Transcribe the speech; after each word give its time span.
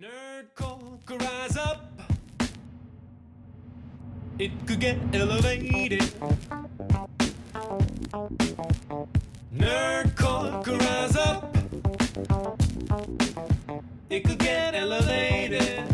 Nerd 0.00 0.54
Corker, 0.54 1.18
rise 1.18 1.58
up. 1.58 2.00
It 4.38 4.50
could 4.66 4.80
get 4.80 4.96
elevated. 5.12 6.00
Nerd 9.54 10.16
Corker, 10.16 10.78
rise 10.78 11.16
up. 11.16 11.54
It 14.08 14.24
could 14.24 14.38
get 14.38 14.74
elevated. 14.74 15.84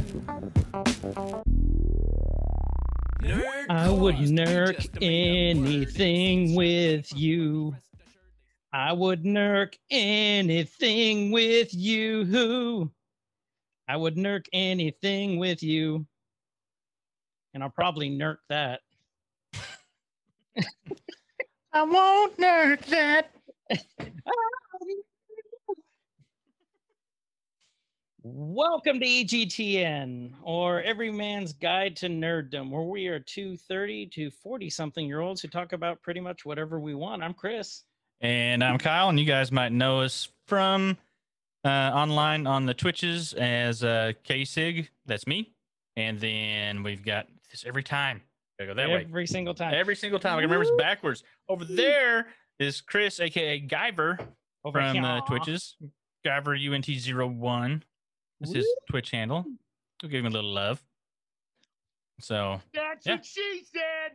Nerd 3.22 3.66
I 3.68 3.90
would 3.90 4.18
nerk 4.18 4.76
just 4.76 4.96
a 5.00 5.00
made-up 5.00 5.58
word. 5.64 5.66
anything 5.66 6.54
with 6.54 7.12
you. 7.12 7.74
I 8.72 8.92
would 8.92 9.24
nerk 9.24 9.76
anything 9.90 11.32
with 11.32 11.74
you. 11.74 12.92
I 13.88 13.96
would 13.96 14.16
nerk 14.16 14.46
anything 14.52 15.38
with 15.38 15.62
you. 15.62 16.06
And 17.54 17.62
I'll 17.62 17.70
probably 17.70 18.10
nerk 18.10 18.40
that. 18.48 18.80
I 21.72 21.82
won't 21.82 22.38
nerk 22.38 22.84
that. 22.86 23.30
Welcome 28.22 28.98
to 28.98 29.06
EGTN, 29.06 30.32
or 30.42 30.82
Every 30.82 31.12
Man's 31.12 31.52
Guide 31.52 31.94
to 31.96 32.08
Nerddom, 32.08 32.70
where 32.70 32.82
we 32.82 33.06
are 33.06 33.20
two 33.20 33.56
30 33.56 34.06
to 34.14 34.30
40 34.30 34.68
something 34.68 35.06
year 35.06 35.20
olds 35.20 35.40
who 35.40 35.48
talk 35.48 35.72
about 35.72 36.02
pretty 36.02 36.18
much 36.18 36.44
whatever 36.44 36.80
we 36.80 36.94
want. 36.94 37.22
I'm 37.22 37.34
Chris. 37.34 37.84
And 38.20 38.64
I'm 38.64 38.78
Kyle, 38.78 39.10
and 39.10 39.20
you 39.20 39.26
guys 39.26 39.52
might 39.52 39.70
know 39.70 40.00
us 40.00 40.28
from 40.48 40.98
uh, 41.66 41.92
online 41.94 42.46
on 42.46 42.64
the 42.66 42.74
Twitches 42.74 43.32
as 43.34 43.82
uh, 43.84 44.12
Sig. 44.44 44.88
That's 45.06 45.26
me. 45.26 45.52
And 45.96 46.20
then 46.20 46.82
we've 46.82 47.04
got 47.04 47.26
this 47.50 47.64
every 47.66 47.82
time. 47.82 48.22
Gotta 48.58 48.70
go 48.70 48.74
that 48.74 48.88
way. 48.88 49.06
Every 49.08 49.26
single 49.26 49.54
time. 49.54 49.74
Every 49.74 49.96
single 49.96 50.18
time. 50.18 50.32
I 50.38 50.40
can 50.42 50.50
remember 50.50 50.62
it's 50.62 50.82
backwards. 50.82 51.24
Over 51.48 51.64
there 51.64 52.28
is 52.58 52.80
Chris, 52.80 53.20
aka 53.20 53.60
Guyver, 53.60 54.18
Over 54.64 54.80
from 54.80 55.04
uh. 55.04 55.20
Twitches. 55.22 55.76
Guyver 56.26 56.58
UNT01. 56.58 57.82
That's 58.40 58.52
his 58.52 58.66
Twitch 58.90 59.10
handle. 59.10 59.44
We'll 60.02 60.10
give 60.10 60.24
him 60.24 60.32
a 60.32 60.34
little 60.34 60.52
love. 60.52 60.82
So 62.20 62.60
That's 62.74 63.06
Yeah. 63.06 63.16
what 63.16 63.24
she 63.24 63.62
said. 63.72 64.12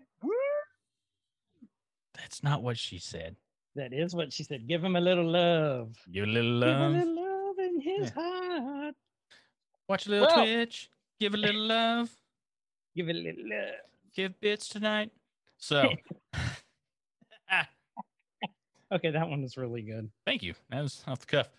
that's 2.16 2.44
not 2.44 2.62
what 2.64 2.78
she 2.78 2.98
said. 3.00 3.36
That 3.76 3.94
is 3.94 4.14
what 4.14 4.34
she 4.34 4.44
said. 4.44 4.68
Give 4.68 4.84
him 4.84 4.96
a 4.96 5.02
little 5.02 5.26
love. 5.30 5.96
Give 6.12 6.26
a 6.26 6.28
little 6.28 6.60
Give 6.60 6.70
a 6.70 6.80
love. 6.80 6.94
Little 7.86 7.94
love 7.94 7.98
in 7.98 8.04
his 8.04 8.12
heart. 8.12 8.96
Watch 9.90 10.08
a 10.08 10.10
little 10.10 10.28
Well- 10.28 10.44
Twitch. 10.46 10.90
Give 11.20 11.34
a 11.34 11.38
little 11.38 11.62
love. 11.62 12.10
Give 12.96 13.10
a 13.10 13.14
little 13.14 13.48
love. 13.50 13.74
give 14.16 14.40
bits 14.42 14.68
tonight. 14.68 15.12
So, 15.58 15.90
Okay, 18.94 19.10
that 19.12 19.30
one 19.30 19.42
was 19.42 19.56
really 19.56 19.82
good. 19.84 20.10
thank 20.26 20.44
you. 20.44 20.54
That 20.70 20.82
was 20.82 21.02
off 21.08 21.20
the 21.20 21.26
cuff. 21.26 21.50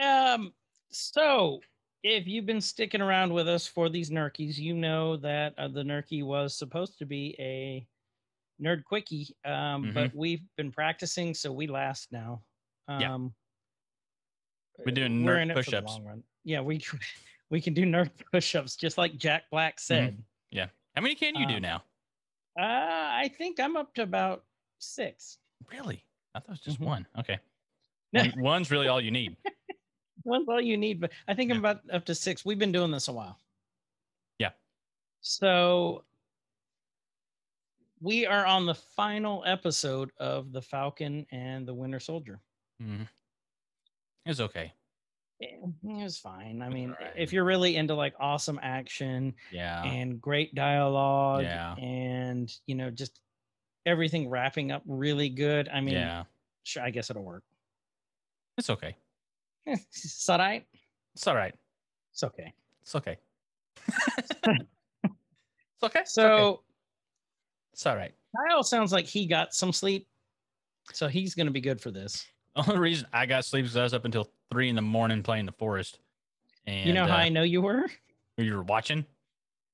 Um, 0.00 0.52
so 0.90 1.58
if 2.04 2.26
you've 2.28 2.46
been 2.46 2.60
sticking 2.60 3.00
around 3.00 3.32
with 3.32 3.48
us 3.48 3.66
for 3.66 3.88
these 3.88 4.10
nerkies, 4.10 4.58
you 4.58 4.74
know 4.74 5.16
that 5.16 5.54
uh, 5.58 5.66
the 5.68 5.82
nerky 5.82 6.22
was 6.24 6.56
supposed 6.56 6.98
to 7.00 7.06
be 7.06 7.34
a 7.40 7.84
nerd 8.62 8.84
quickie, 8.84 9.34
um, 9.44 9.82
Mm-hmm. 9.84 9.94
but 9.94 10.14
we've 10.14 10.42
been 10.56 10.70
practicing, 10.70 11.34
so 11.34 11.50
we 11.50 11.66
last 11.66 12.12
now. 12.12 12.42
Yeah. 12.88 13.12
Um, 13.14 13.34
We're 14.84 14.92
doing 14.92 15.24
we're 15.24 15.36
nerd 15.36 15.42
in 15.42 15.50
it 15.50 15.54
for 15.64 15.70
the 15.70 15.82
push-ups. 15.82 16.00
Yeah, 16.44 16.60
we 16.60 16.80
we 17.50 17.60
can 17.60 17.74
do 17.74 17.82
nerd 17.84 18.10
push-ups 18.32 18.76
just 18.76 18.98
like 18.98 19.16
Jack 19.16 19.44
Black 19.50 19.78
said. 19.78 20.22
Yeah. 20.50 20.66
How 20.96 21.02
many 21.02 21.14
can 21.14 21.34
you 21.34 21.46
do 21.46 21.56
Um, 21.56 21.62
now? 21.62 21.76
Uh, 22.58 22.62
I 22.64 23.30
think 23.38 23.58
I'm 23.60 23.76
up 23.76 23.94
to 23.94 24.02
about 24.02 24.44
six. 24.78 25.38
Really? 25.70 26.04
I 26.34 26.40
thought 26.40 26.48
it 26.48 26.50
was 26.52 26.60
just 26.60 26.80
Mhm. 26.80 26.86
one. 26.86 27.06
Okay. 27.18 27.38
No. 28.12 28.22
One- 28.24 28.42
one's 28.42 28.70
really 28.70 28.88
all 28.88 29.00
you 29.00 29.10
need. 29.10 29.36
One's 30.24 30.48
all 30.48 30.60
you 30.60 30.76
need, 30.76 31.00
but 31.00 31.10
I 31.26 31.34
think 31.34 31.50
I'm 31.50 31.58
about 31.58 31.80
up 31.90 32.04
to 32.04 32.14
six. 32.14 32.44
We've 32.44 32.58
been 32.58 32.70
doing 32.70 32.92
this 32.92 33.08
a 33.08 33.12
while. 33.12 33.40
Yeah. 34.38 34.50
So 35.20 36.04
we 38.00 38.24
are 38.26 38.46
on 38.46 38.66
the 38.66 38.74
final 38.74 39.42
episode 39.46 40.12
of 40.18 40.52
the 40.52 40.62
Falcon 40.62 41.26
and 41.32 41.66
the 41.66 41.74
Winter 41.74 41.98
Soldier. 41.98 42.40
Mhm. 44.26 44.30
It's 44.30 44.40
okay. 44.40 44.72
It 45.40 45.58
was 45.82 46.18
fine. 46.18 46.62
I 46.62 46.68
mean, 46.68 46.90
alright. 46.92 47.14
if 47.16 47.32
you're 47.32 47.44
really 47.44 47.74
into 47.76 47.94
like 47.94 48.14
awesome 48.20 48.60
action 48.62 49.34
Yeah. 49.50 49.82
and 49.82 50.20
great 50.20 50.54
dialogue 50.54 51.42
Yeah. 51.42 51.74
and 51.76 52.52
you 52.66 52.76
know 52.76 52.90
just 52.90 53.20
everything 53.84 54.28
wrapping 54.28 54.70
up 54.70 54.82
really 54.86 55.28
good, 55.28 55.68
I 55.68 55.80
mean, 55.80 55.94
yeah. 55.94 56.24
sure, 56.62 56.84
I 56.84 56.90
guess 56.90 57.10
it'll 57.10 57.24
work. 57.24 57.42
It's 58.56 58.70
okay. 58.70 58.96
it's 59.66 60.28
all 60.28 60.38
right. 60.38 60.64
It's 61.14 61.26
all 61.26 61.34
right. 61.34 61.54
It's 62.12 62.22
okay. 62.22 62.52
It's 62.82 62.94
okay. 62.94 63.18
it's 64.18 64.30
okay. 64.46 64.58
It's 65.04 65.82
okay. 65.82 66.02
So. 66.04 66.62
it's 67.72 67.84
all 67.86 67.96
right. 67.96 68.14
Kyle 68.36 68.62
sounds 68.62 68.92
like 68.92 69.06
he 69.06 69.26
got 69.26 69.52
some 69.54 69.72
sleep, 69.72 70.06
so 70.92 71.08
he's 71.08 71.34
going 71.34 71.46
to 71.46 71.52
be 71.52 71.60
good 71.60 71.80
for 71.80 71.90
this. 71.90 72.24
Only 72.56 72.78
reason 72.78 73.08
I 73.12 73.26
got 73.26 73.44
sleep 73.44 73.64
is 73.64 73.76
I 73.76 73.82
was 73.82 73.94
up 73.94 74.04
until 74.04 74.28
three 74.50 74.68
in 74.68 74.76
the 74.76 74.82
morning 74.82 75.22
playing 75.22 75.46
the 75.46 75.52
forest. 75.52 75.98
And 76.66 76.86
you 76.86 76.92
know 76.92 77.06
how 77.06 77.14
uh, 77.14 77.20
I 77.20 77.28
know 77.28 77.42
you 77.42 77.62
were? 77.62 77.88
you 78.36 78.54
were 78.54 78.62
watching? 78.62 79.06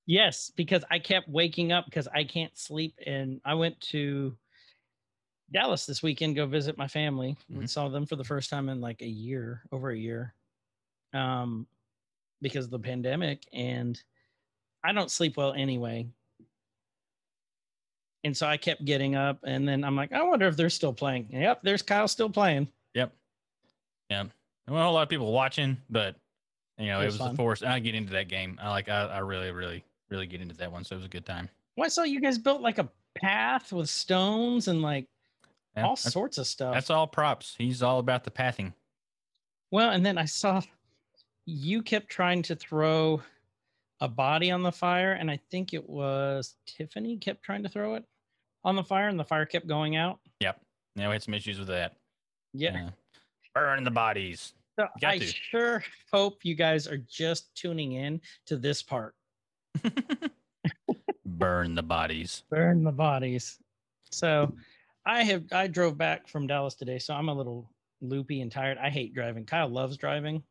Yes, 0.06 0.50
because 0.54 0.84
I 0.90 0.98
kept 0.98 1.28
waking 1.28 1.72
up 1.72 1.84
because 1.84 2.08
I 2.08 2.24
can't 2.24 2.56
sleep, 2.56 2.94
and 3.04 3.40
I 3.44 3.54
went 3.54 3.78
to 3.92 4.38
Dallas 5.50 5.86
this 5.86 6.02
weekend 6.02 6.36
go 6.36 6.46
visit 6.46 6.78
my 6.78 6.88
family. 6.88 7.36
and 7.48 7.62
Mhm. 7.62 7.68
saw 7.68 7.88
them 7.88 8.06
for 8.06 8.16
the 8.16 8.24
first 8.24 8.48
time 8.50 8.68
in 8.68 8.80
like 8.80 9.02
a 9.02 9.06
year, 9.06 9.64
over 9.72 9.90
a 9.90 9.98
year, 9.98 10.34
um, 11.12 11.66
because 12.40 12.66
of 12.66 12.70
the 12.70 12.78
pandemic, 12.78 13.46
and 13.52 14.02
I 14.84 14.92
don't 14.92 15.10
sleep 15.10 15.36
well 15.36 15.52
anyway. 15.52 16.08
And 18.24 18.36
so 18.36 18.46
I 18.46 18.56
kept 18.56 18.84
getting 18.84 19.14
up, 19.14 19.38
and 19.44 19.66
then 19.66 19.84
I'm 19.84 19.94
like, 19.96 20.12
I 20.12 20.22
wonder 20.22 20.46
if 20.48 20.56
they're 20.56 20.70
still 20.70 20.92
playing. 20.92 21.28
Yep, 21.30 21.60
there's 21.62 21.82
Kyle 21.82 22.08
still 22.08 22.28
playing. 22.28 22.68
Yep. 22.94 23.12
Yeah. 24.10 24.24
There 24.66 24.74
weren't 24.74 24.86
a 24.86 24.90
lot 24.90 25.02
of 25.04 25.08
people 25.08 25.32
watching, 25.32 25.76
but 25.88 26.16
you 26.78 26.86
know, 26.88 26.98
It 27.00 27.04
it 27.04 27.06
was 27.06 27.14
was, 27.14 27.20
fun. 27.20 27.30
the 27.30 27.36
Forest. 27.36 27.64
I 27.64 27.78
get 27.78 27.94
into 27.94 28.12
that 28.12 28.28
game. 28.28 28.58
I 28.60 28.70
like 28.70 28.88
I, 28.88 29.06
I 29.06 29.18
really, 29.20 29.50
really, 29.52 29.84
really 30.10 30.26
get 30.26 30.40
into 30.40 30.56
that 30.56 30.70
one. 30.70 30.84
So 30.84 30.94
it 30.94 30.98
was 30.98 31.06
a 31.06 31.08
good 31.08 31.24
time. 31.26 31.48
Well, 31.76 31.86
I 31.86 31.88
saw 31.88 32.02
you 32.02 32.20
guys 32.20 32.38
built 32.38 32.60
like 32.60 32.78
a 32.78 32.88
path 33.20 33.72
with 33.72 33.88
stones 33.88 34.68
and 34.68 34.82
like 34.82 35.06
Yeah, 35.76 35.86
all 35.86 35.96
sorts 35.96 36.38
of 36.38 36.46
stuff. 36.46 36.74
that's 36.74 36.90
all 36.90 37.06
props. 37.06 37.54
He's 37.56 37.82
all 37.82 37.98
about 38.00 38.24
the 38.24 38.30
pathing. 38.30 38.74
Well, 39.70 39.90
and 39.90 40.04
then 40.04 40.18
I 40.18 40.24
saw 40.24 40.60
you 41.46 41.82
kept 41.82 42.08
trying 42.08 42.42
to 42.42 42.56
throw 42.56 43.22
a 44.00 44.08
body 44.08 44.50
on 44.50 44.62
the 44.62 44.72
fire, 44.72 45.12
and 45.12 45.30
I 45.30 45.40
think 45.50 45.74
it 45.74 45.88
was 45.88 46.54
Tiffany 46.66 47.16
kept 47.16 47.42
trying 47.42 47.62
to 47.62 47.68
throw 47.68 47.94
it 47.94 48.04
on 48.64 48.76
the 48.76 48.84
fire, 48.84 49.08
and 49.08 49.18
the 49.18 49.24
fire 49.24 49.46
kept 49.46 49.66
going 49.66 49.96
out. 49.96 50.18
Yep. 50.40 50.60
Yeah, 50.96 51.08
we 51.08 51.12
had 51.12 51.22
some 51.22 51.34
issues 51.34 51.58
with 51.58 51.68
that. 51.68 51.96
Yeah. 52.52 52.74
Yeah. 52.74 52.90
Burn 53.54 53.84
the 53.84 53.90
bodies. 53.90 54.54
So 54.78 54.86
I 55.04 55.18
to. 55.18 55.26
sure 55.26 55.82
hope 56.12 56.44
you 56.44 56.54
guys 56.54 56.86
are 56.86 56.98
just 56.98 57.52
tuning 57.56 57.92
in 57.92 58.20
to 58.46 58.56
this 58.56 58.82
part. 58.82 59.14
Burn 61.26 61.74
the 61.74 61.82
bodies. 61.82 62.44
Burn 62.50 62.84
the 62.84 62.92
bodies. 62.92 63.58
So 64.10 64.54
I 65.04 65.24
have 65.24 65.44
I 65.52 65.66
drove 65.66 65.98
back 65.98 66.28
from 66.28 66.46
Dallas 66.46 66.74
today, 66.74 66.98
so 66.98 67.14
I'm 67.14 67.28
a 67.28 67.34
little 67.34 67.68
loopy 68.00 68.40
and 68.40 68.52
tired. 68.52 68.78
I 68.78 68.90
hate 68.90 69.14
driving. 69.14 69.44
Kyle 69.44 69.68
loves 69.68 69.96
driving. 69.96 70.42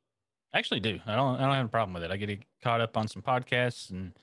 I 0.53 0.59
actually 0.59 0.79
do. 0.79 0.99
I 1.05 1.15
don't. 1.15 1.35
I 1.35 1.41
don't 1.45 1.55
have 1.55 1.65
a 1.65 1.69
problem 1.69 1.93
with 1.93 2.03
it. 2.03 2.11
I 2.11 2.17
get 2.17 2.41
caught 2.63 2.81
up 2.81 2.97
on 2.97 3.07
some 3.07 3.21
podcasts 3.21 3.89
and 3.91 4.13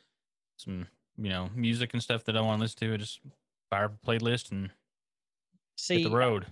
some, 0.56 0.87
you 1.17 1.29
know, 1.31 1.50
music 1.55 1.93
and 1.93 2.03
stuff 2.03 2.25
that 2.25 2.37
I 2.37 2.41
want 2.41 2.59
to 2.59 2.62
listen 2.62 2.79
to. 2.88 2.94
I 2.94 2.97
just 2.97 3.21
fire 3.71 3.85
up 3.87 3.94
a 4.03 4.06
playlist 4.06 4.50
and 4.53 4.71
See, 5.76 6.03
hit 6.03 6.11
the 6.11 6.17
road. 6.17 6.47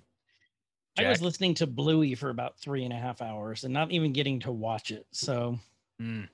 I 0.99 1.09
was 1.09 1.23
listening 1.23 1.55
to 1.55 1.67
Bluey 1.67 2.15
for 2.15 2.29
about 2.29 2.59
three 2.59 2.85
and 2.85 2.93
a 2.93 2.97
half 2.97 3.23
hours 3.23 3.65
and 3.65 3.73
not 3.73 3.91
even 3.93 4.13
getting 4.13 4.41
to 4.41 4.53
watch 4.53 4.91
it. 4.91 5.07
So, 5.11 5.59
Mm. 6.01 6.29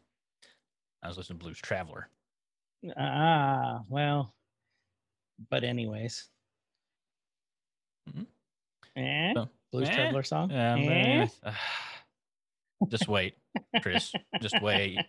I 1.02 1.08
was 1.08 1.16
listening 1.16 1.38
to 1.38 1.44
Blues 1.44 1.58
Traveler. 1.58 2.08
ah, 2.96 3.84
well, 3.88 4.34
but 5.48 5.62
anyways. 5.62 6.28
Mhm. 8.10 8.26
Eh? 8.96 9.32
So, 9.34 9.48
Blues 9.70 9.88
eh, 9.88 9.94
Traveler 9.94 10.22
song? 10.24 10.50
Yeah, 10.50 10.74
Eh? 10.76 11.52
Just 12.88 13.08
wait, 13.08 13.34
Chris. 13.82 14.12
Just 14.40 14.60
wait. 14.62 14.98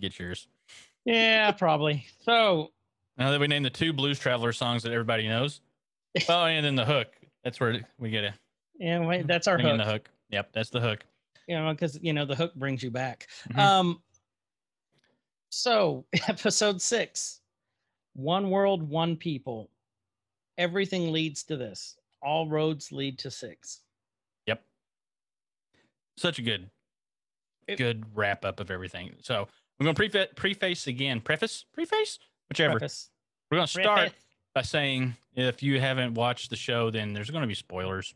Get 0.00 0.18
yours. 0.18 0.46
yeah, 1.04 1.50
probably. 1.52 2.06
So, 2.20 2.72
Now 3.16 3.30
that 3.30 3.40
we 3.40 3.46
named 3.48 3.64
the 3.64 3.70
two 3.70 3.92
Blues 3.92 4.18
Traveler 4.18 4.52
songs 4.52 4.82
that 4.84 4.92
everybody 4.92 5.26
knows. 5.26 5.60
Oh, 6.28 6.44
and 6.44 6.64
then 6.64 6.74
the 6.74 6.84
hook. 6.84 7.08
That's 7.42 7.58
where 7.60 7.80
we 7.98 8.10
get 8.10 8.24
it. 8.24 8.34
Yeah, 8.78 9.04
wait, 9.04 9.26
that's 9.26 9.46
our 9.48 9.58
hook. 9.58 9.76
the 9.78 9.84
hook. 9.84 10.08
Yep, 10.30 10.50
that's 10.52 10.70
the 10.70 10.80
hook. 10.80 11.00
you 11.46 11.56
know, 11.56 11.70
because 11.72 11.98
you 12.02 12.12
know 12.12 12.24
the 12.26 12.34
hook 12.34 12.54
brings 12.54 12.82
you 12.82 12.90
back. 12.90 13.26
Mhm. 13.50 13.58
Um. 13.58 14.02
So 15.50 16.04
episode 16.28 16.80
six, 16.82 17.40
one 18.14 18.50
world, 18.50 18.82
one 18.88 19.16
people. 19.16 19.70
Everything 20.58 21.12
leads 21.12 21.44
to 21.44 21.56
this. 21.56 21.96
All 22.22 22.48
roads 22.48 22.92
lead 22.92 23.18
to 23.20 23.30
six. 23.30 23.80
Such 26.18 26.38
a 26.38 26.42
good, 26.42 26.70
It- 27.66 27.76
good 27.76 28.04
wrap 28.16 28.44
up 28.44 28.60
of 28.60 28.70
everything. 28.70 29.16
So 29.22 29.48
we're 29.78 29.84
going 29.84 29.94
to 29.94 29.98
preface, 29.98 30.28
preface 30.36 30.86
again, 30.86 31.20
preface, 31.20 31.64
preface, 31.72 32.18
whichever. 32.48 32.78
Preface. 32.78 33.10
We're 33.50 33.58
going 33.58 33.66
to 33.66 33.72
start 33.72 33.98
Preface. 34.00 34.24
by 34.54 34.62
saying 34.62 35.16
if 35.34 35.62
you 35.62 35.80
haven't 35.80 36.14
watched 36.14 36.50
the 36.50 36.56
show, 36.56 36.90
then 36.90 37.12
there's 37.12 37.30
going 37.30 37.42
to 37.42 37.48
be 37.48 37.54
spoilers. 37.54 38.14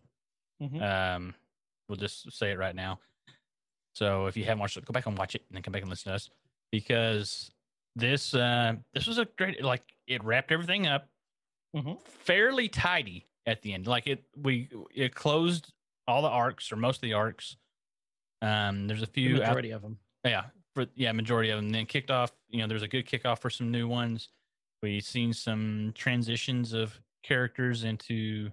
Mhm. 0.61 0.83
Um, 0.83 1.35
we'll 1.89 1.97
just 1.97 2.31
say 2.33 2.51
it 2.53 2.59
right 2.59 2.75
now. 2.75 2.99
So 3.95 4.27
if 4.27 4.37
you 4.37 4.45
haven't 4.45 4.59
watched 4.61 4.77
it, 4.77 4.85
go 4.85 4.93
back 4.93 5.07
and 5.07 5.17
watch 5.17 5.35
it, 5.35 5.45
and 5.49 5.57
then 5.57 5.63
come 5.63 5.73
back 5.73 5.83
and 5.83 5.91
listen 5.91 6.11
to 6.11 6.15
us 6.17 6.31
because 6.71 7.51
this 7.95 8.35
uh, 8.35 8.75
this 8.95 9.07
was 9.07 9.19
a 9.19 9.27
great 9.37 9.63
like 9.63 9.83
it 10.07 10.25
wrapped 10.25 10.51
everything 10.51 10.87
up 10.87 11.09
Mhm. 11.77 12.01
fairly 12.03 12.69
tidy 12.69 13.27
at 13.47 13.61
the 13.63 13.75
end. 13.75 13.87
Like 13.87 14.07
it 14.07 14.25
we 14.37 14.71
it 14.95 15.15
closed 15.15 15.73
all 16.09 16.23
the 16.23 16.29
arcs 16.29 16.73
or 16.73 16.77
most 16.77 16.97
of 16.97 17.03
the 17.03 17.13
arcs. 17.13 17.57
Um, 18.43 18.87
there's 18.89 19.03
a 19.03 19.07
The 19.07 19.13
few 19.13 19.37
out 19.37 19.41
majority 19.49 19.71
of 19.71 19.81
them. 19.83 19.99
yeah, 20.25 20.45
for 20.75 20.87
yeah, 20.97 21.13
majority 21.13 21.49
of 21.51 21.59
them. 21.61 21.71
Then 21.71 21.87
kicked 21.87 22.11
off, 22.11 22.33
you 22.51 22.59
know, 22.61 22.67
there's 22.67 22.83
a 22.83 22.89
good 22.89 23.07
kickoff 23.07 23.39
for 23.39 23.49
some 23.51 23.71
new 23.71 23.89
ones. 23.89 24.29
We've 24.83 25.03
seen 25.05 25.33
some 25.33 25.93
transitions 25.95 26.73
of 26.73 27.01
characters 27.23 27.85
into 27.85 28.51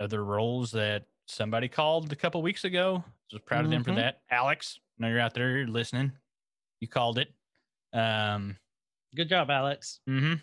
other 0.00 0.24
roles 0.24 0.70
that 0.72 1.04
somebody 1.26 1.68
called 1.68 2.12
a 2.12 2.16
couple 2.16 2.40
weeks 2.42 2.64
ago. 2.64 3.02
So 3.30 3.38
proud 3.38 3.64
of 3.64 3.70
them 3.70 3.82
for 3.84 3.90
Mhm. 3.90 3.96
that. 3.96 4.22
Alex, 4.30 4.78
I 4.98 5.02
know 5.02 5.08
you're 5.10 5.20
out 5.20 5.34
there, 5.34 5.58
you're 5.58 5.66
listening. 5.66 6.12
You 6.80 6.88
called 6.88 7.18
it. 7.18 7.34
Um, 7.92 8.56
Good 9.16 9.28
job, 9.28 9.50
Alex. 9.50 10.00
mm-hmm. 10.08 10.34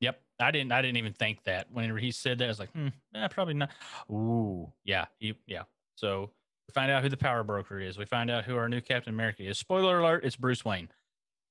Yep. 0.00 0.22
I 0.38 0.50
didn't 0.50 0.72
I 0.72 0.80
didn't 0.82 0.98
even 0.98 1.12
think 1.14 1.42
that. 1.44 1.70
Whenever 1.72 1.98
he 1.98 2.10
said 2.12 2.38
that, 2.38 2.44
I 2.44 2.48
was 2.48 2.58
like, 2.60 2.70
hmm, 2.72 2.88
eh, 3.14 3.28
probably 3.28 3.54
not. 3.54 3.70
Ooh, 4.10 4.72
yeah, 4.84 5.06
he, 5.18 5.34
yeah. 5.46 5.64
So 5.96 6.30
find 6.70 6.90
out 6.90 7.02
who 7.02 7.08
the 7.08 7.16
power 7.16 7.42
broker 7.44 7.78
is. 7.78 7.98
We 7.98 8.04
find 8.04 8.30
out 8.30 8.44
who 8.44 8.56
our 8.56 8.68
new 8.68 8.80
Captain 8.80 9.12
America 9.12 9.42
is. 9.42 9.58
Spoiler 9.58 10.00
alert, 10.00 10.24
it's 10.24 10.36
Bruce 10.36 10.64
Wayne. 10.64 10.88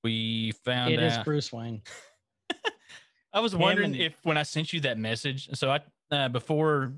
We 0.02 0.52
found 0.64 0.92
It 0.92 1.02
is 1.02 1.14
out. 1.14 1.24
Bruce 1.24 1.52
Wayne. 1.52 1.82
I 3.32 3.40
was 3.40 3.54
wondering 3.54 3.92
and- 3.92 4.02
if 4.02 4.14
when 4.24 4.36
I 4.36 4.42
sent 4.42 4.72
you 4.72 4.80
that 4.80 4.98
message, 4.98 5.48
so 5.56 5.70
I 5.70 5.80
uh, 6.10 6.28
before 6.28 6.94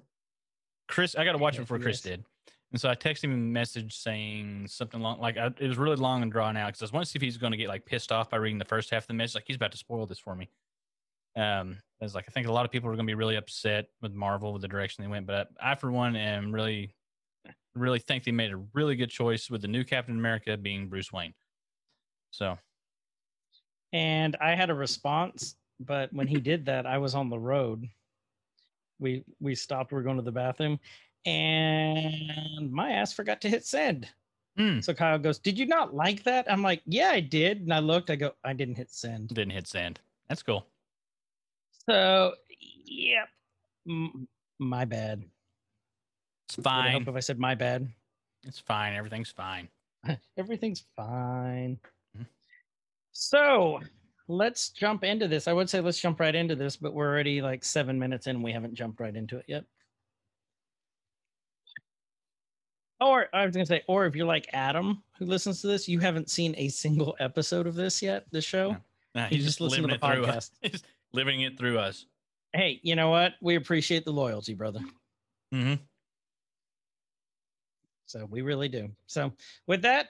Chris, 0.89 1.15
I 1.15 1.25
got 1.25 1.33
to 1.33 1.39
watch 1.39 1.55
Yes, 1.55 1.63
before 1.63 1.79
Chris 1.79 2.01
did, 2.01 2.25
and 2.71 2.81
so 2.81 2.89
I 2.89 2.95
texted 2.95 3.25
him 3.25 3.33
a 3.33 3.37
message 3.37 3.95
saying 3.97 4.67
something 4.69 5.01
long, 5.01 5.21
like 5.21 5.37
I, 5.37 5.47
it 5.59 5.69
was 5.69 5.77
really 5.77 5.97
long 5.97 6.23
and 6.23 6.33
drawn 6.33 6.57
out 6.57 6.69
because 6.69 6.83
I 6.83 6.85
was 6.85 6.93
wanting 6.93 7.05
to 7.05 7.11
see 7.11 7.19
if 7.19 7.23
he's 7.23 7.37
going 7.37 7.53
to 7.53 7.59
get 7.59 7.69
like 7.69 7.85
pissed 7.85 8.11
off 8.13 8.31
by 8.31 8.39
reading 8.39 8.59
the 8.59 8.65
first 8.65 8.91
half 8.91 9.03
of 9.05 9.09
the 9.09 9.15
message, 9.15 9.35
like 9.35 9.45
he's 9.47 9.57
about 9.57 9.73
to 9.73 9.79
spoil 9.79 10.07
this 10.07 10.19
for 10.19 10.35
me. 10.35 10.49
Um, 11.37 11.79
I 12.01 12.05
was 12.05 12.15
like, 12.15 12.25
I 12.29 12.33
think 12.33 12.47
a 12.47 12.53
lot 12.53 12.65
of 12.65 12.71
people 12.71 12.89
are 12.89 12.95
going 12.95 13.07
to 13.07 13.11
be 13.11 13.15
really 13.15 13.37
upset 13.37 13.89
with 14.01 14.13
Marvel 14.13 14.53
with 14.53 14.63
the 14.63 14.69
direction 14.69 15.03
they 15.05 15.09
went, 15.09 15.27
but 15.27 15.49
I, 15.63 15.75
for 15.75 15.91
one, 15.91 16.17
am 16.17 16.53
really, 16.53 16.95
really 17.75 17.99
think 17.99 18.25
they 18.25 18.33
made 18.33 18.53
a 18.53 18.63
really 18.75 18.97
good 18.97 19.11
choice 19.11 19.51
with 19.51 19.63
the 19.63 19.69
new 19.69 19.85
Captain 19.85 20.17
America 20.17 20.57
being 20.57 20.89
Bruce 20.89 21.13
Wayne. 21.13 21.35
So 22.31 22.59
And 23.93 24.37
I 24.41 24.55
had 24.55 24.71
a 24.71 24.75
response, 24.75 25.57
but 25.81 26.13
when 26.13 26.27
he 26.27 26.41
did 26.41 26.65
that, 26.67 26.87
I 26.87 26.99
was 26.99 27.15
on 27.15 27.29
the 27.29 27.39
road. 27.39 27.89
We 28.99 29.25
we 29.41 29.55
stopped. 29.55 29.93
We 29.93 29.99
are 29.99 30.03
going 30.03 30.17
to 30.17 30.23
the 30.23 30.31
bathroom, 30.33 30.79
and 31.27 32.71
my 32.71 32.93
ass 32.93 33.13
forgot 33.13 33.41
to 33.43 33.49
hit 33.49 33.65
send. 33.65 34.09
Hmm. 34.57 34.81
So 34.81 34.95
Kyle 34.95 35.19
goes, 35.19 35.39
"Did 35.39 35.59
you 35.59 35.67
not 35.67 35.95
like 35.95 36.23
that?" 36.25 36.51
I'm 36.51 36.63
like, 36.63 36.83
"Yeah, 36.87 37.11
I 37.11 37.21
did." 37.21 37.63
And 37.63 37.73
I 37.73 37.81
looked. 37.81 38.11
I 38.11 38.17
go, 38.17 38.35
"I 38.45 38.53
didn't 38.53 38.77
hit 38.77 38.91
send." 38.93 39.29
didn't 39.31 39.53
hit 39.53 39.67
send. 39.67 40.01
That's 40.29 40.43
cool. 40.43 40.67
So, 41.89 42.35
yep, 42.87 43.29
M- 43.89 44.29
my 44.59 44.85
bad. 44.85 45.25
It's 46.53 46.57
Would 46.59 46.67
it 46.67 46.91
help 46.91 47.05
fine. 47.05 47.09
if 47.09 47.17
I 47.17 47.21
said 47.21 47.39
my 47.39 47.55
bad. 47.55 47.89
It's 48.45 48.59
fine. 48.59 48.95
Everything's 48.95 49.31
fine. 49.31 49.69
Everything's 50.37 50.85
fine. 50.97 51.79
Mhm. 52.19 52.27
So 53.13 53.81
let's 54.29 54.71
jump 54.71 55.05
into 55.05 55.29
this. 55.29 55.49
I 55.49 55.53
would 55.53 55.71
say 55.71 55.81
let's 55.81 56.01
jump 56.01 56.21
right 56.21 56.35
into 56.35 56.55
this, 56.57 56.77
but 56.77 56.93
we're 56.93 57.09
already 57.09 57.41
like 57.41 57.65
seven 57.65 57.99
minutes 57.99 58.27
in. 58.27 58.43
We 58.43 58.53
haven't 58.53 58.75
jumped 58.75 59.01
right 59.01 59.15
into 59.15 59.39
it 59.39 59.45
yet. 59.49 59.65
Or 63.01 63.27
I 63.33 63.45
was 63.47 63.55
gonna 63.55 63.67
say, 63.67 63.83
or 63.89 64.07
if 64.07 64.15
you're 64.15 64.27
like 64.27 64.49
Adam 64.53 65.03
who 65.19 65.27
listens 65.27 65.61
to 65.63 65.67
this, 65.67 65.89
you 65.89 65.99
haven't 65.99 66.31
seen 66.31 66.55
a 66.57 66.69
single 66.69 67.17
episode 67.19 67.67
of 67.67 67.75
this 67.75 68.01
yet, 68.01 68.27
this 68.31 68.45
show. 68.45 68.77
Nah, 69.15 69.25
You 69.25 69.29
he's 69.39 69.45
just 69.45 69.59
just 69.59 69.61
listen 69.61 69.89
to 69.89 69.97
the 69.97 69.99
through. 69.99 70.27
He's 70.71 70.83
living 71.13 71.41
it 71.43 71.59
through 71.59 71.79
us. 71.79 72.07
Hey, 72.53 72.81
you 72.83 72.95
know 72.97 73.11
what? 73.11 73.33
We 73.43 73.57
appreciate 73.57 74.05
the 74.05 74.13
loyalty, 74.13 74.55
brother. 74.55 74.81
hmm 75.51 75.75
So 78.07 78.27
we 78.31 78.43
really 78.43 78.69
do. 78.69 78.91
So 79.07 79.33
with 79.67 79.83
that, 79.83 80.09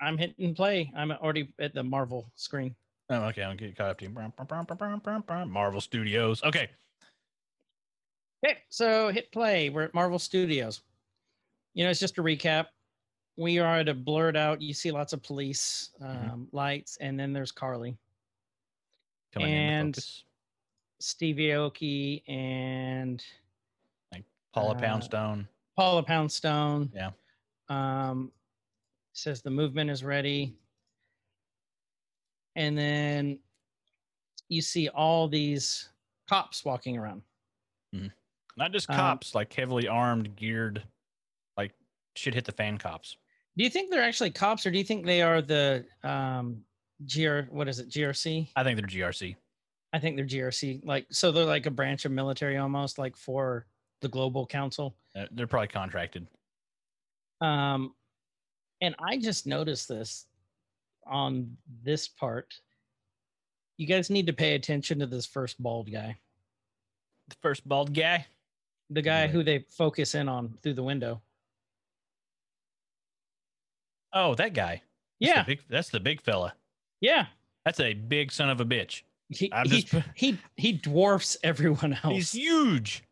I'm 0.00 0.18
hitting 0.18 0.54
play. 0.54 0.90
I'm 0.96 1.10
already 1.12 1.52
at 1.58 1.74
the 1.74 1.82
Marvel 1.82 2.30
screen. 2.34 2.74
Oh, 3.08 3.22
okay. 3.26 3.42
I'll 3.42 3.54
get 3.54 3.76
caught 3.76 3.90
up 3.90 3.98
to 3.98 4.04
you. 4.06 4.10
Marvel 5.48 5.80
Studios. 5.80 6.42
Okay. 6.42 6.68
Okay, 8.44 8.58
so 8.68 9.08
hit 9.10 9.30
play. 9.32 9.70
We're 9.70 9.82
at 9.84 9.94
Marvel 9.94 10.18
Studios. 10.18 10.82
You 11.74 11.84
know, 11.84 11.90
it's 11.90 12.00
just 12.00 12.18
a 12.18 12.22
recap. 12.22 12.66
We 13.36 13.58
are 13.58 13.76
at 13.78 13.88
a 13.88 13.94
blurred 13.94 14.36
out. 14.36 14.60
You 14.60 14.72
see 14.74 14.90
lots 14.90 15.12
of 15.12 15.22
police 15.22 15.90
um, 16.00 16.08
Mhm. 16.08 16.48
lights, 16.52 16.96
and 16.98 17.18
then 17.18 17.32
there's 17.32 17.52
Carly, 17.52 17.96
Coming 19.32 19.52
And- 19.52 19.98
Stevie 20.98 21.48
Aoki, 21.48 22.22
and 22.28 23.22
Paula 24.54 24.74
uh, 24.74 24.78
Poundstone. 24.80 25.46
Paula 25.76 26.02
Poundstone. 26.02 26.90
Yeah. 26.94 27.10
Um, 27.68 28.30
says 29.12 29.42
the 29.42 29.50
movement 29.50 29.90
is 29.90 30.04
ready, 30.04 30.54
and 32.54 32.76
then 32.76 33.38
you 34.48 34.62
see 34.62 34.88
all 34.88 35.28
these 35.28 35.88
cops 36.28 36.64
walking 36.64 36.96
around. 36.96 37.22
Not 38.56 38.72
just 38.72 38.88
um, 38.90 38.96
cops, 38.96 39.34
like 39.34 39.52
heavily 39.52 39.86
armed, 39.86 40.34
geared, 40.36 40.82
like 41.56 41.72
should 42.14 42.34
hit 42.34 42.44
the 42.44 42.52
fan 42.52 42.78
cops. 42.78 43.16
Do 43.56 43.64
you 43.64 43.70
think 43.70 43.90
they're 43.90 44.02
actually 44.02 44.30
cops, 44.30 44.66
or 44.66 44.70
do 44.70 44.78
you 44.78 44.84
think 44.84 45.04
they 45.04 45.22
are 45.22 45.42
the 45.42 45.84
um, 46.02 46.62
GR? 47.12 47.40
What 47.50 47.68
is 47.68 47.78
it? 47.80 47.90
GRC? 47.90 48.48
I 48.56 48.64
think 48.64 48.78
they're 48.78 48.86
GRC. 48.88 49.36
I 49.92 49.98
think 49.98 50.16
they're 50.16 50.26
GRC. 50.26 50.84
Like, 50.84 51.06
so 51.10 51.32
they're 51.32 51.44
like 51.44 51.66
a 51.66 51.70
branch 51.70 52.04
of 52.04 52.12
military 52.12 52.56
almost, 52.56 52.98
like 52.98 53.16
for 53.16 53.66
the 54.02 54.08
Global 54.08 54.46
Council. 54.46 54.94
Uh, 55.14 55.24
They're 55.30 55.46
probably 55.46 55.68
contracted. 55.68 56.26
Um, 57.40 57.94
and 58.80 58.94
I 58.98 59.16
just 59.18 59.46
noticed 59.46 59.88
this 59.88 60.26
on 61.06 61.56
this 61.82 62.08
part. 62.08 62.54
You 63.78 63.86
guys 63.86 64.08
need 64.10 64.26
to 64.26 64.32
pay 64.32 64.54
attention 64.54 64.98
to 65.00 65.06
this 65.06 65.26
first 65.26 65.62
bald 65.62 65.90
guy, 65.92 66.16
The 67.28 67.36
first 67.42 67.66
bald 67.68 67.92
guy. 67.94 68.26
the 68.90 69.02
guy 69.02 69.22
Right. 69.22 69.30
who 69.30 69.42
they 69.42 69.60
focus 69.70 70.14
in 70.14 70.28
on 70.28 70.56
through 70.62 70.74
the 70.74 70.82
window. 70.82 71.20
Oh, 74.12 74.34
that 74.36 74.54
guy. 74.54 74.82
That's 75.20 75.30
Yeah, 75.32 75.42
The 75.42 75.46
big, 75.56 75.60
that's 75.68 75.88
the 75.90 76.00
big 76.00 76.20
fella. 76.22 76.54
yeah. 77.00 77.26
That's 77.64 77.80
a 77.80 77.94
big 77.94 78.30
son 78.30 78.48
of 78.48 78.60
a 78.60 78.64
bitch. 78.64 79.02
He 79.28 79.52
I'm 79.52 79.68
he, 79.68 79.84
he 80.14 80.38
he 80.56 80.72
dwarfs 80.72 81.36
everyone 81.42 81.94
else. 82.04 82.12
He's 82.14 82.32
huge. 82.32 83.02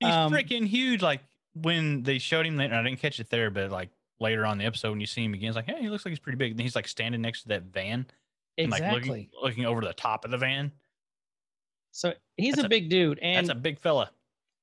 He's 0.00 0.10
Um, 0.12 0.30
freaking 0.30 0.66
huge. 0.66 1.00
Like 1.00 1.22
when 1.62 2.02
they 2.02 2.18
showed 2.18 2.46
him 2.46 2.56
that, 2.56 2.66
and 2.66 2.74
I 2.74 2.82
didn't 2.82 3.00
catch 3.00 3.18
it 3.20 3.30
there, 3.30 3.50
but 3.50 3.70
like 3.70 3.90
later 4.20 4.44
on 4.46 4.52
in 4.52 4.58
the 4.58 4.64
episode, 4.64 4.90
when 4.90 5.00
you 5.00 5.06
see 5.06 5.24
him 5.24 5.34
again, 5.34 5.48
it's 5.48 5.56
like, 5.56 5.66
hey, 5.66 5.80
he 5.80 5.88
looks 5.88 6.04
like 6.04 6.10
he's 6.12 6.18
pretty 6.18 6.36
big. 6.36 6.52
And 6.52 6.60
he's 6.60 6.74
like 6.76 6.88
standing 6.88 7.20
next 7.20 7.42
to 7.42 7.48
that 7.48 7.64
van 7.64 8.06
and 8.58 8.70
like 8.70 8.80
exactly. 8.82 9.08
looking, 9.08 9.28
looking 9.42 9.66
over 9.66 9.80
the 9.82 9.92
top 9.92 10.24
of 10.24 10.30
the 10.30 10.38
van. 10.38 10.72
so 11.92 12.12
he's 12.36 12.58
a 12.58 12.64
a- 12.64 12.68
big 12.68 12.88
dude, 12.88 13.18
and 13.20 13.46
That's 13.48 13.56
a 13.58 13.60
big 13.60 13.78
fella. 13.80 14.10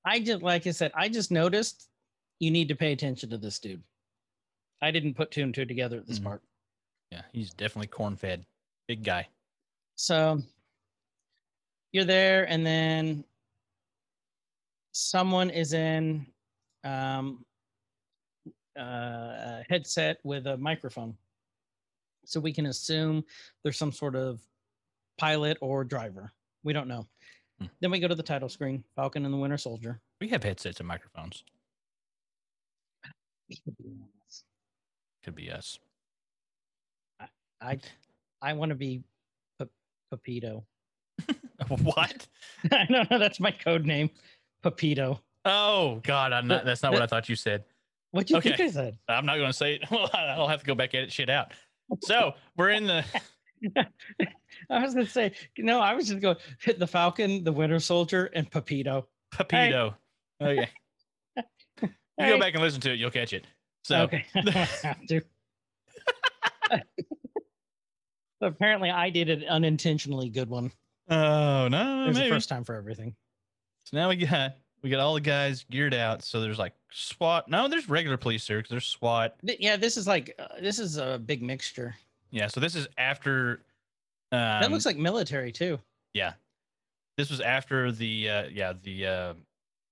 I 0.05 0.19
just 0.19 0.41
like 0.41 0.67
I 0.67 0.71
said, 0.71 0.91
I 0.95 1.07
just 1.09 1.31
noticed 1.31 1.89
you 2.39 2.51
need 2.51 2.67
to 2.67 2.75
pay 2.75 2.91
attention 2.91 3.29
to 3.29 3.37
this 3.37 3.59
dude. 3.59 3.81
I 4.81 4.91
didn't 4.91 5.13
put 5.13 5.31
two 5.31 5.43
and 5.43 5.53
two 5.53 5.65
together 5.65 5.97
at 5.97 6.07
this 6.07 6.19
Mhm. 6.19 6.23
part. 6.25 6.41
Yeah, 7.11 7.21
he's 7.31 7.51
definitely 7.53 7.87
corn 7.87 8.17
fed. 8.17 8.45
Big 8.87 9.03
guy. 9.03 9.27
So 9.95 10.41
you're 11.93 12.03
there, 12.05 12.43
and 12.49 12.65
then 12.65 13.23
someone 14.91 15.49
is 15.49 15.73
in 15.73 16.25
um, 16.83 17.45
uh, 18.77 18.81
a 18.81 19.65
headset 19.69 20.17
with 20.23 20.47
a 20.47 20.57
microphone. 20.57 21.15
So 22.25 22.39
we 22.39 22.53
can 22.53 22.67
assume 22.67 23.23
there's 23.63 23.77
some 23.77 23.91
sort 23.91 24.15
of 24.15 24.41
pilot 25.17 25.57
or 25.61 25.83
driver. 25.83 26.31
We 26.63 26.73
don't 26.73 26.87
know. 26.87 27.05
Hmm. 27.59 27.65
Then 27.81 27.91
we 27.91 27.99
go 27.99 28.07
to 28.07 28.15
the 28.15 28.23
title 28.23 28.49
screen 28.49 28.83
Falcon 28.95 29.25
and 29.25 29.33
the 29.33 29.37
Winter 29.37 29.57
Soldier. 29.57 29.99
We 30.21 30.29
have 30.29 30.43
headsets 30.43 30.79
and 30.79 30.87
microphones. 30.87 31.43
could 35.23 35.35
be 35.35 35.51
us. 35.51 35.79
I 37.61 37.79
I 38.41 38.53
want 38.53 38.69
to 38.69 38.75
be 38.75 39.03
P- 39.59 39.67
Pepito. 40.11 40.65
what? 41.67 42.27
I 42.71 42.85
don't 42.85 43.09
know. 43.09 43.19
That's 43.19 43.39
my 43.39 43.51
code 43.51 43.85
name, 43.85 44.09
Pepito. 44.61 45.21
Oh 45.45 45.99
God, 46.03 46.31
I'm 46.33 46.47
not, 46.47 46.65
that's 46.65 46.83
not 46.83 46.93
what 46.93 47.01
I 47.01 47.07
thought 47.07 47.27
you 47.29 47.35
said. 47.35 47.63
What 48.11 48.29
you 48.29 48.39
think 48.39 48.59
I 48.59 48.69
said? 48.69 48.97
I'm 49.09 49.25
not 49.25 49.37
going 49.37 49.49
to 49.49 49.53
say 49.53 49.75
it. 49.75 49.83
Well, 49.91 50.09
I'll 50.13 50.47
have 50.47 50.59
to 50.61 50.65
go 50.65 50.75
back 50.75 50.93
at 50.95 51.03
it 51.03 51.11
shit 51.11 51.29
out. 51.29 51.51
So 52.01 52.33
we're 52.55 52.69
in 52.69 52.87
the 52.87 53.03
I 54.69 54.81
was 54.83 54.93
gonna 54.93 55.05
say 55.05 55.31
no. 55.57 55.79
I 55.79 55.93
was 55.93 56.09
just 56.09 56.19
going 56.21 56.35
hit 56.59 56.79
the 56.79 56.87
Falcon, 56.87 57.43
the 57.43 57.51
Winter 57.51 57.79
Soldier, 57.79 58.29
and 58.33 58.49
Pepito. 58.49 59.07
Pepito. 59.31 59.95
Okay. 60.41 60.69
You 61.81 62.25
Hey. 62.25 62.29
go 62.29 62.39
back 62.39 62.53
and 62.53 62.61
listen 62.61 62.79
to 62.81 62.91
it, 62.93 62.99
you'll 62.99 63.09
catch 63.09 63.33
it. 63.33 63.45
So 63.83 64.01
okay, 64.03 64.23
I 64.35 64.49
have 64.83 65.05
to. 65.07 65.21
So 68.41 68.47
apparently, 68.47 68.91
I 68.91 69.09
did 69.09 69.29
an 69.29 69.43
unintentionally 69.45 70.29
good 70.29 70.49
one. 70.49 70.71
Oh 71.09 71.67
no, 71.69 72.03
It 72.03 72.07
was 72.09 72.17
maybe. 72.17 72.29
the 72.29 72.35
first 72.35 72.49
time 72.49 72.63
for 72.65 72.75
everything. 72.75 73.15
So 73.85 73.97
now 73.97 74.09
we 74.09 74.15
got 74.17 74.53
we 74.83 74.89
got 74.89 74.99
all 74.99 75.13
the 75.13 75.21
guys 75.21 75.65
geared 75.71 75.93
out. 75.93 76.21
So 76.23 76.41
there's 76.41 76.59
like 76.59 76.73
SWAT. 76.91 77.47
No, 77.47 77.67
there's 77.67 77.89
regular 77.89 78.17
police 78.17 78.45
here 78.47 78.57
because 78.59 78.69
there's 78.71 78.85
SWAT. 78.85 79.35
Yeah, 79.41 79.77
this 79.77 79.95
is 79.97 80.05
like 80.07 80.35
uh, 80.37 80.59
this 80.61 80.77
is 80.77 80.97
a 80.97 81.17
big 81.25 81.41
mixture. 81.41 81.95
Yeah. 82.31 82.47
So 82.47 82.59
this 82.59 82.75
is 82.75 82.87
after. 82.97 83.61
Um, 84.31 84.39
that 84.61 84.71
looks 84.71 84.85
like 84.85 84.97
military 84.97 85.51
too. 85.51 85.79
yeah. 86.13 86.33
This 87.15 87.29
was 87.29 87.41
after 87.41 87.91
the 87.91 88.27
uh, 88.29 88.43
yeah 88.51 88.73
the 88.81 89.05
uh, 89.05 89.33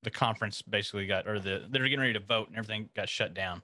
the 0.01 0.09
conference 0.09 0.61
basically 0.63 1.05
got 1.05 1.27
or 1.27 1.39
the 1.39 1.63
they 1.69 1.79
were 1.79 1.85
getting 1.85 1.99
ready 1.99 2.13
to 2.13 2.19
vote 2.19 2.47
and 2.47 2.57
everything 2.57 2.89
got 2.95 3.07
shut 3.07 3.33
down. 3.35 3.61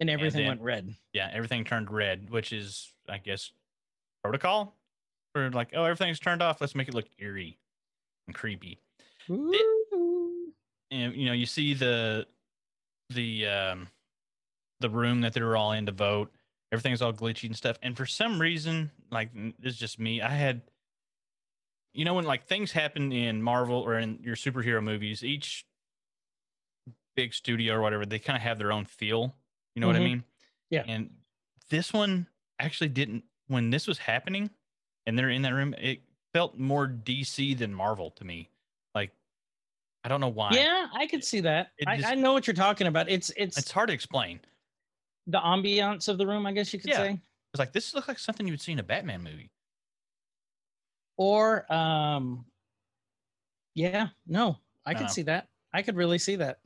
And 0.00 0.10
everything 0.10 0.40
then- 0.40 0.48
went 0.48 0.60
red. 0.60 0.94
Yeah, 1.12 1.30
everything 1.32 1.64
turned 1.64 1.90
red, 1.90 2.28
which 2.30 2.52
is 2.52 2.92
I 3.08 3.18
guess 3.18 3.52
protocol 4.24 4.74
for 5.32 5.50
like 5.52 5.70
oh 5.74 5.84
everything's 5.84 6.18
turned 6.18 6.42
off. 6.42 6.60
Let's 6.60 6.74
make 6.74 6.88
it 6.88 6.94
look 6.94 7.06
eerie 7.18 7.56
and 8.26 8.34
creepy. 8.34 8.80
Ooh. 9.30 9.75
And 10.90 11.14
you 11.14 11.26
know 11.26 11.32
you 11.32 11.46
see 11.46 11.74
the 11.74 12.26
the 13.10 13.46
um 13.46 13.88
the 14.80 14.90
room 14.90 15.22
that 15.22 15.32
they 15.32 15.40
were 15.42 15.56
all 15.56 15.72
in 15.72 15.86
to 15.86 15.92
vote. 15.92 16.32
Everything's 16.72 17.00
all 17.00 17.12
glitchy 17.12 17.44
and 17.44 17.56
stuff. 17.56 17.78
And 17.82 17.96
for 17.96 18.06
some 18.06 18.40
reason 18.40 18.90
like 19.10 19.30
this 19.58 19.74
is 19.74 19.78
just 19.78 19.98
me 20.00 20.20
i 20.20 20.28
had 20.30 20.62
you 21.94 22.04
know 22.04 22.14
when 22.14 22.24
like 22.24 22.44
things 22.46 22.72
happen 22.72 23.12
in 23.12 23.40
marvel 23.40 23.76
or 23.80 23.98
in 23.98 24.18
your 24.22 24.34
superhero 24.36 24.82
movies 24.82 25.22
each 25.24 25.64
big 27.14 27.32
studio 27.32 27.74
or 27.74 27.80
whatever 27.80 28.04
they 28.04 28.18
kind 28.18 28.36
of 28.36 28.42
have 28.42 28.58
their 28.58 28.72
own 28.72 28.84
feel. 28.84 29.34
You 29.74 29.80
know 29.80 29.86
what 29.86 29.96
i 29.96 30.00
Mhm. 30.00 30.04
mean? 30.04 30.24
Yeah. 30.70 30.82
and 30.86 31.10
this 31.70 31.92
one 31.92 32.26
actually 32.58 32.88
didn't 32.88 33.24
when 33.46 33.70
this 33.70 33.86
was 33.86 33.98
happening 33.98 34.50
and 35.06 35.16
they're 35.18 35.30
in 35.30 35.42
that 35.42 35.54
room 35.54 35.74
it 35.78 36.02
felt 36.34 36.58
more 36.58 36.88
dc 36.88 37.56
than 37.58 37.72
marvel 37.72 38.10
to 38.10 38.24
me 38.24 38.50
i 40.06 40.08
don't 40.08 40.20
know 40.20 40.28
why 40.28 40.50
Yeah, 40.52 40.86
I 40.94 41.08
could 41.08 41.24
see 41.24 41.40
that. 41.40 41.72
I, 41.84 41.96
just- 41.96 42.08
I 42.08 42.14
know 42.14 42.32
what 42.32 42.46
you're 42.46 42.54
talking 42.54 42.86
about. 42.86 43.10
It's 43.10 43.30
it's, 43.36 43.58
it's 43.58 43.72
hard 43.72 43.88
to 43.88 43.92
explain. 43.92 44.38
the 45.26 45.40
ambiance 45.40 46.08
of 46.08 46.16
the 46.16 46.26
room, 46.26 46.46
I 46.46 46.52
guess 46.52 46.72
you 46.72 46.78
could 46.78 46.90
Yeah. 46.90 46.96
say. 46.98 47.20
It's 47.52 47.58
like 47.58 47.72
this 47.72 47.92
looks 47.92 48.06
like 48.06 48.18
something 48.20 48.46
you 48.46 48.52
would 48.52 48.60
see 48.60 48.70
in 48.72 48.78
a 48.78 48.84
Batman 48.84 49.22
movie. 49.22 49.50
Or 51.16 51.70
um 51.72 52.44
yeah, 53.74 54.08
no, 54.28 54.58
I 54.86 54.94
could 54.94 55.02
No. 55.08 55.08
see 55.08 55.22
that. 55.22 55.48
I 55.72 55.82
could 55.82 55.96
really 55.96 56.18
see 56.18 56.36
that. 56.36 56.60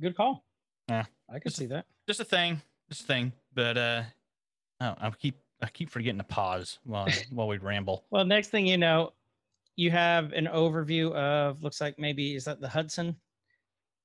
Good 0.00 0.16
call. 0.16 0.44
Yeah. 0.88 1.04
I 1.28 1.34
could 1.34 1.50
Just- 1.50 1.56
see 1.56 1.66
that. 1.66 1.84
Just 2.06 2.20
a 2.20 2.24
thing, 2.24 2.62
just 2.88 3.02
a 3.02 3.06
thing. 3.06 3.32
But 3.52 3.76
uh, 3.76 4.02
oh, 4.80 4.94
I 4.98 5.10
keep 5.10 5.38
I 5.60 5.66
keep 5.68 5.90
forgetting 5.90 6.16
to 6.18 6.24
pause 6.24 6.78
while 6.84 7.06
while 7.30 7.48
we 7.48 7.58
ramble. 7.58 8.04
Well, 8.10 8.24
next 8.24 8.48
thing 8.48 8.64
you 8.66 8.78
know, 8.78 9.12
you 9.78 9.92
have 9.92 10.32
an 10.32 10.46
overview 10.46 11.12
of 11.12 11.62
looks 11.62 11.80
like 11.80 11.98
maybe 12.00 12.34
is 12.34 12.44
that 12.44 12.60
the 12.60 12.68
Hudson? 12.68 13.14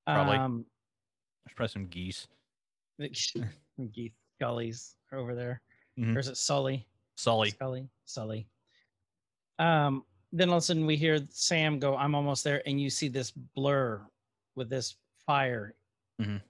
Probably. 0.06 0.38
Um 0.38 0.66
There's 1.46 1.56
probably 1.56 1.72
some 1.72 1.88
geese. 1.88 2.28
geese 3.00 4.12
Gullies 4.40 4.96
are 5.12 5.18
over 5.18 5.34
there. 5.34 5.62
Mhm. 5.98 6.16
Or 6.16 6.20
is 6.20 6.28
it 6.28 6.38
Sully? 6.38 6.86
Sully. 7.16 7.50
Scully, 7.50 7.90
Sully. 8.06 8.48
Um, 9.58 10.06
then 10.32 10.50
all 10.50 10.58
of 10.58 10.64
a 10.64 10.66
sudden 10.66 10.86
we 10.86 10.96
hear 10.96 11.20
Sam 11.30 11.80
go, 11.80 11.96
I'm 11.96 12.14
almost 12.16 12.44
there, 12.44 12.62
and 12.68 12.80
you 12.80 12.90
see 12.90 13.08
this 13.08 13.32
blur 13.32 14.02
with 14.56 14.70
this 14.70 14.96
fire, 15.26 15.76
Mhm. 16.22 16.42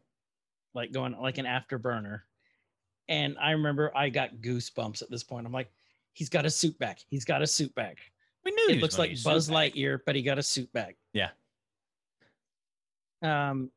like 0.74 0.92
going 0.92 1.14
like 1.18 1.38
an 1.38 1.46
afterburner. 1.46 2.22
And 3.08 3.38
I 3.38 3.52
remember 3.52 3.96
I 3.96 4.10
got 4.10 4.36
goosebumps 4.38 5.02
at 5.02 5.10
this 5.10 5.24
point. 5.24 5.46
I'm 5.46 5.54
like, 5.54 5.72
he's 6.14 6.30
got 6.30 6.46
a 6.46 6.50
suit 6.50 6.78
back. 6.80 7.00
He's 7.10 7.26
got 7.26 7.42
a 7.42 7.48
suit 7.48 7.74
back. 7.76 8.00
We 8.46 8.52
knew 8.52 8.68
he 8.70 8.74
It 8.78 8.82
looks 8.82 8.98
like 9.00 9.12
Buzz. 9.24 9.50
Lightyear, 9.50 10.00
but 10.06 10.16
he 10.16 10.22
got 10.22 10.38
a 10.38 10.44
suit 10.44 10.72
back. 10.74 10.96
Yeah. 11.14 11.30
Um, 13.22 13.72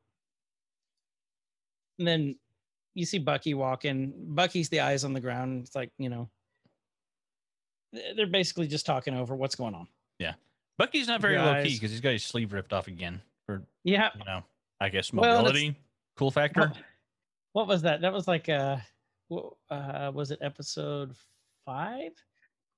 and 1.99 2.07
then 2.07 2.35
you 2.95 3.05
see 3.05 3.17
Bucky 3.19 3.53
walking. 3.53 4.13
Bucky's 4.17 4.69
the 4.69 4.81
eyes 4.81 5.03
on 5.03 5.13
the 5.13 5.21
ground. 5.21 5.63
It's 5.65 5.75
like, 5.75 5.91
you 5.97 6.09
know, 6.09 6.29
they're 8.15 8.27
basically 8.27 8.67
just 8.67 8.85
talking 8.85 9.13
over 9.15 9.35
what's 9.35 9.55
going 9.55 9.73
on. 9.73 9.87
Yeah, 10.19 10.33
Bucky's 10.77 11.07
not 11.07 11.21
very 11.21 11.37
low 11.37 11.63
key 11.63 11.75
because 11.75 11.91
he's 11.91 12.01
got 12.01 12.11
his 12.11 12.23
sleeve 12.23 12.51
ripped 12.53 12.73
off 12.73 12.87
again 12.87 13.21
for 13.45 13.63
Yeah. 13.83 14.09
you 14.17 14.25
know 14.25 14.43
I 14.81 14.89
guess 14.89 15.13
Well, 15.13 15.21
that's- 15.23 15.37
mobility, 15.41 15.75
cool 16.17 16.29
factor. 16.31 16.67
What, 16.67 16.77
what 17.53 17.67
was 17.67 17.81
that? 17.83 18.01
That 18.01 18.11
was 18.11 18.27
like 18.27 18.49
uh 18.49 18.77
wha- 19.29 19.51
uh 19.69 20.11
was 20.13 20.31
it 20.31 20.39
episode 20.41 21.15
5 21.65 22.11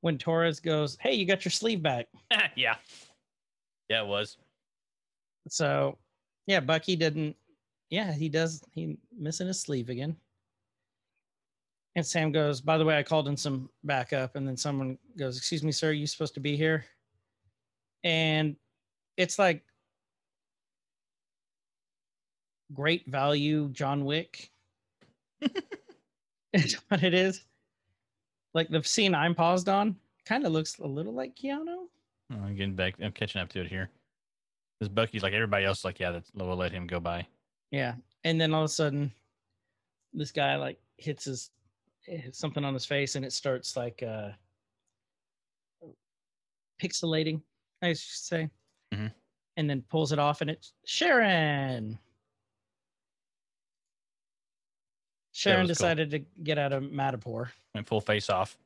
when 0.02 0.18
Torres 0.18 0.60
goes, 0.60 0.98
"Hey, 1.00 1.14
you 1.14 1.26
got 1.26 1.46
your 1.46 1.52
sleeve 1.52 1.82
back." 1.82 2.08
yeah, 2.56 2.76
yeah, 3.90 4.04
it 4.04 4.08
was. 4.08 4.38
So, 5.48 5.98
yeah, 6.48 6.60
Bucky 6.60 6.96
didn't 6.96 7.36
yeah, 7.90 8.12
he 8.14 8.30
does 8.30 8.64
he 8.72 8.98
missing 9.18 9.48
his 9.48 9.60
sleeve 9.60 9.90
again. 9.90 10.16
And 11.96 12.06
Sam 12.06 12.32
goes, 12.32 12.62
"By 12.62 12.78
the 12.78 12.86
way, 12.86 12.98
I 12.98 13.04
called 13.04 13.28
in 13.28 13.36
some 13.36 13.70
backup." 13.84 14.36
And 14.36 14.48
then 14.48 14.58
someone 14.58 14.98
goes, 15.18 15.38
"Excuse 15.38 15.64
me, 15.64 15.72
sir, 15.72 15.92
you 15.92 16.06
supposed 16.08 16.36
to 16.36 16.40
be 16.40 16.56
here?" 16.56 16.86
And 18.04 18.56
it's 19.18 19.40
like 19.40 19.64
great 22.74 23.08
value 23.08 23.70
John 23.70 24.06
Wick. 24.06 24.52
is 26.54 26.74
what 26.88 27.04
it 27.04 27.14
is. 27.14 27.44
Like 28.54 28.70
the 28.70 28.84
scene 28.84 29.14
I'm 29.14 29.36
paused 29.36 29.70
on 29.70 29.96
kind 30.26 30.46
of 30.46 30.52
looks 30.52 30.80
a 30.80 30.88
little 30.88 31.14
like 31.14 31.36
Keanu. 31.36 31.86
Oh, 32.32 32.44
I'm 32.44 32.56
getting 32.56 32.76
back. 32.76 32.96
I'm 33.02 33.12
catching 33.12 33.42
up 33.42 33.50
to 33.50 33.62
it 33.62 33.68
here. 33.68 33.90
This 34.80 34.90
Bucky's 34.90 35.24
like 35.24 35.34
everybody 35.34 35.66
else. 35.66 35.84
Like 35.84 36.00
yeah, 36.00 36.12
that's, 36.12 36.32
we'll 36.34 36.56
let 36.56 36.72
him 36.72 36.88
go 36.88 37.00
by. 37.00 37.26
Yeah. 37.72 37.96
And 38.24 38.40
then 38.40 38.54
all 38.54 38.62
of 38.62 38.66
a 38.66 38.70
sudden, 38.70 39.12
this 40.14 40.32
guy 40.32 40.56
like 40.56 40.80
hits 40.98 41.26
his 41.26 41.52
hits 42.06 42.40
something 42.40 42.66
on 42.66 42.74
his 42.74 42.86
face 42.86 43.16
and 43.16 43.24
it 43.26 43.34
starts 43.34 43.76
like 43.78 44.02
uh 44.04 44.30
pixelating, 46.82 47.42
I 47.82 47.90
should 47.90 48.00
say. 48.00 48.50
Mhm. 48.94 49.12
And 49.58 49.70
then 49.70 49.84
pulls 49.90 50.12
it 50.12 50.20
off 50.20 50.42
and 50.42 50.50
it's 50.50 50.74
Sharon. 50.86 52.00
Sharon 55.40 55.62
was 55.62 55.70
cool. 55.70 55.74
decided 55.88 56.12
to 56.12 56.20
get 56.44 56.58
out 56.58 56.74
of 56.74 56.84
Madripoor. 56.84 57.50
Went 57.74 57.88
full 57.88 58.02
face 58.02 58.30
off. 58.30 58.58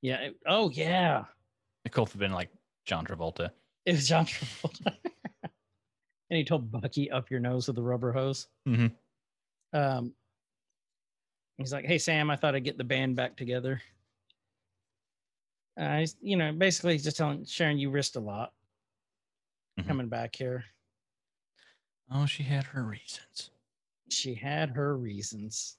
Yeah. 0.00 0.16
it- 0.20 0.36
oh 0.46 0.70
yeah. 0.70 1.24
It 1.84 1.92
could 1.92 2.08
have 2.08 2.18
been 2.18 2.32
like 2.32 2.48
John 2.86 3.04
Travolta. 3.04 3.50
It 3.84 3.92
was 3.92 4.08
John 4.08 4.24
Travolta. 4.26 4.96
and 5.42 6.36
he 6.38 6.44
told 6.44 6.70
Bucky 6.70 7.10
up 7.10 7.30
your 7.30 7.40
nose 7.40 7.66
with 7.66 7.76
the 7.76 7.82
rubber 7.82 8.10
hose. 8.12 8.48
Mhm. 8.66 8.90
Um, 9.74 10.14
he's 11.58 11.72
like, 11.74 11.84
"Hey 11.84 11.98
Sam, 11.98 12.30
I 12.30 12.36
thought 12.36 12.54
I'd 12.54 12.64
get 12.64 12.78
the 12.78 12.84
band 12.84 13.14
back 13.16 13.36
together." 13.36 13.82
Uh, 15.78 15.98
he's, 15.98 16.16
you 16.22 16.36
know, 16.36 16.52
basically 16.52 16.92
he's 16.94 17.04
just 17.04 17.16
telling 17.18 17.44
Sharon, 17.44 17.78
"You 17.78 17.90
risked 17.90 18.16
a 18.16 18.20
lot 18.20 18.52
Mhm. 19.78 19.86
coming 19.86 20.08
back 20.08 20.34
here." 20.34 20.64
Oh, 22.10 22.24
she 22.26 22.42
had 22.44 22.64
her 22.64 22.82
reasons. 22.84 23.50
She 24.10 24.34
had 24.34 24.70
her 24.70 24.96
reasons. 24.96 25.76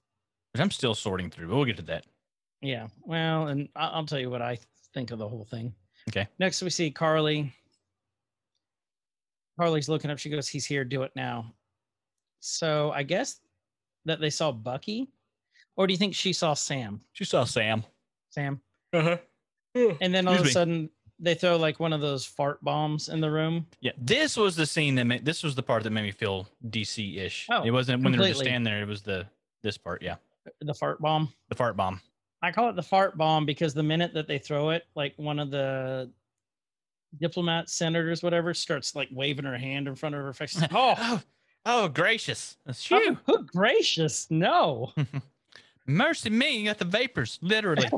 But 0.54 0.62
I'm 0.62 0.72
still 0.72 0.96
sorting 0.96 1.30
through. 1.30 1.48
But 1.48 1.56
we'll 1.56 1.66
get 1.66 1.78
to 1.78 1.84
that. 1.84 2.06
Yeah. 2.62 2.88
Well, 3.02 3.48
and 3.48 3.70
I- 3.76 3.88
I'll 3.90 4.06
tell 4.06 4.20
you 4.20 4.30
what 4.30 4.42
I 4.42 4.58
think 4.94 5.12
of 5.12 5.20
the 5.20 5.28
whole 5.28 5.46
thing. 5.46 5.74
Okay. 6.10 6.28
Next, 6.40 6.62
we 6.62 6.70
see 6.70 6.90
Carly. 6.92 7.54
Carly's 9.60 9.90
looking 9.90 10.10
up. 10.10 10.18
She 10.20 10.30
goes, 10.30 10.48
"He's 10.48 10.66
here. 10.66 10.84
Do 10.84 11.04
it 11.04 11.12
now." 11.16 11.54
So 12.40 12.92
I 12.92 13.04
guess 13.04 13.42
that 14.06 14.20
they 14.22 14.30
saw 14.30 14.52
Bucky, 14.52 15.10
or 15.76 15.86
do 15.88 15.94
you 15.94 15.98
think 15.98 16.16
she 16.16 16.32
saw 16.34 16.54
Sam? 16.54 17.02
She 17.14 17.26
saw 17.26 17.44
Sam. 17.44 17.84
Sam. 18.30 18.62
Uh-huh. 18.94 19.18
And 20.02 20.14
then 20.16 20.28
all 20.28 20.34
of 20.34 20.40
a 20.40 20.44
Excuse 20.44 20.46
me. 20.46 20.52
sudden, 20.52 20.90
they 21.20 21.36
throw 21.36 21.58
like 21.58 21.80
one 21.80 21.92
of 21.94 22.02
those 22.02 22.26
fart 22.26 22.64
bombs 22.64 23.10
in 23.10 23.20
the 23.20 23.30
room. 23.30 23.68
Yeah, 23.82 23.92
this 23.98 24.38
was 24.38 24.56
the 24.56 24.66
scene 24.66 24.96
that 24.96 25.04
made 25.06 25.26
this 25.26 25.44
was 25.44 25.56
the 25.56 25.64
part 25.64 25.84
that 25.84 25.90
made 25.92 26.04
me 26.04 26.12
feel 26.12 26.48
DC 26.70 27.18
ish. 27.18 27.46
Oh, 27.52 27.64
it 27.64 27.72
wasn't 27.72 28.02
when 28.04 28.14
they 28.14 28.18
were 28.20 28.28
just 28.28 28.40
standing 28.40 28.64
there. 28.64 28.82
It 28.82 28.88
was 28.88 29.02
the 29.04 29.28
This 29.62 29.78
part, 29.78 30.02
yeah. 30.02 30.16
The 30.62 30.74
fart 30.74 31.02
bomb. 31.02 31.34
The 31.50 31.56
fart 31.56 31.78
bomb. 31.78 32.02
I 32.42 32.52
call 32.52 32.70
it 32.70 32.76
the 32.76 32.84
fart 32.84 33.18
bomb 33.18 33.46
because 33.46 33.74
the 33.74 33.84
minute 33.84 34.14
that 34.14 34.28
they 34.28 34.38
throw 34.38 34.70
it, 34.70 34.86
like 34.96 35.14
one 35.18 35.40
of 35.40 35.52
the 35.52 36.10
diplomats, 37.20 37.74
senators, 37.74 38.24
whatever, 38.24 38.54
starts 38.54 38.96
like 38.96 39.10
waving 39.12 39.46
her 39.46 39.58
hand 39.58 39.88
in 39.88 39.96
front 39.96 40.16
of 40.16 40.22
her 40.22 40.34
face. 40.34 40.62
Oh, 40.72 40.96
oh, 40.98 41.22
oh, 41.66 41.88
gracious. 41.88 42.58
That's 42.66 42.90
oh, 42.92 43.18
oh, 43.28 43.44
gracious. 43.44 44.28
No. 44.30 44.94
Mercy 45.86 46.30
me, 46.30 46.60
you 46.60 46.66
got 46.66 46.78
the 46.78 46.86
vapors, 46.86 47.40
literally. 47.42 47.90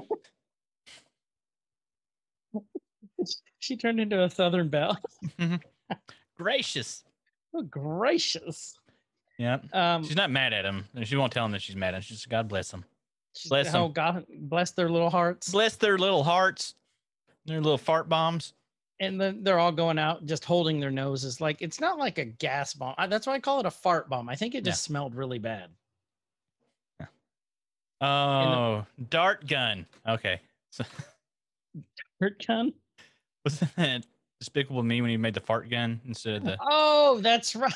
she 3.60 3.78
turned 3.78 4.00
into 4.00 4.24
a 4.24 4.30
Southern 4.30 4.70
Belle. 4.70 4.98
Mm-hmm. 5.38 5.56
gracious. 6.38 7.04
Oh, 7.54 7.64
gracious. 7.64 8.80
Yeah. 9.42 9.58
Um, 9.74 10.04
She's 10.04 10.16
not 10.16 10.30
mad 10.30 10.54
at 10.54 10.66
him. 10.66 10.86
She 11.04 11.16
won't 11.16 11.34
tell 11.34 11.44
him 11.46 11.52
that 11.54 11.64
she's 11.64 11.76
mad 11.76 11.96
at 11.96 11.98
him. 11.98 12.02
She's 12.04 12.18
just, 12.18 12.30
God 12.30 12.48
bless 12.48 12.70
them. 12.70 12.86
bless 13.50 13.74
oh, 13.74 13.86
'em. 13.86 13.92
God, 13.92 14.26
bless 14.30 14.70
their 14.72 14.88
little 14.88 15.10
hearts. 15.10 15.50
Bless 15.52 15.78
their 15.78 15.98
little 15.98 16.24
hearts, 16.24 16.76
their 17.46 17.60
little 17.60 17.80
fart 17.80 18.08
bombs. 18.08 18.54
and 19.00 19.20
then 19.20 19.44
they're 19.44 19.58
all 19.58 19.72
going 19.72 19.98
out 19.98 20.28
just 20.28 20.46
holding 20.46 20.80
their 20.80 20.92
noses. 20.92 21.42
Like 21.42 21.58
it's 21.60 21.80
not 21.80 21.98
like 21.98 22.20
a 22.20 22.26
gas 22.26 22.76
bomb. 22.76 22.94
I- 23.00 23.08
That's 23.08 23.26
why 23.26 23.34
I 23.34 23.40
call 23.40 23.60
it 23.60 23.66
a 23.66 23.72
fart 23.72 24.10
bomb. 24.10 24.30
I 24.30 24.36
think 24.36 24.54
it 24.54 24.60
Yeah. 24.64 24.72
just 24.74 24.84
smelled 24.84 25.16
really 25.16 25.40
bad. 25.40 25.70
Oh, 28.00 28.86
dart 29.10 29.48
gun. 29.48 29.86
Okay. 30.08 30.40
So, 30.74 30.86
Hurt 32.22 32.46
gun. 32.48 32.72
wasn't 33.46 33.76
that 33.76 34.06
Despicable 34.40 34.84
Me 34.84 35.02
when 35.02 35.10
he 35.10 35.18
made 35.18 35.34
the 35.34 35.42
fart 35.42 35.70
gun 35.70 36.00
instead 36.08 36.36
of 36.36 36.44
the. 36.46 36.58
Oh, 36.62 37.20
that's 37.22 37.56
right. 37.58 37.74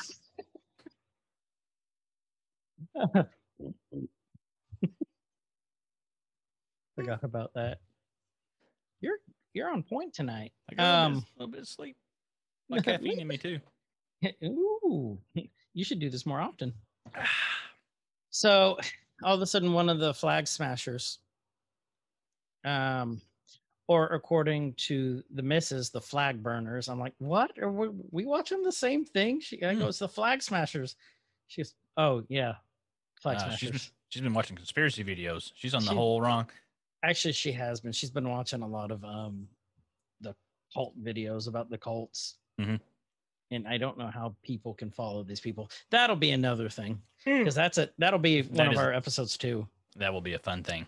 Forgot 6.96 7.24
about 7.24 7.52
that. 7.54 7.78
You're 9.00 9.18
you're 9.52 9.70
on 9.70 9.82
point 9.82 10.14
tonight. 10.14 10.52
I 10.70 10.74
got 10.74 10.82
a 10.82 10.84
little, 10.84 11.06
Um, 11.06 11.14
bit, 11.14 11.22
a 11.22 11.38
little 11.38 11.52
bit 11.52 11.60
of 11.62 11.68
sleep. 11.68 11.96
My 12.68 12.78
caffeine 12.82 13.20
in 13.20 13.28
me 13.28 13.36
too. 13.38 13.58
Ooh, 14.44 15.18
you 15.74 15.84
should 15.84 16.00
do 16.00 16.10
this 16.10 16.26
more 16.26 16.40
often. 16.40 16.72
So 18.30 18.78
all 19.22 19.34
of 19.34 19.42
a 19.42 19.46
sudden, 19.46 19.72
one 19.72 19.88
of 19.88 19.98
the 19.98 20.12
flag 20.14 20.46
smashers, 20.46 21.18
um, 22.64 23.20
or 23.88 24.06
according 24.08 24.74
to 24.74 25.22
the 25.34 25.42
missus, 25.42 25.90
the 25.90 26.00
flag 26.00 26.42
burners. 26.42 26.88
I'm 26.88 26.98
like, 26.98 27.14
what? 27.18 27.56
Are 27.58 27.70
we, 27.70 27.88
we 28.10 28.24
watching 28.24 28.62
the 28.62 28.72
same 28.72 29.04
thing? 29.04 29.40
She 29.40 29.62
I 29.62 29.74
Hmm. 29.74 29.80
goes, 29.80 29.98
the 29.98 30.08
flag 30.08 30.42
smashers. 30.42 30.96
She 31.46 31.62
goes, 31.62 31.74
oh 31.96 32.24
yeah, 32.28 32.54
flag 33.20 33.36
Uh, 33.38 33.50
she's, 33.56 33.70
been, 33.70 33.80
she's 34.08 34.22
been 34.22 34.34
watching 34.34 34.56
conspiracy 34.56 35.04
videos. 35.04 35.52
She's 35.54 35.74
on 35.74 35.82
the 35.84 35.90
She- 35.90 35.94
whole 35.96 36.20
wrong. 36.20 36.48
Actually, 37.02 37.32
she 37.32 37.52
has 37.52 37.80
been. 37.80 37.92
She's 37.92 38.10
been 38.10 38.28
watching 38.28 38.62
a 38.62 38.66
lot 38.66 38.90
of 38.90 39.04
um, 39.04 39.46
the 40.20 40.34
cult 40.74 40.92
videos 41.02 41.46
about 41.48 41.70
the 41.70 41.78
cults. 41.78 42.38
Mhm. 42.60 42.80
And 43.52 43.68
I 43.68 43.78
don't 43.78 43.96
know 43.96 44.08
how 44.08 44.34
people 44.42 44.74
can 44.74 44.90
follow 44.90 45.22
these 45.22 45.38
people. 45.38 45.70
That'll 45.90 46.16
be 46.16 46.32
another 46.32 46.68
thing 46.68 47.00
Hmm. 47.24 47.38
because 47.38 47.54
that's 47.54 47.78
it. 47.78 47.92
That'll 47.98 48.18
be 48.18 48.42
one 48.42 48.54
That 48.56 48.66
of 48.68 48.72
is- 48.72 48.78
our 48.78 48.92
episodes 48.92 49.36
too. 49.36 49.68
That 49.94 50.12
will 50.12 50.20
be 50.20 50.32
a 50.34 50.38
fun 50.38 50.62
thing. 50.64 50.86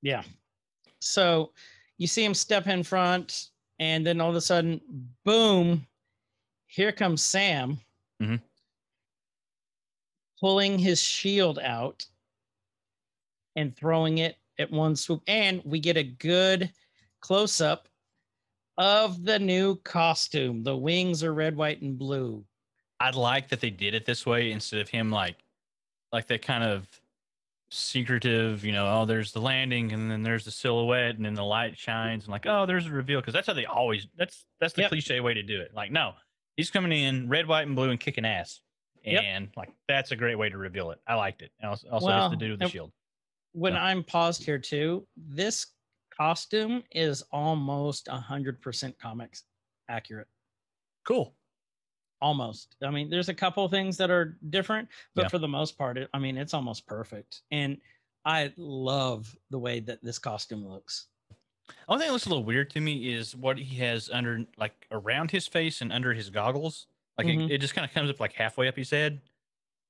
Yeah. 0.00 0.22
So 1.00 1.52
you 1.98 2.06
see 2.06 2.24
him 2.24 2.34
step 2.34 2.66
in 2.66 2.82
front, 2.82 3.50
and 3.78 4.06
then 4.06 4.20
all 4.20 4.30
of 4.30 4.36
a 4.36 4.40
sudden, 4.40 4.80
boom, 5.24 5.86
here 6.66 6.92
comes 6.92 7.22
Sam 7.22 7.78
Mhm. 8.22 8.40
Pulling 10.40 10.78
his 10.78 11.00
shield 11.00 11.58
out 11.58 12.06
and 13.56 13.76
throwing 13.76 14.18
it 14.18 14.36
at 14.58 14.70
one 14.70 14.96
swoop. 14.96 15.22
And 15.26 15.62
we 15.64 15.80
get 15.80 15.96
a 15.96 16.02
good 16.02 16.70
close 17.20 17.60
up 17.60 17.88
of 18.76 19.24
the 19.24 19.38
new 19.38 19.76
costume. 19.76 20.62
The 20.62 20.76
wings 20.76 21.24
are 21.24 21.34
red, 21.34 21.56
white, 21.56 21.82
and 21.82 21.98
blue. 21.98 22.44
I'd 23.00 23.14
like 23.14 23.48
that 23.48 23.60
they 23.60 23.70
did 23.70 23.94
it 23.94 24.06
this 24.06 24.24
way 24.26 24.50
instead 24.52 24.80
of 24.80 24.88
him 24.88 25.10
like, 25.10 25.36
like 26.12 26.26
that 26.28 26.42
kind 26.42 26.64
of 26.64 26.86
secretive, 27.70 28.64
you 28.64 28.72
know, 28.72 28.86
oh, 28.86 29.04
there's 29.04 29.32
the 29.32 29.40
landing 29.40 29.92
and 29.92 30.10
then 30.10 30.22
there's 30.22 30.44
the 30.44 30.50
silhouette 30.50 31.16
and 31.16 31.24
then 31.24 31.34
the 31.34 31.44
light 31.44 31.76
shines 31.76 32.24
and 32.24 32.32
like, 32.32 32.46
oh, 32.46 32.66
there's 32.66 32.86
a 32.86 32.90
reveal. 32.90 33.20
Cause 33.20 33.34
that's 33.34 33.46
how 33.46 33.52
they 33.52 33.66
always, 33.66 34.06
that's, 34.16 34.46
that's 34.60 34.74
the 34.74 34.82
Yep. 34.82 34.90
cliche 34.90 35.20
way 35.20 35.34
to 35.34 35.42
do 35.42 35.60
it. 35.60 35.72
Like, 35.74 35.90
no, 35.92 36.12
he's 36.56 36.70
coming 36.70 36.92
in 36.92 37.28
red, 37.28 37.46
white, 37.46 37.66
and 37.66 37.76
blue 37.76 37.90
and 37.90 38.00
kicking 38.00 38.24
ass. 38.24 38.60
Yep. 39.12 39.22
And 39.24 39.48
like, 39.56 39.70
that's 39.88 40.10
a 40.12 40.16
great 40.16 40.36
way 40.36 40.48
to 40.48 40.58
reveal 40.58 40.90
it. 40.90 41.00
I 41.06 41.14
liked 41.14 41.42
it. 41.42 41.50
Also, 41.62 41.88
also 41.90 42.06
Well, 42.06 42.26
it's 42.26 42.32
the 42.32 42.36
dude 42.36 42.50
with 42.52 42.60
the 42.60 42.68
shield. 42.68 42.92
when 43.52 43.72
Yeah. 43.74 43.84
I'm 43.84 44.02
paused 44.04 44.44
here 44.44 44.58
too, 44.58 45.06
this 45.16 45.66
costume 46.10 46.82
is 46.92 47.22
almost 47.32 48.08
a 48.08 48.16
hundred 48.16 48.60
percent 48.60 48.98
comics 48.98 49.44
accurate. 49.88 50.28
Cool. 51.06 51.34
Almost. 52.20 52.74
I 52.82 52.90
mean, 52.90 53.08
there's 53.10 53.28
a 53.28 53.34
couple 53.34 53.66
things 53.68 53.96
that 53.98 54.10
are 54.10 54.36
different, 54.50 54.88
but 55.14 55.22
Yeah. 55.22 55.28
for 55.28 55.38
the 55.38 55.46
most 55.48 55.78
part, 55.78 55.96
it, 55.96 56.10
I 56.12 56.18
mean, 56.18 56.36
it's 56.36 56.52
almost 56.54 56.86
perfect. 56.86 57.42
And 57.52 57.80
I 58.24 58.52
love 58.56 59.34
the 59.50 59.58
way 59.58 59.80
that 59.80 60.02
this 60.02 60.18
costume 60.18 60.66
looks. 60.66 61.06
Only 61.86 62.00
thing 62.02 62.08
that 62.08 62.12
looks 62.12 62.26
a 62.26 62.30
little 62.30 62.44
weird 62.44 62.70
to 62.70 62.80
me 62.80 63.12
is 63.14 63.36
what 63.36 63.58
he 63.58 63.76
has 63.76 64.10
under, 64.10 64.44
like 64.56 64.86
around 64.90 65.30
his 65.30 65.46
face 65.46 65.80
and 65.80 65.92
under 65.92 66.12
his 66.12 66.28
goggles. 66.30 66.86
Like 67.18 67.26
Mhm. 67.26 67.46
it, 67.50 67.54
it 67.54 67.58
just 67.58 67.74
kind 67.74 67.84
of 67.84 67.92
comes 67.92 68.08
up 68.10 68.20
like 68.20 68.32
halfway 68.32 68.68
up 68.68 68.76
his 68.76 68.90
head, 68.90 69.20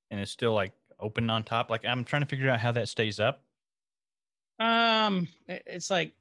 and 0.09 0.19
it's 0.19 0.31
still 0.31 0.53
like 0.53 0.73
open 0.99 1.29
on 1.29 1.43
top. 1.43 1.69
Like 1.69 1.85
I'm 1.85 2.03
trying 2.03 2.23
to 2.23 2.27
figure 2.27 2.49
out 2.49 2.59
how 2.59 2.71
that 2.71 2.89
stays 2.89 3.19
up. 3.19 3.43
Um, 4.59 5.27
it's 5.47 5.89
like 5.89 6.13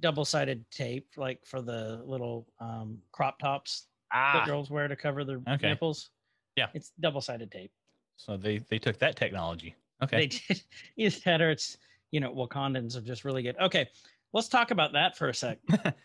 double-sided 0.00 0.64
tape, 0.70 1.08
like 1.16 1.44
for 1.44 1.60
the 1.60 2.02
little 2.06 2.46
um 2.60 3.02
crop 3.12 3.38
tops 3.38 3.88
that 4.12 4.42
Ah, 4.42 4.44
girls 4.46 4.70
wear 4.70 4.86
to 4.88 4.94
cover 4.96 5.24
their 5.24 5.40
Okay. 5.48 5.68
nipples. 5.68 6.10
Yeah. 6.56 6.68
it's 6.72 6.92
double-sided 7.00 7.50
tape. 7.50 7.72
so 8.16 8.36
they 8.36 8.58
they 8.58 8.78
took 8.78 8.96
that 9.00 9.16
technology. 9.16 9.74
Okay. 10.02 10.16
They 10.18 10.26
did. 10.28 10.62
Either 10.96 11.20
that 11.24 11.40
or 11.42 11.50
it's, 11.50 11.78
you 12.12 12.20
know, 12.20 12.32
Wakandans 12.32 12.96
are 12.96 13.00
just 13.00 13.24
really 13.24 13.42
good. 13.42 13.56
Okay, 13.58 13.88
let's 14.32 14.48
talk 14.48 14.70
about 14.70 14.92
that 14.92 15.16
for 15.16 15.28
a 15.28 15.34
sec. 15.34 15.58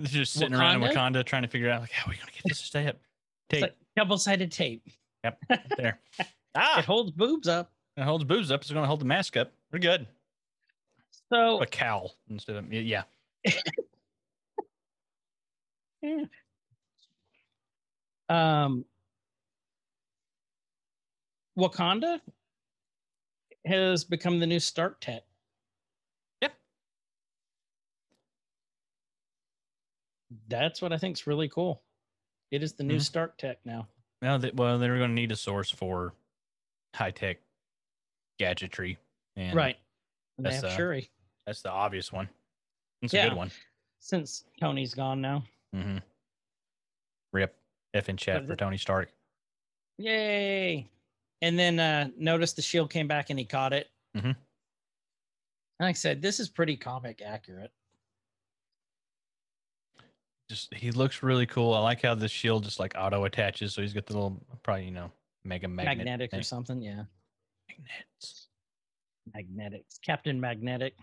Just 0.00 0.32
sitting 0.32 0.54
around 0.54 0.82
in 0.82 0.88
Wakanda? 0.88 0.94
Wakanda 1.20 1.24
trying 1.24 1.42
to 1.42 1.48
figure 1.48 1.70
out 1.70 1.80
like 1.80 1.92
how 1.92 2.06
are 2.08 2.10
we 2.10 2.16
gonna 2.16 2.32
get 2.32 2.42
this 2.46 2.58
to 2.60 2.66
stay 2.66 2.88
up. 2.88 2.96
Tape 3.48 3.62
like 3.62 3.76
double-sided 3.96 4.50
tape. 4.52 4.86
Yep, 5.24 5.38
there. 5.76 6.00
ah. 6.54 6.78
It 6.78 6.84
holds 6.84 7.10
boobs 7.10 7.48
up. 7.48 7.70
it 7.96 8.02
holds 8.04 8.24
boobs 8.24 8.50
up. 8.50 8.60
It's 8.62 8.70
gonna 8.70 8.86
hold 8.86 9.00
the 9.00 9.04
mask 9.06 9.36
up. 9.36 9.52
We're 9.72 9.78
good. 9.78 10.06
So 11.32 11.60
A 11.62 11.66
cowl 11.66 12.14
instead 12.28 12.56
of 12.56 12.70
yeah. 12.72 13.04
eh. 13.44 13.52
um 18.28 18.84
Wakanda 21.58 22.20
has 23.66 24.04
become 24.04 24.40
the 24.40 24.46
new 24.46 24.58
Stark 24.60 25.00
Tech. 25.00 25.22
Yep. 26.40 26.52
That's 30.48 30.80
what 30.82 30.92
I 30.92 30.98
think 30.98 31.16
is 31.16 31.26
really 31.26 31.48
cool. 31.48 31.82
It 32.52 32.62
is 32.62 32.74
the 32.74 32.84
new 32.84 32.98
Mhm. 32.98 33.02
Stark 33.02 33.38
Tech 33.38 33.58
now. 33.64 33.88
Now 34.20 34.36
that 34.38 34.54
well, 34.54 34.78
they're 34.78 34.98
gonna 34.98 35.14
need 35.14 35.32
a 35.32 35.36
source 35.36 35.70
for 35.70 36.14
high 36.94 37.10
tech 37.10 37.38
gadgetry. 38.38 38.98
And 39.34 39.56
right. 39.56 39.78
And 40.36 40.46
they 40.46 40.50
that's, 40.50 40.62
have 40.62 40.72
uh, 40.72 40.76
Shuri 40.76 41.10
That's 41.46 41.62
the 41.62 41.70
obvious 41.70 42.12
one. 42.12 42.28
It's 43.00 43.14
a 43.14 43.28
good 43.28 43.32
one. 43.36 43.50
since 43.98 44.44
Tony's 44.60 44.94
gone 44.94 45.20
now. 45.20 45.42
Mm-hmm. 45.74 45.98
Rip. 47.32 47.58
F 47.94 48.08
in 48.08 48.16
chat 48.16 48.46
for 48.46 48.54
Tony 48.56 48.76
Stark. 48.78 49.10
Yay. 49.98 50.88
And 51.40 51.58
then 51.58 51.80
uh 51.80 52.10
notice 52.16 52.52
the 52.52 52.62
shield 52.62 52.90
came 52.90 53.08
back 53.08 53.30
and 53.30 53.38
he 53.38 53.44
caught 53.46 53.72
it. 53.72 53.90
Mhm. 54.14 54.36
Like 55.80 55.88
I 55.88 55.92
said, 55.92 56.20
this 56.22 56.38
is 56.38 56.48
pretty 56.50 56.76
comic 56.76 57.22
accurate. 57.22 57.72
Just 60.52 60.74
he 60.74 60.90
looks 60.90 61.22
really 61.22 61.46
cool. 61.46 61.72
I 61.72 61.78
like 61.80 62.02
how 62.02 62.14
the 62.14 62.28
shield 62.28 62.64
just 62.64 62.78
like 62.78 62.92
auto 62.94 63.24
attaches. 63.24 63.72
So 63.72 63.80
he's 63.80 63.94
got 63.94 64.04
the 64.04 64.12
little 64.12 64.38
probably, 64.62 64.84
you 64.84 64.90
know, 64.90 65.10
mega 65.44 65.66
magnet. 65.66 65.96
Magnetic 65.96 66.34
or 66.34 66.42
something. 66.42 66.82
Yeah. 66.82 67.04
Magnets. 67.70 68.48
Magnetics. 69.32 69.98
Captain 70.04 70.38
Magnetic. 70.38 70.94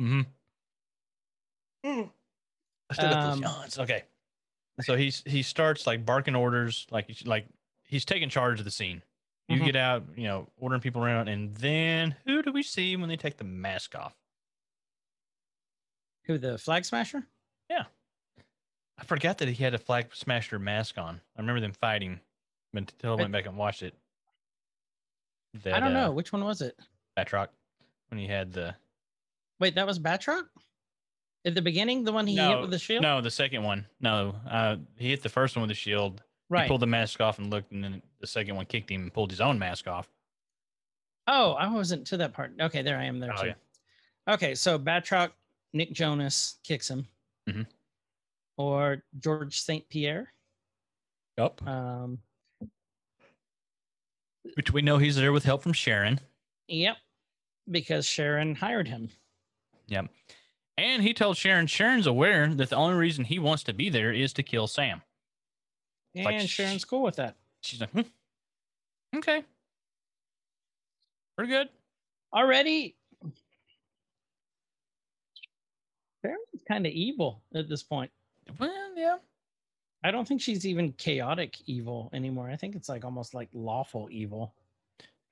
Mm-hmm. 0.00 0.20
I 1.84 2.94
still 2.94 3.10
got 3.10 3.24
those 3.24 3.34
Um, 3.38 3.42
yawns. 3.42 3.78
Okay. 3.80 4.04
So 4.82 4.96
he's 4.96 5.24
he 5.26 5.42
starts 5.42 5.84
like 5.84 6.06
barking 6.06 6.36
orders, 6.36 6.86
like 6.92 7.08
he's 7.08 7.26
like 7.26 7.46
he's 7.82 8.04
taking 8.04 8.28
charge 8.28 8.60
of 8.60 8.64
the 8.64 8.70
scene. 8.70 9.02
You 9.48 9.58
Mhm. 9.58 9.64
get 9.64 9.76
out, 9.76 10.04
you 10.16 10.24
know, 10.28 10.48
ordering 10.58 10.80
people 10.80 11.02
around, 11.04 11.26
and 11.26 11.56
then 11.56 12.14
who 12.24 12.40
do 12.42 12.52
we 12.52 12.62
see 12.62 12.94
when 12.94 13.08
they 13.08 13.16
take 13.16 13.36
the 13.36 13.44
mask 13.44 13.96
off? 13.96 14.14
Who 16.26 16.38
the 16.38 16.56
flag 16.56 16.84
smasher? 16.84 17.26
I 18.98 19.04
forgot 19.04 19.38
that 19.38 19.48
he 19.48 19.62
had 19.62 19.74
a 19.74 19.78
flag 19.78 20.14
smasher 20.14 20.58
mask 20.58 20.98
on. 20.98 21.20
I 21.36 21.40
remember 21.40 21.60
them 21.60 21.72
fighting, 21.72 22.20
but 22.72 22.80
until 22.92 23.12
I 23.12 23.16
went 23.16 23.32
back 23.32 23.46
and 23.46 23.56
watched 23.56 23.82
it. 23.82 23.94
I 25.66 25.80
don't 25.80 25.96
uh, 25.96 26.06
know. 26.06 26.10
Which 26.12 26.32
one 26.32 26.44
was 26.44 26.62
it? 26.62 26.78
Batroc 27.18 27.48
when 28.08 28.18
he 28.18 28.26
had 28.26 28.52
the 28.52 28.74
Wait, 29.62 29.76
that 29.76 29.86
was 29.86 30.00
Batroc? 30.00 30.42
At 31.44 31.54
the 31.54 31.62
beginning, 31.62 32.02
the 32.02 32.12
one 32.12 32.26
he 32.26 32.36
hit 32.36 32.60
with 32.60 32.70
the 32.70 32.78
shield? 32.80 33.02
No, 33.02 33.20
the 33.20 33.30
second 33.30 33.62
one. 33.62 33.86
No, 34.00 34.34
uh, 34.50 34.76
he 34.96 35.10
hit 35.10 35.22
the 35.22 35.28
first 35.28 35.54
one 35.54 35.62
with 35.62 35.68
the 35.68 35.74
shield. 35.74 36.20
right. 36.48 36.64
He 36.64 36.68
pulled 36.68 36.82
the 36.82 36.86
mask 36.88 37.20
off 37.20 37.38
and 37.38 37.48
looked, 37.48 37.70
and 37.70 37.82
then 37.82 38.02
the 38.20 38.26
second 38.26 38.56
one 38.56 38.66
kicked 38.66 38.90
him 38.90 39.02
and 39.02 39.14
pulled 39.14 39.30
his 39.30 39.40
own 39.40 39.60
mask 39.60 39.86
off. 39.86 40.08
Oh, 41.28 41.52
I 41.52 41.72
wasn't 41.72 42.08
to 42.08 42.16
that 42.16 42.32
part. 42.32 42.52
Okay, 42.60 42.82
there 42.82 42.98
I 42.98 43.04
am 43.04 43.20
there 43.20 43.32
Oh, 43.32 43.40
too. 43.40 43.46
yeah. 43.48 44.34
Okay, 44.34 44.56
so 44.56 44.80
Batroc, 44.80 45.30
Nick 45.72 45.92
Jonas 45.92 46.58
kicks 46.64 46.90
him. 46.90 47.06
Mhm. 47.48 47.66
Or 48.56 49.02
George 49.18 49.60
St. 49.60 49.88
Pierre. 49.88 50.32
Yep. 51.38 51.66
Um, 51.66 52.18
Which 54.54 54.72
we 54.72 54.82
know 54.82 54.98
he's 54.98 55.16
there 55.16 55.32
with 55.32 55.44
help 55.44 55.62
from 55.62 55.72
Sharon. 55.72 56.20
yep. 56.68 56.96
Because 57.70 58.06
Sharon 58.06 58.54
hired 58.54 58.88
him. 58.88 59.08
Yep. 59.88 60.08
And 60.78 61.02
he 61.02 61.14
tells 61.14 61.38
Sharon, 61.38 61.66
Sharon's 61.66 62.06
aware 62.06 62.48
that 62.48 62.70
the 62.70 62.76
only 62.76 62.96
reason 62.96 63.24
he 63.24 63.38
wants 63.38 63.62
to 63.64 63.72
be 63.72 63.88
there 63.88 64.12
is 64.12 64.32
to 64.34 64.42
kill 64.42 64.66
Sam. 64.66 65.02
And 66.14 66.24
like 66.24 66.40
Sharon's 66.40 66.84
cool 66.84 67.02
with 67.02 67.16
that. 67.16 67.36
She's 67.62 67.80
like, 67.80 67.90
hmm. 67.90 68.00
okay. 69.16 69.44
Pretty 71.36 71.52
good. 71.52 71.68
Already 72.34 72.96
Sharon's 76.22 76.62
kind 76.68 76.86
of 76.86 76.92
evil 76.92 77.42
at 77.54 77.68
this 77.68 77.82
point. 77.82 78.10
Well, 78.58 78.92
yeah. 78.96 79.16
I 80.04 80.10
don't 80.10 80.26
think 80.26 80.40
she's 80.40 80.66
even 80.66 80.92
chaotic 80.92 81.56
evil 81.66 82.10
anymore. 82.12 82.50
I 82.50 82.56
think 82.56 82.74
it's 82.74 82.88
like 82.88 83.04
almost 83.04 83.34
like 83.34 83.48
lawful 83.52 84.08
evil. 84.10 84.52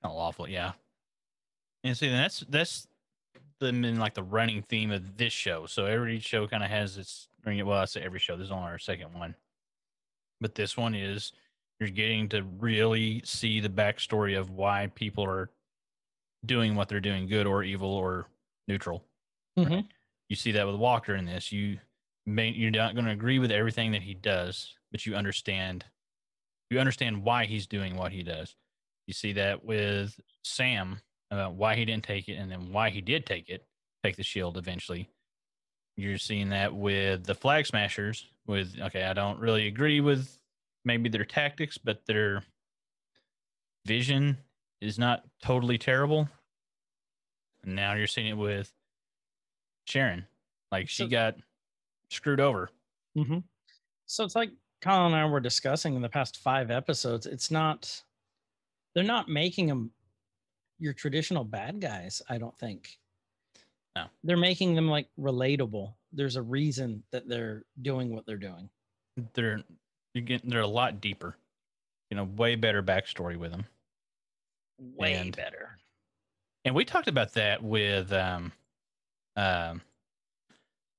Not 0.03 0.15
lawful, 0.15 0.47
yeah. 0.47 0.71
And 1.83 1.97
see, 1.97 2.09
that's 2.09 2.45
that's 2.49 2.87
the 3.59 3.67
in 3.67 3.99
like 3.99 4.13
the 4.13 4.23
running 4.23 4.61
theme 4.63 4.91
of 4.91 5.17
this 5.17 5.33
show. 5.33 5.65
So 5.65 5.85
every 5.85 6.19
show 6.19 6.47
kind 6.47 6.63
of 6.63 6.69
has 6.69 6.97
its. 6.97 7.27
Well, 7.45 7.71
I 7.71 7.85
say 7.85 8.01
every 8.01 8.19
show. 8.19 8.37
This 8.37 8.45
is 8.45 8.51
only 8.51 8.69
our 8.69 8.77
second 8.79 9.13
one, 9.13 9.35
but 10.39 10.55
this 10.55 10.77
one 10.77 10.93
is 10.93 11.33
you're 11.79 11.89
getting 11.89 12.29
to 12.29 12.43
really 12.59 13.21
see 13.25 13.59
the 13.59 13.69
backstory 13.69 14.39
of 14.39 14.51
why 14.51 14.91
people 14.93 15.25
are 15.25 15.49
doing 16.45 16.75
what 16.75 16.87
they're 16.87 16.99
doing, 16.99 17.27
good 17.27 17.47
or 17.47 17.63
evil 17.63 17.91
or 17.91 18.27
neutral. 18.67 19.03
Mhm. 19.57 19.87
You 20.29 20.35
see 20.35 20.51
that 20.51 20.67
with 20.67 20.75
Walker 20.75 21.15
in 21.15 21.25
this. 21.25 21.51
You 21.51 21.79
may 22.25 22.49
you're 22.49 22.71
not 22.71 22.93
going 22.95 23.05
to 23.05 23.11
agree 23.11 23.39
with 23.39 23.51
everything 23.51 23.91
that 23.91 24.03
he 24.03 24.13
does, 24.13 24.75
but 24.91 25.05
you 25.05 25.15
understand. 25.15 25.85
You 26.69 26.79
understand 26.79 27.23
why 27.23 27.45
he's 27.45 27.67
doing 27.67 27.95
what 27.97 28.11
he 28.11 28.23
does. 28.23 28.55
You 29.07 29.13
see 29.13 29.33
that 29.33 29.65
with 29.65 30.19
Sam 30.43 31.01
about 31.31 31.55
why 31.55 31.75
he 31.75 31.85
didn't 31.85 32.03
take 32.03 32.29
it 32.29 32.35
and 32.35 32.49
then 32.51 32.71
why 32.71 32.89
he 32.89 33.01
did 33.01 33.25
take 33.25 33.49
it, 33.49 33.65
take 34.03 34.15
the 34.15 34.23
shield 34.23 34.57
eventually. 34.57 35.09
You're 35.97 36.17
seeing 36.17 36.49
that 36.49 36.73
with 36.73 37.25
the 37.25 37.35
flag 37.35 37.65
smashers 37.65 38.27
with 38.47 38.79
okay, 38.79 39.03
I 39.03 39.13
don't 39.13 39.39
really 39.39 39.67
agree 39.67 39.99
with 40.01 40.39
maybe 40.85 41.09
their 41.09 41.25
tactics, 41.25 41.77
but 41.77 42.05
their 42.05 42.43
vision 43.85 44.37
is 44.79 44.97
not 44.97 45.25
totally 45.43 45.77
terrible. 45.77 46.29
And 47.63 47.75
now 47.75 47.93
you're 47.93 48.07
seeing 48.07 48.27
it 48.27 48.37
with 48.37 48.71
Sharon. 49.87 50.25
Like 50.71 50.89
she 50.89 51.03
So- 51.03 51.07
got 51.09 51.35
screwed 52.13 52.39
over. 52.39 52.69
Mm-hmm. 53.17 53.39
So 54.05 54.23
it's 54.23 54.35
like 54.35 54.51
Colin 54.81 55.13
and 55.13 55.15
I 55.15 55.25
were 55.25 55.39
discussing 55.39 55.95
in 55.95 56.01
the 56.01 56.09
past 56.09 56.37
five 56.37 56.71
episodes. 56.71 57.25
It's 57.25 57.51
not, 57.51 58.01
they're 58.93 59.03
not 59.03 59.29
making 59.29 59.67
them 59.67 59.91
your 60.79 60.93
traditional 60.93 61.43
bad 61.43 61.79
guys. 61.79 62.21
I 62.29 62.37
don't 62.37 62.57
think. 62.57 62.97
No. 63.95 64.05
They're 64.23 64.37
making 64.37 64.75
them 64.75 64.87
like 64.87 65.07
relatable. 65.19 65.93
There's 66.13 66.35
a 66.35 66.41
reason 66.41 67.03
that 67.11 67.27
they're 67.27 67.63
doing 67.81 68.13
what 68.13 68.25
they're 68.25 68.37
doing. 68.37 68.69
They're 69.33 69.63
you 70.13 70.21
get 70.21 70.49
they're 70.49 70.61
a 70.61 70.67
lot 70.67 71.01
deeper. 71.01 71.35
You 72.09 72.17
know, 72.17 72.23
way 72.23 72.55
better 72.55 72.81
backstory 72.83 73.37
with 73.37 73.51
them. 73.51 73.65
Way 74.79 75.13
And- 75.13 75.35
better. 75.35 75.77
And 76.63 76.75
we 76.75 76.85
talked 76.85 77.07
about 77.07 77.33
that 77.33 77.63
with 77.63 78.13
um, 78.13 78.51
um, 79.35 79.81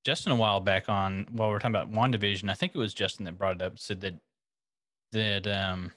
Justin 0.05 0.33
a 0.33 0.37
while 0.37 0.61
back 0.61 0.89
on 0.89 1.27
while 1.31 1.49
we 1.49 1.55
are 1.55 1.59
talking 1.59 1.75
about 1.75 1.93
WandaVision. 1.93 2.51
I 2.51 2.55
think 2.55 2.73
it 2.75 2.79
was 2.79 2.95
Justin 2.95 3.25
that 3.25 3.39
brought 3.39 3.57
it 3.57 3.63
up, 3.63 3.79
said 3.79 4.01
that 4.01 4.15
that 5.13 5.47
um, 5.47 5.93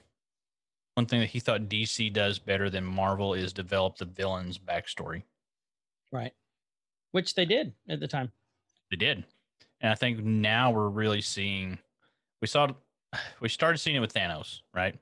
one 0.94 1.06
thing 1.06 1.20
that 1.20 1.30
he 1.30 1.40
thought 1.40 1.62
DC 1.62 2.12
does 2.12 2.38
better 2.38 2.70
than 2.70 2.84
Marvel 2.84 3.34
is 3.34 3.52
develop 3.52 3.96
the 3.96 4.04
villain's 4.04 4.58
backstory. 4.58 5.22
Right. 6.12 6.32
Which 7.12 7.34
they 7.34 7.44
did 7.44 7.72
at 7.88 8.00
the 8.00 8.08
time. 8.08 8.30
They 8.90 8.96
did, 8.96 9.24
and 9.80 9.90
I 9.90 9.94
think 9.94 10.22
now 10.22 10.70
we're 10.70 10.88
really 10.88 11.20
seeing. 11.20 11.78
We 12.40 12.46
saw, 12.46 12.68
we 13.40 13.48
started 13.48 13.78
seeing 13.78 13.96
it 13.96 14.00
with 14.00 14.14
Thanos, 14.14 14.60
right? 14.72 14.94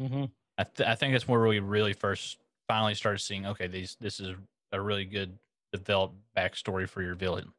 Mm-hmm. 0.00 0.24
I, 0.58 0.64
th- 0.64 0.88
I 0.88 0.94
think 0.94 1.14
that's 1.14 1.28
where 1.28 1.40
we 1.46 1.58
really 1.60 1.94
first 1.94 2.38
finally 2.68 2.94
started 2.94 3.18
seeing 3.18 3.46
okay 3.46 3.66
these 3.66 3.96
this 4.00 4.20
is 4.20 4.36
a 4.70 4.80
really 4.80 5.04
good 5.04 5.36
developed 5.72 6.14
backstory 6.36 6.88
for 6.88 7.02
your 7.02 7.16
villain 7.16 7.52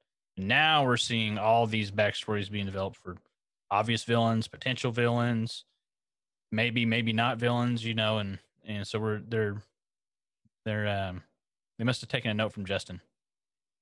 now 0.47 0.84
we're 0.86 0.97
seeing 0.97 1.38
all 1.38 1.65
these 1.67 1.91
backstories 1.91 2.49
being 2.51 2.65
developed 2.65 2.97
for 2.97 3.17
obvious 3.69 4.04
villains 4.04 4.47
potential 4.47 4.91
villains 4.91 5.65
maybe 6.51 6.86
maybe 6.86 7.13
not 7.13 7.38
villains 7.38 7.84
you 7.86 7.93
know 7.93 8.17
and 8.17 8.39
and 8.65 8.86
so 8.86 8.99
we're 8.99 9.19
they're 9.30 9.62
they're 10.65 10.88
um 10.88 11.23
they 11.77 11.84
must 11.86 12.01
have 12.01 12.10
taken 12.10 12.32
a 12.32 12.34
note 12.34 12.51
from 12.51 12.65
justin 12.65 12.99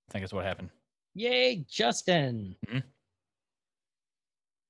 i 0.10 0.12
think 0.12 0.24
that's 0.24 0.34
what 0.34 0.45
happened 0.45 0.69
Yay, 1.15 1.65
Justin. 1.67 2.56
Mhm. 2.67 2.84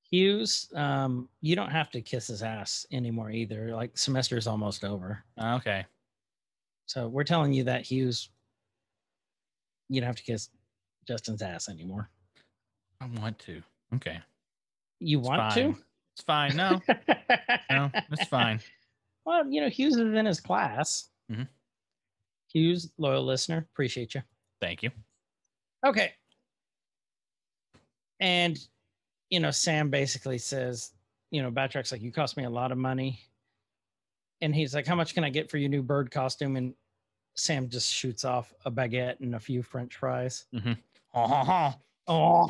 Hughes, 0.09 0.71
um, 0.73 1.29
you 1.41 1.55
don't 1.55 1.69
have 1.69 1.91
to 1.91 2.01
kiss 2.01 2.27
his 2.27 2.41
ass 2.41 2.85
anymore 2.91 3.29
either. 3.29 3.75
Like 3.75 3.95
semester's 3.97 4.47
almost 4.47 4.83
over. 4.83 5.23
okay 5.39 5.85
So 6.87 7.07
we're 7.07 7.23
telling 7.25 7.53
you 7.53 7.65
that 7.65 7.83
Hughes, 7.85 8.29
you 9.89 10.01
don't 10.01 10.07
have 10.07 10.15
to 10.15 10.23
kiss 10.23 10.49
Justin's 11.09 11.41
ass 11.41 11.69
anymore. 11.69 12.07
i 13.01 13.05
want 13.19 13.39
to 13.39 13.63
okay 13.95 14.19
You 14.99 15.17
It's 15.19 15.27
want 15.27 15.53
fine. 15.53 15.75
it's 16.13 16.21
fine 16.21 16.55
no 16.55 16.79
no 17.71 17.91
it's 18.11 18.25
fine 18.25 18.59
Well, 19.25 19.49
you 19.51 19.59
know, 19.61 19.69
Hughes 19.69 19.95
is 19.95 20.01
in 20.15 20.25
his 20.27 20.39
class. 20.39 21.09
Mhm. 21.31 21.47
Hughes, 22.53 22.91
loyal 22.99 23.25
listener, 23.25 23.57
appreciate 23.73 24.13
you. 24.13 24.21
thank 24.61 24.83
you 24.83 24.91
Okay. 25.83 26.11
And, 28.19 28.59
you 29.31 29.39
know, 29.39 29.49
Sam 29.51 29.89
basically 29.89 30.37
says, 30.37 30.91
you 31.31 31.41
know, 31.41 31.49
Batroc's 31.49 31.91
like, 31.91 32.01
you 32.03 32.11
cost 32.11 32.37
me 32.37 32.43
a 32.43 32.49
lot 32.49 32.71
of 32.71 32.77
money. 32.77 33.19
And 34.41 34.53
he's 34.53 34.75
like, 34.75 34.85
how 34.85 34.95
much 34.95 35.13
can 35.15 35.23
I 35.23 35.29
get 35.31 35.49
for 35.49 35.57
your 35.57 35.69
new 35.69 35.81
bird 35.81 36.11
costume? 36.11 36.55
And 36.57 36.73
Sam 37.35 37.69
just 37.69 37.91
shoots 37.93 38.25
off 38.25 38.53
a 38.65 38.71
baguette 38.71 39.21
and 39.21 39.35
a 39.35 39.39
few 39.39 39.63
French 39.63 39.95
fries. 39.95 40.45
Ha 40.53 40.75
ha 41.13 41.43
ha. 41.43 41.77
Oh, 42.07 42.47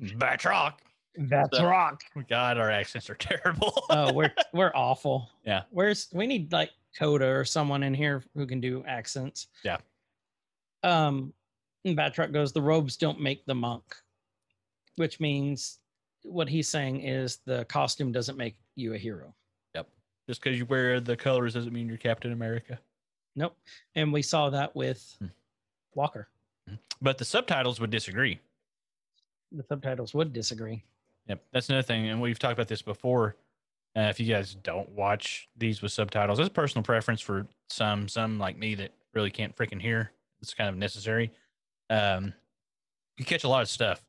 Batroc. 0.00 0.72
that's 1.16 1.56
So- 1.58 1.64
rock. 1.66 2.02
God, 2.28 2.58
our 2.58 2.70
accents 2.70 3.08
are 3.10 3.14
terrible. 3.14 3.72
Oh, 3.90 4.12
we're 4.12 4.32
we're 4.52 4.72
awful. 4.74 5.30
Yeah. 5.44 5.62
Where's 5.70 6.08
we 6.12 6.26
need 6.26 6.52
like 6.52 6.70
Coda 6.98 7.26
or 7.26 7.44
someone 7.44 7.82
in 7.82 7.94
here 7.94 8.22
who 8.34 8.46
can 8.46 8.60
do 8.60 8.84
accents. 8.86 9.48
Yeah. 9.64 9.78
Um, 10.82 11.32
and 11.84 11.96
Batroc 11.96 12.32
goes, 12.32 12.52
the 12.52 12.62
robes 12.62 12.96
don't 12.96 13.20
make 13.20 13.44
the 13.46 13.54
monk, 13.54 13.82
which 14.96 15.20
means 15.20 15.78
what 16.24 16.48
he's 16.48 16.68
saying 16.68 17.02
is 17.02 17.38
the 17.46 17.64
costume 17.66 18.10
doesn't 18.12 18.36
make 18.38 18.56
you 18.74 18.94
a 18.94 18.98
hero. 18.98 19.34
Yep. 19.74 19.88
Just 20.28 20.42
because 20.42 20.58
you 20.58 20.64
wear 20.66 21.00
the 21.00 21.16
colors 21.16 21.54
doesn't 21.54 21.72
mean 21.72 21.88
you're 21.88 21.96
Captain 21.98 22.32
America. 22.32 22.78
Nope. 23.36 23.56
And 23.94 24.12
we 24.12 24.22
saw 24.22 24.50
that 24.50 24.74
with 24.74 25.14
Hmm. 25.18 25.26
Walker. 25.94 26.28
But 27.00 27.18
the 27.18 27.24
subtitles 27.24 27.80
would 27.80 27.90
disagree. 27.90 28.40
The 29.52 29.62
subtitles 29.62 30.14
would 30.14 30.32
disagree. 30.32 30.82
Yep, 31.28 31.42
that's 31.52 31.68
another 31.68 31.82
thing, 31.82 32.08
and 32.08 32.20
we've 32.20 32.38
talked 32.38 32.54
about 32.54 32.68
this 32.68 32.82
before. 32.82 33.36
Uh, 33.96 34.02
if 34.02 34.18
you 34.18 34.26
guys 34.26 34.54
don't 34.56 34.88
watch 34.90 35.48
these 35.56 35.80
with 35.80 35.92
subtitles, 35.92 36.38
it's 36.38 36.48
a 36.48 36.52
personal 36.52 36.82
preference 36.82 37.20
for 37.20 37.46
some. 37.68 38.08
Some 38.08 38.38
like 38.38 38.58
me 38.58 38.74
that 38.74 38.90
really 39.14 39.30
can't 39.30 39.54
freaking 39.56 39.80
hear. 39.80 40.10
It's 40.42 40.52
kind 40.54 40.68
of 40.68 40.76
necessary. 40.76 41.30
Um, 41.90 42.34
you 43.16 43.24
catch 43.24 43.44
a 43.44 43.48
lot 43.48 43.62
of 43.62 43.68
stuff, 43.68 44.04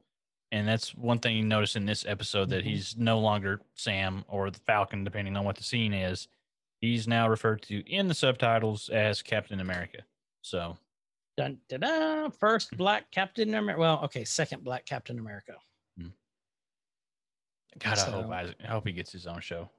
and 0.51 0.67
that's 0.67 0.95
one 0.95 1.19
thing 1.19 1.37
you 1.37 1.43
notice 1.43 1.75
in 1.75 1.85
this 1.85 2.05
episode 2.05 2.49
that 2.49 2.63
Mhm. 2.63 2.67
he's 2.67 2.97
no 2.97 3.19
longer 3.19 3.61
Sam 3.75 4.25
or 4.27 4.49
the 4.49 4.59
Falcon, 4.59 5.03
depending 5.03 5.37
on 5.37 5.45
what 5.45 5.55
the 5.57 5.63
scene 5.63 5.93
is. 5.93 6.27
He's 6.81 7.07
now 7.07 7.29
referred 7.29 7.61
to 7.63 7.87
in 7.89 8.07
the 8.07 8.13
subtitles 8.15 8.89
as 8.89 9.21
Captain 9.21 9.59
America. 9.59 10.03
So 10.41 10.77
Dun, 11.37 11.57
da, 11.67 11.77
da, 11.77 12.29
first 12.29 12.75
black 12.77 13.11
Captain 13.11 13.53
America. 13.53 13.79
Well, 13.79 13.99
okay, 14.05 14.23
second 14.23 14.63
black 14.63 14.85
Captain 14.85 15.19
America. 15.19 15.53
Hmm. 15.99 16.07
God, 17.79 17.97
I 17.97 18.01
hope 18.11 18.25
So- 18.25 18.31
Isaac, 18.31 18.55
I 18.63 18.67
hope 18.67 18.87
he 18.87 18.93
gets 18.93 19.11
his 19.11 19.27
own 19.27 19.41
show. 19.41 19.69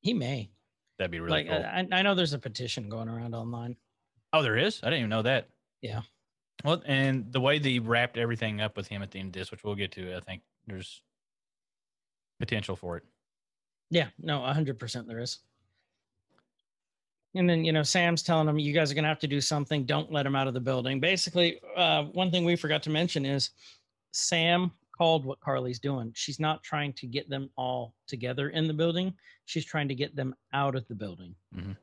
He 0.00 0.12
may. 0.14 0.50
That'd 0.98 1.10
be 1.12 1.20
really 1.20 1.44
like 1.44 1.46
cool. 1.48 1.64
I, 1.64 1.86
I 1.92 2.02
know 2.02 2.14
there's 2.16 2.32
a 2.32 2.38
petition 2.38 2.88
going 2.88 3.08
around 3.08 3.34
online. 3.34 3.76
oh, 4.32 4.42
there 4.42 4.56
is. 4.56 4.80
I 4.82 4.86
didn't 4.86 4.98
even 5.00 5.10
know 5.10 5.22
that. 5.22 5.48
Yeah. 5.82 6.02
Well, 6.64 6.82
and 6.86 7.32
the 7.32 7.40
way 7.40 7.60
they 7.60 7.78
wrapped 7.78 8.16
everything 8.18 8.60
up 8.60 8.76
with 8.76 8.88
him 8.88 9.00
at 9.02 9.12
the 9.12 9.20
end 9.20 9.28
of 9.28 9.32
this, 9.40 9.52
which 9.52 9.62
we'll 9.62 9.76
get 9.76 9.92
to, 9.92 10.16
I 10.16 10.20
think 10.20 10.42
there's 10.66 11.02
potential 12.40 12.74
for 12.74 12.96
it. 12.96 13.04
Yeah, 13.90 14.08
no, 14.18 14.42
hundred 14.42 14.78
percent 14.80 15.06
there 15.06 15.20
is. 15.20 15.38
And 17.34 17.48
then 17.48 17.64
you 17.64 17.72
know 17.72 17.82
Sam's 17.82 18.22
telling 18.22 18.46
them 18.46 18.58
"You 18.58 18.72
guys 18.72 18.90
are 18.90 18.94
gonna 18.94 19.08
have 19.08 19.18
to 19.20 19.26
do 19.26 19.40
something. 19.40 19.84
Don't 19.84 20.10
let 20.10 20.26
him 20.26 20.34
out 20.34 20.48
of 20.48 20.54
the 20.54 20.60
building." 20.60 20.98
Basically, 21.00 21.60
uh, 21.76 22.04
one 22.04 22.30
thing 22.30 22.44
we 22.44 22.56
forgot 22.56 22.82
to 22.84 22.90
mention 22.90 23.26
is 23.26 23.50
Sam 24.12 24.72
called 24.96 25.24
what 25.24 25.38
Carly's 25.40 25.78
doing. 25.78 26.12
She's 26.14 26.40
not 26.40 26.62
trying 26.64 26.92
to 26.94 27.06
get 27.06 27.28
them 27.28 27.50
all 27.56 27.94
together 28.06 28.48
in 28.50 28.66
the 28.66 28.74
building. 28.74 29.16
She's 29.44 29.64
trying 29.64 29.88
to 29.88 29.94
get 29.94 30.16
them 30.16 30.34
out 30.52 30.74
of 30.74 30.86
the 30.88 30.94
building. 30.94 31.36
Mhm. 31.54 31.76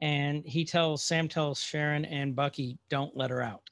And 0.00 0.46
he 0.46 0.64
tells 0.64 1.04
Sam 1.04 1.28
tells 1.28 1.62
Sharon 1.62 2.04
and 2.04 2.34
Bucky, 2.36 2.78
"Don't 2.88 3.16
let 3.16 3.30
her 3.30 3.42
out. 3.42 3.68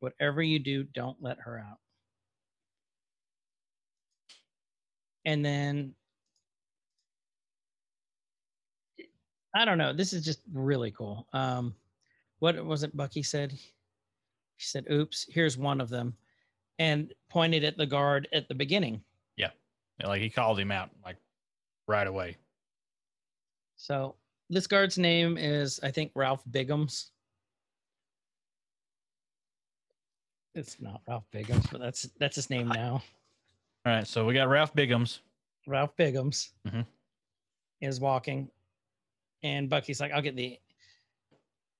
Whatever 0.00 0.42
you 0.42 0.58
do, 0.58 0.84
don't 0.84 1.20
let 1.22 1.38
her 1.40 1.58
out." 1.58 1.78
And 5.24 5.44
then 5.44 5.94
I 9.56 9.64
don't 9.64 9.78
know. 9.78 9.92
This 9.94 10.12
is 10.12 10.22
just 10.24 10.40
really 10.52 10.90
cool. 10.90 11.26
Um, 11.32 11.74
what 12.40 12.62
was 12.64 12.82
it 12.82 12.94
Bucky 12.96 13.22
said? 13.22 13.52
He 13.52 13.60
said, 14.58 14.86
"Oops, 14.90 15.26
here's 15.30 15.56
one 15.56 15.80
of 15.80 15.88
them," 15.88 16.14
and 16.78 17.12
pointed 17.30 17.64
at 17.64 17.76
the 17.78 17.86
guard 17.86 18.28
at 18.34 18.48
the 18.48 18.54
beginning. 18.54 19.02
Yeah, 19.36 19.50
like 20.04 20.20
he 20.20 20.28
called 20.28 20.58
him 20.60 20.70
out 20.70 20.90
like 21.02 21.16
right 21.86 22.06
away. 22.06 22.36
So 23.76 24.16
this 24.50 24.66
guard's 24.66 24.98
name 24.98 25.38
is, 25.38 25.80
I 25.82 25.90
think, 25.90 26.12
Ralph 26.14 26.42
Biggums. 26.50 27.10
It's 30.54 30.80
not 30.80 31.00
Ralph 31.08 31.24
Biggums, 31.32 31.70
but 31.70 31.80
that's 31.80 32.02
that's 32.18 32.36
his 32.36 32.50
name 32.50 32.68
now. 32.68 33.02
All 33.84 33.92
right, 33.92 34.06
so 34.06 34.24
we 34.26 34.34
got 34.34 34.48
Ralph 34.48 34.74
Biggums. 34.74 35.20
Ralph 35.66 35.96
Biggums 35.96 36.50
Mhm. 36.66 36.86
is 37.80 38.00
walking, 38.00 38.50
and 39.46 39.70
Bucky's 39.70 40.00
like, 40.00 40.10
"I'll 40.12 40.22
get 40.22 40.34
the 40.36 40.58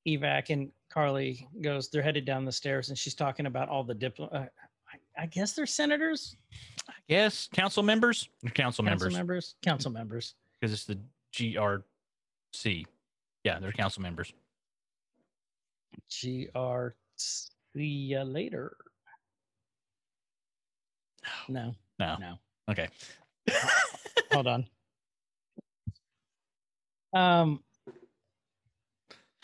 evac," 0.07 0.51
and 0.51 0.71
Carly 0.89 1.49
goes, 1.61 1.89
"They're 1.91 2.03
headed 2.03 2.25
down 2.25 2.45
the 2.45 2.53
stairs," 2.53 2.89
and 2.91 2.97
she's 2.99 3.15
talking 3.15 3.47
about 3.47 3.69
all 3.69 3.83
the 3.83 3.95
diplo. 3.95 4.33
Uh, 4.33 4.47
I, 5.19 5.23
I 5.23 5.27
guess 5.27 5.53
they're 5.55 5.67
senators, 5.67 6.37
I 6.89 6.93
guess 7.09 7.49
council 7.53 7.83
members, 7.83 8.29
council, 8.55 8.55
council 8.55 8.85
members, 8.85 9.15
members, 9.15 9.55
council 9.63 9.91
members. 9.91 10.35
because 10.61 10.73
it's 10.73 10.85
the 10.85 10.99
GRC. 11.33 12.87
Yeah, 13.45 13.59
they're 13.59 13.73
council 13.73 14.03
members. 14.03 14.33
GRC 16.11 16.95
ya 17.75 18.23
later. 18.23 18.77
No, 21.49 21.75
No, 21.99 22.17
no. 22.21 22.39
okay. 22.71 22.89
Hold 24.33 24.47
on. 24.47 24.67
Um, 27.17 27.61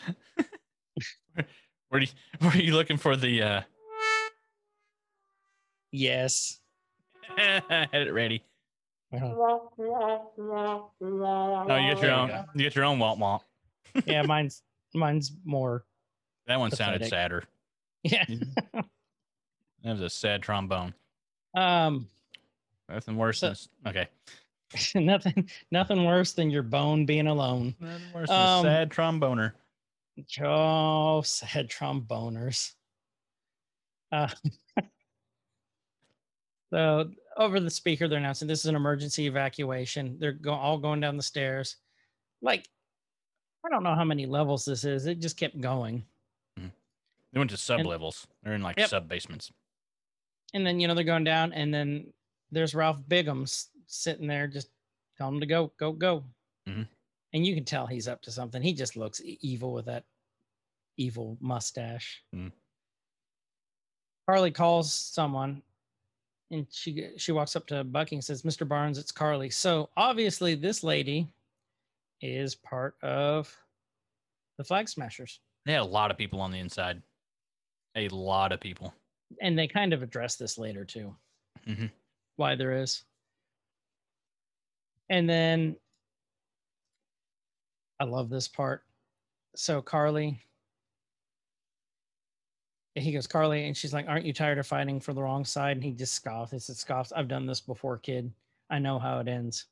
were 1.91 1.99
you 1.99 2.07
were 2.41 2.55
you 2.55 2.73
looking 2.75 2.97
for 2.97 3.15
the? 3.15 3.41
uh 3.41 3.61
yes. 5.91 6.59
I 7.37 7.61
had 7.91 8.07
it 8.07 8.13
ready. 8.13 8.43
No, 9.13 9.69
you 11.77 11.93
get 11.93 12.01
your 12.01 12.11
own. 12.11 12.27
go. 12.29 12.45
You 12.55 12.63
get 12.63 12.75
your 12.75 12.85
own 12.85 12.97
womp 12.99 13.19
womp. 13.19 13.41
yeah, 14.07 14.23
mine's 14.23 14.63
mine's 14.95 15.31
more. 15.45 15.85
That 16.47 16.59
one 16.59 16.71
sounded 16.71 17.05
sadder. 17.05 17.43
Yeah. 18.03 18.25
That 18.73 18.85
was 19.83 20.01
a 20.01 20.09
sad 20.09 20.41
trombone. 20.41 20.93
Um, 21.55 22.07
Nothing 22.89 23.15
worse 23.17 23.39
So- 23.39 23.53
than 23.83 23.91
okay. 23.91 24.07
nothing 24.95 25.49
nothing 25.71 26.05
worse 26.05 26.33
than 26.33 26.49
your 26.49 26.63
bone 26.63 27.05
being 27.05 27.27
alone. 27.27 27.75
Nothing 27.79 28.01
worse 28.13 28.29
than 28.29 28.39
Um, 28.39 28.65
a 28.65 28.69
sad 28.69 28.89
tromboner. 28.89 29.53
Oh, 30.43 31.21
sad 31.23 31.69
tromboners. 31.69 32.73
Uh, 34.11 34.27
so 36.71 37.09
over 37.37 37.59
the 37.59 37.69
speaker, 37.69 38.07
they're 38.07 38.19
announcing 38.19 38.47
this 38.47 38.59
is 38.61 38.65
an 38.67 38.75
emergency 38.75 39.27
evacuation. 39.27 40.17
They're 40.19 40.31
go- 40.33 40.53
all 40.53 40.77
going 40.77 40.99
down 40.99 41.17
the 41.17 41.23
stairs. 41.23 41.77
Like, 42.41 42.67
I 43.65 43.69
don't 43.69 43.83
know 43.83 43.95
how 43.95 44.03
many 44.03 44.25
levels 44.25 44.65
this 44.65 44.83
is. 44.83 45.05
It 45.05 45.19
just 45.19 45.37
kept 45.37 45.59
going. 45.59 46.03
They 46.57 47.39
went 47.39 47.49
to 47.49 47.57
sub 47.57 47.83
levels. 47.83 48.27
They're 48.43 48.53
in 48.53 48.61
like 48.61 48.77
Yep. 48.77 48.89
sub 48.89 49.07
basements. 49.09 49.51
And 50.53 50.63
then, 50.63 50.79
you 50.79 50.87
know, 50.87 50.93
they're 50.93 51.03
going 51.03 51.23
down, 51.23 51.51
and 51.53 51.73
then 51.73 52.13
there's 52.51 52.75
Ralph 52.75 53.01
Biggums 53.07 53.69
sitting 53.93 54.27
there 54.27 54.47
just 54.47 54.69
telling 55.17 55.35
him 55.35 55.41
to 55.41 55.45
go, 55.45 55.71
go, 55.77 55.91
go. 55.91 56.23
Mhm. 56.67 56.87
And 57.33 57.45
you 57.45 57.55
can 57.55 57.65
tell 57.65 57.87
he's 57.87 58.07
up 58.07 58.21
to 58.23 58.31
something. 58.31 58.61
He 58.61 58.73
just 58.73 58.95
looks 58.95 59.21
evil 59.23 59.73
with 59.73 59.85
that 59.85 60.03
evil 60.97 61.37
mustache. 61.39 62.23
Mhm. 62.33 62.51
Carly 64.27 64.51
calls 64.51 64.91
someone 64.93 65.61
and 66.51 66.67
she 66.71 67.17
she 67.17 67.31
walks 67.31 67.55
up 67.55 67.65
to 67.67 67.83
Bucky 67.83 68.15
and 68.15 68.23
says, 68.23 68.43
Mr. 68.43 68.67
Barnes, 68.67 68.97
it's 68.97 69.11
Carly. 69.11 69.49
So 69.49 69.89
obviously 69.97 70.55
this 70.55 70.83
lady 70.83 71.27
is 72.21 72.55
part 72.55 72.95
of 73.01 73.55
the 74.57 74.63
Flag 74.63 74.87
Smashers. 74.87 75.39
They 75.65 75.73
had 75.73 75.81
a 75.81 75.85
lot 75.85 76.11
of 76.11 76.17
people 76.17 76.41
on 76.41 76.51
the 76.51 76.59
inside. 76.59 77.01
A 77.95 78.07
lot 78.09 78.51
of 78.51 78.59
people. 78.59 78.93
And 79.41 79.57
they 79.57 79.67
kind 79.67 79.93
of 79.93 80.03
address 80.03 80.35
this 80.35 80.57
later 80.57 80.85
too. 80.85 81.15
Mhm. 81.65 81.91
Why 82.35 82.55
there 82.55 82.71
is. 82.81 83.03
And 85.09 85.29
then 85.29 85.75
I 87.99 88.05
love 88.05 88.29
this 88.29 88.47
part. 88.47 88.83
So 89.55 89.81
Carly, 89.81 90.39
he 92.95 93.11
goes, 93.11 93.27
Carly, 93.27 93.65
and 93.65 93.75
she's 93.75 93.93
like, 93.93 94.07
Aren't 94.07 94.25
you 94.25 94.33
tired 94.33 94.57
of 94.57 94.67
fighting 94.67 94.99
for 94.99 95.13
the 95.13 95.21
wrong 95.21 95.45
side? 95.45 95.77
And 95.77 95.83
he 95.83 95.91
just 95.91 96.13
scoffs. 96.13 96.51
He 96.51 96.59
said, 96.59 96.75
Scoffs, 96.75 97.11
I've 97.15 97.27
done 97.27 97.45
this 97.45 97.61
before, 97.61 97.97
kid. 97.97 98.31
I 98.69 98.79
know 98.79 98.99
how 98.99 99.19
it 99.19 99.27
ends. 99.27 99.65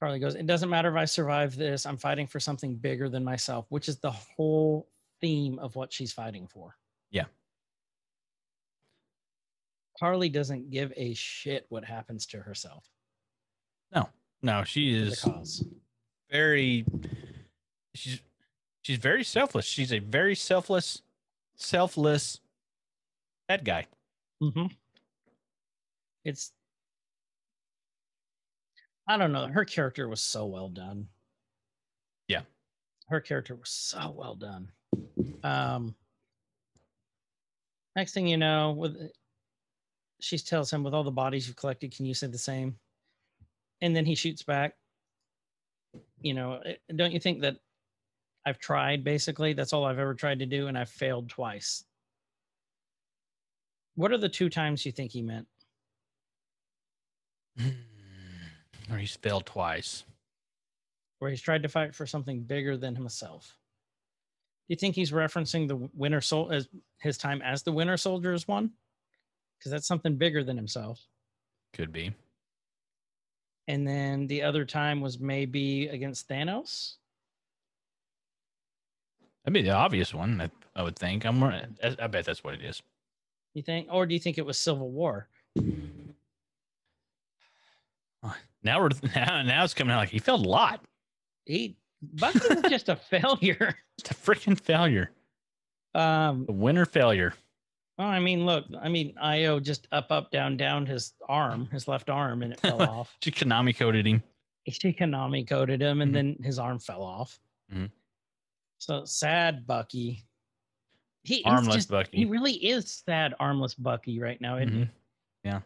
Carly 0.00 0.18
goes, 0.18 0.34
It 0.34 0.46
doesn't 0.46 0.70
matter 0.70 0.90
if 0.90 0.96
I 0.96 1.04
survive 1.04 1.56
this. 1.56 1.86
I'm 1.86 1.96
fighting 1.96 2.26
for 2.26 2.40
something 2.40 2.74
bigger 2.74 3.08
than 3.08 3.24
myself, 3.24 3.66
which 3.68 3.88
is 3.88 3.98
the 3.98 4.10
whole 4.10 4.88
theme 5.20 5.58
of 5.58 5.76
what 5.76 5.92
she's 5.92 6.12
fighting 6.12 6.46
for. 6.46 6.76
Yeah. 7.10 7.24
Carly 9.98 10.28
doesn't 10.28 10.70
give 10.70 10.92
a 10.96 11.14
shit 11.14 11.66
what 11.68 11.84
happens 11.84 12.26
to 12.26 12.40
herself. 12.40 12.84
No, 13.94 14.08
no, 14.42 14.64
she 14.64 14.94
is 14.94 15.24
very 16.30 16.84
she's 17.94 18.20
she's 18.82 18.98
very 18.98 19.24
selfless. 19.24 19.64
She's 19.64 19.92
a 19.92 19.98
very 19.98 20.34
selfless, 20.34 21.02
selfless 21.56 22.40
bad 23.48 23.64
guy. 23.64 23.86
Mm-hmm. 24.42 24.66
It's 26.24 26.52
I 29.08 29.16
don't 29.16 29.32
know. 29.32 29.46
Her 29.46 29.64
character 29.64 30.08
was 30.08 30.20
so 30.20 30.46
well 30.46 30.68
done. 30.68 31.06
Yeah. 32.28 32.42
Her 33.08 33.20
character 33.20 33.54
was 33.54 33.70
so 33.70 34.12
well 34.16 34.34
done. 34.34 34.70
Um 35.42 35.94
next 37.94 38.12
thing 38.12 38.26
you 38.26 38.36
know, 38.36 38.72
with 38.72 39.10
she 40.20 40.38
tells 40.38 40.72
him 40.72 40.82
with 40.82 40.94
all 40.94 41.04
the 41.04 41.10
bodies 41.10 41.46
you've 41.46 41.56
collected, 41.56 41.94
can 41.94 42.06
you 42.06 42.14
say 42.14 42.26
the 42.26 42.38
same? 42.38 42.76
And 43.80 43.94
then 43.94 44.06
he 44.06 44.14
shoots 44.14 44.42
back. 44.42 44.74
You 46.20 46.34
know, 46.34 46.60
eh, 46.64 46.74
don't 46.94 47.12
you 47.12 47.20
think 47.20 47.40
that 47.42 47.56
I've 48.44 48.58
tried 48.58 49.04
basically? 49.04 49.52
That's 49.52 49.72
all 49.72 49.84
I've 49.84 49.98
ever 49.98 50.14
tried 50.14 50.38
to 50.40 50.46
do, 50.46 50.68
and 50.68 50.78
I've 50.78 50.88
failed 50.88 51.28
twice. 51.28 51.84
What 53.94 54.12
are 54.12 54.18
the 54.18 54.28
two 54.28 54.48
times 54.50 54.84
you 54.84 54.92
think 54.92 55.12
he 55.12 55.22
meant? 55.22 55.46
or 58.90 58.96
he's 58.98 59.16
failed 59.16 59.46
twice. 59.46 60.04
where 61.18 61.30
he's 61.30 61.40
tried 61.40 61.62
to 61.62 61.68
fight 61.68 61.94
for 61.94 62.06
something 62.06 62.42
bigger 62.42 62.76
than 62.76 62.94
himself. 62.94 63.56
Do 64.68 64.72
you 64.72 64.76
think 64.76 64.94
he's 64.94 65.12
referencing 65.12 65.68
the 65.68 65.88
Winter 65.94 66.20
Sol 66.20 66.50
as 66.52 66.68
his 67.00 67.16
time 67.16 67.40
as 67.42 67.62
the 67.62 67.72
Winter 67.72 67.96
Soldier 67.96 68.32
as 68.32 68.46
one? 68.46 68.72
Because 69.58 69.72
that's 69.72 69.86
something 69.86 70.16
bigger 70.16 70.44
than 70.44 70.56
himself. 70.56 71.00
Could 71.72 71.92
be. 71.92 72.12
And 73.68 73.86
then 73.86 74.26
the 74.26 74.42
other 74.42 74.64
time 74.64 75.00
was 75.00 75.18
maybe 75.18 75.88
against 75.88 76.28
Thanos. 76.28 76.94
That'd 79.44 79.54
be 79.54 79.62
the 79.62 79.70
obvious 79.70 80.14
one. 80.14 80.40
I, 80.40 80.50
I 80.74 80.82
would 80.82 80.96
think. 80.96 81.24
I'm. 81.24 81.42
I, 81.42 81.66
I 81.98 82.06
bet 82.06 82.24
that's 82.24 82.44
what 82.44 82.54
it 82.54 82.62
is. 82.62 82.82
You 83.54 83.62
think, 83.62 83.88
or 83.90 84.06
do 84.06 84.14
you 84.14 84.20
think 84.20 84.38
it 84.38 84.46
was 84.46 84.58
Civil 84.58 84.90
War? 84.90 85.28
Now 88.62 88.80
we're 88.80 88.90
now, 89.14 89.42
now 89.42 89.64
it's 89.64 89.74
coming 89.74 89.94
out 89.94 89.98
like 89.98 90.08
he 90.08 90.18
failed 90.18 90.44
a 90.44 90.48
lot. 90.48 90.84
he 91.44 91.76
Bucky 92.02 92.40
was 92.54 92.62
just 92.70 92.88
a 92.88 92.96
failure. 92.96 93.76
It's 93.98 94.10
a 94.10 94.14
freaking 94.14 94.60
failure. 94.60 95.10
Um, 95.94 96.44
A 96.48 96.52
winner 96.52 96.84
failure. 96.84 97.32
Well, 97.98 98.08
I 98.08 98.18
mean, 98.20 98.44
look, 98.46 98.64
I 98.80 98.88
mean, 98.88 99.14
Io 99.20 99.58
just 99.60 99.88
up, 99.92 100.10
up, 100.10 100.30
down, 100.30 100.56
down 100.56 100.84
his 100.86 101.14
arm, 101.28 101.66
his 101.72 101.88
left 101.88 102.10
arm, 102.10 102.42
and 102.42 102.52
it 102.52 102.60
fell 102.60 102.82
off. 102.82 103.16
She 103.22 103.30
Konami 103.30 103.76
coded 103.76 104.06
him. 104.06 104.22
She 104.68 104.92
Konami 104.92 105.46
coded 105.46 105.80
him, 105.80 106.00
and 106.02 106.10
Mhm. 106.10 106.14
then 106.14 106.36
his 106.42 106.58
arm 106.58 106.78
fell 106.78 107.02
off. 107.02 107.38
Mhm. 107.72 107.90
So 108.78 109.04
sad, 109.04 109.66
Bucky. 109.66 110.24
He 111.24 111.42
Armless 111.44 111.74
just- 111.76 111.90
Bucky. 111.90 112.18
He 112.18 112.24
really 112.24 112.52
is 112.54 113.02
sad, 113.06 113.34
armless 113.40 113.74
Bucky 113.74 114.18
right 114.20 114.40
now. 114.40 114.56
isn't 114.58 114.72
he? 114.74 114.84
Mhm. 114.84 114.90
Yeah. 115.44 115.60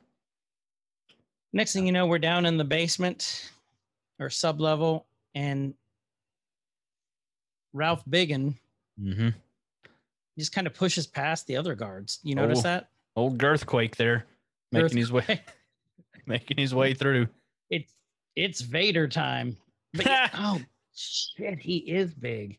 Next 1.52 1.72
thing 1.72 1.84
you 1.86 1.92
know, 1.92 2.06
we're 2.06 2.18
down 2.20 2.46
in 2.46 2.56
the 2.56 2.64
basement 2.64 3.50
or 4.20 4.30
sub 4.30 4.60
level, 4.60 5.06
and 5.34 5.74
Ralph 7.72 8.02
Biggin 8.08 8.58
Just 10.40 10.52
kind 10.52 10.66
of 10.66 10.74
pushes 10.74 11.06
past 11.06 11.46
the 11.46 11.56
other 11.56 11.74
guards. 11.74 12.18
You 12.22 12.34
oh, 12.38 12.42
notice 12.42 12.60
Oh. 12.60 12.62
that? 12.62 12.90
Old 13.16 13.38
Girthquake 13.38 13.96
there, 13.96 14.24
making 14.72 14.96
his 14.98 15.12
way, 15.12 15.42
making 16.26 16.56
his 16.58 16.74
way 16.74 16.94
through. 16.94 17.28
It's 17.68 17.92
it's 18.36 18.60
Vader 18.60 19.06
time. 19.08 19.56
But 19.94 20.06
oh 20.34 20.60
shit, 20.94 21.58
he 21.58 21.78
is 21.78 22.14
big. 22.14 22.58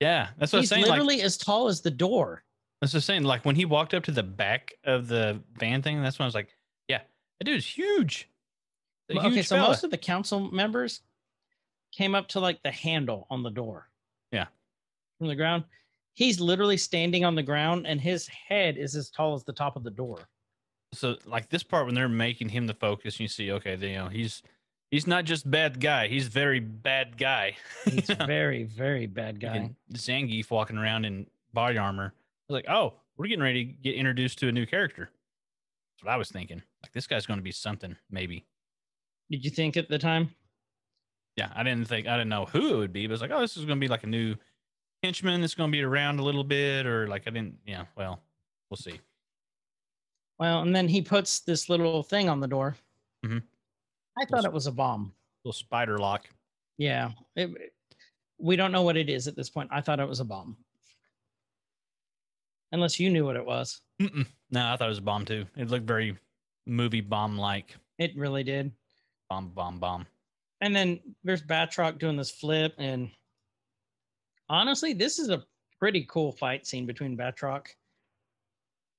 Yeah, 0.00 0.28
that's 0.38 0.52
what 0.52 0.60
He's 0.60 0.70
I'm 0.72 0.76
saying. 0.76 0.82
Like, 0.88 1.00
literally 1.00 1.22
as 1.22 1.36
tall 1.36 1.68
as 1.68 1.80
the 1.80 1.90
door. 1.90 2.44
that's 2.80 2.92
what 2.92 2.98
I'm 2.98 3.02
saying. 3.02 3.22
Like 3.24 3.44
when 3.44 3.56
he 3.56 3.64
walked 3.64 3.94
up 3.94 4.04
to 4.04 4.12
the 4.12 4.22
back 4.22 4.74
of 4.84 5.08
the 5.08 5.40
van 5.58 5.82
thing, 5.82 6.02
that's 6.02 6.18
when 6.18 6.24
I 6.24 6.28
was 6.28 6.34
like, 6.34 6.48
"Yeah, 6.88 7.00
that 7.38 7.44
dude's 7.44 7.66
huge." 7.66 8.28
Well, 9.08 9.26
okay, 9.28 9.42
so 9.42 9.56
fella. 9.56 9.68
most 9.68 9.84
of 9.84 9.90
the 9.90 9.96
council 9.96 10.50
members 10.50 11.00
came 11.92 12.14
up 12.14 12.28
to 12.28 12.40
like 12.40 12.62
the 12.62 12.70
handle 12.70 13.26
on 13.30 13.42
the 13.42 13.50
door. 13.50 13.88
Yeah. 14.32 14.46
From 15.18 15.28
the 15.28 15.36
ground. 15.36 15.64
He's 16.18 16.40
literally 16.40 16.76
standing 16.76 17.24
on 17.24 17.36
the 17.36 17.44
ground 17.44 17.86
and 17.86 18.00
his 18.00 18.26
head 18.26 18.76
is 18.76 18.96
as 18.96 19.08
tall 19.08 19.36
as 19.36 19.44
the 19.44 19.52
top 19.52 19.76
of 19.76 19.84
the 19.84 19.90
door. 19.92 20.18
so 20.92 21.14
like 21.24 21.48
this 21.48 21.62
part 21.62 21.86
when 21.86 21.94
they're 21.94 22.08
making 22.08 22.48
him 22.48 22.66
the 22.66 22.74
focus, 22.74 23.20
you 23.20 23.28
see, 23.28 23.52
okay, 23.52 23.76
they, 23.76 23.90
you 23.90 23.98
know, 23.98 24.08
he's 24.08 24.42
he's 24.90 25.06
not 25.06 25.26
just 25.26 25.48
bad 25.48 25.78
guy, 25.78 26.08
he's 26.08 26.26
very 26.26 26.58
bad 26.58 27.16
guy. 27.18 27.56
He's 27.84 28.10
very, 28.26 28.64
very 28.64 29.06
bad 29.06 29.38
guy. 29.38 29.54
And 29.54 29.76
Zangief 29.94 30.50
walking 30.50 30.76
around 30.76 31.04
in 31.04 31.28
body 31.52 31.78
armor. 31.78 32.12
I 32.16 32.52
was 32.52 32.54
like, 32.56 32.68
oh, 32.68 32.94
we're 33.16 33.28
getting 33.28 33.44
ready 33.44 33.66
to 33.66 33.72
get 33.72 33.94
introduced 33.94 34.40
to 34.40 34.48
a 34.48 34.52
new 34.52 34.66
character. 34.66 35.10
That's 35.94 36.04
what 36.04 36.12
I 36.12 36.16
was 36.16 36.32
thinking. 36.32 36.60
Like 36.82 36.90
this 36.94 37.06
guy's 37.06 37.26
going 37.26 37.38
to 37.38 37.44
be 37.44 37.52
something, 37.52 37.94
maybe. 38.10 38.44
Did 39.30 39.44
you 39.44 39.52
think 39.52 39.76
at 39.76 39.88
the 39.88 40.00
time? 40.00 40.30
Yeah, 41.36 41.52
I 41.54 41.62
didn't 41.62 41.86
think 41.86 42.08
I 42.08 42.16
didn't 42.16 42.30
know 42.30 42.46
who 42.46 42.74
it 42.74 42.76
would 42.78 42.92
be, 42.92 43.06
but 43.06 43.12
it's 43.12 43.22
like, 43.22 43.30
oh, 43.32 43.40
this 43.40 43.56
is 43.56 43.66
going 43.66 43.78
to 43.78 43.80
be 43.80 43.86
like 43.86 44.02
a 44.02 44.08
new 44.08 44.34
henchman 45.02 45.40
that's 45.40 45.54
going 45.54 45.70
to 45.70 45.76
be 45.76 45.82
around 45.82 46.18
a 46.18 46.22
little 46.24 46.44
bit, 46.44 46.86
or 46.86 47.06
like 47.08 47.22
I 47.26 47.30
didn't. 47.30 47.58
Yeah, 47.66 47.84
well, 47.96 48.20
we'll 48.70 48.76
see. 48.76 49.00
Well, 50.38 50.62
and 50.62 50.74
then 50.74 50.88
he 50.88 51.02
puts 51.02 51.40
this 51.40 51.68
little 51.68 52.02
thing 52.02 52.28
on 52.28 52.40
the 52.40 52.46
door. 52.46 52.76
Mhm. 53.24 53.42
I 54.20 54.24
thought 54.26 54.44
it 54.44 54.52
was 54.52 54.66
a 54.66 54.72
bomb. 54.72 55.12
Little 55.44 55.52
spider 55.52 55.98
lock. 55.98 56.28
Yeah. 56.76 57.10
it- 57.36 57.74
we 58.40 58.54
don't 58.54 58.70
know 58.70 58.82
what 58.82 58.96
it 58.96 59.08
is 59.10 59.26
at 59.26 59.34
this 59.34 59.50
point. 59.50 59.68
I 59.72 59.80
thought 59.80 59.98
it 59.98 60.08
was 60.08 60.20
a 60.20 60.24
bomb. 60.24 60.56
Unless 62.70 63.00
you 63.00 63.10
knew 63.10 63.24
what 63.24 63.34
it 63.36 63.44
was. 63.44 63.80
Mm-mm. 64.00 64.26
No, 64.50 64.72
I 64.72 64.76
thought 64.76 64.86
it 64.86 64.90
was 64.90 64.98
a 64.98 65.02
bomb 65.02 65.24
too. 65.24 65.44
It 65.56 65.68
looked 65.70 65.86
very 65.86 66.16
movie 66.66 67.00
bomb 67.00 67.36
like. 67.36 67.74
It 67.98 68.16
really 68.16 68.44
did. 68.44 68.70
Bomb, 69.28 69.48
bomb, 69.50 69.80
bomb. 69.80 70.06
And 70.60 70.74
then 70.74 71.00
there's 71.24 71.42
Batroc 71.42 71.98
doing 71.98 72.16
this 72.16 72.30
flip. 72.30 72.74
And 72.78 73.10
honestly, 74.48 74.92
this 74.92 75.18
is 75.18 75.28
a 75.30 75.44
pretty 75.78 76.04
cool 76.08 76.32
fight 76.32 76.66
scene 76.66 76.86
between 76.86 77.16
Batroc 77.16 77.66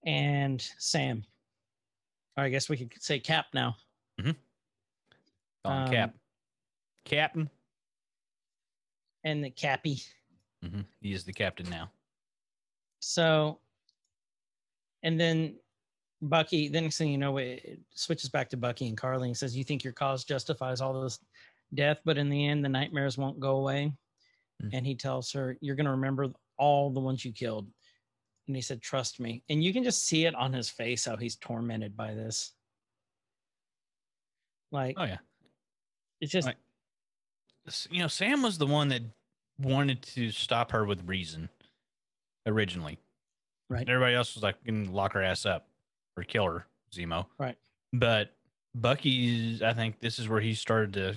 and 0.06 0.62
Sam. 0.78 1.24
Or 2.38 2.44
I 2.44 2.50
guess 2.50 2.70
we 2.70 2.78
could 2.78 3.02
say 3.02 3.20
Cap 3.20 3.48
now. 3.54 3.76
On 5.66 5.84
Um, 5.84 5.92
Cap. 5.92 6.14
Captain. 7.06 7.50
And 9.26 9.44
the 9.44 9.50
Cappy. 9.50 10.02
hmm 10.64 10.82
He 11.02 11.12
is 11.14 11.26
the 11.26 11.34
captain 11.34 11.70
now. 11.70 11.92
So, 13.02 13.60
and 15.04 15.20
then 15.20 15.56
Bucky, 16.22 16.70
the 16.70 16.80
next 16.82 16.98
thing 16.98 17.12
you 17.12 17.18
know, 17.18 17.38
it 17.38 17.62
it 17.64 17.80
switches 17.94 18.30
back 18.30 18.50
to 18.50 18.58
Bucky 18.58 18.88
and 18.88 18.98
Carly 18.98 19.28
and 19.30 19.38
says, 19.38 19.56
You 19.58 19.64
think 19.64 19.84
your 19.84 19.94
cause 19.94 20.24
justifies 20.24 20.80
all 20.82 21.02
this 21.02 21.20
death, 21.74 22.00
but 22.06 22.18
in 22.18 22.30
the 22.30 22.48
end, 22.48 22.64
the 22.64 22.70
nightmares 22.70 23.18
won't 23.18 23.40
go 23.40 23.58
away. 23.58 23.92
Mm. 24.64 24.70
And 24.74 24.86
he 24.86 24.96
tells 24.96 25.32
her, 25.32 25.58
You're 25.62 25.76
going 25.76 25.86
to 25.86 25.92
remember 25.92 26.28
all 26.58 26.90
the 26.90 27.00
ones 27.00 27.24
you 27.24 27.32
killed. 27.32 27.68
And 28.48 28.56
he 28.56 28.62
said, 28.62 28.82
Trust 28.82 29.20
me. 29.20 29.44
And 29.50 29.64
you 29.64 29.74
can 29.74 29.84
just 29.84 30.06
see 30.06 30.26
it 30.26 30.36
on 30.36 30.54
his 30.54 30.70
face 30.70 31.06
how 31.06 31.18
he's 31.18 31.36
tormented 31.36 31.96
by 31.96 32.14
this. 32.14 32.54
Like, 34.72 34.96
Oh 34.98 35.06
yeah. 35.06 35.18
it's 36.22 36.32
just. 36.32 36.48
Like, 36.48 36.58
you 37.90 38.02
know, 38.02 38.08
Sam 38.08 38.42
was 38.42 38.58
the 38.58 38.66
one 38.66 38.90
that 38.90 39.02
wanted 39.60 40.02
to 40.02 40.32
stop 40.32 40.72
her 40.72 40.86
with 40.86 41.08
reason 41.08 41.50
originally. 42.48 42.98
Right. 43.70 43.88
Everybody 43.88 44.16
else 44.16 44.34
was 44.34 44.44
like, 44.44 44.56
"Gonna 44.66 44.90
lock 44.90 45.14
her 45.14 45.22
ass 45.22 45.46
up 45.46 45.68
or 46.18 46.24
kill 46.24 46.46
her." 46.46 46.66
Zemo. 46.92 47.28
Right. 47.38 47.56
But 47.94 48.34
Bucky's, 48.74 49.62
I 49.62 49.74
think 49.74 50.00
this 50.00 50.18
is 50.18 50.28
where 50.28 50.42
he 50.42 50.54
started 50.54 50.94
to 50.94 51.16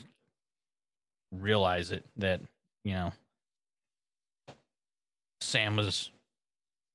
realize 1.30 1.90
it 1.90 2.04
that 2.16 2.40
you 2.84 2.92
know 2.92 3.12
Sam 5.42 5.76
was 5.76 6.10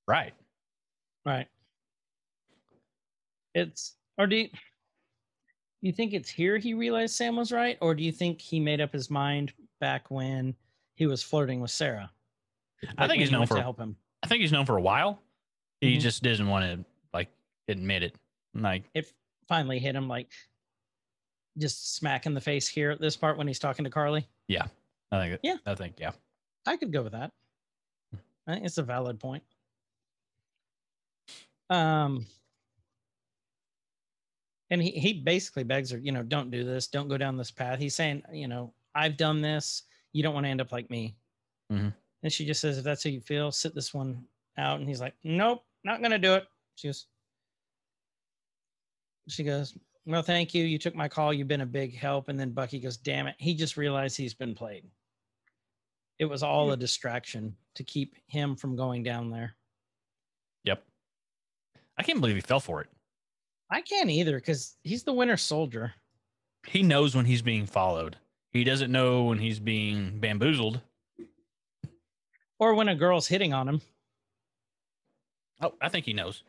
right. 0.08 0.34
Right. 1.26 1.48
It's 3.54 3.96
or 4.18 4.28
do 4.28 4.36
you, 4.38 4.50
you 5.82 5.92
think 5.92 6.14
it's 6.14 6.30
here 6.30 6.58
he 6.58 6.74
realized 6.74 7.16
Sam 7.16 7.36
was 7.36 7.52
right, 7.52 7.78
or 7.82 7.94
do 7.96 8.04
you 8.04 8.12
think 8.12 8.40
he 8.42 8.60
made 8.60 8.82
up 8.82 8.94
his 8.94 9.10
mind 9.10 9.54
back 9.80 10.10
when 10.10 10.56
he 10.96 11.06
was 11.08 11.22
flirting 11.24 11.60
with 11.62 11.72
Sarah? 11.72 12.10
I 12.98 13.08
think 13.08 13.10
when 13.10 13.20
he's 13.20 13.30
he 13.30 13.32
known 13.34 13.40
went 13.42 13.50
to 13.52 13.56
for. 13.58 13.62
help 13.62 13.80
him. 13.80 13.96
I 14.24 14.28
think 14.28 14.42
he's 14.42 14.52
known 14.52 14.66
for 14.66 14.78
a 14.78 14.82
while. 14.82 15.22
He 15.82 15.98
Mhm. 15.98 16.02
just 16.02 16.24
didn't 16.24 16.48
want 16.48 16.66
to 16.66 16.86
like 17.14 17.30
admit 17.68 18.04
it. 18.04 18.16
Like 18.54 18.84
It 18.94 19.12
finally 19.48 19.80
hit 19.80 19.96
him 19.96 20.08
like 20.08 20.32
just 21.58 21.96
smack 21.96 22.26
in 22.26 22.34
the 22.34 22.42
face 22.42 22.68
here 22.68 22.92
at 22.92 23.00
this 23.02 23.16
part 23.16 23.38
when 23.38 23.48
he's 23.48 23.60
talking 23.60 23.84
to 23.86 23.90
Carly. 23.92 24.28
Yeah. 24.48 24.66
I 25.12 25.20
think. 25.20 25.40
Yeah. 25.44 25.58
I 25.66 25.76
think 25.76 25.96
yeah. 26.00 26.12
I 26.66 26.78
could 26.78 26.92
go 26.92 27.02
with 27.04 27.14
that. 27.14 27.32
I 28.48 28.54
think 28.54 28.66
it's 28.66 28.78
a 28.78 28.84
valid 28.84 29.20
point. 29.20 29.44
Um, 31.70 32.26
and 34.70 34.82
he, 34.82 34.92
he 34.92 35.14
basically 35.14 35.64
begs 35.64 35.92
her, 35.92 35.98
you 35.98 36.12
know, 36.12 36.24
don't 36.24 36.50
do 36.50 36.64
this, 36.64 36.88
don't 36.88 37.10
go 37.10 37.18
down 37.18 37.38
this 37.38 37.52
path. 37.52 37.80
He's 37.80 37.96
saying, 37.96 38.24
you 38.32 38.48
know, 38.48 38.74
I've 38.96 39.18
done 39.18 39.42
this. 39.42 39.84
You 40.14 40.24
don't 40.24 40.34
want 40.34 40.46
to 40.46 40.50
end 40.50 40.62
up 40.62 40.72
like 40.72 40.90
me. 40.90 41.16
Mhm. 41.72 41.94
And 42.24 42.34
she 42.34 42.46
just 42.46 42.62
says, 42.62 42.78
if 42.78 42.84
that's 42.84 43.04
how 43.04 43.10
you 43.10 43.22
feel, 43.22 43.52
sit 43.52 43.76
this 43.76 43.94
one 43.94 44.26
out. 44.58 44.80
And 44.80 44.88
he's 44.88 45.02
like, 45.02 45.14
nope, 45.24 45.64
not 45.84 46.02
gonna 46.02 46.18
do 46.18 46.34
it. 46.34 46.48
She 46.76 46.88
goes, 46.88 47.08
she 49.28 49.44
goes, 49.44 49.78
well, 50.06 50.24
thank 50.24 50.54
you. 50.54 50.64
You 50.64 50.80
took 50.80 50.96
my 50.96 51.10
call. 51.10 51.34
You've 51.34 51.50
been 51.50 51.62
a 51.62 51.66
big 51.66 51.96
help. 51.96 52.30
And 52.30 52.40
then 52.40 52.52
Bucky 52.52 52.80
goes, 52.80 52.96
damn 52.96 53.28
it. 53.28 53.36
He 53.38 53.54
just 53.54 53.76
realized 53.76 54.16
he's 54.16 54.34
been 54.34 54.56
played. 54.56 54.86
It 56.20 56.26
was 56.26 56.44
all 56.44 56.72
a 56.72 56.78
distraction 56.78 57.56
to 57.76 57.84
keep 57.84 58.16
him 58.28 58.56
from 58.56 58.76
going 58.76 59.04
down 59.04 59.30
there. 59.30 59.56
Yep. 60.64 60.84
I 61.98 62.04
can't 62.04 62.20
believe 62.20 62.36
he 62.36 62.42
fell 62.42 62.60
for 62.60 62.82
it. 62.82 62.88
I 63.70 63.82
can't 63.82 64.10
either 64.10 64.38
because 64.38 64.76
he's 64.84 65.04
the 65.04 65.14
winter 65.14 65.38
soldier. 65.38 65.94
He 66.66 66.84
knows 66.84 67.16
when 67.16 67.26
he's 67.26 67.42
being 67.42 67.66
followed. 67.66 68.18
He 68.52 68.64
doesn't 68.64 68.92
know 68.92 69.26
when 69.26 69.38
he's 69.38 69.60
being 69.60 70.20
bamboozled. 70.20 70.82
Or 72.60 72.74
when 72.74 72.90
a 72.90 72.96
girl's 72.96 73.28
hitting 73.28 73.54
on 73.54 73.68
him. 73.68 73.82
Oh, 75.62 75.74
I 75.82 75.90
think 75.90 76.06
he 76.06 76.14
knows. 76.14 76.44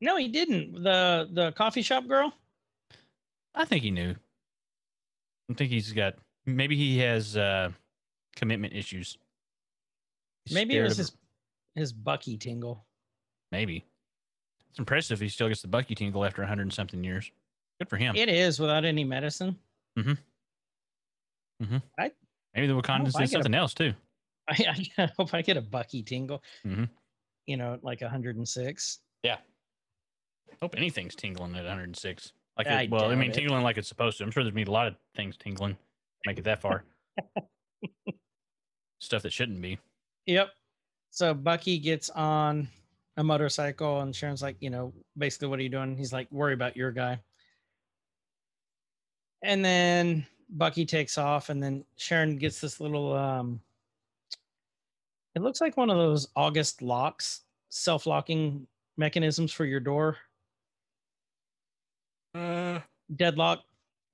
No, 0.00 0.16
he 0.16 0.28
didn't. 0.28 0.82
The 0.82 1.28
the 1.32 1.52
coffee 1.52 1.82
shop 1.82 2.06
girl. 2.06 2.34
I 3.54 3.64
think 3.64 3.82
he 3.82 3.90
knew. 3.90 4.14
I 5.50 5.54
think 5.54 5.70
he's 5.70 5.92
got 5.92 6.16
maybe 6.44 6.76
he 6.76 6.98
has 6.98 7.36
uh 7.36 7.70
commitment 8.34 8.74
issues. 8.74 9.18
He's 10.44 10.54
Maybe 10.54 10.76
it 10.76 10.82
was 10.82 10.96
his 10.96 11.12
his 11.74 11.92
Bucky 11.92 12.36
tingle. 12.36 12.84
maybe. 13.50 13.84
It's 14.70 14.78
impressive 14.78 15.20
he 15.20 15.28
still 15.28 15.48
gets 15.48 15.62
the 15.62 15.68
Bucky 15.68 15.94
tingle 15.94 16.24
after 16.24 16.42
100 16.42 16.62
and 16.62 16.72
something 16.72 17.02
years. 17.04 17.30
Good 17.78 17.88
for 17.88 17.96
him. 17.96 18.16
It 18.16 18.28
is 18.28 18.58
without 18.58 18.84
any 18.84 19.04
medicine. 19.04 19.56
Mm-hmm. 19.98 20.12
Mm-hmm. 21.64 21.76
I, 21.98 22.10
Maybe 22.54 22.66
the 22.66 22.74
Wakandans 22.74 23.12
did 23.12 23.18
get 23.18 23.24
a- 23.24 23.28
something 23.28 23.54
else 23.54 23.74
too. 23.74 23.92
I, 24.48 24.76
I 24.98 25.10
hope 25.16 25.32
I 25.32 25.42
get 25.42 25.56
a 25.56 25.62
Bucky 25.62 26.02
tingle. 26.02 26.42
Mm-hmm. 26.66 26.84
You 27.46 27.56
know, 27.56 27.78
like 27.82 28.00
106. 28.00 28.98
Yeah. 29.22 29.36
Hope 30.60 30.74
anything's 30.76 31.14
tingling 31.14 31.54
at 31.56 31.64
106. 31.64 32.32
Like, 32.58 32.66
I 32.66 32.82
it, 32.82 32.90
well, 32.90 33.10
I 33.10 33.14
mean, 33.14 33.30
it. 33.30 33.34
tingling 33.34 33.62
like 33.62 33.78
it's 33.78 33.88
supposed 33.88 34.18
to. 34.18 34.24
I'm 34.24 34.30
sure 34.30 34.42
there's 34.44 34.52
gonna 34.52 34.64
be 34.64 34.70
a 34.70 34.72
lot 34.72 34.86
of 34.88 34.94
things 35.16 35.36
tingling. 35.36 35.76
Make 36.26 36.38
it 36.38 36.44
that 36.44 36.60
far. 36.60 36.84
Stuff 39.04 39.22
that 39.22 39.32
shouldn't 39.34 39.60
be. 39.60 39.78
Yep. 40.26 40.50
So 41.10 41.34
Bucky 41.34 41.78
gets 41.78 42.08
on 42.10 42.68
a 43.18 43.22
motorcycle, 43.22 44.00
and 44.00 44.16
Sharon's 44.16 44.40
like, 44.42 44.56
you 44.60 44.70
know, 44.70 44.94
basically, 45.18 45.48
what 45.48 45.58
are 45.58 45.62
you 45.62 45.68
doing? 45.68 45.94
He's 45.96 46.12
like, 46.12 46.26
worry 46.32 46.54
about 46.54 46.74
your 46.74 46.90
guy. 46.90 47.20
And 49.42 49.62
then 49.62 50.26
Bucky 50.48 50.86
takes 50.86 51.18
off, 51.18 51.50
and 51.50 51.62
then 51.62 51.84
Sharon 51.96 52.38
gets 52.38 52.62
this 52.62 52.80
little. 52.80 53.12
um 53.12 53.60
It 55.34 55.42
looks 55.42 55.60
like 55.60 55.76
one 55.76 55.90
of 55.90 55.98
those 55.98 56.28
August 56.34 56.80
locks, 56.80 57.42
self-locking 57.68 58.66
mechanisms 58.96 59.52
for 59.52 59.66
your 59.66 59.80
door. 59.80 60.16
Uh, 62.34 62.80
Deadlock, 63.14 63.64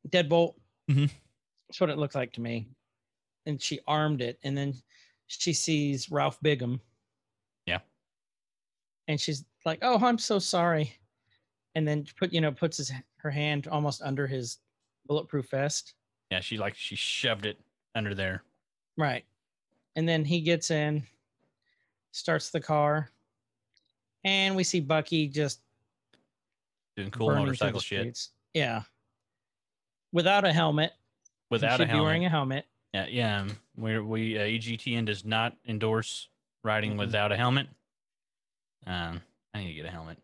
deadbolt. 0.08 0.54
Mhm. 0.90 1.10
That's 1.68 1.80
what 1.80 1.90
it 1.90 1.96
looked 1.98 2.16
like 2.16 2.32
to 2.32 2.40
me. 2.40 2.66
And 3.46 3.60
she 3.60 3.80
armed 3.86 4.20
it, 4.20 4.38
and 4.42 4.56
then 4.56 4.74
she 5.26 5.52
sees 5.52 6.10
Ralph 6.10 6.38
Bigham. 6.42 6.80
Yeah. 7.66 7.78
And 9.08 9.20
she's 9.20 9.44
like, 9.64 9.78
"Oh, 9.82 9.98
I'm 9.98 10.18
so 10.18 10.38
sorry," 10.38 10.92
and 11.74 11.86
then 11.88 12.04
put 12.18 12.32
you 12.32 12.40
know 12.40 12.52
puts 12.52 12.76
his 12.76 12.92
her 13.16 13.30
hand 13.30 13.66
almost 13.68 14.02
under 14.02 14.26
his 14.26 14.58
bulletproof 15.06 15.50
vest. 15.50 15.94
yeah, 16.30 16.40
she 16.40 16.58
like 16.58 16.74
she 16.76 16.96
shoved 16.96 17.46
it 17.46 17.58
under 17.94 18.14
there. 18.14 18.42
Right. 18.96 19.24
And 19.96 20.08
then 20.08 20.24
he 20.24 20.40
gets 20.40 20.70
in, 20.70 21.02
starts 22.12 22.50
the 22.50 22.60
car, 22.60 23.10
and 24.24 24.54
we 24.54 24.62
see 24.64 24.80
Bucky 24.80 25.26
just 25.28 25.60
Doing 26.96 27.10
cool 27.10 27.28
burning 27.28 27.46
through 27.46 27.56
the 27.56 27.64
motorcycle 27.64 27.80
shit 27.80 28.00
streets. 28.00 28.30
Yeah. 28.54 28.82
Without 30.12 30.44
a 30.44 30.52
helmet. 30.52 30.92
He 31.22 31.54
without 31.54 31.74
a 31.80 31.82
should 31.82 31.88
be 31.88 31.90
helmet. 31.90 32.04
wearing 32.04 32.24
a 32.26 32.28
helmet. 32.28 32.66
Yeah, 32.92 33.06
yeah. 33.08 33.46
We 33.76 33.98
we 34.00 34.38
uh, 34.38 34.42
EGTN 34.42 35.06
does 35.06 35.24
not 35.24 35.56
endorse 35.66 36.28
riding 36.64 36.94
Mm-mm. 36.94 36.98
without 36.98 37.32
a 37.32 37.36
helmet. 37.36 37.68
Um, 38.86 39.20
I 39.54 39.60
need 39.60 39.68
to 39.68 39.74
get 39.74 39.86
a 39.86 39.90
helmet, 39.90 40.18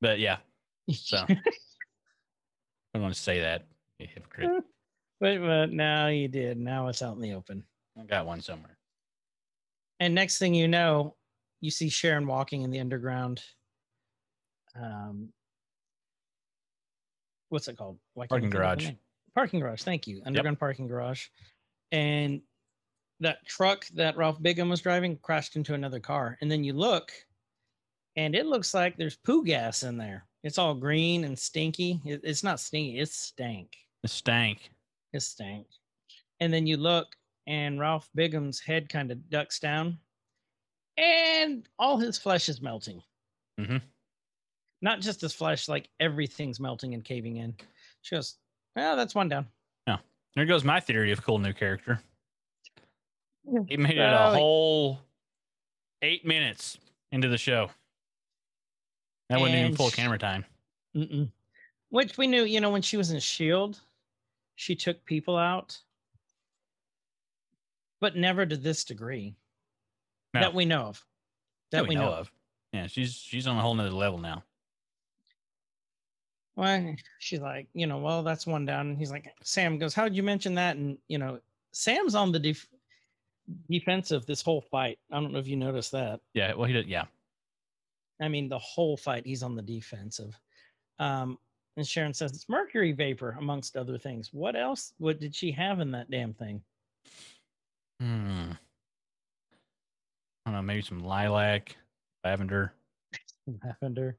but 0.00 0.18
yeah, 0.18 0.38
So. 0.92 1.18
I 1.18 1.36
don't 2.94 3.02
want 3.02 3.14
to 3.14 3.20
say 3.20 3.40
that. 3.40 3.66
You 3.98 4.06
hypocrite. 4.12 4.64
but, 5.20 5.40
but 5.40 5.72
now 5.72 6.08
you 6.08 6.28
did. 6.28 6.58
Now 6.58 6.88
it's 6.88 7.02
out 7.02 7.16
in 7.16 7.22
the 7.22 7.34
open. 7.34 7.64
I 7.98 8.04
got 8.04 8.26
one 8.26 8.40
somewhere. 8.40 8.76
And 10.00 10.14
next 10.14 10.38
thing 10.38 10.54
you 10.54 10.68
know, 10.68 11.14
you 11.60 11.70
see 11.70 11.88
Sharon 11.88 12.26
walking 12.26 12.62
in 12.62 12.70
the 12.70 12.80
underground. 12.80 13.42
Um, 14.74 15.30
what's 17.48 17.68
it 17.68 17.76
called? 17.76 17.98
Why 18.14 18.26
Parking 18.26 18.50
think 18.50 18.54
of 18.54 18.60
the 18.60 18.84
garage. 18.84 18.90
Parking 19.34 19.60
garage. 19.60 19.82
Thank 19.82 20.06
you. 20.06 20.22
Underground 20.24 20.58
parking 20.58 20.86
garage. 20.86 21.26
And 21.92 22.40
that 23.20 23.46
truck 23.46 23.86
that 23.94 24.16
Ralph 24.16 24.42
Bigham 24.42 24.68
was 24.68 24.80
driving 24.80 25.16
crashed 25.18 25.56
into 25.56 25.74
another 25.74 26.00
car. 26.00 26.36
And 26.40 26.50
then 26.50 26.64
you 26.64 26.72
look, 26.72 27.12
and 28.16 28.34
it 28.34 28.46
looks 28.46 28.74
like 28.74 28.96
there's 28.96 29.16
poo 29.16 29.44
gas 29.44 29.82
in 29.82 29.96
there. 29.96 30.26
It's 30.42 30.58
all 30.58 30.74
green 30.74 31.24
and 31.24 31.38
stinky. 31.38 32.00
It- 32.04 32.20
it's 32.24 32.44
not 32.44 32.60
stinky. 32.60 32.98
It's 32.98 33.16
stank. 33.16 33.76
The 34.02 34.08
stank. 34.08 34.70
It 35.12 35.20
stank. 35.20 35.66
And 36.40 36.52
then 36.52 36.66
you 36.66 36.76
look, 36.76 37.16
and 37.46 37.80
Ralph 37.80 38.08
Bigham's 38.14 38.60
head 38.60 38.88
kind 38.88 39.10
of 39.10 39.30
ducks 39.30 39.58
down, 39.58 39.98
and 40.98 41.68
all 41.78 41.96
his 41.96 42.18
flesh 42.18 42.48
is 42.48 42.60
melting. 42.60 43.02
Mm-hmm. 43.58 43.78
Not 44.82 45.00
just 45.00 45.20
his 45.20 45.32
flesh, 45.32 45.68
like 45.68 45.88
everything's 46.00 46.60
melting 46.60 46.94
and 46.94 47.04
caving 47.04 47.36
in. 47.36 47.54
She 48.02 48.14
goes, 48.14 48.36
Well, 48.74 48.96
that's 48.96 49.14
one 49.14 49.28
down. 49.28 49.46
There 50.36 50.44
goes 50.44 50.64
my 50.64 50.80
theory 50.80 51.12
of 51.12 51.24
cool 51.24 51.38
new 51.38 51.54
character. 51.54 51.98
He 53.68 53.76
made 53.76 53.96
it 53.96 54.12
a 54.12 54.30
whole 54.34 54.98
eight 56.02 56.26
minutes 56.26 56.78
into 57.10 57.28
the 57.28 57.38
show. 57.38 57.70
That 59.30 59.40
wasn't 59.40 59.56
even 59.56 59.66
And 59.68 59.76
full 59.76 59.90
camera 59.90 60.18
time. 60.18 60.44
Mm-mm. 60.94 61.30
Which 61.88 62.18
we 62.18 62.26
knew, 62.26 62.44
you 62.44 62.60
know, 62.60 62.70
when 62.70 62.82
she 62.82 62.96
was 62.96 63.10
in 63.10 63.16
S.H.I.E.L.D., 63.16 63.78
she 64.56 64.74
took 64.74 65.04
people 65.04 65.36
out, 65.36 65.78
but 68.00 68.16
never 68.16 68.44
to 68.44 68.56
this 68.56 68.84
degree 68.84 69.34
No. 70.34 70.40
that 70.40 70.54
we 70.54 70.64
know 70.64 70.82
of. 70.82 71.04
That, 71.72 71.88
we 71.88 71.94
know, 71.94 72.08
of. 72.08 72.30
Yeah, 72.72 72.86
she's 72.86 73.14
she's 73.14 73.46
on 73.46 73.56
a 73.56 73.60
whole 73.60 73.74
nother 73.74 73.90
level 73.90 74.18
now. 74.18 74.44
Well, 76.56 76.96
she's 77.18 77.40
like, 77.40 77.68
you 77.74 77.86
know, 77.86 77.98
well, 77.98 78.22
that's 78.22 78.46
one 78.46 78.64
down. 78.64 78.88
And 78.88 78.98
he's 78.98 79.10
like, 79.10 79.30
Sam 79.42 79.78
goes, 79.78 79.94
How'd 79.94 80.14
you 80.14 80.22
mention 80.22 80.54
that? 80.54 80.76
And, 80.76 80.96
you 81.06 81.18
know, 81.18 81.38
Sam's 81.72 82.14
on 82.14 82.32
the 82.32 82.38
def- 82.38 82.68
defensive 83.70 84.24
this 84.26 84.40
whole 84.42 84.62
fight. 84.62 84.98
I 85.12 85.20
don't 85.20 85.32
know 85.32 85.38
if 85.38 85.46
you 85.46 85.56
noticed 85.56 85.92
that. 85.92 86.20
Yeah, 86.32 86.54
well 86.54 86.66
he 86.66 86.72
did. 86.72 86.88
Yeah, 86.88 87.04
I 88.20 88.28
mean, 88.28 88.48
the 88.48 88.58
whole 88.58 88.96
fight, 88.96 89.26
he's 89.26 89.42
on 89.42 89.54
the 89.54 89.62
defensive. 89.62 90.38
Um, 90.98 91.38
and 91.76 91.86
Sharon 91.86 92.14
says 92.14 92.32
it's 92.32 92.48
mercury 92.48 92.92
vapor, 92.92 93.36
amongst 93.38 93.76
other 93.76 93.98
things. 93.98 94.30
What 94.32 94.56
else? 94.56 94.94
What 94.96 95.20
did 95.20 95.34
she 95.34 95.52
have 95.52 95.80
in 95.80 95.90
that 95.90 96.10
damn 96.10 96.32
thing? 96.32 96.62
Hmm. 98.00 98.52
I 100.46 100.50
don't 100.50 100.54
know, 100.54 100.62
maybe 100.62 100.80
some 100.80 101.00
lilac, 101.00 101.76
lavender, 102.24 102.72
Lavender. 103.64 104.16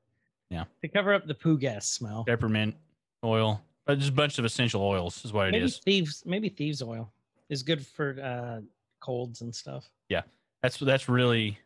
Yeah. 0.50 0.64
To 0.82 0.88
cover 0.88 1.14
up 1.14 1.28
the 1.28 1.34
poo 1.34 1.58
gas 1.58 1.86
smell. 1.88 2.24
peppermint 2.26 2.76
oil. 3.24 3.62
But 3.86 4.00
just 4.00 4.12
a 4.12 4.14
bunch 4.14 4.38
of 4.40 4.46
essential 4.46 4.82
oils 4.82 5.24
is 5.26 5.32
what 5.34 5.48
it 5.48 5.52
maybe 5.52 5.66
is. 5.66 5.78
thieves. 5.80 6.24
Maybe 6.26 6.50
thieves 6.50 6.82
oil 6.82 7.12
is 7.50 7.64
good 7.64 7.86
for 7.86 8.20
uh, 8.22 8.62
colds 9.00 9.42
and 9.42 9.54
stuff. 9.54 9.90
Yeah, 10.10 10.24
that's 10.62 10.78
that's 10.78 11.08
really 11.10 11.58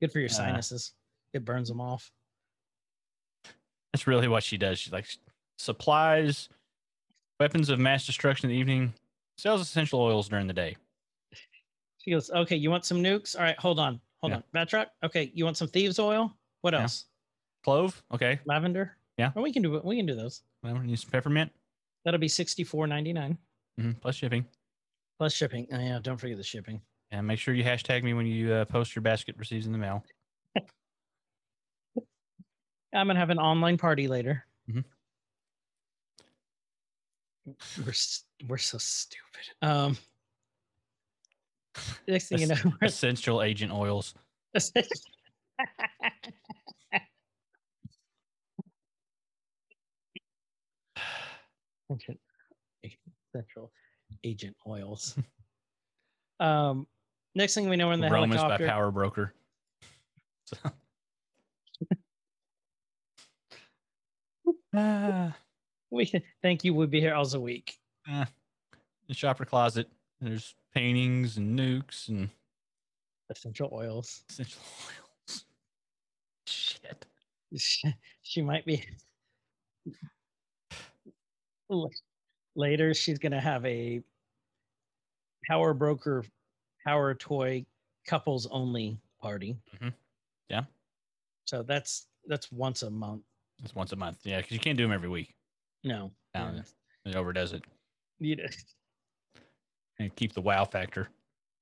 Good 0.00 0.12
for 0.12 0.18
your 0.20 0.28
Uh, 0.30 0.32
sinuses. 0.32 0.92
It 1.32 1.44
burns 1.44 1.68
them 1.68 1.80
off. 1.80 2.10
that's 3.92 4.06
really 4.06 4.28
what 4.28 4.42
she 4.42 4.56
does. 4.56 4.78
She 4.78 4.90
like 4.90 5.06
supplies 5.58 6.48
weapons 7.40 7.68
of 7.68 7.78
mass 7.78 8.04
destruction 8.06 8.48
in 8.50 8.54
the 8.54 8.60
evening, 8.60 8.92
sells 9.36 9.60
essential 9.60 10.00
oils 10.00 10.28
during 10.28 10.46
the 10.46 10.52
day. 10.52 10.76
She 11.98 12.10
goes, 12.10 12.30
okay, 12.30 12.56
you 12.56 12.70
want 12.70 12.84
some 12.84 13.02
nukes? 13.02 13.36
All 13.36 13.42
right, 13.42 13.58
hold 13.58 13.78
on. 13.78 14.00
Hold 14.22 14.32
Yeah. 14.32 14.36
on. 14.36 14.42
Backtrack. 14.54 14.86
Okay, 15.04 15.30
you 15.34 15.44
want 15.44 15.56
some 15.56 15.68
thieves 15.68 15.98
oil? 15.98 16.34
What 16.62 16.74
else? 16.74 17.04
Clove, 17.68 18.02
okay. 18.14 18.40
Lavender? 18.46 18.96
Yeah. 19.18 19.30
Oh, 19.36 19.42
we 19.42 19.52
can 19.52 19.62
do 19.62 19.78
we 19.84 19.98
can 19.98 20.06
do 20.06 20.14
those. 20.14 20.40
Well, 20.62 20.82
use 20.84 21.02
some 21.02 21.10
peppermint 21.10 21.52
That'll 22.02 22.18
be 22.18 22.26
sixty 22.28 22.64
four 22.64 22.86
ninety 22.86 23.12
nine 23.12 23.36
hmm 23.78 23.92
plus 24.00 24.14
shipping. 24.14 24.46
plus 25.18 25.34
shipping. 25.34 25.66
Oh, 25.70 25.78
yeah, 25.78 25.98
don't 26.00 26.16
forget 26.16 26.38
the 26.38 26.42
shipping. 26.42 26.80
And 27.10 27.26
make 27.26 27.38
sure 27.38 27.52
you 27.52 27.62
hashtag 27.64 28.04
me 28.04 28.14
when 28.14 28.24
you 28.24 28.54
uh, 28.54 28.64
post 28.64 28.96
your 28.96 29.02
basket 29.02 29.36
receives 29.36 29.66
in 29.66 29.72
the 29.72 29.78
mail. 29.78 30.02
I'm 32.94 33.06
gonna 33.06 33.18
have 33.18 33.28
an 33.28 33.38
online 33.38 33.76
party 33.76 34.08
later. 34.08 34.46
Mhm. 34.70 34.84
We're 37.84 37.92
we're 38.48 38.56
so 38.56 38.78
stupid. 38.78 39.44
Um, 39.60 39.98
next 42.06 42.28
thing 42.28 42.38
you 42.38 42.46
know, 42.46 42.56
Essential 42.80 43.42
agent 43.42 43.72
oils. 43.72 44.14
Agent, 51.90 52.18
Central 53.34 53.72
Agent 54.24 54.56
Oils. 54.66 55.16
um, 56.40 56.86
next 57.34 57.54
thing 57.54 57.68
we 57.68 57.76
know, 57.76 57.88
we're 57.88 57.94
in 57.94 58.00
the 58.00 58.12
Aromas 58.12 58.42
by. 58.42 58.58
Power 58.58 58.90
Broker. 58.90 59.34
So. 60.44 60.56
Ah, 64.74 65.36
We 65.90 66.10
thank 66.42 66.64
you. 66.64 66.74
We'll 66.74 66.86
be 66.86 67.00
here 67.00 67.14
all 67.14 67.24
the 67.24 67.40
week. 67.40 67.78
the 68.06 69.14
shopper 69.14 69.46
closet. 69.46 69.88
There's 70.20 70.54
paintings 70.74 71.38
and 71.38 71.58
nukes 71.58 72.08
and 72.08 72.28
Essential 73.30 73.70
oils. 73.72 74.22
essential 74.28 74.60
oils. 74.86 75.44
Shit. 76.46 77.06
She, 77.56 77.94
she 78.22 78.42
might 78.42 78.66
be. 78.66 78.84
Later, 82.54 82.94
she's 82.94 83.18
gonna 83.18 83.40
have 83.40 83.64
a 83.64 84.02
power 85.46 85.74
broker, 85.74 86.24
power 86.84 87.14
toy 87.14 87.64
couples 88.06 88.46
only 88.50 88.98
party. 89.20 89.56
Mhm. 89.76 89.92
Yeah. 90.48 90.64
So 91.44 91.62
that's 91.62 92.06
that's 92.26 92.50
once 92.52 92.82
a 92.82 92.90
month. 92.90 93.22
It's 93.62 93.74
once 93.74 93.92
a 93.92 93.96
month. 93.96 94.18
Yeah, 94.24 94.38
because 94.38 94.52
you 94.52 94.58
can't 94.60 94.76
do 94.76 94.84
them 94.84 94.92
every 94.92 95.08
week. 95.08 95.34
No. 95.84 96.12
No, 96.34 96.52
yeah. 96.54 96.62
It 97.04 97.16
overdoes 97.16 97.52
it. 97.52 97.64
You, 98.18 98.36
know, 98.36 98.46
And 99.98 100.14
keep 100.14 100.32
the 100.32 100.40
wow 100.40 100.64
factor. 100.64 101.08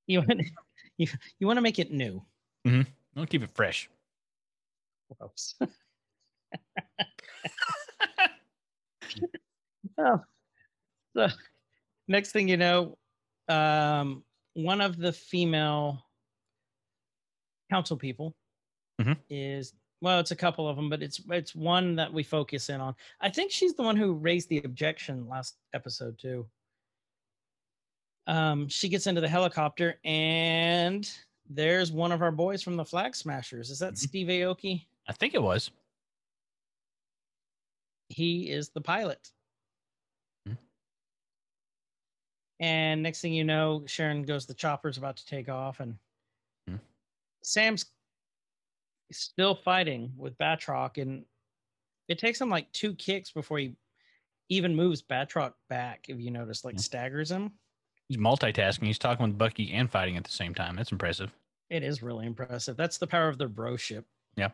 you 0.06 0.20
want 0.20 0.42
you, 0.98 1.06
you 1.38 1.46
want 1.46 1.56
to 1.56 1.62
make 1.62 1.78
it 1.78 1.90
new. 1.92 2.22
Hmm. 2.64 2.82
Don't 3.14 3.28
keep 3.30 3.42
it 3.42 3.50
fresh. 3.54 3.88
Gross. 5.18 5.54
oh, 9.98 10.20
so 11.16 11.28
next 12.08 12.32
thing 12.32 12.48
you 12.48 12.56
know, 12.56 12.98
um, 13.48 14.24
one 14.54 14.80
of 14.80 14.96
the 14.96 15.12
female 15.12 16.02
council 17.70 17.96
people 17.96 18.34
Mhm. 19.00 19.16
is 19.28 19.74
well, 20.02 20.20
it's 20.20 20.30
a 20.30 20.36
couple 20.36 20.68
of 20.68 20.76
them, 20.76 20.90
but 20.90 21.02
it's 21.02 21.20
it's 21.30 21.54
one 21.54 21.96
that 21.96 22.12
we 22.12 22.22
focus 22.22 22.68
in 22.68 22.80
on. 22.80 22.94
I 23.20 23.30
think 23.30 23.50
she's 23.50 23.74
the 23.74 23.82
one 23.82 23.96
who 23.96 24.12
raised 24.14 24.48
the 24.48 24.58
objection 24.58 25.26
last 25.28 25.56
episode 25.74 26.18
too. 26.18 26.48
Um, 28.26 28.68
she 28.68 28.88
gets 28.88 29.06
into 29.06 29.20
the 29.20 29.28
helicopter 29.28 29.98
and 30.04 31.08
there's 31.48 31.92
one 31.92 32.12
of 32.12 32.22
our 32.22 32.32
boys 32.32 32.62
from 32.62 32.76
the 32.76 32.84
Flag 32.84 33.14
Smashers. 33.14 33.70
Is 33.70 33.78
that 33.78 33.94
Mhm. 33.94 33.98
Steve 33.98 34.26
Aoki? 34.28 34.86
I 35.06 35.12
think 35.12 35.34
it 35.34 35.42
was. 35.42 35.70
He 38.08 38.50
is 38.50 38.68
the 38.70 38.80
pilot. 38.80 39.32
And 42.60 43.02
next 43.02 43.20
thing 43.20 43.34
you 43.34 43.44
know, 43.44 43.84
Sharon 43.86 44.22
goes, 44.22 44.46
the 44.46 44.54
chopper's 44.54 44.96
about 44.96 45.16
to 45.18 45.26
take 45.26 45.48
off, 45.48 45.80
and 45.80 45.98
Mhm. 46.68 46.80
Sam's 47.42 47.86
still 49.12 49.54
fighting 49.54 50.12
with 50.16 50.36
Batroc, 50.38 51.00
and 51.00 51.24
it 52.08 52.18
takes 52.18 52.40
him 52.40 52.48
like 52.48 52.70
two 52.72 52.94
kicks 52.94 53.30
before 53.30 53.58
he 53.58 53.76
even 54.48 54.74
moves 54.74 55.02
Batroc 55.02 55.54
back. 55.68 56.08
If 56.08 56.18
you 56.20 56.30
notice, 56.30 56.64
like 56.64 56.74
Yeah. 56.76 56.80
staggers 56.80 57.30
him. 57.30 57.52
He's 58.08 58.16
multitasking. 58.18 58.86
He's 58.86 58.98
talking 58.98 59.26
with 59.26 59.36
Bucky 59.36 59.72
and 59.72 59.90
fighting 59.90 60.16
at 60.16 60.24
the 60.24 60.30
same 60.30 60.54
time. 60.54 60.76
That's 60.76 60.92
impressive. 60.92 61.32
It 61.68 61.82
is 61.82 62.02
really 62.02 62.26
impressive. 62.26 62.76
That's 62.76 62.98
the 62.98 63.06
power 63.08 63.28
of 63.28 63.38
their 63.38 63.48
broship. 63.48 64.04
Yeah. 64.36 64.50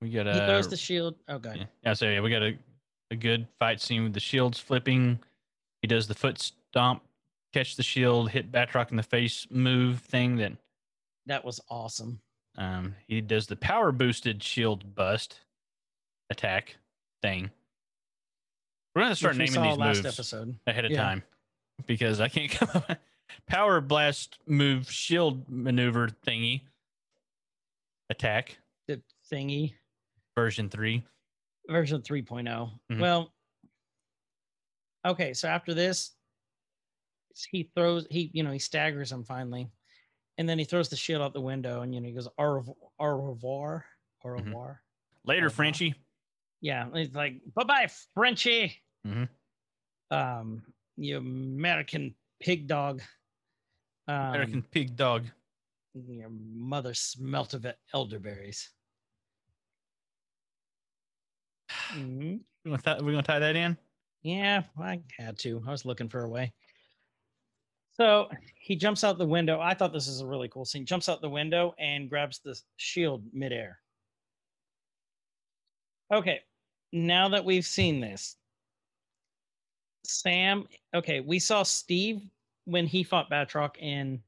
We 0.00 0.10
got 0.10 0.26
a. 0.26 0.34
He 0.34 0.38
throws 0.40 0.68
the 0.68 0.76
shield. 0.76 1.16
Oh 1.28 1.38
god. 1.38 1.56
yeah, 1.56 1.64
yeah, 1.82 1.94
so 1.94 2.08
yeah, 2.10 2.20
we 2.20 2.28
got 2.30 2.42
a, 2.42 2.58
a 3.10 3.16
good 3.16 3.48
fight 3.58 3.80
scene 3.80 4.04
with 4.04 4.12
the 4.12 4.20
shields 4.20 4.60
flipping. 4.60 5.18
He 5.84 5.86
does 5.86 6.06
the 6.08 6.14
foot 6.14 6.38
stomp, 6.70 7.02
catch 7.52 7.76
the 7.76 7.82
shield, 7.82 8.30
hit 8.30 8.50
Batroc 8.50 8.90
in 8.90 8.96
the 8.96 9.02
face 9.02 9.46
move 9.50 10.00
thing 10.00 10.36
that 10.36 10.52
That 11.26 11.44
was 11.44 11.60
awesome. 11.68 12.22
um 12.56 12.94
he 13.06 13.20
does 13.20 13.46
the 13.48 13.56
power 13.56 13.92
boosted 13.92 14.42
shield 14.42 14.94
bust 14.94 15.40
attack 16.30 16.76
thing. 17.20 17.50
We're 18.94 19.02
gonna 19.02 19.14
start 19.14 19.36
naming 19.36 19.60
these 19.60 19.76
last 19.76 20.02
moves 20.02 20.06
episode. 20.06 20.58
ahead 20.66 20.86
of 20.86 20.92
Yeah. 20.92 21.02
time 21.02 21.22
because 21.84 22.18
I 22.18 22.28
can't 22.30 22.50
come 22.50 22.70
up. 22.88 22.98
Power 23.46 23.82
blast 23.82 24.38
move 24.46 24.90
shield 24.90 25.46
maneuver 25.50 26.08
thingy 26.26 26.62
attack 28.08 28.56
The 28.88 29.02
thingy. 29.30 29.74
version 30.34 30.70
three. 30.70 31.04
version 31.68 32.00
3 32.00 32.22
Mhm. 32.22 33.00
Well, 33.00 33.33
okay, 35.04 35.34
so 35.34 35.48
after 35.48 35.74
this, 35.74 36.12
he 37.50 37.64
throws 37.74 38.06
he 38.10 38.30
you 38.32 38.42
know 38.42 38.52
he 38.52 38.58
staggers 38.58 39.10
him 39.10 39.24
finally, 39.24 39.70
and 40.38 40.48
then 40.48 40.58
he 40.58 40.64
throws 40.64 40.88
the 40.88 40.96
shield 40.96 41.22
out 41.22 41.32
the 41.34 41.40
window, 41.40 41.82
and 41.82 41.94
you 41.94 42.00
know 42.00 42.06
he 42.08 42.14
goes 42.14 42.28
au 42.38 42.44
revoir, 42.44 42.76
au 42.98 43.06
revoir, 43.30 43.84
au 44.24 44.28
Mhm. 44.28 44.44
revoir. 44.44 44.82
Later, 45.24 45.46
Uh-huh. 45.46 45.56
Frenchie. 45.56 45.94
Yeah, 46.60 46.90
he's 46.94 47.12
like 47.14 47.42
bye 47.54 47.64
bye 47.64 47.88
Frenchie. 48.14 48.82
Mhm. 49.04 49.28
Um, 50.10 50.72
you 50.96 51.16
American 51.18 52.14
pig 52.40 52.66
dog. 52.68 53.02
Um, 54.06 54.28
American 54.28 54.62
pig 54.62 54.96
dog. 54.96 55.30
Your 55.94 56.28
mother 56.30 56.94
smelt 56.94 57.54
of 57.54 57.64
it 57.64 57.78
elderberries. 57.92 58.70
Mhm. 61.92 62.44
We 62.64 62.70
gonna, 62.70 62.82
tie, 62.82 63.00
we 63.02 63.12
gonna 63.12 63.22
tie 63.22 63.38
that 63.38 63.56
in? 63.56 63.76
Yeah, 64.24 64.64
I 64.80 65.02
had 65.18 65.38
to. 65.40 65.62
I 65.66 65.70
was 65.70 65.84
looking 65.84 66.08
for 66.08 66.24
a 66.24 66.28
way. 66.28 66.52
So 67.92 68.28
he 68.58 68.74
jumps 68.74 69.04
out 69.04 69.18
the 69.18 69.26
window. 69.26 69.60
I 69.60 69.74
thought 69.74 69.92
this 69.92 70.08
is 70.08 70.20
a 70.20 70.26
really 70.26 70.48
cool 70.48 70.64
scene. 70.64 70.84
Jumps 70.84 71.08
out 71.08 71.20
the 71.20 71.28
window 71.28 71.74
and 71.78 72.10
grabs 72.10 72.40
the 72.40 72.60
shield 72.76 73.22
midair. 73.32 73.78
Okay, 76.12 76.40
now 76.92 77.28
that 77.28 77.44
we've 77.44 77.66
seen 77.66 78.00
this, 78.00 78.36
Sam. 80.04 80.66
Okay, 80.94 81.20
we 81.20 81.38
saw 81.38 81.62
Steve 81.62 82.22
when 82.64 82.86
he 82.86 83.04
fought 83.04 83.30
Batroc 83.30 83.76
in 83.78 84.22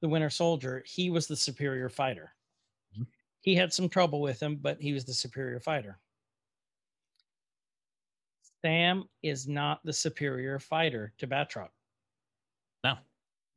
the 0.00 0.08
Winter 0.08 0.30
Soldier. 0.30 0.82
He 0.86 1.10
was 1.10 1.26
the 1.26 1.36
superior 1.36 1.88
fighter. 1.88 2.34
Mhm. 2.98 3.06
He 3.40 3.54
had 3.54 3.72
some 3.72 3.88
trouble 3.88 4.20
with 4.20 4.42
him, 4.42 4.56
but 4.56 4.80
he 4.80 4.92
was 4.92 5.04
the 5.04 5.14
superior 5.14 5.60
fighter. 5.60 6.01
Sam 8.64 9.04
is 9.22 9.48
not 9.48 9.80
the 9.84 9.92
superior 9.92 10.58
fighter 10.58 11.12
to 11.18 11.26
Batroc. 11.26 11.68
No. 12.84 12.94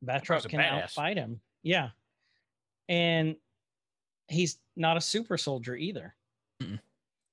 Batroc 0.04 0.48
can 0.48 0.60
badass. 0.60 0.94
outfight 0.94 1.16
him. 1.16 1.40
Yeah. 1.62 1.90
And 2.88 3.36
he's 4.28 4.58
not 4.76 4.96
a 4.96 5.00
super 5.00 5.38
soldier 5.38 5.76
either. 5.76 6.14
Mm-mm. 6.62 6.80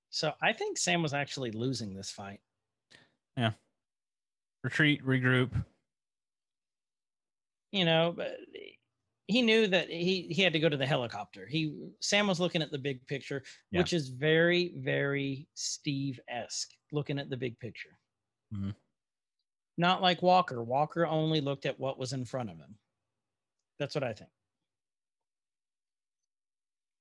So 0.10 0.34
I 0.42 0.54
think 0.54 0.78
Sam 0.78 1.02
was 1.02 1.14
actually 1.14 1.52
losing 1.52 1.94
this 1.94 2.12
fight. 2.12 2.40
Yeah. 3.36 3.52
Retreat, 4.64 5.04
regroup. 5.06 5.52
You 7.72 7.86
know, 7.86 8.14
but 8.16 8.38
he 9.28 9.42
knew 9.42 9.68
that 9.68 9.90
he, 9.90 10.28
he 10.30 10.42
had 10.42 10.54
to 10.54 10.60
go 10.60 10.70
to 10.70 10.78
the 10.78 10.86
helicopter. 10.86 11.46
He 11.48 11.74
Sam 12.02 12.28
was 12.28 12.40
looking 12.40 12.62
at 12.62 12.72
the 12.72 12.78
big 12.78 13.06
picture, 13.08 13.44
Yeah. 13.72 13.80
which 13.80 13.94
is 13.94 14.10
very, 14.10 14.74
very 14.78 15.48
Steve 15.54 16.20
esque, 16.28 16.72
looking 16.92 17.20
at 17.20 17.30
the 17.30 17.38
big 17.38 17.58
picture. 17.60 17.98
Mhm. 18.54 18.76
Not 19.78 20.02
like 20.02 20.22
Walker. 20.22 20.62
Walker 20.64 21.06
only 21.08 21.42
looked 21.42 21.66
at 21.66 21.80
what 21.80 21.98
was 21.98 22.14
in 22.14 22.26
front 22.26 22.50
of 22.50 22.58
him. 22.58 22.78
That's 23.80 23.96
what 23.96 24.04
I 24.04 24.14
think. 24.14 24.30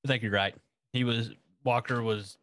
I 0.04 0.08
think 0.08 0.22
you're 0.22 0.32
right. 0.32 0.54
He 0.92 1.04
was 1.04 1.30
Walker 1.64 2.02
was, 2.02 2.38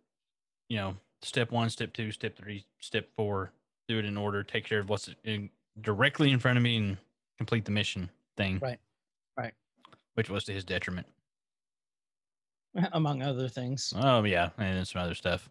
you 0.70 0.78
know, 0.78 0.96
step 1.22 1.52
one, 1.52 1.70
step 1.70 1.94
two, 1.94 2.12
step 2.12 2.38
three, 2.38 2.66
step 2.80 3.10
four. 3.16 3.52
Do 3.88 3.98
it 4.00 4.06
in 4.06 4.18
order. 4.18 4.44
Take 4.44 4.66
care 4.66 4.80
of 4.80 4.88
what's 4.90 5.10
in, 5.24 5.50
directly 5.82 6.32
in 6.32 6.40
front 6.40 6.58
of 6.58 6.64
me 6.64 6.78
and 6.78 6.98
complete 7.38 7.66
the 7.66 7.72
mission 7.72 8.10
thing. 8.38 8.60
Right. 8.60 8.80
Which 10.16 10.30
was 10.30 10.44
to 10.46 10.54
his 10.54 10.64
detriment. 10.66 11.08
among 12.94 13.22
other 13.22 13.48
things. 13.48 13.94
Oh 13.96 14.24
yeah, 14.24 14.50
and 14.58 14.78
then 14.78 14.86
some 14.86 15.02
other 15.02 15.16
stuff. 15.16 15.50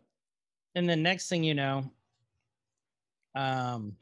And 0.75 0.89
the 0.89 0.97
next 0.97 1.29
thing 1.29 1.43
you 1.43 1.55
know, 1.55 1.91
um, 3.35 3.97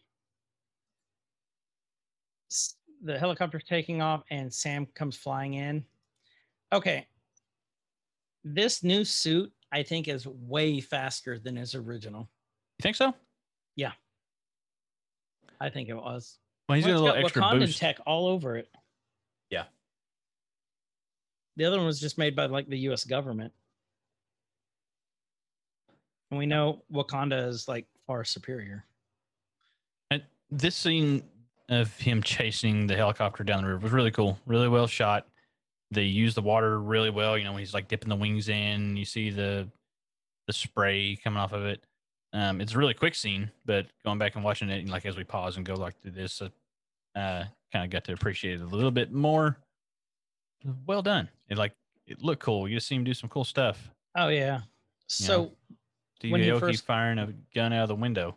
the 3.02 3.18
helicopter's 3.18 3.64
taking 3.64 4.02
off 4.02 4.24
and 4.30 4.52
Sam 4.52 4.86
comes 4.94 5.16
flying 5.16 5.54
in. 5.54 5.84
Okay. 6.72 7.06
This 8.44 8.82
new 8.82 9.04
suit, 9.04 9.52
I 9.72 9.82
think, 9.82 10.08
is 10.08 10.26
way 10.26 10.80
faster 10.80 11.38
than 11.38 11.56
his 11.56 11.74
original. 11.74 12.28
You 12.78 12.82
think 12.82 12.96
so? 12.96 13.14
Yeah, 13.76 13.92
I 15.60 15.68
think 15.68 15.88
it 15.88 15.96
was. 15.96 16.38
Well, 16.68 16.76
he's 16.76 16.86
Well, 16.86 16.94
got 16.94 17.00
a 17.00 17.04
little 17.04 17.24
extra 17.24 17.42
Wakandan 17.42 17.58
boost. 17.60 17.78
tech 17.78 17.98
all 18.06 18.26
over 18.26 18.56
it. 18.56 18.68
The 21.56 21.64
other 21.64 21.78
one 21.78 21.86
was 21.86 22.00
just 22.00 22.18
made 22.18 22.36
by 22.36 22.46
like 22.46 22.68
the 22.68 22.78
U.S. 22.80 23.04
government, 23.04 23.52
and 26.30 26.38
we 26.38 26.46
know 26.46 26.82
Wakanda 26.92 27.48
is 27.48 27.66
like 27.68 27.86
far 28.06 28.24
superior. 28.24 28.84
And 30.10 30.22
this 30.50 30.76
scene 30.76 31.22
of 31.68 31.96
him 31.98 32.22
chasing 32.22 32.86
the 32.86 32.96
helicopter 32.96 33.44
down 33.44 33.62
the 33.62 33.68
river 33.68 33.80
was 33.80 33.92
really 33.92 34.10
cool, 34.10 34.38
really 34.46 34.68
well 34.68 34.86
shot. 34.86 35.26
They 35.90 36.02
use 36.02 36.34
the 36.34 36.42
water 36.42 36.80
really 36.80 37.10
well. 37.10 37.38
You 37.38 37.44
know, 37.44 37.52
when 37.52 37.60
he's 37.60 37.74
like 37.74 37.88
dipping 37.88 38.08
the 38.08 38.16
wings 38.16 38.48
in, 38.48 38.96
you 38.96 39.04
see 39.04 39.30
the 39.30 39.68
the 40.46 40.52
spray 40.52 41.16
coming 41.16 41.38
off 41.38 41.52
of 41.52 41.64
it. 41.64 41.84
Um, 42.32 42.60
it's 42.60 42.74
a 42.74 42.78
really 42.78 42.94
quick 42.94 43.14
scene, 43.14 43.50
but 43.64 43.86
going 44.04 44.18
back 44.18 44.34
and 44.34 44.44
watching 44.44 44.68
it, 44.68 44.88
like 44.88 45.06
as 45.06 45.16
we 45.16 45.24
pause 45.24 45.56
and 45.56 45.64
go 45.64 45.74
like 45.74 46.00
through 46.00 46.12
this, 46.12 46.42
uh, 46.42 46.48
uh 47.18 47.44
kind 47.72 47.84
of 47.84 47.90
got 47.90 48.04
to 48.04 48.12
appreciate 48.12 48.60
it 48.60 48.64
a 48.64 48.66
little 48.66 48.90
bit 48.90 49.12
more. 49.12 49.58
Well 50.86 51.02
done. 51.02 51.28
It 51.48 51.58
like 51.58 51.72
it 52.06 52.22
looked 52.22 52.42
cool. 52.42 52.68
You 52.68 52.76
just 52.76 52.88
see 52.88 52.94
him 52.94 53.04
do 53.04 53.14
some 53.14 53.28
cool 53.28 53.44
stuff. 53.44 53.90
Oh 54.16 54.28
yeah. 54.28 54.60
So 55.08 55.52
Steve 56.16 56.32
When 56.32 56.40
he 56.40 56.48
Aoki 56.48 56.60
first- 56.60 56.86
firing 56.86 57.18
a 57.18 57.32
gun 57.54 57.72
out 57.72 57.82
of 57.82 57.88
the 57.88 57.94
window. 57.94 58.36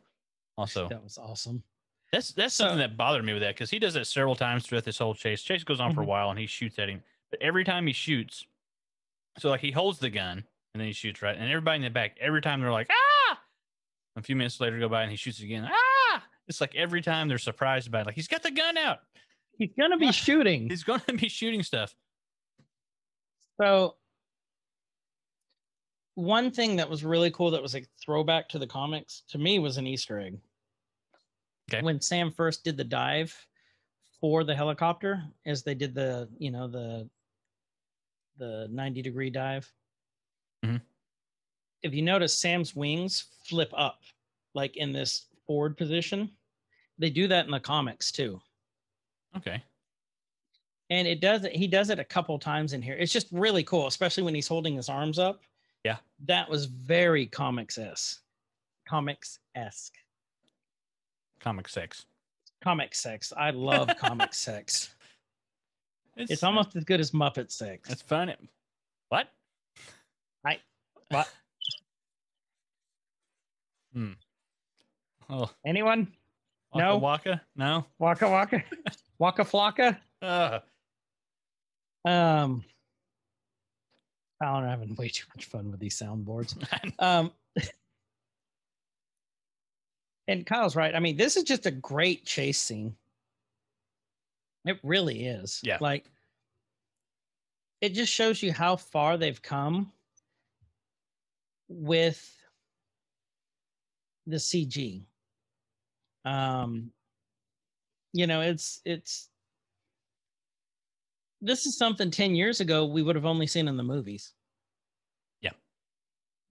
Also, 0.57 0.87
that 0.89 1.03
was 1.03 1.17
awesome. 1.17 1.63
that's 2.11 2.31
that's 2.33 2.53
So- 2.53 2.65
something 2.65 2.79
that 2.79 2.97
bothered 2.97 3.23
me 3.23 3.33
with 3.33 3.41
that 3.41 3.55
because 3.55 3.69
he 3.69 3.79
does 3.79 3.93
that 3.93 4.05
several 4.05 4.35
times 4.35 4.65
throughout 4.65 4.83
this 4.83 4.97
whole 4.97 5.13
chase. 5.15 5.41
Chase 5.41 5.63
goes 5.63 5.79
on 5.79 5.93
for 5.93 6.01
a 6.01 6.05
Mhm. 6.05 6.07
while 6.07 6.29
and 6.31 6.39
he 6.39 6.45
shoots 6.47 6.77
at 6.79 6.89
him, 6.89 7.01
but 7.31 7.41
every 7.41 7.63
time 7.63 7.87
he 7.87 7.93
shoots, 7.93 8.45
so 9.37 9.49
like 9.49 9.61
he 9.61 9.71
holds 9.71 9.99
the 9.99 10.09
gun 10.09 10.39
and 10.73 10.81
then 10.81 10.85
he 10.87 10.93
shoots 10.93 11.21
right, 11.21 11.35
and 11.37 11.49
everybody 11.49 11.77
in 11.77 11.81
the 11.83 11.89
back, 11.89 12.17
every 12.19 12.41
time 12.41 12.59
they're 12.61 12.71
like 12.71 12.89
ah. 12.91 13.39
A 14.15 14.21
few 14.21 14.35
minutes 14.35 14.59
later, 14.59 14.77
go 14.79 14.89
by 14.89 15.03
and 15.03 15.11
he 15.11 15.15
shoots 15.17 15.39
again. 15.39 15.69
Ah! 15.71 16.23
It's 16.47 16.59
like 16.59 16.75
every 16.75 17.01
time 17.01 17.27
they're 17.29 17.37
surprised 17.37 17.89
by 17.91 18.01
it, 18.01 18.05
like 18.05 18.15
he's 18.15 18.27
got 18.27 18.43
the 18.43 18.51
gun 18.51 18.77
out. 18.77 18.99
He's 19.57 19.69
gonna 19.79 19.97
be 19.97 20.11
shooting. 20.11 20.67
He's 20.69 20.83
going 20.83 20.99
to 21.01 21.13
be 21.13 21.29
shooting 21.29 21.63
stuff. 21.63 21.95
So 23.59 23.95
one 26.15 26.51
thing 26.51 26.77
that 26.77 26.89
was 26.89 27.03
really 27.03 27.31
cool 27.31 27.51
that 27.51 27.61
was 27.61 27.75
a 27.75 27.85
throwback 28.03 28.49
to 28.49 28.59
the 28.59 28.67
comics 28.67 29.23
to 29.29 29.37
me 29.37 29.59
was 29.59 29.77
an 29.77 29.87
Easter 29.87 30.19
egg. 30.19 30.39
Okay. 31.71 31.83
When 31.83 32.01
Sam 32.01 32.31
first 32.31 32.63
did 32.63 32.77
the 32.77 32.83
dive 32.83 33.35
for 34.19 34.43
the 34.43 34.55
helicopter 34.55 35.23
as 35.45 35.63
they 35.63 35.75
did 35.75 35.93
the 35.93 36.29
you 36.37 36.51
know 36.51 36.67
the 36.67 37.09
the 38.37 38.67
90 38.71 39.01
degree 39.01 39.29
dive 39.29 39.71
Mhm. 40.63 40.81
if 41.81 41.93
you 41.93 42.01
notice 42.01 42.33
sam's 42.37 42.75
wings 42.75 43.25
flip 43.43 43.71
up 43.75 44.01
like 44.53 44.77
in 44.77 44.91
this 44.91 45.25
forward 45.45 45.77
position 45.77 46.29
they 46.97 47.09
do 47.09 47.27
that 47.27 47.45
in 47.45 47.51
the 47.51 47.59
comics 47.59 48.11
too 48.11 48.41
Okay. 49.35 49.63
And 50.89 51.07
it 51.07 51.21
does 51.21 51.43
it 51.45 51.55
he 51.55 51.67
does 51.67 51.89
it 51.89 51.99
a 51.99 52.03
couple 52.03 52.37
times 52.39 52.73
in 52.73 52.81
here 52.81 52.95
it's 52.95 53.11
just 53.13 53.27
really 53.31 53.63
cool 53.63 53.87
especially 53.87 54.23
when 54.23 54.33
he's 54.35 54.47
holding 54.47 54.75
his 54.75 54.89
arms 54.89 55.19
up 55.19 55.41
Yeah. 55.83 55.97
that 56.25 56.49
was 56.49 56.65
very 56.65 57.25
comics 57.27 57.77
esque 57.77 58.21
comics 58.87 59.39
esque 59.55 59.95
Comic 61.39 61.69
sex. 61.69 62.05
comic 62.61 62.93
sex 62.95 63.31
i 63.37 63.49
love 63.51 63.89
comic 63.99 64.33
sex 64.33 64.89
it's 66.17 66.43
almost 66.43 66.75
as 66.75 66.83
good 66.83 66.99
as 66.99 67.11
muppet 67.11 67.49
sex 67.49 67.89
It's 67.89 68.01
fun. 68.01 68.33
What? 69.07 69.29
I- 70.45 70.59
what? 71.09 71.29
Hmm. 73.93 74.11
Oh, 75.29 75.49
anyone 75.65 76.11
Waka 76.73 76.85
No. 76.85 76.97
Waka? 76.97 77.41
No. 77.55 77.85
waka 77.99 78.29
waka 78.29 78.63
waka 79.19 79.43
flocka 79.45 79.97
Uh, 80.21 80.59
um 82.05 82.63
Alan, 84.41 84.63
I'm 84.63 84.69
having 84.69 84.95
way 84.95 85.09
too 85.09 85.25
much 85.35 85.45
fun 85.45 85.71
with 85.71 85.79
these 85.79 85.99
soundboards. 85.99 86.55
Um, 86.99 87.31
and 90.27 90.45
Kyle's 90.45 90.75
right. 90.75 90.95
I 90.95 90.99
mean, 90.99 91.17
this 91.17 91.37
is 91.37 91.43
just 91.43 91.65
a 91.65 91.71
great 91.71 92.25
chase 92.25 92.59
scene. 92.59 92.95
It 94.65 94.79
really 94.83 95.25
is. 95.25 95.59
Yeah. 95.63 95.77
Like, 95.81 96.05
it 97.81 97.93
just 97.93 98.13
shows 98.13 98.43
you 98.43 98.53
how 98.53 98.75
far 98.75 99.17
they've 99.17 99.41
come 99.41 99.91
with 101.67 102.37
the 104.27 104.37
CG. 104.37 105.03
Um, 106.25 106.91
you 108.13 108.27
know, 108.27 108.41
it's, 108.41 108.81
it's, 108.85 109.29
this 111.41 111.65
is 111.65 111.77
something 111.77 112.11
10 112.11 112.35
years 112.35 112.59
ago 112.61 112.85
we 112.85 113.01
would 113.01 113.15
have 113.15 113.25
only 113.25 113.47
seen 113.47 113.67
in 113.67 113.77
the 113.77 113.83
movies. 113.83 114.33
Yeah. 115.41 115.51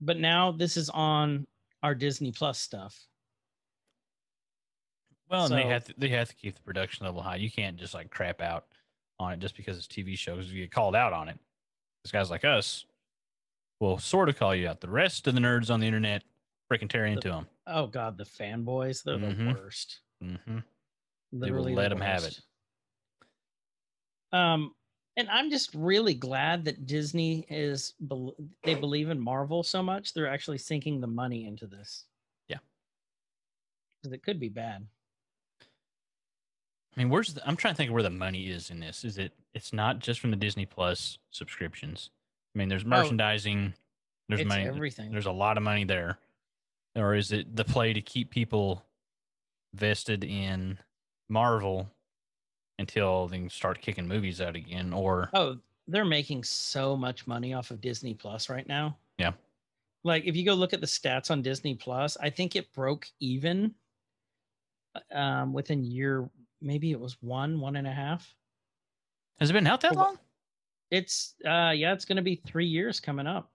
But 0.01 0.19
now 0.19 0.53
this 0.53 0.77
is 0.77 0.89
on 0.91 1.47
our 1.83 1.95
Disney 1.95 2.33
Plus 2.33 2.59
stuff. 2.59 2.99
well, 5.31 5.45
and 5.47 5.55
they 5.55 5.67
have 5.67 5.85
to, 5.85 5.95
they 5.99 6.09
have 6.09 6.29
to 6.29 6.35
keep 6.37 6.55
the 6.55 6.63
production 6.63 7.05
level 7.07 7.23
high. 7.23 7.37
You 7.37 7.51
can't 7.51 7.77
just 7.77 7.95
like 7.95 8.11
crap 8.11 8.41
out 8.41 8.65
on 9.21 9.33
it 9.33 9.41
just 9.41 9.57
because 9.57 9.77
it's 9.77 9.87
TV 9.87 10.17
shows. 10.17 10.47
If 10.47 10.53
you 10.53 10.63
get 10.63 10.71
called 10.73 10.97
out 10.97 11.13
on 11.13 11.29
it, 11.29 11.39
these 12.05 12.13
guys 12.13 12.31
like 12.31 12.45
us 12.45 12.87
will 13.81 13.99
sort 13.99 14.29
of 14.29 14.39
call 14.39 14.55
you 14.55 14.69
out. 14.69 14.81
The 14.81 14.89
rest 14.89 15.27
of 15.27 15.35
the 15.35 15.41
nerds 15.41 15.71
on 15.71 15.81
the 15.81 15.87
internet 15.87 16.23
freaking 16.73 16.89
tear 16.89 17.07
into 17.07 17.29
them. 17.29 17.47
Oh 17.67 17.87
God, 17.87 18.17
the 18.17 18.25
fanboys, 18.25 19.03
they're 19.03 19.17
Mhm. 19.19 19.37
the 19.55 19.61
worst. 19.61 20.01
Mm-hmm. 20.23 20.59
Literally 21.33 21.75
let 21.75 21.91
them 21.91 22.01
have 22.01 22.25
it. 22.25 22.41
Um, 24.33 24.75
and 25.19 25.29
I'm 25.29 25.51
just 25.51 25.75
really 25.75 26.15
glad 26.15 26.65
that 26.67 26.87
Disney 26.87 27.45
is 27.51 27.95
they 28.63 28.77
believe 28.77 29.11
in 29.11 29.21
Marvel 29.21 29.65
so 29.65 29.83
much 29.83 30.15
they're 30.15 30.31
actually 30.31 30.59
sinking 30.59 31.01
the 31.01 31.09
money 31.09 31.45
into 31.45 31.67
this. 31.67 32.05
Yeah. 32.49 32.59
because 34.01 34.15
it 34.15 34.23
could 34.23 34.39
be 34.39 34.49
bad. 34.49 34.87
I 35.61 37.01
mean, 37.01 37.11
where's 37.11 37.35
the, 37.35 37.47
I'm 37.47 37.57
trying 37.57 37.75
to 37.75 37.77
think 37.77 37.91
of 37.91 37.95
where 37.95 38.03
the 38.03 38.11
money 38.11 38.49
is 38.49 38.71
in 38.71 38.81
this. 38.81 39.05
Is 39.05 39.19
it? 39.19 39.33
It's 39.55 39.73
not 39.73 39.99
just 39.99 40.21
from 40.21 40.31
the 40.31 40.37
Disney 40.37 40.67
Plus 40.67 41.19
subscriptions. 41.31 42.11
I 42.55 42.59
mean, 42.59 42.69
there's 42.69 42.85
oh. 42.85 42.89
merchandising. 42.89 43.75
there's 44.29 44.41
Oh, 44.41 44.43
it's 44.43 44.49
money. 44.49 44.67
everything. 44.67 45.11
There's 45.11 45.27
a 45.27 45.33
lot 45.33 45.57
of 45.57 45.65
money 45.65 45.85
there. 45.85 46.19
Or 46.97 47.15
is 47.15 47.33
it 47.33 47.55
the 47.55 47.65
play 47.65 47.93
to 47.93 48.01
keep 48.01 48.31
people 48.31 48.85
vested 49.75 50.25
in 50.25 50.79
Marvel 51.29 51.91
until 52.79 53.27
they 53.29 53.49
start 53.49 53.81
kicking 53.81 54.07
movies 54.07 54.41
out 54.41 54.57
again? 54.57 54.93
Or 54.93 55.31
Oh, 55.35 55.57
they're 55.87 56.05
making 56.05 56.45
so 56.45 56.97
much 56.97 57.27
money 57.27 57.55
off 57.55 57.71
of 57.71 57.81
Disney 57.81 58.15
Plus 58.15 58.49
right 58.49 58.67
now. 58.67 58.97
Yeah. 59.19 59.33
Like 60.05 60.25
if 60.27 60.37
you 60.37 60.45
go 60.45 60.55
look 60.55 60.73
at 60.73 60.81
the 60.81 60.87
stats 60.87 61.31
on 61.31 61.43
Disney 61.43 61.75
Plus, 61.75 62.17
I 62.21 62.31
think 62.31 62.57
it 62.57 62.73
broke 62.73 63.07
even 63.21 63.75
uh, 64.95 65.19
um 65.19 65.53
within 65.53 65.83
year 65.85 66.29
maybe 66.61 66.91
it 66.93 67.01
was 67.01 67.17
one, 67.21 67.61
one 67.61 67.77
and 67.77 67.87
a 67.87 67.93
half. 67.93 68.35
has 69.41 69.51
it 69.51 69.53
been 69.53 69.67
out 69.67 69.81
that 69.83 69.97
long? 69.97 70.19
It's 70.91 71.35
uh 71.45 71.71
yeah, 71.75 71.93
it's 71.93 72.05
gonna 72.05 72.23
be 72.23 72.37
three 72.47 72.67
years 72.67 73.01
coming 73.01 73.27
up. 73.27 73.51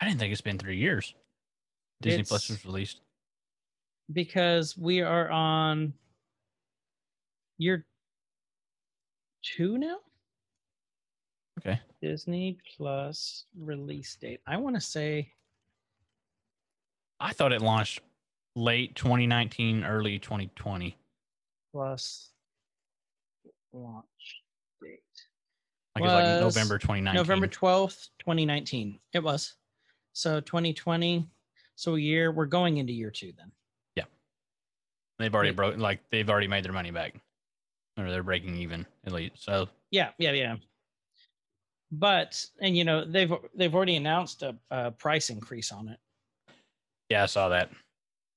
I 0.00 0.06
didn't 0.06 0.18
think 0.20 0.32
it's 0.32 0.40
been 0.40 0.58
three 0.58 0.76
years. 0.78 1.14
Disney 2.00 2.24
Plus 2.24 2.48
was 2.48 2.64
released. 2.64 3.00
because 4.12 4.76
we 4.76 5.00
are 5.00 5.30
on 5.30 5.92
year 7.58 7.86
two 9.42 9.78
now. 9.78 9.96
Okay. 11.60 11.80
Disney 12.00 12.58
Plus 12.76 13.44
release 13.58 14.16
date. 14.16 14.40
I 14.46 14.56
want 14.56 14.74
to 14.74 14.80
say 14.80 15.30
I 17.20 17.32
thought 17.32 17.52
it 17.52 17.62
launched 17.62 18.00
late 18.56 18.94
2019, 18.96 19.84
early 19.84 20.18
2020. 20.18 20.96
plus 21.70 22.30
launch 23.72 24.04
date. 24.82 25.00
Like 25.94 26.04
it's 26.04 26.12
like 26.12 26.42
Was 26.42 26.56
November 26.56 26.78
2019. 26.78 27.16
November 27.16 27.46
12th, 27.46 28.08
2019. 28.18 28.98
It 29.12 29.22
was. 29.22 29.54
So 30.14 30.40
2020. 30.40 31.28
So 31.76 31.94
a 31.94 31.98
year. 32.00 32.32
We're 32.32 32.46
going 32.46 32.78
into 32.78 32.92
year 32.92 33.10
two 33.10 33.32
then. 33.36 33.52
Yeah. 33.94 34.04
They've 35.18 35.34
already 35.34 35.52
broke 35.52 35.76
like 35.78 36.00
they've 36.10 36.28
already 36.28 36.48
made 36.48 36.64
their 36.64 36.72
money 36.72 36.90
back. 36.90 37.14
Or 37.98 38.10
they're 38.10 38.22
breaking 38.22 38.56
even 38.56 38.86
at 39.04 39.12
least. 39.12 39.44
So 39.44 39.68
Yeah, 39.90 40.10
yeah, 40.18 40.32
yeah. 40.32 40.56
But 41.90 42.42
and 42.60 42.76
you 42.76 42.84
know 42.84 43.04
they've 43.04 43.32
they've 43.54 43.74
already 43.74 43.96
announced 43.96 44.42
a, 44.42 44.56
a 44.70 44.90
price 44.90 45.28
increase 45.28 45.70
on 45.72 45.88
it. 45.88 45.98
yeah, 47.10 47.22
I 47.24 47.26
saw 47.26 47.48
that. 47.50 47.70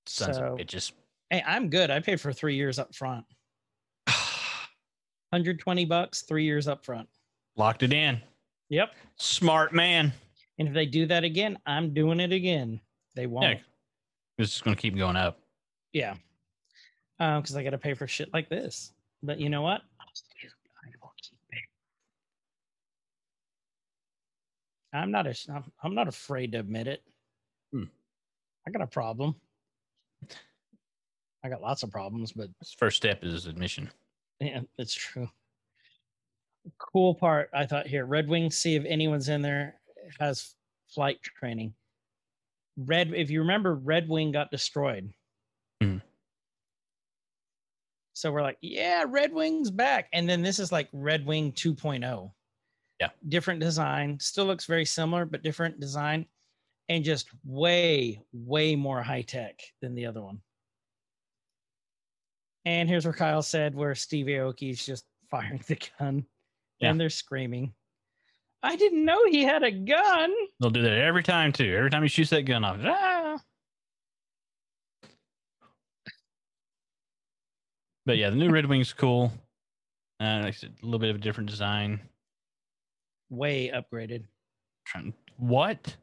Sons 0.07 0.37
So- 0.37 0.53
of 0.53 0.59
bitches. 0.59 0.91
Hey, 1.29 1.41
I'm 1.47 1.69
good. 1.69 1.89
I 1.89 1.99
paid 2.01 2.21
for 2.21 2.31
three 2.31 2.55
years 2.55 2.77
up 2.77 2.93
front. 2.93 3.25
120 4.07 5.85
bucks, 5.85 6.21
three 6.21 6.45
years 6.45 6.67
up 6.67 6.85
front. 6.85 7.09
Locked 7.55 7.81
it 7.83 7.93
in. 7.93 8.21
Yep. 8.69 8.93
Smart 9.17 9.73
man. 9.73 10.13
And 10.59 10.67
if 10.67 10.73
they 10.73 10.85
do 10.85 11.05
that 11.07 11.23
again, 11.23 11.57
I'm 11.65 11.93
doing 11.93 12.19
it 12.19 12.31
again. 12.31 12.79
They 13.15 13.25
won't. 13.25 13.45
Yeah. 13.57 13.59
This 14.37 14.55
is 14.55 14.61
gonna 14.61 14.75
keep 14.75 14.95
going 14.97 15.15
up. 15.15 15.39
Yeah. 15.93 16.15
Um, 17.19 17.41
because 17.41 17.55
I 17.55 17.63
got 17.63 17.69
to 17.69 17.77
pay 17.77 17.93
for 17.93 18.07
shit 18.07 18.33
like 18.33 18.49
this. 18.49 18.91
But 19.25 19.39
you 19.39 19.49
know 19.49 19.63
what? 19.63 19.81
I'll 19.99 20.07
still- 20.13 20.51
I 20.83 20.87
will 21.01 21.13
keep 21.17 21.39
paying. 21.51 21.63
I'm 24.93 25.11
not 25.11 25.25
a, 25.27 25.63
I'm, 25.83 25.95
not 25.95 26.07
afraid 26.07 26.51
to 26.51 26.59
admit 26.59 26.87
it. 26.87 27.03
Hmm. 27.71 27.85
I 28.67 28.71
got 28.71 28.81
a 28.83 28.87
problem. 28.87 29.35
I 31.43 31.49
got 31.49 31.61
lots 31.61 31.83
of 31.83 31.91
problems, 31.91 32.31
but 32.31 32.49
first 32.77 32.97
step 32.97 33.23
is 33.23 33.45
admission. 33.45 33.89
yeah, 34.39 34.61
it's 34.77 34.93
true. 34.93 35.29
Cool 36.79 37.13
part 37.13 37.49
I 37.53 37.65
thought 37.65 37.85
here 37.87 38.05
Red 38.05 38.27
Wing, 38.27 38.49
see 38.49 38.75
if 38.75 38.85
anyone's 38.85 39.29
in 39.29 39.41
there 39.41 39.75
has 40.19 40.55
flight 40.87 41.21
training. 41.21 41.73
Red, 42.77 43.13
if 43.13 43.29
you 43.29 43.39
remember, 43.41 43.75
Red 43.75 44.07
Wing 44.09 44.31
got 44.31 44.49
destroyed. 44.51 45.13
Mhm. 45.81 46.01
So 48.15 48.31
we're 48.31 48.41
like, 48.41 48.57
yeah, 48.61 49.03
Red 49.07 49.33
Wing's 49.33 49.69
back. 49.69 50.07
And 50.13 50.27
then 50.27 50.41
this 50.41 50.57
is 50.57 50.71
like 50.71 50.87
Red 50.93 51.25
Wing 51.25 51.51
2.0. 51.51 52.31
Yeah. 53.01 53.09
Different 53.27 53.59
design, 53.59 54.17
still 54.21 54.45
looks 54.45 54.65
very 54.65 54.85
similar, 54.85 55.25
but 55.25 55.43
different 55.43 55.81
design, 55.81 56.25
and 56.87 57.03
just 57.03 57.27
way, 57.43 58.21
way 58.31 58.75
more 58.77 59.03
high 59.03 59.23
tech 59.23 59.59
than 59.81 59.95
the 59.95 60.05
other 60.05 60.21
one. 60.21 60.39
And 62.63 62.87
here's 62.89 63.03
where 63.05 63.13
Kyle 63.13 63.41
said 63.41 63.75
where 63.75 63.93
Steve 63.95 64.27
Aoki's 64.27 64.85
just 64.85 65.05
firing 65.29 65.61
the 65.67 65.77
gun 65.99 66.25
Yeah. 66.79 66.91
and 66.91 66.99
they're 66.99 67.09
screaming. 67.09 67.73
I 68.63 68.77
didn't 68.77 69.05
know 69.05 69.19
he 69.25 69.43
had 69.43 69.61
a 69.63 69.71
gun. 69.71 70.33
They'll 70.59 70.71
do 70.71 70.81
that 70.81 70.93
every 70.93 71.21
time 71.21 71.51
too. 71.51 71.75
Every 71.77 71.89
time 71.91 72.01
he 72.01 72.07
shoots 72.09 72.31
that 72.31 72.43
gun 72.43 72.63
off. 72.63 72.77
Ah! 72.83 73.14
But 78.05 78.17
yeah, 78.17 78.29
the 78.29 78.35
new 78.35 78.49
Red 78.49 78.67
Wing's 78.67 78.93
cool. 78.93 79.31
Uh, 80.19 80.41
like 80.43 80.53
said, 80.53 80.73
a 80.81 80.85
little 80.85 80.99
bit 80.99 81.09
of 81.09 81.17
a 81.17 81.19
different 81.19 81.49
design. 81.49 81.99
Way 83.29 83.71
upgraded. 83.73 84.23
Trying- 84.85 85.13
What? 85.37 85.97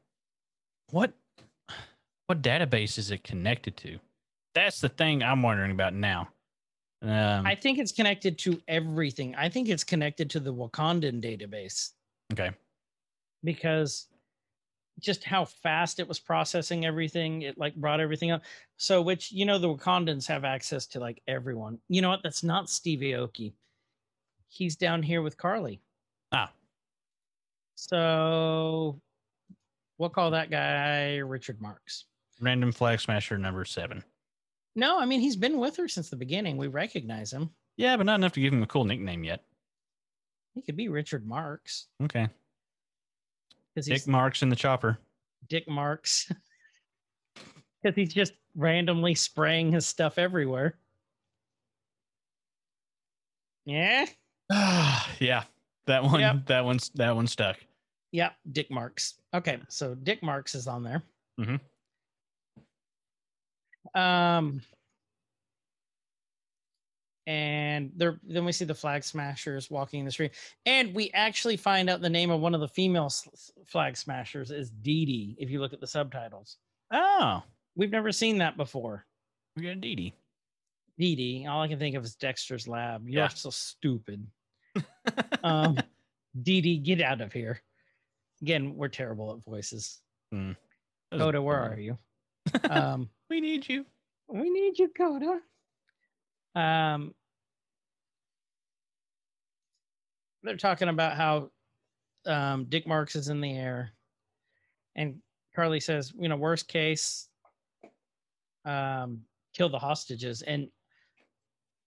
What? 0.90 1.12
What 2.26 2.42
database 2.42 2.98
is 2.98 3.10
it 3.10 3.24
connected 3.24 3.76
to? 3.78 3.98
That's 4.54 4.80
the 4.80 4.88
thing 4.88 5.22
I'm 5.22 5.42
wondering 5.42 5.70
about 5.70 5.94
now. 5.94 6.28
Um, 7.02 7.46
I 7.46 7.54
think 7.54 7.78
it's 7.78 7.92
connected 7.92 8.38
to 8.40 8.60
everything. 8.68 9.34
I 9.34 9.48
think 9.48 9.68
it's 9.68 9.82
connected 9.82 10.30
to 10.30 10.40
the 10.40 10.52
Wakandan 10.54 11.20
database 11.20 11.90
okay. 12.32 12.50
because 13.42 14.06
just 15.00 15.24
how 15.24 15.44
fast 15.44 15.98
it 15.98 16.08
was 16.08 16.20
processing 16.20 16.84
everything, 16.84 17.42
it 17.42 17.58
like 17.58 17.74
brought 17.74 18.00
everything 18.00 18.30
up. 18.30 18.42
So, 18.76 19.02
which 19.02 19.32
you 19.32 19.44
know, 19.44 19.58
the 19.58 19.68
Wakandans 19.68 20.26
have 20.26 20.44
access 20.44 20.86
to 20.88 21.00
like 21.00 21.22
everyone. 21.26 21.78
You 21.88 22.02
know 22.02 22.10
what? 22.10 22.22
That's 22.22 22.42
not 22.42 22.70
Steve 22.70 23.00
Aoki. 23.00 23.52
He's 24.48 24.76
down 24.76 25.02
here 25.02 25.22
with 25.22 25.36
Carly. 25.36 25.80
Ah. 26.30 26.52
So, 27.74 29.00
we'll 29.98 30.10
call 30.10 30.30
that 30.30 30.50
guy 30.50 31.16
Richard 31.16 31.60
Marks. 31.60 32.04
Random 32.40 32.72
flag 32.72 33.00
smasher 33.00 33.38
number 33.38 33.64
seven. 33.64 34.04
No, 34.74 34.98
I 34.98 35.04
mean 35.04 35.20
he's 35.20 35.36
been 35.36 35.58
with 35.58 35.76
her 35.76 35.88
since 35.88 36.10
the 36.10 36.16
beginning. 36.16 36.56
We 36.56 36.68
recognize 36.68 37.32
him. 37.32 37.50
Yeah, 37.76 37.96
but 37.96 38.06
not 38.06 38.16
enough 38.16 38.32
to 38.32 38.40
give 38.40 38.52
him 38.52 38.62
a 38.62 38.66
cool 38.66 38.84
nickname 38.84 39.24
yet. 39.24 39.44
He 40.54 40.62
could 40.62 40.76
be 40.76 40.88
Richard 40.88 41.26
Marks 41.26 41.86
Okay. 42.02 42.28
Because 43.74 43.86
Dick 43.86 44.06
Marks 44.06 44.42
in 44.42 44.48
the 44.48 44.56
chopper. 44.56 44.98
Dick 45.48 45.68
Marks. 45.68 46.30
Because 47.82 47.96
he's 47.96 48.14
just 48.14 48.34
randomly 48.54 49.12
spraying 49.12 49.72
his 49.72 49.84
stuff 49.84 50.16
everywhere. 50.16 50.78
Yeah. 53.64 54.06
yeah. 55.18 55.42
That 55.86 56.04
one 56.04 56.20
Yep. 56.20 56.46
that 56.46 56.64
one's 56.64 56.90
that 56.94 57.16
one 57.16 57.26
stuck. 57.26 57.56
Yeah. 58.12 58.30
Dick 58.52 58.70
Marks. 58.70 59.14
Okay. 59.34 59.58
So 59.68 59.96
Dick 59.96 60.22
Marks 60.22 60.54
is 60.54 60.68
on 60.68 60.84
there. 60.84 61.02
Mhm. 61.40 61.58
Um, 64.00 64.62
and 67.26 67.92
there, 67.96 68.18
then 68.24 68.44
we 68.44 68.52
see 68.52 68.64
the 68.64 68.74
flag 68.74 69.04
smashers 69.04 69.70
walking 69.70 70.00
in 70.00 70.06
the 70.06 70.12
street, 70.12 70.32
and 70.66 70.94
we 70.94 71.10
actually 71.14 71.56
find 71.56 71.88
out 71.88 72.00
the 72.00 72.10
name 72.10 72.30
of 72.30 72.40
one 72.40 72.54
of 72.54 72.60
the 72.60 72.68
female 72.68 73.10
flag 73.66 73.96
smashers 73.96 74.50
is 74.50 74.70
Dee 74.70 75.04
Dee. 75.06 75.36
If 75.38 75.50
you 75.50 75.60
look 75.60 75.72
at 75.72 75.80
the 75.80 75.86
subtitles, 75.86 76.56
Oh, 76.90 77.42
we've 77.76 77.90
never 77.90 78.12
seen 78.12 78.38
that 78.38 78.56
before. 78.56 79.06
we 79.56 79.62
got 79.62 79.80
Dee 79.80 79.94
Dee. 79.94 80.14
Dee 80.98 81.16
Dee. 81.16 81.46
All 81.46 81.62
I 81.62 81.68
can 81.68 81.78
think 81.78 81.96
of 81.96 82.04
is 82.04 82.14
Dexter's 82.16 82.68
Lab. 82.68 83.08
You're 83.08 83.22
Yeah. 83.22 83.28
so 83.28 83.50
stupid. 83.50 84.26
Um, 85.42 85.76
Dee 86.42 86.60
Dee, 86.60 86.78
get 86.78 87.00
out 87.00 87.20
of 87.20 87.32
here. 87.32 87.60
Again, 88.42 88.76
we're 88.76 88.88
terrible 88.88 89.32
at 89.32 89.42
voices. 89.44 90.00
Was 90.30 90.54
Coda, 91.12 91.42
where 91.42 91.58
are 91.60 91.78
you? 91.78 91.98
Um, 92.70 93.08
We 93.30 93.40
need 93.40 93.68
you. 93.68 93.84
we 94.28 94.50
need 94.50 94.78
you, 94.78 94.88
Coda. 94.96 95.40
Um, 96.54 97.14
they're 100.42 100.56
talking 100.56 100.88
about 100.88 101.16
how 101.16 101.50
um, 102.26 102.66
Dick 102.68 102.86
Marks 102.86 103.16
is 103.16 103.28
in 103.28 103.40
the 103.40 103.56
air, 103.56 103.92
and 104.96 105.18
Carly 105.54 105.80
says, 105.80 106.12
you 106.18 106.28
know, 106.28 106.36
worst 106.36 106.68
case, 106.68 107.28
um, 108.64 109.22
kill 109.54 109.68
the 109.68 109.78
hostages, 109.78 110.42
and 110.42 110.68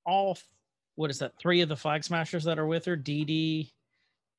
all 0.05 0.37
what 0.95 1.09
is 1.09 1.19
that? 1.19 1.33
Three 1.39 1.61
of 1.61 1.69
the 1.69 1.75
flag 1.75 2.03
smashers 2.03 2.43
that 2.45 2.57
are 2.57 2.67
with 2.67 2.85
her, 2.85 2.95
Dee 2.95 3.25
Dee 3.25 3.73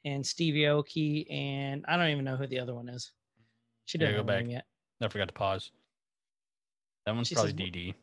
and 0.05 0.27
Stevie 0.27 0.63
Aoki, 0.63 1.31
and 1.31 1.85
I 1.87 1.97
don't 1.97 2.11
even 2.11 2.25
know 2.25 2.37
who 2.37 2.47
the 2.47 2.61
other 2.61 2.75
one 2.75 2.89
is. 2.89 3.13
She 3.85 3.99
didn't 3.99 4.17
go 4.17 4.23
back. 4.23 4.47
yet. 4.49 4.65
I 5.01 5.09
forgot 5.09 5.29
to 5.29 5.35
pause. 5.35 5.71
That 7.05 7.15
one's 7.15 7.29
She 7.29 7.35
probably 7.35 7.51
says, 7.51 7.57
Dee 7.57 7.71
Dee. 7.71 7.95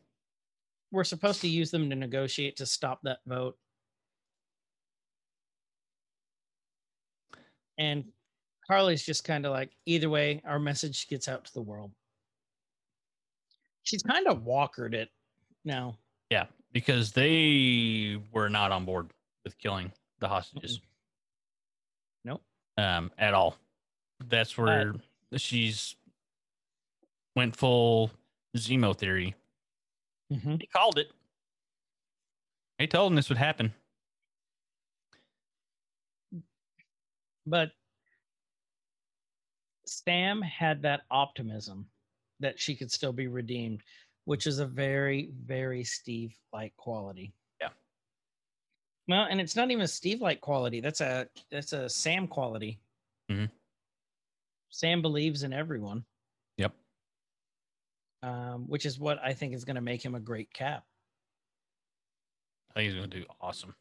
We're 0.94 1.02
supposed 1.02 1.40
to 1.40 1.48
use 1.48 1.72
them 1.72 1.90
to 1.90 1.96
negotiate 1.96 2.56
to 2.56 2.64
stop 2.64 3.00
that 3.02 3.18
vote. 3.26 3.56
And 7.76 8.04
Carly's 8.64 9.04
just 9.04 9.24
kind 9.24 9.44
of 9.44 9.50
like, 9.50 9.72
either 9.86 10.08
way, 10.08 10.40
our 10.46 10.60
message 10.60 11.08
gets 11.08 11.26
out 11.26 11.44
to 11.46 11.52
the 11.52 11.60
world. 11.60 11.90
She's 13.82 14.04
kind 14.04 14.28
of 14.28 14.44
walkered 14.44 14.94
it 14.94 15.08
now. 15.64 15.98
Yeah, 16.30 16.46
because 16.72 17.10
they 17.10 18.22
were 18.32 18.48
not 18.48 18.70
on 18.70 18.84
board 18.84 19.10
with 19.42 19.58
killing 19.58 19.90
the 20.20 20.28
hostages. 20.28 20.80
Nope. 22.24 22.40
Um, 22.78 23.10
at 23.18 23.34
all. 23.34 23.56
That's 24.28 24.56
where 24.56 24.94
she's 25.36 25.96
went 27.34 27.56
full 27.56 28.12
Zemo 28.56 28.96
theory. 28.96 29.34
Mhm. 30.32 30.60
He 30.60 30.66
called 30.66 30.98
it. 30.98 31.12
He 32.78 32.86
told 32.86 33.12
him 33.12 33.16
this 33.16 33.28
would 33.28 33.38
happen. 33.38 33.74
But 37.46 37.72
Sam 39.84 40.40
had 40.42 40.82
that 40.82 41.02
optimism 41.10 41.90
that 42.40 42.58
she 42.58 42.74
could 42.74 42.90
still 42.90 43.12
be 43.12 43.26
redeemed, 43.26 43.82
which 44.24 44.46
is 44.46 44.58
a 44.58 44.66
very, 44.66 45.30
very 45.44 45.84
Steve 45.84 46.34
like 46.52 46.74
quality. 46.76 47.32
Yeah. 47.60 47.70
Well, 49.06 49.26
and 49.30 49.40
it's 49.40 49.56
not 49.56 49.70
even 49.70 49.84
a 49.84 49.88
Steve 49.88 50.20
like 50.20 50.40
quality. 50.40 50.80
That's 50.80 51.00
a 51.00 51.28
that's 51.50 51.72
a 51.72 51.88
Sam 51.88 52.26
quality. 52.26 52.80
Mhm. 53.30 53.50
Sam 54.70 55.02
believes 55.02 55.42
in 55.42 55.52
everyone. 55.52 56.04
Um, 58.24 58.66
which 58.68 58.86
is 58.86 58.98
what 58.98 59.18
I 59.22 59.34
think 59.34 59.52
is 59.52 59.66
going 59.66 59.74
to 59.76 59.82
make 59.82 60.02
him 60.02 60.14
a 60.14 60.20
great 60.20 60.50
cap. 60.54 60.84
I 62.70 62.80
think 62.80 62.86
he's 62.86 62.94
gonna 62.94 63.06
do 63.06 63.24
awesome. 63.40 63.74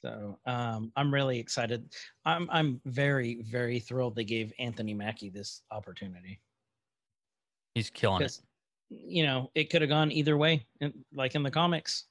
So 0.00 0.38
um, 0.46 0.92
I'm 0.96 1.12
really 1.12 1.38
excited. 1.40 1.92
I'm 2.24 2.48
I'm 2.50 2.80
very 2.84 3.42
very 3.42 3.80
thrilled 3.80 4.14
they 4.14 4.24
gave 4.24 4.52
Anthony 4.60 4.94
Mackie 4.94 5.28
this 5.28 5.62
opportunity. 5.72 6.40
He's 7.74 7.90
killing 7.90 8.22
it. 8.22 8.40
you 8.90 9.24
know 9.26 9.50
it 9.56 9.70
could 9.70 9.82
have 9.82 9.88
gone 9.90 10.12
either 10.12 10.36
way 10.36 10.64
like 11.14 11.34
in 11.34 11.42
the 11.42 11.50
comics 11.50 12.04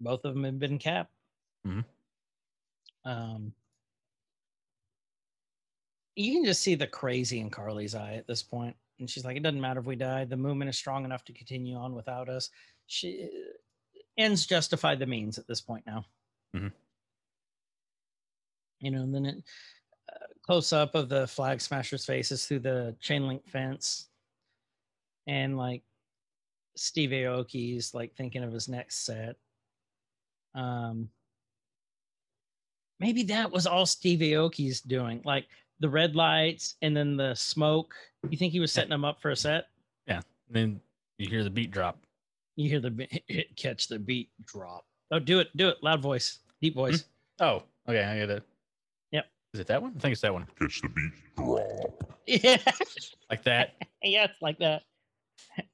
both 0.00 0.24
of 0.24 0.32
them 0.34 0.44
have 0.44 0.58
been 0.58 0.78
cap 0.78 1.10
Mhm. 1.66 1.84
um 3.04 3.52
you 6.16 6.32
can 6.32 6.44
just 6.46 6.62
see 6.62 6.74
the 6.74 6.86
crazy 6.86 7.40
in 7.40 7.50
carly's 7.50 7.94
eye 7.94 8.14
at 8.14 8.26
this 8.26 8.42
point 8.42 8.74
and 9.00 9.10
she's 9.10 9.24
like 9.24 9.36
it 9.36 9.42
doesn't 9.42 9.60
matter 9.60 9.80
if 9.80 9.86
we 9.86 9.96
die 9.96 10.24
the 10.24 10.36
movement 10.36 10.68
is 10.68 10.76
strong 10.76 11.04
enough 11.04 11.24
to 11.24 11.32
continue 11.32 11.76
on 11.76 11.94
without 11.94 12.28
us 12.28 12.50
she 12.86 13.28
ends 14.16 14.46
justify 14.46 14.94
the 14.94 15.06
means 15.06 15.38
at 15.38 15.46
this 15.46 15.60
point 15.60 15.84
now 15.86 16.04
Mhm. 16.54 16.72
you 18.80 18.90
know 18.90 19.02
and 19.02 19.14
then 19.14 19.26
it 19.26 19.36
uh, 20.12 20.26
close 20.44 20.72
up 20.72 20.94
of 20.94 21.08
the 21.08 21.26
flag 21.26 21.60
smashers 21.60 22.04
faces 22.04 22.46
through 22.46 22.60
the 22.60 22.94
chain 23.00 23.26
link 23.26 23.46
fence 23.48 24.08
and 25.26 25.56
like 25.56 25.82
Steve 26.76 27.10
Aoki's 27.10 27.92
like 27.94 28.14
thinking 28.14 28.42
of 28.42 28.52
his 28.52 28.68
next 28.68 29.04
set. 29.04 29.36
Um, 30.54 31.10
maybe 32.98 33.24
that 33.24 33.50
was 33.52 33.66
all 33.66 33.86
Steve 33.86 34.20
Aoki's 34.20 34.80
doing, 34.80 35.20
like 35.24 35.46
the 35.80 35.88
red 35.88 36.14
lights 36.14 36.76
and 36.82 36.96
then 36.96 37.16
the 37.16 37.34
smoke. 37.34 37.94
You 38.28 38.36
think 38.36 38.52
he 38.52 38.60
was 38.60 38.72
setting 38.72 38.90
them 38.90 39.04
up 39.04 39.20
for 39.20 39.30
a 39.30 39.36
set? 39.36 39.66
Yeah. 40.06 40.20
And 40.48 40.56
then 40.56 40.80
you 41.18 41.28
hear 41.28 41.42
the 41.42 41.50
beat 41.50 41.70
drop. 41.70 41.98
You 42.56 42.68
hear 42.68 42.80
the 42.80 42.90
be- 42.90 43.22
hit 43.26 43.56
catch 43.56 43.88
the 43.88 43.98
beat 43.98 44.30
drop. 44.44 44.84
Oh, 45.10 45.18
do 45.18 45.40
it, 45.40 45.48
do 45.56 45.68
it, 45.68 45.78
loud 45.82 46.02
voice, 46.02 46.38
deep 46.60 46.74
hmm. 46.74 46.80
voice. 46.80 47.04
Oh, 47.40 47.62
okay. 47.88 48.04
I 48.04 48.18
get 48.18 48.30
it. 48.30 48.42
Yep. 49.12 49.26
Is 49.54 49.60
it 49.60 49.66
that 49.66 49.82
one? 49.82 49.94
I 49.96 50.00
think 50.00 50.12
it's 50.12 50.20
that 50.20 50.32
one. 50.32 50.46
Catch 50.58 50.82
the 50.82 50.88
beat 50.88 51.12
drop. 51.36 52.18
Yeah, 52.26 52.58
Like 53.30 53.44
that. 53.44 53.74
yeah, 54.02 54.24
it's 54.24 54.42
like 54.42 54.58
that. 54.58 54.82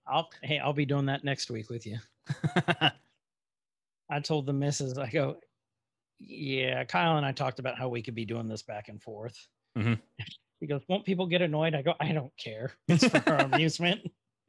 I'll 0.06 0.28
hey, 0.42 0.58
I'll 0.58 0.72
be 0.72 0.86
doing 0.86 1.06
that 1.06 1.24
next 1.24 1.50
week 1.50 1.70
with 1.70 1.86
you. 1.86 1.98
I 4.10 4.20
told 4.20 4.46
the 4.46 4.52
missus, 4.52 4.98
I 4.98 5.10
go, 5.10 5.36
yeah, 6.18 6.84
Kyle 6.84 7.16
and 7.16 7.26
I 7.26 7.32
talked 7.32 7.58
about 7.58 7.76
how 7.76 7.88
we 7.88 8.02
could 8.02 8.14
be 8.14 8.24
doing 8.24 8.46
this 8.46 8.62
back 8.62 8.88
and 8.88 9.02
forth. 9.02 9.48
Mhm. 9.76 10.00
He 10.60 10.66
goes, 10.66 10.80
won't 10.88 11.04
people 11.04 11.26
get 11.26 11.42
annoyed? 11.42 11.74
I 11.74 11.82
go, 11.82 11.92
I 12.00 12.12
don't 12.12 12.32
care. 12.38 12.72
It's 12.88 13.06
for 13.06 13.30
our 13.30 13.40
amusement. 13.40 14.00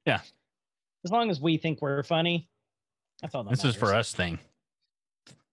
Yeah. 0.05 0.21
As 1.03 1.11
long 1.11 1.29
as 1.29 1.41
we 1.41 1.57
think 1.57 1.81
we're 1.81 2.01
funny, 2.03 2.49
that's 3.21 3.35
all 3.35 3.43
that 3.43 3.49
this 3.49 3.65
is 3.65 3.75
for 3.75 3.93
us 3.93 4.13
thing. 4.13 4.39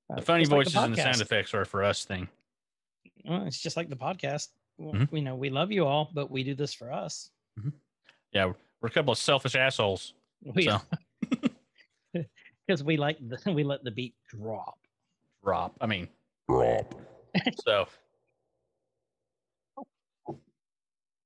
Uh, 0.08 0.14
The 0.16 0.22
funny 0.22 0.42
just 0.44 0.52
like 0.52 0.58
voices 0.66 0.76
and 0.76 0.92
the 0.94 1.02
sound 1.02 1.20
effects 1.20 1.54
are 1.54 1.64
for 1.64 1.82
us 1.82 2.04
thing. 2.04 2.28
Well, 3.24 3.44
it's 3.46 3.60
just 3.60 3.76
like 3.76 3.88
the 3.88 3.96
podcast. 3.96 4.48
Well, 4.78 4.94
Mhm. 4.94 5.12
You 5.12 5.22
know, 5.22 5.34
we 5.34 5.50
love 5.50 5.72
you 5.72 5.86
all, 5.86 6.08
but 6.14 6.30
we 6.30 6.44
do 6.44 6.54
this 6.54 6.72
for 6.72 6.92
us. 6.92 7.30
Yeah, 8.32 8.52
we're 8.80 8.88
a 8.88 8.90
couple 8.90 9.10
of 9.12 9.18
selfish 9.18 9.56
assholes. 9.56 10.14
We 10.42 10.64
So 10.66 10.78
because 12.66 12.84
we 12.84 12.96
like 12.96 13.18
the, 13.20 13.52
we 13.52 13.64
let 13.64 13.82
the 13.82 13.90
beat 13.90 14.14
drop. 14.28 14.78
drop. 15.42 15.74
I 15.80 15.86
mean, 15.86 16.08
Drop. 16.48 16.94
so 17.66 17.86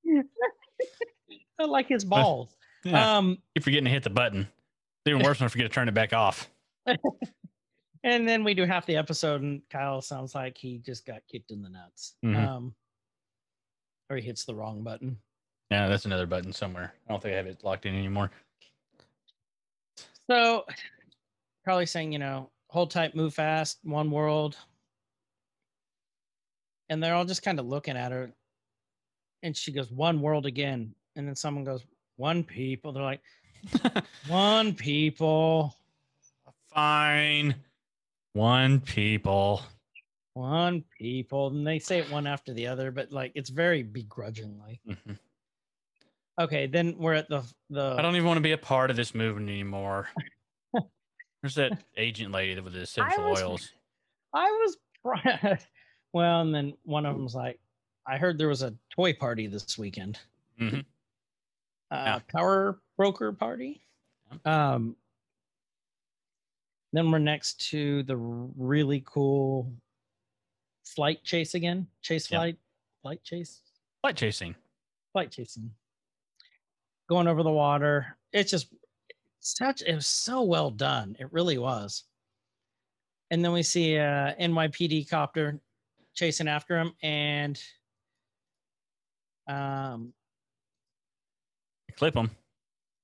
I 1.59 1.65
like 1.65 1.87
his 1.87 2.05
balls. 2.05 2.55
yeah, 2.83 3.17
Um, 3.17 3.37
keep 3.55 3.63
forgetting 3.63 3.85
to 3.85 3.89
hit 3.91 4.03
the 4.03 4.09
button. 4.09 4.41
It's 4.41 5.07
even 5.07 5.23
worse 5.23 5.39
when 5.39 5.45
I 5.45 5.49
forget 5.49 5.65
to 5.69 5.73
turn 5.73 5.87
it 5.87 5.93
back 5.93 6.13
off. 6.13 6.49
and 8.03 8.27
then 8.27 8.43
we 8.43 8.53
do 8.53 8.65
half 8.65 8.85
the 8.85 8.95
episode, 8.95 9.41
and 9.41 9.61
Kyle 9.69 10.01
sounds 10.01 10.33
like 10.35 10.57
he 10.57 10.77
just 10.79 11.05
got 11.05 11.21
kicked 11.31 11.51
in 11.51 11.61
the 11.61 11.69
nuts. 11.69 12.15
Mhm. 12.23 12.47
Um, 12.47 12.75
or 14.09 14.15
he 14.17 14.21
hits 14.23 14.45
the 14.45 14.55
wrong 14.55 14.83
button. 14.83 15.17
Yeah, 15.69 15.87
that's 15.87 16.05
another 16.05 16.25
button 16.25 16.51
somewhere. 16.51 16.93
I 17.07 17.11
don't 17.11 17.21
think 17.21 17.33
I 17.33 17.37
have 17.37 17.47
it 17.47 17.63
locked 17.63 17.85
in 17.85 17.95
anymore. 17.95 18.31
So, 20.29 20.65
probably 21.63 21.85
saying, 21.85 22.11
you 22.11 22.19
know, 22.19 22.49
hold 22.69 22.91
tight, 22.91 23.15
move 23.15 23.33
fast, 23.33 23.79
one 23.83 24.09
world. 24.09 24.57
And 26.89 27.03
they're 27.03 27.13
all 27.13 27.25
just 27.25 27.43
kind 27.43 27.59
of 27.59 27.67
looking 27.67 27.97
at 27.97 28.11
her. 28.11 28.31
And 29.43 29.55
she 29.55 29.71
goes, 29.71 29.91
one 29.91 30.21
world 30.21 30.45
again. 30.45 30.93
And 31.15 31.27
then 31.27 31.35
someone 31.35 31.63
goes, 31.63 31.83
one 32.17 32.43
people. 32.43 32.91
They're 32.91 33.03
like, 33.03 33.21
one 34.27 34.73
people, 34.73 35.75
Fine. 36.73 37.55
One 38.33 38.79
people. 38.79 39.61
one 40.33 40.83
people. 40.97 41.47
And 41.47 41.65
they 41.65 41.79
say 41.79 41.99
it 41.99 42.11
one 42.11 42.27
after 42.27 42.53
the 42.53 42.67
other, 42.67 42.91
but 42.91 43.11
like 43.11 43.31
it's 43.35 43.49
very 43.49 43.83
begrudgingly. 43.83 44.79
Mhm. 44.87 45.17
Okay, 46.39 46.67
then 46.67 46.95
we're 46.97 47.15
at 47.15 47.27
the 47.27 47.43
the 47.69 47.95
I 47.97 48.01
don't 48.01 48.15
even 48.15 48.27
want 48.27 48.37
to 48.37 48.41
be 48.41 48.51
a 48.53 48.57
part 48.57 48.91
of 48.91 48.95
this 48.95 49.13
movement 49.15 49.49
anymore. 49.49 50.07
There's 51.41 51.55
that 51.55 51.83
agent 51.97 52.31
lady 52.31 52.59
with 52.61 52.73
the 52.73 52.81
essential 52.81 53.29
was- 53.29 53.41
oils. 53.41 53.71
I 54.33 54.45
was 54.51 54.77
well, 56.13 56.41
and 56.41 56.53
then 56.53 56.73
one 56.83 57.05
of 57.07 57.15
them's 57.17 57.33
like, 57.35 57.59
I 58.05 58.17
heard 58.17 58.37
there 58.37 58.47
was 58.47 58.61
a 58.63 58.75
toy 58.89 59.13
party 59.13 59.47
this 59.47 59.77
weekend. 59.77 60.19
Mhm. 60.59 60.85
Uh, 61.91 62.19
Power 62.21 62.81
broker 62.97 63.31
party. 63.33 63.81
Um, 64.45 64.95
then 66.93 67.11
we're 67.11 67.19
next 67.19 67.69
to 67.69 68.03
the 68.03 68.17
really 68.17 69.01
cool 69.05 69.71
flight 70.85 71.23
chase 71.23 71.53
again. 71.53 71.87
Chase 72.01 72.29
Yeah. 72.29 72.39
flight, 72.39 72.59
flight 73.01 73.23
chase, 73.23 73.61
flight 74.01 74.17
chasing. 74.17 74.55
flight 75.13 75.31
chasing. 75.31 75.75
Going 77.07 77.27
over 77.27 77.41
the 77.43 77.51
water. 77.51 78.17
It's 78.31 78.51
just 78.51 78.71
such. 79.39 79.81
It 79.81 79.95
was 79.95 80.05
so 80.07 80.43
well 80.43 80.69
done. 80.69 81.15
It 81.19 81.31
really 81.31 81.57
was. 81.57 82.03
And 83.31 83.43
then 83.43 83.51
we 83.51 83.63
see 83.63 83.95
a 83.95 84.35
NYPD 84.39 85.05
copter 85.09 85.59
chasing 86.13 86.47
after 86.47 86.77
him, 86.77 86.95
and 87.01 87.63
um, 89.49 90.13
Clip 91.97 92.13
them. 92.13 92.31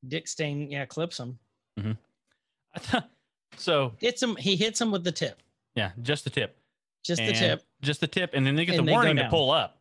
Dick 0.07 0.27
Stain, 0.27 0.69
yeah, 0.71 0.85
clips 0.85 1.19
him. 1.19 1.37
I 1.77 2.79
thought, 2.79 3.09
so 3.57 3.93
Hits 3.99 4.21
him. 4.23 4.35
He 4.37 4.55
hits 4.55 4.79
him 4.79 4.91
with 4.91 5.03
the 5.03 5.11
tip, 5.11 5.41
yeah, 5.75 5.91
just 6.01 6.23
the 6.23 6.29
tip. 6.29 6.57
just 7.03 7.21
the 7.21 7.33
tip. 7.33 7.63
Just 7.81 7.99
the 8.01 8.07
tip, 8.07 8.31
and 8.33 8.45
then 8.45 8.55
they 8.55 8.65
get 8.65 8.75
And 8.77 8.87
the 8.87 8.91
they 8.91 8.95
warning 8.95 9.17
to 9.17 9.27
pull 9.29 9.51
up 9.51 9.77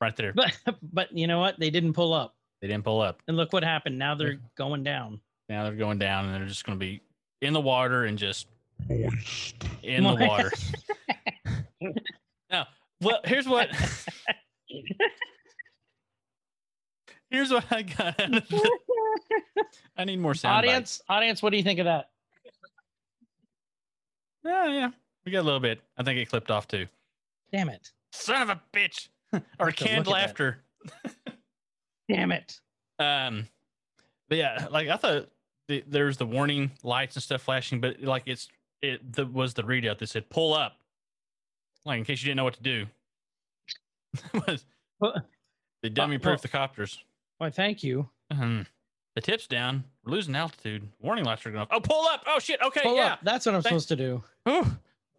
right 0.00 0.14
there. 0.16 0.32
But 0.34 0.52
but 0.82 1.16
you 1.16 1.26
know 1.26 1.38
what? 1.38 1.58
They 1.58 1.70
didn't 1.70 1.92
pull 1.94 2.12
up, 2.12 2.34
They 2.60 2.68
didn't 2.68 2.84
pull 2.84 3.00
up. 3.00 3.20
and 3.28 3.36
look 3.36 3.52
what 3.52 3.62
happened. 3.64 3.98
Now 3.98 4.14
they're 4.14 4.38
going 4.56 4.82
down. 4.84 5.20
Now 5.48 5.64
they're 5.64 5.72
going 5.76 5.98
down, 5.98 6.26
and 6.26 6.34
they're 6.34 6.46
just 6.48 6.64
going 6.66 6.78
to 6.78 6.84
be 6.84 7.00
in 7.40 7.52
the 7.54 7.60
water 7.60 8.04
and 8.04 8.18
just 8.18 8.48
Moist. 8.88 9.64
in 9.82 10.04
the 10.04 10.14
water. 10.14 10.52
now, 12.50 12.66
well, 13.00 13.20
here's 13.24 13.46
what. 13.46 13.70
here's 17.30 17.50
what 17.50 17.64
I 17.70 17.82
got. 17.82 18.20
Out 18.20 18.34
of 18.34 18.48
the, 18.48 18.70
I 19.96 20.04
need 20.04 20.18
more 20.20 20.34
sound. 20.34 20.62
bites. 20.62 20.68
audience, 20.68 21.02
audience, 21.08 21.42
what 21.42 21.50
do 21.50 21.56
you 21.56 21.62
think 21.62 21.78
of 21.78 21.84
that? 21.86 22.10
Yeah, 24.44 24.66
yeah. 24.68 24.90
We 25.24 25.32
got 25.32 25.40
a 25.40 25.42
little 25.42 25.60
bit. 25.60 25.80
I 25.96 26.02
think 26.02 26.18
it 26.18 26.28
clipped 26.28 26.50
off 26.50 26.68
too. 26.68 26.86
Damn 27.52 27.68
it! 27.68 27.90
Son 28.12 28.42
of 28.42 28.48
a 28.50 28.60
bitch. 28.72 29.08
or 29.58 29.70
canned 29.72 30.06
look 30.06 30.16
at 30.16 30.20
that. 30.20 30.26
laughter. 30.26 30.58
Damn 32.08 32.32
it! 32.32 32.60
Um, 32.98 33.46
but 34.28 34.38
yeah, 34.38 34.68
like 34.70 34.88
I 34.88 34.96
thought 34.96 35.28
the, 35.68 35.84
there's 35.86 36.16
the 36.16 36.24
warning 36.26 36.70
lights 36.82 37.16
and 37.16 37.22
stuff 37.22 37.42
flashing, 37.42 37.80
but 37.80 38.00
like 38.00 38.22
it's 38.26 38.48
it 38.80 39.12
the, 39.12 39.26
was 39.26 39.54
the 39.54 39.62
readout 39.62 39.98
that 39.98 40.08
said 40.08 40.30
pull 40.30 40.54
up, 40.54 40.76
like 41.84 41.98
in 41.98 42.04
case 42.04 42.22
you 42.22 42.26
didn't 42.26 42.38
know 42.38 42.44
what 42.44 42.54
to 42.54 42.62
do. 42.62 42.86
was 44.46 44.64
Well- 45.00 45.22
they 45.82 45.90
dummy 45.90 46.16
proof 46.18 46.36
well- 46.36 46.38
the 46.42 46.48
copters? 46.48 46.98
Why, 47.38 47.50
thank 47.50 47.82
you. 47.82 48.08
Um, 48.30 48.66
the 49.14 49.20
tip's 49.20 49.46
down. 49.46 49.84
We're 50.04 50.12
losing 50.12 50.34
altitude. 50.36 50.88
Warning 51.00 51.24
lights 51.24 51.44
are 51.46 51.50
going 51.50 51.62
off. 51.62 51.68
Oh, 51.70 51.80
pull 51.80 52.06
up! 52.06 52.22
Oh 52.26 52.38
shit! 52.38 52.60
Okay, 52.62 52.80
Pull 52.82 52.96
yeah. 52.96 53.14
up. 53.14 53.20
That's 53.22 53.46
what 53.46 53.54
I'm 53.54 53.62
Thank- 53.62 53.70
supposed 53.72 53.88
to 53.88 53.96
do. 53.96 54.22
Whew. 54.44 54.66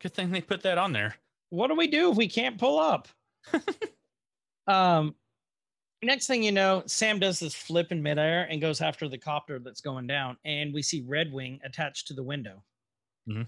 Good 0.01 0.13
thing 0.13 0.31
they 0.31 0.41
put 0.41 0.61
that 0.63 0.77
on 0.77 0.93
there. 0.93 1.15
What 1.49 1.67
do 1.67 1.75
we 1.75 1.87
do 1.87 2.11
if 2.11 2.17
we 2.17 2.27
can't 2.27 2.57
pull 2.57 2.79
up? 2.79 3.07
um, 4.67 5.15
next 6.01 6.27
thing 6.27 6.43
you 6.43 6.51
know, 6.51 6.83
Sam 6.85 7.19
does 7.19 7.39
this 7.39 7.55
flip 7.55 7.91
in 7.91 8.01
midair 8.01 8.47
and 8.49 8.61
goes 8.61 8.81
after 8.81 9.07
the 9.09 9.17
copter 9.17 9.59
that's 9.59 9.81
going 9.81 10.07
down, 10.07 10.37
and 10.45 10.73
we 10.73 10.81
see 10.81 11.01
Red 11.07 11.31
Wing 11.33 11.59
attached 11.63 12.07
to 12.07 12.13
the 12.13 12.23
window. 12.23 12.63
Mhm. 13.29 13.47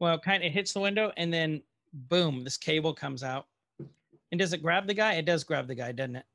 Well, 0.00 0.18
kind 0.18 0.42
of 0.42 0.52
hits 0.52 0.72
the 0.72 0.80
window, 0.80 1.12
and 1.16 1.32
then 1.32 1.62
boom, 1.92 2.42
this 2.44 2.56
cable 2.56 2.94
comes 2.94 3.22
out. 3.22 3.46
And 4.32 4.38
does 4.38 4.52
it 4.52 4.62
grab 4.62 4.86
the 4.88 4.94
guy? 4.94 5.14
It 5.14 5.26
does 5.26 5.44
grab 5.44 5.68
the 5.68 5.74
guy, 5.76 5.92
doesn't 5.92 6.16
it? 6.16 6.26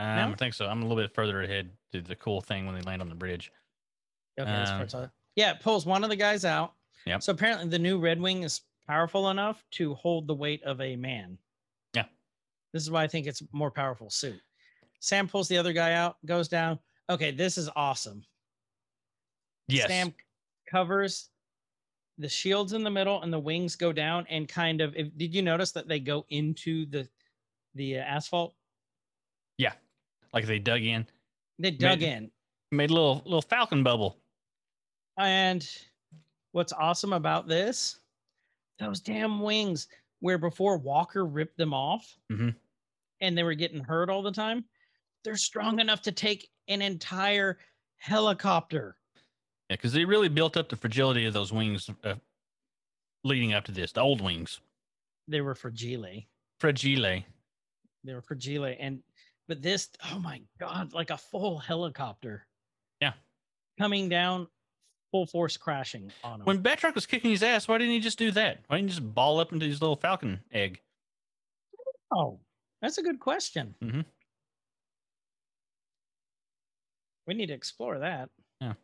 Um, 0.00 0.16
No? 0.16 0.32
I 0.32 0.34
think 0.34 0.54
so. 0.54 0.66
I'm 0.66 0.82
a 0.82 0.86
little 0.86 1.02
bit 1.02 1.14
further 1.14 1.42
ahead 1.42 1.70
to 1.92 2.00
the 2.00 2.16
cool 2.16 2.40
thing 2.40 2.64
when 2.66 2.74
they 2.74 2.80
land 2.80 3.02
on 3.02 3.08
the 3.08 3.14
bridge. 3.14 3.52
Okay, 4.38 4.50
Um, 4.50 5.10
yeah, 5.36 5.52
it 5.52 5.60
pulls 5.60 5.84
one 5.84 6.02
of 6.02 6.10
the 6.10 6.16
guys 6.16 6.44
out. 6.44 6.74
Yep. 7.04 7.22
So 7.22 7.32
apparently, 7.32 7.68
the 7.68 7.78
new 7.78 7.98
Red 7.98 8.20
Wing 8.20 8.42
is 8.42 8.62
powerful 8.86 9.30
enough 9.30 9.62
to 9.72 9.94
hold 9.94 10.26
the 10.26 10.34
weight 10.34 10.62
of 10.64 10.80
a 10.80 10.96
man. 10.96 11.38
Yeah. 11.94 12.06
This 12.72 12.82
is 12.82 12.90
why 12.90 13.04
I 13.04 13.08
think 13.08 13.26
it's 13.26 13.42
more 13.52 13.70
powerful 13.70 14.08
suit. 14.10 14.40
Sam 15.00 15.28
pulls 15.28 15.48
the 15.48 15.58
other 15.58 15.72
guy 15.72 15.92
out, 15.92 16.16
goes 16.24 16.48
down. 16.48 16.78
Okay, 17.08 17.30
this 17.30 17.58
is 17.58 17.68
awesome. 17.76 18.24
Yes. 19.68 19.88
Sam 19.88 20.14
covers 20.70 21.28
the 22.18 22.28
shields 22.28 22.72
in 22.72 22.84
the 22.84 22.90
middle, 22.90 23.22
and 23.22 23.32
the 23.32 23.38
wings 23.38 23.76
go 23.76 23.92
down 23.92 24.26
and 24.30 24.48
kind 24.48 24.80
of. 24.80 24.94
If, 24.96 25.16
did 25.16 25.34
you 25.34 25.42
notice 25.42 25.72
that 25.72 25.88
they 25.88 26.00
go 26.00 26.24
into 26.30 26.86
the 26.86 27.08
the 27.74 27.98
uh, 27.98 28.02
asphalt? 28.02 28.54
Like 30.32 30.46
they 30.46 30.58
dug 30.58 30.82
in, 30.82 31.06
They 31.58 31.70
dug 31.70 32.00
Made- 32.00 32.08
in. 32.08 32.30
made 32.70 32.90
a 32.90 32.94
little 32.94 33.22
little 33.24 33.42
falcon 33.42 33.82
bubble. 33.82 34.16
And 35.18 35.68
what's 36.52 36.72
awesome 36.72 37.12
about 37.12 37.46
this, 37.48 38.00
those 38.78 39.00
damn 39.00 39.40
wings, 39.40 39.88
where 40.20 40.38
before 40.38 40.78
Walker 40.78 41.26
ripped 41.26 41.56
them 41.56 41.74
off 41.74 42.16
Mhm. 42.30 42.54
and 43.20 43.36
they 43.36 43.42
were 43.42 43.54
getting 43.54 43.82
hurt 43.84 44.08
all 44.08 44.22
the 44.22 44.32
time, 44.32 44.64
they're 45.24 45.36
strong 45.36 45.80
enough 45.80 46.00
to 46.02 46.12
take 46.12 46.50
an 46.68 46.80
entire 46.80 47.58
helicopter. 47.96 48.96
Yeah, 49.68 49.76
because 49.76 49.92
they 49.92 50.04
really 50.04 50.28
built 50.28 50.56
up 50.56 50.68
the 50.68 50.76
fragility 50.76 51.26
of 51.26 51.34
those 51.34 51.52
wings 51.52 51.90
uh, 52.04 52.16
leading 53.24 53.52
up 53.52 53.64
to 53.66 53.72
this. 53.72 53.92
The 53.92 54.00
old 54.00 54.20
wings, 54.20 54.60
They 55.28 55.40
were 55.42 55.54
fragile. 55.54 56.22
fragile. 56.58 57.22
They 58.04 58.14
were 58.14 58.22
fragile. 58.22 58.64
And, 58.78 59.02
but 59.50 59.60
this, 59.62 59.88
oh 60.12 60.20
my 60.20 60.40
God, 60.60 60.92
like 60.92 61.10
a 61.10 61.16
full 61.16 61.58
helicopter. 61.58 62.46
Yeah. 63.00 63.14
Coming 63.80 64.08
down, 64.08 64.46
full 65.10 65.26
force 65.26 65.56
crashing 65.56 66.12
on 66.22 66.38
them. 66.38 66.46
When 66.46 66.62
Batroc 66.62 66.94
was 66.94 67.04
kicking 67.04 67.32
his 67.32 67.42
ass, 67.42 67.66
why 67.66 67.78
didn't 67.78 67.94
he 67.94 67.98
just 67.98 68.16
do 68.16 68.30
that? 68.30 68.60
Why 68.68 68.76
didn't 68.76 68.90
he 68.90 68.94
just 68.96 69.12
ball 69.12 69.40
up 69.40 69.52
into 69.52 69.66
his 69.66 69.80
little 69.82 69.96
falcon 69.96 70.38
egg? 70.52 70.80
oh, 72.14 72.38
that's 72.80 72.98
a 72.98 73.02
good 73.02 73.18
question. 73.18 73.74
Mhm. 73.82 74.04
We 77.26 77.34
need 77.34 77.46
to 77.46 77.54
explore 77.54 77.98
that. 77.98 78.30
Yeah. 78.60 78.74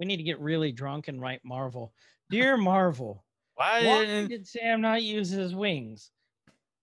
We 0.00 0.06
need 0.06 0.16
to 0.16 0.22
get 0.22 0.40
really 0.40 0.72
drunk 0.72 1.08
and 1.08 1.20
write 1.20 1.44
Marvel. 1.44 1.92
Dear 2.30 2.56
Marvel, 2.56 3.22
Why? 3.56 3.84
why 3.86 4.04
didn't- 4.06 4.28
did 4.30 4.48
Sam 4.48 4.80
not 4.80 5.02
use 5.02 5.28
his 5.28 5.54
wings? 5.54 6.10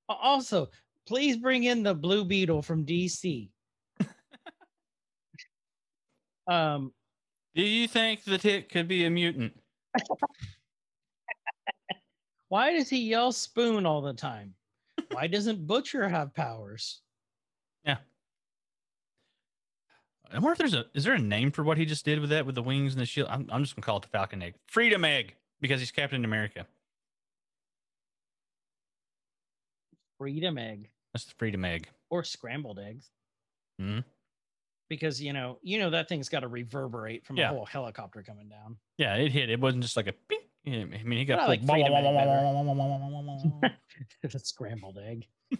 Also, 0.07 0.70
please 1.10 1.36
bring 1.38 1.64
in 1.64 1.82
the 1.82 1.95
Blue 1.95 2.24
Beetle 2.24 2.62
from 2.62 2.86
DC. 2.86 3.49
um, 6.47 6.93
Do 7.55 7.64
you 7.64 7.88
think 7.88 8.24
the 8.24 8.38
tick 8.38 8.70
could 8.70 8.88
be 8.88 9.05
a 9.05 9.10
mutant? 9.10 9.53
why 12.49 12.74
does 12.74 12.89
he 12.89 13.10
yell 13.10 13.32
spoon 13.32 13.88
all 13.88 14.03
the 14.03 14.14
time? 14.14 14.53
Why 15.12 15.26
doesn't 15.26 15.66
Butcher 15.66 16.07
have 16.07 16.36
powers? 16.36 17.01
Yeah. 17.84 17.97
I 20.32 20.36
wonder 20.36 20.51
if 20.51 20.60
there's 20.60 20.76
a 20.76 20.86
is 20.93 21.05
there 21.05 21.16
a 21.16 21.20
name 21.20 21.49
for 21.49 21.64
what 21.64 21.80
he 21.80 21.86
just 21.86 22.05
did 22.05 22.20
with 22.20 22.30
that 22.30 22.45
with 22.45 22.53
the 22.53 22.62
wings 22.62 22.93
and 22.93 23.01
the 23.01 23.07
shield? 23.07 23.30
I'm, 23.32 23.49
I'm 23.51 23.64
just 23.64 23.76
gonna 23.76 23.84
call 23.84 23.97
it 23.97 24.03
the 24.03 24.10
Falcon 24.10 24.43
Egg, 24.43 24.53
Freedom 24.68 25.03
Egg, 25.03 25.34
because 25.60 25.80
he's 25.80 25.89
Captain 25.89 26.24
America. 26.24 26.68
Freedom 30.20 30.60
egg 30.60 30.91
That's 31.14 31.26
the 31.26 31.34
Freedom 31.38 31.66
Egg. 31.66 31.88
or 32.10 32.24
scrambled 32.24 32.80
eggs. 32.80 33.10
Mhm. 33.82 34.03
Because 34.89 35.22
you 35.22 35.34
know, 35.34 35.60
you 35.62 35.78
know 35.80 35.89
that 35.91 36.10
thing's 36.10 36.30
got 36.30 36.39
to 36.41 36.47
reverberate 36.47 37.26
from 37.26 37.38
Yeah. 37.38 37.51
a 37.51 37.53
whole 37.53 37.66
helicopter 37.66 38.24
coming 38.24 38.49
down. 38.49 38.78
Yeah, 38.97 39.16
it 39.16 39.32
hit. 39.32 39.49
It 39.49 39.60
wasn't 39.60 39.84
just 39.84 39.95
like 39.97 40.07
a 40.07 40.14
ping. 40.14 40.39
I 40.68 40.86
mean, 41.03 41.20
he 41.20 41.26
got 41.26 41.47
like 41.47 41.62
full- 41.62 41.76
Freedom 41.76 41.93
Egg 41.93 43.72
it's 44.24 44.36
a 44.36 44.39
scrambled 44.39 44.97
egg. 44.99 45.28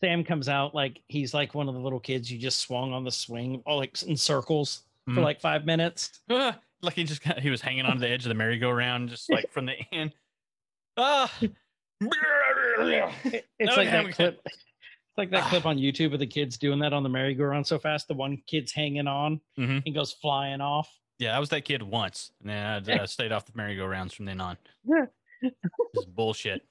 Sam 0.00 0.24
comes 0.24 0.48
out 0.48 0.74
like 0.74 1.00
he's 1.08 1.32
like 1.32 1.54
one 1.54 1.68
of 1.68 1.74
the 1.74 1.80
little 1.80 2.00
kids 2.00 2.30
you 2.30 2.38
just 2.38 2.58
swung 2.58 2.92
on 2.92 3.04
the 3.04 3.10
swing, 3.12 3.62
all 3.66 3.78
like 3.78 4.00
in 4.02 4.16
circles 4.16 4.82
for 5.06 5.12
Mhm. 5.20 5.22
like 5.24 5.40
five 5.40 5.64
minutes. 5.64 6.20
Ah, 6.28 6.58
like 6.82 6.94
he 6.94 7.04
just 7.04 7.22
got, 7.22 7.38
he 7.38 7.50
was 7.50 7.60
hanging 7.60 7.86
on 7.86 7.98
the 7.98 8.08
edge 8.08 8.24
of 8.24 8.28
the 8.28 8.34
merry-go-round, 8.34 9.08
just 9.10 9.30
like 9.30 9.50
from 9.52 9.66
the 9.66 9.76
end. 9.92 10.12
Ah. 10.96 11.32
It- 11.40 11.52
it's 12.78 13.44
No, 13.60 13.74
like 13.76 13.90
that 13.90 14.12
clip. 14.14 14.40
It's 14.44 15.18
like 15.18 15.30
that 15.30 15.44
clip 15.50 15.66
on 15.66 15.76
YouTube 15.76 16.12
of 16.14 16.18
the 16.20 16.26
kids 16.26 16.56
doing 16.56 16.78
that 16.78 16.92
on 16.94 17.02
the 17.02 17.08
merry-go-round 17.08 17.66
so 17.66 17.78
fast. 17.78 18.08
The 18.08 18.14
one 18.14 18.38
kid's 18.46 18.72
hanging 18.72 19.06
on 19.06 19.40
Mhm. 19.58 19.82
and 19.84 19.94
goes 19.94 20.12
flying 20.12 20.60
off. 20.62 20.88
Yeah, 21.18 21.36
I 21.36 21.38
was 21.38 21.50
that 21.50 21.64
kid 21.66 21.82
once, 21.82 22.32
and 22.40 22.48
then 22.48 22.98
I, 22.98 23.02
I 23.02 23.04
stayed 23.04 23.30
off 23.30 23.44
the 23.46 23.52
merry-go-rounds 23.54 24.14
from 24.14 24.24
then 24.26 24.40
on. 24.40 24.56
This 25.42 25.52
is 25.96 26.04
bullshit. 26.06 26.62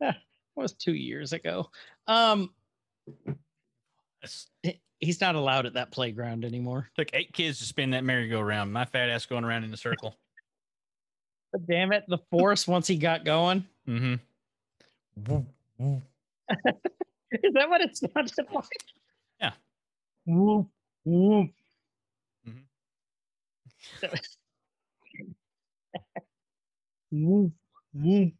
That 0.00 0.16
was 0.54 0.72
two 0.72 0.94
years 0.94 1.32
ago. 1.32 1.68
Um, 2.06 2.54
he's 5.00 5.20
not 5.20 5.34
allowed 5.34 5.66
at 5.66 5.74
that 5.74 5.90
playground 5.90 6.44
anymore. 6.44 6.88
took 6.96 7.08
eight 7.12 7.32
kids 7.32 7.58
to 7.58 7.64
spin 7.64 7.90
that 7.90 8.04
merry-go-round. 8.04 8.72
My 8.72 8.84
fat 8.84 9.08
ass 9.10 9.26
going 9.26 9.44
around 9.44 9.64
in 9.64 9.74
a 9.74 9.76
circle. 9.76 10.16
But 11.52 11.66
damn 11.68 11.92
it, 11.92 12.04
the 12.08 12.18
force 12.30 12.66
once 12.68 12.86
he 12.86 12.96
got 12.96 13.24
going. 13.24 13.66
Mm-hmm. 13.88 14.14
Is 17.32 17.52
that 17.54 17.68
what 17.68 17.80
it 17.80 17.96
sounded 17.96 18.46
like? 18.52 18.64
Yeah. 19.40 19.52
Whoop, 20.26 20.68
whoop. 21.04 21.50
Mhm. 22.46 22.66
whoop, 27.10 27.52
whoop. 27.94 28.32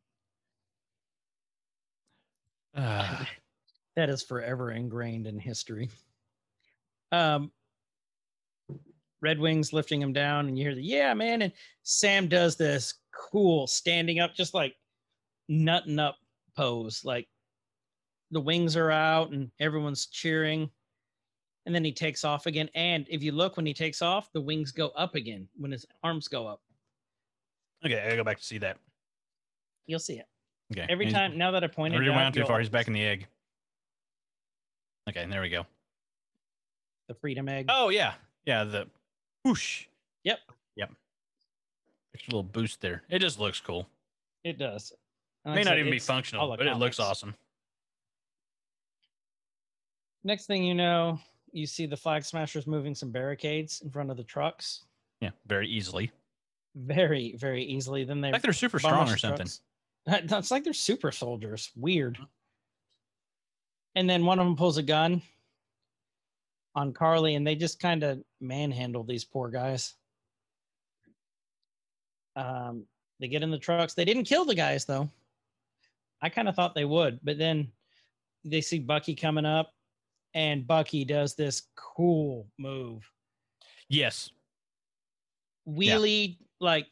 Ah, 2.74 3.28
That 3.96 4.10
is 4.10 4.22
forever 4.22 4.72
ingrained 4.72 5.26
in 5.26 5.38
history. 5.38 5.90
Um, 7.12 7.50
Red 9.20 9.38
Wings 9.38 9.72
lifting 9.72 10.00
him 10.02 10.12
down, 10.12 10.48
and 10.48 10.58
you 10.58 10.64
hear 10.64 10.74
the 10.74 10.82
yeah, 10.82 11.14
man. 11.14 11.42
And 11.42 11.52
Sam 11.82 12.28
does 12.28 12.56
this 12.56 12.94
cool 13.12 13.66
standing 13.66 14.20
up, 14.20 14.34
just 14.34 14.54
like 14.54 14.76
nutting 15.48 15.98
up 15.98 16.16
pose. 16.56 17.04
Like 17.04 17.28
the 18.30 18.40
wings 18.40 18.76
are 18.76 18.90
out 18.90 19.30
and 19.30 19.50
everyone's 19.60 20.06
cheering. 20.06 20.70
And 21.66 21.74
then 21.74 21.84
he 21.84 21.92
takes 21.92 22.24
off 22.24 22.46
again. 22.46 22.68
And 22.74 23.06
if 23.08 23.22
you 23.22 23.32
look 23.32 23.56
when 23.56 23.66
he 23.66 23.74
takes 23.74 24.00
off, 24.00 24.32
the 24.32 24.40
wings 24.40 24.70
go 24.70 24.88
up 24.90 25.14
again 25.16 25.48
when 25.56 25.72
his 25.72 25.84
arms 26.02 26.28
go 26.28 26.46
up. 26.46 26.60
okay, 27.84 28.00
I 28.00 28.04
gotta 28.04 28.16
go 28.16 28.24
back 28.24 28.38
to 28.38 28.44
see 28.44 28.58
that. 28.58 28.78
You'll 29.86 29.98
see 29.98 30.18
it. 30.18 30.26
Okay. 30.72 30.86
Every 30.88 31.10
time 31.10 31.38
now 31.38 31.50
that 31.52 31.62
I 31.62 31.68
pointed 31.68 31.96
already 31.96 32.10
went 32.10 32.22
out, 32.22 32.34
too 32.34 32.44
far. 32.44 32.58
He's 32.58 32.68
back 32.68 32.88
in 32.88 32.92
the 32.92 33.04
egg. 33.04 33.26
Okay, 35.08 35.24
there 35.26 35.40
we 35.40 35.48
go. 35.48 35.64
the 37.08 37.14
freedom 37.14 37.48
egg. 37.48 37.66
Oh 37.68 37.88
yeah, 37.88 38.14
yeah. 38.44 38.64
The 38.64 38.88
whoosh. 39.44 39.86
Yep. 40.24 40.38
Yep. 40.74 40.90
Extra 42.14 42.30
little 42.32 42.42
boost 42.42 42.80
there. 42.80 43.04
It 43.08 43.20
just 43.20 43.38
looks 43.38 43.60
cool. 43.60 43.86
It 44.42 44.58
does. 44.58 44.92
May 45.46 45.62
not 45.62 45.78
even 45.78 45.90
be 45.92 45.98
functional, 45.98 46.48
but 46.56 46.66
it 46.66 46.76
looks 46.76 46.98
awesome. 46.98 47.34
Next 50.24 50.46
thing 50.46 50.64
you 50.64 50.74
know, 50.74 51.20
you 51.52 51.66
see 51.66 51.86
the 51.86 51.96
flag 51.96 52.24
smashers 52.24 52.66
moving 52.66 52.96
some 52.96 53.12
barricades 53.12 53.80
in 53.82 53.90
front 53.90 54.10
of 54.10 54.16
the 54.16 54.24
trucks 54.24 54.84
Yeah, 55.20 55.30
very 55.46 55.68
easily. 55.68 56.10
very, 56.74 57.36
very 57.36 57.62
easily. 57.62 58.02
Then 58.04 58.20
they 58.20 58.32
Like 58.32 58.42
they're 58.42 58.52
super 58.52 58.80
strong 58.80 59.08
or 59.08 59.16
something. 59.16 59.46
trucks. 60.08 60.32
It's 60.32 60.50
like 60.50 60.64
they're 60.64 60.72
super 60.72 61.12
soldiers. 61.12 61.70
Weird. 61.76 62.18
And 63.94 64.10
then 64.10 64.24
one 64.24 64.38
of 64.40 64.46
them 64.46 64.56
pulls 64.56 64.78
a 64.78 64.82
gun 64.82 65.22
on 66.74 66.92
Karli, 66.92 67.36
and 67.36 67.46
they 67.46 67.54
just 67.54 67.80
kind 67.80 68.02
of 68.02 68.22
manhandle 68.40 69.04
these 69.04 69.24
poor 69.24 69.48
guys. 69.48 69.94
Um, 72.34 72.84
they 73.20 73.28
get 73.28 73.42
in 73.42 73.50
the 73.50 73.58
trucks. 73.58 73.94
They 73.94 74.04
didn't 74.04 74.24
kill 74.24 74.44
the 74.44 74.54
guys 74.54 74.84
though. 74.84 75.08
I 76.22 76.28
kind 76.28 76.48
of 76.48 76.54
thought 76.54 76.74
they 76.74 76.84
would, 76.84 77.20
but 77.22 77.38
then 77.38 77.70
they 78.44 78.60
see 78.60 78.78
Bucky 78.78 79.14
coming 79.14 79.44
up, 79.44 79.72
and 80.34 80.66
Bucky 80.66 81.04
does 81.04 81.34
this 81.34 81.62
cool 81.76 82.48
move 82.58 83.08
Yes. 83.88 84.30
wheelie 85.68 86.38
like 86.60 86.86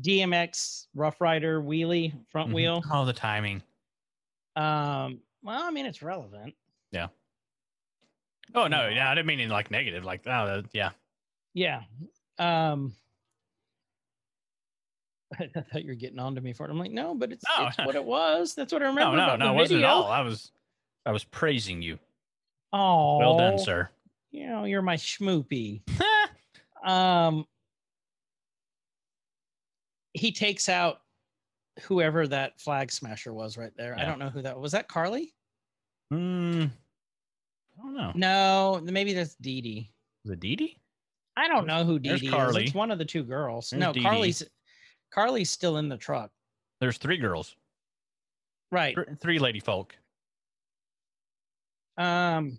DMX 0.00 0.86
Ruff 0.94 1.20
Ryder 1.20 1.60
wheelie 1.62 2.12
front 2.30 2.50
Mhm. 2.50 2.54
wheel. 2.54 2.82
All 2.90 3.04
the 3.04 3.12
timing. 3.12 3.62
Um, 4.56 5.20
well, 5.42 5.62
I 5.62 5.70
mean 5.70 5.84
it's 5.86 6.00
relevant. 6.02 6.54
Yeah. 6.90 7.08
Oh 8.54 8.66
no, 8.66 8.88
yeah, 8.88 9.10
I 9.10 9.14
didn't 9.14 9.26
mean 9.26 9.40
in 9.40 9.50
like 9.50 9.70
negative. 9.70 10.04
Like, 10.04 10.26
oh, 10.26 10.46
that- 10.62 10.70
yeah. 10.74 10.92
Yeah. 11.54 11.82
Um, 12.38 12.96
I 15.56 15.60
thought 15.60 15.82
you 15.82 15.88
were 15.88 15.94
getting 15.94 16.18
on 16.18 16.34
to 16.34 16.40
me 16.40 16.52
for 16.52 16.66
it. 16.66 16.70
I'm 16.70 16.78
like, 16.78 16.92
no, 16.92 17.14
but 17.14 17.32
it's, 17.32 17.44
No. 17.58 17.66
it's 17.66 17.78
what 17.78 17.94
it 17.94 18.04
was. 18.04 18.54
That's 18.54 18.72
what 18.72 18.82
I 18.82 18.86
remember. 18.86 19.16
no, 19.16 19.36
no, 19.36 19.46
the 19.46 19.52
it 19.52 19.56
wasn't 19.56 19.82
at 19.84 19.90
all. 19.90 20.04
I 20.10 20.20
was, 20.22 20.52
I 21.06 21.12
was 21.12 21.24
praising 21.24 21.82
you. 21.82 21.98
Oh, 22.72 23.18
Well 23.18 23.38
done, 23.38 23.58
sir. 23.58 23.88
You 24.32 24.48
know, 24.48 24.64
you're 24.64 24.82
my 24.82 24.96
schmoopy. 24.96 25.82
um, 26.84 27.46
he 30.12 30.32
takes 30.32 30.68
out 30.68 30.98
whoever 31.82 32.26
that 32.28 32.60
flag 32.60 32.90
smasher 32.90 33.32
was 33.32 33.56
right 33.56 33.72
there. 33.76 33.96
I 33.98 34.04
don't 34.04 34.18
know 34.18 34.30
who 34.30 34.42
that 34.42 34.58
was. 34.58 34.72
That 34.72 34.88
Karli? 34.88 35.32
Hmm. 36.10 36.64
I 37.78 37.82
don't 37.82 37.94
know. 37.96 38.12
No, 38.14 38.80
maybe 38.82 39.12
that's 39.14 39.34
Dee 39.36 39.60
Dee. 39.60 39.90
It 40.24 40.40
Dee 40.40 40.56
Dee? 40.56 40.78
I 41.36 41.48
don't 41.48 41.66
know 41.66 41.84
who 41.84 41.98
Dee 41.98 42.16
Dee 42.16 42.26
is. 42.26 42.32
Karli. 42.32 42.64
It's 42.64 42.74
one 42.74 42.90
of 42.90 42.98
the 42.98 43.04
two 43.04 43.24
girls. 43.24 43.70
There's 43.70 43.80
no, 43.80 43.92
Dee. 43.92 44.02
Karli's 44.02 44.42
Karli's 45.14 45.50
still 45.50 45.76
in 45.76 45.88
the 45.88 45.96
truck. 45.96 46.30
There's 46.80 46.98
three 46.98 47.16
girls, 47.18 47.54
Right. 48.72 48.94
Thr- 48.94 49.14
three 49.20 49.38
lady 49.38 49.60
folk. 49.60 49.96
Um 51.96 52.58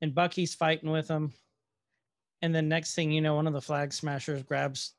and 0.00 0.14
Bucky's 0.14 0.54
fighting 0.54 0.90
with 0.90 1.08
them. 1.08 1.32
And 2.42 2.54
then 2.54 2.68
next 2.68 2.94
thing 2.94 3.10
you 3.12 3.20
know, 3.20 3.34
one 3.34 3.46
of 3.46 3.52
the 3.52 3.60
flag 3.60 3.92
smashers 3.92 4.42
grabs 4.42 4.94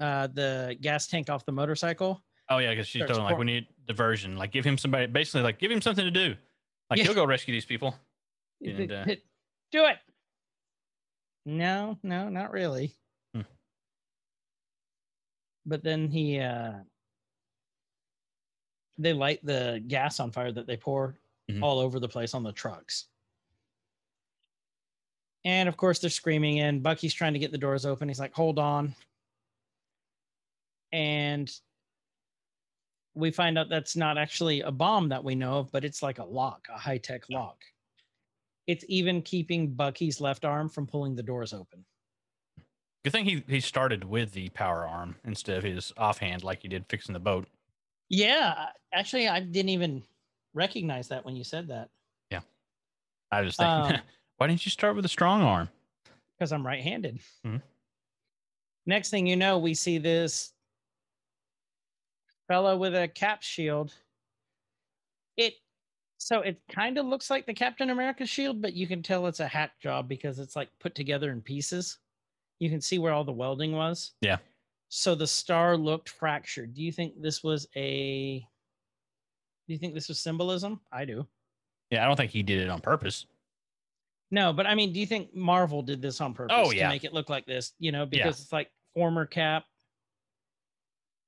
uh 0.00 0.26
the 0.26 0.76
gas 0.80 1.06
tank 1.06 1.30
off 1.30 1.44
the 1.46 1.52
motorcycle. 1.52 2.22
Oh 2.50 2.58
yeah, 2.58 2.70
because 2.70 2.86
she's 2.88 3.04
telling 3.06 3.22
like 3.24 3.38
we 3.38 3.44
need 3.44 3.66
diversion. 3.86 4.36
Like 4.36 4.52
give 4.52 4.64
him 4.64 4.76
somebody, 4.78 5.06
basically 5.06 5.42
like 5.42 5.58
give 5.58 5.70
him 5.70 5.80
something 5.80 6.04
to 6.04 6.10
do. 6.10 6.34
Like 6.90 6.98
Yeah. 6.98 7.04
he'll 7.04 7.14
go 7.14 7.24
rescue 7.24 7.52
these 7.54 7.64
people. 7.64 7.94
And, 8.64 8.90
uh, 8.90 9.04
Do 9.72 9.84
it. 9.86 9.98
No, 11.44 11.98
no, 12.02 12.28
not 12.28 12.50
really. 12.52 12.94
But 15.66 15.82
then 15.82 16.08
he 16.08 16.38
uh 16.38 16.74
they 18.98 19.12
light 19.12 19.44
the 19.44 19.82
gas 19.88 20.20
on 20.20 20.30
fire 20.32 20.52
that 20.52 20.66
they 20.66 20.76
pour 20.76 21.18
Mhm. 21.50 21.62
all 21.62 21.78
over 21.78 22.00
the 22.00 22.08
place 22.08 22.32
on 22.34 22.42
the 22.42 22.52
trucks. 22.52 23.06
And 25.44 25.68
of 25.68 25.76
course 25.76 25.98
they're 25.98 26.10
screaming 26.10 26.60
and 26.60 26.82
Bucky's 26.82 27.14
trying 27.14 27.34
to 27.34 27.38
get 27.38 27.52
the 27.52 27.58
doors 27.58 27.84
open. 27.86 28.08
He's 28.08 28.18
like, 28.18 28.32
hold 28.32 28.58
on. 28.58 28.94
And 30.92 31.52
we 33.14 33.30
find 33.30 33.56
out 33.58 33.68
that's 33.68 33.96
not 33.96 34.18
actually 34.18 34.60
a 34.62 34.72
bomb 34.72 35.08
that 35.10 35.22
we 35.22 35.34
know 35.34 35.58
of, 35.58 35.70
but 35.72 35.84
it's 35.84 36.02
like 36.02 36.18
a 36.18 36.24
lock, 36.24 36.66
a 36.68 36.78
high-tech 36.78 37.28
lock. 37.30 37.64
It's 38.66 38.84
even 38.88 39.22
keeping 39.22 39.72
Bucky's 39.72 40.20
left 40.20 40.44
arm 40.44 40.68
from 40.68 40.86
pulling 40.86 41.14
the 41.14 41.22
doors 41.22 41.52
open. 41.52 41.84
Good 43.06 43.12
thing 43.12 43.24
he 43.24 43.44
he 43.46 43.60
started 43.60 44.02
with 44.02 44.32
the 44.32 44.48
power 44.48 44.84
arm 44.84 45.14
instead 45.22 45.56
of 45.58 45.62
his 45.62 45.92
offhand 45.96 46.42
like 46.42 46.62
he 46.62 46.66
did 46.68 46.86
fixing 46.88 47.12
the 47.12 47.20
boat. 47.20 47.46
Yeah, 48.08 48.70
actually, 48.92 49.28
I 49.28 49.38
didn't 49.38 49.68
even 49.68 50.02
recognize 50.54 51.06
that 51.06 51.24
when 51.24 51.36
you 51.36 51.44
said 51.44 51.68
that 51.68 51.90
Yeah, 52.32 52.40
I 53.30 53.42
was 53.42 53.56
thinking, 53.56 53.94
Um, 53.94 54.02
why 54.38 54.48
didn't 54.48 54.66
you 54.66 54.72
start 54.72 54.96
with 54.96 55.04
a 55.04 55.08
strong 55.08 55.42
arm? 55.42 55.68
because 56.36 56.50
I'm 56.50 56.66
right-handed. 56.66 57.20
Mhm. 57.44 57.62
Next 58.86 59.10
thing 59.10 59.28
you 59.28 59.36
know, 59.36 59.56
we 59.60 59.74
see 59.74 59.98
this 59.98 60.52
fellow 62.48 62.76
with 62.76 62.96
a 62.96 63.06
cap 63.06 63.40
shield. 63.44 63.94
It 65.36 65.54
so 66.18 66.40
it 66.40 66.60
kind 66.68 66.98
of 66.98 67.06
looks 67.06 67.30
like 67.30 67.46
the 67.46 67.54
Captain 67.54 67.90
America 67.90 68.26
shield, 68.26 68.60
but 68.60 68.72
you 68.72 68.88
can 68.88 69.00
tell 69.00 69.28
it's 69.28 69.38
a 69.38 69.46
hack 69.46 69.78
job 69.78 70.08
because 70.08 70.40
it's 70.40 70.56
like 70.56 70.76
put 70.80 70.96
together 70.96 71.30
in 71.30 71.40
pieces. 71.40 72.00
You 72.58 72.70
can 72.70 72.80
see 72.80 72.98
where 72.98 73.12
all 73.12 73.24
the 73.24 73.32
welding 73.32 73.72
was. 73.72 74.12
Yeah. 74.20 74.38
So 74.88 75.14
the 75.14 75.26
star 75.26 75.76
looked 75.76 76.08
fractured. 76.08 76.74
Do 76.74 76.82
you 76.82 76.92
think 76.92 77.20
this 77.20 77.42
was 77.42 77.66
a 77.76 78.46
do 79.66 79.72
you 79.72 79.78
think 79.78 79.94
this 79.94 80.08
was 80.08 80.18
symbolism? 80.18 80.80
I 80.92 81.04
do. 81.04 81.26
Yeah, 81.90 82.04
I 82.04 82.06
don't 82.06 82.16
think 82.16 82.30
he 82.30 82.42
did 82.42 82.60
it 82.60 82.68
on 82.68 82.80
purpose. 82.80 83.26
No, 84.30 84.52
but 84.52 84.66
I 84.66 84.74
mean, 84.74 84.92
do 84.92 85.00
you 85.00 85.06
think 85.06 85.34
Marvel 85.34 85.82
did 85.82 86.02
this 86.02 86.20
on 86.20 86.34
purpose 86.34 86.56
Oh, 86.58 86.70
to 86.70 86.88
make 86.88 87.04
it 87.04 87.12
look 87.12 87.28
like 87.28 87.46
this? 87.46 87.72
You 87.78 87.92
know, 87.92 88.06
because 88.06 88.40
it's 88.40 88.52
like 88.52 88.70
former 88.94 89.26
Cap. 89.26 89.64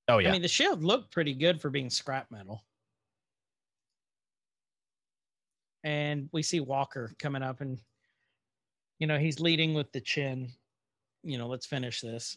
Oh 0.08 0.18
yeah. 0.18 0.30
I 0.30 0.32
mean, 0.32 0.42
the 0.42 0.48
shield 0.48 0.82
looked 0.82 1.12
pretty 1.12 1.34
good 1.34 1.60
for 1.60 1.70
being 1.70 1.90
scrap 1.90 2.30
metal. 2.30 2.64
And 5.84 6.28
we 6.32 6.42
see 6.42 6.60
Walker 6.60 7.12
coming 7.18 7.42
up 7.42 7.60
and 7.60 7.78
you 8.98 9.06
know, 9.06 9.18
he's 9.18 9.38
leading 9.38 9.74
with 9.74 9.92
the 9.92 10.00
chin. 10.00 10.48
You 11.22 11.38
know, 11.38 11.48
let's 11.48 11.66
finish 11.66 12.00
this. 12.00 12.36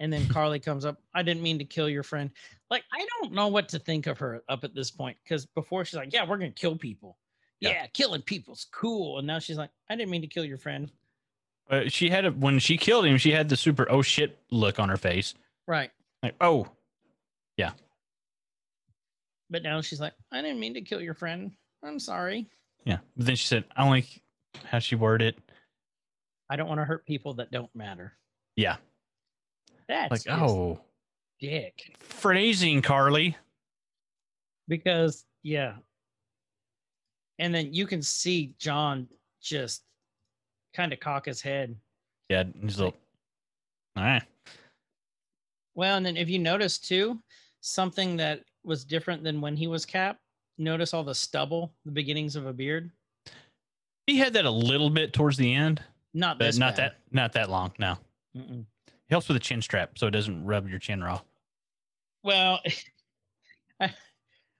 And 0.00 0.12
then 0.12 0.28
Karli 0.28 0.60
comes 0.60 0.84
up. 0.84 0.98
I 1.14 1.22
didn't 1.22 1.42
mean 1.42 1.58
to 1.58 1.64
kill 1.64 1.88
your 1.88 2.04
friend. 2.04 2.30
Like, 2.70 2.84
I 2.92 3.04
don't 3.20 3.32
know 3.32 3.48
what 3.48 3.68
to 3.70 3.78
think 3.80 4.06
of 4.06 4.18
her 4.20 4.42
up 4.48 4.62
at 4.62 4.74
this 4.74 4.90
point. 4.92 5.16
Because 5.24 5.44
before 5.46 5.84
she's 5.84 5.96
like, 5.96 6.12
Yeah, 6.12 6.24
we're 6.28 6.38
gonna 6.38 6.50
kill 6.52 6.76
people. 6.76 7.18
Yeah. 7.60 7.70
Yeah. 7.70 7.86
killing 7.88 8.22
people's 8.22 8.66
cool. 8.72 9.18
And 9.18 9.26
now 9.26 9.40
she's 9.40 9.58
like, 9.58 9.70
I 9.90 9.96
didn't 9.96 10.10
mean 10.12 10.22
to 10.22 10.28
kill 10.28 10.44
your 10.44 10.58
friend. 10.58 10.90
Uh, 11.68 11.82
she 11.88 12.08
had 12.08 12.24
a, 12.24 12.30
when 12.30 12.60
she 12.60 12.76
killed 12.78 13.04
him, 13.06 13.18
she 13.18 13.32
had 13.32 13.48
the 13.48 13.56
super 13.56 13.90
oh 13.90 14.00
shit 14.02 14.38
look 14.50 14.78
on 14.78 14.88
her 14.88 14.96
face. 14.96 15.34
Right. 15.66 15.90
Like 16.22 16.36
oh 16.40 16.68
yeah. 17.56 17.72
But 19.50 19.62
now 19.64 19.80
she's 19.80 20.00
like, 20.00 20.12
I 20.30 20.42
didn't 20.42 20.60
mean 20.60 20.74
to 20.74 20.80
kill 20.80 21.00
your 21.00 21.14
friend. 21.14 21.50
I'm 21.82 21.98
sorry. 21.98 22.46
yeah. 22.84 22.98
But 23.16 23.26
then 23.26 23.36
she 23.36 23.46
said, 23.46 23.64
I 23.76 23.82
don't 23.82 23.90
like 23.90 24.22
how 24.64 24.78
she 24.78 24.94
worded 24.94 25.34
it. 25.34 25.47
I 26.50 26.56
don't 26.56 26.68
want 26.68 26.80
to 26.80 26.84
hurt 26.84 27.06
people 27.06 27.34
that 27.34 27.50
don't 27.50 27.74
matter. 27.74 28.12
Yeah. 28.56 28.76
That's 29.88 30.26
Like 30.26 30.38
oh 30.38 30.80
dick. 31.40 31.96
phrasing, 31.98 32.82
Karli. 32.82 33.36
Because 34.66 35.24
yeah. 35.42 35.74
And 37.38 37.54
then 37.54 37.72
you 37.72 37.86
can 37.86 38.02
see 38.02 38.54
John 38.58 39.08
just 39.40 39.82
kind 40.74 40.92
of 40.92 41.00
cock 41.00 41.26
his 41.26 41.40
head. 41.40 41.76
Yeah. 42.28 42.44
He's 42.62 42.80
like. 42.80 42.94
All 43.96 44.04
right. 44.04 44.22
Well, 45.74 45.96
and 45.96 46.04
then 46.04 46.16
if 46.16 46.28
you 46.28 46.38
notice 46.38 46.78
too, 46.78 47.20
something 47.60 48.16
that 48.16 48.42
was 48.64 48.84
different 48.84 49.22
than 49.24 49.40
when 49.40 49.56
he 49.56 49.66
was 49.66 49.86
Cap. 49.86 50.18
Notice 50.58 50.92
all 50.92 51.04
the 51.04 51.14
stubble, 51.14 51.72
the 51.84 51.92
beginnings 51.92 52.34
of 52.34 52.46
a 52.46 52.52
beard. 52.52 52.90
He 54.06 54.18
had 54.18 54.32
that 54.32 54.44
a 54.44 54.50
little 54.50 54.90
bit 54.90 55.12
towards 55.12 55.36
the 55.36 55.54
end, 55.54 55.80
Not 56.14 56.38
this 56.38 56.58
not 56.58 56.76
bad. 56.76 56.92
that 56.92 56.96
not 57.12 57.32
that 57.34 57.50
long. 57.50 57.72
No. 57.78 57.96
Mm-mm. 58.36 58.64
helps 59.10 59.26
with 59.28 59.36
a 59.36 59.40
chin 59.40 59.62
strap 59.62 59.98
so 59.98 60.06
it 60.06 60.10
doesn't 60.10 60.44
rub 60.44 60.68
your 60.68 60.78
chin 60.78 61.02
raw. 61.02 61.20
Well, 62.22 62.60
I, 63.80 63.92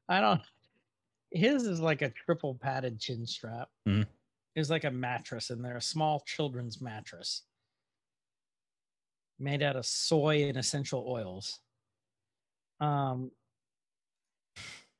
I 0.08 0.20
don't. 0.20 0.40
His 1.30 1.64
is 1.64 1.80
like 1.80 2.02
a 2.02 2.10
triple 2.10 2.54
padded 2.54 2.98
chin 2.98 3.26
strap. 3.26 3.68
Mhm. 3.86 4.06
There's 4.54 4.70
like 4.70 4.84
a 4.84 4.90
mattress 4.90 5.50
in 5.50 5.62
there, 5.62 5.76
a 5.76 5.82
small 5.82 6.20
children's 6.26 6.80
mattress 6.80 7.42
made 9.38 9.62
out 9.62 9.76
of 9.76 9.86
soy 9.86 10.48
and 10.48 10.56
essential 10.56 11.04
oils. 11.08 11.60
Um, 12.80 13.30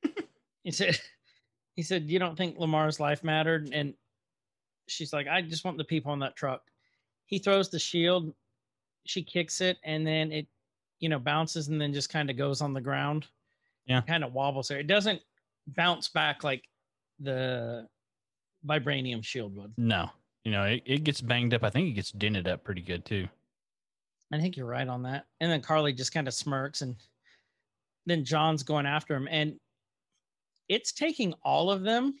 he 0.63 0.71
said, 0.71 0.97
he 1.75 1.81
said, 1.83 2.09
you 2.09 2.19
don't 2.19 2.37
think 2.37 2.57
Lemar's 2.57 2.99
life 2.99 3.23
mattered? 3.23 3.69
And 3.73 3.95
she's 4.89 5.13
like, 5.13 5.27
I 5.27 5.41
just 5.41 5.65
want 5.65 5.77
the 5.77 5.83
people 5.83 6.11
on 6.11 6.19
that 6.19 6.35
truck. 6.35 6.63
He 7.25 7.39
throws 7.39 7.69
the 7.69 7.79
shield, 7.79 8.33
she 9.05 9.23
kicks 9.23 9.61
it, 9.61 9.77
and 9.83 10.05
then 10.05 10.31
it 10.31 10.47
you 10.99 11.09
know, 11.09 11.19
bounces 11.19 11.69
and 11.69 11.79
then 11.79 11.93
just 11.93 12.09
kind 12.09 12.29
of 12.29 12.37
goes 12.37 12.61
on 12.61 12.73
the 12.73 12.81
ground. 12.81 13.27
Yeah. 13.85 14.01
Kind 14.01 14.23
of 14.23 14.33
wobbles 14.33 14.67
there. 14.67 14.79
It 14.79 14.87
doesn't 14.87 15.21
bounce 15.67 16.09
back 16.09 16.43
like 16.43 16.63
the 17.19 17.87
vibranium 18.67 19.23
shield 19.23 19.55
would. 19.55 19.73
No, 19.77 20.09
you 20.43 20.51
know 20.51 20.63
it, 20.63 20.83
it 20.85 21.03
gets 21.03 21.21
banged 21.21 21.53
up. 21.53 21.63
I 21.63 21.69
think 21.69 21.87
it 21.87 21.93
gets 21.93 22.11
dented 22.11 22.47
up 22.47 22.63
pretty 22.63 22.81
good 22.81 23.05
too. 23.05 23.27
I 24.31 24.39
think 24.39 24.57
you're 24.57 24.67
right 24.67 24.87
on 24.87 25.01
that. 25.03 25.25
And 25.39 25.51
then 25.51 25.61
Karli 25.61 25.93
just 25.93 26.13
kind 26.13 26.27
of 26.27 26.33
smirks 26.33 26.81
and 26.81 26.95
then 28.05 28.23
John's 28.23 28.61
going 28.61 28.85
after 28.85 29.15
him. 29.15 29.27
And 29.31 29.59
it's 30.67 30.91
taking 30.91 31.33
all 31.43 31.71
of 31.71 31.81
them 31.81 32.13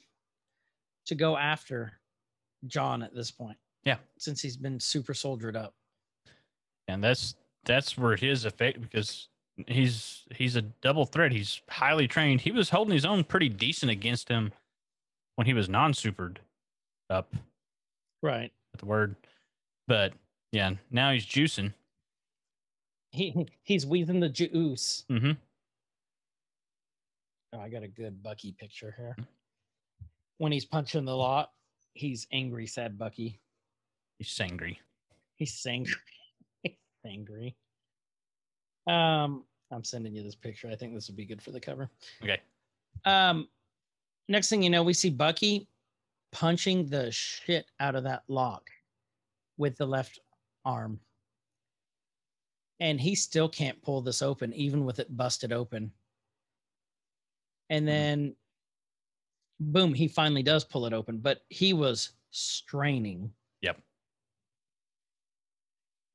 to 1.05 1.13
go 1.13 1.37
after 1.37 1.98
John 2.67 3.01
at 3.03 3.13
this 3.15 3.31
point. 3.31 3.57
Yeah. 3.85 3.97
Since 4.17 4.41
he's 4.41 4.57
been 4.57 4.79
super 4.79 5.13
soldiered 5.13 5.55
up. 5.55 5.73
and 6.87 7.03
that's 7.03 7.35
that's 7.65 7.97
where 7.97 8.15
his 8.15 8.45
effect 8.45 8.81
because 8.81 9.27
he's 9.67 10.23
he's 10.35 10.55
a 10.55 10.61
double 10.61 11.05
threat. 11.05 11.31
He's 11.31 11.61
highly 11.69 12.07
trained. 12.07 12.41
He 12.41 12.51
was 12.51 12.69
holding 12.69 12.93
his 12.93 13.05
own 13.05 13.23
pretty 13.23 13.49
decent 13.49 13.91
against 13.91 14.27
him 14.29 14.51
when 15.35 15.45
he 15.47 15.53
was 15.53 15.69
non-supered 15.69 16.37
up 17.09 17.33
Right. 18.21 18.51
at 18.73 18.79
the 18.79 18.85
word, 18.85 19.15
but 19.87 20.13
yeah, 20.51 20.71
now 20.91 21.11
he's 21.11 21.25
juicing. 21.25 21.73
He 23.11 23.47
he's 23.63 23.85
wheezing 23.85 24.19
the 24.19 24.29
juice. 24.29 25.05
Mm-hmm. 25.09 25.31
Oh, 27.53 27.59
I 27.59 27.69
got 27.69 27.83
a 27.83 27.87
good 27.87 28.21
Bucky 28.21 28.51
picture 28.51 28.93
here. 28.97 29.15
When 30.37 30.51
he's 30.51 30.65
punching 30.65 31.05
the 31.05 31.15
lot, 31.15 31.51
he's 31.99 32.27
angry, 32.31 32.65
sad 32.65 32.97
Bucky. 32.97 33.39
He's 34.17 34.39
angry. 34.39 34.79
He's 35.35 35.65
angry. 35.67 35.93
he's 36.63 36.73
angry. 37.05 37.55
Um, 38.87 39.43
I'm 39.71 39.83
sending 39.83 40.15
you 40.15 40.23
this 40.23 40.35
picture. 40.35 40.69
I 40.69 40.75
think 40.75 40.93
this 40.93 41.07
would 41.07 41.17
be 41.17 41.25
good 41.25 41.41
for 41.41 41.51
the 41.51 41.59
cover. 41.59 41.89
Okay. 42.23 42.39
Um, 43.05 43.47
next 44.27 44.49
thing 44.49 44.63
you 44.63 44.69
know, 44.69 44.83
we 44.83 44.93
see 44.93 45.09
Bucky 45.09 45.67
punching 46.31 46.87
the 46.87 47.11
shit 47.11 47.65
out 47.79 47.95
of 47.95 48.03
that 48.05 48.23
lock 48.27 48.69
with 49.57 49.77
the 49.77 49.85
left 49.85 50.19
arm. 50.65 50.99
And 52.79 52.99
he 52.99 53.13
still 53.13 53.49
can't 53.49 53.81
pull 53.81 54.01
this 54.01 54.21
open, 54.21 54.53
even 54.53 54.85
with 54.85 54.99
it 54.99 55.15
busted 55.15 55.51
open. 55.51 55.91
And 57.69 57.87
then, 57.87 58.35
boom, 59.59 59.93
he 59.93 60.07
finally 60.07 60.43
does 60.43 60.63
pull 60.63 60.85
it 60.85 60.93
open, 60.93 61.17
but 61.17 61.41
he 61.49 61.73
was 61.73 62.11
straining. 62.31 63.31
Yep. 63.61 63.79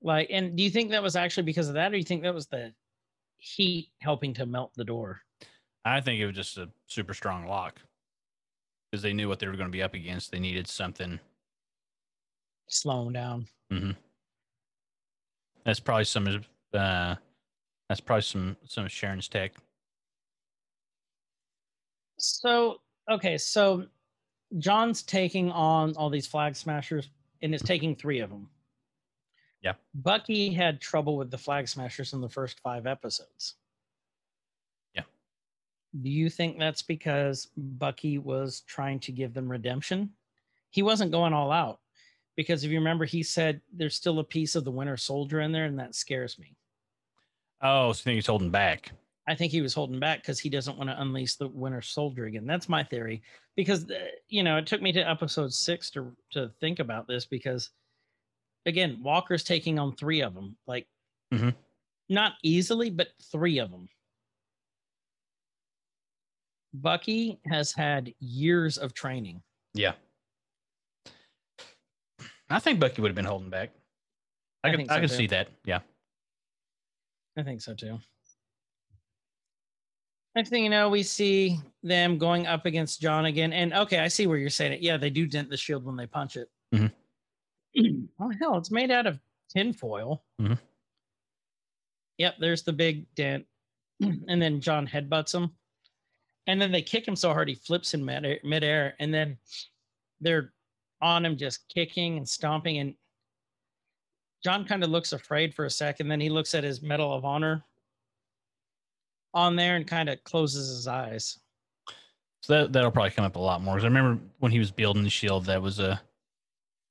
Like, 0.02 0.28
and 0.30 0.56
do 0.56 0.62
you 0.62 0.70
think 0.70 0.90
that 0.90 1.02
was 1.02 1.16
actually 1.16 1.44
because 1.44 1.68
of 1.68 1.74
that, 1.74 1.88
or 1.88 1.92
do 1.92 1.98
you 1.98 2.04
think 2.04 2.22
that 2.22 2.34
was 2.34 2.46
the 2.46 2.72
heat 3.36 3.90
helping 4.00 4.34
to 4.34 4.46
melt 4.46 4.72
the 4.74 4.84
door? 4.84 5.20
I 5.84 6.00
think 6.00 6.20
it 6.20 6.26
was 6.26 6.34
just 6.36 6.56
a 6.58 6.68
super 6.86 7.12
strong 7.14 7.46
lock 7.46 7.80
because 8.90 9.02
they 9.02 9.12
knew 9.12 9.28
what 9.28 9.38
they 9.38 9.46
were 9.46 9.56
going 9.56 9.68
to 9.68 9.72
be 9.72 9.82
up 9.82 9.94
against. 9.94 10.30
They 10.30 10.38
needed 10.38 10.66
something. 10.66 11.20
slowing 12.68 13.12
down. 13.12 13.46
Mm-hmm. 13.72 13.90
That's 15.64 15.80
probably 15.80 16.04
some 16.04 16.26
of 16.26 16.48
uh, 16.72 17.16
that's 17.88 18.00
probably 18.00 18.22
some 18.22 18.56
some 18.66 18.84
of 18.84 18.92
Sharon's 18.92 19.28
tech. 19.28 19.52
So 22.18 22.80
okay, 23.10 23.38
so 23.38 23.86
John's 24.58 25.02
taking 25.02 25.50
on 25.50 25.94
all 25.96 26.10
these 26.10 26.26
flag 26.26 26.56
smashers, 26.56 27.08
and 27.42 27.54
it's 27.54 27.62
taking 27.62 27.94
three 27.94 28.20
of 28.20 28.30
them. 28.30 28.48
Yeah. 29.62 29.74
Bucky 29.94 30.50
had 30.50 30.80
trouble 30.80 31.16
with 31.16 31.30
the 31.30 31.38
flag 31.38 31.68
smashers 31.68 32.12
in 32.12 32.20
the 32.20 32.28
first 32.28 32.60
five 32.60 32.86
episodes. 32.86 33.54
Yeah. 34.94 35.04
Do 36.02 36.10
you 36.10 36.28
think 36.28 36.58
that's 36.58 36.82
because 36.82 37.48
Bucky 37.56 38.18
was 38.18 38.60
trying 38.66 39.00
to 39.00 39.12
give 39.12 39.32
them 39.32 39.50
redemption? 39.50 40.10
He 40.70 40.82
wasn't 40.82 41.12
going 41.12 41.32
all 41.32 41.50
out 41.50 41.80
because 42.36 42.64
if 42.64 42.70
you 42.70 42.78
remember, 42.78 43.04
he 43.04 43.22
said 43.22 43.60
there's 43.72 43.94
still 43.94 44.18
a 44.18 44.24
piece 44.24 44.54
of 44.54 44.64
the 44.64 44.70
Winter 44.70 44.96
Soldier 44.96 45.40
in 45.40 45.52
there, 45.52 45.64
and 45.64 45.78
that 45.78 45.94
scares 45.94 46.38
me. 46.38 46.56
Oh, 47.62 47.92
so 47.92 48.00
you 48.00 48.04
think 48.04 48.14
he's 48.16 48.26
holding 48.26 48.50
back? 48.50 48.92
I 49.26 49.34
think 49.34 49.52
he 49.52 49.62
was 49.62 49.72
holding 49.72 49.98
back 49.98 50.20
because 50.20 50.38
he 50.38 50.50
doesn't 50.50 50.76
want 50.76 50.90
to 50.90 51.00
unleash 51.00 51.36
the 51.36 51.48
Winter 51.48 51.80
Soldier 51.80 52.26
again. 52.26 52.46
That's 52.46 52.68
my 52.68 52.84
theory. 52.84 53.22
Because 53.56 53.86
you 54.28 54.42
know, 54.42 54.56
it 54.58 54.66
took 54.66 54.82
me 54.82 54.92
to 54.92 55.00
episode 55.08 55.52
six 55.52 55.90
to 55.92 56.14
to 56.32 56.50
think 56.60 56.78
about 56.78 57.06
this 57.06 57.24
because, 57.24 57.70
again, 58.66 58.98
Walker's 59.02 59.44
taking 59.44 59.78
on 59.78 59.96
three 59.96 60.20
of 60.20 60.34
them, 60.34 60.56
like 60.66 60.86
Mhm. 61.32 61.54
not 62.08 62.34
easily, 62.42 62.90
but 62.90 63.08
three 63.32 63.58
of 63.58 63.70
them. 63.70 63.88
Bucky 66.74 67.40
has 67.46 67.72
had 67.72 68.12
years 68.18 68.78
of 68.78 68.94
training. 68.94 69.42
Yeah. 69.74 69.94
I 72.50 72.58
think 72.58 72.78
Bucky 72.80 73.00
would 73.00 73.08
have 73.08 73.16
been 73.16 73.24
holding 73.24 73.48
back. 73.50 73.70
I, 74.62 74.68
I 74.68 74.70
could 74.72 74.76
think 74.78 74.90
I 74.90 74.96
so 74.96 75.00
could 75.02 75.10
too. 75.10 75.16
see 75.16 75.26
that. 75.28 75.48
Yeah. 75.64 75.80
I 77.36 77.42
think 77.42 77.60
so 77.62 77.74
too. 77.74 77.98
Next 80.34 80.48
thing 80.48 80.64
you 80.64 80.70
know, 80.70 80.88
we 80.88 81.02
see 81.02 81.58
them 81.82 82.18
going 82.18 82.46
up 82.46 82.66
against 82.66 83.00
John 83.00 83.26
again. 83.26 83.52
And 83.52 83.72
okay, 83.72 84.00
I 84.00 84.08
see 84.08 84.26
where 84.26 84.38
you're 84.38 84.50
saying 84.50 84.72
it. 84.72 84.80
Yeah, 84.80 84.96
they 84.96 85.10
do 85.10 85.26
dent 85.26 85.48
the 85.48 85.56
shield 85.56 85.84
when 85.84 85.96
they 85.96 86.06
punch 86.06 86.36
it. 86.36 86.50
Mhm. 86.74 86.92
oh 88.20 88.32
hell, 88.40 88.56
it's 88.58 88.70
made 88.70 88.90
out 88.90 89.06
of 89.06 89.20
tinfoil. 89.48 90.24
Mhm. 90.40 90.58
Yep, 92.18 92.36
there's 92.40 92.62
the 92.62 92.72
big 92.72 93.06
dent. 93.14 93.46
and 94.00 94.42
then 94.42 94.60
John 94.60 94.86
headbutts 94.86 95.34
him. 95.34 95.52
And 96.46 96.60
then 96.60 96.72
they 96.72 96.82
kick 96.82 97.06
him 97.06 97.16
so 97.16 97.32
hard 97.32 97.48
he 97.48 97.54
flips 97.54 97.94
in 97.94 98.04
mid 98.04 98.40
midair. 98.42 98.94
And 98.98 99.14
then 99.14 99.38
they're 100.20 100.52
on 101.00 101.24
him, 101.24 101.36
just 101.36 101.68
kicking 101.68 102.16
and 102.16 102.28
stomping. 102.28 102.78
And 102.78 102.94
John 104.42 104.64
kind 104.64 104.82
of 104.82 104.90
looks 104.90 105.12
afraid 105.12 105.54
for 105.54 105.64
a 105.64 105.70
second. 105.70 106.08
Then 106.08 106.20
he 106.20 106.28
looks 106.28 106.54
at 106.54 106.64
his 106.64 106.82
Medal 106.82 107.12
of 107.14 107.24
Honor 107.24 107.64
on 109.34 109.56
there 109.56 109.76
and 109.76 109.86
kind 109.86 110.08
of 110.08 110.22
closes 110.24 110.68
his 110.68 110.86
eyes. 110.86 111.38
So 112.42 112.52
that 112.52 112.72
that'll 112.72 112.90
probably 112.90 113.10
come 113.10 113.24
up 113.24 113.36
a 113.36 113.40
lot 113.40 113.62
more. 113.62 113.74
Because 113.74 113.84
I 113.84 113.88
remember 113.88 114.22
when 114.38 114.52
he 114.52 114.58
was 114.58 114.70
building 114.70 115.02
the 115.02 115.10
shield, 115.10 115.46
that 115.46 115.62
was 115.62 115.78
a 115.78 116.00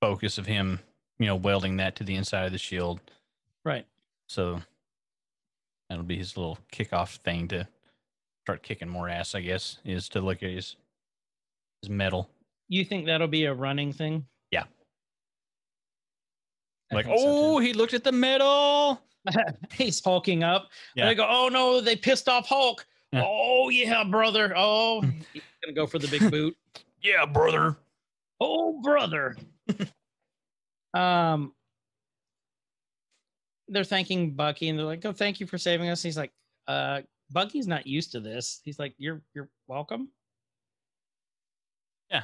focus 0.01 0.37
of 0.37 0.45
him, 0.45 0.79
you 1.19 1.25
know, 1.25 1.35
welding 1.35 1.77
that 1.77 1.95
to 1.97 2.03
the 2.03 2.15
inside 2.15 2.45
of 2.45 2.51
the 2.51 2.57
shield. 2.57 2.99
Right. 3.63 3.85
So 4.27 4.61
that'll 5.89 6.03
be 6.03 6.17
his 6.17 6.35
little 6.35 6.57
kickoff 6.71 7.17
thing 7.17 7.47
to 7.49 7.67
start 8.43 8.63
kicking 8.63 8.89
more 8.89 9.07
ass, 9.07 9.35
I 9.35 9.41
guess, 9.41 9.77
is 9.85 10.09
to 10.09 10.21
look 10.21 10.43
at 10.43 10.49
his 10.49 10.75
his 11.81 11.89
metal. 11.89 12.29
You 12.67 12.83
think 12.83 13.05
that'll 13.05 13.27
be 13.27 13.45
a 13.45 13.53
running 13.53 13.93
thing? 13.93 14.25
Like, 16.95 17.05
think 17.05 17.19
so, 17.19 17.25
oh, 17.27 17.59
he 17.59 17.73
looked 17.73 17.93
at 17.93 18.03
the 18.03 18.11
middle. 18.11 19.01
he's 19.73 20.03
hulking 20.03 20.43
up. 20.43 20.69
Yeah. 20.95 21.03
And 21.03 21.09
I 21.09 21.13
go, 21.13 21.25
oh 21.29 21.49
no, 21.49 21.81
they 21.81 21.95
pissed 21.95 22.27
off 22.27 22.47
Hulk. 22.47 22.85
Yeah. 23.11 23.23
Oh 23.25 23.69
yeah, 23.69 24.03
brother. 24.03 24.53
Oh, 24.55 25.01
he's 25.33 25.41
gonna 25.63 25.75
go 25.75 25.85
for 25.87 25.99
the 25.99 26.07
big 26.07 26.29
boot. 26.31 26.55
Yeah, 27.01 27.25
brother. 27.25 27.75
oh 28.39 28.79
brother. 28.81 29.35
um, 30.93 31.51
they're 33.67 33.83
thanking 33.83 34.35
Bucky 34.35 34.69
and 34.69 34.79
they're 34.79 34.85
like, 34.85 35.03
"Oh, 35.05 35.11
thank 35.11 35.41
you 35.41 35.45
for 35.45 35.57
saving 35.57 35.89
us." 35.89 36.01
He's 36.01 36.15
like, 36.15 36.31
"Uh, 36.65 37.01
Bucky's 37.29 37.67
not 37.67 37.85
used 37.85 38.13
to 38.13 38.21
this." 38.21 38.61
He's 38.63 38.79
like, 38.79 38.93
"You're 38.97 39.21
you're 39.35 39.49
welcome." 39.67 40.07
Yeah, 42.09 42.23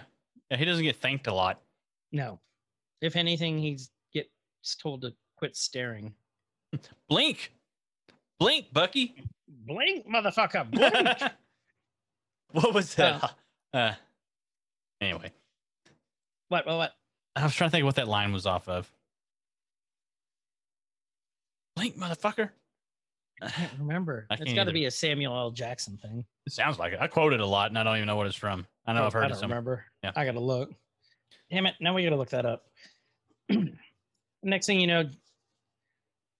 Yeah, 0.49 0.55
he 0.55 0.63
doesn't 0.63 0.83
get 0.85 0.95
thanked 1.01 1.27
a 1.27 1.33
lot. 1.33 1.59
No, 2.13 2.39
if 3.01 3.17
anything, 3.17 3.57
he's 3.57 3.89
gets 4.61 4.75
told 4.75 5.01
to 5.01 5.13
quit 5.37 5.55
staring. 5.55 6.13
Blink. 7.09 7.51
Blink, 8.39 8.71
Bucky. 8.71 9.15
Blink, 9.47 10.07
motherfucker! 10.07 10.69
Blink. 10.71 11.31
what 12.51 12.73
was 12.73 12.95
that? 12.95 13.33
Uh, 13.73 13.93
anyway, 15.01 15.31
what? 16.47 16.65
What? 16.65 16.77
What? 16.77 16.93
I 17.35 17.43
was 17.43 17.53
trying 17.53 17.69
to 17.69 17.71
think 17.71 17.85
what 17.85 17.95
that 17.95 18.07
line 18.07 18.31
was 18.31 18.45
off 18.45 18.67
of. 18.69 18.89
Blink, 21.75 21.97
motherfucker. 21.97 22.49
I 23.41 23.49
can't 23.49 23.71
remember. 23.79 24.25
I 24.29 24.33
it's 24.35 24.43
can't 24.43 24.55
got 24.55 24.63
to 24.65 24.73
be 24.73 24.85
a 24.85 24.91
Samuel 24.91 25.35
L. 25.35 25.51
Jackson 25.51 25.97
thing. 25.97 26.25
It 26.45 26.53
sounds 26.53 26.77
like 26.79 26.93
it. 26.93 26.99
I 27.01 27.07
quote 27.07 27.33
it 27.33 27.39
a 27.39 27.45
lot, 27.45 27.71
and 27.71 27.77
I 27.77 27.83
don't 27.83 27.95
even 27.97 28.07
know 28.07 28.15
what 28.15 28.27
it's 28.27 28.35
from. 28.35 28.65
I 28.85 28.93
know 28.93 29.03
Oh, 29.03 29.05
I've 29.07 29.13
heard 29.13 29.25
I 29.25 29.27
don't 29.29 29.37
somewhere. 29.37 29.59
remember. 29.59 29.85
Yeah. 30.03 30.11
I 30.15 30.25
gotta 30.25 30.39
look. 30.39 30.73
Damn 31.51 31.65
it! 31.65 31.75
Now 31.79 31.93
we 31.93 32.03
gotta 32.03 32.15
look 32.17 32.29
that 32.29 32.45
up. 32.45 32.65
Next 34.43 34.65
thing 34.67 34.79
you 34.79 34.87
know, 34.87 35.09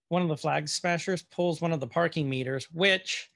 one 0.08 0.22
of 0.22 0.28
the 0.28 0.36
flag 0.36 0.68
smashers 0.68 1.22
pulls 1.22 1.60
one 1.60 1.72
of 1.72 1.80
the 1.80 1.86
parking 1.86 2.28
meters, 2.28 2.66
which 2.72 3.30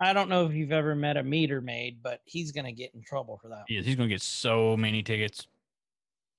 I 0.00 0.12
don't 0.12 0.28
know 0.28 0.46
if 0.46 0.52
you've 0.52 0.72
ever 0.72 0.94
met 0.94 1.16
a 1.16 1.22
meter 1.22 1.60
maid, 1.60 2.02
but 2.02 2.20
he's 2.24 2.52
gonna 2.52 2.72
get 2.72 2.94
in 2.94 3.02
trouble 3.02 3.38
for 3.38 3.48
that. 3.48 3.64
Yeah. 3.68 3.82
He's 3.82 3.94
gonna 3.96 4.08
get 4.08 4.22
so 4.22 4.76
many 4.76 5.02
tickets. 5.02 5.46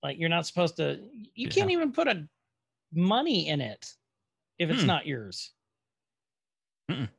Like 0.03 0.17
you're 0.19 0.29
not 0.29 0.45
supposed 0.45 0.75
to. 0.77 0.99
You 1.35 1.47
Yeah. 1.47 1.49
can't 1.49 1.71
even 1.71 1.91
put 1.91 2.07
a 2.07 2.27
money 2.93 3.47
in 3.47 3.61
it 3.61 3.95
if 4.59 4.69
it's 4.69 4.81
Hmm. 4.81 4.87
not 4.87 5.05
yours. 5.05 5.53
Mm-mm. 6.89 7.09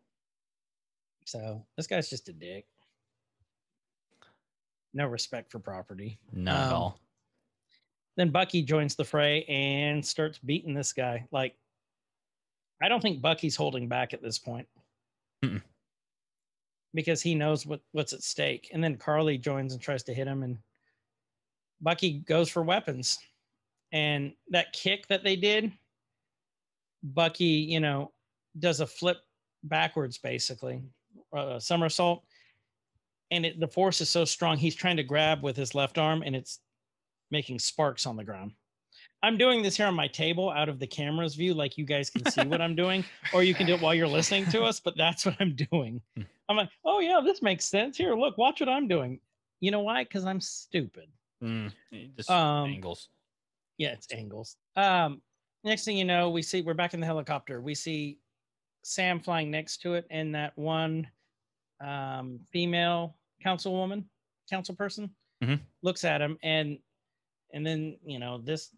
So 1.25 1.65
this 1.77 1.87
guy's 1.87 2.09
just 2.11 2.29
a 2.29 2.33
dick. 2.33 2.67
No 4.95 5.07
respect 5.07 5.51
for 5.53 5.59
property. 5.59 6.19
Not 6.33 6.57
at 6.67 6.73
Um, 6.73 6.75
all. 6.83 7.01
Then 8.19 8.31
Bucky 8.31 8.63
joins 8.63 8.97
the 8.97 9.05
fray 9.05 9.45
and 9.45 10.05
starts 10.05 10.39
beating 10.39 10.75
this 10.75 10.93
guy. 10.93 11.25
Like, 11.31 11.55
I 12.83 12.89
don't 12.89 13.01
think 13.01 13.23
Bucky's 13.23 13.55
holding 13.55 13.87
back 13.87 14.13
at 14.13 14.21
this 14.21 14.41
point 14.41 14.67
Mm-mm. 15.45 15.63
because 16.93 17.23
he 17.23 17.37
knows 17.37 17.65
what, 17.65 17.81
what's 17.93 18.13
at 18.13 18.25
stake. 18.25 18.71
And 18.73 18.83
then 18.83 18.97
Karli 18.97 19.39
joins 19.39 19.73
and 19.73 19.81
tries 19.81 20.03
to 20.03 20.13
hit 20.13 20.27
him, 20.27 20.43
and 20.43 20.59
Bucky 21.81 22.19
goes 22.27 22.49
for 22.49 22.63
weapons. 22.63 23.21
And 23.93 24.33
that 24.51 24.73
kick 24.73 25.07
that 25.07 25.23
they 25.23 25.37
did, 25.37 25.71
Bucky, 27.05 27.45
you 27.45 27.79
know, 27.79 28.11
does 28.59 28.81
a 28.81 28.87
flip 28.87 29.19
backwards 29.63 30.19
basically, 30.19 30.83
a 31.33 31.61
somersault. 31.61 32.25
And 33.31 33.47
it, 33.47 33.61
the 33.61 33.69
force 33.69 34.01
is 34.01 34.11
so 34.11 34.25
strong, 34.25 34.57
he's 34.57 34.75
trying 34.75 34.97
to 34.97 35.05
grab 35.05 35.45
with 35.45 35.57
his 35.57 35.73
left 35.77 35.99
arm, 35.99 36.25
and 36.27 36.35
it's 36.35 36.59
making 37.31 37.59
sparks 37.59 38.07
on 38.07 38.17
the 38.17 38.25
ground. 38.25 38.53
I'm 39.23 39.37
doing 39.37 39.63
this 39.63 39.77
here 39.77 39.87
on 39.87 39.95
my 39.95 40.07
table 40.07 40.49
out 40.51 40.69
of 40.69 40.79
the 40.79 40.87
camera's 40.87 41.35
view, 41.35 41.53
like 41.55 41.77
you 41.77 41.85
guys 41.85 42.09
can 42.09 42.25
see 42.31 42.43
what 42.47 42.61
I'm 42.61 42.77
doing, 42.77 43.05
or 43.35 43.43
you 43.43 43.53
can 43.55 43.67
do 43.67 43.75
it 43.75 43.81
while 43.81 43.95
you're 43.95 44.07
listening 44.07 44.47
to 44.47 44.63
us, 44.63 44.79
but 44.79 44.97
that's 44.97 45.27
what 45.27 45.37
I'm 45.41 45.57
doing. 45.57 46.01
Hmm. 46.17 46.23
I'm 46.49 46.57
like, 46.57 46.71
oh, 46.85 47.01
yeah, 47.01 47.21
this 47.23 47.43
makes 47.43 47.65
sense. 47.65 47.97
Here, 47.97 48.15
look, 48.15 48.39
watch 48.39 48.61
what 48.61 48.69
I'm 48.69 48.87
doing. 48.89 49.21
You 49.61 49.71
know 49.73 49.81
why? 49.81 50.05
Because 50.05 50.25
I'm 50.25 50.41
stupid. 50.41 51.09
Mm, 51.43 51.73
just 52.17 52.31
um, 52.31 52.71
angles. 52.71 53.09
Yeah, 53.77 53.91
it's 53.93 54.07
angles. 54.13 54.57
Um, 54.77 55.21
next 55.65 55.85
thing 55.85 55.97
you 55.97 56.05
know, 56.05 56.31
we 56.31 56.43
see 56.43 56.63
we're 56.63 56.75
back 56.75 56.95
in 56.95 57.01
the 57.01 57.07
helicopter. 57.07 57.61
We 57.61 57.75
see 57.75 58.19
Sam 58.83 59.21
flying 59.21 59.51
next 59.51 59.83
to 59.83 59.95
it, 59.95 60.07
and 60.11 60.35
that 60.35 60.57
one 60.57 61.09
um, 61.81 62.41
female 62.53 63.17
councilwoman, 63.45 64.05
council 64.51 64.75
person, 64.75 65.11
Mhm. 65.43 65.61
looks 65.83 66.05
at 66.05 66.21
him, 66.21 66.39
and 66.43 66.79
and 67.53 67.67
then 67.67 67.97
you 68.05 68.19
know 68.19 68.39
this 68.39 68.71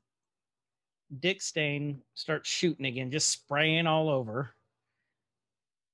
Dick 1.20 1.42
Stain 1.42 2.00
starts 2.14 2.48
shooting 2.48 2.86
again, 2.86 3.10
just 3.10 3.28
spraying 3.28 3.86
all 3.86 4.08
over. 4.08 4.50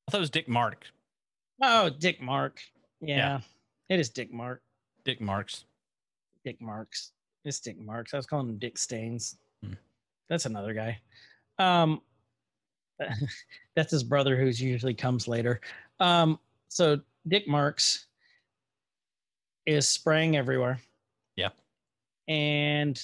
I 0.06 0.10
thought 0.10 0.18
it 0.18 0.20
was 0.20 0.30
Dick 0.30 0.48
Mark. 0.48 0.86
Oh, 1.62 1.88
Dick 1.88 2.20
Mark. 2.20 2.60
Yeah, 3.00 3.16
Yeah. 3.16 3.40
it 3.88 3.98
is 4.00 4.10
Dick 4.10 4.32
Mark. 4.32 4.62
Dick 5.04 5.20
Marks. 5.20 5.64
Dick 6.44 6.60
Marks. 6.60 7.12
It's 7.44 7.60
Dick 7.60 7.78
Marks. 7.80 8.12
I 8.12 8.18
was 8.18 8.26
calling 8.26 8.48
him 8.48 8.58
Dick 8.58 8.76
Stains. 8.76 9.36
Hmm. 9.64 9.72
That's 10.28 10.46
another 10.46 10.74
guy. 10.74 10.98
Um, 11.58 12.02
that's 13.74 13.90
his 13.90 14.02
brother, 14.04 14.36
who's 14.36 14.60
usually 14.60 14.94
comes 14.94 15.26
later. 15.28 15.60
Um, 15.98 16.38
so 16.68 17.00
Dick 17.26 17.48
Marks 17.48 18.06
is 19.64 19.88
spraying 19.88 20.36
everywhere. 20.36 20.78
Yeah. 21.36 21.50
And 22.28 23.02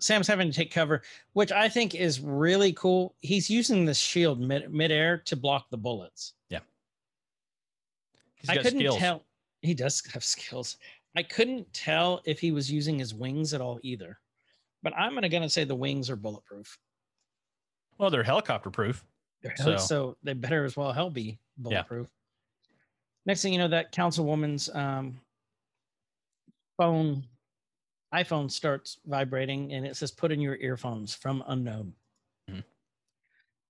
Sam's 0.00 0.26
having 0.28 0.50
to 0.50 0.56
take 0.56 0.72
cover, 0.72 1.02
which 1.32 1.52
I 1.52 1.68
think 1.68 1.94
is 1.94 2.20
really 2.20 2.72
cool. 2.74 3.14
He's 3.20 3.48
using 3.50 3.84
the 3.84 3.94
shield 3.94 4.40
mid 4.40 4.72
midair 4.72 5.18
to 5.18 5.36
block 5.36 5.68
the 5.70 5.78
bullets. 5.78 6.34
He's 8.40 8.50
I 8.50 8.54
got 8.54 8.62
couldn't 8.64 8.78
skills. 8.78 8.98
tell. 8.98 9.24
He 9.62 9.74
does 9.74 10.00
have 10.12 10.22
skills. 10.22 10.76
I 11.16 11.24
couldn't 11.24 11.72
tell 11.72 12.20
if 12.24 12.38
he 12.38 12.52
was 12.52 12.70
using 12.70 12.96
his 12.96 13.12
wings 13.12 13.52
at 13.52 13.60
all 13.60 13.80
either. 13.82 14.20
But 14.84 14.96
I'm 14.96 15.14
gonna 15.14 15.28
gonna 15.28 15.48
say 15.50 15.64
the 15.64 15.74
wings 15.74 16.08
are 16.08 16.14
bulletproof. 16.14 16.78
Well, 17.98 18.10
they're 18.10 18.22
helicopter 18.22 18.70
proof. 18.70 19.04
They're 19.42 19.56
So- 19.56 19.76
so 19.76 20.16
they 20.22 20.34
better 20.34 20.64
as 20.64 20.76
well 20.76 20.92
hell 20.92 21.10
be 21.10 21.40
bulletproof. 21.56 22.06
Yeah. 22.08 22.74
Next 23.26 23.42
thing 23.42 23.52
you 23.52 23.58
know, 23.58 23.66
that 23.66 23.92
councilwoman's 23.92 24.68
um, 24.72 25.20
phone, 26.76 27.24
iPhone 28.14 28.50
starts 28.50 28.98
vibrating, 29.06 29.72
and 29.72 29.86
it 29.86 29.96
says 29.96 30.10
"Put 30.10 30.32
in 30.32 30.40
your 30.40 30.56
earphones 30.56 31.14
from 31.14 31.42
unknown." 31.46 31.94
Mhm. 32.50 32.64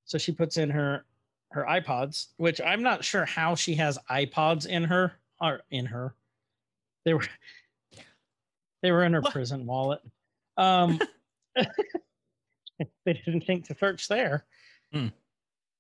So 0.05 0.19
she 0.19 0.33
puts 0.33 0.57
in 0.57 0.71
her 0.71 1.05
her 1.51 1.65
iPods, 1.65 2.29
which 2.37 2.61
I'm 2.61 2.83
not 2.83 3.05
sure 3.05 3.25
how 3.25 3.55
she 3.55 3.75
has 3.77 3.99
iPods 4.11 4.67
in 4.67 4.85
her 4.85 5.13
or 5.41 5.63
in 5.71 5.87
her. 5.87 6.15
They 7.05 7.15
were 7.15 7.25
they 8.83 8.93
were 8.93 9.05
in 9.05 9.13
her 9.15 9.21
What? 9.23 9.33
prison 9.33 9.67
wallet. 9.67 10.01
Um, 10.57 11.01
they 13.05 13.13
didn't 13.15 13.45
think 13.47 13.67
to 13.67 13.75
search 13.75 14.07
there. 14.09 14.45
I'm 14.93 15.13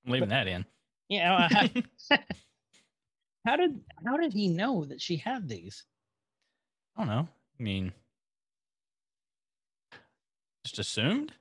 leaving 0.06 0.28
that 0.30 0.48
in. 0.48 0.64
Yeah. 1.08 1.48
how, 1.48 1.68
how 3.46 3.56
did 3.56 3.80
how 4.04 4.16
did 4.16 4.32
he 4.32 4.48
know 4.48 4.84
that 4.84 5.00
she 5.00 5.16
had 5.16 5.48
these? 5.48 5.84
I 6.96 7.00
don't 7.00 7.08
know. 7.08 7.28
I 7.58 7.62
mean, 7.62 7.92
just 10.70 10.78
assumed. 10.78 11.32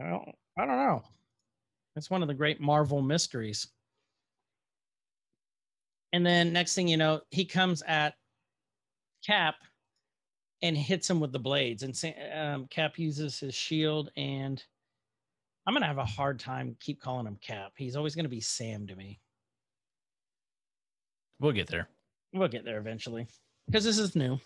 I 0.00 0.10
don't, 0.10 0.28
I 0.58 0.66
don't 0.66 0.76
know. 0.76 1.02
It's 1.94 2.10
one 2.10 2.22
of 2.22 2.28
the 2.28 2.34
great 2.34 2.60
Marvel 2.60 3.00
mysteries. 3.00 3.68
And 6.12 6.24
then 6.24 6.52
next 6.52 6.74
thing 6.74 6.88
you 6.88 6.96
know, 6.96 7.20
he 7.30 7.44
comes 7.44 7.82
at 7.86 8.14
Cap 9.24 9.56
and 10.62 10.76
hits 10.76 11.08
him 11.08 11.20
with 11.20 11.32
the 11.32 11.38
blades. 11.38 11.82
And 11.82 12.14
um, 12.34 12.66
Cap 12.68 12.98
uses 12.98 13.38
his 13.38 13.54
shield. 13.54 14.10
And 14.16 14.62
I'm 15.66 15.74
going 15.74 15.82
to 15.82 15.88
have 15.88 15.98
a 15.98 16.04
hard 16.04 16.38
time 16.38 16.76
keep 16.80 17.00
calling 17.00 17.26
him 17.26 17.38
Cap. 17.40 17.72
He's 17.76 17.96
always 17.96 18.14
going 18.14 18.24
to 18.24 18.30
be 18.30 18.40
Sam 18.40 18.86
to 18.86 18.96
me. 18.96 19.20
We'll 21.40 21.52
get 21.52 21.66
there. 21.66 21.88
We'll 22.32 22.48
get 22.48 22.64
there 22.64 22.78
eventually 22.78 23.26
because 23.66 23.84
this 23.84 23.98
is 23.98 24.16
new. 24.16 24.38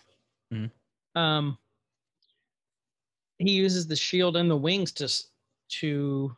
Mhm. 0.53 0.71
Um, 1.15 1.57
he 3.41 3.51
uses 3.51 3.87
the 3.87 3.95
shield 3.95 4.37
and 4.37 4.49
the 4.49 4.55
wings 4.57 4.91
to 4.93 5.09
to 5.79 6.35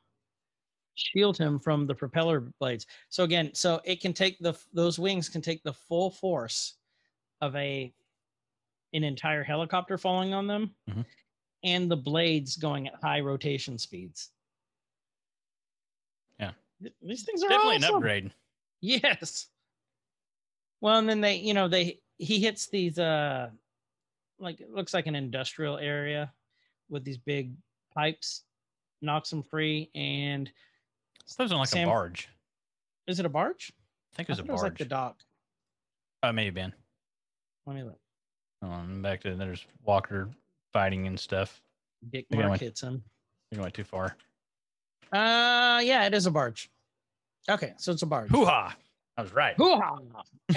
shield 0.96 1.38
him 1.38 1.60
from 1.60 1.88
the 1.88 1.96
propeller 1.96 2.40
blades. 2.60 2.86
So 3.10 3.24
again, 3.24 3.54
so 3.54 3.82
it 3.84 4.00
can 4.02 4.14
take 4.14 4.38
the 4.40 4.54
those 4.74 5.00
wings 5.00 5.28
can 5.30 5.42
take 5.42 5.64
the 5.64 5.74
full 5.74 6.12
force 6.12 6.76
of 7.42 7.56
a 7.56 7.94
an 8.94 9.04
entire 9.04 9.44
helicopter 9.44 9.98
falling 9.98 10.34
on 10.34 10.46
them 10.48 10.76
Mhm. 10.88 11.06
and 11.64 11.90
the 11.90 11.98
blades 11.98 12.56
going 12.58 12.88
at 12.88 13.02
high 13.02 13.20
rotation 13.22 13.78
speeds. 13.80 14.32
Yeah. 16.40 16.54
These 17.02 17.24
things 17.24 17.44
are 17.44 17.50
Definitely 17.50 17.78
an 17.78 17.84
upgrade. 17.86 18.34
Yes. 18.82 19.50
Well, 20.82 21.00
and 21.00 21.10
then 21.10 21.22
they, 21.22 21.36
you 21.38 21.54
know, 21.54 21.68
they 21.68 22.02
he 22.18 22.40
hits 22.40 22.68
these 22.68 23.00
uh 23.00 23.50
like 24.38 24.62
it 24.62 24.70
looks 24.72 24.94
like 24.94 25.08
an 25.08 25.16
industrial 25.16 25.78
area 25.78 26.34
with 26.90 27.04
these 27.04 27.18
big 27.18 27.52
pipes, 27.94 28.44
knocks 29.02 29.30
them 29.30 29.44
free, 29.44 29.90
and 29.96 30.52
was 31.40 31.52
on 31.52 31.60
like 31.60 31.68
Sam- 31.70 31.88
a 31.88 31.92
barge. 31.92 32.30
is 33.08 33.20
it 33.20 33.26
a 33.26 33.30
barge? 33.30 33.72
I 34.14 34.16
think 34.18 34.30
it 34.30 34.32
was 34.34 34.40
I 34.40 34.44
a 34.44 34.46
barge. 34.46 34.62
like 34.64 34.78
the 34.78 34.86
dock. 34.86 35.18
oh, 36.24 36.30
it 36.30 36.34
may 36.34 36.46
have 36.46 36.54
been. 36.54 36.74
Let 37.66 37.76
me 37.76 37.84
look. 37.84 38.00
Um, 38.62 39.02
back 39.02 39.22
to 39.22 39.36
there's 39.36 39.66
Walker 39.84 40.30
fighting 40.72 41.08
and 41.08 41.20
stuff. 41.20 41.62
Dick 42.12 42.26
Mark 42.32 42.50
went- 42.50 42.62
hits 42.62 42.82
him. 42.82 43.04
You 43.52 43.62
went 43.62 43.74
too 43.74 43.84
far. 43.84 44.16
Uh 45.12 45.80
yeah, 45.84 46.06
it 46.06 46.14
is 46.14 46.26
a 46.26 46.32
barge. 46.32 46.70
Okay, 47.50 47.74
so 47.78 47.92
it's 47.92 48.02
a 48.02 48.06
barge. 48.06 48.30
Hoo 48.32 48.46
ha! 48.46 48.76
I 49.18 49.22
was 49.22 49.32
right. 49.34 49.56
Hoo-ha! 49.58 49.98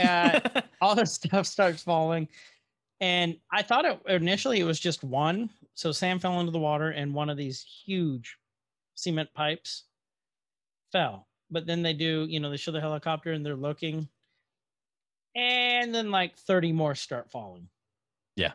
Uh, 0.02 0.40
all 0.80 0.94
this 0.94 1.12
stuff 1.14 1.46
starts 1.46 1.82
falling. 1.82 2.28
And 3.00 3.36
I 3.52 3.62
thought 3.62 3.84
it 3.84 3.98
initially 4.08 4.60
it 4.60 4.64
was 4.64 4.78
just 4.80 5.02
one. 5.04 5.48
So 5.76 5.92
Sam 5.92 6.18
fell 6.18 6.40
into 6.40 6.52
the 6.52 6.58
water 6.58 6.88
and 6.88 7.14
one 7.14 7.28
of 7.28 7.36
these 7.36 7.62
huge 7.62 8.38
cement 8.94 9.28
pipes 9.34 9.84
fell. 10.90 11.28
But 11.50 11.66
then 11.66 11.82
they 11.82 11.92
do, 11.92 12.26
you 12.28 12.40
know, 12.40 12.50
they 12.50 12.56
show 12.56 12.72
the 12.72 12.80
helicopter 12.80 13.32
and 13.32 13.44
they're 13.44 13.54
looking. 13.54 14.08
And 15.36 15.94
then 15.94 16.10
like 16.10 16.34
30 16.38 16.72
more 16.72 16.94
start 16.94 17.30
falling. 17.30 17.68
Yeah. 18.36 18.52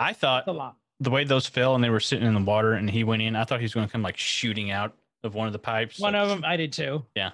I 0.00 0.12
thought 0.12 0.46
That's 0.46 0.54
a 0.54 0.58
lot. 0.58 0.76
the 0.98 1.10
way 1.10 1.22
those 1.22 1.46
fell 1.46 1.76
and 1.76 1.82
they 1.82 1.90
were 1.90 2.00
sitting 2.00 2.26
in 2.26 2.34
the 2.34 2.40
water 2.40 2.72
and 2.72 2.90
he 2.90 3.04
went 3.04 3.22
in, 3.22 3.36
I 3.36 3.44
thought 3.44 3.60
he 3.60 3.64
was 3.64 3.74
going 3.74 3.86
to 3.86 3.92
come 3.92 4.02
like 4.02 4.16
shooting 4.16 4.72
out 4.72 4.94
of 5.22 5.36
one 5.36 5.46
of 5.46 5.52
the 5.52 5.60
pipes. 5.60 6.00
One 6.00 6.14
like, 6.14 6.22
of 6.22 6.28
them 6.28 6.44
I 6.44 6.56
did 6.56 6.72
too. 6.72 7.04
Yeah. 7.14 7.30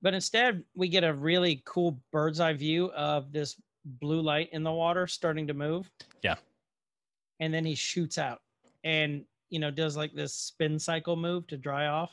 But 0.00 0.14
instead, 0.14 0.64
we 0.74 0.88
get 0.88 1.04
a 1.04 1.12
really 1.12 1.62
cool 1.66 2.00
bird's 2.10 2.40
eye 2.40 2.54
view 2.54 2.90
of 2.92 3.32
this 3.32 3.60
blue 3.84 4.22
light 4.22 4.48
in 4.52 4.62
the 4.62 4.72
water 4.72 5.06
starting 5.06 5.46
to 5.48 5.54
move. 5.54 5.90
Yeah. 6.22 6.36
And 7.40 7.52
then 7.52 7.64
he 7.64 7.74
shoots 7.74 8.18
out 8.18 8.40
and, 8.84 9.24
you 9.48 9.58
know, 9.58 9.70
does 9.70 9.96
like 9.96 10.14
this 10.14 10.34
spin 10.34 10.78
cycle 10.78 11.16
move 11.16 11.46
to 11.48 11.56
dry 11.56 11.86
off. 11.88 12.12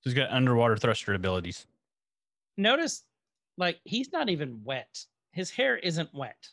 He's 0.00 0.14
got 0.14 0.30
underwater 0.30 0.76
thruster 0.76 1.14
abilities. 1.14 1.66
Notice, 2.56 3.04
like, 3.56 3.78
he's 3.84 4.12
not 4.12 4.28
even 4.28 4.60
wet. 4.64 5.04
His 5.32 5.50
hair 5.50 5.76
isn't 5.76 6.12
wet. 6.14 6.48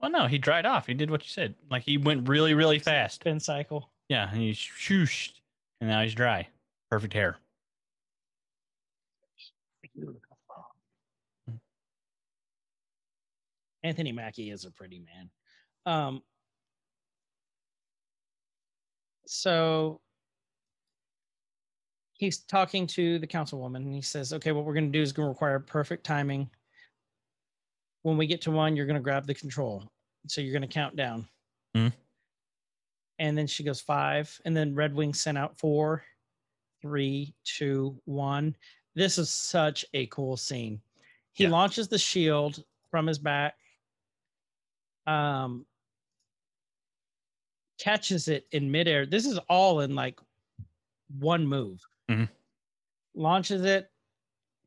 Well, 0.00 0.10
no, 0.10 0.26
he 0.26 0.38
dried 0.38 0.64
off. 0.66 0.86
He 0.86 0.94
did 0.94 1.10
what 1.10 1.22
you 1.22 1.28
said. 1.28 1.54
Like 1.70 1.82
he 1.82 1.98
went 1.98 2.28
really, 2.28 2.54
really 2.54 2.78
fast. 2.78 3.16
Spin 3.16 3.38
cycle. 3.38 3.90
Yeah, 4.08 4.28
and 4.30 4.40
he 4.40 4.52
shooshed, 4.52 5.40
and 5.80 5.90
now 5.90 6.02
he's 6.02 6.14
dry. 6.14 6.48
Perfect 6.90 7.12
hair. 7.12 7.36
Anthony 13.82 14.12
Mackie 14.12 14.50
is 14.50 14.64
a 14.64 14.70
pretty 14.70 15.00
man. 15.00 15.30
Um, 15.86 16.22
so 19.32 20.00
he's 22.14 22.38
talking 22.38 22.84
to 22.84 23.20
the 23.20 23.26
councilwoman 23.28 23.76
and 23.76 23.94
he 23.94 24.02
says, 24.02 24.32
Okay, 24.32 24.50
what 24.50 24.64
we're 24.64 24.74
going 24.74 24.90
to 24.90 24.98
do 24.98 25.00
is 25.00 25.12
going 25.12 25.26
to 25.26 25.30
require 25.30 25.60
perfect 25.60 26.02
timing. 26.04 26.50
When 28.02 28.16
we 28.16 28.26
get 28.26 28.40
to 28.42 28.50
one, 28.50 28.74
you're 28.74 28.86
going 28.86 28.96
to 28.96 29.02
grab 29.02 29.28
the 29.28 29.34
control. 29.34 29.88
So 30.26 30.40
you're 30.40 30.52
going 30.52 30.68
to 30.68 30.74
count 30.74 30.96
down. 30.96 31.28
Mhm. 31.76 31.92
And 33.20 33.38
then 33.38 33.46
she 33.46 33.62
goes 33.62 33.80
five. 33.80 34.36
And 34.44 34.56
then 34.56 34.74
Red 34.74 34.92
Wing 34.94 35.14
sent 35.14 35.38
out 35.38 35.56
four, 35.56 36.02
three, 36.82 37.32
two, 37.44 38.00
one. 38.06 38.56
This 38.96 39.16
is 39.16 39.30
such 39.30 39.84
a 39.94 40.06
cool 40.06 40.36
scene. 40.36 40.82
He 41.34 41.44
Yeah. 41.44 41.50
launches 41.50 41.86
the 41.86 41.98
shield 41.98 42.64
from 42.90 43.06
his 43.06 43.20
back, 43.20 43.54
um, 45.06 45.64
catches 47.80 48.28
it 48.28 48.46
in 48.52 48.70
midair. 48.70 49.06
This 49.06 49.26
is 49.26 49.38
all 49.48 49.80
in 49.80 49.94
like 49.94 50.20
one 51.18 51.46
move. 51.46 51.80
Mhm. 52.10 52.28
Launches 53.14 53.64
it, 53.64 53.90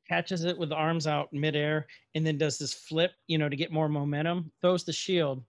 catches 0.07 0.44
it 0.44 0.57
with 0.57 0.69
the 0.69 0.76
arms 0.76 1.07
out 1.07 1.31
midair, 1.31 1.88
and 2.15 2.26
then 2.26 2.38
does 2.38 2.57
this 2.57 2.73
flip, 2.73 3.14
you 3.27 3.38
know, 3.38 3.48
to 3.48 3.56
get 3.56 3.72
more 3.72 3.88
momentum. 3.88 4.52
Throws 4.61 4.84
the 4.84 4.91
shield, 4.94 5.45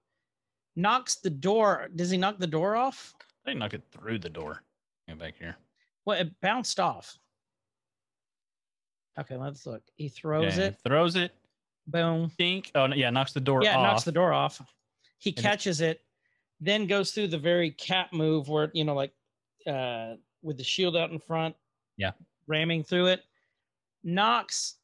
knocks 0.76 1.16
the 1.16 1.30
door. 1.30 1.88
Does 1.96 2.10
he 2.10 2.18
knock 2.18 2.38
the 2.38 2.46
door 2.46 2.76
off? 2.76 3.14
They 3.44 3.54
knock 3.54 3.74
it 3.74 3.82
through 3.90 4.18
the 4.20 4.30
door. 4.30 4.62
Go 5.08 5.16
back 5.16 5.34
here. 5.38 5.56
Well, 6.04 6.20
it 6.20 6.38
bounced 6.40 6.78
off. 6.78 7.18
Okay, 9.18 9.36
let's 9.36 9.64
look. 9.66 9.82
He 9.96 10.08
throws 10.08 10.56
Yeah, 10.58 10.64
it. 10.66 10.76
Throws 10.84 11.16
it. 11.16 11.32
Boom. 11.86 12.30
Dink. 12.38 12.70
Oh 12.74 12.86
yeah, 12.86 13.10
knocks 13.10 13.32
the 13.32 13.40
door 13.40 13.62
yeah, 13.62 13.76
off. 13.76 13.82
knocks 13.82 14.04
the 14.04 14.12
door 14.12 14.32
off. 14.32 14.60
He 15.18 15.30
it- 15.30 15.36
catches 15.36 15.80
it, 15.80 16.03
then 16.64 16.86
goes 16.86 17.12
through 17.12 17.28
the 17.28 17.38
very 17.38 17.70
cat 17.70 18.12
move 18.12 18.48
where 18.48 18.70
you 18.74 18.84
know, 18.84 18.94
like 18.94 19.12
uh 19.66 20.14
with 20.42 20.56
the 20.58 20.64
shield 20.64 20.96
out 20.96 21.10
in 21.10 21.18
front. 21.18 21.54
Yeah. 21.96 22.12
Ramming 22.46 22.84
through 22.84 23.06
it, 23.06 23.22
knocks 24.02 24.76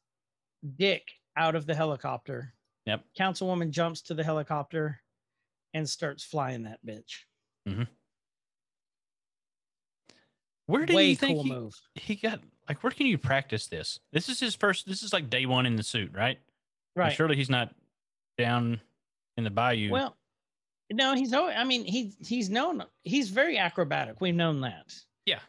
Dick 0.77 1.07
out 1.37 1.55
of 1.55 1.65
the 1.65 1.75
helicopter. 1.75 2.53
Yep. 2.85 3.03
Councilwoman 3.17 3.69
jumps 3.69 4.01
to 4.03 4.13
the 4.13 4.23
helicopter 4.23 4.99
and 5.73 5.87
starts 5.87 6.23
flying 6.23 6.63
that 6.63 6.79
bitch. 6.85 7.25
Where 10.65 10.85
do 10.85 10.95
Way 10.95 11.09
you 11.09 11.15
think 11.15 11.35
cool 11.35 11.43
he, 11.43 11.49
move. 11.49 11.73
he 11.95 12.15
got? 12.15 12.39
Like, 12.69 12.81
where 12.81 12.91
can 12.91 13.05
you 13.05 13.17
practice 13.17 13.67
this? 13.67 13.99
This 14.13 14.29
is 14.29 14.39
his 14.39 14.55
first. 14.55 14.87
This 14.87 15.03
is 15.03 15.11
like 15.11 15.29
day 15.29 15.45
one 15.45 15.65
in 15.65 15.75
the 15.75 15.83
suit, 15.83 16.11
right? 16.13 16.39
Right. 16.95 17.13
surely 17.13 17.35
he's 17.35 17.49
not 17.49 17.73
down 18.37 18.81
in 19.37 19.43
the 19.43 19.49
bayou. 19.49 19.91
Well, 19.91 20.15
no, 20.91 21.15
he's 21.15 21.33
always, 21.33 21.55
I 21.57 21.63
mean, 21.63 21.85
he 21.85 22.13
he's 22.19 22.49
known 22.49 22.83
he's 23.03 23.29
very 23.29 23.57
acrobatic. 23.57 24.21
We've 24.21 24.35
known 24.35 24.61
that. 24.61 24.93
Yeah. 25.25 25.39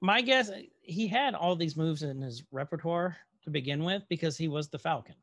My 0.00 0.20
guess 0.20 0.50
he 0.82 1.06
had 1.06 1.34
all 1.34 1.56
these 1.56 1.76
moves 1.76 2.02
in 2.02 2.20
his 2.20 2.42
repertoire 2.50 3.16
to 3.44 3.50
begin 3.50 3.84
with 3.84 4.02
because 4.08 4.36
he 4.36 4.48
was 4.48 4.68
the 4.68 4.78
Falcon. 4.78 5.14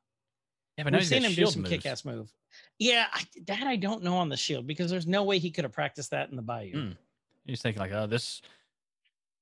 Yeah, 0.77 0.84
but 0.84 0.93
we've 0.93 1.06
seen 1.06 1.23
him 1.23 1.34
do 1.34 1.45
some 1.45 1.61
moves. 1.61 1.72
kick-ass 1.72 2.03
move. 2.03 2.34
Yeah, 2.80 3.06
I, 3.14 3.23
that 3.47 3.64
I 3.64 3.77
don't 3.77 4.03
know 4.03 4.18
on 4.18 4.27
the 4.27 4.35
shield 4.35 4.68
because 4.68 4.91
there's 4.91 5.07
no 5.07 5.23
way 5.23 5.39
he 5.39 5.49
could 5.49 5.64
have 5.64 5.72
practiced 5.72 6.11
that 6.11 6.30
in 6.30 6.35
the 6.35 6.41
Bayou. 6.41 6.73
Mm. 6.73 6.97
He's 7.45 7.61
thinking 7.61 7.80
like, 7.80 7.93
oh, 7.93 8.07
this, 8.07 8.41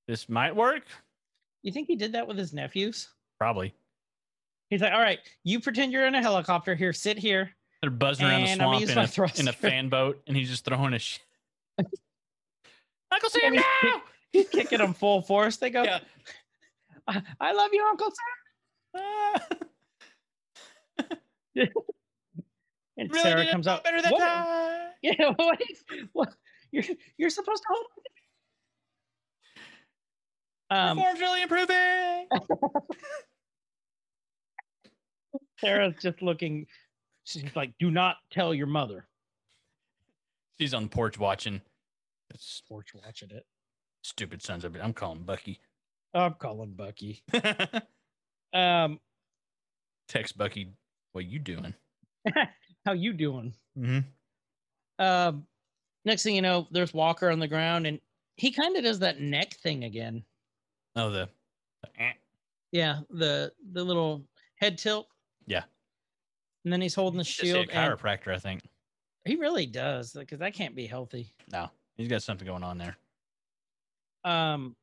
this 0.08 0.30
might 0.30 0.56
work. 0.56 0.84
You 1.64 1.72
think 1.72 1.88
he 1.88 1.96
did 1.96 2.12
that 2.12 2.28
with 2.28 2.38
his 2.38 2.54
nephews? 2.54 3.10
Probably. 3.40 3.74
He's 4.70 4.82
like, 4.82 4.94
all 4.94 5.02
right, 5.02 5.20
you 5.44 5.60
pretend 5.60 5.92
you're 5.92 6.06
in 6.06 6.16
a 6.16 6.22
helicopter 6.22 6.76
here, 6.76 6.94
sit 6.94 7.18
here. 7.18 7.52
They're 7.84 7.90
buzzing 7.90 8.26
around 8.26 8.44
the 8.44 8.48
And 8.48 8.62
I'm 8.62 8.72
gonna 8.86 9.08
swamp 9.08 9.38
in 9.38 9.42
a, 9.42 9.42
in 9.42 9.48
a 9.50 9.52
fan 9.52 9.90
boat, 9.90 10.22
and 10.26 10.38
he's 10.38 10.50
just 10.50 10.64
throwing 10.64 10.94
a. 10.94 11.00
Sh- 11.00 11.20
Uncle 13.12 13.30
Sam, 13.30 13.42
And 13.44 13.56
he's 13.56 13.64
no! 13.84 14.02
He's 14.32 14.48
kicking 14.48 14.78
them 14.78 14.94
full 14.94 15.22
force. 15.22 15.58
They 15.58 15.70
go, 15.70 15.84
Yeah. 15.84 16.00
I, 17.10 17.22
I 17.42 17.52
love 17.52 17.72
you, 17.74 17.86
Uncle 17.86 18.10
Sam. 18.96 19.02
Ah, 19.04 19.48
And 22.96 23.12
really 23.12 23.22
Sarah 23.22 23.52
comes 23.52 23.68
out. 23.68 23.84
better 23.84 24.02
that 24.02 24.14
"What- 24.14 24.22
time. 24.22 24.80
Yeah, 25.04 25.32
what, 25.36 25.60
is, 25.70 25.84
what 26.14 26.30
you're 26.72 26.86
you're 27.18 27.30
supposed 27.30 27.64
to 27.64 27.68
hold. 27.70 27.86
Um, 30.70 30.98
Form's 30.98 31.20
really 31.20 31.42
improving. 31.42 32.30
Sarah's 35.60 35.96
just 36.02 36.22
looking. 36.22 36.66
She's 37.24 37.56
like, 37.56 37.74
"Do 37.80 37.90
not 37.92 38.18
tell 38.32 38.54
your 38.54 38.68
mother." 38.68 39.06
She's 40.60 40.74
on 40.74 40.84
the 40.84 40.90
porch 40.90 41.18
watching. 41.18 41.62
It's 42.34 42.62
Porch 42.68 42.94
watching 42.96 43.30
it. 43.32 43.46
stupid 44.02 44.42
sons 44.42 44.64
of 44.66 44.76
it. 44.76 44.82
I'm 44.84 44.94
calling 44.94 45.24
Bucky. 45.24 45.60
I'm 46.14 46.34
calling 46.36 46.74
Bucky. 46.74 47.24
Um, 48.54 49.00
Text 50.08 50.38
Bucky. 50.38 50.70
What 51.14 51.26
you 51.26 51.40
doing? 51.40 51.74
how 52.86 52.92
you 52.94 53.12
doing? 53.14 53.52
Mm-hmm. 53.76 54.00
Um, 55.04 55.48
next 56.06 56.22
thing 56.22 56.36
you 56.36 56.44
know, 56.44 56.68
there's 56.70 56.94
Walker 56.94 57.32
on 57.32 57.40
the 57.40 57.48
ground, 57.48 57.88
and 57.88 58.00
he 58.38 58.52
kind 58.52 58.78
of 58.78 58.84
does 58.84 59.00
that 59.00 59.20
neck 59.20 59.56
thing 59.56 59.86
again. 59.86 60.24
Oh, 60.96 61.10
the. 61.10 61.28
the 61.82 62.02
eh. 62.04 62.12
Yeah, 62.72 63.00
the 63.10 63.52
the 63.72 63.84
little 63.84 64.24
head 64.58 64.78
tilt. 64.78 65.08
Yeah. 65.48 65.64
And 66.64 66.72
then 66.72 66.82
he's 66.82 66.96
holding 66.96 67.18
the 67.18 67.26
see 67.26 67.50
a 67.50 67.54
shield, 67.54 67.70
and 67.72 68.00
chiropractor, 68.00 68.34
I 68.34 68.40
think. 68.40 68.62
he 69.26 69.36
really 69.36 69.66
does 69.66 70.14
because 70.14 70.40
that 70.40 70.54
can't 70.54 70.76
be 70.76 70.86
healthy. 70.86 71.34
No, 71.52 71.70
He's 71.96 72.08
got 72.08 72.24
something 72.24 72.48
going 72.48 72.64
on 72.64 72.78
there. 72.78 72.98
Um, 74.24 74.76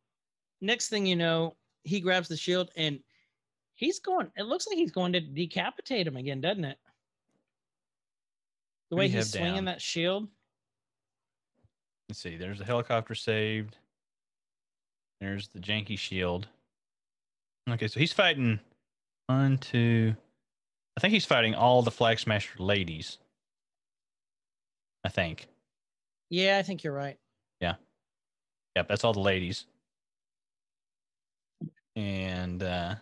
next 0.61 0.89
thing 0.89 1.07
you 1.07 1.17
know, 1.17 1.57
he 1.83 2.01
grabs 2.01 2.29
the 2.29 2.37
shield 2.37 2.71
and 2.77 3.01
he's 3.75 3.99
going. 3.99 4.31
It 4.37 4.45
looks 4.45 4.67
like 4.69 4.77
he's 4.77 4.93
going 4.93 5.13
to 5.15 5.21
decapitate 5.21 6.07
him 6.07 6.17
again, 6.17 6.41
doesn't 6.41 6.65
it? 6.65 6.79
The 8.91 8.97
way 8.97 9.09
he's 9.09 9.31
swinging 9.33 9.55
down? 9.55 9.65
that 9.67 9.81
shield. 9.81 10.29
Let's 12.09 12.21
see. 12.21 12.37
There's 12.37 12.59
the 12.59 12.65
helicopter 12.65 13.15
saved. 13.15 13.77
There's 15.21 15.49
the 15.49 15.61
janky 15.61 15.99
shield. 15.99 16.49
Okay, 17.69 17.87
so 17.89 18.01
he's 18.01 18.13
fighting 18.13 18.59
one, 19.27 19.59
two. 19.59 20.17
I 20.97 21.01
think 21.01 21.13
he's 21.13 21.25
fighting 21.25 21.55
all 21.55 21.83
the 21.83 21.91
Flag 21.91 22.19
Smasher 22.19 22.59
ladies. 22.63 23.19
I 25.05 25.09
think. 25.09 25.47
Yeah, 26.29 26.59
I 26.59 26.63
think 26.63 26.85
you're 26.85 26.93
right. 26.93 27.19
Yeah. 27.61 27.75
Yep, 28.77 28.89
that's 28.89 29.05
all 29.05 29.13
the 29.13 29.21
ladies. 29.21 29.67
And 31.97 32.63
uh 32.63 32.95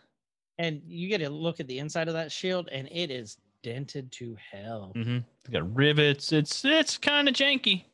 And 0.59 0.83
you 0.87 1.09
get 1.09 1.23
a 1.23 1.29
look 1.29 1.61
at 1.61 1.67
the 1.67 1.79
inside 1.79 2.09
of 2.09 2.15
that 2.15 2.33
shield, 2.33 2.69
and 2.73 2.89
it 2.91 3.11
is 3.11 3.37
dented 3.63 4.11
to 4.13 4.37
hell. 4.51 4.93
mhm, 4.97 5.25
it's 5.41 5.51
got 5.51 5.75
rivets. 5.77 6.33
It's 6.33 6.65
it's 6.65 6.97
kind 6.99 7.29
of 7.29 7.35
janky. 7.35 7.85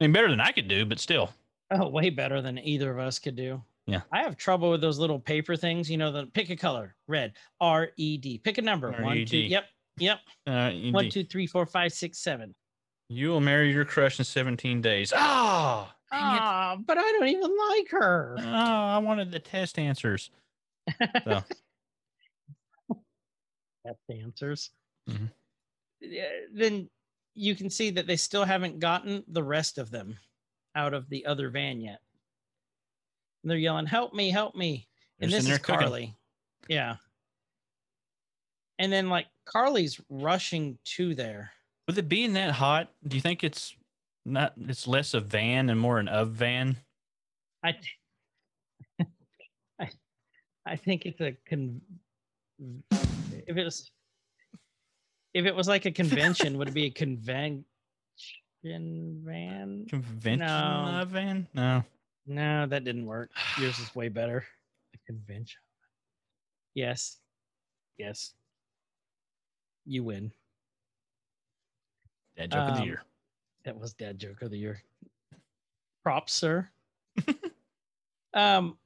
I 0.00 0.04
mean, 0.04 0.12
better 0.12 0.30
than 0.30 0.40
I 0.40 0.52
could 0.52 0.68
do, 0.68 0.86
but 0.86 0.98
still. 0.98 1.30
Oh, 1.70 1.88
way 1.88 2.10
better 2.10 2.40
than 2.40 2.58
either 2.58 2.90
of 2.90 2.98
us 2.98 3.18
could 3.18 3.36
do. 3.36 3.62
Yeah. 3.86 4.02
I 4.12 4.22
have 4.22 4.36
trouble 4.36 4.70
with 4.70 4.80
those 4.80 4.98
little 4.98 5.18
paper 5.18 5.56
things. 5.56 5.90
You 5.90 5.96
know, 5.96 6.12
the 6.12 6.26
pick 6.26 6.50
a 6.50 6.56
color, 6.56 6.94
red, 7.08 7.32
R 7.60 7.88
E 7.96 8.16
D. 8.18 8.38
Pick 8.38 8.58
a 8.58 8.62
number. 8.62 8.92
One, 8.92 9.24
two. 9.24 9.38
Yep. 9.38 9.64
Yep. 9.98 10.20
Uh, 10.46 10.70
One, 10.90 11.10
two, 11.10 11.24
three, 11.24 11.46
four, 11.46 11.66
five, 11.66 11.92
six, 11.92 12.18
seven. 12.18 12.54
You 13.08 13.28
will 13.30 13.40
marry 13.40 13.72
your 13.72 13.84
crush 13.84 14.18
in 14.18 14.24
17 14.24 14.80
days. 14.80 15.12
Ah, 15.14 15.88
it. 15.88 15.94
Ah, 16.12 16.76
but 16.86 16.96
I 16.96 17.02
don't 17.02 17.28
even 17.28 17.50
like 17.70 17.90
her. 17.90 18.36
Oh, 18.38 18.42
I 18.44 18.98
wanted 18.98 19.32
the 19.32 19.40
test 19.40 19.78
answers. 19.78 20.30
So, 21.24 21.42
the 24.08 24.20
answers. 24.22 24.70
Mhm. 25.08 25.30
Yeah, 26.00 26.28
Then 26.52 26.88
you 27.34 27.54
can 27.54 27.68
see 27.70 27.90
that 27.90 28.06
they 28.06 28.16
still 28.16 28.44
haven't 28.44 28.78
gotten 28.78 29.24
the 29.28 29.42
rest 29.42 29.78
of 29.78 29.90
them 29.90 30.18
out 30.74 30.94
of 30.94 31.08
the 31.08 31.26
other 31.26 31.50
van 31.50 31.80
yet. 31.80 32.00
And 33.42 33.50
they're 33.50 33.58
yelling, 33.58 33.86
"Help 33.86 34.12
me! 34.14 34.30
Help 34.30 34.54
me!" 34.54 34.86
and 35.20 35.30
this 35.32 35.48
is 35.48 35.58
cooking. 35.58 35.80
Karli. 35.80 36.16
Yeah. 36.68 36.96
And 38.78 38.92
then 38.92 39.08
like 39.08 39.26
Karli's 39.44 40.00
rushing 40.08 40.78
to 40.96 41.14
there. 41.14 41.52
With 41.86 41.98
it 41.98 42.08
being 42.08 42.34
that 42.34 42.52
hot, 42.52 42.90
do 43.06 43.16
you 43.16 43.20
think 43.22 43.42
it's 43.44 43.74
not? 44.24 44.54
It's 44.56 44.86
less 44.86 45.14
a 45.14 45.20
van 45.20 45.70
and 45.70 45.78
more 45.80 45.98
an 45.98 46.08
of 46.08 46.30
van. 46.30 46.76
I 47.62 47.76
I 49.80 49.90
I 50.66 50.76
think 50.76 51.04
it's 51.06 51.20
a 51.20 51.36
con 51.48 51.80
if 53.46 53.56
it 53.56 53.64
was 53.64 53.90
if 55.34 55.46
it 55.46 55.54
was 55.54 55.68
like 55.68 55.84
a 55.86 55.90
convention, 55.90 56.58
would 56.58 56.68
it 56.68 56.74
be 56.74 56.86
a 56.86 56.90
convention 56.90 57.64
van? 58.64 59.86
Convention 59.88 60.46
No. 60.46 61.04
van? 61.06 61.46
No. 61.54 61.84
No, 62.26 62.66
that 62.66 62.84
didn't 62.84 63.06
work. 63.06 63.30
Yours 63.60 63.78
is 63.78 63.94
way 63.94 64.08
better. 64.08 64.44
A 64.94 64.98
convention. 65.06 65.60
Yes. 66.74 67.18
Yes. 67.98 68.34
You 69.86 70.04
win. 70.04 70.32
That 72.36 72.50
joke 72.50 72.68
of 72.68 72.74
the 72.76 72.82
Um, 72.82 72.86
year. 72.86 73.02
That 73.64 73.78
was 73.78 73.92
dad 73.92 74.18
joke 74.18 74.42
of 74.42 74.50
the 74.50 74.58
year. 74.58 74.82
Props, 76.02 76.32
sir. 76.32 76.68
um 78.34 78.78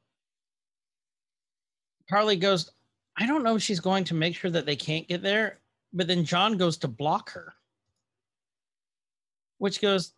Karli 2.09 2.36
goes, 2.36 2.70
I 3.16 3.27
don't 3.27 3.44
know 3.44 3.56
if 3.56 3.62
she's 3.62 3.81
going 3.81 4.05
to 4.05 4.15
make 4.15 4.35
sure 4.35 4.51
that 4.51 4.66
they 4.66 4.77
can't 4.77 5.06
get 5.09 5.23
there, 5.23 5.59
but 5.93 6.06
then 6.06 6.24
John 6.24 6.56
goes 6.56 6.77
to 6.78 6.89
block 6.89 7.31
her. 7.31 7.55
Which 9.59 9.81
goes, 9.81 10.14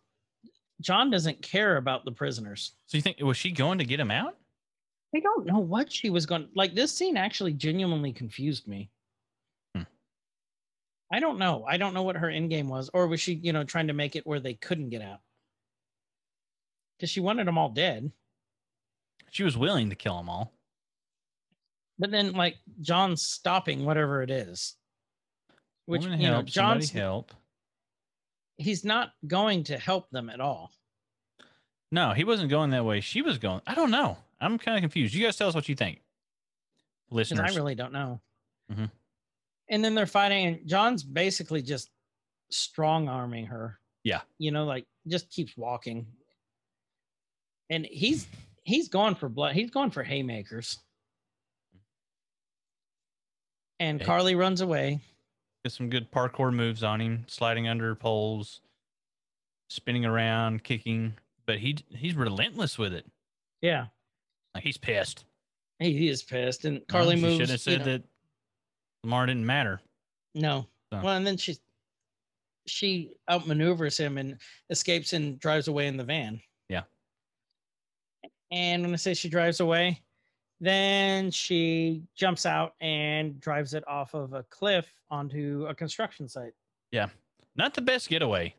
John 0.81 1.09
doesn't 1.09 1.41
care 1.41 1.77
about 1.77 2.05
the 2.05 2.11
prisoners. 2.11 2.73
So 2.85 2.97
you 2.97 3.01
think 3.01 3.19
was 3.19 3.37
she 3.37 3.51
going 3.51 3.79
to 3.79 3.85
get 3.85 3.99
him 3.99 4.11
out? 4.11 4.37
I 5.15 5.19
don't 5.19 5.45
know 5.45 5.59
what 5.59 5.91
she 5.91 6.09
was 6.09 6.25
going 6.25 6.49
like 6.53 6.75
this 6.75 6.95
scene 6.95 7.17
actually 7.17 7.53
genuinely 7.53 8.11
confused 8.11 8.67
me. 8.67 8.89
Hmm. 9.75 9.83
I 11.11 11.19
don't 11.19 11.39
know. 11.39 11.65
I 11.67 11.77
don't 11.77 11.93
know 11.93 12.03
what 12.03 12.17
her 12.17 12.29
end 12.29 12.49
game 12.49 12.67
was 12.67 12.89
or 12.93 13.07
was 13.07 13.19
she, 13.19 13.35
you 13.35 13.53
know, 13.53 13.63
trying 13.63 13.87
to 13.87 13.93
make 13.93 14.15
it 14.15 14.27
where 14.27 14.39
they 14.39 14.53
couldn't 14.53 14.89
get 14.89 15.01
out? 15.01 15.21
Cuz 16.99 17.09
she 17.09 17.19
wanted 17.19 17.47
them 17.47 17.57
all 17.57 17.69
dead. 17.69 18.11
She 19.31 19.43
was 19.43 19.57
willing 19.57 19.89
to 19.89 19.95
kill 19.95 20.17
them 20.17 20.29
all. 20.29 20.53
But 21.97 22.11
then 22.11 22.33
like 22.33 22.57
John's 22.81 23.23
stopping 23.23 23.85
whatever 23.85 24.21
it 24.21 24.29
is. 24.29 24.75
Which 25.85 26.03
you 26.03 26.17
know, 26.17 26.41
John's 26.43 26.91
help. 26.91 27.33
He's 28.57 28.83
not 28.83 29.11
going 29.27 29.63
to 29.65 29.77
help 29.77 30.09
them 30.09 30.29
at 30.29 30.39
all. 30.39 30.71
No, 31.91 32.11
he 32.13 32.23
wasn't 32.23 32.49
going 32.49 32.71
that 32.71 32.83
way. 32.85 33.01
She 33.01 33.21
was 33.21 33.37
going. 33.37 33.61
I 33.65 33.75
don't 33.75 33.91
know. 33.91 34.17
I'm 34.41 34.57
kind 34.57 34.77
of 34.77 34.81
confused. 34.81 35.13
You 35.13 35.25
guys 35.25 35.35
tell 35.37 35.47
us 35.47 35.55
what 35.55 35.69
you 35.69 35.75
think, 35.75 36.01
listeners. 37.09 37.51
I 37.51 37.55
really 37.55 37.75
don't 37.75 37.93
know. 37.93 38.19
Mhm. 38.71 38.91
And 39.69 39.83
then 39.83 39.95
they're 39.95 40.05
fighting, 40.05 40.45
and 40.45 40.67
John's 40.67 41.03
basically 41.03 41.61
just 41.61 41.89
strong 42.49 43.07
arming 43.09 43.45
her. 43.47 43.79
Yeah. 44.03 44.21
You 44.37 44.51
know, 44.51 44.65
like 44.65 44.85
just 45.07 45.29
keeps 45.29 45.55
walking. 45.57 46.07
And 47.69 47.85
he's 47.85 48.27
he's 48.63 48.89
going 48.89 49.15
for 49.15 49.29
blood. 49.29 49.55
He's 49.55 49.69
going 49.71 49.91
for 49.91 50.03
haymakers. 50.03 50.77
And. 53.79 54.01
Karli 54.01 54.35
runs 54.35 54.61
away. 54.61 54.99
Get 55.67 55.73
some 55.73 55.89
good 55.89 56.09
parkour 56.13 56.53
moves 56.53 56.81
on 56.81 57.01
him, 57.01 57.25
sliding 57.27 57.67
under 57.67 57.93
poles, 57.93 58.61
spinning 59.69 60.05
around, 60.05 60.63
kicking. 60.63 61.15
But 61.45 61.59
he 61.59 61.75
he's 61.89 62.15
relentless 62.15 62.77
with 62.77 62.93
it. 62.93 63.05
Yeah. 63.61 63.87
Like 64.55 64.63
he's 64.63 64.77
pissed. 64.77 65.25
He, 65.79 65.91
he 65.91 66.07
is 66.07 66.23
pissed. 66.23 66.63
And 66.63 66.87
Karli 66.87 67.17
moves. 67.17 67.33
should 67.35 67.49
have 67.49 67.55
you 67.55 67.57
said 67.57 67.79
know- 67.79 67.85
that 67.85 68.03
Lemar 69.05 69.27
didn't 69.27 69.45
matter. 69.45 69.81
No. 70.35 70.67
So- 70.93 71.01
Well, 71.03 71.17
and 71.17 71.27
then 71.27 71.35
she 71.35 71.57
she 72.65 73.11
outmaneuvers 73.29 73.97
him 73.99 74.17
and 74.17 74.37
escapes 74.69 75.11
and 75.11 75.37
drives 75.37 75.67
away 75.67 75.87
in 75.87 75.97
the 75.97 76.05
van. 76.05 76.39
Yeah. 76.69 76.83
And 78.51 78.83
when 78.83 78.93
I 78.93 78.95
say 78.95 79.13
she 79.13 79.27
drives 79.27 79.59
away, 79.59 80.01
then 80.59 81.29
she 81.31 82.03
jumps 82.15 82.45
out 82.45 82.73
and 82.81 83.39
drives 83.39 83.73
it 83.73 83.87
off 83.87 84.13
of 84.13 84.33
a 84.33 84.43
cliff 84.43 84.87
onto 85.09 85.65
a 85.69 85.75
construction 85.75 86.27
site. 86.27 86.53
Yeah. 86.91 87.09
Not 87.55 87.73
the 87.73 87.81
best 87.81 88.09
getaway, 88.09 88.53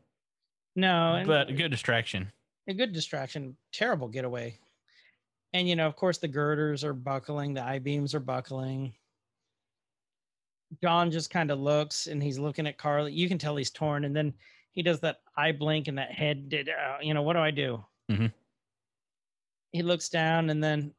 No, 0.75 1.23
but 1.25 1.49
a 1.49 1.53
good 1.53 1.71
distraction. 1.71 2.31
a 2.67 2.73
good 2.73 2.93
distraction. 2.93 3.55
Terrible 3.71 4.07
getaway. 4.07 4.57
And 5.53 5.67
you 5.67 5.75
know, 5.75 5.87
of 5.87 5.95
course, 5.95 6.17
the 6.19 6.27
girders 6.27 6.83
are 6.83 6.93
buckling, 6.93 7.53
the 7.53 7.63
I 7.63 7.79
beams 7.79 8.13
are 8.13 8.19
buckling. 8.19 8.93
John 10.83 11.09
just 11.11 11.29
kind 11.31 11.49
of 11.49 11.59
looks 11.59 12.07
and 12.07 12.21
he's 12.21 12.37
looking 12.37 12.67
at 12.67 12.77
Karli. 12.77 13.11
You 13.11 13.27
can 13.27 13.37
tell 13.39 13.55
he's 13.55 13.71
torn, 13.71 14.05
and 14.05 14.15
then 14.15 14.33
he 14.73 14.83
does 14.83 14.99
that 14.99 15.21
eye 15.35 15.51
blink 15.51 15.87
and 15.87 15.97
that 15.97 16.11
head 16.11 16.47
did. 16.49 16.69
Uh, 16.69 16.97
you 17.01 17.13
know, 17.13 17.23
what 17.23 17.33
do 17.33 17.39
I 17.39 17.49
do? 17.51 17.83
Mhm. 18.11 18.31
He 19.71 19.81
looks 19.81 20.09
down, 20.09 20.49
and 20.51 20.63
then 20.63 20.93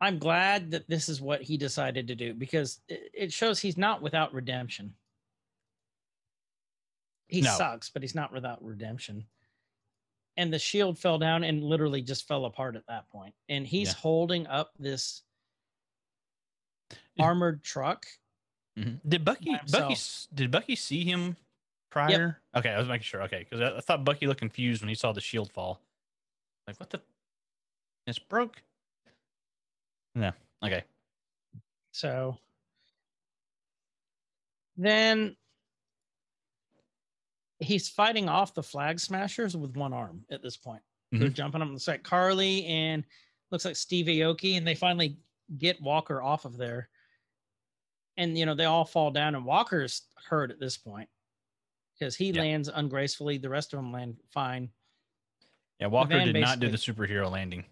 I'm 0.00 0.18
glad 0.18 0.70
that 0.72 0.88
this 0.88 1.08
is 1.08 1.20
what 1.20 1.42
he 1.42 1.56
decided 1.56 2.06
to 2.08 2.14
do 2.14 2.34
because 2.34 2.80
it, 2.88 3.10
it 3.14 3.32
shows 3.32 3.58
he's 3.60 3.78
not 3.78 4.02
without 4.02 4.34
redemption. 4.34 4.94
He 7.28 7.40
No. 7.40 7.56
sucks, 7.56 7.88
but 7.90 8.02
he's 8.02 8.14
not 8.14 8.32
without 8.32 8.62
redemption 8.62 9.26
and 10.36 10.52
the 10.52 10.58
shield 10.58 10.98
fell 10.98 11.18
down 11.18 11.44
and 11.44 11.62
literally 11.64 12.02
just 12.02 12.28
fell 12.28 12.44
apart 12.44 12.76
at 12.76 12.86
that 12.88 13.08
point. 13.08 13.34
And 13.48 13.66
he's 13.66 13.88
Yeah. 13.88 13.94
holding 13.94 14.46
up 14.46 14.72
this 14.78 15.22
armored 17.18 17.62
truck. 17.62 18.06
Mhm. 18.78 19.00
Did 19.08 19.24
Bucky 19.24 19.56
Bucky 19.70 19.96
did 20.34 20.50
Bucky 20.50 20.76
see 20.76 21.04
him 21.04 21.36
prior? 21.90 22.42
Okay, 22.54 22.70
I 22.70 22.78
was 22.78 22.88
making 22.88 23.04
sure. 23.04 23.22
Okay, 23.22 23.38
because 23.48 23.60
I, 23.60 23.78
I 23.78 23.80
thought 23.80 24.04
Bucky 24.04 24.26
looked 24.26 24.40
confused 24.40 24.82
when 24.82 24.90
he 24.90 24.94
saw 24.94 25.12
the 25.12 25.20
shield 25.22 25.50
fall. 25.50 25.80
Like 26.66 26.78
what 26.78 26.90
the? 26.90 27.00
It's 28.06 28.18
broke. 28.18 28.62
No. 30.16 30.32
Okay. 30.64 30.82
So 31.92 32.38
then 34.76 35.36
he's 37.60 37.88
fighting 37.88 38.28
off 38.28 38.54
the 38.54 38.62
flag 38.62 38.98
smashers 38.98 39.56
with 39.56 39.76
one 39.76 39.92
arm 39.92 40.24
at 40.30 40.42
this 40.42 40.56
point. 40.56 40.82
They're 41.12 41.28
mm-hmm. 41.28 41.34
jumping 41.34 41.62
up. 41.62 41.68
It's 41.72 41.86
like 41.86 42.02
Karli 42.02 42.64
and 42.66 43.04
looks 43.50 43.64
like 43.64 43.76
Steve 43.76 44.06
Aoki, 44.06 44.56
and 44.56 44.66
they 44.66 44.74
finally 44.74 45.18
get 45.58 45.80
Walker 45.80 46.20
off 46.20 46.44
of 46.44 46.56
there. 46.56 46.88
And 48.16 48.36
you 48.36 48.46
know, 48.46 48.54
they 48.54 48.64
all 48.64 48.84
fall 48.84 49.10
down, 49.10 49.34
and 49.34 49.44
Walker's 49.44 50.02
hurt 50.28 50.50
at 50.50 50.58
this 50.58 50.76
point 50.76 51.08
because 51.98 52.16
he 52.16 52.30
Yeah. 52.30 52.40
lands 52.40 52.68
ungracefully. 52.68 53.38
The 53.38 53.50
rest 53.50 53.72
of 53.72 53.78
them 53.78 53.92
land 53.92 54.16
fine. 54.32 54.70
Yeah, 55.78 55.88
Walker 55.88 56.18
did 56.18 56.34
not 56.34 56.58
do 56.58 56.68
the 56.68 56.78
superhero 56.78 57.30
landing. 57.30 57.64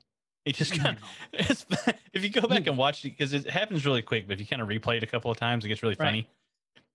He 0.44 0.52
just 0.52 0.72
kind 0.78 0.96
of. 1.38 1.64
If 2.12 2.22
you 2.22 2.28
go 2.30 2.46
back 2.46 2.66
and 2.66 2.76
watch 2.76 3.00
it, 3.04 3.10
because 3.10 3.32
it 3.32 3.48
happens 3.48 3.84
really 3.86 4.02
quick, 4.02 4.26
but 4.26 4.34
if 4.34 4.40
you 4.40 4.46
kind 4.46 4.60
of 4.62 4.68
replay 4.68 4.96
it 4.98 5.02
a 5.02 5.06
couple 5.06 5.30
of 5.30 5.36
times, 5.38 5.64
it 5.64 5.68
gets 5.68 5.82
really 5.82 5.96
Right. 5.98 6.06
funny 6.06 6.28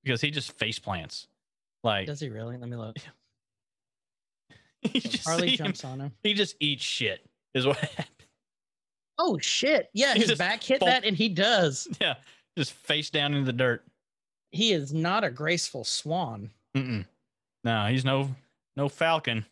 because 0.03 0.21
he 0.21 0.29
just 0.31 0.51
face 0.57 0.77
plants. 0.79 1.27
Like 1.83 2.07
Does 2.07 2.19
he 2.19 2.29
really? 2.29 2.57
Let 2.57 2.69
me 2.69 2.75
look. 2.77 2.97
Harley 5.25 5.49
see 5.49 5.53
him, 5.57 5.65
jumps 5.67 5.83
on 5.83 5.99
him. 5.99 6.11
he 6.23 6.33
just 6.33 6.55
eats 6.59 6.83
shit. 6.83 7.25
Is 7.53 7.65
what 7.65 7.77
happened. 7.77 8.07
Oh 9.17 9.37
shit! 9.39 9.89
Yeah, 9.93 10.13
He 10.13 10.21
his 10.21 10.37
back 10.37 10.63
hit 10.63 10.79
that, 10.81 11.03
and 11.03 11.15
he 11.17 11.27
does. 11.27 11.87
Yeah, 11.99 12.15
just 12.57 12.71
face 12.71 13.09
down 13.09 13.33
into 13.33 13.45
the 13.45 13.53
dirt. 13.53 13.83
He 14.51 14.71
is 14.71 14.93
not 14.93 15.23
a 15.23 15.29
graceful 15.29 15.83
swan. 15.83 16.49
Mm-mm. 16.75 17.05
No, 17.65 17.87
he's 17.87 18.05
no 18.05 18.33
no 18.77 18.87
falcon. 18.87 19.45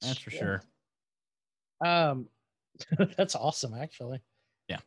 That's 0.00 0.18
for 0.18 0.30
sure. 0.30 0.62
Um, 1.84 2.28
that's 3.16 3.34
awesome, 3.34 3.74
actually. 3.74 4.20
Yeah. 4.68 4.78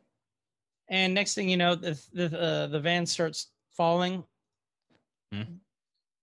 And 0.88 1.14
next 1.14 1.34
thing 1.34 1.48
you 1.48 1.56
know, 1.56 1.74
the 1.74 2.00
the 2.12 2.40
uh, 2.40 2.66
the 2.68 2.80
van 2.80 3.06
starts 3.06 3.48
falling. 3.76 4.24
Hmm. 5.32 5.42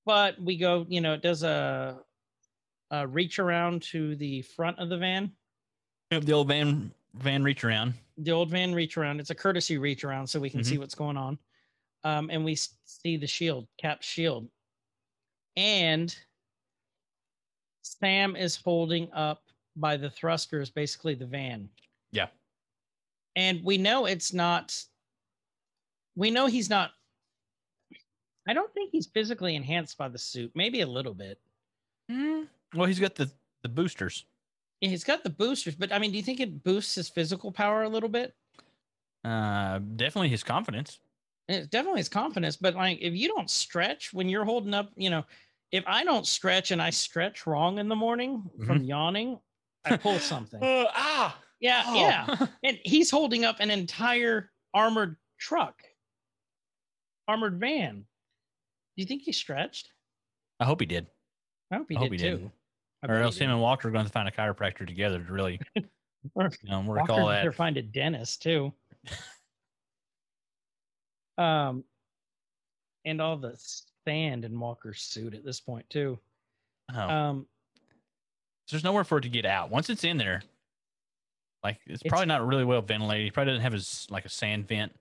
But 0.06 0.41
we 0.41 0.58
go, 0.58 0.86
you 0.90 1.02
know, 1.02 1.14
it 1.14 1.22
does 1.22 1.44
a, 1.44 2.00
a 2.91 3.08
reach 3.08 3.40
around 3.40 3.84
to 3.84 4.16
the 4.16 4.41
front 4.41 4.80
of 4.80 4.90
the 4.90 4.98
van. 4.98 5.32
Yep, 6.12 6.24
the 6.24 6.34
old 6.34 6.48
van 6.48 6.91
van 7.16 7.44
reach 7.44 7.64
around. 7.64 7.94
The 8.18 8.32
old 8.32 8.50
van 8.50 8.74
reach 8.74 8.98
around. 8.98 9.20
It's 9.20 9.30
a 9.30 9.36
courtesy 9.36 9.78
reach 9.78 10.04
around, 10.04 10.28
so 10.28 10.40
we 10.40 10.50
can 10.50 10.64
see 10.64 10.78
what's 10.78 10.96
going 10.96 11.18
on. 11.18 11.38
Um, 12.04 12.30
and 12.32 12.44
we 12.46 12.56
see 12.56 13.18
the 13.18 13.28
shield, 13.28 13.68
Cap's 13.78 14.06
shield, 14.06 14.48
and 15.58 16.16
Sam 17.82 18.36
is 18.36 18.56
holding 18.56 19.12
up 19.12 19.44
by 19.80 19.97
the 19.97 20.10
thrusters, 20.10 20.69
basically 20.69 21.15
the 21.15 21.26
van. 21.26 21.69
Yeah. 22.11 22.27
and 23.35 23.64
we 23.64 23.77
know 23.77 24.06
it's 24.07 24.34
not 24.34 24.76
we 26.15 26.31
know 26.31 26.47
he's 26.47 26.69
not 26.69 26.91
i 28.47 28.53
don't 28.53 28.73
think 28.73 28.89
he's 28.91 29.06
physically 29.07 29.56
enhanced 29.56 29.95
by 29.97 30.07
the 30.07 30.18
suit 30.18 30.51
maybe 30.56 30.81
a 30.81 30.88
little 30.88 31.14
bit 31.14 31.39
Mm. 32.11 32.47
Well, 32.73 32.88
he's 32.88 32.99
got 32.99 33.14
the 33.14 33.30
the 33.61 33.69
boosters. 33.69 34.26
Yeah, 34.81 34.89
he's 34.89 35.03
got 35.03 35.23
the 35.23 35.30
boosters 35.30 35.76
but 35.76 35.91
i 35.93 35.99
mean 35.99 36.10
do 36.11 36.18
you 36.18 36.23
think 36.23 36.39
it 36.39 36.64
boosts 36.64 36.95
his 36.95 37.07
physical 37.10 37.51
power 37.51 37.84
a 37.84 37.89
little 37.89 38.10
bit 38.10 38.34
Uh, 39.23 39.77
definitely 39.95 40.30
his 40.30 40.43
confidence. 40.43 40.99
It's 41.47 41.68
definitely 41.68 41.99
his 41.99 42.10
confidence 42.10 42.56
but 42.56 42.73
like 42.73 42.97
if 43.01 43.14
you 43.14 43.27
don't 43.27 43.49
stretch 43.49 44.11
when 44.14 44.27
you're 44.30 44.45
holding 44.45 44.73
up 44.73 44.89
you 44.95 45.11
know 45.11 45.23
if 45.72 45.84
i 45.85 46.03
don't 46.03 46.26
stretch 46.26 46.72
and 46.72 46.81
i 46.81 46.89
stretch 46.89 47.45
wrong 47.45 47.77
in 47.77 47.88
the 47.88 47.95
morning 47.95 48.49
from 48.65 48.84
yawning 48.84 49.38
i 49.85 49.97
pull 49.97 50.19
something. 50.19 50.61
Uh, 50.64 50.85
ah. 50.93 51.39
yeah 51.60 51.84
oh. 51.85 51.95
yeah. 51.95 52.47
And 52.64 52.80
he's 52.84 53.10
holding 53.11 53.45
up 53.45 53.57
an 53.60 53.72
entire 53.72 54.51
armored 54.73 55.18
truck. 55.38 55.81
Armored 57.27 57.60
van. 57.60 57.95
Do 57.99 59.01
you 59.01 59.06
think 59.06 59.23
he 59.23 59.31
stretched? 59.31 59.91
I 60.60 60.65
hope 60.65 60.80
he 60.81 60.85
did, 60.85 61.07
i 61.72 61.77
hope 61.77 61.88
he 61.89 61.95
I 61.95 61.99
did 61.99 62.06
hope 62.06 62.11
he 62.14 62.18
too. 62.18 62.51
I 63.01 63.07
or 63.07 63.15
bet 63.15 63.23
else 63.23 63.38
him 63.38 63.49
and 63.49 63.61
Walker 63.61 63.88
are 63.88 63.91
going 63.91 64.06
to 64.06 64.11
find 64.11 64.27
a 64.27 64.31
chiropractor 64.31 64.85
together 64.85 65.23
to 65.23 65.31
really, 65.31 65.61
Or 66.35 66.51
you 66.64 66.69
know, 66.69 66.81
work 66.81 66.99
Walker 66.99 67.14
all 67.14 67.27
better 67.30 67.51
that. 67.51 67.56
find 67.56 67.77
a 67.77 67.81
dentist 67.81 68.41
too. 68.41 68.73
Um 71.38 71.85
and 73.06 73.22
all 73.22 73.38
the 73.38 73.56
sand 74.06 74.43
in 74.43 74.60
walker's 74.60 75.01
suit 75.01 75.34
at 75.34 75.45
this 75.45 75.61
point 75.61 75.89
too. 75.89 76.19
Oh. 76.93 77.10
um 77.10 77.47
there's 78.72 78.84
nowhere 78.84 79.04
for 79.04 79.18
it 79.18 79.22
to 79.22 79.30
get 79.30 79.46
out. 79.46 79.70
Once 79.70 79.90
it's 79.90 80.04
in 80.04 80.18
there, 80.18 80.41
like 81.64 81.78
it's, 81.86 82.02
It's- 82.02 82.10
probably 82.10 82.28
not 82.28 82.46
really 82.48 82.66
well 82.66 82.82
ventilated. 82.82 83.26
He 83.26 83.32
probably 83.32 83.52
doesn't 83.54 83.64
have 83.64 83.74
his 83.74 84.08
like 84.10 84.26
a 84.26 84.30
sand 84.30 84.68
vent. 84.68 84.91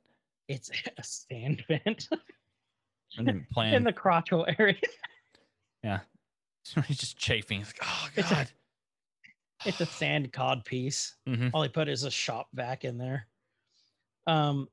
it's 0.49 0.71
a 0.99 1.03
sand 1.03 1.65
vent 1.69 2.09
plan. 3.53 3.75
in 3.75 3.85
the 3.85 3.93
crotchal 3.93 4.45
area 4.59 4.77
yeah. 5.85 6.01
He's 6.87 6.99
just 6.99 7.17
chafing. 7.17 7.59
He's 7.59 7.69
like, 7.69 7.81
oh 7.83 8.09
It's 8.17 8.31
a- 8.31 8.35
god. 8.35 8.49
it's 9.65 9.81
a 9.81 9.87
sand 9.87 10.33
cod 10.33 10.65
piece 10.65 11.15
Mhm. 11.29 11.51
all 11.55 11.63
he 11.63 11.69
put 11.69 11.89
is 11.89 12.05
a 12.05 12.11
shop 12.11 12.49
vac 12.55 12.85
in 12.85 12.99
there 12.99 13.27
um 14.27 14.69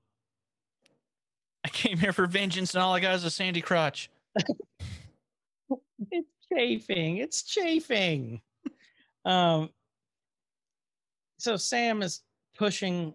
I 1.64 1.70
came 1.70 1.98
here 1.98 2.14
for 2.14 2.28
vengeance, 2.28 2.76
and 2.76 2.84
all 2.84 2.94
I 2.94 3.00
got 3.00 3.16
is 3.16 3.24
a 3.24 3.32
sandy 3.32 3.60
crotch. 3.62 4.10
it's 6.12 6.28
chafing 6.54 7.18
it's 7.18 7.42
chafing 7.44 8.42
um 9.26 9.70
so 11.38 11.58
sam 11.58 12.02
is 12.02 12.22
pushing 12.58 13.14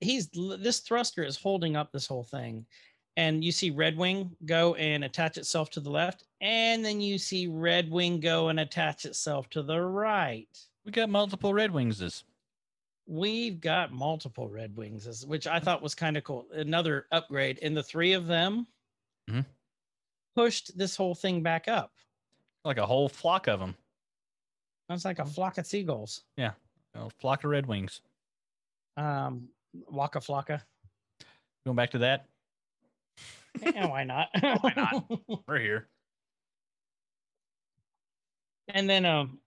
he's 0.00 0.28
this 0.60 0.80
thruster 0.80 1.24
is 1.24 1.36
holding 1.36 1.76
up 1.76 1.90
this 1.92 2.06
whole 2.06 2.22
thing 2.22 2.64
and 3.16 3.42
you 3.42 3.50
see 3.50 3.70
red 3.70 3.96
wing 3.96 4.30
go 4.44 4.74
and 4.76 5.02
attach 5.04 5.36
itself 5.38 5.70
to 5.70 5.80
the 5.80 5.90
left 5.90 6.24
and 6.40 6.84
then 6.84 7.00
you 7.00 7.18
see 7.18 7.46
red 7.48 7.90
wing 7.90 8.20
go 8.20 8.48
and 8.48 8.60
attach 8.60 9.04
itself 9.04 9.48
to 9.50 9.62
the 9.62 9.80
right 9.80 10.48
We 10.84 10.92
got 10.92 11.10
multiple 11.10 11.52
Red 11.52 11.72
Wingses. 11.72 12.22
we've 13.06 13.60
got 13.60 13.92
multiple 13.92 14.48
red 14.48 14.74
Wingses, 14.76 15.26
which 15.26 15.46
i 15.48 15.58
thought 15.58 15.82
was 15.82 15.94
kind 15.94 16.16
of 16.16 16.22
cool 16.24 16.46
another 16.52 17.06
upgrade 17.10 17.58
and 17.62 17.76
the 17.76 17.82
three 17.82 18.12
of 18.12 18.26
them 18.26 18.66
Mhm. 19.28 19.44
pushed 20.36 20.76
this 20.78 20.94
whole 20.96 21.14
thing 21.14 21.42
back 21.42 21.66
up 21.68 21.92
Like 22.64 22.78
a 22.78 22.86
whole 22.86 23.08
flock 23.08 23.46
of 23.48 23.58
them. 23.60 23.76
That's 24.88 25.04
like 25.04 25.18
a 25.18 25.24
flock 25.24 25.58
of 25.58 25.66
seagulls. 25.66 26.22
Yeah. 26.36 26.52
A 26.94 27.10
flock 27.20 27.44
of 27.44 27.50
Red 27.50 27.66
Wings. 27.66 28.00
Um, 28.96 29.48
Waka 29.90 30.18
Flocka. 30.20 30.62
Going 31.66 31.76
back 31.76 31.90
to 31.90 31.98
that, 31.98 32.26
Yeah, 33.62 33.86
why 33.86 34.04
not? 34.04 34.28
Why 34.60 34.72
not? 34.74 35.20
we're 35.46 35.58
here. 35.58 35.88
and 38.68 38.88
then, 38.88 39.04
um, 39.04 39.38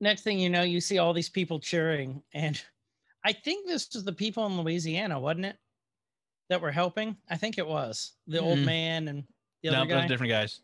next 0.00 0.22
thing 0.22 0.38
you 0.38 0.50
know, 0.50 0.62
you 0.62 0.80
see 0.80 0.98
all 0.98 1.12
these 1.12 1.28
people 1.28 1.58
cheering, 1.60 2.22
and 2.34 2.60
I 3.24 3.32
think 3.32 3.66
this 3.66 3.88
was 3.94 4.04
the 4.04 4.12
people 4.12 4.46
in 4.46 4.60
Louisiana, 4.60 5.18
wasn't 5.18 5.46
it? 5.46 5.56
That 6.50 6.60
were 6.60 6.70
helping. 6.72 7.16
I 7.30 7.36
think 7.36 7.58
it 7.58 7.66
was 7.66 8.12
the 8.26 8.40
old 8.40 8.58
Mm. 8.58 8.64
man 8.64 9.08
and 9.08 9.24
the 9.62 9.70
no, 9.70 9.82
other 9.82 9.88
those 9.94 10.02
guy. 10.02 10.08
different 10.08 10.30
guys. 10.30 10.60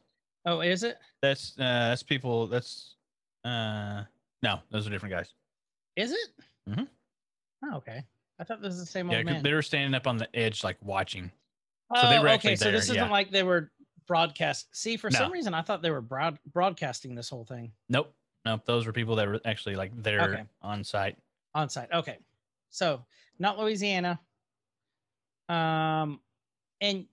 Oh, 0.46 0.60
is 0.60 0.82
it? 0.82 0.98
That's 1.22 1.52
uh 1.58 1.88
that's 1.90 2.02
people. 2.02 2.46
That's 2.46 2.96
uh 3.44 4.04
no, 4.42 4.60
those 4.70 4.86
are 4.86 4.90
different 4.90 5.14
guys. 5.14 5.32
Is 5.96 6.12
it? 6.12 6.28
Mhm. 6.68 6.88
Oh, 7.64 7.76
okay. 7.76 8.04
I 8.38 8.44
thought 8.44 8.60
this 8.60 8.70
was 8.70 8.80
the 8.80 8.86
same 8.86 9.10
Yeah, 9.10 9.18
old 9.18 9.26
man. 9.26 9.42
they 9.42 9.52
were 9.54 9.62
standing 9.62 9.94
up 9.94 10.06
on 10.06 10.16
the 10.16 10.28
edge, 10.36 10.64
like 10.64 10.76
watching. 10.82 11.30
Oh, 11.90 12.02
so 12.02 12.08
they 12.10 12.18
were 12.18 12.30
okay. 12.30 12.56
So 12.56 12.64
there, 12.64 12.72
this 12.72 12.84
isn't 12.84 12.96
yeah. 12.96 13.08
like 13.08 13.30
they 13.30 13.42
were 13.42 13.70
broadcast. 14.06 14.74
See, 14.76 14.96
for 14.96 15.10
some 15.10 15.30
reason, 15.32 15.54
I 15.54 15.62
thought 15.62 15.80
they 15.82 15.90
were 15.90 16.00
broad- 16.00 16.38
broadcasting 16.52 17.14
this 17.14 17.28
whole 17.30 17.44
thing. 17.44 17.72
Nope, 17.88 18.12
nope. 18.44 18.62
Those 18.66 18.86
were 18.86 18.92
people 18.92 19.16
that 19.16 19.28
were 19.28 19.40
actually 19.44 19.76
like 19.76 19.92
there 20.02 20.20
Okay. 20.22 20.44
on 20.62 20.82
site. 20.84 21.16
on 21.54 21.68
site. 21.68 21.90
Okay. 21.92 22.18
So 22.70 23.04
not 23.38 23.58
Louisiana. 23.58 24.18
Um 25.48 26.20
and 26.80 27.06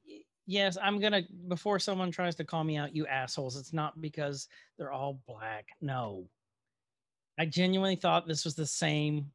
yes, 0.45 0.77
I'm 0.81 0.99
gonna 0.99 1.21
before 1.47 1.79
someone 1.79 2.11
tries 2.11 2.35
to 2.35 2.43
call 2.43 2.63
me 2.63 2.77
out, 2.77 2.95
you 2.95 3.07
assholes, 3.07 3.57
it's 3.57 3.73
not 3.73 3.99
because 4.01 4.47
they're 4.77 4.91
all 4.91 5.21
black. 5.27 5.69
No. 5.81 6.27
I 7.39 7.45
genuinely 7.45 7.95
thought 7.95 8.27
this 8.27 8.45
was 8.45 8.55
the 8.55 8.65
same 8.65 9.31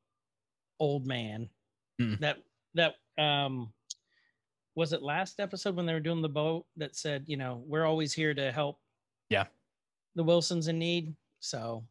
old 0.78 1.06
man 1.06 1.48
Mm-mm. 2.00 2.18
that 2.20 2.36
that 2.74 2.94
um 3.18 3.72
was 4.74 4.92
it 4.92 5.02
last 5.02 5.40
episode 5.40 5.74
when 5.74 5.86
they 5.86 5.94
were 5.94 6.00
doing 6.00 6.20
the 6.20 6.28
boat 6.28 6.66
that 6.76 6.94
said, 6.94 7.24
you 7.26 7.36
know, 7.38 7.62
we're 7.66 7.86
always 7.86 8.12
here 8.12 8.34
to 8.34 8.52
help 8.52 8.78
Yeah. 9.30 9.46
the 10.14 10.22
Wilsons 10.22 10.68
in 10.68 10.78
need. 10.78 11.16
So 11.40 11.82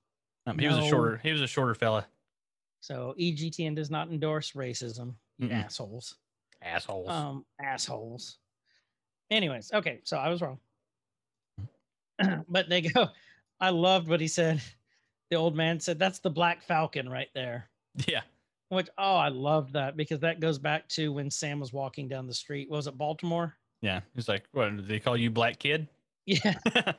Um, 0.45 0.59
he 0.59 0.67
was 0.67 0.77
a 0.77 0.87
shorter. 0.87 1.17
He 1.23 1.31
was 1.31 1.41
a 1.41 1.47
shorter 1.47 1.73
fella. 1.73 2.05
so 2.81 3.15
EGTN 3.19 3.75
does 3.75 3.89
not 3.89 4.09
endorse 4.09 4.51
racism, 4.51 5.15
you 5.39 5.47
Mm-mm. 5.49 5.63
assholes. 5.63 6.15
Assholes. 6.61 7.09
um 7.09 7.45
assholes 7.59 8.37
anyways 9.31 9.72
okay 9.73 9.99
so 10.03 10.18
i 10.18 10.30
was 10.30 10.41
wrong 10.41 10.60
but 12.47 12.69
they 12.69 12.81
go 12.81 13.07
i 13.60 13.69
loved 13.69 14.07
what 14.07 14.22
he 14.22 14.27
said 14.27 14.61
the 15.30 15.35
old 15.35 15.56
man 15.56 15.80
said 15.80 15.97
that's 15.99 16.19
the 16.19 16.30
black 16.30 16.61
falcon 16.64 17.10
right 17.10 17.30
there 17.34 17.69
yeah. 18.07 18.22
which 18.69 18.88
oh 18.97 19.15
i 19.15 19.27
loved 19.30 19.73
that 19.73 19.97
because 19.97 20.19
that 20.19 20.39
goes 20.39 20.57
back 20.60 20.88
to 20.88 21.11
when 21.11 21.30
sam 21.31 21.60
was 21.60 21.73
walking 21.73 22.07
down 22.07 22.27
the 22.27 22.34
street 22.34 22.69
was 22.69 22.88
it 22.88 22.97
baltimore 22.97 23.56
Yeah. 23.81 24.02
He's 24.14 24.27
like, 24.30 24.43
what? 24.52 24.76
Did 24.76 24.88
they 24.88 24.99
call 24.99 25.18
you 25.18 25.30
Black 25.30 25.60
Kid? 25.60 25.88
yeah 26.26 26.53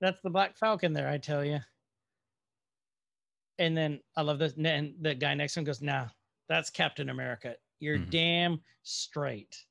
that's 0.00 0.20
the 0.22 0.30
black 0.30 0.56
falcon 0.56 0.92
there 0.94 1.08
i 1.08 1.18
tell 1.18 1.44
you 1.44 1.60
and 3.58 3.76
then 3.76 4.00
i 4.16 4.22
love 4.22 4.38
this 4.38 4.54
and 4.56 4.94
the 5.02 5.14
guy 5.14 5.34
next 5.34 5.52
to 5.54 5.60
him 5.60 5.64
goes 5.64 5.82
nah 5.82 6.06
that's 6.48 6.70
captain 6.70 7.10
america 7.10 7.54
you're 7.78 7.98
Mhm. 7.98 8.10
damn 8.10 8.60
straight 8.82 9.64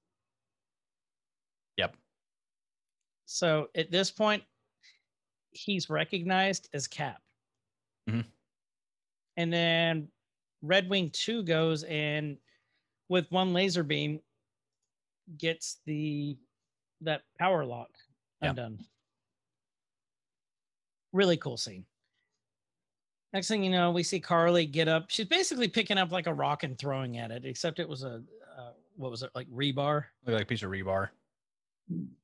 Yep. 1.77 1.95
So 3.31 3.69
at 3.75 3.91
this 3.91 4.09
point 4.09 4.43
he's 5.51 5.89
recognized 5.89 6.67
as 6.73 6.87
cap 6.87 7.21
Mhm. 8.07 8.25
And 9.37 9.53
then 9.53 10.11
Red 10.63 10.89
Wing 10.89 11.11
2 11.11 11.43
goes 11.43 11.83
and 11.83 12.37
with 13.07 13.31
one 13.31 13.53
laser 13.53 13.83
beam 13.83 14.19
gets 15.37 15.79
the 15.85 16.37
that 17.01 17.21
power 17.37 17.63
lock 17.65 17.91
Yeah. 18.41 18.49
undone. 18.49 18.79
Really 21.13 21.37
cool 21.37 21.57
scene. 21.57 21.85
Next 23.31 23.47
thing 23.47 23.63
you 23.63 23.69
know, 23.69 23.91
we 23.91 24.01
see 24.01 24.19
Karli 24.19 24.65
get 24.65 24.87
up. 24.87 25.11
She's 25.11 25.27
basically 25.27 25.67
picking 25.67 25.99
up 25.99 26.11
like 26.11 26.25
a 26.25 26.33
rock 26.33 26.63
and 26.63 26.77
throwing 26.79 27.17
at 27.19 27.29
it, 27.31 27.45
except 27.45 27.79
it 27.79 27.87
was 27.87 28.03
a 28.03 28.23
uh, 28.57 28.73
what 28.95 29.11
was 29.11 29.21
it 29.21 29.29
like 29.35 29.47
rebar? 29.49 30.05
Like 30.25 30.41
a 30.41 30.45
piece 30.45 30.63
of 30.63 30.71
rebar. 30.71 31.11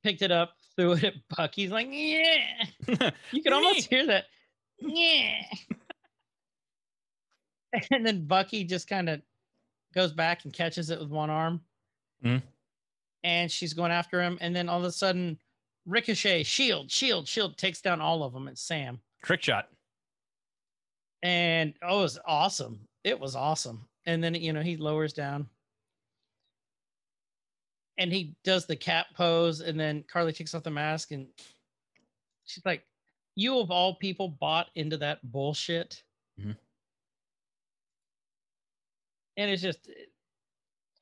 Picked 0.02 0.22
it 0.22 0.30
up, 0.30 0.54
threw 0.76 0.92
it 0.92 1.04
at 1.04 1.14
Bucky's 1.36 1.70
like, 1.70 1.88
yeah. 1.90 2.64
You 3.32 3.42
can 3.42 3.52
almost 3.52 3.88
hear 3.88 4.06
that. 4.06 4.24
Yeah. 4.78 5.42
and 7.90 8.06
then 8.06 8.26
Bucky 8.26 8.64
just 8.64 8.88
kind 8.88 9.08
of 9.08 9.22
goes 9.94 10.12
back 10.12 10.44
and 10.44 10.52
catches 10.52 10.90
it 10.90 11.00
with 11.00 11.08
one 11.10 11.30
arm. 11.30 11.60
Mhm. 12.24 12.42
And 13.24 13.50
she's 13.50 13.74
going 13.74 13.90
after 13.92 14.22
him. 14.22 14.38
And 14.40 14.54
then 14.54 14.68
all 14.68 14.78
of 14.78 14.84
a 14.84 14.92
sudden, 14.92 15.38
Ricochet, 15.86 16.42
shield, 16.44 16.90
shield, 16.90 17.26
shield 17.26 17.56
takes 17.56 17.80
down 17.80 18.00
all 18.00 18.22
of 18.22 18.32
them. 18.32 18.48
It's 18.48 18.60
Sam. 18.60 19.00
Trick 19.24 19.42
shot. 19.42 19.68
And 21.22 21.74
oh, 21.82 22.00
it 22.00 22.02
was 22.02 22.18
awesome. 22.26 22.80
It 23.04 23.18
was 23.18 23.34
awesome. 23.34 23.88
And 24.04 24.22
then, 24.22 24.34
you 24.34 24.52
know, 24.52 24.62
he 24.62 24.76
lowers 24.76 25.12
down 25.12 25.48
and 27.98 28.12
he 28.12 28.34
does 28.44 28.66
the 28.66 28.76
cat 28.76 29.06
pose. 29.14 29.60
And 29.60 29.78
then 29.78 30.04
Karli 30.10 30.32
takes 30.32 30.54
off 30.54 30.62
the 30.62 30.70
mask 30.70 31.12
and 31.12 31.26
she's 32.44 32.64
like, 32.64 32.82
You 33.34 33.58
of 33.58 33.70
all 33.70 33.94
people 33.94 34.28
bought 34.28 34.68
into 34.74 34.96
that 34.98 35.18
bullshit. 35.30 36.02
Mhm. 36.40 36.56
And 39.38 39.50
it's 39.50 39.62
just, 39.62 39.90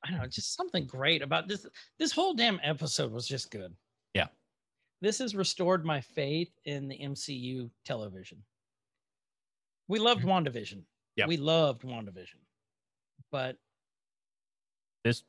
I 0.03 0.09
don't 0.11 0.19
know, 0.19 0.27
just 0.27 0.55
something 0.55 0.85
great 0.85 1.21
about 1.21 1.47
this. 1.47 1.65
This 1.97 2.11
whole 2.11 2.33
damn 2.33 2.59
episode 2.63 3.11
was 3.11 3.27
just 3.27 3.49
good. 3.49 3.73
Yeah. 4.13 4.27
This 5.01 5.19
has 5.19 5.35
restored 5.35 5.85
my 5.85 6.01
faith 6.01 6.51
in 6.65 6.87
the 6.87 6.97
MCU 6.97 7.69
television. 7.85 8.43
We 9.87 9.99
loved 9.99 10.23
WandaVision. 10.23 10.83
Yep. 11.15 11.27
We 11.27 11.37
loved 11.37 11.83
WandaVision. 11.83 12.39
But 13.31 13.57
This 15.03 15.23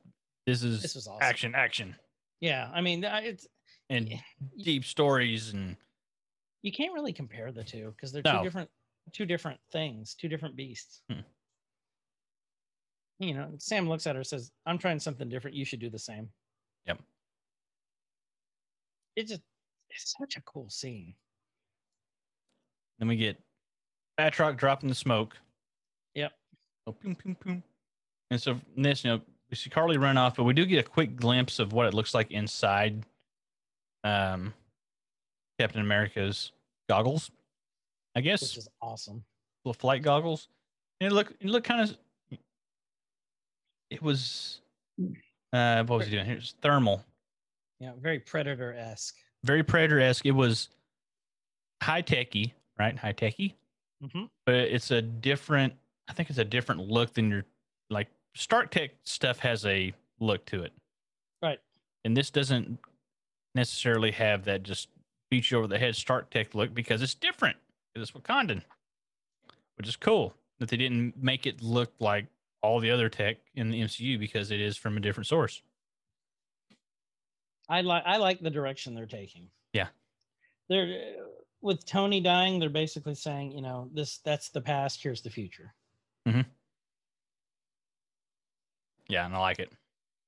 this 0.47 0.63
is 0.63 0.81
this 0.83 0.95
was 0.95 1.07
awesome. 1.09 1.23
action, 1.23 1.55
action, 1.55 1.97
Yeah. 2.41 2.71
I 2.73 2.81
mean, 2.81 3.03
it's, 3.05 3.47
and 3.91 4.09
Yeah. 4.09 4.21
deep 4.63 4.85
stories 4.85 5.53
and 5.53 5.77
you 6.63 6.73
can't 6.73 6.95
really 6.95 7.13
compare 7.13 7.53
the 7.53 7.65
two 7.65 7.91
because 7.93 8.13
they're 8.13 8.23
No. 8.25 8.39
two 8.39 8.45
different 8.45 8.71
two 9.13 9.27
different 9.27 9.61
things, 9.71 10.15
two 10.15 10.29
different 10.29 10.57
beasts. 10.57 11.03
Hmm. 11.11 11.21
You 13.19 13.35
know, 13.35 13.55
Sam 13.59 13.89
looks 13.89 14.07
at 14.07 14.15
her 14.17 14.25
says, 14.25 14.51
"I'm 14.67 14.79
trying 14.79 14.99
something 15.01 15.29
different. 15.29 15.57
You 15.57 15.65
should 15.65 15.81
do 15.81 15.89
the 15.91 15.99
same." 15.99 16.29
Yep. 16.87 17.01
It 19.17 19.27
just 19.29 19.43
it's 19.91 20.15
such 20.19 20.37
a 20.37 20.43
cool 20.43 20.69
scene. 20.71 21.15
then 22.99 23.09
we 23.09 23.17
get 23.17 23.37
Batroc 24.19 24.57
dropping 24.57 24.89
the 24.89 24.95
smoke. 24.95 25.37
Yep. 26.15 26.33
Oh, 26.87 26.93
boom, 26.93 27.15
boom, 27.23 27.37
boom. 27.45 27.63
And 28.31 28.41
so 28.41 28.59
this, 28.77 29.05
you 29.05 29.11
know, 29.11 29.21
we 29.51 29.57
see 29.57 29.71
Karli 29.71 29.97
run 29.97 30.17
off, 30.17 30.37
but 30.37 30.45
we 30.45 30.53
do 30.55 30.65
get 30.67 30.79
a 30.79 30.89
quick 30.89 31.17
glimpse 31.17 31.59
of 31.59 31.73
what 31.73 31.87
it 31.87 31.95
looks 31.95 32.15
like 32.15 32.31
inside 32.31 33.05
um 34.05 34.53
Captain 35.59 35.81
America's 35.81 36.53
goggles. 36.89 37.31
I 38.15 38.21
guess 38.21 38.43
Which 38.43 38.59
is 38.59 38.69
awesome. 38.81 39.25
little 39.65 39.79
flight 39.79 40.03
goggles. 40.03 40.49
And 41.01 41.11
it 41.11 41.15
look 41.15 41.33
it 41.41 41.47
looked 41.49 41.67
kind 41.67 41.83
of 41.83 42.39
it 43.91 44.03
was 44.03 44.61
uh 45.53 45.85
what 45.85 45.99
was 45.99 46.07
he 46.07 46.13
doing? 46.13 46.27
Here's 46.27 46.55
thermal. 46.63 47.05
Yeah, 47.81 47.93
very 48.01 48.19
predator 48.19 48.73
esque. 48.75 49.17
Very 49.45 49.63
predator 49.63 50.01
esque. 50.01 50.25
It 50.25 50.31
was 50.33 50.71
high 51.83 52.01
techy, 52.01 52.55
right? 52.79 52.97
High 52.99 53.13
techy. 53.13 53.55
Mm-hmm. 54.05 54.25
but 54.45 54.55
it's 54.57 54.91
a 54.91 55.01
different 55.01 55.73
i 56.07 56.13
think 56.13 56.29
it's 56.29 56.39
a 56.39 56.45
different 56.45 56.83
look 56.83 57.15
than 57.15 57.31
your 57.31 57.47
like 57.89 58.09
stark 58.37 58.71
tech 58.71 58.91
stuff 59.05 59.39
has 59.41 59.65
a 59.67 59.93
look 60.21 60.45
to 60.47 60.63
it 60.63 60.73
Right. 61.43 61.59
and 62.05 62.17
this 62.17 62.31
doesn't 62.31 62.79
necessarily 63.55 64.11
have 64.13 64.45
that 64.45 64.63
just 64.63 64.89
beat 65.31 65.51
you 65.51 65.59
over 65.59 65.67
the 65.67 65.79
head 65.79 65.97
stark 65.97 66.31
tech 66.31 66.55
look 66.55 66.73
because 66.75 67.03
it's 67.03 67.15
different 67.15 67.57
it's 67.95 68.13
wakandan 68.13 68.63
which 69.77 69.89
is 69.89 69.97
cool 69.97 70.35
that 70.59 70.69
they 70.69 70.77
didn't 70.77 71.15
make 71.23 71.47
it 71.47 71.63
look 71.63 71.93
like 71.99 72.27
all 72.63 72.81
the 72.81 72.91
other 72.91 73.09
tech 73.09 73.39
in 73.55 73.71
the 73.71 73.81
mcu 73.83 74.19
because 74.19 74.51
it 74.51 74.61
is 74.61 74.77
from 74.77 74.97
a 74.97 75.01
different 75.01 75.27
source 75.27 75.63
I 77.69 77.81
like 77.81 78.05
I 78.07 78.17
like 78.19 78.41
the 78.41 78.51
direction 78.51 78.95
they're 78.95 79.07
taking. 79.07 79.49
Yeah. 79.73 79.89
They're 80.69 81.15
with 81.63 81.85
Tony 81.85 82.21
dying, 82.21 82.61
they're 82.61 82.69
basically 82.69 83.17
saying, 83.17 83.51
you 83.53 83.61
know, 83.61 83.91
this 83.93 84.19
that's 84.19 84.51
the 84.51 84.61
past, 84.61 85.03
here's 85.03 85.21
the 85.23 85.31
future. 85.31 85.75
Mm-hmm. 86.29 86.43
Yeah 89.09 89.25
and 89.27 89.35
i 89.35 89.39
like 89.39 89.59
it 89.59 89.71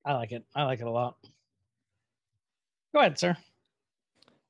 I 0.04 0.14
like 0.14 0.32
it. 0.32 0.42
I 0.54 0.62
like 0.62 0.80
it 0.80 0.86
a 0.86 0.90
lot. 0.90 1.16
Go 2.94 3.00
ahead, 3.00 3.18
sir. 3.18 3.36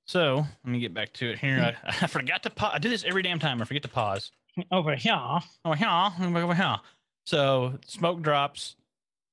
so 0.06 0.46
let 0.64 0.70
me 0.70 0.78
get 0.78 0.94
back 0.94 1.12
to 1.14 1.30
it 1.32 1.38
here 1.38 1.74
i, 1.84 1.90
I 2.04 2.06
forgot 2.06 2.42
to 2.44 2.50
pause 2.50 2.72
i 2.74 2.78
do 2.78 2.88
this 2.88 3.02
every 3.04 3.22
damn 3.22 3.38
time 3.40 3.60
i 3.60 3.64
forget 3.64 3.82
to 3.82 3.88
pause 3.88 4.30
Over 4.72 4.96
here. 4.96 5.12
Oh 5.14 5.74
yeah, 5.78 6.10
over 6.20 6.52
here. 6.54 6.76
So 7.26 7.78
smoke 7.86 8.22
drops. 8.22 8.74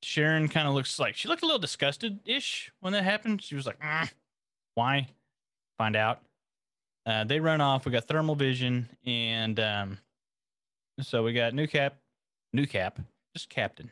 Sharon 0.03 0.47
kind 0.47 0.67
of 0.67 0.75
looks 0.75 0.99
like 0.99 1.15
she 1.15 1.27
looked 1.27 1.41
a 1.41 1.45
little 1.47 1.57
disgusted 1.59 2.19
ish 2.25 2.71
when 2.81 2.93
that 2.93 3.03
happened. 3.03 3.41
She 3.41 3.55
was 3.55 3.65
like, 3.65 3.79
"Mm, 3.79 4.11
"Why?" 4.75 5.07
Find 5.79 5.95
out. 5.95 6.21
Uh, 7.07 7.23
they 7.23 7.39
run 7.39 7.59
off. 7.59 7.85
We 7.85 7.91
got 7.91 8.07
thermal 8.07 8.35
vision, 8.35 8.87
and 9.03 9.59
um, 9.59 9.97
so 11.01 11.23
we 11.23 11.33
got 11.33 11.55
new 11.55 11.65
cap, 11.65 11.95
new 12.53 12.67
cap, 12.67 12.99
just 13.35 13.49
captain, 13.49 13.89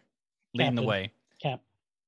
leading 0.53 0.75
the 0.75 0.83
way. 0.83 1.11
Cap. 1.41 1.61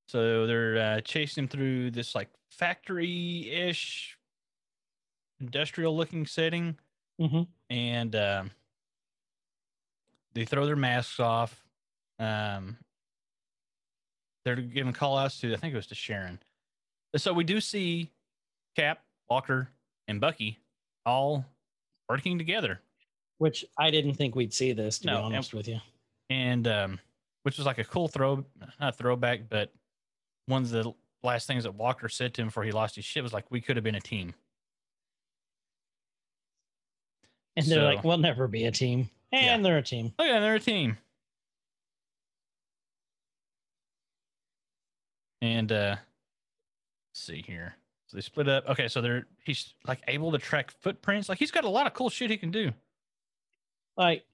So 0.08 0.46
they're 0.46 0.78
uh, 0.78 1.00
chasing 1.00 1.44
him 1.44 1.48
through 1.48 1.90
this 1.90 2.14
like 2.14 2.28
factory 2.50 3.50
ish, 3.50 4.16
industrial 5.40 5.96
looking 5.96 6.26
setting 6.26 6.76
Mm-hmm. 7.20 7.42
and 7.70 8.14
um, 8.14 8.50
they 10.34 10.44
throw 10.44 10.66
their 10.66 10.76
masks 10.76 11.18
off. 11.18 11.64
Um, 12.18 12.76
they're 14.44 14.56
giving 14.56 14.92
call 14.92 15.16
outs 15.16 15.40
to, 15.40 15.54
I 15.54 15.56
think 15.56 15.72
it 15.72 15.76
was 15.78 15.86
to 15.86 15.94
Sharon. 15.94 16.38
So 17.16 17.32
we 17.32 17.42
do 17.42 17.58
see 17.62 18.10
Cap, 18.76 19.00
Walker, 19.30 19.70
and 20.08 20.20
Bucky 20.20 20.58
all 21.06 21.46
working 22.08 22.36
together. 22.36 22.80
Which 23.38 23.64
I 23.78 23.90
didn't 23.90 24.12
think 24.14 24.34
we'd 24.34 24.52
see 24.52 24.72
this, 24.74 24.98
to 24.98 25.06
No, 25.06 25.12
be 25.12 25.16
and- 25.16 25.34
honest 25.36 25.54
with 25.54 25.68
you. 25.68 25.78
And 26.28 26.68
um, 26.68 27.00
which 27.46 27.58
was 27.58 27.64
like 27.64 27.78
a 27.78 27.84
cool 27.84 28.08
throw, 28.08 28.44
not 28.80 28.88
a 28.88 28.90
throwback, 28.90 29.42
but 29.48 29.72
one 30.46 30.62
of 30.62 30.70
the 30.70 30.92
last 31.22 31.46
things 31.46 31.62
that 31.62 31.76
Walker 31.76 32.08
said 32.08 32.34
to 32.34 32.42
him 32.42 32.48
before 32.48 32.64
he 32.64 32.72
lost 32.72 32.96
his 32.96 33.04
shit 33.04 33.22
was 33.22 33.32
like, 33.32 33.44
we 33.50 33.60
could 33.60 33.76
have 33.76 33.84
been 33.84 33.94
a 33.94 34.00
team. 34.00 34.34
And 37.56 37.64
they're 37.66 37.84
like, 37.84 38.02
we'll 38.02 38.18
never 38.18 38.48
be 38.48 38.64
a 38.64 38.72
team. 38.72 39.08
And 39.30 39.44
Yeah. 39.44 39.56
they're 39.58 39.78
a 39.78 39.82
team. 39.82 40.12
Oh, 40.18 40.24
yeah, 40.24 40.40
they're 40.40 40.56
a 40.56 40.60
team. 40.60 40.98
And 45.40 45.70
uh 45.70 45.90
let's 45.90 46.00
see 47.12 47.44
here. 47.46 47.76
So 48.08 48.16
they 48.16 48.22
split 48.22 48.48
up. 48.48 48.68
Okay, 48.70 48.88
so 48.88 49.00
they're 49.00 49.24
he's 49.44 49.72
like 49.86 50.00
able 50.08 50.32
to 50.32 50.38
track 50.38 50.72
footprints. 50.80 51.28
Like 51.28 51.38
he's 51.38 51.52
got 51.52 51.62
a 51.62 51.68
lot 51.68 51.86
of 51.86 51.94
cool 51.94 52.10
shit 52.10 52.28
he 52.28 52.38
can 52.38 52.50
do. 52.50 52.72
Like, 53.96 54.24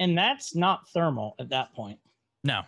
and 0.00 0.18
that's 0.18 0.56
not 0.56 0.88
thermal 0.88 1.36
at 1.38 1.50
that 1.50 1.72
point. 1.74 2.00
No. 2.42 2.62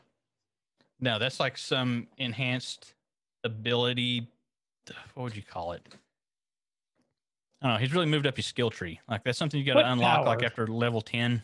No, 1.00 1.18
that's 1.18 1.40
like 1.40 1.58
some 1.58 2.06
enhanced 2.18 2.94
ability. 3.42 4.28
What 5.14 5.24
would 5.24 5.36
you 5.36 5.42
call 5.42 5.72
it? 5.72 5.82
I 7.60 7.66
don't 7.66 7.74
know. 7.74 7.80
He's 7.80 7.92
really 7.92 8.06
moved 8.06 8.26
up 8.26 8.36
his 8.36 8.46
skill 8.46 8.70
tree. 8.70 9.00
Like 9.08 9.24
that's 9.24 9.38
something 9.38 9.58
you 9.58 9.66
got 9.66 9.80
to 9.80 9.90
unlock 9.90 10.26
like 10.26 10.42
after 10.42 10.66
level 10.66 11.00
10 11.00 11.42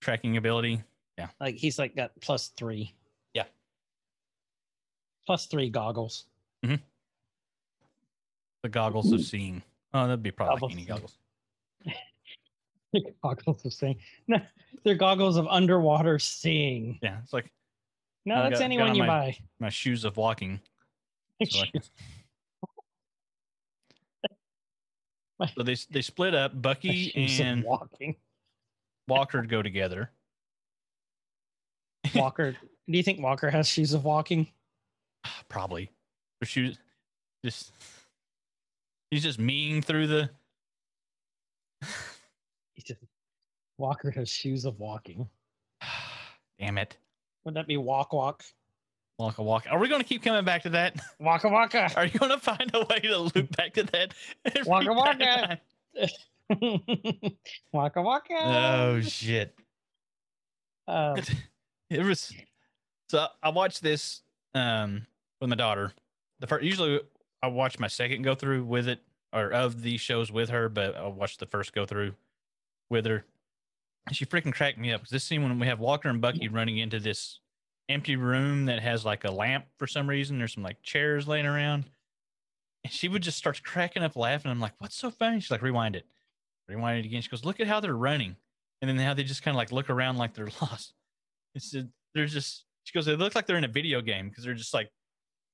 tracking 0.00 0.36
ability. 0.36 0.82
Yeah, 1.18 1.28
like 1.40 1.56
he's 1.56 1.78
like 1.78 1.96
got 1.96 2.12
plus 2.20 2.48
three. 2.56 2.94
Yeah. 3.34 3.44
Plus 5.26 5.46
three 5.46 5.70
goggles. 5.70 6.26
Mm-hmm. 6.64 6.76
The 8.62 8.68
goggles 8.68 9.12
of 9.12 9.22
seeing. 9.22 9.62
Oh, 9.94 10.02
that'd 10.06 10.22
be 10.22 10.30
probably 10.30 10.68
like 10.68 10.76
any 10.76 10.84
goggles. 10.84 11.16
goggles 13.22 13.64
of 13.64 13.72
seeing. 13.72 13.96
No, 14.28 14.38
they're 14.84 14.94
goggles 14.94 15.36
of 15.36 15.46
underwater 15.48 16.18
seeing. 16.18 16.98
Yeah, 17.02 17.18
it's 17.22 17.32
like 17.32 17.50
No, 18.26 18.36
I 18.36 18.42
that's 18.42 18.52
got- 18.54 18.58
got 18.58 18.64
anyone 18.64 18.88
on 18.90 18.94
you 18.96 19.02
my- 19.02 19.06
buy. 19.08 19.36
my 19.60 19.68
shoes 19.70 20.04
of 20.04 20.16
walking. 20.16 20.60
So, 21.48 21.58
like- 21.60 21.74
so 25.56 25.62
they 25.62 25.76
they 25.90 26.02
split 26.02 26.34
up. 26.34 26.60
Bucky 26.60 27.12
and 27.40 27.64
walking. 27.64 28.16
Walker 29.08 29.42
go 29.42 29.62
together. 29.62 30.10
Walker. 32.14 32.52
Do 32.52 32.96
you 32.96 33.02
think 33.02 33.20
Walker 33.22 33.48
has 33.50 33.66
shoes 33.68 33.94
of 33.94 34.04
walking? 34.04 34.46
Probably. 35.48 35.90
Her 36.40 36.46
shoes 36.46 36.76
just 37.44 37.72
he's 39.10 39.22
just 39.22 39.38
meeing 39.38 39.80
through 39.82 40.06
the 40.08 40.30
He 42.80 42.84
just- 42.94 43.00
Walker 43.78 44.10
has 44.10 44.28
shoes 44.28 44.64
of 44.64 44.78
walking. 44.78 45.28
damn 46.58 46.78
it. 46.78 46.96
Wouldn't 47.44 47.56
that 47.56 47.66
be 47.68 47.76
walk 47.76 48.12
walk? 48.12 48.42
Walk 49.18 49.38
a 49.38 49.42
walk. 49.42 49.66
Are 49.70 49.78
we 49.78 49.88
gonna 49.88 50.04
keep 50.04 50.22
coming 50.22 50.44
back 50.44 50.62
to 50.62 50.70
that? 50.70 50.98
Waka 51.20 51.48
waka. 51.48 51.90
Are 51.94 52.06
you 52.06 52.18
gonna 52.18 52.38
find 52.38 52.70
a 52.72 52.80
way 52.86 53.00
to 53.00 53.18
loop 53.18 53.54
back 53.56 53.74
to 53.74 53.82
that? 53.84 54.14
Waka 54.66 54.92
waka. 54.92 55.58
time? 56.50 56.80
waka 57.72 58.00
waka. 58.02 58.34
Oh 58.38 59.00
shit. 59.02 59.54
Um, 60.88 61.16
it 61.90 62.02
was 62.02 62.32
so 63.10 63.26
I 63.42 63.50
watched 63.50 63.82
this 63.82 64.22
um 64.54 65.06
with 65.40 65.50
my 65.50 65.56
daughter. 65.56 65.92
The 66.40 66.46
first 66.46 66.64
usually 66.64 67.00
I 67.42 67.48
watch 67.48 67.78
my 67.78 67.88
second 67.88 68.22
go 68.22 68.34
through 68.34 68.64
with 68.64 68.88
it 68.88 69.00
or 69.34 69.52
of 69.52 69.82
these 69.82 70.00
shows 70.00 70.32
with 70.32 70.48
her, 70.48 70.70
but 70.70 70.96
I 70.96 71.06
watched 71.08 71.40
the 71.40 71.46
first 71.46 71.74
go 71.74 71.84
through 71.84 72.14
with 72.90 73.06
her. 73.06 73.24
And 74.06 74.16
she 74.16 74.26
freaking 74.26 74.52
cracked 74.52 74.78
me 74.78 74.92
up 74.92 75.00
because 75.00 75.12
this 75.12 75.24
scene 75.24 75.42
when 75.42 75.58
we 75.58 75.66
have 75.66 75.78
Walker 75.78 76.08
and 76.08 76.20
Bucky 76.20 76.48
running 76.48 76.78
into 76.78 76.98
this 76.98 77.40
empty 77.90 78.16
room 78.16 78.66
that 78.66 78.80
has 78.80 79.04
like 79.04 79.24
a 79.24 79.30
lamp 79.30 79.66
for 79.78 79.86
some 79.86 80.08
reason. 80.08 80.38
There's 80.38 80.54
some 80.54 80.62
like 80.62 80.82
chairs 80.82 81.28
laying 81.28 81.46
around. 81.46 81.84
And 82.84 82.92
she 82.92 83.08
would 83.08 83.22
just 83.22 83.36
start 83.36 83.62
cracking 83.62 84.02
up 84.02 84.16
laughing. 84.16 84.50
I'm 84.50 84.60
like, 84.60 84.72
what's 84.78 84.96
so 84.96 85.10
funny? 85.10 85.40
She's 85.40 85.50
like, 85.50 85.62
rewind 85.62 85.96
it. 85.96 86.06
Rewind 86.68 87.00
it 87.00 87.06
again. 87.06 87.20
She 87.20 87.28
goes, 87.28 87.44
look 87.44 87.60
at 87.60 87.66
how 87.66 87.80
they're 87.80 87.96
running. 87.96 88.36
And 88.80 88.88
then 88.88 88.96
how 88.96 89.12
they 89.12 89.24
just 89.24 89.42
kind 89.42 89.54
of 89.54 89.58
like 89.58 89.72
look 89.72 89.90
around 89.90 90.16
like 90.16 90.34
they're 90.34 90.48
lost. 90.62 90.94
It's 91.54 91.72
just, 91.72 91.88
they're 92.14 92.26
just, 92.26 92.64
she 92.84 92.94
goes, 92.94 93.04
they 93.04 93.16
look 93.16 93.34
like 93.34 93.46
they're 93.46 93.58
in 93.58 93.64
a 93.64 93.68
video 93.68 94.00
game 94.00 94.28
because 94.28 94.44
they're 94.44 94.54
just 94.54 94.72
like, 94.72 94.90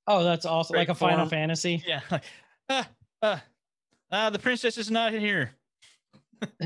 oh, 0.06 0.22
that's 0.22 0.46
awesome. 0.46 0.76
Like 0.76 0.88
a 0.88 0.92
Great 0.92 0.98
Final. 0.98 1.26
Fantasy. 1.26 1.82
yeah, 1.86 2.00
like, 2.10 2.22
ah, 2.68 2.88
ah, 3.22 3.42
ah, 4.12 4.30
the 4.30 4.38
princess 4.38 4.78
is 4.78 4.90
not 4.90 5.12
here. 5.12 5.50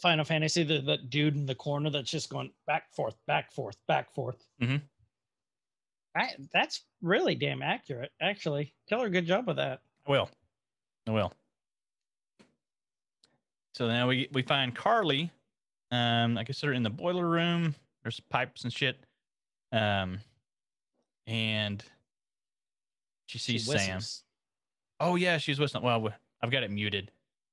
Final 0.00 0.24
Fantasy, 0.24 0.62
the, 0.62 0.80
the 0.80 0.96
dude 0.98 1.34
in 1.36 1.46
the 1.46 1.54
corner 1.54 1.90
that's 1.90 2.10
just 2.10 2.30
going 2.30 2.50
back, 2.66 2.92
forth, 2.94 3.16
back, 3.26 3.52
forth, 3.52 3.76
back, 3.88 4.12
forth. 4.14 4.44
Mhm. 4.60 4.80
I, 6.16 6.30
that's 6.52 6.82
really 7.02 7.34
damn 7.34 7.62
accurate, 7.62 8.12
actually. 8.22 8.72
Tell 8.88 9.00
her 9.00 9.08
good 9.10 9.26
job 9.26 9.46
with 9.46 9.56
that. 9.56 9.82
I 10.06 10.10
will. 10.10 10.30
I 11.06 11.10
will. 11.10 11.32
So 13.74 13.86
now 13.86 14.08
we 14.08 14.28
we 14.32 14.42
find 14.42 14.74
Karli. 14.74 15.30
Um, 15.90 16.38
I 16.38 16.44
guess 16.44 16.60
they're 16.60 16.72
in 16.72 16.82
the 16.82 16.90
boiler 16.90 17.28
room. 17.28 17.74
There's 18.02 18.18
pipes 18.20 18.64
and 18.64 18.72
shit. 18.72 18.98
Um, 19.72 20.18
and 21.26 21.84
she 23.26 23.38
She 23.38 23.58
sees 23.58 23.66
Sam. 23.66 24.00
Oh 25.00 25.16
yeah, 25.16 25.36
she's 25.38 25.58
whistling. 25.58 25.84
Well, 25.84 26.08
I've 26.42 26.50
got 26.50 26.62
it 26.62 26.70
muted, 26.70 27.10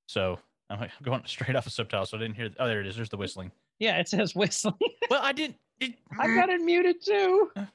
so 0.08 0.40
I'm 0.74 0.80
like 0.80 0.92
going 1.04 1.22
straight 1.26 1.56
off 1.56 1.68
of 1.68 1.72
subtitles, 1.72 2.10
so 2.10 2.18
I 2.18 2.22
didn't 2.22 2.36
hear. 2.36 2.50
Oh, 2.60 2.68
there 2.68 2.82
it 2.82 2.88
is. 2.88 2.96
There's 2.96 3.10
the 3.10 3.18
whistling. 3.18 3.52
Yeah, 3.80 4.00
it 4.00 4.08
says 4.10 4.36
whistling. 4.36 4.76
Well, 5.10 5.22
I 5.24 5.32
didn't. 5.32 5.58
It, 5.80 5.94
I 6.20 6.28
got 6.34 6.50
it 6.50 6.62
muted 6.62 7.04
too. 7.06 7.52
okay. 7.58 7.68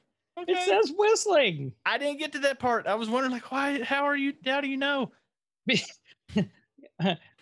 It 0.51 0.57
says 0.67 0.91
whistling. 0.97 1.71
I 1.85 1.97
didn't 1.97 2.19
get 2.19 2.33
to 2.33 2.39
that 2.39 2.59
part. 2.59 2.85
I 2.87 2.95
was 2.95 3.07
wondering, 3.09 3.31
like, 3.31 3.49
why? 3.51 3.81
How 3.83 4.03
are 4.05 4.15
you? 4.17 4.33
How 4.45 4.59
do 4.61 4.67
you 4.67 4.77
know? 4.77 5.11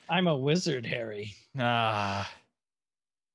I'm 0.09 0.27
a 0.27 0.35
wizard, 0.37 0.85
Harry. 0.85 1.33
Ah, 1.59 2.29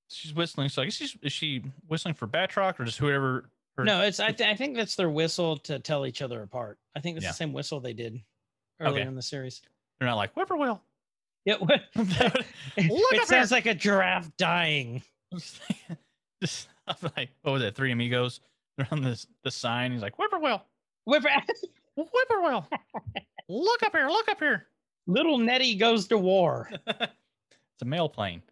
she's 0.09 0.33
whistling. 0.35 0.69
So 0.69 0.83
I 0.83 0.87
guess 0.87 0.95
she's 0.95 1.17
is 1.23 1.33
she 1.33 1.63
whistling 1.89 2.15
for 2.15 2.27
Batroc 2.29 2.79
or 2.81 2.85
just 2.85 2.99
whoever? 2.99 3.51
Her, 3.77 3.85
No, 3.85 4.03
it's 4.03 4.21
I, 4.21 4.31
th- 4.33 4.49
I 4.49 4.55
think 4.55 4.77
that's 4.77 4.95
their 4.97 5.09
whistle 5.11 5.57
to 5.59 5.79
tell 5.79 6.07
each 6.07 6.21
other 6.23 6.43
apart. 6.43 6.79
I 6.95 7.01
think 7.01 7.17
it's 7.17 7.25
Yeah. 7.25 7.31
the 7.31 7.37
same 7.37 7.53
whistle 7.55 7.81
they 7.81 7.95
did 7.95 8.21
earlier 8.81 9.01
Okay. 9.01 9.09
in 9.09 9.15
the 9.15 9.23
series. 9.23 9.63
they're 9.99 10.09
not 10.09 10.17
like 10.17 10.33
whippoorwill. 10.35 10.83
Yeah, 11.45 11.57
what- 11.59 11.83
it 12.77 13.27
sounds 13.29 13.51
like 13.51 13.67
a 13.67 13.75
giraffe 13.75 14.31
dying. 14.37 15.03
just 16.43 16.69
I'm 16.87 16.97
like, 17.17 17.31
what 17.43 17.53
was 17.53 17.63
it? 17.63 17.75
Three 17.75 17.93
amigos. 17.93 18.41
They're 18.77 18.89
on 18.91 19.03
this 19.03 19.27
the 19.45 19.51
sign. 19.51 19.93
He's 19.93 20.03
like 20.03 20.17
whippoorwill, 20.17 20.63
Whip- 21.05 21.25
whippoorwill. 21.97 22.67
look 23.49 23.83
up 23.83 23.93
here. 23.93 24.07
Look 24.09 24.29
up 24.29 24.39
here. 24.39 24.67
Little 25.07 25.39
Nettie 25.39 25.75
goes 25.75 26.07
to 26.09 26.19
war. 26.19 26.71
it's 26.87 27.83
a 27.83 27.85
mail 27.85 28.09
plane. 28.09 28.43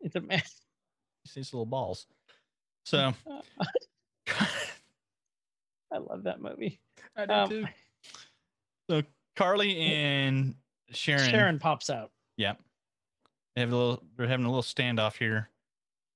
It's 0.00 0.14
a 0.16 0.20
see 1.26 1.40
these 1.40 1.52
little 1.54 1.66
balls. 1.66 2.06
So 2.84 3.14
I 4.28 5.98
love 5.98 6.24
that 6.24 6.40
movie. 6.40 6.80
I 7.16 7.26
do 7.26 7.32
Um, 7.32 7.48
too. 7.48 7.66
So 8.90 9.02
Karli 9.36 9.76
and 9.78 10.54
Sharon, 10.90 11.30
Sharon 11.30 11.58
pops 11.58 11.88
out. 11.90 12.10
Yeah, 12.36 12.54
they 13.54 13.62
have 13.62 13.72
a 13.72 13.76
little. 13.76 14.02
They're 14.16 14.26
having 14.26 14.46
a 14.46 14.48
little 14.48 14.62
standoff 14.62 15.16
here, 15.16 15.48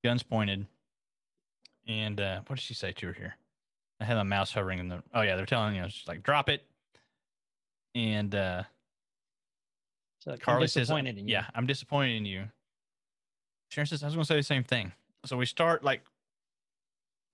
guns 0.05 0.23
pointed. 0.23 0.67
And 1.87 2.21
uh, 2.21 2.41
what 2.47 2.57
did 2.57 2.63
she 2.63 2.75
say 2.75 2.93
to 2.93 3.07
her 3.07 3.13
here? 3.13 3.37
I 4.01 4.05
had 4.05 4.17
a 4.17 4.25
mouse 4.25 4.53
hovering 4.53 4.79
in 4.79 4.89
the. 4.89 5.03
Oh 5.15 5.23
yeah, 5.23 5.37
they're 5.37 5.47
telling 5.47 5.75
you, 5.75 5.83
know, 5.83 5.89
she's 5.89 6.07
like, 6.07 6.23
drop 6.23 6.49
it. 6.49 6.65
And 7.95 8.35
uh, 8.35 8.65
So 10.21 10.33
like, 10.33 10.41
Karli 10.41 10.69
says, 10.69 10.91
in 10.91 11.07
you. 11.07 11.25
"Yeah, 11.27 11.47
I'm 11.55 11.67
disappointed 11.67 12.17
in 12.17 12.27
you." 12.27 12.45
Sharon 13.71 13.87
says, 13.87 14.03
"I 14.03 14.07
was 14.07 14.15
going 14.15 14.25
to 14.25 14.29
say 14.29 14.37
the 14.37 14.43
same 14.43 14.65
thing." 14.65 14.93
So 15.25 15.37
we 15.37 15.47
start 15.47 15.83
like, 15.83 16.03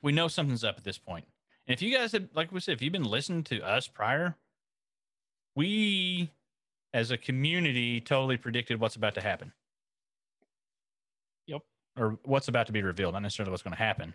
we 0.02 0.12
know 0.12 0.28
something's 0.28 0.64
up 0.64 0.76
at 0.78 0.84
this 0.84 0.98
point. 0.98 1.26
And 1.66 1.74
if 1.74 1.82
you 1.82 1.96
guys 1.96 2.12
had, 2.12 2.28
like 2.34 2.52
we 2.52 2.60
said, 2.60 2.72
if 2.72 2.82
you've 2.82 2.92
been 2.92 3.04
listening 3.04 3.42
to 3.44 3.60
us 3.60 3.86
prior, 3.88 4.36
we, 5.54 6.30
as 6.94 7.10
a 7.10 7.18
community, 7.18 8.00
totally 8.00 8.38
predicted 8.38 8.80
what's 8.80 8.96
about 8.96 9.14
to 9.16 9.20
happen. 9.20 9.52
Yep. 11.48 11.62
Or 11.98 12.18
what's 12.24 12.48
about 12.48 12.66
to 12.68 12.72
be 12.72 12.82
revealed, 12.82 13.12
not 13.12 13.22
necessarily 13.22 13.50
what's 13.50 13.64
going 13.64 13.76
to 13.76 13.82
happen. 13.82 14.14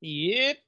Yep. 0.00 0.58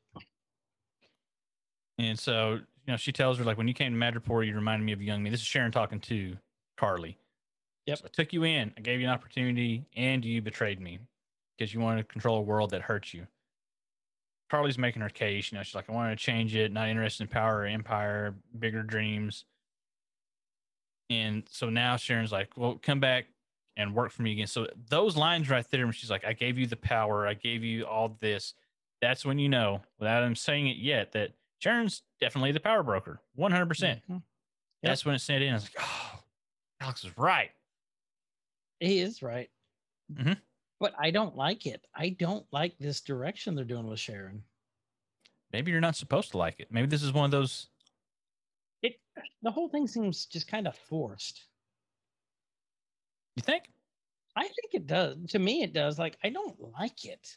And 1.99 2.19
so, 2.19 2.53
you 2.53 2.93
know, 2.93 2.97
she 2.97 3.13
tells 3.13 3.39
her 3.39 3.45
like, 3.45 3.59
when 3.59 3.69
you 3.69 3.75
came 3.75 3.93
to 3.93 3.99
Madripoor, 3.99 4.47
you 4.47 4.55
reminded 4.55 4.87
me 4.87 4.93
of 4.93 5.03
young 5.03 5.23
me. 5.23 5.31
This 5.31 5.41
is 5.41 5.47
Sharon 5.47 5.73
talking 5.73 6.01
to 6.01 6.37
Karli. 6.79 7.19
Yep. 7.87 7.99
So 7.99 8.05
I 8.07 8.09
took 8.13 8.33
you 8.33 8.45
in. 8.45 8.73
I 8.79 8.81
gave 8.81 9.01
you 9.01 9.07
an 9.07 9.13
opportunity, 9.13 9.85
and 9.97 10.25
you 10.25 10.41
betrayed 10.41 10.81
me 10.81 11.01
because 11.59 11.75
you 11.75 11.81
wanted 11.81 12.03
to 12.03 12.13
control 12.13 12.39
a 12.39 12.43
world 12.43 12.71
that 12.71 12.83
hurts 12.83 13.13
you. 13.13 13.27
Karli's 14.49 14.79
making 14.79 15.03
her 15.03 15.09
case. 15.09 15.51
You 15.51 15.59
know, 15.59 15.65
she's 15.65 15.75
like, 15.75 15.91
I 15.91 15.93
wanted 15.93 16.19
to 16.19 16.25
change 16.25 16.55
it. 16.55 16.73
Not 16.73 16.89
interested 16.89 17.25
in 17.25 17.29
power 17.29 17.63
or 17.63 17.67
empire, 17.67 18.35
bigger 18.59 18.85
dreams. 18.85 19.45
And 21.13 21.43
so 21.51 21.69
now 21.71 21.97
Sharon's 21.97 22.33
like, 22.33 22.57
well, 22.57 22.79
come 22.81 23.01
back 23.01 23.27
and 23.77 23.95
work 23.95 24.11
for 24.13 24.23
me 24.23 24.33
again. 24.33 24.47
So 24.47 24.67
those 24.89 25.17
lines 25.17 25.49
right 25.51 25.69
there, 25.71 25.85
when 25.85 25.93
she's 25.93 26.11
like, 26.11 26.25
I 26.25 26.33
gave 26.33 26.59
you 26.59 26.67
the 26.67 26.77
power, 26.77 27.27
I 27.27 27.35
gave 27.35 27.63
you 27.65 27.85
all 27.85 28.17
this. 28.21 28.55
That's 29.01 29.25
when 29.25 29.39
you 29.39 29.49
know, 29.49 29.81
without 29.99 30.23
him 30.23 30.35
saying 30.37 30.69
it 30.69 30.77
yet, 30.77 31.13
that 31.13 31.33
Sharon's 31.59 32.03
definitely 32.21 32.53
the 32.53 32.61
power 32.61 32.83
broker, 32.83 33.21
100%. 33.39 33.69
percent 33.69 34.01
Mhm. 34.11 34.23
That's 34.83 35.05
when 35.05 35.15
it 35.15 35.21
set 35.21 35.43
in. 35.43 35.51
I 35.51 35.55
was 35.55 35.65
like, 35.65 35.75
oh, 35.81 36.21
Alex 36.81 37.05
is 37.05 37.17
right. 37.17 37.51
He 38.81 38.99
is 39.01 39.23
right. 39.23 39.51
Mhm. 40.13 40.41
But 40.81 40.95
I 40.99 41.11
don't 41.13 41.37
like 41.37 41.67
it. 41.67 41.87
I 41.95 42.09
don't 42.11 42.45
like 42.53 42.77
this 42.79 43.01
direction 43.01 43.55
they're 43.55 43.65
doing 43.65 43.87
with 43.87 44.01
Sharon. 44.01 44.43
Maybe 45.53 45.71
you're 45.71 45.81
not 45.81 45.97
supposed 45.97 46.33
to 46.33 46.39
like 46.39 46.59
it. 46.61 46.73
Maybe 46.73 46.87
this 46.89 47.03
is 47.03 47.13
one 47.13 47.27
of 47.27 47.31
those. 47.31 47.69
The 49.43 49.51
whole 49.51 49.69
thing 49.69 49.87
seems 49.87 50.27
just 50.27 50.49
kind 50.49 50.67
of 50.67 50.77
forced. 50.77 51.43
You 53.37 53.43
think? 53.43 53.65
I 54.37 54.43
think 54.43 54.75
it 54.75 54.87
does. 54.87 55.17
To 55.31 55.39
me, 55.39 55.63
it 55.63 55.73
does. 55.73 55.99
Like 55.99 56.17
I 56.25 56.31
don't 56.31 56.57
like 56.79 57.05
it. 57.05 57.37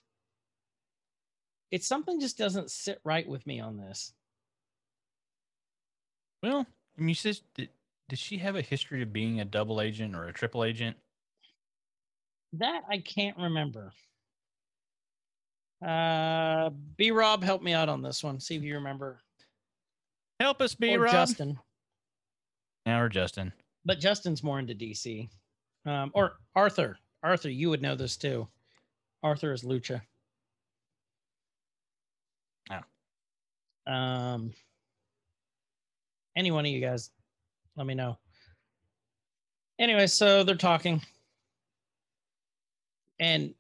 It's 1.72 1.88
something 1.88 2.20
just 2.20 2.38
doesn't 2.38 2.72
sit 2.72 3.00
right 3.04 3.28
with 3.28 3.46
me 3.46 3.60
on 3.60 3.78
this. 3.78 4.14
Well, 6.44 6.66
I 6.98 7.02
mean, 7.02 7.10
you 7.10 7.16
said, 7.16 7.40
did, 7.56 7.70
did 8.08 8.20
she 8.20 8.38
have 8.38 8.56
a 8.56 8.62
history 8.62 9.02
of 9.02 9.12
being 9.12 9.42
a 9.42 9.46
double 9.46 9.82
agent 9.82 10.16
or 10.16 10.28
a 10.28 10.34
triple 10.34 10.64
agent? 10.64 10.96
That 12.54 12.84
I 12.90 13.00
can't 13.00 13.38
remember. 13.38 13.92
Uh, 15.86 16.70
B 16.98 17.12
Rob, 17.12 17.44
help 17.44 17.62
me 17.62 17.74
out 17.74 17.90
on 17.90 18.02
this 18.02 18.24
one. 18.24 18.40
See 18.40 18.56
if 18.56 18.64
you 18.64 18.76
remember. 18.76 19.20
Help 20.40 20.62
us, 20.62 20.76
B 20.76 20.96
Rob. 20.96 21.12
Justin, 21.12 21.58
Now 22.86 23.02
or 23.02 23.10
Justin. 23.10 23.52
but 23.86 24.00
Justin's 24.00 24.44
more 24.44 24.60
into 24.60 24.76
DC. 24.76 25.30
Um, 25.86 26.12
or 26.14 26.34
Arthur. 26.56 26.98
Arthur, 27.24 27.50
you 27.50 27.70
would 27.70 27.82
know 27.82 27.96
this 27.96 28.18
too. 28.18 28.48
Arthur 29.24 29.52
is 29.52 29.64
Lucha. 29.64 30.02
Oh. 32.72 33.92
Um. 33.92 34.54
Any 36.36 36.52
one 36.52 36.66
of 36.66 36.72
you 36.72 36.82
guys, 36.82 37.12
let 37.78 37.88
me 37.88 37.94
know. 37.94 38.18
Anyway, 39.80 40.06
so 40.08 40.44
they're 40.44 40.56
talking, 40.56 41.02
and 43.20 43.54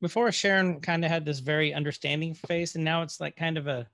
before 0.00 0.30
Sharon 0.32 0.80
kind 0.80 1.04
of 1.04 1.10
had 1.10 1.24
this 1.24 1.38
very 1.38 1.72
understanding 1.72 2.34
face, 2.34 2.74
and 2.74 2.84
now 2.84 3.02
it's 3.02 3.20
like 3.20 3.36
kind 3.36 3.56
of 3.56 3.68
a 3.68 3.86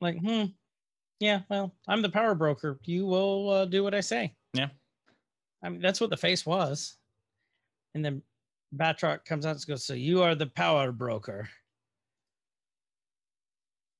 like, 0.00 0.18
hmm, 0.18 0.44
yeah, 1.20 1.40
well, 1.48 1.74
I'm 1.88 2.02
the 2.02 2.08
power 2.08 2.34
broker. 2.34 2.78
You 2.84 3.06
will 3.06 3.50
uh, 3.50 3.64
do 3.66 3.82
what 3.82 3.94
I 3.94 4.00
say. 4.00 4.34
Yeah. 4.52 4.68
I 5.62 5.68
mean, 5.68 5.80
that's 5.80 6.00
what 6.00 6.10
the 6.10 6.16
face 6.16 6.44
was. 6.44 6.96
And 7.94 8.04
then 8.04 8.22
Batroc 8.76 9.24
comes 9.24 9.46
out 9.46 9.56
and 9.56 9.66
goes, 9.66 9.84
So 9.84 9.94
you 9.94 10.22
are 10.22 10.34
the 10.34 10.46
power 10.46 10.92
broker. 10.92 11.48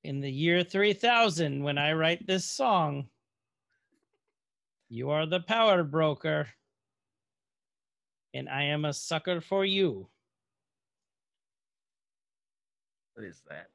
In 0.03 0.21
the 0.21 0.31
year 0.31 0.63
3000, 0.63 1.63
when 1.63 1.79
I 1.79 1.93
write 1.93 2.27
this 2.27 2.45
song, 2.45 3.09
you 4.91 5.11
are 5.11 5.25
the 5.25 5.41
power 5.41 5.83
broker. 5.83 6.49
And 8.35 8.49
I 8.49 8.65
am 8.65 8.85
a 8.85 8.93
sucker 8.93 9.41
for 9.41 9.65
you. 9.65 10.09
What 13.15 13.25
is 13.25 13.41
that? 13.49 13.69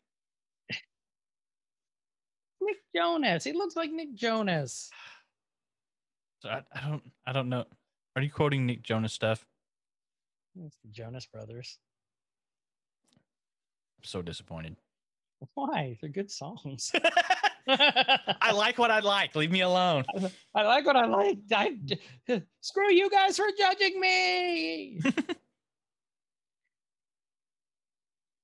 Jonas. 2.96 3.44
He 3.44 3.54
looks 3.54 3.76
like 3.76 3.92
Nick 3.92 4.14
Jonas. 4.14 4.90
So 6.42 6.50
I, 6.50 6.62
I 6.74 6.88
don't 6.88 7.04
I 7.28 7.34
don't 7.34 7.50
know. 7.50 7.66
Are 8.16 8.22
you 8.22 8.32
quoting 8.32 8.66
Nick 8.66 8.84
Jonas 8.84 9.14
stuff? 9.14 9.46
It's 10.66 10.78
the 10.84 10.90
Jonas 10.90 11.26
Brothers. 11.26 11.78
I'm 13.14 14.04
so 14.04 14.22
disappointed. 14.22 14.76
Why? 15.54 15.98
They're 16.02 16.10
good 16.10 16.32
songs. 16.32 16.92
I 17.68 18.52
like 18.54 18.78
what 18.78 18.92
I 18.92 19.00
like. 19.00 19.36
Leave 19.36 19.52
me 19.52 19.62
alone. 19.62 20.04
I 20.56 20.64
like 20.64 20.86
what 20.86 20.96
I 20.96 21.06
like. 21.06 21.38
I, 21.52 21.78
screw 22.62 22.92
you 22.92 23.10
guys 23.10 23.38
for 23.38 23.46
judging 23.58 24.00
me. 24.00 25.00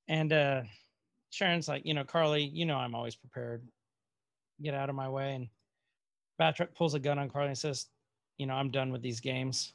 and 0.07 0.31
uh 0.31 0.61
Sharon's 1.31 1.67
like, 1.67 1.85
you 1.85 1.93
know, 1.93 2.05
Karli, 2.05 2.43
you 2.43 2.65
know, 2.65 2.77
I'm 2.77 2.95
always 2.95 3.15
prepared. 3.15 3.67
Get 4.61 4.73
out 4.73 4.89
of 4.89 4.95
my 4.95 5.09
way. 5.09 5.35
And 5.35 5.47
Batroc 6.39 6.73
pulls 6.75 6.93
a 6.93 6.99
gun 6.99 7.19
on 7.19 7.29
Karli 7.29 7.49
and 7.49 7.57
says, 7.57 7.87
you 8.37 8.45
know, 8.45 8.53
I'm 8.53 8.71
done 8.71 8.91
with 8.91 9.01
these 9.01 9.19
games. 9.19 9.73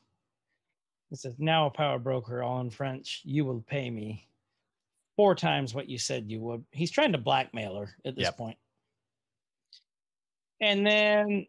He 1.10 1.16
says, 1.16 1.34
now 1.38 1.66
a 1.66 1.70
power 1.70 1.98
broker, 1.98 2.42
all 2.42 2.60
in 2.60 2.70
French, 2.70 3.22
you 3.24 3.44
will 3.44 3.62
pay 3.62 3.90
me 3.90 4.26
four 5.16 5.34
times 5.34 5.74
what 5.74 5.88
you 5.88 5.98
said 5.98 6.30
you 6.30 6.40
would. 6.40 6.64
He's 6.70 6.90
trying 6.90 7.12
to 7.12 7.18
blackmail 7.18 7.76
her 7.76 7.96
at 8.04 8.14
this 8.14 8.24
Yep. 8.26 8.36
point. 8.36 8.58
And 10.60 10.86
then 10.86 11.46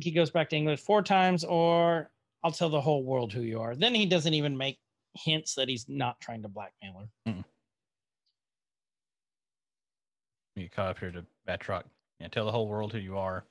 he 0.00 0.10
goes 0.10 0.30
back 0.30 0.50
to 0.50 0.56
English 0.56 0.80
four 0.80 1.02
times, 1.02 1.44
or 1.44 2.10
I'll 2.42 2.52
tell 2.52 2.68
the 2.68 2.80
whole 2.80 3.04
world 3.04 3.32
who 3.32 3.42
you 3.42 3.60
are. 3.60 3.74
Then 3.74 3.94
he 3.94 4.06
doesn't 4.06 4.34
even 4.34 4.56
make 4.56 4.78
hints 5.14 5.54
that 5.54 5.68
he's 5.68 5.88
not 5.88 6.20
trying 6.20 6.42
to 6.42 6.48
blackmail 6.48 7.08
her. 7.26 7.32
You 10.56 10.68
caught 10.70 10.88
up 10.90 10.98
here 10.98 11.10
to 11.12 11.24
Batroc. 11.46 11.84
Yeah, 12.20 12.28
tell 12.28 12.44
the 12.44 12.52
whole 12.52 12.68
world 12.68 12.92
who 12.92 12.98
you 12.98 13.18
are. 13.18 13.44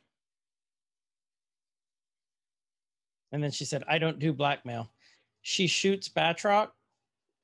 And 3.31 3.43
then 3.43 3.51
she 3.51 3.65
said, 3.65 3.83
I 3.87 3.97
don't 3.97 4.19
do 4.19 4.33
blackmail. 4.33 4.89
She 5.41 5.67
shoots 5.67 6.09
Batroc, 6.09 6.69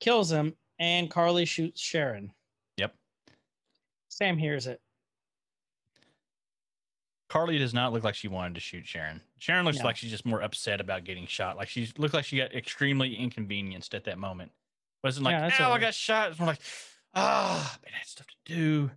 kills 0.00 0.32
him, 0.32 0.54
and 0.78 1.10
Karli 1.10 1.44
shoots 1.44 1.80
Sharon. 1.80 2.32
Yep. 2.78 2.94
Sam 4.08 4.38
hears 4.38 4.66
it. 4.66 4.80
Karli 7.28 7.58
does 7.58 7.72
not 7.72 7.92
look 7.92 8.04
like 8.04 8.14
she 8.14 8.28
wanted 8.28 8.54
to 8.54 8.60
shoot 8.60 8.86
Sharon. 8.86 9.20
Sharon 9.38 9.64
looks 9.64 9.78
No. 9.78 9.84
like 9.84 9.96
she's 9.96 10.10
just 10.10 10.26
more 10.26 10.42
upset 10.42 10.80
about 10.80 11.04
getting 11.04 11.26
shot. 11.26 11.56
Like 11.56 11.68
she 11.68 11.90
looked 11.96 12.14
like 12.14 12.24
she 12.24 12.36
got 12.36 12.54
extremely 12.54 13.14
inconvenienced 13.14 13.94
at 13.94 14.04
that 14.04 14.18
moment. 14.18 14.50
Wasn't 15.02 15.24
like, 15.24 15.32
Yeah, 15.32 15.68
oh, 15.68 15.72
I 15.72 15.78
got 15.78 15.94
shot. 15.94 16.30
It's 16.30 16.38
more 16.38 16.48
like, 16.48 16.60
ah, 17.14 17.78
man, 17.82 17.92
I 17.94 17.98
had 17.98 18.06
stuff 18.06 18.26
to 18.26 18.54
do. 18.54 18.90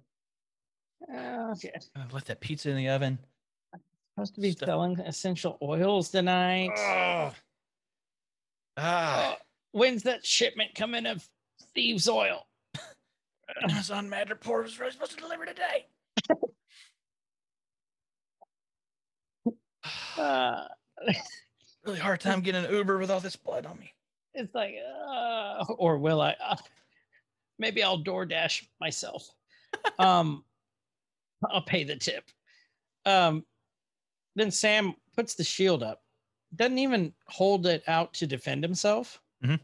Uh, 1.13 1.51
okay. 1.51 1.71
I 1.95 2.05
left 2.13 2.27
that 2.27 2.39
pizza 2.41 2.69
in 2.69 2.77
the 2.77 2.89
oven. 2.89 3.19
Supposed 4.15 4.35
to 4.35 4.41
be 4.41 4.51
Stuff- 4.51 4.67
selling 4.67 4.99
essential 5.01 5.57
oils 5.61 6.09
tonight. 6.09 6.71
Oh. 6.77 7.33
Ah, 8.77 9.35
Oh, 9.37 9.41
when's 9.71 10.03
that 10.03 10.25
shipment 10.25 10.73
coming 10.75 11.05
of 11.05 11.27
thieves 11.73 12.07
oil? 12.09 12.45
Amazon 13.69 14.09
Madripoor 14.09 14.63
was 14.63 14.79
really 14.79 14.91
supposed 14.91 15.11
to 15.11 15.17
deliver 15.17 15.45
today. 15.45 15.85
Uh, 20.17 20.63
really 21.85 21.99
hard 21.99 22.19
time 22.19 22.41
getting 22.41 22.65
an 22.65 22.71
Uber 22.73 22.97
with 22.97 23.11
all 23.11 23.19
this 23.19 23.35
blood 23.35 23.65
on 23.65 23.77
me. 23.77 23.93
it's 24.33 24.53
like, 24.55 24.75
uh, 25.07 25.63
or 25.77 25.97
will 25.97 26.21
I? 26.21 26.35
Uh, 26.43 26.55
maybe 27.59 27.83
I'll 27.83 27.99
DoorDash 28.03 28.65
myself. 28.79 29.29
um, 29.99 30.43
I'll 31.49 31.61
pay 31.61 31.83
the 31.83 31.95
tip. 31.95 32.25
Um, 33.05 33.45
then 34.35 34.51
Sam 34.51 34.95
puts 35.15 35.35
the 35.35 35.43
shield 35.43 35.83
up, 35.83 36.03
doesn't 36.55 36.77
even 36.77 37.13
hold 37.27 37.65
it 37.67 37.83
out 37.87 38.13
to 38.15 38.27
defend 38.27 38.63
himself. 38.63 39.21
Mhm. 39.43 39.59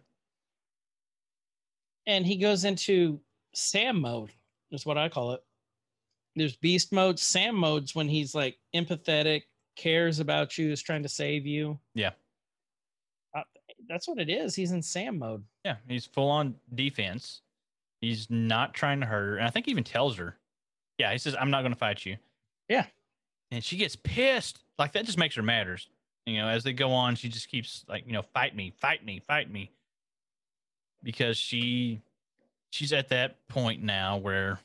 And 2.07 2.25
he 2.25 2.37
goes 2.37 2.65
into 2.65 3.21
Sam 3.53 3.99
mode, 3.99 4.31
is 4.71 4.85
what 4.85 4.97
I 4.97 5.09
call 5.09 5.33
it. 5.33 5.43
There's 6.35 6.55
beast 6.55 6.91
mode, 6.91 7.19
Sam 7.19 7.55
modes 7.55 7.93
when 7.93 8.07
he's 8.07 8.33
like 8.33 8.57
empathetic, 8.73 9.43
cares 9.75 10.19
about 10.19 10.57
you, 10.57 10.71
is 10.71 10.81
trying 10.81 11.03
to 11.03 11.09
save 11.09 11.45
you. 11.45 11.79
Yeah. 11.93 12.11
Uh, 13.35 13.43
that's 13.87 14.07
what 14.07 14.19
it 14.19 14.29
is. 14.29 14.55
He's 14.55 14.71
in 14.71 14.81
Sam 14.81 15.19
mode. 15.19 15.43
Yeah, 15.65 15.77
he's 15.87 16.05
full 16.05 16.29
on 16.29 16.55
defense. 16.75 17.41
He's 17.99 18.29
not 18.29 18.73
trying 18.73 18.99
to 19.01 19.05
hurt 19.05 19.25
her. 19.25 19.37
And 19.37 19.45
I 19.45 19.49
think 19.49 19.65
he 19.65 19.71
even 19.71 19.83
tells 19.83 20.17
her, 20.17 20.37
yeah, 21.01 21.11
he 21.11 21.17
says, 21.17 21.35
I'm 21.39 21.49
not 21.49 21.61
going 21.61 21.73
to 21.73 21.77
fight 21.79 22.05
you. 22.05 22.17
Yeah. 22.69 22.85
And 23.49 23.63
she 23.63 23.75
gets 23.75 23.95
pissed. 23.95 24.59
Like 24.77 24.91
that 24.93 25.05
just 25.05 25.17
makes 25.17 25.35
her 25.35 25.41
matters. 25.41 25.89
You 26.27 26.37
know, 26.37 26.47
as 26.47 26.63
they 26.63 26.73
go 26.73 26.91
on, 26.91 27.15
she 27.15 27.27
just 27.27 27.49
keeps 27.49 27.83
like, 27.89 28.05
you 28.05 28.13
know, 28.13 28.21
fight 28.21 28.55
me, 28.55 28.71
fight 28.79 29.03
me, 29.03 29.19
fight 29.19 29.51
me. 29.51 29.71
Because 31.01 31.37
she 31.37 32.01
she's 32.69 32.93
at 32.93 33.09
that 33.09 33.47
point 33.47 33.81
now 33.81 34.17
where 34.17 34.59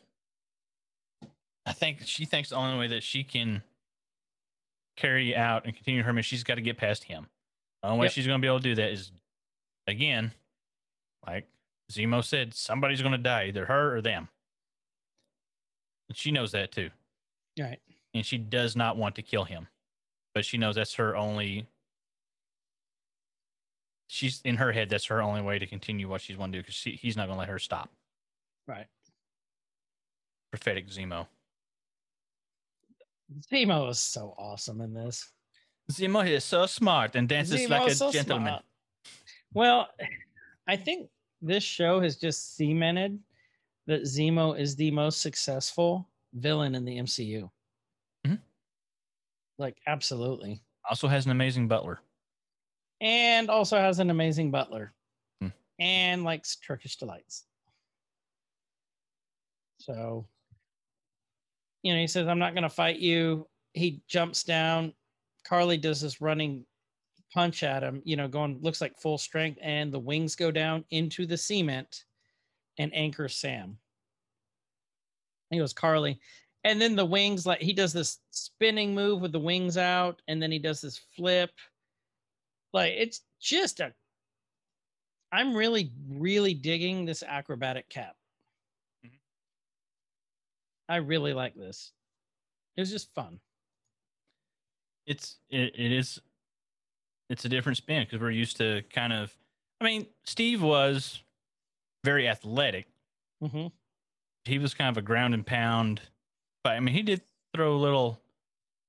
I 1.65 1.73
think 1.73 2.01
she 2.05 2.27
thinks 2.27 2.51
the 2.51 2.57
only 2.57 2.79
way 2.79 2.89
that 2.89 3.03
she 3.03 3.25
can 3.25 3.63
carry 4.97 5.35
out 5.35 5.65
and 5.65 5.75
continue 5.75 6.03
her 6.03 6.13
mission, 6.13 6.37
she's 6.37 6.45
got 6.45 6.57
to 6.57 6.61
get 6.61 6.77
past 6.77 7.05
him. 7.05 7.27
The 7.83 7.89
only 7.89 8.01
way 8.01 8.07
Yep. 8.07 8.13
she's 8.13 8.27
going 8.27 8.41
to 8.41 8.45
be 8.45 8.49
able 8.49 8.61
to 8.61 8.63
do 8.63 8.75
that 8.75 8.91
is, 8.91 9.11
again, 9.87 10.33
like 11.27 11.49
Zemo 11.91 12.23
said, 12.23 12.53
somebody's 12.55 13.01
going 13.01 13.13
to 13.13 13.19
die, 13.19 13.47
either 13.47 13.65
her 13.67 13.97
or 13.97 14.03
them. 14.03 14.29
She 16.13 16.31
knows 16.31 16.53
that 16.53 16.73
too. 16.73 16.91
Right. 17.59 17.79
And 18.15 18.25
she 18.25 18.39
does 18.39 18.77
not 18.77 18.97
want 18.97 19.15
to 19.17 19.23
kill 19.23 19.45
him, 19.45 19.67
but 20.35 20.45
she 20.45 20.59
knows 20.59 20.77
that's 20.77 20.95
her 20.95 21.17
only. 21.17 21.67
She's 24.09 24.41
in 24.45 24.57
her 24.57 24.73
head. 24.73 24.89
That's 24.89 25.07
her 25.07 25.21
only 25.21 25.43
way 25.43 25.59
to 25.59 25.67
continue 25.67 26.09
what 26.09 26.21
she's 26.21 26.37
want 26.37 26.53
to 26.53 26.59
do 26.59 26.63
because 26.63 26.81
he's 26.81 27.17
not 27.17 27.27
going 27.27 27.37
to 27.37 27.41
let 27.41 27.49
her 27.49 27.59
stop. 27.59 27.91
Right. 28.67 28.87
Prophetic 30.51 30.89
Zemo. 30.89 31.27
Zemo 33.53 33.91
is 33.91 33.99
so 33.99 34.35
awesome 34.39 34.81
in 34.81 34.95
this. 34.95 35.33
Zemo 35.91 36.27
is 36.29 36.45
so 36.45 36.67
smart 36.67 37.17
and 37.17 37.29
dances 37.29 37.69
like 37.69 37.91
a 37.91 37.95
so 37.95 38.11
gentleman. 38.13 38.49
smart. 38.49 38.65
Well, 39.53 39.89
I 40.67 40.77
think 40.77 41.09
this 41.43 41.63
show 41.63 42.01
has 42.01 42.17
just 42.17 42.57
cemented 42.57 43.19
that 43.87 44.03
Zemo 44.03 44.59
is 44.59 44.77
the 44.77 44.91
most 44.91 45.21
successful 45.21 46.09
villain 46.35 46.75
in 46.75 46.85
the 46.85 46.99
MCU. 46.99 47.51
Mhm. 48.27 48.41
Like, 49.59 49.81
absolutely. 49.87 50.61
Also 50.89 51.09
has 51.09 51.25
an 51.25 51.33
amazing 51.33 51.69
butler. 51.69 52.01
And 53.01 53.51
also 53.51 53.77
has 53.79 53.99
an 53.99 54.11
amazing 54.11 54.51
butler 54.51 54.95
Hmm. 55.41 55.49
and 55.79 56.25
likes 56.25 56.57
Turkish 56.57 56.97
delights. 56.97 57.47
So, 59.79 60.27
you 61.83 61.93
know, 61.93 62.01
he 62.01 62.07
says, 62.07 62.27
I'm 62.27 62.39
not 62.39 62.55
going 62.55 62.63
to 62.65 62.69
fight 62.71 62.99
you. 62.99 63.49
He 63.75 64.03
jumps 64.09 64.43
down. 64.43 64.95
Karli 65.45 65.77
does 65.77 66.01
this 66.01 66.21
running 66.21 66.67
punch 67.33 67.63
at 67.63 67.83
him, 67.83 68.03
you 68.05 68.17
know, 68.17 68.27
going, 68.27 68.61
looks 68.63 68.81
like 68.81 68.99
full 68.99 69.19
strength, 69.19 69.59
and 69.63 69.93
the 69.93 69.99
wings 69.99 70.35
go 70.35 70.51
down 70.51 70.85
into 70.91 71.27
the 71.27 71.37
cement 71.37 72.05
and 72.79 72.95
anchor 72.95 73.29
Sam. 73.29 73.79
He 75.51 75.59
goes, 75.59 75.73
Karli. 75.73 76.19
And 76.65 76.81
then 76.81 76.97
the 76.97 77.05
wings, 77.05 77.47
like 77.47 77.61
he 77.61 77.73
does 77.73 77.93
this 77.93 78.19
spinning 78.31 78.95
move 78.95 79.21
with 79.21 79.33
the 79.33 79.39
wings 79.39 79.77
out, 79.79 80.21
and 80.27 80.43
then 80.43 80.51
he 80.51 80.59
does 80.59 80.81
this 80.81 81.01
flip. 81.17 81.51
Like 82.73 82.95
it's 82.97 83.21
just 83.41 83.81
a. 83.81 83.95
I'm 85.33 85.55
really, 85.55 85.93
really 86.09 86.55
digging 86.55 87.05
this 87.05 87.23
acrobatic 87.23 87.89
cap. 87.89 88.17
Mhm. 89.05 89.19
I 90.89 90.97
really 90.97 91.35
like 91.35 91.55
this. 91.55 91.93
It 92.77 92.81
was 92.81 92.91
just 92.91 93.15
fun. 93.15 93.39
It's 95.07 95.37
it, 95.49 95.73
it 95.79 95.93
is 95.93 96.21
it's 97.31 97.45
a 97.45 97.49
different 97.49 97.79
spin 97.79 98.05
because 98.05 98.21
we're 98.21 98.31
used 98.31 98.57
to 98.57 98.83
kind 98.93 99.13
of 99.13 99.33
I 99.81 99.85
mean, 99.85 100.07
Steve 100.25 100.63
was 100.63 101.23
very 102.07 102.29
athletic. 102.29 102.87
hmm 103.43 103.67
He 104.45 104.59
was 104.59 104.73
kind 104.75 104.89
of 104.89 104.97
a 104.97 105.03
ground 105.03 105.35
and 105.35 105.45
pound, 105.45 106.01
but 106.63 106.75
I 106.75 106.81
mean, 106.81 106.95
he 106.95 107.03
did 107.03 107.21
throw 107.53 107.75
a 107.75 107.77
little, 107.77 108.21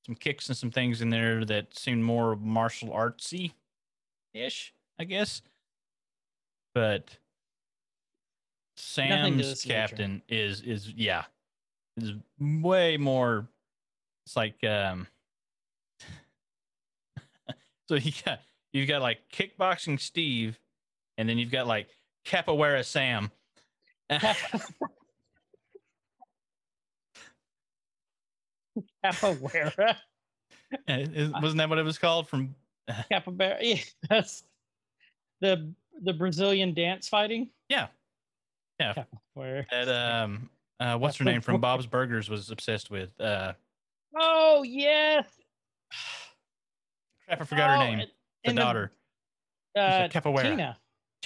some 0.05 0.13
kicks 0.13 0.47
and 0.49 0.55
some 0.55 0.69
things 0.69 1.01
in 1.01 1.09
there 1.09 1.43
that 1.45 1.75
seemed 1.75 2.03
more 2.03 2.35
martial 2.35 2.89
artsy 2.89 3.53
ish, 4.35 4.71
I 4.99 5.05
guess. 5.05 5.41
But 6.75 7.17
Sam's 8.75 9.65
nature. 9.65 9.73
captain 9.73 10.21
is 10.29 10.61
is 10.61 10.91
yeah, 10.91 11.23
is 11.97 12.11
way 12.39 12.97
more. 12.97 13.47
It's 14.27 14.35
like 14.35 14.63
um. 14.63 15.07
so 17.89 17.95
you 17.95 18.11
got 18.23 18.41
you've 18.73 18.87
got 18.87 19.01
like 19.01 19.21
kickboxing 19.33 19.99
Steve, 19.99 20.59
and 21.17 21.27
then 21.27 21.39
you've 21.39 21.51
got 21.51 21.65
like 21.65 21.87
capoeira 22.27 22.83
Sam. 22.83 23.31
Capoeira. 29.03 29.95
Wasn't 30.87 31.57
that 31.57 31.69
what 31.69 31.77
it 31.77 31.83
was 31.83 31.97
called 31.97 32.27
from? 32.27 32.55
Capoeira. 33.11 33.57
Yeah, 33.61 33.79
that's 34.09 34.43
the 35.41 35.71
the 36.01 36.13
Brazilian 36.13 36.73
dance 36.73 37.07
fighting. 37.09 37.49
Yeah. 37.69 37.87
Yeah. 38.79 38.93
Capoeira. 39.35 39.65
That 39.71 39.89
um, 39.89 40.49
uh, 40.79 40.97
what's 40.97 41.17
her 41.17 41.25
name 41.25 41.41
from 41.41 41.59
Bob's 41.59 41.87
Burgers 41.87 42.29
was 42.29 42.51
obsessed 42.51 42.91
with. 42.91 43.19
Uh, 43.19 43.53
Oh 44.19 44.63
yes. 44.63 45.25
crap, 47.25 47.41
I 47.41 47.45
forgot 47.45 47.69
her 47.69 47.75
Oh, 47.77 47.79
name. 47.79 48.03
The 48.45 48.53
daughter, 48.53 48.91
uh, 49.75 50.07
capoeira. 50.07 50.43
Tina. 50.43 50.77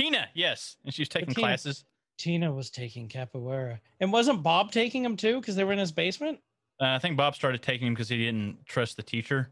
Tina. 0.02 0.28
Yes, 0.34 0.78
and 0.84 0.94
she 0.94 1.02
was 1.02 1.10
taking 1.10 1.34
Tina. 1.34 1.48
classes. 1.48 1.86
Tina 2.18 2.52
was 2.52 2.70
taking 2.70 3.08
capoeira, 3.08 3.80
and 4.00 4.12
wasn't 4.12 4.44
Bob 4.44 4.72
taking 4.72 5.04
him 5.04 5.16
too? 5.16 5.40
Because 5.40 5.56
they 5.56 5.64
were 5.64 5.74
in 5.74 5.80
his 5.80 5.92
basement. 5.92 6.40
Uh, 6.80 6.86
I 6.88 7.00
think 7.00 7.18
Bob 7.18 7.36
started 7.36 7.62
taking 7.62 7.88
him 7.88 7.94
because 7.94 8.10
he 8.10 8.18
didn't 8.18 8.66
trust 8.66 8.98
the 8.98 9.04
teacher, 9.04 9.50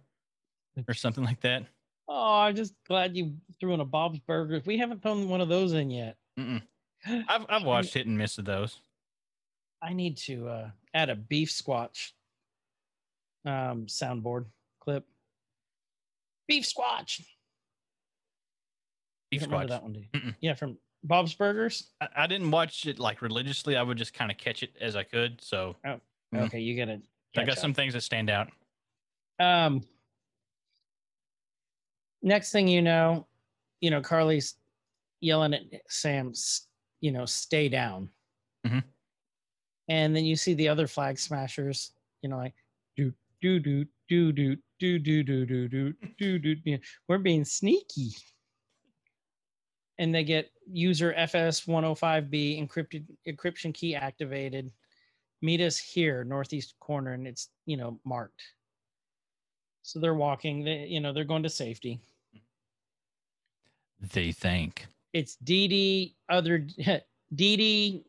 or 0.88 0.94
something 0.94 1.24
like 1.24 1.42
that. 1.42 1.64
Oh, 2.08 2.40
I'm 2.40 2.56
just 2.56 2.74
glad 2.88 3.16
you 3.16 3.34
threw 3.60 3.74
in 3.74 3.80
a 3.80 3.86
Bob's 3.86 4.20
Burgers. 4.20 4.66
We 4.66 4.78
haven't 4.78 5.04
thrown 5.04 5.30
one 5.30 5.42
of 5.42 5.50
those 5.50 5.74
in 5.74 5.92
yet. 5.92 6.18
Mm-mm. 6.40 6.62
I've 7.28 7.46
I've 7.50 7.64
watched 7.64 7.94
hit 7.94 8.08
and 8.08 8.18
miss 8.18 8.38
of 8.38 8.46
those. 8.46 8.82
I 9.82 9.94
need 9.94 10.18
to 10.18 10.48
uh, 10.48 10.70
add 10.94 11.10
a 11.10 11.16
beef 11.16 11.50
squatch 11.50 12.12
um, 13.46 13.86
soundboard 13.86 14.46
clip. 14.80 15.06
Beef 16.48 16.66
squatch. 16.66 17.22
Beef 19.30 19.43
remember 19.43 19.68
that 19.68 19.84
one. 19.84 20.35
Yeah, 20.41 20.53
from 20.56 20.77
Bob's 21.03 21.34
Burgers. 21.34 21.91
I, 22.01 22.07
I 22.15 22.27
didn't 22.27 22.51
watch 22.51 22.85
it 22.85 22.99
like 22.99 23.22
religiously. 23.22 23.76
I 23.76 23.84
would 23.84 23.97
just 23.97 24.14
kind 24.14 24.31
of 24.31 24.38
catch 24.38 24.64
it 24.64 24.72
as 24.81 24.95
I 24.95 25.03
could. 25.03 25.41
So 25.41 25.76
Mhm. 25.85 26.01
Okay, 26.35 26.60
you 26.60 26.76
gotta. 26.77 27.01
I 27.38 27.41
got 27.45 27.49
catch 27.49 27.57
some 27.60 27.73
things 27.73 27.93
that 27.93 28.01
stand 28.01 28.30
out. 28.30 28.51
Um. 29.39 29.84
Next 32.22 32.51
thing 32.51 32.68
you 32.68 32.81
know, 32.81 33.27
you 33.81 33.89
know 33.91 34.01
Karli's 34.01 34.56
yelling 35.22 35.53
at 35.53 35.64
Sam, 35.88 36.34
you 37.01 37.11
know, 37.11 37.26
stay 37.26 37.69
down. 37.69 38.10
Mhm. 38.65 38.84
And 39.88 40.15
then 40.15 40.26
you 40.26 40.35
see 40.35 40.53
the 40.53 40.68
other 40.68 40.85
flag 40.88 41.18
smashers, 41.18 41.93
you 42.22 42.30
know, 42.30 42.38
like 42.38 42.53
do 42.95 43.14
do 43.41 43.60
do 43.60 43.85
do 44.07 44.31
do 44.34 44.56
do 44.80 44.99
do 44.99 45.23
do 45.23 45.45
do 45.45 45.93
do 46.18 46.39
do 46.39 46.56
do. 46.56 46.80
We're 47.07 47.18
being 47.19 47.45
sneaky. 47.45 48.11
And 50.00 50.16
they 50.16 50.24
get 50.24 50.50
user 50.72 51.14
FS 51.14 51.66
105B 51.66 52.58
encrypted 52.66 53.06
encryption 53.28 53.74
key 53.74 53.94
activated. 53.96 54.72
Meet 55.42 55.60
us 55.62 55.78
here, 55.78 56.24
northeast 56.24 56.74
corner, 56.80 57.12
and 57.14 57.28
it's 57.28 57.50
you 57.66 57.76
know 57.78 58.00
marked. 58.06 58.42
So 59.84 60.00
they're 60.00 60.14
walking. 60.16 60.64
They 60.64 60.86
you 60.88 61.02
know 61.02 61.12
they're 61.14 61.26
going 61.26 61.44
to 61.44 61.50
safety. 61.50 62.00
They 64.14 64.32
think. 64.32 64.88
It's 65.12 65.36
DD 65.44 66.16
other 66.30 66.60
DD 67.36 68.04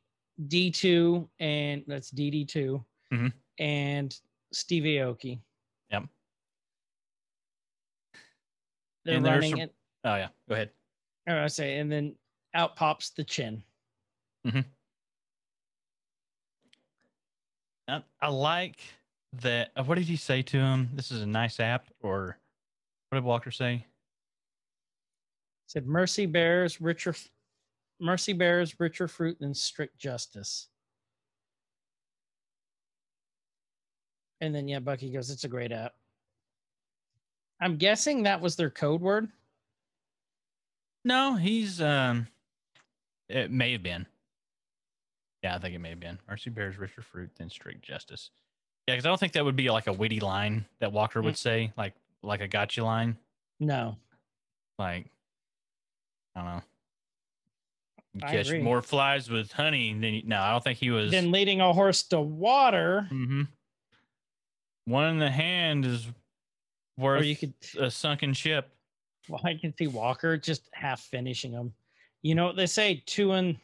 D2 0.46 1.28
and 1.40 1.84
that's 1.86 2.10
DD2 2.12 2.84
Mhm. 3.12 3.32
and 3.58 4.16
Steve 4.52 4.84
Aoki. 4.84 5.40
Yep. 5.90 6.04
They're 9.04 9.16
And 9.16 9.24
running 9.26 9.58
it. 9.58 9.74
Oh 10.04 10.14
yeah, 10.16 10.28
go 10.48 10.54
ahead. 10.54 10.70
Or 11.28 11.38
I 11.38 11.46
say, 11.48 11.78
and 11.78 11.90
then 11.90 12.14
out 12.54 12.76
pops 12.76 13.10
the 13.10 13.24
chin. 13.24 13.62
I, 17.88 18.02
I 18.20 18.28
like 18.28 18.80
that. 19.42 19.70
uh, 19.76 19.84
What 19.84 19.96
did 19.96 20.06
he 20.06 20.16
say 20.16 20.42
to 20.42 20.56
him? 20.58 20.88
This 20.94 21.10
is 21.10 21.22
a 21.22 21.26
nice 21.26 21.60
app, 21.60 21.88
or 22.00 22.38
what 23.08 23.18
did 23.18 23.24
Walker 23.24 23.50
say? 23.50 23.86
Said 25.66 25.86
mercy 25.86 26.26
bears 26.26 26.80
richer, 26.80 27.14
mercy 28.00 28.32
bears 28.32 28.78
richer 28.80 29.06
fruit 29.06 29.38
than 29.40 29.54
strict 29.54 29.98
justice. 29.98 30.68
And 34.40 34.54
then 34.54 34.66
yeah, 34.66 34.78
Bucky 34.80 35.12
goes, 35.12 35.30
"It's 35.30 35.44
a 35.44 35.48
great 35.48 35.70
app." 35.70 35.94
I'm 37.60 37.76
guessing 37.76 38.22
that 38.22 38.40
was 38.40 38.56
their 38.56 38.70
code 38.70 39.02
word. 39.02 39.30
No, 41.04 41.34
he's 41.36 41.80
um. 41.80 42.28
It 43.28 43.50
may 43.50 43.72
have 43.72 43.82
been. 43.82 44.06
Yeah, 45.42 45.54
I 45.54 45.58
think 45.58 45.74
it 45.74 45.78
may 45.78 45.90
have 45.90 46.00
been. 46.00 46.18
Mercy 46.28 46.50
bears 46.50 46.76
richer 46.78 47.00
fruit 47.02 47.30
than 47.36 47.48
strict 47.48 47.82
justice. 47.82 48.30
Yeah, 48.86 48.94
because 48.94 49.06
I 49.06 49.08
don't 49.08 49.18
think 49.20 49.32
that 49.34 49.44
would 49.44 49.56
be 49.56 49.70
like 49.70 49.86
a 49.86 49.92
witty 49.92 50.20
line 50.20 50.64
that 50.80 50.92
Walker 50.92 51.22
would 51.22 51.36
say, 51.38 51.72
like 51.76 51.94
like 52.22 52.40
a 52.40 52.48
gotcha 52.48 52.84
line. 52.84 53.16
No, 53.60 53.96
Like, 54.78 55.06
I 56.34 56.40
don't 56.40 56.48
know. 56.48 56.62
You 58.14 58.20
I 58.24 58.30
catch 58.32 58.46
agree. 58.48 58.62
more 58.62 58.80
flies 58.82 59.30
with 59.30 59.52
honey 59.52 59.92
than 59.92 60.02
you, 60.14 60.22
no. 60.24 60.40
I 60.40 60.50
don't 60.50 60.64
think 60.64 60.78
he 60.78 60.90
was. 60.90 61.10
then 61.10 61.30
leading 61.30 61.60
a 61.60 61.72
horse 61.72 62.02
to 62.04 62.20
water, 62.20 63.06
Mm-hmm. 63.12 63.42
One 64.86 65.06
in 65.10 65.18
the 65.18 65.30
hand 65.30 65.84
is 65.84 66.08
worth 66.98 67.20
or 67.20 67.24
you 67.24 67.36
could. 67.36 67.54
a 67.78 67.90
sunken 67.90 68.32
ship. 68.32 68.74
Well, 69.30 69.40
I 69.44 69.54
can 69.54 69.74
see 69.76 69.86
Walker 69.86 70.36
just 70.36 70.68
half 70.72 71.00
finishing 71.00 71.52
them. 71.52 71.72
You 72.22 72.34
know 72.34 72.46
what 72.46 72.56
they 72.56 72.66
say? 72.66 73.02
Two 73.06 73.32
and 73.32 73.56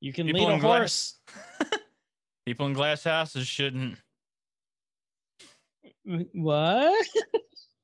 you 0.00 0.12
can 0.12 0.26
People 0.26 0.42
lead 0.46 0.50
a 0.52 0.54
in 0.54 0.60
horse. 0.60 1.18
glass- 1.58 1.80
People 2.46 2.66
in 2.66 2.72
glass 2.72 3.04
houses 3.04 3.46
shouldn't. 3.46 3.98
What? 6.32 7.06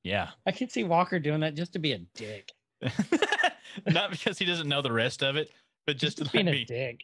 Yeah. 0.02 0.28
I 0.46 0.52
can 0.52 0.68
see 0.68 0.84
Walker 0.84 1.18
doing 1.18 1.40
that 1.40 1.56
just 1.56 1.72
to 1.72 1.80
be 1.80 1.90
a 1.90 1.98
dick. 2.14 2.52
Not 3.88 4.12
because 4.12 4.38
he 4.38 4.44
doesn't 4.44 4.68
know 4.68 4.80
the 4.80 4.92
rest 4.92 5.20
of 5.24 5.34
it, 5.34 5.50
but 5.84 5.96
just 5.96 6.18
to 6.18 6.22
Just 6.22 6.32
let 6.36 6.44
being 6.44 6.54
a 6.62 6.64
dick. 6.64 7.00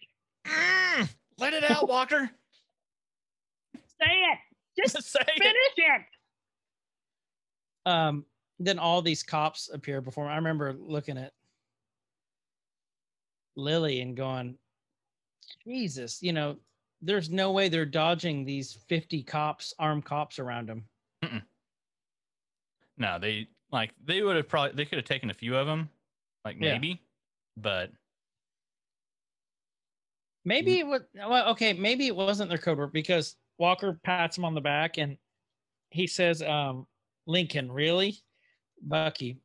Mm, 0.46 1.08
let 1.36 1.52
it 1.52 1.68
out, 1.68 1.88
Walker. 1.88 2.30
Say 3.74 4.06
it. 4.06 4.38
Just 4.80 5.02
Say 5.02 5.18
it. 5.20 5.42
finish 5.42 5.56
it. 5.78 6.02
Um. 7.86 8.24
Then 8.58 8.78
all 8.78 9.02
these 9.02 9.24
cops 9.24 9.70
appear 9.72 10.00
before. 10.00 10.26
me. 10.26 10.32
I 10.32 10.36
remember 10.36 10.72
looking 10.72 11.18
at 11.18 11.32
Lily 13.56 14.00
and 14.02 14.16
going, 14.16 14.56
Jesus, 15.66 16.22
you 16.22 16.32
know, 16.32 16.56
there's 17.00 17.28
no 17.28 17.50
way 17.50 17.68
they're 17.68 17.84
dodging 17.84 18.44
these 18.44 18.72
50 18.88 19.24
cops, 19.24 19.74
armed 19.80 20.04
cops 20.04 20.38
around 20.38 20.68
them. 20.68 20.84
No, 22.98 23.18
they 23.18 23.48
like 23.72 23.90
they 24.04 24.22
would 24.22 24.36
have 24.36 24.48
probably 24.48 24.76
they 24.76 24.84
could 24.84 24.98
have 24.98 25.06
taken 25.06 25.30
a 25.30 25.34
few 25.34 25.56
of 25.56 25.66
them, 25.66 25.88
like 26.44 26.56
Yeah. 26.60 26.72
maybe, 26.74 27.02
but 27.56 27.90
Maybe 30.44 30.78
it 30.78 30.86
was 30.86 31.02
well, 31.14 31.48
okay. 31.50 31.72
Maybe 31.72 32.06
it 32.06 32.14
wasn't 32.14 32.48
their 32.48 32.58
code 32.58 32.78
word 32.78 32.92
because 32.92 33.36
Walker 33.58 33.98
pats 34.04 34.36
him 34.38 34.44
on 34.44 34.54
the 34.54 34.60
back 34.60 34.98
and 34.98 35.16
he 35.90 36.06
says, 36.06 36.42
um, 36.42 36.86
"Lincoln, 37.26 37.70
really, 37.70 38.18
Bucky." 38.80 39.38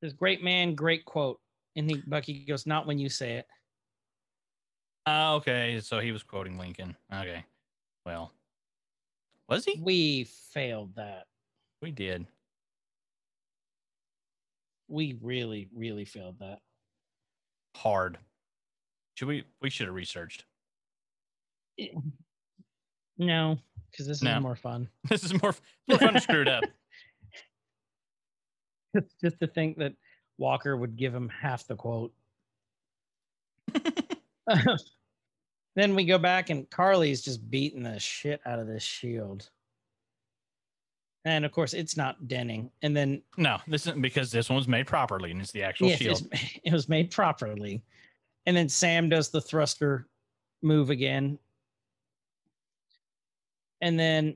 This 0.00 0.12
"Great 0.12 0.42
man, 0.42 0.74
great 0.74 1.04
quote." 1.04 1.40
And 1.76 1.90
he 1.90 2.02
Bucky 2.06 2.44
goes, 2.44 2.66
"Not 2.66 2.86
when 2.86 2.98
you 2.98 3.08
say 3.08 3.34
it." 3.34 3.46
ah, 5.06 5.34
okay. 5.34 5.80
So 5.80 6.00
he 6.00 6.12
was 6.12 6.22
quoting 6.22 6.58
Lincoln. 6.58 6.96
Okay, 7.12 7.44
well, 8.06 8.32
was 9.48 9.64
he? 9.64 9.80
We 9.82 10.24
failed 10.24 10.94
that. 10.96 11.26
We 11.82 11.90
did. 11.90 12.26
We 14.88 15.18
really, 15.22 15.68
really 15.74 16.04
failed 16.04 16.38
that. 16.40 16.60
Hard. 17.76 18.18
Should 19.14 19.28
we? 19.28 19.44
We 19.60 19.70
should 19.70 19.86
have 19.86 19.94
researched. 19.94 20.44
No, 23.18 23.58
because 23.94 24.06
this 24.08 24.22
No. 24.22 24.36
is 24.36 24.42
more 24.42 24.56
fun. 24.56 24.88
This 25.08 25.22
is 25.24 25.32
more 25.40 25.54
more 25.88 25.98
fun 25.98 26.14
to 26.14 26.20
screw 26.20 26.42
it 26.42 26.48
up. 26.48 26.64
just, 28.96 29.20
just 29.20 29.40
to 29.40 29.46
think 29.46 29.78
that 29.78 29.92
Walker 30.38 30.76
would 30.76 30.96
give 30.96 31.14
him 31.14 31.28
half 31.28 31.66
the 31.66 31.76
quote. 31.76 32.12
then 35.76 35.94
we 35.94 36.04
go 36.04 36.18
back 36.18 36.50
and 36.50 36.68
Karli's 36.70 37.22
just 37.22 37.48
beating 37.50 37.82
the 37.82 37.98
shit 37.98 38.40
out 38.46 38.58
of 38.58 38.66
this 38.66 38.82
shield. 38.82 39.48
And 41.24 41.44
of 41.44 41.52
course, 41.52 41.72
it's 41.72 41.96
not 41.96 42.28
denning. 42.28 42.70
And 42.82 42.94
then 42.96 43.22
No, 43.38 43.58
this 43.66 43.86
isn't 43.86 44.02
because 44.02 44.30
this 44.30 44.50
one 44.50 44.56
was 44.56 44.68
made 44.68 44.86
properly 44.86 45.30
and 45.30 45.40
it's 45.40 45.52
the 45.52 45.62
actual 45.62 45.88
yes, 45.88 45.98
shield. 45.98 46.26
it 46.64 46.72
was 46.72 46.88
made 46.88 47.10
properly. 47.10 47.82
And 48.46 48.56
then 48.56 48.68
Sam 48.68 49.08
does 49.08 49.30
the 49.30 49.40
thruster 49.40 50.06
move 50.62 50.90
again. 50.90 51.38
And 53.84 54.00
then 54.00 54.34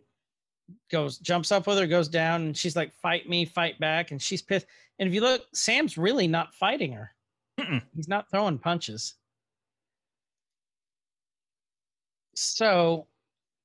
goes 0.91 1.17
jumps 1.17 1.51
up 1.51 1.67
with 1.67 1.79
her, 1.79 1.87
goes 1.87 2.09
down, 2.09 2.43
and 2.43 2.57
she's 2.57 2.77
like, 2.77 2.93
"Fight 2.93 3.27
me, 3.27 3.47
fight 3.47 3.81
back!" 3.81 4.11
And 4.11 4.21
she's 4.21 4.43
pissed. 4.43 4.67
And 4.99 5.09
if 5.09 5.15
you 5.15 5.23
look, 5.23 5.47
Sam's 5.55 5.97
really 5.97 6.29
not 6.29 6.55
fighting 6.55 6.93
her. 6.93 7.15
Mm-mm. 7.59 7.83
He's 7.97 8.09
not 8.09 8.31
throwing 8.31 8.59
punches. 8.59 9.15
So 12.35 13.07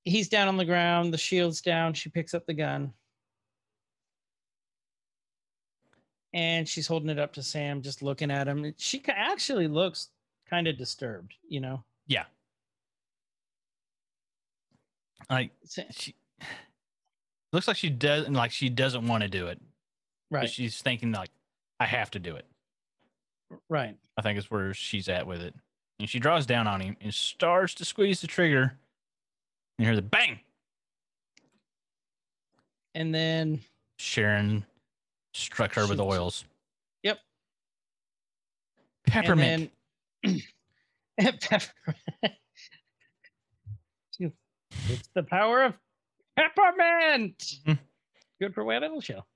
he's 0.05 0.30
down 0.30 0.47
on 0.47 0.55
the 0.55 0.64
ground. 0.64 1.14
The 1.14 1.18
shield's 1.18 1.60
down. 1.60 1.93
She 1.93 2.10
picks 2.10 2.34
up 2.34 2.45
the 2.45 2.53
gun. 2.53 2.93
And 6.34 6.68
she's 6.68 6.88
holding 6.88 7.10
it 7.10 7.19
up 7.19 7.34
to 7.34 7.43
Sam, 7.43 7.81
just 7.81 8.01
looking 8.01 8.31
at 8.31 8.47
him. 8.47 8.73
She 8.77 9.03
actually 9.10 9.68
looks 9.68 10.11
kind 10.49 10.68
of 10.69 10.77
disturbed, 10.77 11.34
you 11.45 11.60
know? 11.60 11.84
Like 15.30 15.52
she 15.91 16.15
looks 17.52 17.68
like 17.68 17.77
she 17.77 17.90
doesn't 17.90 18.34
like 18.34 18.52
she 18.52 18.69
doesn't 18.69 19.07
want 19.07 19.23
to 19.23 19.30
do 19.30 19.48
it. 19.48 19.60
But 20.31 20.38
Right, 20.38 20.49
she's 20.49 20.81
thinking 20.81 21.11
like, 21.11 21.30
I 21.80 21.85
have 21.85 22.10
to 22.11 22.19
do 22.19 22.35
it. 22.35 22.45
right. 23.69 23.95
I 24.18 24.22
think 24.22 24.38
it's 24.38 24.49
where 24.52 24.73
she's 24.73 25.07
at 25.10 25.26
with 25.27 25.41
it. 25.41 25.53
And 25.99 26.10
she 26.10 26.19
draws 26.19 26.45
down 26.45 26.68
on 26.68 26.81
him 26.81 26.98
and 27.02 27.14
starts 27.14 27.73
to 27.76 27.85
squeeze 27.85 28.19
the 28.22 28.27
trigger. 28.27 28.61
And 29.77 29.80
you 29.80 29.85
hear 29.85 29.95
the 29.95 30.02
bang. 30.02 30.40
And 32.95 33.14
then 33.14 33.61
Sharon 33.98 34.65
struck 35.34 35.73
her 35.76 35.81
with 35.81 35.98
Shoots. 35.98 36.02
oils. 36.02 36.45
Yep. 37.03 37.19
Peppermint. 39.07 39.72
And 40.23 40.41
then 41.18 41.38
pepper. 41.41 41.65
It's 44.89 45.10
the 45.14 45.23
power 45.23 45.64
of 45.64 45.73
peppermint. 46.35 47.38
Mhm. 47.65 47.80
Good 48.39 48.53
for 48.53 48.64
wet 48.64 48.84
shell. 49.01 49.27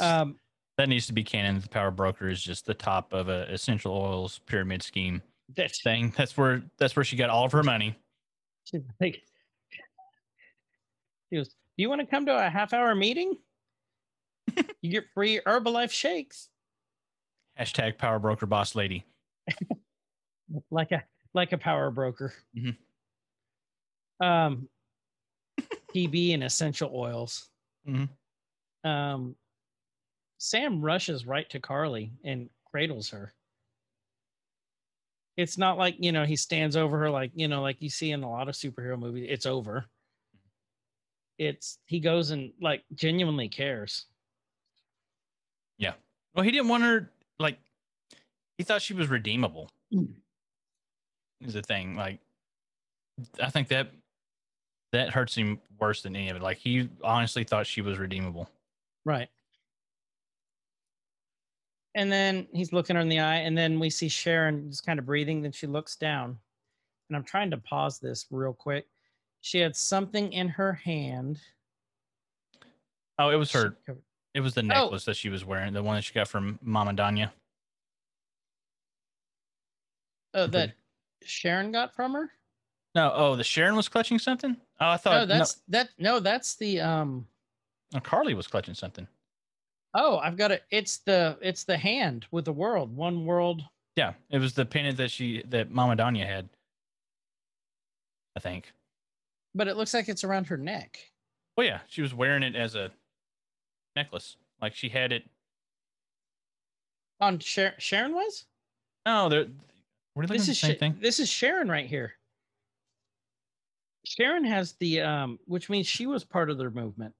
Um, 0.00 0.38
that 0.78 0.88
needs 0.88 1.06
to 1.08 1.12
be 1.12 1.22
canon. 1.22 1.60
The 1.60 1.68
power 1.68 1.90
broker 1.90 2.28
is 2.28 2.42
just 2.42 2.64
the 2.64 2.74
top 2.74 3.12
of 3.12 3.28
a 3.28 3.42
essential 3.52 3.92
oils 3.94 4.38
pyramid 4.46 4.82
scheme 4.82 5.22
that's 5.54 5.82
thing. 5.82 6.12
That's 6.16 6.36
where 6.36 6.62
that's 6.78 6.96
where 6.96 7.04
she 7.04 7.16
got 7.16 7.30
all 7.30 7.44
of 7.44 7.52
her 7.52 7.62
money. 7.62 7.94
she's 8.64 8.82
like. 9.00 9.22
She 11.30 11.36
goes, 11.36 11.48
"Do 11.48 11.54
you 11.76 11.88
want 11.88 12.00
to 12.02 12.06
come 12.06 12.26
to 12.26 12.36
a 12.46 12.50
half-hour 12.50 12.94
meeting? 12.94 13.36
you 14.82 14.90
get 14.90 15.04
free 15.14 15.40
Herbalife 15.46 15.90
shakes, 15.90 16.48
Hashtag 17.58 17.96
power 17.98 18.18
broker 18.18 18.46
boss 18.46 18.74
lady. 18.74 19.04
like 20.70 20.92
a 20.92 21.04
like 21.34 21.52
a 21.52 21.58
power 21.58 21.90
broker." 21.90 22.32
Mhm. 22.56 22.76
Um, 24.22 24.68
PB 25.94 26.34
and 26.34 26.44
essential 26.44 26.90
oils. 26.94 27.48
Mhm. 27.86 28.08
um, 28.84 29.36
Sam 30.38 30.80
rushes 30.80 31.26
right 31.26 31.48
to 31.50 31.60
Karli 31.60 32.12
and 32.24 32.48
cradles 32.64 33.10
her. 33.10 33.32
It's 35.36 35.56
not 35.56 35.78
like, 35.78 35.96
you 35.98 36.12
know, 36.12 36.24
he 36.24 36.36
stands 36.36 36.76
over 36.76 36.98
her 36.98 37.10
like, 37.10 37.30
you 37.34 37.48
know, 37.48 37.62
like 37.62 37.80
you 37.80 37.88
see 37.88 38.10
in 38.10 38.22
a 38.22 38.30
lot 38.30 38.48
of 38.48 38.54
superhero 38.54 38.98
movies. 38.98 39.26
It's 39.28 39.46
over. 39.46 39.86
It's 41.38 41.78
he 41.86 42.00
goes 42.00 42.30
and 42.30 42.52
like 42.60 42.82
genuinely 42.94 43.48
cares. 43.48 44.06
Yeah. 45.78 45.94
Well, 46.34 46.44
he 46.44 46.50
didn't 46.50 46.68
want 46.68 46.82
her 46.82 47.10
like 47.38 47.58
he 48.58 48.64
thought 48.64 48.82
she 48.82 48.94
was 48.94 49.08
redeemable. 49.08 49.70
Mm. 49.92 50.14
Is 51.40 51.54
the 51.54 51.62
thing. 51.62 51.96
Like 51.96 52.20
I 53.40 53.50
think 53.50 53.68
that 53.68 53.92
that 54.92 55.10
hurts 55.10 55.34
him 55.34 55.60
worse 55.80 56.02
than 56.02 56.14
any 56.14 56.28
of 56.28 56.36
it. 56.36 56.42
Like 56.42 56.58
he 56.58 56.88
honestly 57.02 57.44
thought 57.44 57.66
she 57.66 57.80
was 57.80 57.98
redeemable. 57.98 58.48
Right. 59.04 59.28
And 61.94 62.10
then 62.10 62.46
he's 62.52 62.72
looking 62.72 62.96
her 62.96 63.02
in 63.02 63.08
the 63.08 63.20
eye, 63.20 63.36
and 63.38 63.56
then 63.56 63.78
we 63.78 63.90
see 63.90 64.08
Sharon 64.08 64.70
just 64.70 64.86
kind 64.86 64.98
of 64.98 65.04
breathing. 65.04 65.42
Then 65.42 65.52
she 65.52 65.66
looks 65.66 65.96
down, 65.96 66.38
and 67.08 67.16
I'm 67.16 67.24
trying 67.24 67.50
to 67.50 67.58
pause 67.58 67.98
this 67.98 68.26
real 68.30 68.54
quick. 68.54 68.86
She 69.42 69.58
had 69.58 69.76
something 69.76 70.32
in 70.32 70.48
her 70.48 70.72
hand. 70.72 71.38
Oh, 73.18 73.28
it 73.28 73.36
was 73.36 73.52
her 73.52 73.76
it 74.34 74.40
was 74.40 74.54
the 74.54 74.62
Oh. 74.62 74.64
necklace 74.64 75.04
that 75.04 75.16
she 75.16 75.28
was 75.28 75.44
wearing, 75.44 75.74
the 75.74 75.82
one 75.82 75.96
that 75.96 76.02
she 76.02 76.14
got 76.14 76.28
from 76.28 76.58
Mama 76.62 76.94
Donya. 76.94 77.30
Oh, 80.32 80.46
that 80.46 80.72
Sharon 81.22 81.72
got 81.72 81.94
from 81.94 82.14
her. 82.14 82.32
No, 82.94 83.12
oh, 83.14 83.36
the 83.36 83.44
Sharon 83.44 83.74
was 83.76 83.88
clutching 83.88 84.18
something? 84.18 84.56
Oh, 84.80 84.86
I 84.86 84.92
No, 84.92 84.96
thought 84.98 85.28
that's 85.28 85.62
that. 85.68 85.88
No, 85.98 86.20
that's 86.20 86.56
the 86.56 86.80
um. 86.80 87.26
no, 87.92 87.98
oh, 87.98 88.00
Karli 88.00 88.34
was 88.34 88.46
clutching 88.46 88.74
something. 88.74 89.06
Oh, 89.94 90.18
I've 90.18 90.36
got 90.36 90.50
it. 90.52 90.64
It's 90.70 90.98
the 90.98 91.38
it's 91.40 91.64
the 91.64 91.76
hand 91.76 92.26
with 92.30 92.44
the 92.44 92.52
world. 92.52 92.94
One 92.94 93.24
world. 93.24 93.62
Yeah, 93.96 94.12
it 94.30 94.38
was 94.38 94.54
the 94.54 94.64
pendant 94.66 94.96
that 94.98 95.10
she 95.10 95.42
that 95.48 95.70
Mama 95.70 95.96
Donya 95.96 96.26
had. 96.26 96.48
I 98.36 98.40
think. 98.40 98.72
But 99.54 99.68
it 99.68 99.76
looks 99.76 99.92
like 99.94 100.08
it's 100.08 100.24
around 100.24 100.46
her 100.46 100.56
neck. 100.56 100.98
Oh 101.58 101.62
yeah, 101.62 101.80
she 101.88 102.00
was 102.02 102.14
wearing 102.14 102.42
it 102.42 102.56
as 102.56 102.74
a 102.74 102.90
necklace. 103.96 104.36
Like 104.60 104.74
she 104.74 104.88
had 104.88 105.12
it. 105.12 105.24
On 107.20 107.38
Sharon, 107.38 107.74
Sharon 107.78 108.14
was. 108.14 108.44
No, 109.06 109.28
they're 109.28 109.46
we're 110.14 110.26
This 110.26 110.42
at 110.42 110.46
the 110.46 110.50
is 110.52 110.58
same 110.58 110.72
Sha- 110.72 110.78
thing. 110.78 110.96
this 111.00 111.20
is 111.20 111.28
Sharon 111.30 111.68
right 111.68 111.86
here. 111.86 112.14
Sharon 114.04 114.44
has 114.44 114.72
the 114.74 115.00
um, 115.00 115.38
which 115.46 115.70
means 115.70 115.86
she 115.86 116.06
was 116.06 116.24
part 116.24 116.50
of 116.50 116.58
their 116.58 116.70
movement. 116.70 117.14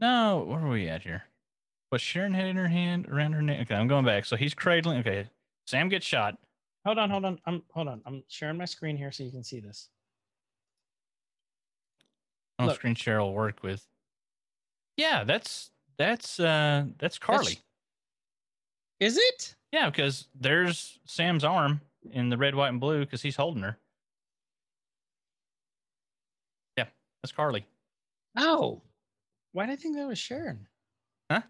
No, 0.00 0.44
where 0.46 0.60
are 0.60 0.68
we 0.68 0.88
at 0.88 1.02
here? 1.02 1.24
What 1.90 2.00
Sharon 2.00 2.34
had 2.34 2.46
in 2.46 2.56
her 2.56 2.68
hand 2.68 3.08
around 3.08 3.32
her 3.32 3.42
neck. 3.42 3.62
Okay, 3.62 3.74
I'm 3.74 3.88
going 3.88 4.04
back. 4.04 4.24
So 4.24 4.36
he's 4.36 4.54
cradling. 4.54 5.00
Okay, 5.00 5.26
Sam 5.66 5.88
gets 5.88 6.06
shot. 6.06 6.38
Hold 6.84 6.98
on, 6.98 7.10
hold 7.10 7.24
on. 7.24 7.38
I'm 7.46 7.62
hold 7.72 7.88
on. 7.88 8.00
I'm 8.06 8.22
sharing 8.28 8.56
my 8.56 8.64
screen 8.64 8.96
here 8.96 9.10
so 9.10 9.24
you 9.24 9.30
can 9.30 9.42
see 9.42 9.60
this. 9.60 9.88
On 12.58 12.66
Look. 12.66 12.76
screen 12.76 12.94
share 12.94 13.20
will 13.20 13.34
work 13.34 13.62
with. 13.62 13.84
Yeah, 14.96 15.24
that's 15.24 15.70
that's 15.96 16.38
uh 16.40 16.86
that's 16.98 17.18
Karli. 17.18 17.58
Is 19.00 19.16
it? 19.16 19.54
Yeah, 19.72 19.90
because 19.90 20.28
there's 20.34 20.98
Sam's 21.04 21.44
arm 21.44 21.80
in 22.10 22.30
the 22.30 22.36
red, 22.36 22.54
white, 22.54 22.68
and 22.68 22.80
blue 22.80 23.00
because 23.00 23.22
he's 23.22 23.36
holding 23.36 23.62
her. 23.62 23.78
Yeah, 26.76 26.86
that's 27.22 27.32
Karli. 27.32 27.64
Oh, 28.36 28.82
why 29.52 29.66
did 29.66 29.72
I 29.72 29.76
think 29.76 29.96
that 29.96 30.06
was 30.06 30.18
Sharon? 30.18 30.66
Huh? 31.30 31.42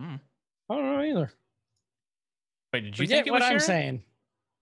Hmm. 0.00 0.16
I 0.70 0.74
don't 0.74 0.84
know 0.84 1.02
either. 1.02 1.32
Wait, 2.72 2.80
did 2.80 2.98
you 2.98 3.04
Forget 3.06 3.16
think 3.18 3.26
it 3.28 3.30
what 3.30 3.40
was 3.40 3.50
I'm 3.50 3.60
saying. 3.60 4.02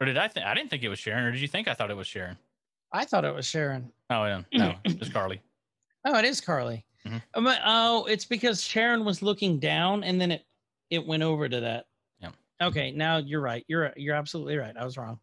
Or 0.00 0.06
did 0.06 0.16
I 0.16 0.28
think 0.28 0.46
I 0.46 0.54
didn't 0.54 0.70
think 0.70 0.82
it 0.82 0.88
was 0.88 0.98
Sharon, 0.98 1.24
or 1.24 1.32
did 1.32 1.40
you 1.40 1.48
think 1.48 1.68
I 1.68 1.74
thought 1.74 1.90
it 1.90 1.96
was 1.96 2.06
Sharon? 2.06 2.36
I 2.92 3.04
thought 3.04 3.24
it 3.24 3.34
was 3.34 3.46
Sharon. 3.46 3.90
Oh 4.10 4.24
yeah, 4.24 4.42
no, 4.52 4.74
it's 4.84 5.08
Karli. 5.08 5.40
Oh, 6.08 6.16
it 6.16 6.24
is 6.24 6.40
Karli. 6.40 6.84
Mhm. 7.04 7.20
Um, 7.34 7.48
oh, 7.64 8.04
it's 8.04 8.24
because 8.24 8.62
Sharon 8.62 9.04
was 9.04 9.22
looking 9.22 9.58
down 9.58 10.04
and 10.04 10.20
then 10.20 10.30
it 10.30 10.44
it 10.88 11.04
went 11.04 11.24
over 11.24 11.48
to 11.48 11.58
that. 11.60 11.86
Yeah. 12.20 12.30
Okay, 12.62 12.92
now 12.92 13.16
you're 13.16 13.40
right. 13.40 13.64
You're 13.66 13.92
you're 13.96 14.14
absolutely 14.14 14.56
right. 14.56 14.76
I 14.76 14.84
was 14.84 14.96
wrong. 14.96 15.18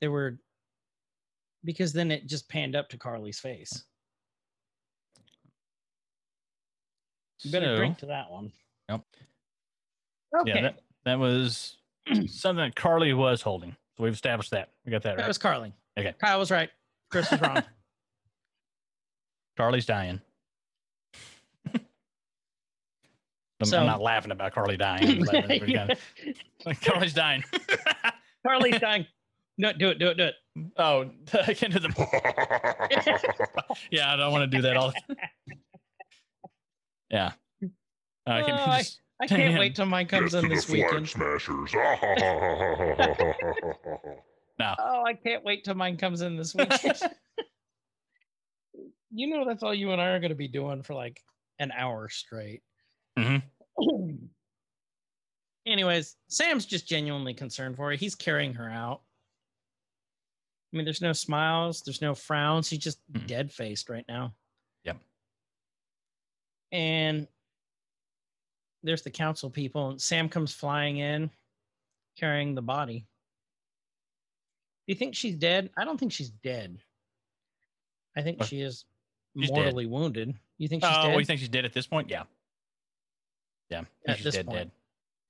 There 0.00 0.12
were 0.12 0.38
because 1.64 1.92
then 1.92 2.10
it 2.10 2.26
just 2.26 2.48
panned 2.48 2.74
up 2.76 2.88
to 2.90 2.98
Karli's 2.98 3.38
face. 3.38 3.84
You 7.42 7.50
better 7.50 7.74
So, 7.74 7.76
drink 7.76 7.98
to 7.98 8.06
that 8.06 8.30
one. 8.30 8.52
Yep. 8.88 9.00
Okay. 10.40 10.52
Yeah, 10.54 10.62
that 10.62 10.78
that 11.04 11.18
was 11.18 11.76
something 12.26 12.64
that 12.64 12.74
Karli 12.76 13.12
was 13.14 13.42
holding. 13.42 13.76
So 13.96 14.04
we've 14.04 14.12
established 14.12 14.52
that. 14.52 14.70
We 14.86 14.92
got 14.92 15.02
that 15.02 15.16
that 15.16 15.22
right. 15.22 15.28
was 15.28 15.38
Karli. 15.38 15.72
Okay. 15.98 16.14
Kyle 16.20 16.38
was 16.38 16.50
right. 16.50 16.70
Chris 17.10 17.30
was 17.30 17.40
wrong. 17.40 17.62
Karli's 19.58 19.84
dying. 19.86 20.20
I'm, 21.74 21.80
So- 23.66 23.78
I'm 23.80 23.86
not 23.86 24.00
laughing 24.00 24.30
about 24.32 24.52
Karli 24.54 24.76
dying. 24.76 25.08
I'm 25.08 25.18
laughing 25.20 25.50
at 25.50 25.60
we 25.62 25.72
got- 25.72 25.98
Karli's 26.80 27.12
dying. 27.12 27.44
Karli's 28.46 28.80
dying. 28.80 29.06
No, 29.58 29.72
do 29.72 29.88
it, 29.90 29.98
do 29.98 30.08
it, 30.08 30.16
do 30.16 30.24
it. 30.24 30.34
oh, 30.78 31.10
I 31.46 31.54
can't 31.54 31.72
do 31.72 31.78
the. 31.80 31.88
Yeah, 33.90 34.12
I 34.12 34.16
don't 34.16 34.32
want 34.32 34.50
to 34.50 34.56
do 34.56 34.62
that 34.62 34.76
all. 34.76 34.92
yeah. 37.10 37.32
Uh, 37.62 38.30
I 38.30 38.42
can 38.42 38.50
Oh, 38.54 38.64
I- 38.70 38.78
just- 38.78 38.98
I 39.20 39.26
can't 39.28 39.52
Damn. 39.52 39.58
wait 39.60 39.76
till 39.76 39.86
mine 39.86 40.06
comes 40.08 40.32
Get 40.32 40.42
in 40.42 40.50
to 40.50 40.54
this 40.56 40.64
the 40.64 40.72
flag 40.82 40.90
weekend. 40.90 41.08
smashers. 41.08 41.72
no. 44.58 44.74
Oh, 44.78 45.04
I 45.06 45.14
can't 45.14 45.44
wait 45.44 45.62
till 45.64 45.74
mine 45.74 45.96
comes 45.96 46.22
in 46.22 46.36
this 46.36 46.54
weekend. 46.56 46.98
you 49.12 49.28
know, 49.28 49.44
that's 49.46 49.62
all 49.62 49.72
you 49.74 49.92
and 49.92 50.00
I 50.00 50.06
are 50.08 50.18
going 50.18 50.30
to 50.30 50.34
be 50.36 50.48
doing 50.48 50.82
for 50.82 50.94
like 50.94 51.20
an 51.60 51.70
hour 51.70 52.08
straight. 52.08 52.62
Mhm. 53.18 53.42
Anyways, 55.66 56.16
Sam's 56.28 56.66
just 56.66 56.88
genuinely 56.88 57.34
concerned 57.34 57.76
for 57.76 57.90
her. 57.90 57.96
He's 57.96 58.16
carrying 58.16 58.54
her 58.54 58.68
out. 58.68 59.02
I 60.72 60.76
mean, 60.76 60.84
there's 60.84 61.02
no 61.02 61.12
smiles, 61.12 61.82
there's 61.82 62.00
no 62.00 62.14
frowns. 62.14 62.70
He's 62.70 62.78
just 62.78 62.98
Mm. 63.12 63.26
dead 63.26 63.52
faced 63.52 63.88
right 63.90 64.04
now. 64.08 64.34
Yep. 64.84 64.96
And 66.72 67.28
there's 68.82 69.02
the 69.02 69.10
council 69.10 69.50
people, 69.50 69.90
and 69.90 70.00
Sam 70.00 70.28
comes 70.28 70.54
flying 70.54 70.96
in 70.98 71.30
carrying 72.16 72.54
the 72.54 72.62
body. 72.62 73.00
Do 74.86 74.92
you 74.92 74.94
think 74.94 75.14
she's 75.14 75.36
dead? 75.36 75.70
I 75.76 75.84
don't 75.84 75.98
think 75.98 76.12
she's 76.12 76.30
dead. 76.30 76.78
I 78.16 78.22
think 78.22 78.40
What? 78.40 78.48
she 78.48 78.60
is 78.60 78.84
She's 79.38 79.48
dead. 79.48 79.54
mortally 79.54 79.86
wounded. 79.86 80.34
You 80.58 80.68
think 80.68 80.82
she's 80.84 80.90
Oh, 80.92 81.02
dead? 81.02 81.08
well, 81.10 81.20
you 81.20 81.26
think 81.26 81.40
she's 81.40 81.48
dead 81.48 81.64
at 81.64 81.72
this 81.72 81.86
point? 81.86 82.08
Yeah. 82.10 82.24
Yeah. 83.70 83.84
At 84.06 84.16
she's 84.16 84.24
this 84.24 84.34
dead, 84.36 84.46
point. 84.46 84.56
dead. 84.58 84.70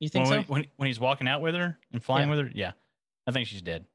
You 0.01 0.09
think 0.09 0.29
when, 0.29 0.45
so? 0.45 0.53
when, 0.53 0.67
when 0.77 0.87
he's 0.89 0.99
walking 0.99 1.29
out 1.29 1.43
with 1.43 1.55
her 1.55 1.79
and 1.93 2.03
flying 2.03 2.29
Yeah. 2.29 2.35
with 2.37 2.47
her, 2.47 2.53
yeah. 2.55 2.73
I 3.27 3.31
think 3.33 3.47
she's 3.47 3.63
dead. 3.63 3.87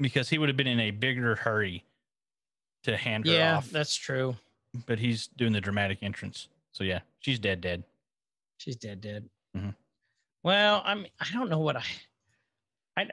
Because 0.00 0.28
he 0.28 0.38
would 0.38 0.48
have 0.48 0.56
been 0.56 0.66
in 0.66 0.80
a 0.80 0.90
bigger 0.90 1.36
hurry 1.36 1.84
to 2.84 2.96
hand 2.96 3.26
her 3.26 3.32
Yeah, 3.32 3.56
off. 3.58 3.70
that's 3.70 3.94
true. 3.94 4.36
But 4.86 4.98
he's 4.98 5.26
doing 5.28 5.52
the 5.52 5.60
dramatic 5.60 5.98
entrance. 6.02 6.48
So 6.72 6.82
yeah, 6.84 7.00
she's 7.20 7.38
dead, 7.38 7.60
dead. 7.60 7.84
She's 8.58 8.76
dead, 8.76 9.00
dead. 9.00 9.28
Mhm. 9.56 9.74
Well, 10.42 10.82
I 10.84 10.94
mean, 10.94 11.08
I 11.20 11.26
don't 11.32 11.50
know 11.50 11.60
what 11.60 11.76
I, 11.76 11.84
I, 12.96 13.06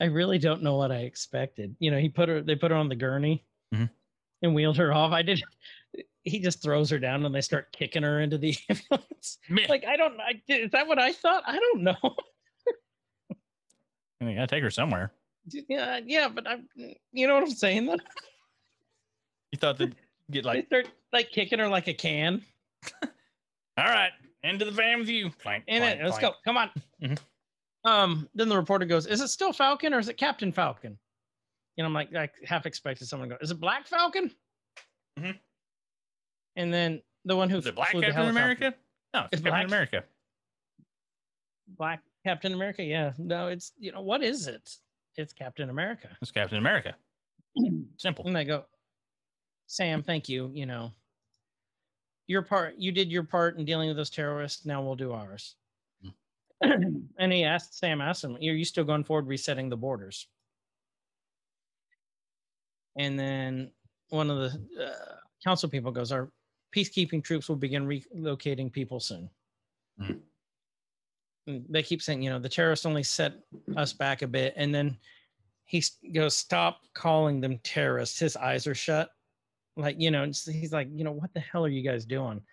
I 0.00 0.04
really 0.06 0.38
don't 0.38 0.62
know 0.62 0.76
what 0.76 0.92
I 0.92 0.98
expected. 1.00 1.74
You 1.78 1.90
know, 1.90 1.98
he 1.98 2.08
put 2.08 2.28
her, 2.28 2.40
they 2.42 2.54
put 2.54 2.70
her 2.70 2.76
on 2.76 2.88
the 2.88 2.94
gurney, 2.96 3.44
Mhm. 3.74 3.90
and 4.42 4.54
wheeled 4.54 4.76
her 4.78 4.92
off. 4.94 5.12
I 5.12 5.22
did. 5.22 5.42
He 6.22 6.38
just 6.40 6.62
throws 6.62 6.88
her 6.90 6.98
down, 6.98 7.24
and 7.24 7.34
they 7.34 7.40
start 7.40 7.70
kicking 7.72 8.02
her 8.02 8.20
into 8.20 8.38
the 8.38 8.56
ambulance. 8.68 9.38
Meh. 9.48 9.66
Like 9.68 9.84
I 9.86 9.96
don't. 9.96 10.18
I, 10.20 10.40
is 10.48 10.70
that 10.70 10.86
what 10.86 10.98
I 10.98 11.12
thought? 11.12 11.42
I 11.46 11.58
don't 11.58 11.82
know. 11.82 11.96
I 14.20 14.24
mean, 14.24 14.36
gotta 14.36 14.46
take 14.46 14.62
her 14.62 14.70
somewhere. 14.70 15.12
Yeah, 15.68 16.00
yeah, 16.04 16.28
but 16.28 16.46
I'm, 16.48 16.68
you 17.12 17.26
know 17.26 17.34
what 17.34 17.42
I'm 17.44 17.50
saying? 17.50 17.86
Though 17.86 17.96
You 19.52 19.58
thought 19.58 19.78
that 19.78 19.92
get 20.30 20.44
like 20.44 20.68
they 20.68 20.76
like, 20.76 20.84
start 20.86 20.94
like 21.12 21.30
kicking 21.30 21.58
her 21.58 21.68
like 21.68 21.88
a 21.88 21.94
can. 21.94 22.42
all 23.02 23.10
right, 23.84 24.10
into 24.42 24.64
the 24.64 24.70
van 24.70 24.98
with 25.00 25.08
you. 25.08 25.30
Clank, 25.42 25.64
In 25.66 25.82
clank, 25.82 26.00
it. 26.00 26.04
Let's 26.04 26.18
go. 26.18 26.32
Come 26.44 26.56
on. 26.56 26.70
Mhm. 27.02 27.18
Um, 27.84 28.28
then 28.34 28.48
the 28.48 28.56
reporter 28.56 28.84
goes, 28.84 29.06
Is 29.06 29.20
it 29.20 29.28
still 29.28 29.52
Falcon 29.52 29.94
or 29.94 29.98
is 30.00 30.08
it 30.08 30.16
Captain 30.16 30.50
Falcon? 30.50 30.98
And 31.78 31.86
I'm 31.86 31.92
like, 31.94 32.14
I 32.14 32.28
half 32.44 32.66
expected 32.66 33.06
someone 33.06 33.28
to 33.28 33.36
go, 33.36 33.38
Is 33.40 33.50
it 33.52 33.60
Black 33.60 33.86
Falcon? 33.86 34.32
Mm-hmm. 35.18 35.30
And 36.56 36.74
then 36.74 37.02
the 37.24 37.36
one 37.36 37.48
who 37.48 37.58
Is 37.58 37.66
it 37.66 37.76
Black 37.76 37.92
Captain 37.92 38.28
America? 38.28 38.74
No, 39.14 39.20
it's, 39.20 39.34
It's 39.34 39.42
Captain 39.42 39.52
Black? 39.52 39.66
America. 39.66 40.04
Black 41.78 42.02
Captain 42.24 42.52
America. 42.52 42.82
Yeah. 42.82 43.12
No, 43.18 43.48
it's 43.48 43.72
you 43.78 43.92
know, 43.92 44.00
what 44.00 44.22
is 44.22 44.48
it? 44.48 44.68
It's 45.16 45.32
Captain 45.32 45.70
America. 45.70 46.08
It's 46.20 46.30
Captain 46.30 46.58
America. 46.58 46.94
Simple. 47.96 48.26
And 48.26 48.36
they 48.36 48.44
go, 48.44 48.64
Sam, 49.66 50.02
thank 50.02 50.28
you. 50.28 50.50
You 50.52 50.66
know, 50.66 50.92
your 52.26 52.42
part, 52.42 52.74
you 52.76 52.92
did 52.92 53.10
your 53.10 53.22
part 53.22 53.58
in 53.58 53.64
dealing 53.64 53.88
with 53.88 53.96
those 53.96 54.10
terrorists. 54.10 54.66
Now 54.66 54.82
we'll 54.82 54.94
do 54.94 55.12
ours. 55.12 55.56
and 56.62 57.32
he 57.32 57.44
asked, 57.44 57.78
Sam 57.78 58.00
asked 58.00 58.24
him, 58.24 58.36
Are 58.36 58.40
you 58.40 58.64
still 58.64 58.84
going 58.84 59.04
forward 59.04 59.26
resetting 59.26 59.68
the 59.68 59.76
borders? 59.76 60.26
And 62.96 63.18
then 63.18 63.70
one 64.08 64.30
of 64.30 64.38
the 64.38 64.84
uh, 64.84 65.16
council 65.44 65.68
people 65.68 65.92
goes, 65.92 66.12
Our 66.12 66.30
peacekeeping 66.74 67.22
troops 67.22 67.48
will 67.48 67.56
begin 67.56 67.86
relocating 67.86 68.72
people 68.72 69.00
soon. 69.00 69.28
Mm. 70.00 70.20
And 71.46 71.64
They 71.68 71.82
keep 71.82 72.02
saying, 72.02 72.22
you 72.22 72.30
know, 72.30 72.38
the 72.38 72.48
terrorists 72.48 72.86
only 72.86 73.02
set 73.02 73.34
us 73.76 73.92
back 73.92 74.22
a 74.22 74.26
bit. 74.26 74.54
And 74.56 74.74
then 74.74 74.96
he 75.64 75.82
goes, 76.12 76.36
Stop 76.36 76.80
calling 76.94 77.40
them 77.40 77.58
terrorists. 77.62 78.18
His 78.18 78.36
eyes 78.36 78.66
are 78.66 78.74
shut. 78.74 79.10
Like, 79.76 79.96
you 79.98 80.10
know, 80.10 80.24
he's 80.24 80.72
like, 80.72 80.88
you 80.92 81.04
know, 81.04 81.12
what 81.12 81.34
the 81.34 81.40
hell 81.40 81.64
are 81.64 81.68
you 81.68 81.82
guys 81.82 82.04
doing? 82.04 82.40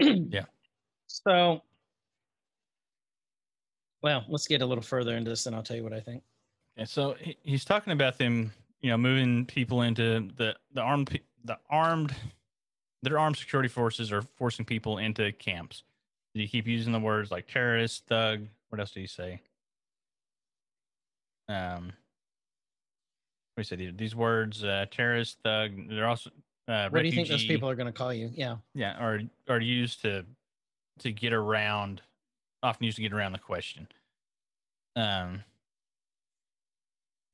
Yeah. 0.00 0.46
So, 1.06 1.60
well, 4.02 4.24
let's 4.28 4.48
get 4.48 4.60
a 4.60 4.66
little 4.66 4.82
further 4.82 5.16
into 5.16 5.30
this 5.30 5.46
and 5.46 5.54
I'll 5.54 5.62
tell 5.62 5.76
you 5.76 5.84
what 5.84 5.92
I 5.92 6.00
think. 6.00 6.24
And 6.76 6.88
so 6.88 7.14
he, 7.20 7.36
he's 7.44 7.64
talking 7.64 7.92
about 7.92 8.18
them, 8.18 8.52
you 8.80 8.90
know, 8.90 8.98
moving 8.98 9.46
people 9.46 9.82
into 9.82 10.28
the 10.36 10.56
the 10.72 10.80
armed 10.80 11.20
the 11.44 11.58
armed 11.70 12.14
their 13.02 13.18
armed 13.18 13.36
security 13.36 13.68
forces 13.68 14.10
are 14.10 14.22
forcing 14.22 14.64
people 14.64 14.98
into 14.98 15.30
camps. 15.32 15.84
Did 16.34 16.40
he 16.42 16.48
keep 16.48 16.66
using 16.66 16.92
the 16.92 17.00
words 17.00 17.30
like 17.30 17.46
terrorist, 17.46 18.06
thug? 18.06 18.46
What 18.68 18.80
else 18.80 18.90
did 18.90 19.00
he 19.00 19.06
say? 19.06 19.40
Um, 21.48 21.92
what 23.54 23.62
he 23.62 23.64
said 23.64 23.78
he- 23.78 23.90
these 23.90 24.16
words, 24.16 24.64
uh, 24.64 24.86
terrorist, 24.90 25.38
thug. 25.44 25.88
They're 25.88 26.08
also 26.08 26.30
uh, 26.66 26.88
What 26.88 27.02
do 27.02 27.06
you 27.06 27.12
think 27.12 27.28
those 27.28 27.44
people 27.44 27.68
are 27.68 27.74
going 27.74 27.86
to 27.86 27.92
call 27.92 28.12
you? 28.12 28.30
Yeah. 28.32 28.56
yeah 28.74 28.96
are 28.98 29.20
are 29.48 29.60
used 29.60 30.00
to 30.02 30.24
to 31.00 31.12
get 31.12 31.32
around 31.32 32.00
often 32.62 32.84
used 32.84 32.96
to 32.96 33.02
get 33.02 33.12
around 33.12 33.32
the 33.32 33.38
question 33.38 33.86
um 34.96 35.42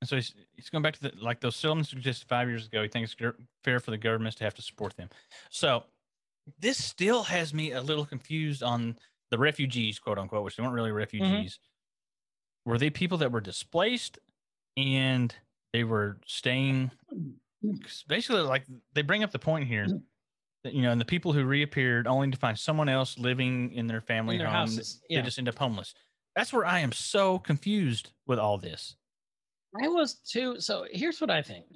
and 0.01 0.09
so 0.09 0.17
he's, 0.17 0.33
he's 0.57 0.71
going 0.71 0.83
back 0.83 0.95
to 0.95 1.03
the 1.03 1.13
like 1.21 1.41
those 1.41 1.55
settlements 1.55 1.91
just 1.91 2.27
five 2.27 2.49
years 2.49 2.67
ago 2.67 2.83
he 2.83 2.89
thinks 2.89 3.15
it's 3.21 3.37
fair 3.63 3.79
for 3.79 3.91
the 3.91 3.99
governments 3.99 4.37
to 4.37 4.45
have 4.45 4.55
to 4.55 4.63
support 4.63 4.97
them 4.97 5.09
so 5.51 5.85
this 6.59 6.83
still 6.83 7.23
has 7.25 7.53
me 7.55 7.73
a 7.73 7.81
little 7.81 8.05
confused 8.05 8.63
on 8.63 8.97
the 9.31 9.39
refugees 9.39 9.99
quote 9.99 10.19
unquote 10.19 10.45
which 10.45 10.57
they 10.57 10.63
weren't 10.63 10.75
really 10.75 10.91
mm-hmm. 10.91 10.99
refugees 10.99 11.59
were 12.67 12.79
they 12.79 12.91
people 12.91 13.19
that 13.19 13.33
were 13.33 13.41
displaced 13.41 14.19
and 14.77 15.35
they 15.73 15.85
were 15.85 16.19
staying? 16.27 16.91
basically 18.09 18.41
like 18.41 18.65
they 18.95 19.03
bring 19.03 19.23
up 19.23 19.31
the 19.31 19.39
point 19.39 19.67
here 19.69 19.87
that 20.65 20.73
you 20.75 20.83
know 20.83 20.91
and 20.91 21.01
the 21.01 21.05
people 21.05 21.33
who 21.33 21.45
reappeared 21.45 22.07
only 22.07 22.31
to 22.31 22.37
find 22.39 22.59
someone 22.59 22.89
else 22.89 23.19
living 23.19 23.73
in 23.73 23.87
their 23.87 24.01
family 24.01 24.37
In 24.37 24.41
their 24.41 24.49
home 24.49 24.57
houses. 24.57 25.01
they 25.09 25.17
Yeah. 25.17 25.23
just 25.23 25.39
end 25.39 25.49
up 25.49 25.59
homeless 25.59 25.95
that's 26.35 26.53
where 26.53 26.65
i 26.67 26.81
am 26.81 26.93
so 26.93 27.39
confused 27.39 28.11
with 28.27 28.39
all 28.39 28.59
this 28.59 28.97
I 29.81 29.89
was 29.89 30.15
too. 30.15 30.61
So 30.61 30.87
here's 30.91 31.21
what 31.21 31.31
I 31.31 31.43
think. 31.43 31.67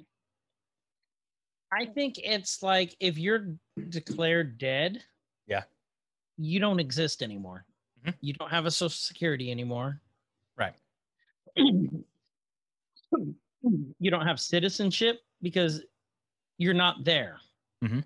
I 1.75 1.85
think 1.85 2.17
it's 2.23 2.63
like 2.63 2.95
if 2.99 3.17
you're 3.17 3.47
declared 3.89 4.57
dead, 4.57 5.03
Yeah. 5.47 5.63
you 6.37 6.59
don't 6.59 6.79
exist 6.79 7.21
anymore. 7.21 7.65
Mhm. 8.03 8.15
You 8.21 8.33
don't 8.33 8.49
have 8.49 8.65
a 8.65 8.71
social 8.71 8.89
security 8.95 9.51
anymore. 9.51 10.01
Right. 10.55 10.75
you 11.55 12.05
don't 14.11 14.25
have 14.25 14.39
citizenship 14.39 15.21
because 15.41 15.83
you're 16.57 16.73
not 16.73 17.03
there. 17.03 17.39
Mhm. 17.83 18.03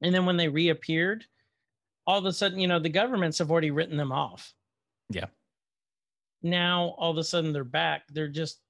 And 0.00 0.14
then 0.14 0.24
when 0.26 0.36
they 0.36 0.48
reappeared, 0.48 1.26
all 2.06 2.18
of 2.18 2.24
a 2.24 2.32
sudden, 2.32 2.58
you 2.58 2.66
know, 2.66 2.78
the 2.78 2.88
governments 2.88 3.38
have 3.38 3.50
already 3.50 3.70
written 3.70 3.96
them 3.96 4.10
off. 4.12 4.54
Yeah. 5.10 5.26
Now 6.42 6.90
all 6.98 7.10
of 7.10 7.18
a 7.18 7.24
sudden 7.24 7.52
they're 7.52 7.62
back. 7.64 8.08
They're 8.08 8.28
just 8.28 8.60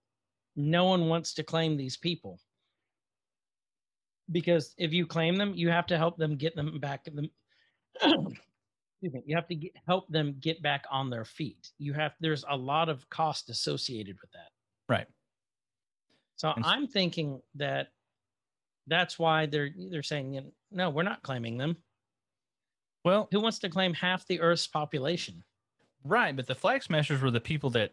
no 0.56 0.84
one 0.86 1.08
wants 1.08 1.32
to 1.34 1.42
claim 1.44 1.76
these 1.76 1.96
people 1.96 2.38
because 4.30 4.74
if 4.78 4.92
you 4.92 5.06
claim 5.06 5.36
them, 5.36 5.52
you 5.54 5.68
have 5.70 5.86
to 5.88 5.98
help 5.98 6.16
them 6.16 6.36
get 6.36 6.54
them 6.56 6.78
back. 6.80 7.06
in 7.08 7.16
The, 7.16 7.30
excuse 8.02 9.12
me, 9.14 9.22
you 9.26 9.34
have 9.36 9.48
to 9.48 9.54
get, 9.54 9.72
help 9.86 10.08
them 10.08 10.36
get 10.40 10.62
back 10.62 10.84
on 10.90 11.10
their 11.10 11.24
feet. 11.24 11.70
You 11.78 11.92
have 11.94 12.12
there's 12.20 12.44
a 12.48 12.56
lot 12.56 12.88
of 12.88 13.08
cost 13.10 13.50
associated 13.50 14.16
with 14.20 14.30
that. 14.32 14.50
Right. 14.88 15.06
So 16.36 16.52
And 16.52 16.64
I'm 16.64 16.86
thinking 16.86 17.40
that 17.56 17.88
that's 18.86 19.18
why 19.18 19.46
they're 19.46 19.70
they're 19.90 20.02
saying 20.02 20.34
you 20.34 20.40
know, 20.40 20.52
no, 20.70 20.90
we're 20.90 21.02
not 21.04 21.22
claiming 21.22 21.56
them. 21.56 21.76
well 23.04 23.28
Who 23.30 23.40
wants 23.40 23.58
to 23.60 23.68
claim 23.68 23.94
half 23.94 24.26
the 24.26 24.40
Earth's 24.40 24.66
population? 24.66 25.44
right 26.04 26.34
but 26.34 26.48
the 26.48 26.54
flag 26.56 26.82
smashers 26.82 27.20
were 27.22 27.30
the 27.30 27.40
people 27.40 27.70
that 27.70 27.92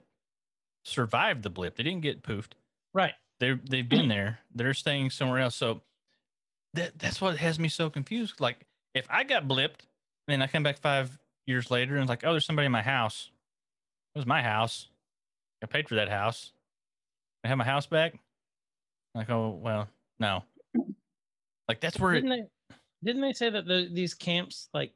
survived 0.83 1.43
the 1.43 1.49
blip 1.51 1.75
they 1.75 1.83
didn't 1.83 2.01
get 2.01 2.23
poofed 2.23 2.53
Right. 2.91 3.13
they 3.39 3.53
they've 3.69 3.87
been 3.87 4.07
there 4.07 4.39
they're 4.55 4.73
staying 4.73 5.11
somewhere 5.11 5.37
else 5.37 5.55
so 5.55 5.83
that 6.73 6.97
that's 6.99 7.19
what 7.21 7.37
has 7.37 7.59
me 7.59 7.69
so 7.69 7.89
confused. 7.89 8.39
Like 8.39 8.65
if 8.95 9.05
i 9.09 9.23
got 9.23 9.47
blipped 9.47 9.81
and 10.27 10.41
i 10.41 10.47
come 10.47 10.63
back 10.63 10.79
five 10.79 11.17
years 11.45 11.69
later 11.69 11.93
and 11.93 12.03
it's 12.03 12.09
like 12.09 12.23
oh 12.25 12.31
there's 12.31 12.45
somebody 12.45 12.65
in 12.65 12.71
my 12.71 12.81
house. 12.81 13.31
It 14.15 14.19
was 14.19 14.25
my 14.25 14.41
house. 14.41 14.87
I 15.63 15.67
paid 15.67 15.87
for 15.87 15.95
that 15.95 16.09
house. 16.09 16.51
I 17.43 17.47
have 17.47 17.57
my 17.57 17.65
house 17.65 17.85
back. 17.85 18.19
Like 19.15 19.29
oh 19.29 19.59
well 19.61 19.87
no. 20.19 20.43
Like 21.69 21.79
that's 21.79 21.99
where 21.99 22.15
it, 22.15 22.21
Didn't 22.21 22.29
they, 22.29 22.75
Didn't 23.03 23.21
they 23.21 23.33
say 23.33 23.51
that 23.51 23.65
the, 23.67 23.87
these 23.93 24.15
camps, 24.15 24.69
like 24.73 24.91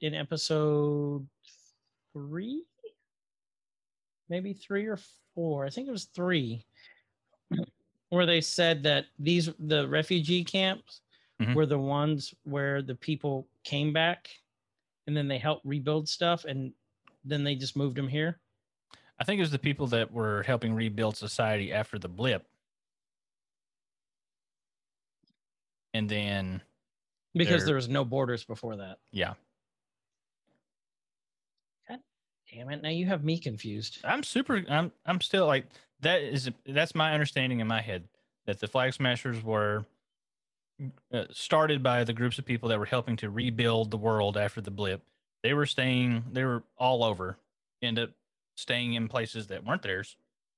in 0.00 0.12
episode 0.12 1.24
three, 2.12 2.64
maybe 4.28 4.52
three 4.52 4.86
or 4.86 4.98
four? 5.36 5.64
I 5.64 5.70
think 5.70 5.86
it 5.86 5.92
was 5.92 6.06
three, 6.06 6.64
where 8.10 8.26
they 8.26 8.40
said 8.40 8.82
that 8.82 9.06
these 9.18 9.48
the 9.58 9.88
refugee 9.88 10.44
camps 10.44 11.00
Mhm. 11.40 11.54
were 11.54 11.66
the 11.66 11.78
ones 11.78 12.34
where 12.44 12.82
the 12.82 12.94
people 12.94 13.48
came 13.64 13.92
back, 13.92 14.28
and 15.06 15.16
then 15.16 15.26
they 15.28 15.38
helped 15.38 15.64
rebuild 15.64 16.08
stuff, 16.08 16.44
and 16.44 16.74
then 17.24 17.44
they 17.44 17.54
just 17.54 17.76
moved 17.76 17.96
them 17.96 18.08
here. 18.08 18.40
I 19.18 19.24
think 19.24 19.38
it 19.38 19.42
was 19.42 19.50
the 19.50 19.58
people 19.58 19.86
that 19.88 20.10
were 20.10 20.42
helping 20.44 20.74
rebuild 20.74 21.16
society 21.16 21.72
after 21.72 21.98
the 21.98 22.08
blip. 22.08 22.46
And 25.92 26.08
then, 26.08 26.62
because 27.34 27.64
there 27.64 27.74
was 27.74 27.88
no 27.88 28.04
borders 28.04 28.44
before 28.44 28.76
that. 28.76 28.98
yeah, 29.10 29.34
Damn 32.52 32.70
it! 32.70 32.82
Now 32.82 32.88
you 32.88 33.06
have 33.06 33.22
me 33.22 33.38
confused. 33.38 33.98
I'm 34.02 34.22
super. 34.24 34.64
I'm. 34.68 34.90
I'm 35.06 35.20
still 35.20 35.46
like 35.46 35.66
that. 36.02 36.22
Is 36.22 36.50
that's 36.66 36.94
my 36.94 37.12
understanding 37.12 37.60
in 37.60 37.66
my 37.66 37.80
head 37.80 38.04
that 38.46 38.60
the 38.60 38.66
Flag 38.66 38.92
Smashers 38.92 39.42
were 39.42 39.84
uh, 41.12 41.24
started 41.30 41.82
by 41.82 42.04
the 42.04 42.12
groups 42.12 42.38
of 42.38 42.44
people 42.44 42.68
that 42.68 42.78
were 42.78 42.86
helping 42.86 43.16
to 43.16 43.30
rebuild 43.30 43.90
the 43.90 43.96
world 43.96 44.36
after 44.36 44.60
the 44.60 44.70
blip. 44.70 45.02
They 45.42 45.54
were 45.54 45.66
staying. 45.66 46.24
They 46.32 46.44
were 46.44 46.62
all 46.78 47.04
over. 47.04 47.36
End 47.82 47.98
up 47.98 48.10
staying 48.56 48.94
in 48.94 49.08
places 49.08 49.46
that 49.48 49.64
weren't 49.64 49.82
theirs, 49.82 50.16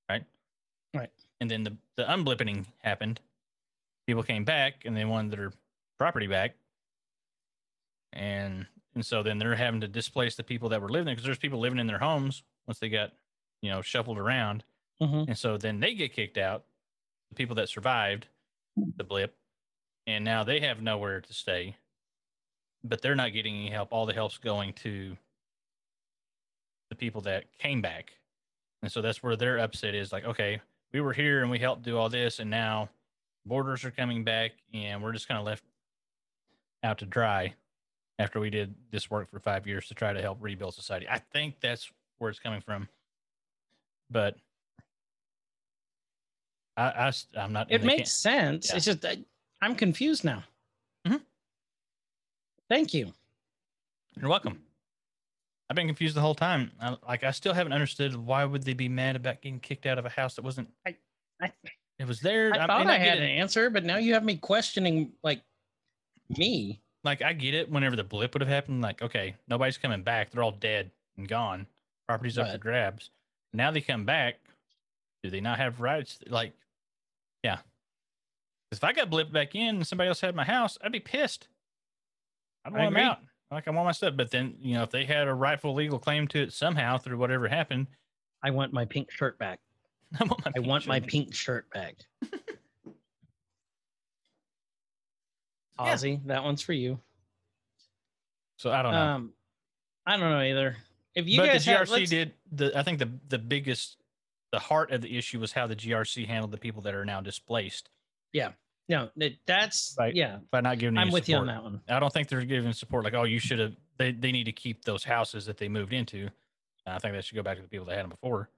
right? 0.08 0.24
Right. 0.94 1.10
And 1.40 1.50
then 1.50 1.64
the 1.64 1.76
the 1.96 2.04
unblipping 2.04 2.66
happened. 2.78 3.20
People 4.06 4.22
came 4.22 4.44
back 4.44 4.84
and 4.84 4.96
they 4.96 5.04
wanted 5.04 5.32
their 5.32 5.52
property 5.98 6.26
back. 6.26 6.54
And 8.12 8.66
and 8.94 9.04
so 9.04 9.22
then 9.22 9.38
they're 9.38 9.54
having 9.54 9.80
to 9.80 9.88
displace 9.88 10.36
the 10.36 10.42
people 10.42 10.68
that 10.70 10.82
were 10.82 10.88
living 10.88 11.06
there 11.06 11.14
because 11.14 11.24
there's 11.24 11.38
people 11.38 11.60
living 11.60 11.78
in 11.78 11.86
their 11.86 11.98
homes 11.98 12.42
once 12.66 12.78
they 12.78 12.88
got, 12.88 13.12
you 13.62 13.70
know, 13.70 13.82
shuffled 13.82 14.18
around. 14.18 14.64
Mhm. 15.02 15.28
And 15.28 15.38
so 15.38 15.58
then 15.58 15.80
they 15.80 15.94
get 15.94 16.12
kicked 16.12 16.38
out, 16.38 16.64
the 17.28 17.34
people 17.34 17.56
that 17.56 17.68
survived 17.68 18.28
the 18.76 19.04
blip, 19.04 19.36
and 20.06 20.24
now 20.24 20.44
they 20.44 20.60
have 20.60 20.80
nowhere 20.80 21.20
to 21.20 21.32
stay. 21.34 21.76
But 22.84 23.02
they're 23.02 23.14
not 23.14 23.32
getting 23.32 23.54
any 23.54 23.70
help. 23.70 23.92
All 23.92 24.06
the 24.06 24.14
help's 24.14 24.38
going 24.38 24.72
to 24.74 25.16
the 26.88 26.96
people 26.96 27.20
that 27.22 27.52
came 27.58 27.80
back. 27.80 28.18
And 28.82 28.90
so 28.90 29.00
that's 29.00 29.22
where 29.22 29.36
their 29.36 29.58
upset 29.58 29.94
is 29.94 30.12
like, 30.12 30.24
okay, 30.24 30.60
we 30.92 31.00
were 31.00 31.12
here 31.12 31.42
and 31.42 31.50
we 31.50 31.58
helped 31.58 31.82
do 31.82 31.96
all 31.96 32.08
this, 32.08 32.38
and 32.38 32.50
now 32.50 32.90
borders 33.46 33.84
are 33.84 33.90
coming 33.90 34.24
back, 34.24 34.52
and 34.74 35.02
we're 35.02 35.12
just 35.12 35.28
kind 35.28 35.38
of 35.38 35.46
left 35.46 35.64
out 36.82 36.98
to 36.98 37.06
dry 37.06 37.54
after 38.18 38.40
we 38.40 38.50
did 38.50 38.74
this 38.90 39.10
work 39.10 39.30
for 39.30 39.40
five 39.40 39.66
years 39.66 39.88
to 39.88 39.94
try 39.94 40.12
to 40.12 40.20
help 40.20 40.38
rebuild 40.40 40.74
society. 40.74 41.08
I 41.08 41.18
think 41.18 41.60
that's 41.60 41.90
where 42.18 42.30
it's 42.30 42.40
coming 42.40 42.60
from. 42.60 42.88
But 44.10 44.36
I, 46.76 46.82
I 46.82 47.12
I'm 47.36 47.52
not. 47.52 47.70
It 47.70 47.84
makes 47.84 48.12
sense. 48.12 48.70
Yeah. 48.70 48.76
It's 48.76 48.84
just 48.86 49.04
I, 49.04 49.18
I'm 49.60 49.74
confused 49.74 50.24
now. 50.24 50.42
Mhm. 51.06 51.20
Thank 52.68 52.94
you. 52.94 53.12
You're 54.20 54.30
welcome. 54.30 54.62
I've 55.68 55.76
been 55.76 55.86
confused 55.86 56.16
the 56.16 56.20
whole 56.20 56.34
time. 56.34 56.70
I, 56.80 56.96
like 57.06 57.24
I 57.24 57.30
still 57.30 57.54
haven't 57.54 57.72
understood 57.72 58.14
why 58.14 58.44
would 58.44 58.62
they 58.62 58.74
be 58.74 58.88
mad 58.88 59.16
about 59.16 59.40
getting 59.40 59.60
kicked 59.60 59.86
out 59.86 59.98
of 59.98 60.04
a 60.06 60.10
house 60.10 60.34
that 60.36 60.42
wasn't. 60.44 60.68
I- 60.86 60.96
I- 61.40 61.52
it 61.98 62.06
was 62.06 62.20
there. 62.20 62.52
I 62.54 62.58
I'm- 62.58 62.66
thought 62.68 62.86
I 62.88 62.98
had 62.98 63.18
an 63.18 63.24
answer, 63.24 63.70
but 63.70 63.84
now 63.84 63.96
you 63.96 64.14
have 64.14 64.24
me 64.24 64.36
questioning 64.36 65.12
like 65.22 65.40
me. 66.38 66.80
like 67.04 67.20
I 67.22 67.32
get 67.32 67.54
it 67.54 67.70
whenever 67.70 67.96
the 67.96 68.04
blip 68.04 68.32
would 68.34 68.40
have 68.42 68.48
happened, 68.48 68.80
like, 68.80 69.02
okay, 69.02 69.34
nobody's 69.48 69.76
coming 69.78 70.02
back. 70.02 70.30
They're 70.30 70.42
all 70.42 70.52
dead 70.52 70.90
and 71.16 71.28
gone. 71.28 71.66
Property's 72.08 72.38
up 72.38 72.50
for 72.50 72.58
grabs. 72.58 73.10
Now 73.52 73.70
they 73.70 73.80
come 73.80 74.04
back. 74.04 74.36
Do 75.22 75.30
they 75.30 75.40
not 75.40 75.58
have 75.58 75.80
rights? 75.80 76.18
Like, 76.28 76.52
yeah. 77.42 77.58
If 78.72 78.82
I 78.82 78.92
got 78.92 79.10
blipped 79.10 79.32
back 79.32 79.54
in 79.54 79.76
and 79.76 79.86
somebody 79.86 80.08
else 80.08 80.20
had 80.20 80.34
my 80.34 80.44
house, 80.44 80.78
I'd 80.82 80.92
be 80.92 81.00
pissed. 81.00 81.48
I'd 82.64 82.72
I 82.74 82.78
want 82.78 82.94
them 82.94 83.02
out. 83.04 83.18
Like 83.50 83.68
I 83.68 83.70
want 83.70 83.86
my 83.86 83.92
stuff. 83.92 84.14
But 84.16 84.30
then, 84.30 84.54
you 84.60 84.74
know, 84.74 84.82
if 84.82 84.90
they 84.90 85.04
had 85.04 85.28
a 85.28 85.34
rightful 85.34 85.74
legal 85.74 85.98
claim 85.98 86.26
to 86.28 86.42
it 86.42 86.52
somehow 86.52 86.96
through 86.98 87.18
whatever 87.18 87.48
happened, 87.48 87.86
I 88.42 88.50
want 88.50 88.72
my 88.72 88.84
pink 88.86 89.10
shirt 89.10 89.38
back. 89.38 89.60
I 90.20 90.24
want 90.24 90.44
my 90.44 90.50
I 90.50 90.52
pink 90.54 90.66
want 90.66 90.86
my 90.86 90.98
shirt. 91.00 91.08
pink 91.08 91.34
shirt 91.34 91.70
back. 91.70 91.96
Yeah. 95.80 95.94
Ozzy, 95.94 96.20
that 96.26 96.44
one's 96.44 96.62
for 96.62 96.74
you. 96.74 97.00
So 98.58 98.70
I 98.70 98.82
don't 98.82 98.92
know. 98.92 99.00
Um, 99.00 99.32
I 100.06 100.16
don't 100.16 100.30
know 100.30 100.40
either. 100.40 100.76
If 101.14 101.26
you 101.26 101.38
but 101.40 101.46
guys 101.46 101.64
the 101.64 101.72
have, 101.72 101.88
GRC 101.88 101.90
let's- 101.90 102.10
did 102.10 102.34
the 102.52 102.78
I 102.78 102.82
think 102.82 102.98
the 102.98 103.10
the 103.28 103.38
biggest 103.38 103.96
the 104.52 104.58
heart 104.58 104.90
of 104.92 105.00
the 105.00 105.16
issue 105.18 105.40
was 105.40 105.52
how 105.52 105.66
the 105.66 105.74
GRC 105.76 106.26
handled 106.26 106.52
the 106.52 106.58
people 106.58 106.82
that 106.82 106.94
are 106.94 107.04
now 107.04 107.20
displaced 107.20 107.88
Yeah. 108.32 108.52
no, 108.88 109.08
that's 109.46 109.96
Right. 109.98 110.14
yeah. 110.14 110.38
by 110.50 110.60
not 110.60 110.78
giving 110.78 110.96
I'm 110.98 111.10
with 111.10 111.28
you 111.28 111.36
on 111.36 111.46
that 111.46 111.62
one. 111.62 111.80
I 111.88 111.98
don't 111.98 112.12
think 112.12 112.28
they're 112.28 112.44
giving 112.44 112.72
support 112.72 113.04
like 113.04 113.14
oh 113.14 113.24
you 113.24 113.38
should 113.38 113.58
have 113.58 113.74
they, 113.98 114.12
they 114.12 114.30
need 114.32 114.44
to 114.44 114.52
keep 114.52 114.84
those 114.84 115.04
houses 115.04 115.46
that 115.46 115.56
they 115.58 115.68
moved 115.68 115.92
into. 115.92 116.28
I 116.86 116.98
think 116.98 117.14
they 117.14 117.20
should 117.22 117.36
go 117.36 117.42
back 117.42 117.56
to 117.56 117.62
the 117.62 117.68
people 117.68 117.86
that 117.86 117.94
had 117.96 118.02
them 118.04 118.10
before. 118.10 118.48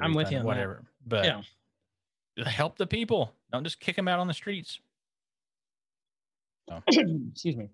I'm 0.00 0.12
with 0.14 0.30
you 0.30 0.38
on 0.38 0.42
that. 0.44 0.46
whatever. 0.46 0.84
But 1.06 1.24
Yeah. 1.24 1.42
help 2.48 2.76
the 2.78 2.86
people. 2.86 3.32
Don't 3.50 3.64
just 3.64 3.80
kick 3.80 3.96
them 3.96 4.06
out 4.08 4.18
on 4.20 4.26
the 4.28 4.34
streets. 4.34 4.78
Excuse 6.88 7.56
me. 7.56 7.68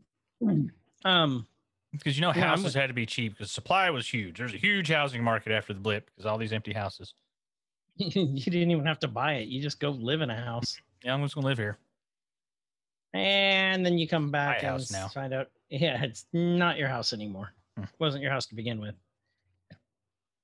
Um, 1.04 1.46
Because 1.92 2.16
you 2.16 2.22
know 2.22 2.32
Yeah, 2.34 2.42
houses 2.48 2.74
had 2.74 2.88
to 2.88 2.94
be 2.94 3.06
cheap 3.06 3.32
because 3.32 3.50
supply 3.50 3.88
was 3.90 4.06
huge. 4.08 4.38
There's 4.38 4.52
a 4.54 4.58
huge 4.58 4.90
housing 4.90 5.22
market 5.24 5.52
after 5.52 5.72
the 5.72 5.80
blip 5.80 6.06
because 6.06 6.26
all 6.26 6.36
these 6.38 6.52
empty 6.52 6.72
houses. 6.72 7.14
you 7.96 8.36
didn't 8.36 8.70
even 8.70 8.84
have 8.86 9.00
to 9.00 9.08
buy 9.08 9.34
it. 9.34 9.48
You 9.48 9.62
just 9.62 9.80
go 9.80 9.90
live 9.90 10.20
in 10.20 10.30
a 10.30 10.36
house, 10.40 10.78
Yeah, 11.02 11.14
I'm 11.14 11.22
just 11.22 11.34
gonna 11.34 11.46
live 11.46 11.58
here. 11.58 11.78
and 13.14 13.84
then 13.84 13.96
you 13.98 14.06
come 14.06 14.30
back 14.30 14.58
and 14.58 14.68
house 14.72 14.92
now. 14.92 15.08
find 15.08 15.32
out, 15.32 15.48
yeah, 15.70 16.02
it's 16.04 16.26
not 16.32 16.76
your 16.78 16.88
house 16.88 17.12
anymore. 17.12 17.52
Hmm. 17.76 17.84
wasn't 17.98 18.22
your 18.22 18.32
house 18.32 18.46
to 18.46 18.54
begin 18.54 18.80
with. 18.80 18.94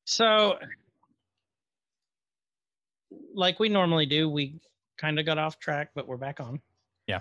So, 0.06 0.58
like 3.34 3.58
we 3.60 3.68
normally 3.68 4.06
do, 4.06 4.28
we 4.28 4.60
kind 4.98 5.18
of 5.18 5.26
got 5.26 5.38
off 5.38 5.58
track, 5.58 5.90
but 5.94 6.06
we're 6.08 6.16
back 6.16 6.40
on. 6.40 6.60
Yeah. 7.06 7.20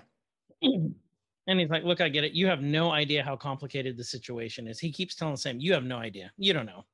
And 1.47 1.59
he's 1.59 1.69
like, 1.69 1.83
"Look, 1.83 2.01
I 2.01 2.09
get 2.09 2.23
it. 2.23 2.33
You 2.33 2.47
have 2.47 2.61
no 2.61 2.91
idea 2.91 3.23
how 3.23 3.35
complicated 3.37 3.97
the 3.97 4.03
situation 4.03 4.67
is." 4.67 4.79
He 4.79 4.91
keeps 4.91 5.15
telling 5.15 5.37
Sam, 5.37 5.59
"You 5.59 5.73
have 5.73 5.83
no 5.83 5.97
idea. 5.97 6.33
You 6.37 6.53
don't 6.53 6.65
know." 6.65 6.85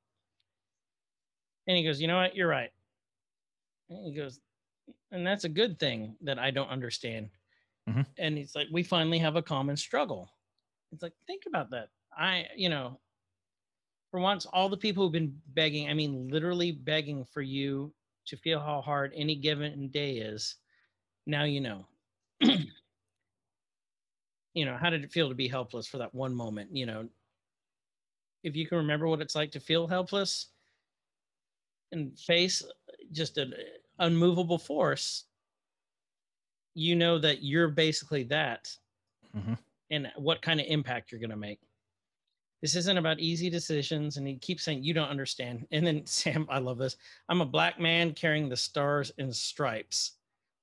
And 1.66 1.76
he 1.76 1.84
goes, 1.84 2.00
"You 2.00 2.08
know 2.08 2.16
what? 2.16 2.34
You're 2.36 2.48
right." 2.48 2.72
And 3.88 4.06
he 4.06 4.12
goes, 4.14 4.40
"And 5.10 5.26
that's 5.26 5.44
a 5.44 5.48
good 5.48 5.78
thing 5.78 6.16
that 6.22 6.38
I 6.38 6.50
don't 6.50 6.68
understand." 6.68 7.30
Mhm. 7.86 8.06
And 8.18 8.38
he's 8.38 8.54
like, 8.54 8.68
"We 8.72 8.82
finally 8.82 9.18
have 9.18 9.36
a 9.36 9.42
common 9.42 9.76
struggle." 9.76 10.30
It's 10.92 11.02
like, 11.02 11.14
think 11.26 11.46
about 11.46 11.70
that. 11.70 11.90
I, 12.16 12.48
you 12.56 12.68
know, 12.68 13.00
for 14.10 14.20
once, 14.20 14.46
all 14.46 14.68
the 14.68 14.76
people 14.76 15.04
who've 15.04 15.12
been 15.12 15.40
begging, 15.48 15.88
I 15.88 15.94
mean, 15.94 16.28
literally 16.28 16.72
begging 16.72 17.24
for 17.24 17.42
you 17.42 17.94
to 18.26 18.36
feel 18.36 18.60
how 18.60 18.80
hard 18.80 19.12
any 19.14 19.36
given 19.36 19.88
day 19.90 20.18
is, 20.18 20.56
now 21.26 21.44
you 21.44 21.60
know. 21.60 21.86
you 24.54 24.64
know, 24.64 24.76
how 24.76 24.90
did 24.90 25.04
it 25.04 25.12
feel 25.12 25.28
to 25.28 25.34
be 25.34 25.48
helpless 25.48 25.86
for 25.86 25.98
that 25.98 26.14
one 26.14 26.34
moment? 26.34 26.74
You 26.74 26.86
know, 26.86 27.08
if 28.42 28.56
you 28.56 28.66
can 28.66 28.78
remember 28.78 29.06
what 29.06 29.20
it's 29.20 29.34
like 29.34 29.52
to 29.52 29.60
feel 29.60 29.86
helpless 29.86 30.48
and 31.92 32.18
face 32.18 32.62
just 33.12 33.38
an 33.38 33.54
unmovable 33.98 34.58
force, 34.58 35.24
you 36.74 36.96
know 36.96 37.18
that 37.18 37.42
you're 37.42 37.68
basically 37.68 38.22
that 38.24 38.76
Mhm. 39.34 39.58
and 39.90 40.12
what 40.16 40.40
kind 40.42 40.60
of 40.60 40.66
impact 40.66 41.10
you're 41.10 41.20
going 41.20 41.30
to 41.30 41.36
make. 41.36 41.60
This 42.62 42.76
isn't 42.76 42.98
about 42.98 43.20
easy 43.20 43.48
decisions. 43.48 44.16
And 44.16 44.26
he 44.26 44.36
keeps 44.36 44.62
saying, 44.64 44.84
You 44.84 44.92
don't 44.94 45.08
understand. 45.08 45.66
And 45.70 45.86
then, 45.86 46.06
Sam, 46.06 46.46
I 46.50 46.58
love 46.58 46.78
this. 46.78 46.96
I'm 47.28 47.40
a 47.40 47.46
black 47.46 47.80
man 47.80 48.12
carrying 48.14 48.48
the 48.48 48.56
stars 48.56 49.10
and 49.18 49.34
stripes. 49.34 50.12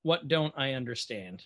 What 0.04 0.28
don't 0.28 0.54
I 0.56 0.74
understand? 0.74 1.46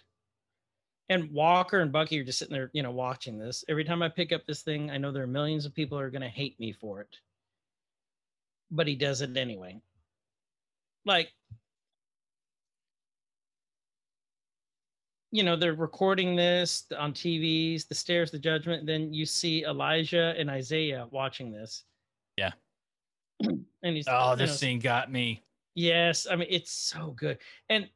And 1.12 1.30
Walker 1.30 1.82
and 1.82 1.92
Bucky 1.92 2.22
are 2.22 2.24
just 2.24 2.40
sitting 2.40 2.54
there, 2.54 2.72
you 2.72 2.84
know, 2.84 2.92
watching 2.92 3.38
this. 3.38 3.66
Every 3.68 3.84
time 3.84 4.02
I 4.02 4.08
pick 4.08 4.32
up 4.32 4.46
this 4.46 4.62
thing, 4.62 4.90
I 4.90 4.98
know 4.98 5.12
there 5.12 5.24
are 5.24 5.28
millions 5.28 5.66
of 5.66 5.76
people 5.76 5.98
who 5.98 6.06
are 6.06 6.10
going 6.10 6.22
to 6.22 6.30
hate 6.30 6.58
me 6.58 6.72
for 6.72 7.02
it. 7.02 7.18
But 8.72 8.88
he 8.88 8.96
does 8.96 9.20
it 9.20 9.36
anyway. 9.36 9.82
Like, 11.06 11.34
you 15.32 15.44
know, 15.44 15.58
they're 15.58 15.74
recording 15.74 16.38
this 16.38 16.86
on 16.98 17.12
TVs, 17.12 17.90
the 17.90 17.96
stairs, 17.96 18.32
the 18.32 18.40
judgment. 18.40 18.86
Then 18.86 19.14
you 19.14 19.26
see 19.26 19.66
Elijah 19.66 20.34
and 20.38 20.50
Isaiah 20.50 21.08
watching 21.12 21.52
this. 21.52 21.84
Yeah. 22.38 22.52
And 23.84 23.96
he's 23.96 24.06
Oh, 24.08 24.36
this 24.36 24.52
know, 24.52 24.56
scene 24.56 24.80
got 24.80 25.12
me. 25.12 25.44
Yes, 25.74 26.28
I 26.30 26.36
mean 26.36 26.48
it's 26.52 26.72
so 26.72 27.16
good, 27.18 27.40
and 27.68 27.90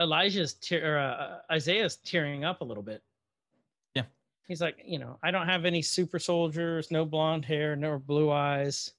Elijah's 0.00 0.54
tear, 0.54 0.96
or, 0.96 0.98
uh, 0.98 1.38
Isaiah's 1.52 1.96
tearing 1.96 2.44
up 2.44 2.60
a 2.60 2.64
little 2.64 2.82
bit. 2.82 3.02
Yeah. 3.94 4.04
He's 4.46 4.60
like, 4.60 4.76
you 4.84 4.98
know, 4.98 5.18
I 5.22 5.30
don't 5.30 5.46
have 5.46 5.64
any 5.64 5.82
super 5.82 6.18
soldiers, 6.18 6.90
no 6.90 7.04
blonde 7.04 7.44
hair, 7.44 7.76
no 7.76 7.98
blue 7.98 8.30
eyes. 8.30 8.92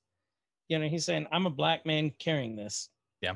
You 0.69 0.79
know, 0.79 0.87
he's 0.87 1.05
saying 1.05 1.27
I'm 1.31 1.45
a 1.45 1.51
black 1.51 1.85
man 1.85 2.11
carrying 2.17 2.55
this. 2.55 2.89
Yeah. 3.21 3.35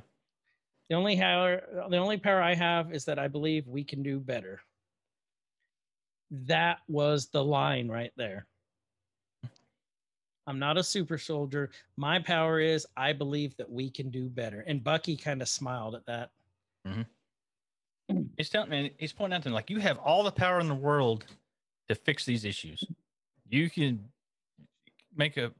The 0.90 0.96
only 0.96 1.18
power, 1.18 1.88
the 1.90 1.98
only 1.98 2.18
power 2.18 2.42
I 2.42 2.56
have 2.56 2.94
is 2.94 3.06
that 3.06 3.20
I 3.20 3.28
believe 3.28 3.68
we 3.68 3.84
can 3.84 4.02
do 4.02 4.20
better. 4.20 4.62
That 6.32 6.80
was 6.88 7.28
the 7.28 7.44
line 7.44 7.88
right 7.88 8.12
there. 8.16 8.48
I'm 10.48 10.58
not 10.58 10.80
a 10.80 10.84
super 10.84 11.20
soldier. 11.20 11.70
My 11.96 12.18
power 12.18 12.60
is 12.60 12.88
I 12.98 13.14
believe 13.14 13.56
that 13.58 13.70
we 13.70 13.92
can 13.92 14.10
do 14.10 14.30
better. 14.30 14.64
And 14.66 14.84
Bucky 14.84 15.16
kind 15.16 15.44
of 15.44 15.48
smiled 15.48 15.94
at 15.94 16.08
that. 16.08 16.32
He's 18.38 18.50
telling 18.50 18.70
me, 18.70 18.92
he's 18.98 19.14
pointing 19.14 19.36
out 19.36 19.44
to 19.44 19.50
him, 19.50 19.54
like, 19.54 19.70
you 19.70 19.80
have 19.80 19.98
all 20.00 20.24
the 20.24 20.32
power 20.32 20.60
in 20.60 20.68
the 20.68 20.76
world 20.76 21.26
to 21.88 21.96
fix 21.96 22.26
these 22.26 22.46
issues. 22.46 22.84
You 23.50 23.70
can 23.70 24.04
make 25.16 25.38
a, 25.38 25.42
You, 25.42 25.52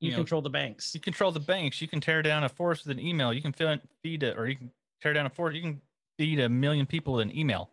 you 0.00 0.10
know, 0.12 0.16
control 0.18 0.42
the 0.42 0.50
banks. 0.50 0.94
you 0.94 1.00
control 1.00 1.32
the 1.32 1.40
banks. 1.40 1.80
You 1.82 1.88
can 1.88 2.00
tear 2.00 2.22
down 2.22 2.44
a 2.44 2.48
forest 2.48 2.86
with 2.86 2.96
an 2.96 3.04
email. 3.04 3.32
You 3.32 3.42
can 3.42 3.52
fill, 3.52 3.76
feed 4.02 4.22
it, 4.22 4.38
or 4.38 4.46
you 4.48 4.56
can 4.56 4.70
tear 5.02 5.12
down 5.12 5.26
a 5.26 5.30
forest. 5.30 5.56
You 5.56 5.62
can 5.62 5.80
feed 6.18 6.40
a 6.40 6.48
million 6.48 6.86
people 6.86 7.14
with 7.14 7.22
an 7.28 7.36
email. 7.36 7.70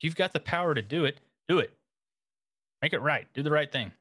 You've 0.00 0.16
got 0.16 0.32
the 0.32 0.40
power 0.40 0.74
to 0.74 0.82
do 0.82 1.04
it, 1.04 1.18
do 1.48 1.58
it. 1.58 1.72
Make 2.80 2.92
it 2.92 3.00
right. 3.00 3.26
Do 3.34 3.42
the 3.42 3.50
right 3.50 3.70
thing. 3.70 3.92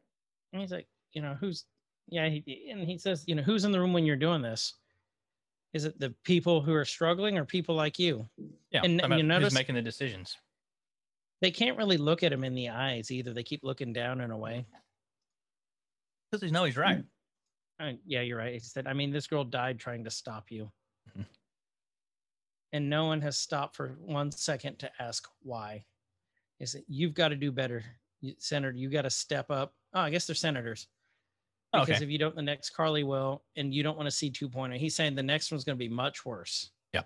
And 0.54 0.62
he's 0.62 0.72
like, 0.72 0.88
you 1.14 1.22
know, 1.22 1.36
who's, 1.40 1.66
yeah, 2.08 2.28
he, 2.30 2.70
and 2.72 2.82
he 2.82 2.98
says, 2.98 3.24
you 3.28 3.36
know, 3.36 3.44
who's 3.44 3.64
in 3.66 3.72
the 3.72 3.80
room 3.80 3.94
when 3.94 4.06
you're 4.06 4.16
doing 4.16 4.42
this? 4.42 4.74
Is 5.74 5.86
it 5.86 6.00
the 6.00 6.14
people 6.24 6.62
who 6.62 6.74
are 6.74 6.86
struggling 6.86 7.38
or 7.38 7.46
people 7.46 7.76
like 7.76 7.98
you? 8.00 8.28
Yeah. 8.72 8.82
And- 8.84 9.02
you 9.18 9.24
notice- 9.24 9.54
making 9.54 9.76
the 9.76 9.82
decisions. 9.82 10.38
They 11.42 11.52
can't 11.52 11.78
really 11.78 11.98
look 11.98 12.22
at 12.24 12.32
him 12.32 12.44
in 12.44 12.54
the 12.54 12.70
eyes 12.70 13.10
either. 13.10 13.34
They 13.34 13.42
keep 13.44 13.64
looking 13.64 13.94
down 13.94 14.22
in 14.22 14.30
a 14.32 14.38
way. 14.38 14.66
Because 16.30 16.42
they 16.42 16.52
know 16.52 16.66
he's 16.66 16.78
right. 16.78 17.04
Uh, 17.80 17.94
yeah, 18.06 18.22
you're 18.22 18.38
right. 18.38 18.54
He 18.54 18.60
said, 18.60 18.86
I 18.86 18.94
mean, 18.94 19.12
this 19.12 19.26
girl 19.28 19.44
died 19.44 19.80
trying 19.80 20.04
to 20.04 20.12
stop 20.12 20.52
you. 20.52 20.72
Mhm. 21.10 21.26
And 22.74 22.90
no 22.90 23.06
one 23.06 23.22
has 23.22 23.38
stopped 23.40 23.76
for 23.76 23.90
one 24.00 24.32
second 24.32 24.78
to 24.80 24.92
ask 25.02 25.28
why. 25.42 25.86
Is 26.60 26.76
it 26.76 26.86
you've 26.88 27.16
got 27.16 27.30
to 27.30 27.36
do 27.36 27.52
better, 27.52 27.84
Senator? 28.38 28.78
You 28.78 28.90
got 28.90 29.02
to 29.02 29.10
step 29.10 29.50
up. 29.50 29.74
Oh, 29.94 30.02
I 30.02 30.12
guess 30.12 30.28
they're 30.28 30.36
senators. 30.36 30.88
Because 31.74 31.90
okay. 31.90 32.04
if 32.04 32.10
you 32.10 32.18
don't, 32.18 32.36
the 32.36 32.42
next 32.42 32.72
Karli 32.72 33.04
will, 33.04 33.44
and 33.56 33.74
you 33.74 33.82
don't 33.82 33.96
want 33.96 34.08
to 34.08 34.16
see 34.16 34.30
2.0. 34.30 34.76
He's 34.76 34.96
saying 34.96 35.16
the 35.16 35.24
next 35.24 35.52
one's 35.52 35.64
going 35.64 35.78
to 35.78 35.80
be 35.80 35.88
much 35.88 36.26
worse. 36.26 36.72
Yeah. 36.94 37.04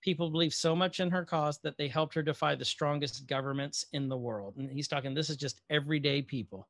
People 0.00 0.30
believe 0.30 0.54
so 0.54 0.76
much 0.76 1.00
in 1.00 1.10
her 1.10 1.24
cause 1.24 1.58
that 1.62 1.76
they 1.76 1.88
helped 1.88 2.14
her 2.14 2.22
defy 2.22 2.54
the 2.54 2.64
strongest 2.64 3.26
governments 3.26 3.86
in 3.92 4.08
the 4.08 4.16
world. 4.16 4.54
And 4.58 4.70
he's 4.70 4.86
talking, 4.86 5.12
this 5.12 5.28
is 5.28 5.36
just 5.36 5.60
everyday 5.70 6.22
people. 6.22 6.68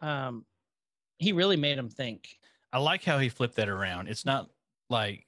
Um, 0.00 0.44
he 1.18 1.32
really 1.32 1.56
made 1.56 1.78
him 1.78 1.88
think. 1.88 2.38
I 2.72 2.78
like 2.78 3.04
how 3.04 3.18
he 3.18 3.28
flipped 3.28 3.56
that 3.56 3.68
around. 3.68 4.08
It's 4.08 4.24
not 4.24 4.48
like 4.88 5.26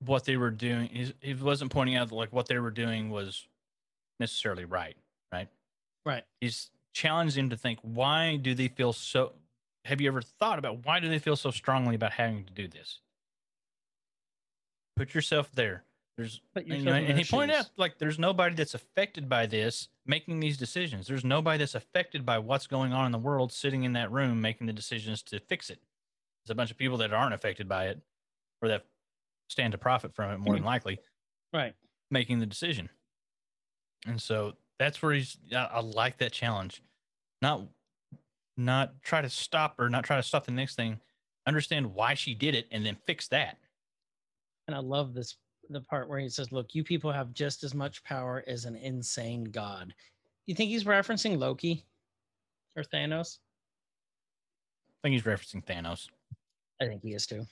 what 0.00 0.24
they 0.24 0.36
were 0.36 0.50
doing. 0.50 0.88
He, 0.88 1.12
he 1.20 1.34
wasn't 1.34 1.70
pointing 1.70 1.96
out 1.96 2.08
that 2.08 2.14
like 2.14 2.32
what 2.32 2.48
they 2.48 2.58
were 2.58 2.70
doing 2.70 3.10
was 3.10 3.46
necessarily 4.18 4.64
right. 4.64 4.96
Right. 5.32 5.48
Right. 6.04 6.24
He's 6.40 6.70
challenged 6.96 7.36
them 7.36 7.50
to 7.50 7.56
think. 7.58 7.78
Why 7.82 8.36
do 8.36 8.54
they 8.54 8.68
feel 8.68 8.94
so? 8.94 9.32
Have 9.84 10.00
you 10.00 10.08
ever 10.08 10.22
thought 10.22 10.58
about 10.58 10.86
why 10.86 10.98
do 10.98 11.08
they 11.08 11.18
feel 11.18 11.36
so 11.36 11.50
strongly 11.50 11.94
about 11.94 12.12
having 12.12 12.44
to 12.44 12.52
do 12.52 12.66
this? 12.66 13.00
Put 14.96 15.14
yourself 15.14 15.52
there. 15.54 15.84
There's 16.16 16.40
Put 16.54 16.64
and, 16.64 16.78
you 16.78 16.84
know, 16.84 16.94
and 16.94 17.18
he 17.18 17.24
pointed 17.24 17.54
out 17.54 17.66
like 17.76 17.98
there's 17.98 18.18
nobody 18.18 18.54
that's 18.54 18.72
affected 18.72 19.28
by 19.28 19.44
this 19.44 19.88
making 20.06 20.40
these 20.40 20.56
decisions. 20.56 21.06
There's 21.06 21.24
nobody 21.24 21.58
that's 21.58 21.74
affected 21.74 22.24
by 22.24 22.38
what's 22.38 22.66
going 22.66 22.94
on 22.94 23.04
in 23.04 23.12
the 23.12 23.18
world 23.18 23.52
sitting 23.52 23.84
in 23.84 23.92
that 23.92 24.10
room 24.10 24.40
making 24.40 24.66
the 24.66 24.72
decisions 24.72 25.22
to 25.24 25.38
fix 25.38 25.68
it. 25.68 25.78
There's 26.44 26.52
a 26.52 26.54
bunch 26.54 26.70
of 26.70 26.78
people 26.78 26.96
that 26.98 27.12
aren't 27.12 27.34
affected 27.34 27.68
by 27.68 27.88
it 27.88 28.00
or 28.62 28.68
that 28.68 28.86
stand 29.50 29.72
to 29.72 29.78
profit 29.78 30.14
from 30.14 30.30
it 30.30 30.38
more 30.38 30.54
than 30.54 30.64
likely 30.64 30.98
Right. 31.52 31.74
making 32.10 32.38
the 32.40 32.46
decision. 32.46 32.88
And 34.06 34.20
so 34.20 34.54
that's 34.78 35.02
where 35.02 35.12
he's 35.12 35.36
I, 35.52 35.64
I 35.64 35.80
like 35.80 36.16
that 36.18 36.32
challenge. 36.32 36.80
Not 37.42 37.62
not 38.56 39.02
try 39.02 39.20
to 39.20 39.28
stop 39.28 39.76
her, 39.78 39.88
not 39.90 40.04
try 40.04 40.16
to 40.16 40.22
stop 40.22 40.46
the 40.46 40.52
next 40.52 40.76
thing. 40.76 40.98
Understand 41.46 41.94
why 41.94 42.14
she 42.14 42.34
did 42.34 42.54
it 42.54 42.66
and 42.70 42.84
then 42.84 42.96
fix 43.06 43.28
that. 43.28 43.58
And 44.66 44.74
I 44.74 44.80
love 44.80 45.14
this 45.14 45.36
the 45.68 45.80
part 45.80 46.08
where 46.08 46.18
he 46.18 46.28
says, 46.28 46.52
Look, 46.52 46.74
you 46.74 46.82
people 46.84 47.12
have 47.12 47.32
just 47.34 47.64
as 47.64 47.74
much 47.74 48.02
power 48.04 48.42
as 48.46 48.64
an 48.64 48.76
insane 48.76 49.44
god. 49.44 49.94
You 50.46 50.54
think 50.54 50.70
he's 50.70 50.84
referencing 50.84 51.38
Loki 51.38 51.84
or 52.76 52.82
Thanos? 52.82 53.38
I 54.90 55.08
think 55.08 55.12
he's 55.14 55.22
referencing 55.24 55.64
Thanos. 55.64 56.08
I 56.80 56.86
think 56.86 57.02
he 57.02 57.14
is 57.14 57.26
too. 57.26 57.46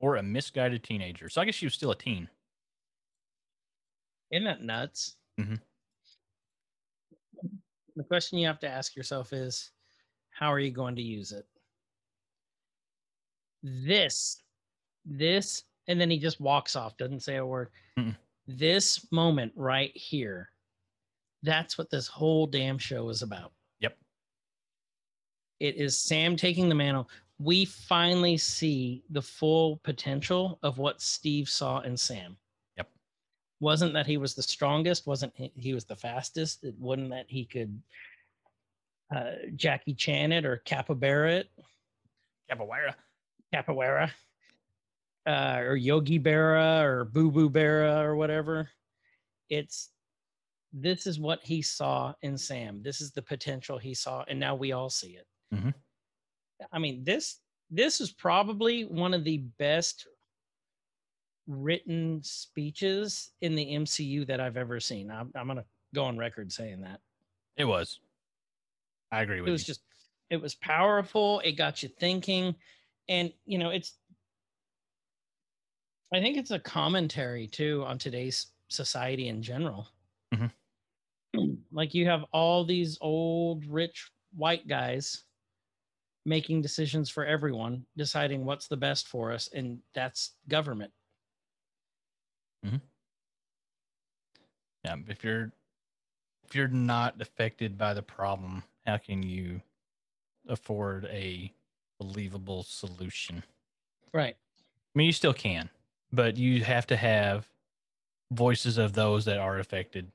Or 0.00 0.16
a 0.16 0.22
misguided 0.22 0.82
teenager. 0.84 1.28
So 1.30 1.40
I 1.40 1.46
guess 1.46 1.54
she 1.54 1.64
was 1.66 1.72
still 1.74 1.90
a 1.90 1.96
teen. 1.96 2.28
Isn't 4.30 4.44
that 4.44 4.62
nuts? 4.62 5.16
Mhm. 5.38 5.60
The 7.96 8.04
question 8.04 8.38
you 8.38 8.46
have 8.46 8.60
to 8.60 8.68
ask 8.68 8.94
yourself 8.94 9.32
is 9.32 9.70
how 10.30 10.52
are 10.52 10.60
you 10.60 10.70
going 10.70 10.94
to 10.96 11.02
use 11.02 11.32
it? 11.32 11.46
This, 13.62 14.42
this, 15.04 15.64
and 15.88 16.00
then 16.00 16.10
he 16.10 16.18
just 16.18 16.40
walks 16.40 16.76
off, 16.76 16.96
doesn't 16.98 17.22
say 17.22 17.36
a 17.36 17.46
word. 17.46 17.70
Mm-mm. 17.98 18.14
This 18.46 19.10
moment 19.10 19.52
right 19.56 19.96
here, 19.96 20.50
that's 21.42 21.78
what 21.78 21.90
this 21.90 22.06
whole 22.06 22.46
damn 22.46 22.78
show 22.78 23.08
is 23.08 23.22
about. 23.22 23.52
Yep. 23.80 23.96
It 25.60 25.76
is 25.76 25.98
Sam 25.98 26.36
taking 26.36 26.68
the 26.68 26.74
mantle. 26.74 27.08
We 27.38 27.64
finally 27.64 28.36
see 28.36 29.04
the 29.10 29.22
full 29.22 29.78
potential 29.84 30.58
of 30.62 30.78
what 30.78 31.00
Steve 31.00 31.48
saw 31.48 31.80
in 31.80 31.96
Sam 31.96 32.36
wasn't 33.60 33.92
that 33.94 34.06
he 34.06 34.16
was 34.16 34.34
the 34.34 34.42
strongest 34.42 35.06
wasn't 35.06 35.32
he, 35.36 35.52
he 35.54 35.74
was 35.74 35.84
the 35.84 35.96
fastest 35.96 36.64
it 36.64 36.74
wasn't 36.78 37.10
that 37.10 37.26
he 37.28 37.44
could 37.44 37.80
uh, 39.14 39.32
jackie 39.54 39.94
chan 39.94 40.32
it 40.32 40.44
or 40.44 40.58
capybara 40.58 41.32
it. 41.36 41.50
Capoeira. 42.50 42.94
capoeira 43.54 44.10
uh, 45.26 45.58
or 45.58 45.76
yogi 45.76 46.18
berra 46.18 46.82
or 46.82 47.04
boo 47.04 47.30
boo 47.30 47.50
berra 47.50 48.00
or 48.02 48.14
whatever. 48.16 48.68
It's 49.48 49.90
this 50.72 51.06
is 51.06 51.18
what 51.18 51.40
he 51.42 51.62
saw 51.62 52.14
in 52.22 52.36
sam. 52.36 52.82
This 52.82 53.00
is 53.00 53.10
the 53.12 53.22
potential 53.22 53.78
he 53.78 53.94
saw 53.94 54.24
and 54.28 54.38
now 54.38 54.54
we 54.54 54.72
all 54.72 54.90
see 54.90 55.16
it. 55.16 55.26
Mhm. 55.54 55.72
i 56.72 56.78
mean 56.78 57.04
this 57.04 57.40
this 57.70 58.00
is 58.00 58.10
probably 58.12 58.84
one 58.84 59.14
of 59.14 59.22
the 59.24 59.38
best 59.58 60.06
written 61.46 62.20
speeches 62.22 63.30
in 63.40 63.54
the 63.54 63.64
mcu 63.66 64.26
that 64.26 64.40
i've 64.40 64.56
ever 64.56 64.80
seen 64.80 65.10
i'm, 65.10 65.30
I'm 65.34 65.46
gonna 65.46 65.64
go 65.94 66.04
on 66.04 66.18
record 66.18 66.52
saying 66.52 66.80
that 66.82 67.00
It 67.56 67.64
was. 67.64 68.00
I 69.12 69.22
agree 69.22 69.40
with 69.40 69.48
it 69.48 69.52
was 69.52 69.62
you. 69.62 69.66
just 69.74 69.82
it 70.30 70.40
was 70.40 70.54
powerful 70.56 71.40
it 71.44 71.52
got 71.52 71.82
you 71.82 71.88
thinking 71.88 72.54
and 73.08 73.32
you 73.44 73.58
know 73.58 73.70
it's 73.70 73.94
i 76.12 76.20
think 76.20 76.36
it's 76.36 76.50
a 76.50 76.58
commentary 76.58 77.46
too 77.46 77.84
on 77.86 77.98
today's 77.98 78.48
society 78.68 79.28
in 79.28 79.40
general 79.42 79.86
Mhm. 80.34 80.50
like 81.70 81.94
you 81.94 82.06
have 82.06 82.24
all 82.32 82.64
these 82.64 82.98
old 83.00 83.64
rich 83.66 84.10
white 84.34 84.66
guys 84.66 85.22
making 86.24 86.60
decisions 86.60 87.08
for 87.08 87.24
everyone 87.24 87.86
deciding 87.96 88.44
what's 88.44 88.66
the 88.66 88.76
best 88.76 89.06
for 89.06 89.30
us 89.32 89.48
and 89.54 89.78
that's 89.94 90.32
government 90.48 90.92
Mm-hmm. 92.64 92.76
yeah. 94.84 94.96
If 95.08 95.24
you're 95.24 95.52
if 96.46 96.54
you're 96.54 96.68
not 96.68 97.20
affected 97.20 97.76
by 97.76 97.94
the 97.94 98.02
problem, 98.02 98.62
how 98.86 98.98
can 98.98 99.22
you 99.22 99.60
afford 100.48 101.06
a 101.06 101.52
believable 101.98 102.62
solution? 102.62 103.42
right 104.12 104.36
I 104.94 104.98
mean, 104.98 105.06
you 105.06 105.12
still 105.12 105.34
can, 105.34 105.68
but 106.12 106.36
you 106.38 106.64
have 106.64 106.86
to 106.86 106.96
have 106.96 107.46
voices 108.32 108.78
of 108.78 108.94
those 108.94 109.26
that 109.26 109.38
are 109.38 109.58
affected 109.58 110.10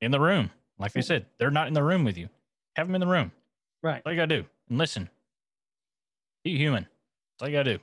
in 0.00 0.12
the 0.12 0.20
room. 0.20 0.50
Like 0.78 0.96
I 0.96 1.00
said, 1.00 1.26
they're 1.38 1.50
not 1.50 1.66
in 1.66 1.74
the 1.74 1.82
room 1.82 2.04
with 2.04 2.16
you. 2.16 2.28
Have 2.76 2.86
them 2.86 2.94
in 2.94 3.00
the 3.00 3.06
room. 3.08 3.32
right 3.82 3.94
That's 3.96 4.06
all 4.06 4.12
you 4.12 4.18
gotta 4.18 4.42
do. 4.42 4.48
And 4.68 4.78
listen. 4.78 5.10
Be 6.44 6.56
human. 6.56 6.84
That's 6.84 7.42
all 7.42 7.48
you 7.48 7.56
gotta 7.56 7.78
do. 7.78 7.82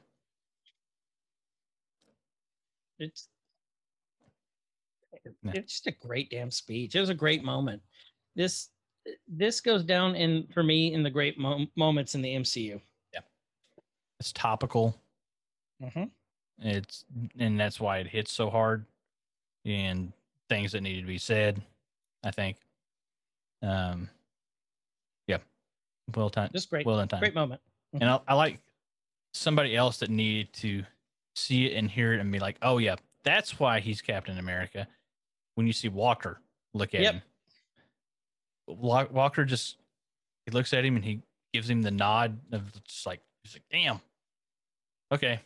it's 2.99 3.27
Yeah. 5.43 5.51
it's 5.55 5.73
just 5.73 5.87
a 5.87 5.91
great 5.91 6.29
damn 6.29 6.51
speech. 6.51 6.95
It 6.95 6.99
was 6.99 7.09
a 7.09 7.13
great 7.15 7.43
moment. 7.43 7.81
This 8.35 8.69
this 9.27 9.61
goes 9.61 9.83
down 9.83 10.15
in 10.15 10.47
for 10.53 10.63
me 10.63 10.93
in 10.93 11.03
the 11.03 11.09
great 11.09 11.37
mom- 11.37 11.69
moments 11.75 12.15
in 12.15 12.21
the 12.21 12.33
MCU. 12.35 12.79
Yeah, 13.13 13.19
it's 14.19 14.31
topical. 14.33 14.95
Mm-hmm. 15.83 16.05
It's 16.59 17.05
and 17.39 17.59
that's 17.59 17.79
why 17.79 17.99
it 17.99 18.07
hits 18.07 18.31
so 18.31 18.49
hard. 18.49 18.85
And 19.65 20.11
things 20.49 20.71
that 20.73 20.81
needed 20.81 21.01
to 21.01 21.07
be 21.07 21.17
said. 21.17 21.61
I 22.23 22.31
think. 22.31 22.57
Um. 23.61 24.09
Yeah. 25.27 25.37
Well 26.15 26.29
done. 26.29 26.49
Just 26.53 26.69
great, 26.69 26.85
Well 26.85 26.97
done 26.97 27.07
time. 27.07 27.19
great 27.19 27.35
moment. 27.35 27.61
And 27.93 28.03
I, 28.09 28.19
I 28.27 28.33
like 28.35 28.59
somebody 29.33 29.75
else 29.75 29.97
that 29.99 30.09
needed 30.09 30.51
to 30.53 30.83
see 31.35 31.65
it 31.67 31.77
and 31.77 31.89
hear 31.89 32.13
it 32.13 32.19
and 32.19 32.31
be 32.31 32.39
like, 32.39 32.57
"Oh 32.61 32.77
yeah, 32.77 32.95
that's 33.23 33.59
why 33.59 33.79
he's 33.79 34.01
Captain 34.01 34.37
America." 34.37 34.87
When 35.55 35.67
you 35.67 35.73
see 35.73 35.87
Walker 35.89 36.39
look 36.73 36.93
at 36.93 37.01
Yep. 37.01 37.13
him, 37.15 37.21
Walker 38.67 39.45
just 39.45 39.77
he 40.45 40.51
looks 40.51 40.73
at 40.73 40.83
him 40.85 40.95
and 40.95 41.03
he 41.05 41.21
gives 41.53 41.69
him 41.69 41.81
the 41.81 41.91
nod 41.91 42.37
of 42.51 42.71
just 42.83 43.05
like 43.05 43.21
he's 43.43 43.53
like, 43.55 43.63
"Damn, 43.71 44.01
okay, 45.13 45.39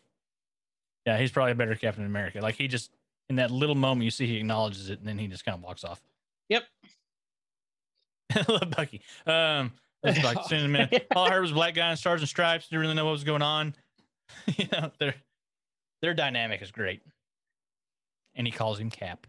yeah, 1.05 1.17
he's 1.17 1.31
probably 1.31 1.51
a 1.51 1.55
better 1.55 1.75
Captain 1.75 2.05
America." 2.05 2.39
Like 2.41 2.55
he 2.55 2.67
just 2.67 2.91
in 3.29 3.35
that 3.35 3.51
little 3.51 3.75
moment 3.75 4.05
you 4.05 4.11
see 4.11 4.25
he 4.25 4.37
acknowledges 4.37 4.89
it 4.89 4.99
and 4.99 5.07
then 5.07 5.17
he 5.19 5.27
just 5.27 5.45
kind 5.45 5.55
of 5.55 5.61
walks 5.63 5.83
off. 5.83 6.01
Yep. 6.49 6.63
I 8.35 8.45
love 8.47 8.71
Bucky. 8.71 9.01
Um, 9.27 9.73
that's 10.01 10.23
like 10.23 10.43
soon 10.45 10.59
in 10.59 10.65
a 10.67 10.69
minute. 10.69 11.07
All 11.15 11.25
I 11.25 11.31
heard 11.31 11.41
was 11.41 11.51
black 11.51 11.73
guy 11.75 11.91
in 11.91 11.97
stars 11.97 12.21
and 12.21 12.29
stripes. 12.29 12.67
Didn't 12.69 12.81
really 12.81 12.95
know 12.95 13.05
what 13.05 13.11
was 13.11 13.23
going 13.23 13.41
on. 13.41 13.75
you 14.57 14.65
know, 14.71 14.91
their 14.99 15.13
their 16.01 16.13
dynamic 16.13 16.61
is 16.61 16.71
great. 16.71 17.01
And 18.35 18.47
he 18.47 18.51
calls 18.51 18.79
him 18.79 18.89
Cap. 18.89 19.27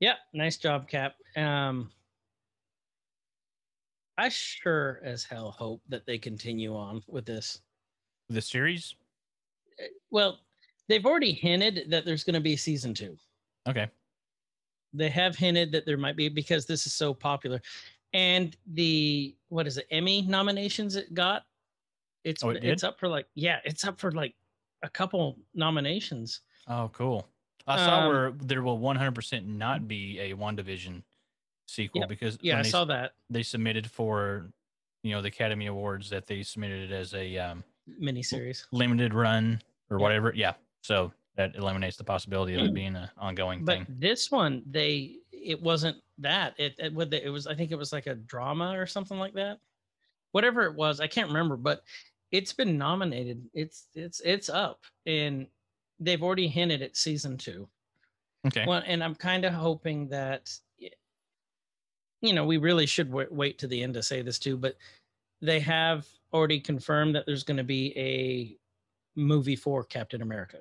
Yeah, 0.00 0.14
nice 0.32 0.56
job, 0.56 0.88
Cap. 0.88 1.14
Um, 1.36 1.90
I 4.18 4.28
sure 4.28 5.00
as 5.04 5.24
hell 5.24 5.50
hope 5.50 5.82
that 5.88 6.06
they 6.06 6.18
continue 6.18 6.74
on 6.74 7.02
with 7.06 7.26
this. 7.26 7.60
The 8.28 8.40
series. 8.40 8.94
Well, 10.10 10.40
they've 10.88 11.04
already 11.04 11.32
hinted 11.32 11.90
that 11.90 12.04
there's 12.04 12.24
going 12.24 12.34
to 12.34 12.40
be 12.40 12.56
season 12.56 12.94
two. 12.94 13.16
Okay. 13.68 13.88
They 14.92 15.10
have 15.10 15.36
hinted 15.36 15.72
that 15.72 15.84
there 15.84 15.98
might 15.98 16.16
be 16.16 16.28
because 16.28 16.66
this 16.66 16.86
is 16.86 16.94
so 16.94 17.12
popular, 17.12 17.60
and 18.14 18.56
the 18.72 19.36
what 19.48 19.66
is 19.66 19.76
it 19.76 19.86
Emmy 19.90 20.22
nominations 20.22 20.96
it 20.96 21.12
got? 21.12 21.42
It's 22.24 22.42
Oh, 22.42 22.50
it 22.50 22.64
it's 22.64 22.84
up 22.84 22.98
for 22.98 23.08
like 23.08 23.26
yeah, 23.34 23.58
it's 23.64 23.84
up 23.84 24.00
for 24.00 24.12
like 24.12 24.34
a 24.82 24.88
couple 24.88 25.38
nominations. 25.54 26.40
Oh, 26.66 26.90
cool. 26.94 27.28
I 27.66 27.76
saw 27.84 28.00
Um, 28.00 28.08
where 28.08 28.30
there 28.32 28.62
will 28.62 28.78
100% 28.78 29.44
not 29.46 29.88
be 29.88 30.18
a 30.20 30.34
WandaVision 30.34 31.02
sequel 31.66 32.02
Yep. 32.02 32.08
because 32.08 32.38
Yeah, 32.40 32.58
I 32.58 32.62
they, 32.62 32.68
saw 32.68 32.84
that 32.86 33.14
they 33.28 33.42
submitted 33.42 33.90
for, 33.90 34.52
you 35.02 35.12
know, 35.12 35.20
the 35.22 35.28
Academy 35.28 35.66
Awards 35.66 36.08
that 36.10 36.26
they 36.26 36.42
submitted 36.42 36.90
it 36.90 36.94
as 36.94 37.12
a 37.14 37.36
um, 37.38 37.64
miniseries. 38.00 38.66
limited 38.72 39.14
run 39.14 39.60
or 39.90 39.98
whatever. 39.98 40.32
Yeah. 40.34 40.54
So 40.82 41.12
that 41.34 41.56
eliminates 41.56 41.96
the 41.96 42.04
possibility 42.04 42.54
of 42.54 42.62
it 42.62 42.72
being 42.74 42.94
an 42.96 43.10
ongoing 43.18 43.64
But 43.64 43.78
thing. 43.78 43.86
this 43.98 44.30
one, 44.30 44.62
they 44.70 45.16
it 45.32 45.60
wasn't 45.60 45.96
that. 46.18 46.54
It 46.58 46.74
it, 46.78 46.92
it 47.12 47.28
was. 47.30 47.46
I 47.46 47.54
think 47.54 47.70
it 47.72 47.76
was 47.76 47.92
like 47.92 48.06
a 48.06 48.14
drama 48.14 48.78
or 48.78 48.86
something 48.86 49.18
like 49.18 49.34
that. 49.34 49.58
Whatever 50.32 50.62
it 50.64 50.74
was, 50.74 50.98
I 51.00 51.06
can't 51.08 51.28
remember. 51.28 51.56
But 51.56 51.82
it's 52.32 52.52
been 52.52 52.78
nominated. 52.78 53.44
It's 53.52 53.88
it's 53.94 54.20
it's 54.20 54.48
up, 54.48 54.80
and 55.04 55.46
they've 56.00 56.22
already 56.22 56.48
hinted 56.48 56.82
at 56.82 56.96
season 56.96 57.36
two. 57.36 57.68
Okay. 58.46 58.64
Well, 58.66 58.82
and 58.86 59.02
I'm 59.02 59.14
kind 59.14 59.44
of 59.44 59.52
hoping 59.52 60.08
that, 60.08 60.52
you 62.20 62.32
know, 62.32 62.44
we 62.44 62.56
really 62.58 62.86
should 62.86 63.10
wait, 63.12 63.32
wait 63.32 63.58
to 63.58 63.66
the 63.66 63.82
end 63.82 63.94
to 63.94 64.02
say 64.02 64.22
this 64.22 64.38
too, 64.38 64.56
but 64.56 64.76
they 65.40 65.60
have 65.60 66.06
already 66.32 66.60
confirmed 66.60 67.14
that 67.14 67.26
there's 67.26 67.42
going 67.44 67.56
to 67.56 67.64
be 67.64 67.92
a 67.96 68.56
movie 69.18 69.56
for 69.56 69.84
Captain 69.84 70.22
America 70.22 70.58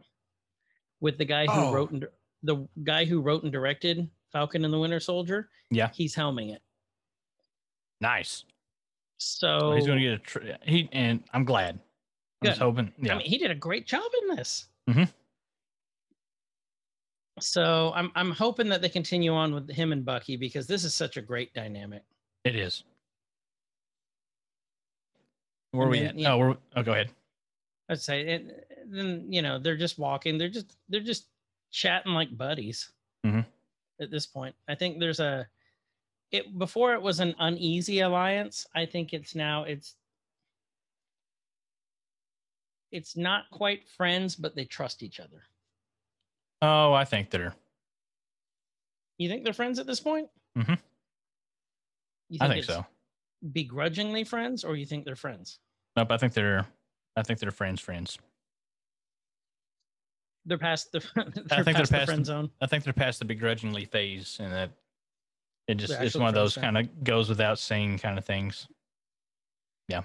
with 1.02 1.18
the 1.18 1.26
guy 1.26 1.45
who 1.45 1.52
Oh. 1.62 1.74
wrote 1.74 1.91
and 1.91 2.02
di- 2.02 2.07
the 2.44 2.68
guy 2.84 3.06
who 3.06 3.22
wrote 3.22 3.44
and 3.44 3.52
directed 3.52 4.10
Falcon 4.32 4.66
and 4.66 4.74
the 4.74 4.80
Winter 4.80 4.99
Soldier. 4.99 5.49
Yeah. 5.72 5.90
he's 5.94 6.16
helming 6.16 6.53
it. 6.53 6.62
Nice. 8.02 8.45
So 9.18 9.70
Well, 9.70 9.76
he's 9.78 9.88
going 9.88 9.99
to 9.99 10.03
get 10.06 10.14
a 10.14 10.18
tr- 10.20 10.40
he 10.64 10.90
and 10.91 11.24
I'm 11.34 11.44
glad. 11.45 11.80
I'm 12.41 12.48
just 12.49 12.60
hoping. 12.60 12.94
Yeah. 12.99 13.16
I 13.16 13.18
mean, 13.18 13.28
he 13.28 13.38
did 13.38 13.49
a 13.52 13.56
great 13.56 13.88
job 13.88 14.03
in 14.22 14.36
this. 14.36 14.68
Mhm. 14.90 15.12
So 17.45 17.91
I'm 17.95 18.11
I'm 18.15 18.31
hoping 18.31 18.67
that 18.69 18.81
they 18.81 18.89
continue 18.89 19.31
on 19.34 19.53
with 19.53 19.69
him 19.69 19.91
and 19.91 20.03
Bucky 20.03 20.35
because 20.35 20.65
this 20.65 20.84
is 20.84 20.93
such 20.93 21.15
a 21.17 21.22
great 21.22 21.53
dynamic. 21.53 22.03
it 22.43 22.55
is. 22.55 22.84
Where 25.72 25.88
are 25.88 25.89
we 25.89 25.99
then, 25.99 26.07
at? 26.07 26.17
yeah. 26.19 26.34
Oh, 26.34 26.38
we're, 26.39 26.57
oh, 26.76 26.84
go 26.84 26.93
ahead. 26.93 27.11
I'd 27.89 28.01
say 28.01 28.22
it, 28.22 28.67
then 28.88 29.26
you 29.30 29.41
know 29.43 29.59
they're 29.59 29.77
just 29.77 29.99
walking. 29.99 30.38
They're 30.38 30.49
just 30.49 30.76
they're 30.89 31.01
just 31.01 31.27
chatting 31.72 32.13
like 32.13 32.35
buddies. 32.35 32.91
Mhm. 33.26 33.45
At 34.01 34.09
this 34.09 34.26
point, 34.26 34.55
I 34.67 34.76
think 34.76 34.99
there's 34.99 35.19
a 35.19 35.47
it 36.31 36.57
before 36.57 36.93
it 36.95 37.01
was 37.01 37.19
an 37.19 37.35
uneasy 37.38 37.99
alliance. 37.99 38.65
I 38.73 38.85
think 38.88 39.13
it's 39.13 39.35
now 39.35 39.63
it's 39.65 39.95
it's 42.91 43.15
not 43.15 43.43
quite 43.51 43.88
friends, 43.89 44.35
but 44.35 44.55
they 44.55 44.65
trust 44.65 45.03
each 45.03 45.19
other. 45.19 45.43
Oh, 46.61 46.94
I 46.94 47.06
think 47.06 47.30
they're. 47.30 47.53
You 49.18 49.30
think 49.30 49.44
they're 49.44 49.53
friends 49.53 49.80
at 49.80 49.88
this 49.88 49.99
point? 49.99 50.27
Mm-hmm. 50.57 50.73
You 52.30 52.38
I 52.41 52.48
think 52.48 52.65
so. 52.65 52.86
Begrudgingly 53.52 54.23
friends, 54.23 54.64
or 54.64 54.76
you 54.76 54.86
think 54.86 55.06
they're 55.06 55.15
friends? 55.15 55.60
Nope. 55.95 56.11
I 56.11 56.18
think 56.18 56.34
they're. 56.34 56.65
I 57.15 57.23
think 57.23 57.40
they're 57.40 57.52
friends. 57.52 57.80
Friends. 57.82 58.18
They're 60.45 60.57
past 60.57 60.91
the. 60.91 60.99
they're 61.15 61.64
think 61.64 61.77
they're 61.77 61.86
past 61.86 61.91
the 61.91 61.98
past 61.98 62.06
friend 62.06 62.22
the- 62.22 62.26
zone. 62.26 62.49
I 62.61 62.68
think 62.68 62.84
they're 62.84 62.94
past 62.94 63.19
the 63.19 63.26
begrudgingly 63.26 63.86
phase, 63.86 64.38
and 64.40 64.52
that 64.52 64.72
it 65.68 65.76
just 65.76 65.94
it's 66.02 66.15
one 66.15 66.27
of 66.27 66.34
those 66.34 66.56
kind 66.56 66.77
of 66.77 67.03
goes 67.03 67.30
without 67.30 67.60
saying 67.60 67.99
kind 67.99 68.18
of 68.18 68.26
things. 68.26 68.68
Yeah. 69.88 70.02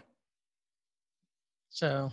So, 1.71 2.11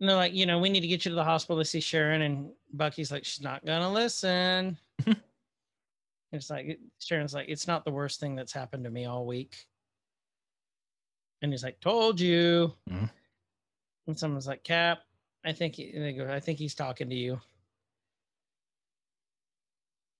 and 0.00 0.08
they're 0.08 0.16
like, 0.16 0.34
you 0.34 0.46
know, 0.46 0.58
we 0.58 0.68
need 0.68 0.80
to 0.80 0.86
get 0.86 1.04
you 1.04 1.10
to 1.10 1.16
the 1.16 1.24
hospital 1.24 1.58
to 1.60 1.64
see 1.64 1.80
Sharon. 1.80 2.22
And 2.22 2.50
Bucky's 2.72 3.10
like, 3.10 3.24
she's 3.24 3.42
not 3.42 3.64
going 3.66 3.80
to 3.80 3.88
listen. 3.88 4.78
it's 6.32 6.50
like, 6.50 6.78
Sharon's 7.00 7.34
like, 7.34 7.48
it's 7.48 7.66
not 7.66 7.84
the 7.84 7.90
worst 7.90 8.20
thing 8.20 8.36
that's 8.36 8.52
happened 8.52 8.84
to 8.84 8.90
me 8.90 9.06
all 9.06 9.26
week. 9.26 9.66
And 11.42 11.52
he's 11.52 11.64
like, 11.64 11.80
told 11.80 12.20
you. 12.20 12.72
Mhm. 12.88 13.10
And 14.06 14.18
someone's 14.18 14.46
like, 14.46 14.62
Cap, 14.64 15.00
I 15.44 15.52
think, 15.52 15.74
he, 15.74 15.90
and 15.92 16.04
they 16.04 16.12
go, 16.12 16.32
I 16.32 16.40
think 16.40 16.58
he's 16.58 16.74
talking 16.74 17.10
to 17.10 17.16
you. 17.16 17.40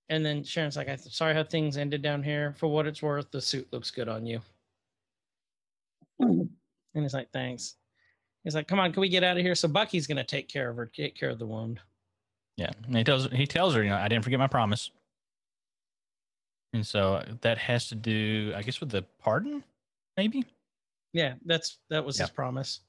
And 0.09 0.25
then 0.25 0.43
Sharon's 0.43 0.75
like, 0.75 0.89
I'm 0.89 0.97
sorry 0.97 1.33
how 1.33 1.43
things 1.43 1.77
ended 1.77 2.01
down 2.01 2.21
here. 2.23 2.53
For 2.57 2.67
what 2.67 2.87
it's 2.87 3.01
worth, 3.01 3.31
the 3.31 3.41
suit 3.41 3.71
looks 3.71 3.91
good 3.91 4.09
on 4.09 4.25
you. 4.25 4.41
And 6.95 7.03
he's 7.05 7.13
like, 7.13 7.31
thanks. 7.31 7.75
He's 8.43 8.55
like, 8.55 8.67
come 8.67 8.79
on, 8.79 8.91
can 8.93 9.01
we 9.01 9.09
get 9.09 9.23
out 9.23 9.37
of 9.37 9.43
here? 9.43 9.55
So 9.55 9.67
Bucky's 9.67 10.07
gonna 10.07 10.23
take 10.23 10.47
care 10.47 10.69
of 10.69 10.75
her, 10.77 10.85
take 10.85 11.15
care 11.15 11.29
of 11.29 11.39
the 11.39 11.45
wound. 11.45 11.79
Yeah, 12.57 12.71
and 12.85 12.95
he 12.95 13.03
tells 13.03 13.29
he 13.31 13.45
tells 13.47 13.73
her, 13.75 13.83
you 13.83 13.89
know, 13.89 13.97
I 13.97 14.07
didn't 14.07 14.23
forget 14.23 14.39
my 14.39 14.47
promise. 14.47 14.91
And 16.73 16.85
so 16.85 17.23
that 17.41 17.57
has 17.57 17.87
to 17.89 17.95
do, 17.95 18.53
I 18.55 18.61
guess, 18.61 18.79
with 18.79 18.89
the 18.89 19.03
pardon, 19.21 19.63
maybe. 20.17 20.45
Yeah, 21.13 21.33
that's 21.45 21.79
that 21.89 22.05
was 22.05 22.17
Yeah. 22.17 22.25
his 22.25 22.31
promise. 22.31 22.81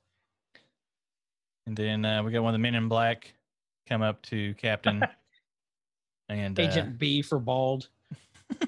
And 1.66 1.76
then 1.76 2.04
uh, 2.04 2.22
we 2.22 2.32
got 2.32 2.42
one 2.42 2.54
of 2.54 2.58
the 2.58 2.62
men 2.62 2.74
in 2.74 2.88
black 2.88 3.32
come 3.88 4.02
up 4.02 4.20
to 4.22 4.54
Captain, 4.54 5.02
and 6.28 6.58
uh, 6.58 6.62
Agent 6.62 6.98
B 6.98 7.22
for 7.22 7.38
bald. 7.38 7.88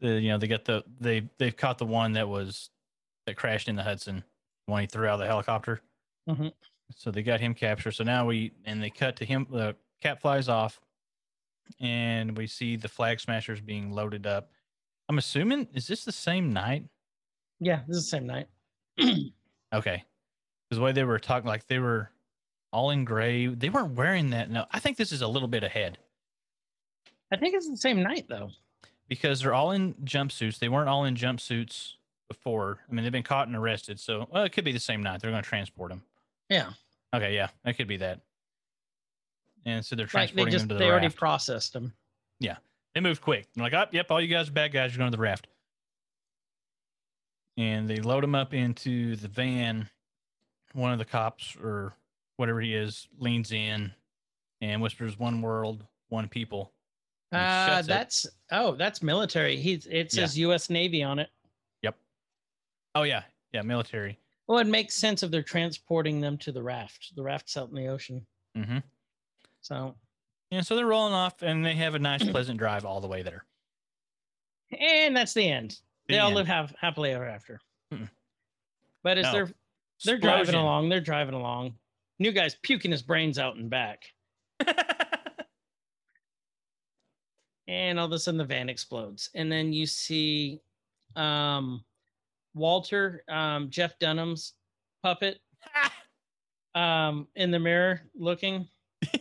the, 0.00 0.20
you 0.20 0.30
know 0.30 0.38
they 0.38 0.48
got 0.48 0.64
the 0.64 0.84
they 1.00 1.28
they've 1.38 1.56
caught 1.56 1.78
the 1.78 1.86
one 1.86 2.12
that 2.12 2.28
was 2.28 2.70
that 3.26 3.36
crashed 3.36 3.68
in 3.68 3.76
the 3.76 3.82
Hudson 3.82 4.24
when 4.66 4.80
he 4.82 4.86
threw 4.86 5.06
out 5.06 5.16
the 5.18 5.26
helicopter. 5.26 5.80
Mhm. 6.28 6.52
So 6.94 7.10
they 7.10 7.22
got 7.22 7.40
him 7.40 7.54
captured. 7.54 7.92
So 7.92 8.04
now 8.04 8.26
we 8.26 8.52
and 8.64 8.82
they 8.82 8.90
cut 8.90 9.16
to 9.16 9.24
him. 9.24 9.46
The 9.50 9.76
cap 10.00 10.20
flies 10.20 10.48
off, 10.48 10.80
and 11.80 12.36
we 12.36 12.46
see 12.46 12.76
the 12.76 12.88
flag 12.88 13.20
smashers 13.20 13.60
being 13.60 13.92
loaded 13.92 14.26
up. 14.26 14.50
I'm 15.08 15.18
assuming 15.18 15.68
is 15.74 15.86
this 15.86 16.04
the 16.04 16.12
same 16.12 16.52
night? 16.52 16.84
Yeah, 17.60 17.82
this 17.88 17.96
is 17.98 18.04
the 18.04 18.16
same 18.18 18.26
night. 18.26 18.48
Okay, 19.74 20.04
because 20.68 20.76
the 20.78 20.84
way 20.84 20.92
they 20.92 21.04
were 21.04 21.18
talking, 21.18 21.48
like 21.48 21.66
they 21.66 21.78
were 21.78 22.10
all 22.74 22.90
in 22.90 23.06
gray. 23.06 23.46
They 23.46 23.70
weren't 23.70 23.94
wearing 23.94 24.28
that. 24.30 24.50
No, 24.50 24.66
I 24.70 24.80
think 24.80 24.98
this 24.98 25.12
is 25.12 25.22
a 25.22 25.28
little 25.28 25.48
bit 25.48 25.64
ahead 25.64 25.96
I 27.30 27.36
think 27.38 27.54
it's 27.54 27.70
the 27.70 27.76
same 27.78 28.02
night 28.02 28.26
though. 28.28 28.50
because 29.08 29.40
they're 29.40 29.54
all 29.54 29.70
in 29.72 29.94
jumpsuits. 30.04 30.58
They 30.58 30.68
weren't 30.68 30.90
all 30.90 31.06
in 31.06 31.14
jumpsuits 31.14 31.94
before. 32.32 32.78
I 32.88 32.92
mean, 32.94 33.02
they've 33.04 33.12
been 33.12 33.22
caught 33.22 33.46
and 33.46 33.56
arrested. 33.56 33.98
So, 34.00 34.28
well, 34.30 34.44
it 34.44 34.52
could 34.52 34.64
be 34.64 34.72
the 34.72 34.78
same 34.80 35.02
night. 35.02 35.20
They're 35.20 35.30
going 35.30 35.42
to 35.42 35.48
transport 35.48 35.90
them. 35.90 36.02
Yeah. 36.48 36.70
Okay, 37.14 37.34
yeah, 37.34 37.48
that 37.64 37.76
could 37.76 37.88
be 37.88 37.98
that. 37.98 38.20
And 39.64 39.84
so 39.84 39.94
they're 39.94 40.06
Like 40.06 40.12
they 40.12 40.18
transporting 40.18 40.52
just 40.52 40.62
them 40.62 40.68
to 40.70 40.74
the 40.74 40.78
they 40.80 40.90
already 40.90 41.08
processed 41.10 41.72
them. 41.72 41.92
Yeah, 42.40 42.56
they 42.94 43.00
moved 43.00 43.20
quick. 43.20 43.46
They're 43.54 43.62
like, 43.64 43.74
oh, 43.74 43.84
yep, 43.92 44.10
all 44.10 44.20
you 44.20 44.28
guys 44.28 44.48
are 44.48 44.52
bad 44.52 44.72
guys. 44.72 44.92
You're 44.92 44.98
going 44.98 45.10
to 45.12 45.16
the 45.16 45.22
raft. 45.22 45.46
And 47.58 47.88
they 47.88 47.96
load 47.96 48.22
them 48.22 48.34
up 48.34 48.54
into 48.54 49.16
the 49.16 49.28
van. 49.28 49.88
One 50.72 50.92
of 50.92 50.98
the 50.98 51.04
cops 51.04 51.54
or 51.62 51.92
whatever 52.38 52.60
he 52.60 52.74
is 52.74 53.06
leans 53.18 53.52
in 53.52 53.92
and 54.62 54.80
whispers, 54.80 55.18
"One 55.18 55.42
world, 55.42 55.84
one 56.08 56.28
people." 56.28 56.72
Uh, 57.30 57.66
shuts 57.66 57.86
it. 57.86 57.88
that's 57.88 58.26
oh, 58.52 58.74
that's 58.74 59.02
military. 59.02 59.56
He's 59.56 59.86
it 59.86 60.12
Yeah. 60.14 60.22
says 60.22 60.38
U.S. 60.38 60.70
Navy 60.70 61.02
on 61.02 61.18
it. 61.18 61.28
Oh 62.94 63.02
yeah, 63.04 63.22
yeah, 63.52 63.62
military. 63.62 64.18
Well, 64.46 64.58
it 64.58 64.66
makes 64.66 64.94
sense 64.94 65.22
if 65.22 65.30
they're 65.30 65.42
transporting 65.42 66.20
them 66.20 66.36
to 66.38 66.52
the 66.52 66.62
raft. 66.62 67.12
The 67.16 67.22
raft's 67.22 67.56
out 67.56 67.68
in 67.70 67.74
the 67.74 67.86
ocean, 67.88 68.26
Mm-hmm. 68.56 68.78
so 69.62 69.94
Yeah, 70.50 70.60
so 70.60 70.76
they're 70.76 70.86
rolling 70.86 71.14
off, 71.14 71.40
and 71.42 71.64
they 71.64 71.74
have 71.74 71.94
a 71.94 71.98
nice, 71.98 72.22
pleasant 72.28 72.58
drive 72.58 72.84
all 72.84 73.00
the 73.00 73.08
way 73.08 73.22
there. 73.22 73.44
and 74.78 75.16
that's 75.16 75.32
the 75.34 75.48
end. 75.48 75.78
The 76.08 76.14
they 76.14 76.18
all 76.20 76.32
live 76.32 76.46
happily 76.48 77.12
ever 77.12 77.26
after. 77.26 77.60
Mm-mm. 77.92 78.10
But 79.02 79.18
as 79.18 79.24
No. 79.24 79.32
they're 79.32 79.50
they're 80.04 80.18
driving 80.18 80.54
along, 80.56 80.88
they're 80.88 81.00
driving 81.00 81.34
along. 81.34 81.74
New 82.18 82.32
guy's 82.32 82.56
puking 82.56 82.90
his 82.90 83.02
brains 83.02 83.38
out 83.38 83.56
and 83.56 83.70
back, 83.70 84.04
and 87.68 87.98
all 87.98 88.06
of 88.06 88.12
a 88.12 88.18
sudden 88.18 88.38
the 88.38 88.44
van 88.44 88.68
explodes, 88.68 89.30
and 89.34 89.50
then 89.50 89.72
you 89.72 89.86
see 89.86 90.60
um, 91.16 91.84
Walter, 92.54 93.24
um, 93.28 93.70
Jeff 93.70 93.98
Dunham's 93.98 94.54
puppet, 95.02 95.40
um, 96.74 97.26
in 97.34 97.50
the 97.50 97.58
mirror 97.58 98.02
looking. 98.14 98.68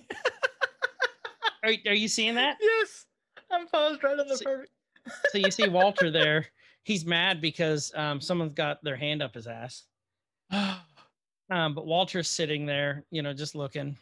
are, 1.63 1.73
are 1.85 1.93
you 1.93 2.07
seeing 2.07 2.35
that? 2.35 2.57
yes, 2.61 3.05
I'm 3.51 3.67
paused 3.67 4.03
right 4.03 4.17
on 4.19 4.27
the 4.27 4.37
See- 4.37 4.45
perfect. 4.45 4.71
so 5.29 5.37
you 5.37 5.51
see 5.51 5.67
Walter 5.67 6.11
there. 6.11 6.45
He's 6.83 7.05
mad 7.05 7.41
because 7.41 7.91
um, 7.95 8.19
someone's 8.19 8.53
got 8.53 8.83
their 8.83 8.95
hand 8.95 9.21
up 9.21 9.33
his 9.35 9.47
ass. 9.47 9.83
Um, 11.51 11.75
but 11.75 11.85
Walter's 11.85 12.29
sitting 12.29 12.65
there, 12.65 13.03
you 13.11 13.21
know, 13.21 13.33
just 13.33 13.55
looking. 13.55 13.97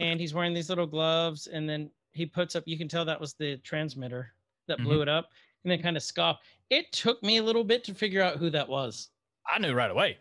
And 0.00 0.18
he's 0.18 0.32
wearing 0.32 0.54
these 0.54 0.70
little 0.70 0.86
gloves. 0.86 1.46
And 1.46 1.68
then 1.68 1.90
he 2.12 2.24
puts 2.24 2.56
up, 2.56 2.62
you 2.66 2.78
can 2.78 2.88
tell 2.88 3.04
that 3.04 3.20
was 3.20 3.34
the 3.34 3.58
transmitter 3.58 4.32
that 4.66 4.78
blew 4.78 5.02
it 5.02 5.10
up. 5.10 5.28
And 5.70 5.82
kind 5.82 5.96
of 5.96 6.02
scoff. 6.02 6.38
It 6.70 6.92
took 6.92 7.22
me 7.22 7.38
a 7.38 7.42
little 7.42 7.64
bit 7.64 7.84
to 7.84 7.94
figure 7.94 8.22
out 8.22 8.36
who 8.36 8.50
that 8.50 8.68
was. 8.68 9.08
I 9.50 9.58
knew 9.58 9.72
right 9.72 9.90
away. 9.90 10.18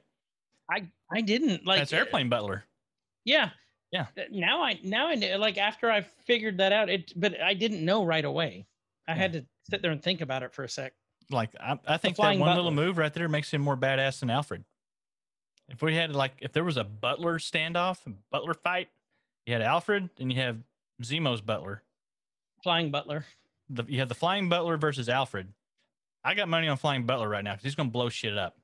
I 0.72 0.88
I 1.12 1.22
didn't 1.22 1.66
like 1.66 1.80
That's 1.80 1.94
airplane 1.94 2.30
butler. 2.30 2.66
Yeah. 3.26 3.50
Yeah. 3.92 4.08
Uh, 4.18 4.24
Now 4.32 4.64
I 4.64 4.80
now 4.84 5.08
I 5.08 5.16
like 5.38 5.58
after 5.58 5.92
I 5.92 6.02
figured 6.26 6.58
that 6.58 6.72
out, 6.72 6.90
it 6.90 7.14
but 7.16 7.40
I 7.42 7.54
didn't 7.54 7.84
know 7.84 8.06
right 8.06 8.26
away. 8.26 8.68
I 9.08 9.14
had 9.14 9.34
to 9.34 9.46
sit 9.70 9.82
there 9.82 9.92
and 9.92 10.04
think 10.04 10.20
about 10.20 10.44
it 10.44 10.54
for 10.54 10.64
a 10.64 10.70
sec. 10.70 10.94
Like 11.30 11.52
I, 11.60 11.80
I 11.88 11.98
think 11.98 12.18
that 12.18 12.38
one 12.38 12.56
little 12.56 12.72
move 12.72 12.98
right 12.98 13.14
there 13.14 13.30
makes 13.30 13.52
him 13.52 13.62
more 13.62 13.78
badass 13.78 14.20
than 14.20 14.30
Alfred. 14.30 14.64
If 15.70 15.82
we 15.82 15.96
had 15.96 16.16
like, 16.16 16.34
if 16.40 16.54
there 16.54 16.64
was 16.64 16.78
a 16.78 16.84
butler 16.84 17.40
standoff, 17.40 18.06
a 18.06 18.12
butler 18.32 18.54
fight, 18.54 18.90
you 19.46 19.54
had 19.54 19.62
Alfred 19.62 20.10
and 20.20 20.32
you 20.32 20.40
have 20.40 20.58
Zemo's 21.04 21.42
butler. 21.42 21.84
Flying 22.64 22.92
Butler. 22.92 23.26
The, 23.70 23.84
you 23.88 24.00
have 24.00 24.10
the 24.10 24.16
flying 24.16 24.50
butler 24.50 24.78
versus 24.78 25.10
Alfred. 25.10 25.48
I 26.24 26.34
got 26.34 26.48
money 26.50 26.68
on 26.68 26.78
flying 26.78 27.06
butler 27.06 27.28
right 27.30 27.44
now 27.44 27.54
because 27.54 27.64
he's 27.66 27.76
gonna 27.76 27.90
blow 27.90 28.10
shit 28.10 28.38
up. 28.38 28.58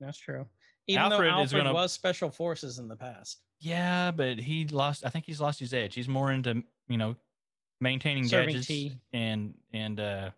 That's 0.00 0.18
true. 0.18 0.46
Even 0.86 1.02
Alfred 1.04 1.20
though 1.30 1.40
Alfred 1.40 1.64
gonna- 1.64 1.72
was 1.72 1.92
special 1.92 2.30
forces 2.30 2.78
in 2.78 2.88
the 2.88 2.96
past. 2.96 3.40
Yeah, 3.60 4.10
but 4.10 4.38
he 4.38 4.66
lost. 4.68 5.04
I 5.04 5.10
think 5.10 5.26
he's 5.26 5.40
lost 5.40 5.60
his 5.60 5.74
edge. 5.74 5.94
He's 5.94 6.08
more 6.08 6.32
into 6.32 6.62
you 6.88 6.96
know 6.98 7.14
maintaining 7.80 8.26
Serving 8.26 8.48
gadgets 8.48 8.66
tea. 8.66 8.96
and 9.12 9.54
and 9.72 10.00
uh, 10.00 10.30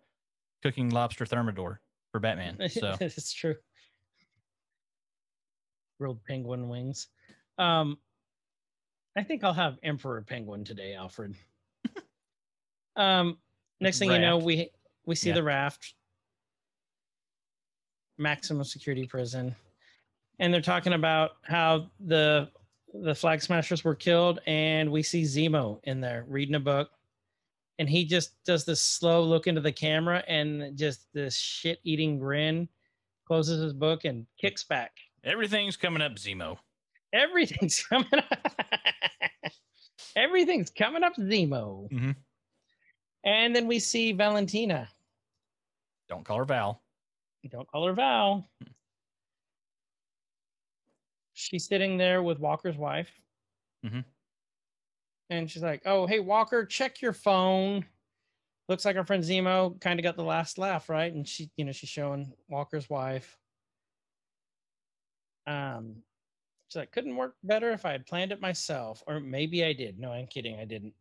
cooking 0.61 0.89
lobster 0.89 1.25
thermidor 1.25 1.79
for 2.11 2.19
Batman. 2.19 2.57
So 2.69 2.95
it's 2.99 3.33
true. 3.33 3.55
Grilled 5.99 6.23
penguin 6.25 6.69
wings. 6.69 7.07
Um, 7.57 7.97
I 9.17 9.23
think 9.23 9.43
I'll 9.43 9.53
have 9.53 9.77
Emperor 9.83 10.21
Penguin 10.21 10.63
today, 10.63 10.95
Alfred. 10.95 11.35
um, 12.95 13.37
next 13.79 13.99
thing 13.99 14.11
you 14.11 14.19
know, 14.19 14.37
we 14.37 14.69
we 15.05 15.15
see 15.15 15.29
Yeah. 15.29 15.35
the 15.35 15.43
raft, 15.43 15.93
maximum 18.17 18.63
security 18.63 19.05
prison, 19.07 19.55
and 20.39 20.53
they're 20.53 20.61
talking 20.61 20.93
about 20.93 21.31
how 21.43 21.89
the 21.99 22.49
the 22.93 23.15
flag 23.15 23.41
smashers 23.41 23.83
were 23.83 23.95
killed, 23.95 24.39
and 24.45 24.91
we 24.91 25.01
see 25.01 25.23
Zemo 25.23 25.79
in 25.83 25.99
there 25.99 26.25
reading 26.27 26.53
a 26.55 26.59
book, 26.59 26.91
and 27.79 27.89
he 27.89 28.05
just 28.05 28.41
does 28.43 28.65
this 28.65 28.81
slow 28.81 29.23
look 29.23 29.47
into 29.47 29.61
the 29.61 29.71
camera 29.71 30.23
and 30.27 30.77
just 30.77 31.11
this 31.13 31.35
shit 31.35 31.79
eating 31.83 32.19
grin, 32.19 32.69
closes 33.25 33.61
his 33.63 33.73
book 33.73 34.05
and 34.05 34.27
kicks 34.39 34.63
back. 34.63 34.91
everything's 35.23 35.75
coming 35.77 36.01
up, 36.01 36.13
Zemo. 36.15 36.57
Everything's 37.13 37.81
coming 37.89 38.07
up. 38.13 38.51
Everything's 40.15 40.69
coming 40.69 41.01
up, 41.03 41.15
Zemo. 41.15 41.89
Mhm. 41.91 42.15
And 43.23 43.55
then 43.55 43.67
we 43.67 43.79
see 43.79 44.11
Valentina. 44.11 44.89
Don't 46.09 46.25
call 46.25 46.37
her 46.37 46.45
Val. 46.45 46.81
Don't 47.49 47.69
call 47.69 47.87
her 47.87 47.93
Val. 47.93 48.49
She's 51.33 51.65
sitting 51.65 51.97
there 51.97 52.21
with 52.21 52.39
Walker's 52.39 52.77
wife. 52.77 53.11
Mhm. 53.83 54.05
And 55.29 55.49
she's 55.49 55.63
like, 55.63 55.81
Oh, 55.85 56.05
hey, 56.05 56.19
Walker, 56.19 56.65
check 56.65 57.01
your 57.01 57.13
phone. 57.13 57.85
Looks 58.69 58.85
like 58.85 58.95
our 58.95 59.05
friend 59.05 59.23
Zemo 59.23 59.79
kind 59.81 59.99
of 59.99 60.03
got 60.03 60.15
the 60.15 60.23
last 60.23 60.57
laugh, 60.57 60.89
right? 60.89 61.11
And 61.11 61.27
she, 61.27 61.51
you 61.57 61.65
know, 61.65 61.71
she's 61.71 61.89
showing 61.89 62.33
Walker's 62.47 62.89
wife. 62.89 63.37
Um, 65.45 66.03
she's 66.69 66.77
like, 66.77 66.91
couldn't 66.91 67.17
work 67.17 67.35
better 67.43 67.71
if 67.71 67.85
I 67.85 67.91
had 67.91 68.05
planned 68.05 68.31
it 68.31 68.39
myself. 68.39 69.03
Or 69.05 69.19
maybe 69.19 69.65
I 69.65 69.73
did. 69.73 69.99
No, 69.99 70.13
I'm 70.13 70.27
kidding. 70.27 70.59
I 70.59 70.65
didn't. 70.65 70.93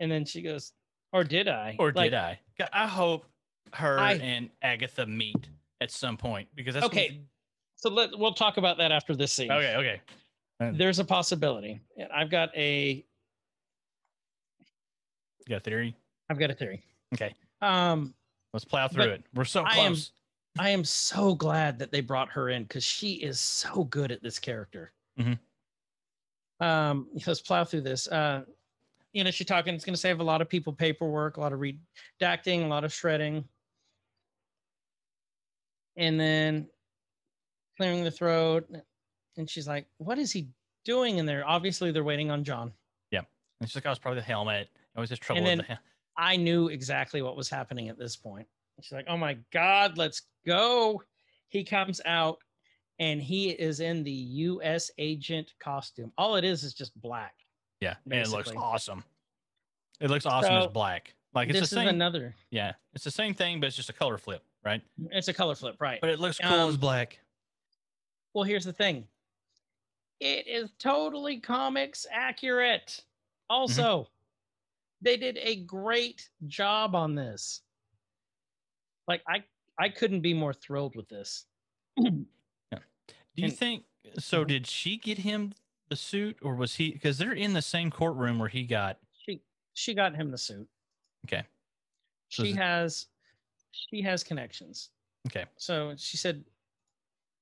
And 0.00 0.10
then 0.10 0.24
she 0.24 0.42
goes, 0.42 0.72
Or 1.12 1.22
did 1.24 1.46
I? 1.48 1.76
Or 1.78 1.92
Like, 1.92 2.10
did 2.10 2.14
I? 2.18 2.40
I 2.72 2.86
hope 2.86 3.26
her 3.74 3.98
I- 3.98 4.14
and 4.14 4.50
Agatha 4.62 5.06
meet 5.06 5.48
at 5.80 5.90
some 5.90 6.16
point 6.16 6.48
because 6.54 6.74
that's 6.74 6.86
Okay. 6.86 7.20
So 7.76 7.88
let 7.88 8.10
we'll 8.18 8.34
talk 8.34 8.56
about 8.58 8.76
that 8.78 8.92
after 8.92 9.14
this 9.16 9.32
scene. 9.32 9.50
Okay, 9.50 9.76
okay. 9.76 10.72
There's 10.76 10.98
a 10.98 11.04
possibility. 11.04 11.80
I've 12.12 12.28
got 12.30 12.54
a 12.56 13.04
You 15.46 15.48
got 15.48 15.56
a 15.56 15.60
theory? 15.60 15.96
I've 16.28 16.38
got 16.38 16.50
a 16.50 16.54
theory. 16.54 16.82
Okay. 17.14 17.34
Um 17.62 18.14
Let's 18.52 18.64
plow 18.64 18.88
through 18.88 19.04
it. 19.10 19.22
We're 19.34 19.44
so 19.44 19.62
close. 19.62 19.76
I 19.76 19.80
am- 19.80 19.96
I 20.58 20.70
am 20.70 20.84
so 20.84 21.34
glad 21.36 21.78
that 21.78 21.92
they 21.92 22.00
brought 22.00 22.28
her 22.30 22.48
in 22.50 22.64
because 22.64 22.82
she 22.82 23.12
is 23.14 23.38
so 23.38 23.84
good 23.84 24.10
at 24.10 24.20
this 24.20 24.40
character. 24.40 24.92
Mhm. 25.18 25.38
Um, 26.58 27.08
let's 27.24 27.40
plow 27.40 27.62
through 27.64 27.82
this. 27.82 28.08
Uh, 28.08 28.44
you 29.12 29.24
know, 29.24 29.30
she's 29.30 29.46
talking. 29.46 29.74
It's 29.74 29.84
going 29.84 29.94
to 29.94 30.00
save 30.00 30.20
a 30.20 30.24
lot 30.24 30.40
of 30.40 30.48
people 30.48 30.72
paperwork, 30.72 31.36
a 31.36 31.40
lot 31.40 31.52
of 31.52 31.60
redacting, 31.60 32.64
a 32.64 32.66
lot 32.68 32.84
of 32.84 32.92
shredding, 32.92 33.44
and 35.96 36.18
then 36.18 36.68
clearing 37.76 38.04
the 38.04 38.10
throat. 38.10 38.68
And 39.36 39.48
she's 39.48 39.66
like, 39.68 39.86
"What 39.98 40.18
is 40.18 40.30
he 40.32 40.48
doing 40.84 41.18
in 41.18 41.26
there?" 41.26 41.46
Obviously, 41.46 41.90
they're 41.92 42.04
waiting 42.04 42.30
on 42.30 42.44
John. 42.44 42.72
Yeah. 43.10 43.22
And 43.60 43.68
she's 43.68 43.74
like, 43.76 43.86
I 43.86 43.90
was 43.90 43.98
probably 43.98 44.20
the 44.20 44.26
helmet. 44.26 44.68
I 44.96 45.00
was 45.00 45.08
just 45.08 45.22
trouble 45.22 45.44
And 45.46 45.58
with 45.60 45.68
then- 45.68 45.78
I 46.16 46.36
knew 46.36 46.68
exactly 46.68 47.22
what 47.22 47.36
was 47.36 47.48
happening 47.48 47.88
at 47.88 47.98
this 47.98 48.16
point. 48.16 48.46
She's 48.80 48.92
like, 48.92 49.06
"Oh 49.08 49.16
my 49.16 49.36
god, 49.52 49.98
let's 49.98 50.22
go!" 50.46 51.02
He 51.48 51.64
comes 51.64 52.00
out, 52.04 52.38
and 52.98 53.20
he 53.20 53.50
is 53.50 53.80
in 53.80 54.02
the 54.04 54.10
U.S. 54.12 54.90
agent 54.98 55.52
costume. 55.58 56.12
All 56.16 56.36
it 56.36 56.44
is 56.44 56.62
is 56.62 56.74
just 56.74 56.98
black. 57.00 57.34
Yeah, 57.80 57.94
and 58.04 58.14
it 58.20 58.28
looks 58.28 58.50
awesome. 58.56 59.04
It 60.00 60.10
looks 60.10 60.26
awesome 60.26 60.52
as 60.54 60.66
black. 60.68 61.14
Like 61.34 61.48
it's 61.48 61.60
this 61.60 61.70
the 61.70 61.76
is 61.76 61.80
same. 61.82 61.88
another. 61.88 62.34
yeah, 62.50 62.72
it's 62.94 63.04
the 63.04 63.10
same 63.10 63.34
thing, 63.34 63.60
but 63.60 63.66
it's 63.68 63.76
just 63.76 63.88
a 63.88 63.92
color 63.92 64.18
flip, 64.18 64.42
right? 64.64 64.82
It's 65.10 65.28
a 65.28 65.34
color 65.34 65.54
flip, 65.54 65.76
right? 65.80 66.00
But 66.00 66.10
it 66.10 66.18
looks 66.18 66.38
cool 66.38 66.68
as 66.68 66.74
Um, 66.74 66.80
black. 66.80 67.18
Well, 68.34 68.44
here's 68.44 68.64
the 68.64 68.72
thing. 68.72 69.06
It 70.20 70.46
is 70.46 70.70
totally 70.78 71.38
comics 71.38 72.06
accurate. 72.10 73.02
Also, 73.48 74.08
they 75.00 75.16
did 75.16 75.38
a 75.40 75.56
great 75.56 76.28
job 76.46 76.94
on 76.94 77.14
this. 77.14 77.62
Like 79.08 79.22
I 79.26 79.42
I 79.78 79.88
couldn't 79.88 80.20
be 80.20 80.34
more 80.34 80.52
thrilled 80.52 80.94
with 80.96 81.08
this. 81.08 81.46
yeah. 81.96 82.10
Do 82.72 82.78
you 83.36 83.44
and- 83.44 83.56
think 83.56 83.84
so? 84.18 84.44
Mhm. 84.44 84.48
Did 84.48 84.66
she 84.66 84.96
get 84.98 85.18
him 85.18 85.54
the 85.90 85.96
suit, 85.96 86.38
or 86.42 86.54
was 86.54 86.74
he? 86.74 86.92
Because 86.92 87.18
they're 87.18 87.32
in 87.32 87.52
the 87.52 87.62
same 87.62 87.90
courtroom 87.90 88.38
where 88.38 88.48
he 88.48 88.64
got. 88.64 88.98
She 89.26 89.42
she 89.74 89.92
got 89.94 90.14
him 90.14 90.30
the 90.30 90.38
suit. 90.38 90.66
Okay. 91.26 91.44
So 92.30 92.44
She 92.44 92.52
has 92.52 93.06
she 93.72 94.00
has 94.02 94.24
connections. 94.24 94.90
Okay. 95.28 95.44
So 95.56 95.94
she 95.98 96.16
said 96.16 96.44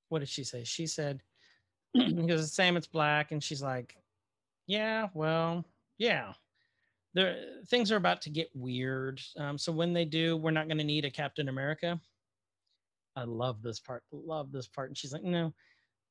what 0.09 0.21
did 0.21 0.29
she 0.29 0.45
say? 0.45 0.65
She 0.65 0.87
said 0.87 1.23
because 1.95 2.43
it's 2.43 2.55
Sam 2.55 2.77
it's 2.77 2.87
black 2.87 3.33
and 3.33 3.43
she's 3.43 3.63
like, 3.63 3.97
"Yeah, 4.67 5.09
well, 5.15 5.65
yeah. 5.99 6.33
There 7.15 7.37
things 7.67 7.91
are 7.93 7.97
about 7.97 8.23
to 8.23 8.31
get 8.31 8.49
weird. 8.55 9.21
Um, 9.37 9.59
so 9.59 9.73
when 9.73 9.93
they 9.93 10.05
do, 10.05 10.37
we're 10.37 10.51
not 10.51 10.69
going 10.69 10.79
to 10.79 10.85
need 10.85 11.05
a 11.05 11.11
Captain 11.11 11.49
America." 11.49 12.01
I 13.17 13.25
love 13.25 13.63
this 13.63 13.81
part. 13.81 14.05
Love 14.13 14.53
this 14.53 14.69
part. 14.69 14.91
And 14.91 14.97
she's 14.97 15.13
like, 15.13 15.25
"No, 15.25 15.53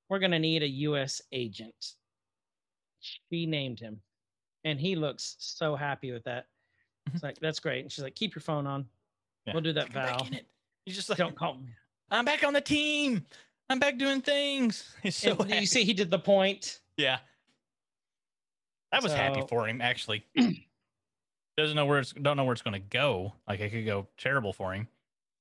we're 0.10 0.20
going 0.20 0.32
to 0.32 0.40
need 0.40 0.64
a 0.64 0.68
US 0.68 1.22
agent." 1.32 1.96
She 3.00 3.46
named 3.46 3.80
him. 3.80 4.00
And 4.64 4.80
he 4.80 4.96
looks 4.96 5.36
so 5.40 5.76
happy 5.76 6.12
with 6.12 6.24
that. 6.26 6.48
It's 7.06 7.18
mm-hmm. 7.18 7.26
like, 7.26 7.40
that's 7.40 7.60
great. 7.60 7.84
And 7.84 7.92
she's 7.92 8.04
like, 8.04 8.16
keep 8.16 8.36
your 8.36 8.42
phone 8.42 8.68
on. 8.68 8.86
Yeah. 9.46 9.54
We'll 9.54 9.64
do 9.64 9.74
that, 9.74 9.94
back 9.94 10.18
Val. 10.18 10.28
in 10.28 10.34
it. 10.34 10.46
He's 10.86 10.96
just 10.96 11.10
like, 11.10 11.18
Don't 11.18 11.36
call 11.36 11.56
me. 11.56 11.70
I'm 12.12 12.26
back 12.26 12.44
on 12.44 12.54
the 12.54 12.62
team. 12.62 13.26
I'm 13.70 13.80
back 13.80 13.98
doing 13.98 14.22
things. 14.22 14.96
He's 15.04 15.16
so 15.16 15.32
And 15.32 15.50
happy. 15.50 15.62
you 15.62 15.68
see, 15.68 15.84
he 15.84 15.94
did 15.94 16.10
the 16.10 16.20
point. 16.20 16.80
Yeah. 16.96 17.20
I 18.92 19.00
was 19.00 19.14
happy 19.14 19.44
for 19.50 19.68
him 19.68 19.82
actually. 19.82 20.26
Doesn't 21.58 21.76
know 21.76 21.86
where 21.86 22.00
it's 22.00 22.14
don't 22.14 22.38
know 22.38 22.46
where 22.46 22.54
it's 22.54 22.62
gonna 22.62 22.80
go. 22.80 23.34
Like 23.48 23.60
it 23.60 23.72
could 23.72 23.86
go 23.86 24.08
terrible 24.18 24.54
for 24.54 24.74
him. 24.74 24.88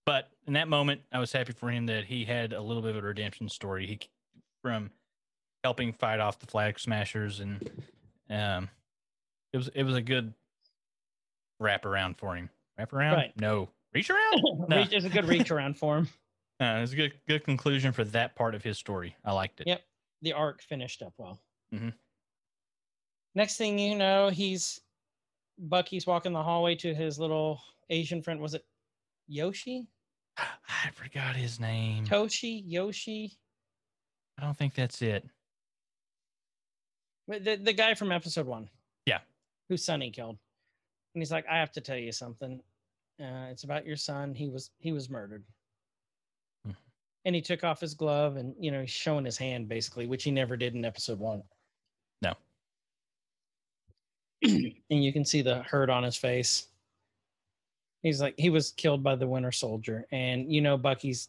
But 0.04 0.30
in 0.46 0.54
that 0.54 0.66
moment, 0.66 1.02
I 1.12 1.20
was 1.20 1.32
happy 1.32 1.52
for 1.52 1.70
him 1.70 1.86
that 1.86 2.04
he 2.04 2.24
had 2.24 2.52
a 2.52 2.60
little 2.60 2.82
bit 2.82 2.96
of 2.96 3.04
a 3.04 3.06
redemption 3.06 3.48
story. 3.48 3.86
He 3.86 4.00
from 4.62 4.90
helping 5.66 5.92
fight 5.92 6.20
off 6.20 6.38
the 6.38 6.46
flag 6.46 6.78
smashers 6.78 7.40
and 7.40 7.68
um 8.30 8.68
it 9.52 9.56
was 9.56 9.66
it 9.74 9.82
was 9.82 9.96
a 9.96 10.00
good 10.00 10.32
wrap 11.58 11.84
around 11.84 12.16
for 12.18 12.36
him. 12.36 12.48
Wrap 12.78 12.92
around? 12.92 13.14
Right. 13.16 13.32
No. 13.40 13.68
Reach 13.92 14.08
around? 14.10 14.42
No. 14.68 14.76
Reach- 14.76 14.92
It's 14.92 15.04
a 15.06 15.08
good 15.08 15.24
reach 15.24 15.50
around 15.50 15.76
for 15.76 15.98
him. 15.98 16.08
Uh, 16.58 16.76
it 16.78 16.80
was 16.80 16.92
a 16.94 16.96
good 16.96 17.12
good 17.28 17.44
conclusion 17.44 17.92
for 17.92 18.02
that 18.04 18.34
part 18.34 18.54
of 18.54 18.62
his 18.64 18.78
story. 18.78 19.14
I 19.26 19.32
liked 19.32 19.60
it. 19.60 19.66
Yep. 19.66 19.82
The 20.22 20.32
arc 20.32 20.62
finished 20.62 21.02
up 21.02 21.12
well. 21.18 21.38
Mhm. 21.74 21.92
Next 23.34 23.58
thing 23.58 23.78
you 23.78 23.94
know, 23.94 24.30
he's 24.30 24.80
Bucky's 25.58 26.06
walking 26.06 26.32
the 26.32 26.42
hallway 26.42 26.74
to 26.76 26.94
his 26.94 27.18
little 27.18 27.60
Asian 27.90 28.22
friend. 28.22 28.40
Was 28.40 28.54
it 28.54 28.64
Yoshi? 29.28 29.86
I 30.38 30.90
forgot 30.94 31.36
his 31.36 31.60
name. 31.60 32.06
Toshi? 32.06 32.62
Yoshi? 32.64 33.36
I 34.38 34.42
don't 34.44 34.56
think 34.56 34.74
that's 34.74 35.02
it. 35.02 35.26
The, 37.28 37.56
the 37.56 37.72
guy 37.72 37.94
from 37.94 38.12
episode 38.12 38.46
one. 38.46 38.68
Yeah. 39.04 39.18
Who 39.68 39.76
Sonny 39.76 40.10
killed. 40.10 40.38
And 41.14 41.20
he's 41.22 41.32
like, 41.32 41.46
I 41.50 41.58
have 41.58 41.72
to 41.72 41.80
tell 41.80 41.96
you 41.96 42.12
something. 42.12 42.60
Uh, 43.20 43.48
it's 43.50 43.64
about 43.64 43.86
your 43.86 43.96
son. 43.96 44.34
He 44.34 44.48
was 44.48 44.70
he 44.78 44.92
was 44.92 45.08
murdered. 45.10 45.42
Mhm. 46.68 46.76
And 47.24 47.34
he 47.34 47.40
took 47.40 47.64
off 47.64 47.80
his 47.80 47.94
glove 47.94 48.36
and 48.36 48.54
you 48.60 48.70
know, 48.70 48.82
he's 48.82 48.90
showing 48.90 49.24
his 49.24 49.38
hand 49.38 49.68
basically, 49.68 50.06
which 50.06 50.22
he 50.24 50.30
never 50.30 50.56
did 50.56 50.74
in 50.74 50.84
episode 50.84 51.18
one. 51.18 51.42
No. 52.22 52.34
and 54.42 54.74
you 54.90 55.12
can 55.12 55.24
see 55.24 55.40
the 55.42 55.62
hurt 55.62 55.90
on 55.90 56.02
his 56.04 56.16
face. 56.16 56.66
He's 58.02 58.20
like 58.20 58.34
he 58.38 58.50
was 58.50 58.70
killed 58.72 59.02
by 59.02 59.16
the 59.16 59.26
Winter 59.26 59.50
Soldier, 59.50 60.06
and 60.12 60.52
you 60.52 60.60
know 60.60 60.76
Bucky's 60.76 61.28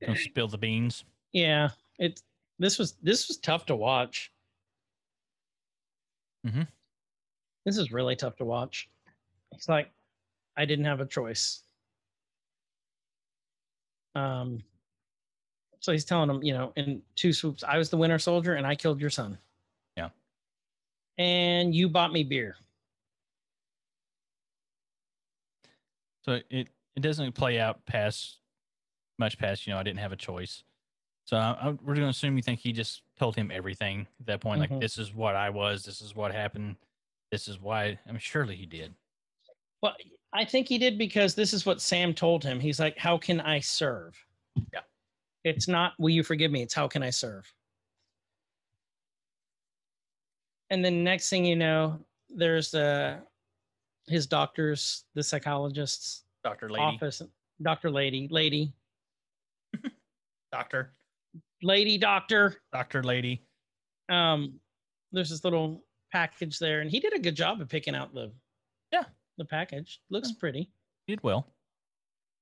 Don't 0.00 0.18
spill 0.18 0.46
the 0.48 0.58
beans. 0.58 1.04
yeah. 1.32 1.70
It 1.98 2.20
this 2.58 2.78
was 2.78 2.94
this 3.02 3.28
was 3.28 3.38
tough 3.38 3.66
to 3.66 3.76
watch. 3.76 4.32
Mhm. 6.46 6.68
This 7.64 7.78
is 7.78 7.92
really 7.92 8.16
tough 8.16 8.36
to 8.36 8.44
watch. 8.44 8.88
He's 9.52 9.68
like, 9.68 9.90
I 10.56 10.64
didn't 10.64 10.84
have 10.84 11.00
a 11.00 11.06
choice. 11.06 11.62
Um. 14.14 14.62
So 15.80 15.92
he's 15.92 16.04
telling 16.04 16.30
him, 16.30 16.42
you 16.42 16.52
know, 16.52 16.72
in 16.76 17.02
two 17.14 17.32
swoops, 17.32 17.62
I 17.62 17.78
was 17.78 17.90
the 17.90 17.96
Winter 17.96 18.18
Soldier, 18.18 18.54
and 18.54 18.66
I 18.66 18.74
killed 18.74 19.00
your 19.00 19.10
son. 19.10 19.38
Yeah. 19.96 20.08
And 21.18 21.74
you 21.74 21.88
bought 21.88 22.12
me 22.12 22.24
beer. 22.24 22.56
So 26.22 26.40
it 26.50 26.68
it 26.96 27.00
doesn't 27.00 27.32
play 27.32 27.60
out 27.60 27.84
past 27.86 28.38
much 29.18 29.38
past. 29.38 29.66
You 29.66 29.72
know, 29.74 29.78
I 29.78 29.82
didn't 29.82 30.00
have 30.00 30.12
a 30.12 30.16
choice. 30.16 30.64
So 31.26 31.36
I, 31.36 31.68
we're 31.82 31.94
going 31.94 32.06
to 32.06 32.08
assume 32.08 32.36
you 32.36 32.42
think 32.42 32.60
he 32.60 32.72
just 32.72 33.02
told 33.18 33.34
him 33.34 33.50
everything 33.52 34.06
at 34.20 34.26
that 34.26 34.40
point. 34.40 34.58
Mhm. 34.62 34.70
Like 34.70 34.80
this 34.80 34.96
is 34.96 35.12
what 35.12 35.34
I 35.34 35.50
was. 35.50 35.84
This 35.84 36.00
is 36.00 36.14
what 36.14 36.32
happened. 36.32 36.76
This 37.32 37.48
is 37.48 37.60
why. 37.60 37.98
I 38.06 38.12
mean, 38.12 38.20
surely 38.20 38.54
he 38.56 38.64
did. 38.64 38.94
Well, 39.82 39.94
I 40.32 40.44
think 40.44 40.68
he 40.68 40.78
did 40.78 40.96
because 40.98 41.34
this 41.34 41.52
is 41.52 41.66
what 41.66 41.80
Sam 41.80 42.14
told 42.14 42.44
him. 42.44 42.60
He's 42.60 42.78
like, 42.78 42.96
How 42.96 43.18
can 43.18 43.40
I 43.40 43.58
serve? 43.58 44.16
Yeah. 44.72 44.80
It's 45.44 45.66
not, 45.68 45.92
Will 45.98 46.10
you 46.10 46.22
forgive 46.22 46.50
me? 46.52 46.62
It's 46.62 46.74
how 46.74 46.86
can 46.88 47.02
I 47.02 47.10
serve? 47.10 47.52
And 50.70 50.84
then 50.84 51.04
next 51.04 51.28
thing 51.28 51.44
you 51.44 51.56
know, 51.56 51.98
there's 52.28 52.74
uh, 52.74 53.18
his 54.08 54.26
doctors, 54.26 55.04
the 55.14 55.22
psychologist's 55.22 56.24
Doctor 56.42 56.68
Lady. 56.68 56.82
office. 56.82 57.22
Dr. 57.62 57.90
Lady, 57.90 58.28
lady, 58.30 58.72
Doctor. 60.52 60.92
Lady, 61.62 61.98
doctor. 61.98 62.56
Doctor 62.72 63.02
Lady. 63.02 63.42
Um, 64.08 64.60
there's 65.12 65.30
this 65.30 65.44
little 65.44 65.84
package 66.12 66.58
there, 66.58 66.80
and 66.80 66.90
he 66.90 67.00
did 67.00 67.12
a 67.14 67.18
good 67.18 67.34
job 67.34 67.60
of 67.60 67.68
picking 67.68 67.94
out 67.94 68.14
the 68.14 68.32
Yeah. 68.92 69.04
the 69.38 69.44
package. 69.44 70.00
Looks 70.10 70.30
Yeah. 70.30 70.36
pretty. 70.38 70.70
He 71.06 71.12
did 71.14 71.22
well. 71.22 71.52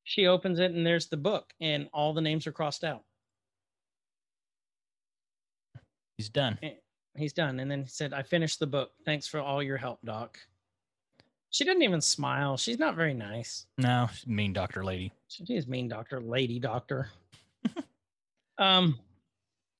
She 0.04 0.26
opens 0.26 0.58
it 0.58 0.70
and 0.72 0.86
there's 0.86 1.08
the 1.08 1.16
book 1.16 1.54
and 1.60 1.88
all 1.92 2.12
the 2.12 2.20
names 2.20 2.46
are 2.46 2.52
crossed 2.52 2.84
out. 2.84 3.04
He's 6.18 6.28
done. 6.28 6.58
He's 7.16 7.32
done. 7.32 7.58
And 7.60 7.70
then 7.70 7.82
he 7.82 7.88
said, 7.88 8.12
I 8.12 8.22
finished 8.22 8.58
the 8.60 8.66
book. 8.66 8.92
Thanks 9.04 9.26
for 9.26 9.40
all 9.40 9.62
your 9.62 9.76
help, 9.78 10.00
Doc. 10.04 10.38
She 11.50 11.64
didn't 11.64 11.82
even 11.82 12.00
smile. 12.00 12.56
She's 12.56 12.78
not 12.78 12.96
very 12.96 13.14
nice. 13.14 13.66
No, 13.78 14.08
mean 14.26 14.52
Doctor 14.52 14.84
Lady. 14.84 15.12
She 15.28 15.44
is 15.54 15.66
mean 15.66 15.88
doctor, 15.88 16.20
lady 16.20 16.58
doctor. 16.58 17.08
Um, 18.58 18.98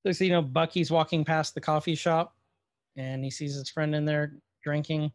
there's 0.02 0.20
you 0.20 0.30
know, 0.30 0.42
Bucky's 0.42 0.90
walking 0.90 1.24
past 1.24 1.54
the 1.54 1.60
coffee 1.60 1.94
shop 1.94 2.36
and 2.96 3.24
he 3.24 3.30
sees 3.30 3.54
his 3.54 3.70
friend 3.70 3.94
in 3.94 4.04
there 4.04 4.34
drinking. 4.62 5.12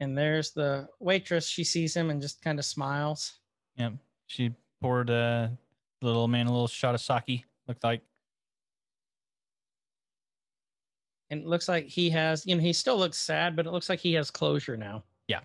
And 0.00 0.16
there's 0.16 0.52
the 0.52 0.88
waitress. 1.00 1.48
She 1.48 1.64
sees 1.64 1.96
him 1.96 2.10
and 2.10 2.20
just 2.20 2.42
kind 2.42 2.58
of 2.58 2.64
smiles. 2.64 3.40
Yep. 3.76 3.94
She 4.26 4.52
poured 4.80 5.10
uh, 5.10 5.48
little 6.02 6.28
man 6.28 6.46
a 6.46 6.52
little 6.52 6.68
shot 6.68 6.94
of 6.94 7.00
sake. 7.00 7.44
Looked 7.66 7.84
like. 7.84 8.02
And 11.30 11.42
it 11.42 11.46
looks 11.46 11.68
like 11.68 11.86
he 11.86 12.10
has, 12.10 12.46
you 12.46 12.54
know, 12.54 12.60
he 12.60 12.72
still 12.72 12.98
looks 12.98 13.18
sad, 13.18 13.56
but 13.56 13.66
it 13.66 13.72
looks 13.72 13.88
like 13.88 13.98
he 13.98 14.12
has 14.14 14.30
closure 14.30 14.76
now. 14.76 15.02
Yeah, 15.26 15.40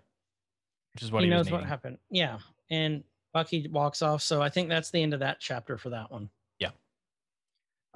which 0.93 1.01
is 1.01 1.11
what 1.11 1.23
he 1.23 1.27
he, 1.27 1.31
knows 1.31 1.49
what 1.49 1.63
happened. 1.63 1.97
Yeah. 2.11 2.37
And 2.69 3.03
Bucky 3.33 3.67
walks 3.71 4.01
off. 4.01 4.21
So 4.21 4.41
I 4.41 4.49
think 4.49 4.69
that's 4.69 4.91
the 4.91 5.01
end 5.01 5.13
of 5.13 5.21
that 5.21 5.39
chapter 5.39 5.77
for 5.77 5.89
that 5.89 6.11
one. 6.11 6.29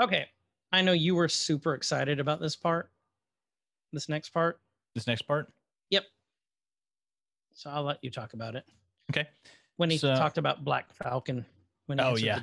Okay. 0.02 0.26
I 0.72 0.82
know 0.82 0.92
you 0.94 1.16
were 1.16 1.30
super 1.30 1.74
excited 1.74 2.20
about 2.20 2.40
this 2.42 2.56
part, 2.56 2.90
this 3.94 4.10
next 4.10 4.30
part. 4.30 4.60
This 4.94 5.08
next 5.08 5.22
part. 5.24 5.52
Yep. 5.90 6.06
So 7.54 7.70
I'll 7.70 7.84
let 7.84 8.04
you 8.04 8.10
talk 8.12 8.34
about 8.34 8.56
it. 8.56 8.66
Okay. 9.12 9.28
When 9.78 9.90
he 9.90 9.98
So- 9.98 10.16
talked 10.16 10.38
about 10.38 10.64
Black 10.66 10.94
Falcon. 10.94 11.46
When 11.86 12.00
he 12.00 12.04
Oh, 12.04 12.16
yeah. 12.18 12.40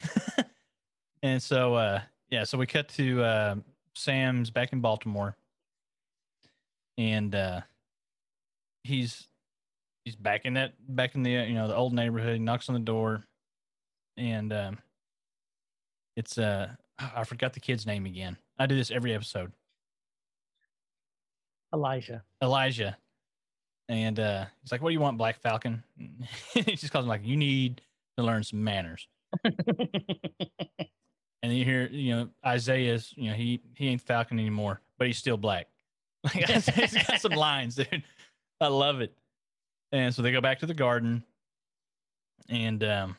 and 1.22 1.42
so 1.42 1.74
uh 1.74 2.00
yeah 2.30 2.44
so 2.44 2.58
we 2.58 2.66
cut 2.66 2.86
to 2.88 3.22
uh 3.22 3.54
sam's 3.94 4.50
back 4.50 4.72
in 4.74 4.80
baltimore 4.82 5.34
and 6.98 7.34
uh 7.34 7.60
he's 8.84 9.26
he's 10.04 10.14
back 10.16 10.44
in 10.44 10.52
that 10.54 10.74
back 10.94 11.14
in 11.14 11.22
the 11.22 11.30
you 11.30 11.54
know 11.54 11.66
the 11.66 11.74
old 11.74 11.94
neighborhood 11.94 12.34
he 12.34 12.38
knocks 12.38 12.68
on 12.68 12.74
the 12.74 12.80
door 12.80 13.24
and 14.18 14.52
um 14.52 14.78
it's 16.16 16.36
uh 16.36 16.68
i 16.98 17.24
forgot 17.24 17.52
the 17.52 17.60
kid's 17.60 17.86
name 17.86 18.06
again 18.06 18.36
i 18.58 18.66
do 18.66 18.76
this 18.76 18.90
every 18.90 19.14
episode 19.14 19.52
Elijah. 21.74 22.22
elijah 22.42 22.96
and 23.88 24.18
uh 24.18 24.44
he's 24.62 24.72
like 24.72 24.82
what 24.82 24.90
do 24.90 24.94
you 24.94 25.00
want 25.00 25.18
black 25.18 25.40
falcon 25.40 25.82
he 26.54 26.62
just 26.62 26.92
calls 26.92 27.04
him 27.04 27.08
like 27.08 27.24
you 27.24 27.36
need 27.36 27.82
to 28.16 28.24
learn 28.24 28.42
some 28.42 28.62
manners 28.62 29.08
and 31.42 31.56
you 31.56 31.64
hear 31.64 31.86
you 31.86 32.14
know 32.14 32.28
Isaiah's 32.44 33.12
you 33.16 33.30
know 33.30 33.36
he 33.36 33.60
he 33.74 33.88
ain't 33.88 34.00
Falcon 34.00 34.38
anymore, 34.38 34.80
but 34.98 35.06
he's 35.06 35.18
still 35.18 35.36
black. 35.36 35.68
Like 36.34 36.50
Isaiah's 36.50 36.96
got 37.06 37.20
some 37.20 37.32
lines, 37.32 37.76
dude. 37.76 38.02
I 38.60 38.66
love 38.66 39.00
it. 39.00 39.14
And 39.92 40.12
so 40.12 40.22
they 40.22 40.32
go 40.32 40.40
back 40.40 40.58
to 40.58 40.66
the 40.66 40.74
garden, 40.74 41.22
and 42.48 42.82
um, 42.82 43.16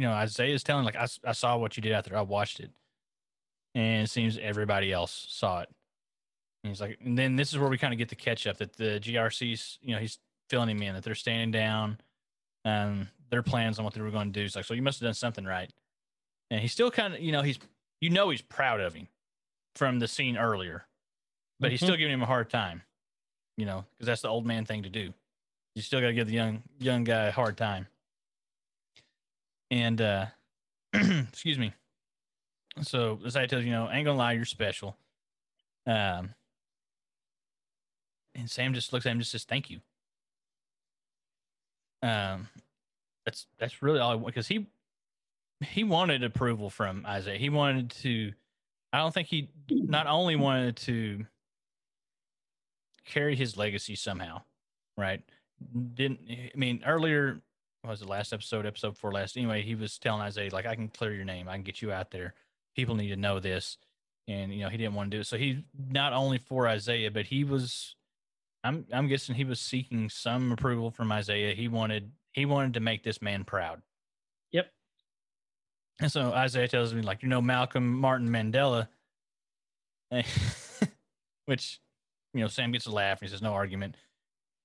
you 0.00 0.06
know 0.06 0.12
Isaiah's 0.12 0.62
telling 0.62 0.84
like 0.84 0.96
I 0.96 1.32
saw 1.32 1.56
what 1.58 1.76
you 1.76 1.82
did 1.82 1.92
out 1.92 2.04
there. 2.04 2.16
I 2.16 2.22
watched 2.22 2.60
it, 2.60 2.70
and 3.74 4.04
it 4.04 4.10
seems 4.10 4.38
everybody 4.38 4.92
else 4.92 5.26
saw 5.28 5.60
it. 5.60 5.68
And 6.64 6.70
he's 6.70 6.80
like, 6.80 6.98
and 7.04 7.16
then 7.18 7.36
this 7.36 7.52
is 7.52 7.58
where 7.58 7.68
we 7.68 7.78
kind 7.78 7.92
of 7.92 7.98
get 7.98 8.08
the 8.08 8.14
catch 8.16 8.46
up 8.46 8.56
that 8.58 8.74
the 8.74 8.98
GRC's 9.00 9.78
you 9.82 9.94
know 9.94 10.00
he's 10.00 10.18
filling 10.48 10.68
him 10.70 10.82
in 10.82 10.94
that 10.94 11.02
they're 11.04 11.14
standing 11.14 11.50
down, 11.50 11.98
and 12.64 13.08
their 13.30 13.42
plans 13.42 13.78
on 13.78 13.84
what 13.84 13.94
they 13.94 14.00
were 14.00 14.10
going 14.10 14.32
to 14.32 14.38
do. 14.38 14.42
He's 14.42 14.56
like, 14.56 14.64
so 14.64 14.74
you 14.74 14.82
must 14.82 15.00
have 15.00 15.06
done 15.06 15.14
something 15.14 15.44
right 15.44 15.70
and 16.52 16.60
he's 16.60 16.72
still 16.72 16.90
kind 16.90 17.14
of 17.14 17.20
you 17.20 17.30
know 17.30 17.42
he's 17.42 17.58
you 18.00 18.10
know 18.10 18.28
he's 18.30 18.42
proud 18.42 18.80
of 18.80 18.92
him 18.94 19.06
from 19.76 20.00
the 20.00 20.08
scene 20.08 20.36
earlier 20.36 20.84
but 21.60 21.70
he's 21.70 21.80
Mhm. 21.80 21.84
still 21.84 21.96
giving 21.96 22.12
him 22.12 22.22
a 22.22 22.26
hard 22.26 22.50
time 22.50 22.82
you 23.56 23.64
know 23.66 23.84
because 23.92 24.06
that's 24.06 24.22
the 24.22 24.28
old 24.28 24.44
man 24.44 24.64
thing 24.64 24.82
to 24.82 24.88
do 24.88 25.14
you 25.76 25.82
still 25.82 26.00
got 26.00 26.08
to 26.08 26.12
give 26.12 26.26
the 26.26 26.34
young 26.34 26.64
young 26.80 27.04
guy 27.04 27.26
a 27.26 27.30
hard 27.30 27.56
time 27.56 27.86
and 29.70 30.00
uh 30.00 30.26
excuse 30.94 31.58
me 31.58 31.72
so 32.82 33.18
Isaiah 33.24 33.46
tells 33.46 33.64
you, 33.64 33.70
you 33.70 33.76
know, 33.76 33.90
ain't 33.90 34.04
gonna 34.04 34.18
lie, 34.18 34.32
you're 34.32 34.44
special. 34.44 34.96
Um, 35.86 36.34
and 38.34 38.50
Sam 38.50 38.74
just 38.74 38.92
looks 38.92 39.06
at 39.06 39.10
him, 39.10 39.16
and 39.16 39.20
just 39.22 39.32
says, 39.32 39.44
"Thank 39.44 39.70
you." 39.70 39.80
Um, 42.02 42.48
that's 43.24 43.46
that's 43.58 43.82
really 43.82 43.98
all 43.98 44.12
I 44.12 44.14
want 44.14 44.26
because 44.26 44.48
he 44.48 44.66
he 45.60 45.84
wanted 45.84 46.22
approval 46.22 46.70
from 46.70 47.04
Isaiah. 47.06 47.38
He 47.38 47.50
wanted 47.50 47.90
to. 48.02 48.32
I 48.92 48.98
don't 48.98 49.12
think 49.12 49.28
he 49.28 49.50
not 49.68 50.06
only 50.06 50.36
wanted 50.36 50.76
to 50.76 51.26
carry 53.04 53.36
his 53.36 53.56
legacy 53.56 53.94
somehow, 53.94 54.42
right? 54.96 55.22
Didn't 55.94 56.20
I 56.30 56.50
mean 56.54 56.82
earlier? 56.86 57.40
What 57.82 57.90
Was 57.90 58.00
the 58.00 58.08
last 58.08 58.32
episode, 58.32 58.66
episode 58.66 58.96
four 58.98 59.12
last? 59.12 59.36
Anyway, 59.36 59.62
he 59.62 59.74
was 59.74 59.98
telling 59.98 60.20
Isaiah 60.20 60.50
like, 60.52 60.66
"I 60.66 60.74
can 60.74 60.88
clear 60.88 61.12
your 61.12 61.24
name. 61.24 61.48
I 61.48 61.54
can 61.54 61.62
get 61.62 61.80
you 61.80 61.92
out 61.92 62.10
there. 62.10 62.34
People 62.76 62.94
need 62.94 63.08
to 63.08 63.16
know 63.16 63.40
this." 63.40 63.78
And 64.28 64.52
you 64.52 64.60
know 64.60 64.68
he 64.68 64.76
didn't 64.76 64.94
want 64.94 65.10
to 65.10 65.16
do 65.16 65.20
it. 65.22 65.26
So 65.26 65.36
he 65.38 65.64
not 65.76 66.12
only 66.12 66.38
for 66.38 66.68
Isaiah, 66.68 67.10
but 67.10 67.26
he 67.26 67.44
was. 67.44 67.96
I'm 68.62 68.86
I'm 68.92 69.08
guessing 69.08 69.34
he 69.34 69.44
was 69.44 69.60
seeking 69.60 70.10
some 70.10 70.52
approval 70.52 70.90
from 70.90 71.10
Isaiah. 71.10 71.54
He 71.54 71.68
wanted 71.68 72.12
he 72.32 72.44
wanted 72.44 72.74
to 72.74 72.80
make 72.80 73.02
this 73.02 73.22
man 73.22 73.44
proud. 73.44 73.82
Yep. 74.52 74.70
And 76.00 76.12
so 76.12 76.32
Isaiah 76.32 76.68
tells 76.68 76.94
me, 76.94 77.02
like, 77.02 77.22
you 77.22 77.28
know, 77.28 77.42
Malcolm 77.42 77.92
Martin 77.92 78.28
Mandela, 78.28 78.88
which, 81.46 81.80
you 82.34 82.40
know, 82.40 82.48
Sam 82.48 82.72
gets 82.72 82.86
a 82.86 82.90
laugh 82.90 83.20
and 83.20 83.28
he 83.28 83.32
says, 83.32 83.42
no 83.42 83.52
argument. 83.52 83.96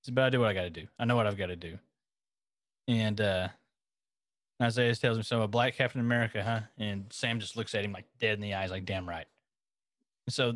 It's 0.02 0.08
about 0.08 0.26
I 0.26 0.30
do 0.30 0.40
what 0.40 0.48
I 0.48 0.54
got 0.54 0.62
to 0.62 0.70
do. 0.70 0.86
I 0.98 1.04
know 1.04 1.16
what 1.16 1.26
I've 1.26 1.36
got 1.36 1.46
to 1.46 1.56
do. 1.56 1.78
And 2.88 3.20
uh, 3.20 3.48
Isaiah 4.62 4.94
tells 4.94 5.16
him, 5.16 5.22
so 5.22 5.42
a 5.42 5.48
black 5.48 5.76
Captain 5.76 6.00
America, 6.00 6.42
huh? 6.42 6.60
And 6.78 7.06
Sam 7.10 7.40
just 7.40 7.56
looks 7.56 7.74
at 7.74 7.84
him 7.84 7.92
like 7.92 8.06
dead 8.20 8.34
in 8.34 8.40
the 8.40 8.54
eyes, 8.54 8.70
like, 8.70 8.84
damn 8.84 9.08
right. 9.08 9.26
And 10.26 10.34
so 10.34 10.54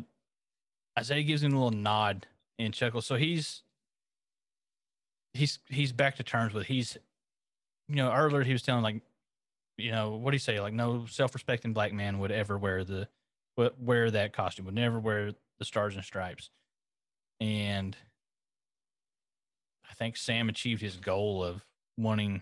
Isaiah 0.97 1.23
gives 1.23 1.43
him 1.43 1.53
a 1.53 1.63
little 1.63 1.77
nod 1.77 2.27
and 2.57 2.73
chuckles. 2.73 3.05
So 3.05 3.15
he's 3.15 3.63
he's 5.33 5.59
he's 5.69 5.91
back 5.91 6.15
to 6.17 6.23
terms 6.23 6.53
with 6.53 6.67
he's 6.67 6.97
you 7.87 7.95
know 7.95 8.11
earlier 8.11 8.43
he 8.43 8.53
was 8.53 8.61
telling 8.61 8.83
like 8.83 9.01
you 9.77 9.91
know 9.91 10.11
what 10.11 10.31
do 10.31 10.35
you 10.35 10.39
say 10.39 10.59
like 10.59 10.73
no 10.73 11.05
self-respecting 11.05 11.73
black 11.73 11.93
man 11.93 12.19
would 12.19 12.31
ever 12.31 12.57
wear 12.57 12.83
the 12.83 13.07
wear 13.79 14.11
that 14.11 14.33
costume 14.33 14.65
would 14.65 14.75
never 14.75 14.99
wear 14.99 15.31
the 15.59 15.65
stars 15.65 15.95
and 15.95 16.03
stripes 16.03 16.49
and 17.39 17.95
i 19.89 19.93
think 19.93 20.17
sam 20.17 20.49
achieved 20.49 20.81
his 20.81 20.97
goal 20.97 21.43
of 21.43 21.63
wanting 21.97 22.41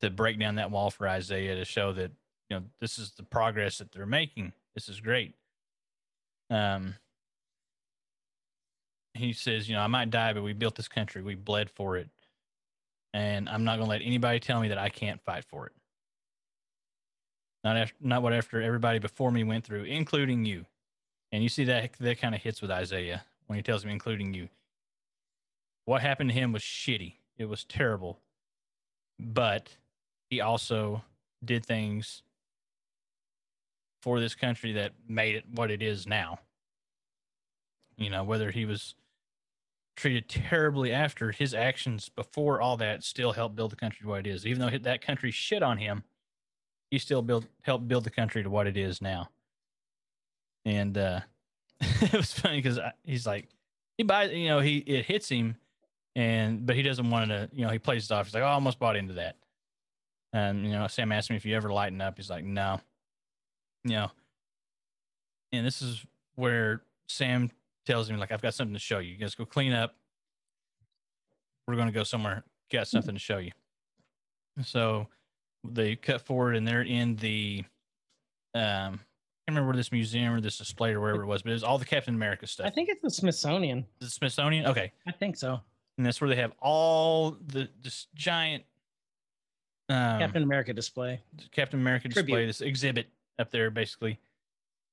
to 0.00 0.10
break 0.10 0.38
down 0.38 0.54
that 0.56 0.70
wall 0.70 0.90
for 0.90 1.08
isaiah 1.08 1.54
to 1.54 1.64
show 1.64 1.92
that 1.92 2.10
you 2.48 2.56
know 2.56 2.64
this 2.80 2.98
is 2.98 3.12
the 3.12 3.22
progress 3.22 3.78
that 3.78 3.92
they're 3.92 4.06
making 4.06 4.52
this 4.74 4.88
is 4.88 5.00
great 5.00 5.34
um 6.50 6.94
he 9.14 9.32
says, 9.32 9.68
you 9.68 9.74
know, 9.74 9.82
I 9.82 9.86
might 9.86 10.10
die, 10.10 10.32
but 10.32 10.42
we 10.42 10.52
built 10.52 10.76
this 10.76 10.88
country. 10.88 11.22
We 11.22 11.34
bled 11.34 11.70
for 11.70 11.96
it. 11.96 12.08
And 13.12 13.48
I'm 13.48 13.64
not 13.64 13.76
going 13.76 13.86
to 13.86 13.90
let 13.90 14.02
anybody 14.02 14.38
tell 14.38 14.60
me 14.60 14.68
that 14.68 14.78
I 14.78 14.88
can't 14.88 15.20
fight 15.20 15.44
for 15.44 15.66
it. 15.66 15.72
Not 17.64 17.76
after, 17.76 17.96
not 18.00 18.22
what 18.22 18.32
after 18.32 18.62
everybody 18.62 18.98
before 18.98 19.30
me 19.30 19.44
went 19.44 19.64
through, 19.64 19.84
including 19.84 20.44
you. 20.44 20.64
And 21.32 21.42
you 21.42 21.48
see 21.48 21.64
that 21.64 21.92
that 22.00 22.20
kind 22.20 22.34
of 22.34 22.40
hits 22.40 22.62
with 22.62 22.70
Isaiah 22.70 23.24
when 23.46 23.56
he 23.56 23.62
tells 23.62 23.84
me, 23.84 23.92
including 23.92 24.32
you. 24.32 24.48
What 25.84 26.02
happened 26.02 26.30
to 26.30 26.34
him 26.34 26.52
was 26.52 26.62
shitty. 26.62 27.14
It 27.40 27.48
was 27.48 27.64
terrible. 27.64 28.20
But 29.18 29.70
he 30.28 30.42
also 30.42 31.02
did 31.42 31.64
things 31.64 32.22
for 34.02 34.20
this 34.20 34.34
country 34.34 34.72
that 34.74 34.92
made 35.08 35.36
it 35.36 35.44
what 35.50 35.70
it 35.70 35.82
is 35.82 36.06
now. 36.06 36.40
You 37.96 38.10
know, 38.10 38.24
whether 38.24 38.50
he 38.50 38.66
was 38.66 38.94
treated 39.96 40.28
terribly 40.28 40.92
after 40.92 41.32
his 41.32 41.54
actions 41.54 42.10
before 42.10 42.60
all 42.60 42.76
that 42.76 43.04
still 43.04 43.32
helped 43.32 43.56
build 43.56 43.72
the 43.72 43.76
country 43.76 44.02
to 44.02 44.08
what 44.08 44.26
it 44.26 44.26
is. 44.26 44.46
Even 44.46 44.60
though 44.60 44.78
that 44.78 45.00
country 45.00 45.30
shit 45.30 45.62
on 45.62 45.78
him, 45.78 46.04
he 46.90 46.98
still 46.98 47.22
built 47.22 47.46
helped 47.62 47.88
build 47.88 48.04
the 48.04 48.10
country 48.10 48.42
to 48.42 48.50
what 48.50 48.66
it 48.66 48.76
is 48.76 49.00
now. 49.00 49.30
And 50.66 50.98
uh, 50.98 51.20
it 51.80 52.12
was 52.12 52.34
funny 52.34 52.58
because 52.60 52.78
he's 53.02 53.26
like, 53.26 53.48
he 53.96 54.02
buys, 54.02 54.30
you 54.30 54.48
know, 54.48 54.60
he 54.60 54.78
it 54.78 55.06
hits 55.06 55.30
him, 55.30 55.56
and 56.16 56.66
but 56.66 56.76
he 56.76 56.82
doesn't 56.82 57.08
want 57.10 57.30
to, 57.30 57.48
you 57.52 57.64
know, 57.64 57.70
he 57.70 57.78
plays 57.78 58.10
it 58.10 58.14
off. 58.14 58.26
He's 58.26 58.34
like, 58.34 58.42
oh, 58.42 58.46
I 58.46 58.52
almost 58.52 58.78
bought 58.78 58.96
into 58.96 59.14
that. 59.14 59.36
And 60.32 60.64
you 60.64 60.72
know, 60.72 60.86
Sam 60.86 61.12
asked 61.12 61.30
me 61.30 61.36
if 61.36 61.44
you 61.44 61.56
ever 61.56 61.72
lighten 61.72 62.00
up. 62.00 62.16
He's 62.16 62.30
like, 62.30 62.44
no, 62.44 62.80
you 63.84 63.92
know. 63.92 64.10
And 65.52 65.66
this 65.66 65.82
is 65.82 66.04
where 66.36 66.82
Sam 67.08 67.50
tells 67.86 68.08
him 68.08 68.18
like, 68.18 68.30
"I've 68.30 68.42
got 68.42 68.54
something 68.54 68.74
to 68.74 68.80
show 68.80 69.00
you. 69.00 69.12
You 69.12 69.18
guys 69.18 69.34
go 69.34 69.44
clean 69.44 69.72
up. 69.72 69.96
We're 71.66 71.74
going 71.74 71.88
to 71.88 71.92
go 71.92 72.04
somewhere. 72.04 72.44
Got 72.70 72.86
something 72.86 73.14
to 73.14 73.20
show 73.20 73.38
you." 73.38 73.50
So 74.62 75.08
they 75.64 75.96
cut 75.96 76.20
forward 76.22 76.56
and 76.56 76.66
they're 76.66 76.82
in 76.82 77.16
the 77.16 77.64
um 78.54 78.60
I 78.62 79.52
can't 79.52 79.58
remember 79.58 79.76
this 79.76 79.90
museum 79.92 80.32
or 80.32 80.40
this 80.40 80.58
display 80.58 80.92
or 80.92 81.00
wherever 81.00 81.22
it 81.22 81.26
was, 81.26 81.42
but 81.42 81.50
it 81.50 81.54
was 81.54 81.64
all 81.64 81.78
the 81.78 81.84
Captain 81.84 82.14
America 82.14 82.46
stuff. 82.46 82.66
I 82.66 82.70
think 82.70 82.88
it's 82.88 83.02
the 83.02 83.10
Smithsonian. 83.10 83.84
the 83.98 84.06
Smithsonian. 84.06 84.66
Okay, 84.66 84.92
I 85.06 85.12
think 85.12 85.36
so. 85.36 85.60
And 86.00 86.06
that's 86.06 86.18
where 86.18 86.30
they 86.30 86.36
have 86.36 86.54
all 86.60 87.36
the 87.48 87.68
this 87.82 88.06
giant 88.14 88.64
um, 89.90 90.18
Captain 90.18 90.42
America 90.42 90.72
display. 90.72 91.20
Captain 91.52 91.78
America 91.78 92.08
display, 92.08 92.22
Tribute. 92.22 92.46
this 92.46 92.62
exhibit 92.62 93.08
up 93.38 93.50
there 93.50 93.70
basically. 93.70 94.18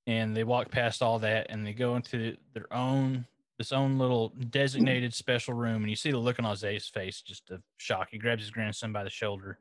And 0.06 0.36
they 0.36 0.44
walk 0.44 0.70
past 0.70 1.02
all 1.02 1.18
that 1.20 1.48
and 1.50 1.66
they 1.66 1.72
go 1.72 1.96
into 1.96 2.36
their 2.54 2.72
own 2.74 3.26
this 3.58 3.72
own 3.72 3.98
little 3.98 4.34
designated 4.50 5.14
special 5.14 5.54
room 5.54 5.82
and 5.84 5.90
you 5.90 5.96
see 5.96 6.12
the 6.12 6.18
look 6.18 6.40
on 6.40 6.46
Isaiah's 6.46 6.90
face, 6.90 7.22
just 7.22 7.52
of 7.52 7.62
shock. 7.78 8.10
He 8.12 8.18
grabs 8.18 8.42
his 8.42 8.52
grandson 8.52 8.92
by 8.92 9.06
the 9.06 9.10
shoulder. 9.10 9.60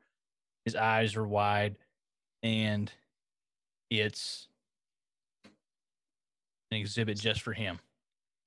His 0.65 0.75
eyes 0.75 1.15
are 1.15 1.25
wide 1.25 1.77
and 2.43 2.91
it's 3.89 4.49
an 6.71 6.77
exhibit 6.77 7.17
just 7.17 7.39
for 7.39 7.53
him. 7.53 7.79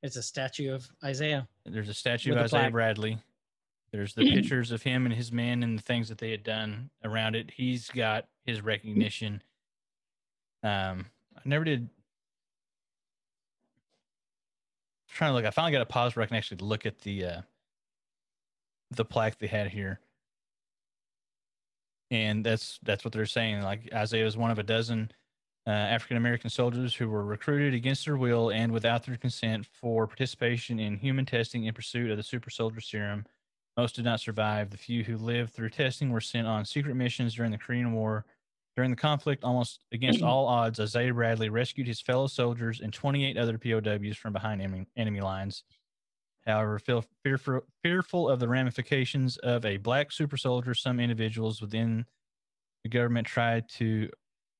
It's 0.02 0.16
a 0.16 0.22
statue 0.22 0.72
of 0.72 0.88
Isaiah. 1.04 1.46
There's 1.66 1.88
a 1.88 1.94
statue 1.94 2.32
of 2.32 2.38
a 2.38 2.44
Isaiah 2.44 2.60
plaque. 2.60 2.72
Bradley. 2.72 3.18
There's 3.92 4.14
the 4.14 4.30
pictures 4.34 4.72
of 4.72 4.82
him 4.82 5.04
and 5.04 5.14
his 5.14 5.30
men 5.30 5.62
and 5.62 5.78
the 5.78 5.82
things 5.82 6.08
that 6.08 6.18
they 6.18 6.30
had 6.30 6.42
done 6.42 6.90
around 7.04 7.36
it. 7.36 7.50
He's 7.50 7.88
got 7.90 8.26
his 8.46 8.62
recognition. 8.62 9.42
Um, 10.62 11.06
I 11.36 11.40
never 11.44 11.64
did. 11.64 11.88
trying 15.08 15.30
to 15.30 15.34
look. 15.34 15.44
I 15.44 15.50
finally 15.50 15.72
got 15.72 15.82
a 15.82 15.86
pause 15.86 16.16
where 16.16 16.22
I 16.22 16.26
can 16.26 16.36
actually 16.36 16.58
look 16.58 16.86
at 16.86 17.00
the 17.00 17.24
uh, 17.24 17.40
the 18.92 19.04
plaque 19.04 19.38
they 19.38 19.46
had 19.46 19.68
here, 19.68 20.00
and 22.10 22.44
that's 22.44 22.78
that's 22.82 23.04
what 23.04 23.12
they're 23.12 23.26
saying. 23.26 23.62
Like 23.62 23.90
Isaiah 23.92 24.24
was 24.24 24.36
one 24.36 24.50
of 24.50 24.58
a 24.58 24.62
dozen 24.62 25.10
uh, 25.66 25.70
African 25.70 26.16
American 26.16 26.50
soldiers 26.50 26.94
who 26.94 27.08
were 27.08 27.24
recruited 27.24 27.74
against 27.74 28.06
their 28.06 28.16
will 28.16 28.50
and 28.50 28.72
without 28.72 29.04
their 29.04 29.16
consent 29.16 29.66
for 29.66 30.06
participation 30.06 30.78
in 30.78 30.96
human 30.96 31.26
testing 31.26 31.64
in 31.64 31.74
pursuit 31.74 32.10
of 32.10 32.16
the 32.16 32.22
super 32.22 32.50
soldier 32.50 32.80
serum. 32.80 33.24
Most 33.76 33.96
did 33.96 34.04
not 34.04 34.20
survive. 34.20 34.70
The 34.70 34.76
few 34.76 35.04
who 35.04 35.16
lived 35.16 35.52
through 35.52 35.70
testing 35.70 36.10
were 36.10 36.20
sent 36.20 36.46
on 36.46 36.64
secret 36.64 36.94
missions 36.94 37.34
during 37.34 37.50
the 37.50 37.58
Korean 37.58 37.92
War. 37.92 38.24
During 38.76 38.90
the 38.90 38.96
conflict, 38.96 39.44
almost 39.44 39.80
against 39.92 40.22
all 40.22 40.46
odds, 40.46 40.80
Isaiah 40.80 41.12
Bradley 41.12 41.50
rescued 41.50 41.86
his 41.86 42.00
fellow 42.00 42.26
soldiers 42.26 42.80
and 42.80 42.92
28 42.92 43.36
other 43.36 43.58
POWs 43.58 44.16
from 44.16 44.32
behind 44.32 44.60
enemy, 44.60 44.86
enemy 44.96 45.20
lines. 45.20 45.64
However, 46.46 46.78
feel, 46.78 47.04
fearful, 47.22 47.60
fearful 47.82 48.28
of 48.28 48.40
the 48.40 48.48
ramifications 48.48 49.36
of 49.38 49.64
a 49.64 49.76
black 49.76 50.10
super 50.10 50.36
soldier, 50.36 50.74
some 50.74 50.98
individuals 50.98 51.60
within 51.60 52.06
the 52.82 52.88
government 52.88 53.26
tried 53.26 53.68
to 53.70 54.08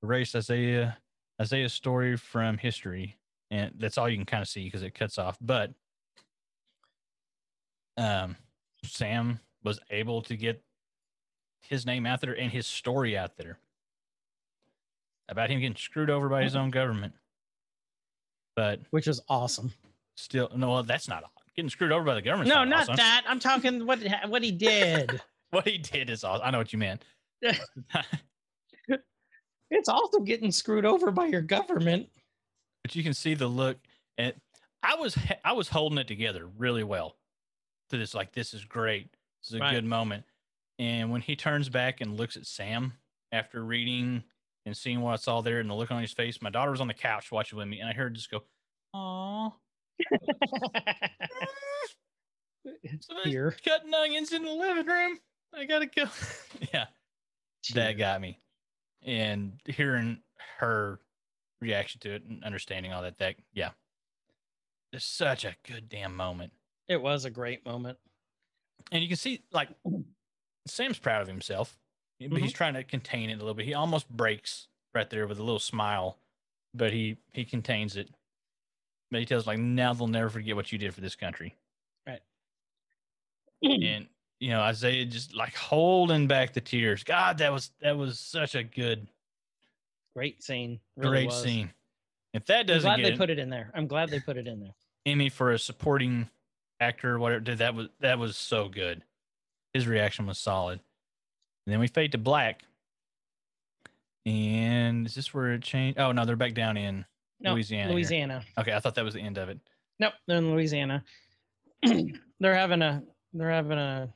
erase 0.03 0.35
Isaiah 0.35 0.99
Isaiah's 1.41 1.73
story 1.73 2.17
from 2.17 2.59
history, 2.59 3.17
and 3.51 3.73
that's 3.79 3.97
all 3.97 4.09
you 4.09 4.17
can 4.17 4.27
kind 4.27 4.43
of 4.43 4.49
see 4.49 4.65
because 4.65 4.83
it 4.83 4.95
cuts 4.95 5.19
off. 5.19 5.39
But 5.41 5.73
um, 7.97 8.37
Sam 8.85 9.41
was 9.65 9.81
able 9.91 10.23
to 10.23 10.37
get 10.37 10.63
his 11.63 11.87
name 11.87 12.07
out 12.07 12.21
there 12.21 12.39
and 12.39 12.51
his 12.51 12.67
story 12.67 13.17
out 13.17 13.37
there 13.37 13.59
about 15.29 15.51
him 15.51 15.61
getting 15.61 15.77
screwed 15.77 16.11
over 16.11 16.29
by 16.29 16.43
his 16.43 16.57
own 16.57 16.71
government. 16.71 17.15
But 18.57 18.81
which 18.91 19.07
is 19.07 19.21
awesome. 19.29 19.73
still, 20.17 20.51
no, 20.55 20.71
well, 20.71 20.83
that's 20.83 21.09
not 21.09 21.25
getting 21.55 21.71
screwed 21.71 21.93
over 21.93 22.05
by 22.05 22.15
the 22.15 22.23
government. 22.23 22.49
No, 22.49 22.65
not 22.65 22.83
awesome. 22.83 22.97
that. 22.97 23.25
I'm 23.27 23.39
talking 23.39 23.87
what 23.87 24.01
what 24.27 24.43
he 24.43 24.53
did. 24.53 25.21
What 25.53 25.67
he 25.67 25.79
did 25.79 26.11
is 26.11 26.23
awesome. 26.23 26.47
I 26.47 26.53
know 26.53 26.59
what 26.59 26.73
you 26.73 26.79
meant. 26.79 27.05
it's 29.71 29.89
also 29.89 30.21
getting 30.21 30.51
screwed 30.53 30.85
over 30.85 31.11
by 31.11 31.27
your 31.27 31.43
government. 31.43 32.09
but 32.83 32.95
you 32.97 33.03
can 33.03 33.15
see 33.15 33.35
the 33.35 33.47
look 33.47 33.79
and 34.19 34.33
i 34.83 34.95
was 34.97 35.17
i 35.45 35.53
was 35.53 35.69
holding 35.69 35.99
it 35.99 36.07
together 36.09 36.47
really 36.59 36.83
well 36.85 37.17
to 37.91 37.97
this 37.99 38.15
like 38.15 38.33
this 38.33 38.53
is 38.55 38.65
great 38.65 39.11
this 39.43 39.51
is 39.51 39.55
a 39.55 39.59
Right. 39.61 39.75
good 39.75 39.85
moment 39.85 40.25
and 40.79 41.11
when 41.11 41.21
he 41.21 41.37
turns 41.37 41.69
back 41.69 42.01
and 42.01 42.17
looks 42.17 42.37
at 42.37 42.47
sam 42.47 42.93
after 43.33 43.63
reading 43.65 44.23
and 44.67 44.77
seeing 44.77 45.01
what's 45.01 45.27
all 45.29 45.41
there 45.43 45.61
and 45.61 45.71
the 45.71 45.75
look 45.75 45.91
on 45.91 46.03
his 46.03 46.13
face. 46.13 46.43
My 46.43 46.51
daughter 46.51 46.71
was 46.71 46.83
on 46.83 46.87
the 46.89 46.93
couch 46.95 47.33
watching 47.33 47.59
with 47.59 47.67
me, 47.67 47.81
and 47.81 47.89
I 47.89 47.93
heard 47.95 48.03
her 48.05 48.11
just 48.11 48.31
go, 48.31 48.43
"Aw." 48.93 49.51
Somebody's 53.01 53.33
Here. 53.33 53.55
cutting 53.65 53.95
onions 53.95 54.33
in 54.33 54.45
the 54.45 54.51
living 54.53 54.87
room. 54.87 55.19
I 55.55 55.65
gotta 55.65 55.87
go. 55.87 56.05
yeah, 56.75 56.87
that 57.75 57.93
got 57.99 58.21
me. 58.21 58.39
And 59.03 59.55
hearing 59.65 60.19
her 60.59 61.01
reaction 61.61 62.01
to 62.01 62.15
it 62.15 62.25
and 62.25 62.45
understanding 62.45 62.93
all 62.93 63.03
that, 63.03 63.19
that 63.19 63.37
yeah, 63.55 63.71
it's 64.93 65.05
such 65.05 65.45
a 65.45 65.57
good 65.67 65.89
damn 65.89 66.15
moment. 66.15 66.53
It 66.89 67.01
was 67.01 67.25
a 67.25 67.31
great 67.31 67.65
moment. 67.65 67.99
And 68.93 69.03
you 69.03 69.09
can 69.09 69.17
see 69.17 69.43
like 69.53 69.69
Sam's 70.67 70.99
proud 70.99 71.23
of 71.23 71.29
himself, 71.29 71.79
but 72.19 72.39
he's 72.39 72.51
mm-hmm. 72.51 72.57
trying 72.57 72.75
to 72.75 72.85
contain 72.85 73.31
it 73.31 73.35
a 73.35 73.39
little 73.39 73.55
bit. 73.55 73.67
He 73.67 73.75
almost 73.75 74.09
breaks 74.11 74.69
right 74.95 75.09
there 75.09 75.27
with 75.27 75.39
a 75.39 75.43
little 75.43 75.59
smile, 75.59 76.19
but 76.75 76.93
he 76.93 77.17
he 77.33 77.45
contains 77.45 77.97
it. 77.97 78.11
But 79.11 79.21
he 79.21 79.27
tells 79.27 79.47
like, 79.47 79.59
now 79.59 79.93
they'll 79.93 80.07
never 80.09 80.29
forget 80.29 80.57
what 80.57 80.73
you 80.73 80.79
did 80.79 80.95
for 80.95 81.01
this 81.01 81.17
country. 81.17 81.57
Right. 82.07 82.21
And 83.63 84.09
you 84.41 84.51
know 84.51 84.61
Isaiah 84.61 85.05
just 85.05 85.35
like 85.35 85.55
holding 85.55 86.27
back 86.27 86.53
the 86.53 86.61
tears. 86.61 87.05
God, 87.05 87.39
that 87.39 87.53
was 87.53 87.71
that 87.81 87.97
was 87.97 88.19
such 88.19 88.55
a 88.55 88.63
good, 88.65 89.07
Great 90.17 90.43
scene. 90.43 90.81
Really 90.97 91.11
great 91.11 91.27
was. 91.27 91.43
scene. 91.43 91.71
If 92.35 92.47
that 92.47 92.67
does 92.67 92.85
I'm 92.85 93.01
doesn't 93.01 93.03
glad 93.03 93.13
they 93.13 93.17
put 93.17 93.31
it 93.31 93.39
in 93.39 93.51
there. 93.51 93.71
I'm 93.75 93.87
glad 93.87 94.11
they 94.11 94.21
put 94.21 94.37
it 94.37 94.47
in 94.47 94.61
there. 94.61 94.75
Emmy 95.07 95.29
for 95.29 95.53
a 95.53 95.59
supporting 95.59 96.29
actor, 96.81 97.19
whatever, 97.19 97.41
dude, 97.41 97.59
that 97.59 97.75
was 97.75 97.89
that 98.01 98.19
was 98.19 98.37
so 98.37 98.69
good. 98.69 99.03
His 99.73 99.87
reaction 99.87 100.27
was 100.27 100.39
solid. 100.39 100.81
And 101.67 101.73
then 101.73 101.81
we 101.81 101.87
fade 101.87 102.13
to 102.13 102.19
black. 102.19 102.63
And 104.27 105.07
is 105.07 105.15
this 105.15 105.33
where 105.33 105.53
it 105.53 105.63
changed? 105.63 105.99
Oh 105.99 106.13
no, 106.13 106.25
they're 106.25 106.37
back 106.37 106.55
down 106.55 106.77
in 106.77 107.05
No, 107.41 107.55
Louisiana. 107.55 107.89
here. 107.89 107.95
Louisiana. 107.95 108.43
Okay, 108.59 108.73
I 108.73 108.81
thought 108.81 108.95
that 108.97 109.05
was 109.05 109.15
the 109.15 109.21
end 109.21 109.39
of 109.39 109.49
it. 109.49 109.59
Nope, 109.99 110.15
they're 110.27 110.39
in 110.39 110.53
Louisiana. 110.53 111.05
they're 112.41 112.55
having 112.55 112.83
a 112.83 113.03
they're 113.33 113.51
having 113.51 113.79
a 113.79 114.13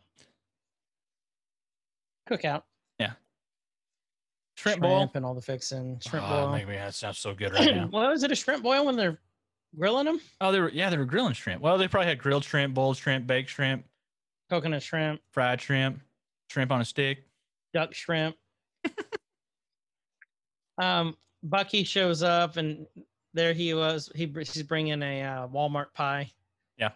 cookout. 2.29 2.63
Yeah. 2.99 3.13
Shrimp 4.57 4.81
boil. 4.81 5.11
and 5.15 5.25
all 5.25 5.35
the 5.35 5.43
fixing. 5.43 5.99
Shrimp 6.01 6.27
oh, 6.29 6.31
boil. 6.47 6.53
Make 6.53 6.69
me, 6.69 6.75
that 6.77 6.95
sounds 6.95 7.19
so 7.19 7.35
good 7.35 7.53
right 7.53 7.75
now. 7.75 7.89
well, 7.93 8.11
is 8.13 8.23
it 8.23 8.33
a 8.33 8.35
shrimp 8.37 8.63
boil 8.63 8.85
when 8.87 8.97
they're 8.97 9.19
grilling 9.79 10.07
them? 10.07 10.21
Oh, 10.41 10.53
they 10.53 10.61
were 10.61 10.71
yeah, 10.71 10.91
they 10.91 10.97
were 10.97 11.05
grilling 11.05 11.33
shrimp. 11.35 11.61
Well, 11.63 11.77
they 11.79 11.89
probably 11.89 12.09
had 12.09 12.19
grilled 12.19 12.45
shrimp, 12.45 12.75
boiled 12.75 12.97
shrimp, 12.97 13.27
baked 13.27 13.51
shrimp, 13.51 13.85
Coconut 14.51 14.83
shrimp, 14.83 15.21
fried 15.33 15.61
shrimp, 15.61 16.01
shrimp 16.49 16.71
on 16.71 16.81
a 16.81 16.85
stick. 16.85 17.25
duck 17.73 17.95
shrimp. 17.95 18.37
um, 20.79 21.17
Bucky 21.43 21.85
shows 21.85 22.23
up, 22.23 22.57
and 22.57 22.87
there 23.33 23.53
he 23.53 23.75
was. 23.75 24.11
He 24.15 24.27
he's 24.27 24.63
bringing 24.63 25.03
a 25.03 25.23
uh, 25.23 25.49
Walmart 25.49 25.93
pie. 25.95 26.31
Yeah. 26.79 26.91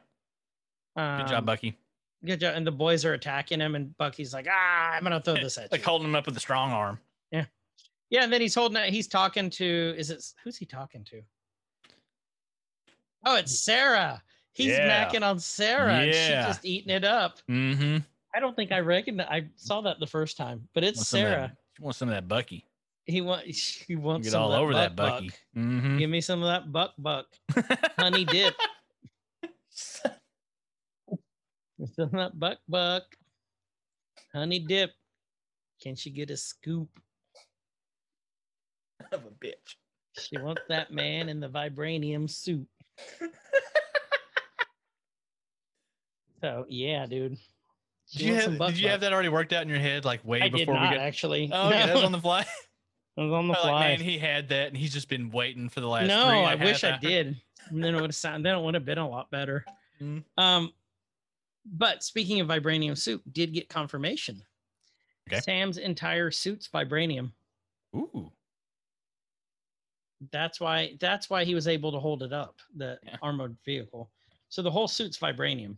Good 0.97 1.03
Um, 1.03 1.29
job, 1.29 1.47
Bucky. 1.47 1.77
Good 2.25 2.41
job. 2.41 2.55
And 2.57 2.67
the 2.67 2.73
boys 2.73 3.05
are 3.05 3.13
attacking 3.15 3.61
him, 3.61 3.75
and 3.77 3.97
Bucky's 3.97 4.35
like, 4.35 4.47
"Ah, 4.51 4.91
I'm 4.93 5.03
gonna 5.05 5.21
throw 5.21 5.35
this 5.35 5.57
at 5.59 5.71
Like 5.71 5.83
you." 5.83 5.87
holding 5.87 6.09
him 6.09 6.15
up 6.17 6.27
with 6.27 6.37
a 6.37 6.41
strong 6.41 6.73
arm. 6.73 6.99
Yeah, 7.31 7.45
yeah. 8.11 8.25
and 8.25 8.33
then 8.33 8.41
he's 8.41 8.55
holding 8.57 8.77
it. 8.83 8.91
He's 8.93 9.07
talking 9.07 9.51
to. 9.51 9.95
Is 9.97 10.11
it 10.11 10.25
who's 10.43 10.57
he 10.57 10.67
talking 10.67 11.05
to? 11.05 11.23
Oh, 13.25 13.37
it's 13.37 13.59
Sarah. 13.59 14.21
He's 14.53 14.69
Yeah. 14.73 15.09
macking 15.09 15.23
on 15.23 15.39
Sarah. 15.39 15.93
and 15.95 16.13
She's 16.15 16.29
just 16.29 16.65
eating 16.65 16.91
it 16.91 17.05
up. 17.05 17.39
Mm-hmm. 17.49 17.99
I 18.35 18.41
don't 18.41 18.57
think 18.57 18.73
I 18.73 18.81
recognized. 18.81 19.31
I 19.31 19.47
saw 19.57 19.81
that 19.83 20.01
the 20.01 20.07
first 20.07 20.37
time, 20.37 20.69
but 20.75 20.83
it's 20.85 21.07
Sarah. 21.07 21.57
She 21.77 21.83
wants 21.83 21.99
some 21.99 22.09
of 22.09 22.15
that 22.15 22.27
Bucky. 22.27 22.65
He 23.05 23.21
wants. 23.21 23.77
He 23.87 23.95
wants 23.97 24.27
Get 24.27 24.33
some 24.33 24.43
all 24.43 24.49
of 24.49 24.53
that 24.55 24.61
over 24.63 24.75
that 24.75 24.97
Bucky. 24.97 25.29
buck. 25.29 25.39
Mm-hmm. 25.57 25.99
Give 25.99 26.11
me 26.11 26.21
some 26.21 26.43
of 26.43 26.49
that 26.49 26.73
buck 26.73 26.95
buck 26.99 27.27
honey 27.99 28.25
dip. 28.25 28.55
Some 31.95 32.05
of 32.07 32.11
that 32.13 32.39
buck 32.39 32.59
buck 32.69 33.05
honey 34.35 34.59
dip. 34.59 34.93
Can 35.83 35.95
she 35.95 36.11
get 36.11 36.31
a 36.31 36.37
scoop? 36.37 36.89
of 39.13 39.25
a 39.25 39.45
bitch. 39.45 39.77
She 40.19 40.37
wants 40.39 40.63
that 40.69 40.93
man 40.93 41.29
in 41.29 41.39
the 41.41 41.49
vibranium 41.49 42.29
suit. 42.29 42.67
So 46.41 46.67
yeah, 46.69 47.07
dude. 47.07 47.37
She 48.07 48.19
Did 48.19 48.27
you 48.27 48.35
have 48.37 48.59
Did 48.59 48.79
you 48.79 48.89
have 48.89 49.01
that 49.01 49.13
already 49.13 49.29
worked 49.29 49.53
out 49.53 49.63
in 49.63 49.69
your 49.69 49.79
head, 49.79 50.05
like 50.05 50.25
way 50.25 50.41
I 50.41 50.49
did 50.49 50.53
before 50.67 50.75
not 50.75 50.91
we 50.91 50.97
got? 50.97 51.05
actually. 51.05 51.51
Oh, 51.53 51.69
okay, 51.69 51.79
that 51.87 51.95
was 51.95 52.05
on 52.05 52.13
the 52.13 52.21
fly. 52.21 52.47
I 53.17 53.23
was 53.23 53.33
on 53.33 53.49
the 53.49 53.53
Like, 53.55 53.63
fly. 53.63 53.81
man, 53.89 54.01
he 54.01 54.19
had 54.19 54.49
that, 54.51 54.69
and 54.69 54.77
he's 54.77 54.93
just 54.93 55.09
been 55.09 55.31
waiting 55.31 55.69
for 55.69 55.81
the 55.81 55.89
last. 55.89 56.07
no, 56.07 56.29
three 56.29 56.39
and 56.39 56.61
a 56.61 56.65
I 56.65 56.65
wish 56.65 56.85
I 56.85 56.97
did. 56.99 57.37
And 57.71 57.83
then 57.83 57.95
it 57.95 58.01
would 58.01 58.11
have 58.11 58.15
sounded. 58.15 58.47
Then 58.47 58.55
it 58.57 58.63
would 58.63 58.75
have 58.75 58.85
been 58.85 58.99
a 58.99 59.09
lot 59.09 59.31
better. 59.31 59.65
Mm. 60.01 60.23
Um, 60.39 60.73
but 61.67 62.03
speaking 62.03 62.41
of 62.41 62.49
vibranium 62.49 62.97
suit, 62.97 63.23
did 63.33 63.53
get 63.53 63.69
confirmation. 63.69 64.43
Okay. 65.29 65.41
Sam's 65.41 65.79
entire 65.79 66.31
suit's 66.31 66.69
vibranium. 66.69 67.33
Ooh, 67.95 68.31
That's 70.33 70.61
why. 70.61 70.97
That's 71.01 71.31
why 71.31 71.45
he 71.45 71.55
was 71.55 71.69
able 71.69 71.93
to 71.93 71.99
hold 71.99 72.23
it 72.23 72.33
up, 72.33 72.57
the 72.75 72.99
Yeah. 73.05 73.17
armored 73.23 73.57
vehicle. 73.65 74.11
So 74.49 74.63
the 74.63 74.71
whole 74.71 74.89
suit's 74.89 75.19
vibranium. 75.19 75.77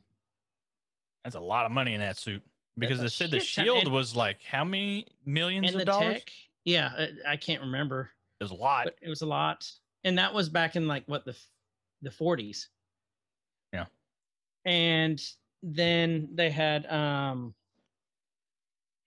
that's 1.25 1.37
a 1.37 1.41
lot 1.41 1.67
of 1.67 1.73
money 1.73 1.93
in 1.95 2.01
that 2.01 2.17
suit. 2.17 2.43
Because 2.79 3.01
a 3.01 3.03
they 3.03 3.09
said 3.09 3.31
the 3.31 3.41
shit 3.41 3.67
ton, 3.67 3.75
shield 3.83 3.93
was 3.93 4.17
like 4.17 4.41
how 4.43 4.65
many 4.65 5.07
millions 5.27 5.71
And 5.73 5.81
of 5.81 5.87
dollars? 5.87 6.15
tech, 6.15 6.31
yeah, 6.65 6.93
I, 7.27 7.33
I 7.33 7.37
can't 7.37 7.61
remember, 7.61 8.11
It 8.41 8.45
was 8.45 8.53
a 8.53 8.55
lot. 8.55 8.85
but 8.85 8.97
it 9.03 9.09
was 9.11 9.21
a 9.21 9.27
lot. 9.27 9.71
And 10.05 10.17
that 10.17 10.33
was 10.33 10.49
back 10.49 10.77
in 10.77 10.87
like 10.89 11.05
what 11.07 11.25
the 11.27 11.37
the 12.01 12.09
40s. 12.11 12.69
Yeah. 13.75 13.85
And 14.65 15.21
then 15.63 16.29
they 16.35 16.51
had 16.51 16.87
um 16.87 17.55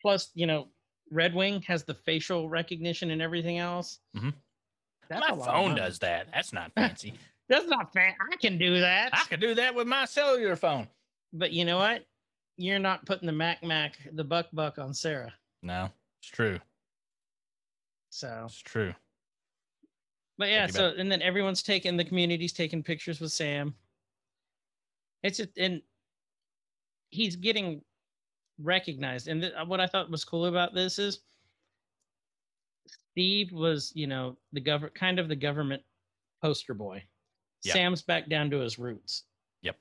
plus, 0.01 0.29
you 0.33 0.45
know, 0.45 0.67
Red 1.11 1.33
Wing 1.33 1.61
has 1.63 1.83
the 1.83 1.93
facial 1.93 2.49
recognition 2.49 3.11
and 3.11 3.21
everything 3.21 3.57
else. 3.59 3.99
Mhm. 4.15 4.33
That's 5.09 5.29
my 5.37 5.45
phone 5.45 5.75
does 5.75 5.99
that. 5.99 6.27
That's 6.33 6.53
not 6.53 6.71
fancy. 6.75 7.13
That's 7.49 7.67
not 7.67 7.93
fancy. 7.93 8.17
I 8.31 8.35
can 8.37 8.57
do 8.57 8.79
that. 8.79 9.09
I 9.13 9.23
could 9.29 9.39
do 9.41 9.53
that 9.55 9.75
with 9.75 9.87
my 9.87 10.05
cellular 10.05 10.55
phone. 10.55 10.87
But 11.33 11.51
you 11.51 11.65
know 11.65 11.77
what? 11.77 12.05
You're 12.57 12.79
not 12.79 13.05
putting 13.05 13.25
the 13.25 13.31
Mac 13.33 13.63
Mac, 13.63 13.97
the 14.13 14.23
Buck 14.23 14.47
Buck 14.53 14.77
on 14.77 14.93
Sarah. 14.93 15.33
No, 15.61 15.89
it's 16.21 16.29
true. 16.29 16.59
So, 18.11 18.43
It's 18.45 18.59
true. 18.59 18.93
but 20.37 20.49
yeah. 20.49 20.67
So, 20.67 20.93
and 20.97 21.11
then 21.11 21.21
everyone's 21.23 21.63
taking 21.63 21.97
the 21.97 22.05
community's 22.05 22.53
taking 22.53 22.83
pictures 22.83 23.19
with 23.19 23.31
Sam. 23.31 23.73
It's 25.23 25.39
a, 25.39 25.47
and 25.57 25.81
he's 27.13 27.35
getting 27.35 27.81
recognized. 28.61 29.27
And 29.27 29.41
th- 29.41 29.53
what 29.67 29.79
I 29.79 29.87
thought 29.87 30.09
was 30.09 30.25
cool 30.25 30.47
about 30.47 30.73
this 30.73 30.99
is 30.99 31.19
Steve 33.11 33.51
was, 33.51 33.91
you 33.95 34.07
know, 34.07 34.37
the 34.51 34.59
government 34.59 34.95
kind 34.95 35.19
of 35.19 35.29
the 35.29 35.35
government 35.35 35.81
poster 36.41 36.73
boy. 36.73 37.03
Yeah. 37.63 37.73
Sam's 37.73 38.01
back 38.01 38.27
down 38.27 38.49
to 38.49 38.59
his 38.59 38.79
roots. 38.79 39.23
Yep. 39.61 39.77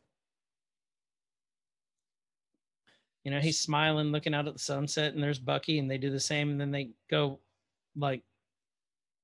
You 3.25 3.31
know, 3.31 3.41
he's 3.41 3.59
smiling, 3.59 4.13
looking 4.13 4.35
out 4.35 4.47
at 4.47 4.53
the 4.53 4.61
sunset, 4.61 5.15
and 5.15 5.23
there's 5.23 5.39
Bucky, 5.39 5.79
and 5.79 5.91
they 5.91 5.99
do 5.99 6.11
the 6.11 6.21
same, 6.21 6.51
and 6.51 6.61
then 6.61 6.71
they 6.71 6.91
go 7.11 7.41
like 7.97 8.23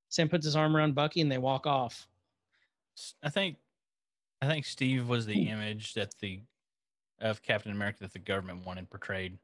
Sam 0.09 0.29
puts 0.29 0.45
his 0.45 0.57
arm 0.57 0.77
around 0.77 0.95
Bucky 0.95 1.21
and 1.21 1.31
they 1.31 1.39
walk 1.39 1.67
off. 1.67 2.07
I 3.23 3.29
think 3.31 3.57
I 4.41 4.47
think 4.47 4.65
Steve 4.65 5.09
was 5.09 5.27
the 5.27 5.45
hmm. 5.45 5.51
image 5.53 5.95
that 5.95 6.15
the 6.21 6.41
of 7.21 7.43
Captain 7.43 7.73
America 7.73 7.99
that 8.01 8.13
the 8.13 8.19
government 8.19 8.65
wanted 8.65 8.89
portrayed. 8.91 9.39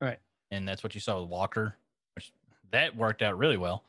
Right. 0.00 0.18
And 0.50 0.66
that's 0.66 0.82
what 0.82 0.94
you 0.94 1.00
saw 1.00 1.20
with 1.20 1.28
Walker, 1.28 1.76
which 2.14 2.32
that 2.70 2.96
worked 2.96 3.22
out 3.22 3.38
really 3.38 3.56
well. 3.56 3.84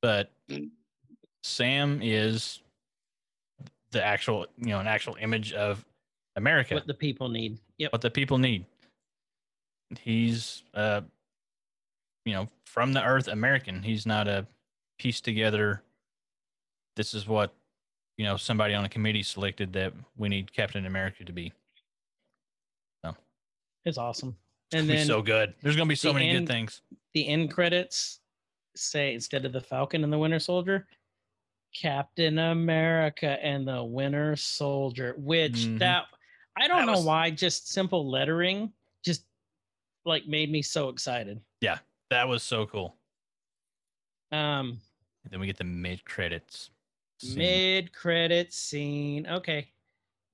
But 0.00 0.30
Sam 1.42 2.00
is 2.02 2.60
the 3.92 4.04
actual, 4.04 4.46
you 4.58 4.68
know, 4.68 4.80
an 4.80 4.86
actual 4.86 5.16
image 5.20 5.52
of 5.52 5.84
America, 6.36 6.74
What 6.74 6.86
the 6.86 6.94
people 6.94 7.28
need. 7.28 7.58
Yep. 7.78 7.92
what 7.92 8.00
the 8.00 8.10
people 8.10 8.38
need. 8.38 8.64
He's 10.00 10.62
uh 10.74 11.02
you 12.24 12.34
know, 12.34 12.48
from 12.64 12.92
the 12.92 13.04
earth 13.04 13.28
American. 13.28 13.82
He's 13.82 14.04
not 14.04 14.26
a 14.26 14.46
piece 14.98 15.20
together 15.20 15.82
this 16.96 17.14
is 17.14 17.28
what 17.28 17.54
you 18.16 18.24
know 18.24 18.36
somebody 18.36 18.74
on 18.74 18.84
a 18.84 18.88
committee 18.88 19.22
selected 19.22 19.72
that 19.74 19.92
we 20.16 20.28
need 20.28 20.52
Captain 20.52 20.86
America 20.86 21.24
to 21.24 21.32
be. 21.32 21.52
It's 23.86 23.96
awesome. 23.98 24.36
And 24.72 24.90
then 24.90 25.06
so 25.06 25.22
good. 25.22 25.54
There's 25.62 25.76
gonna 25.76 25.88
be 25.88 25.94
so 25.94 26.12
many 26.12 26.28
end- 26.28 26.46
good 26.46 26.52
things. 26.52 26.82
the 27.14 27.26
end 27.28 27.50
credits 27.52 28.20
say 28.74 29.14
instead 29.14 29.46
of 29.46 29.52
the 29.52 29.60
Falcon 29.60 30.04
and 30.04 30.12
the 30.12 30.18
Winter 30.18 30.38
Soldier, 30.40 30.86
Captain 31.72 32.38
America 32.38 33.42
and 33.42 33.66
the 33.66 33.82
Winter 33.82 34.36
Soldier, 34.36 35.14
which 35.16 35.52
Mhm. 35.52 35.78
that 35.78 36.06
I 36.58 36.68
don't 36.68 36.78
That 36.78 36.86
know 36.86 36.92
was- 36.98 37.04
why 37.04 37.30
just 37.30 37.68
simple 37.68 38.10
lettering 38.10 38.72
just 39.04 39.24
like 40.04 40.26
made 40.26 40.50
me 40.50 40.62
so 40.62 40.88
excited. 40.88 41.40
Yeah, 41.60 41.78
that 42.10 42.26
was 42.28 42.42
so 42.42 42.66
cool. 42.66 42.96
Um, 44.32 44.80
then 45.30 45.38
we 45.40 45.46
get 45.46 45.56
the 45.58 45.64
mid 45.64 46.04
credits. 46.04 46.70
mid 47.34 47.92
credit 47.94 48.52
scene. 48.52 49.26
Okay, 49.26 49.70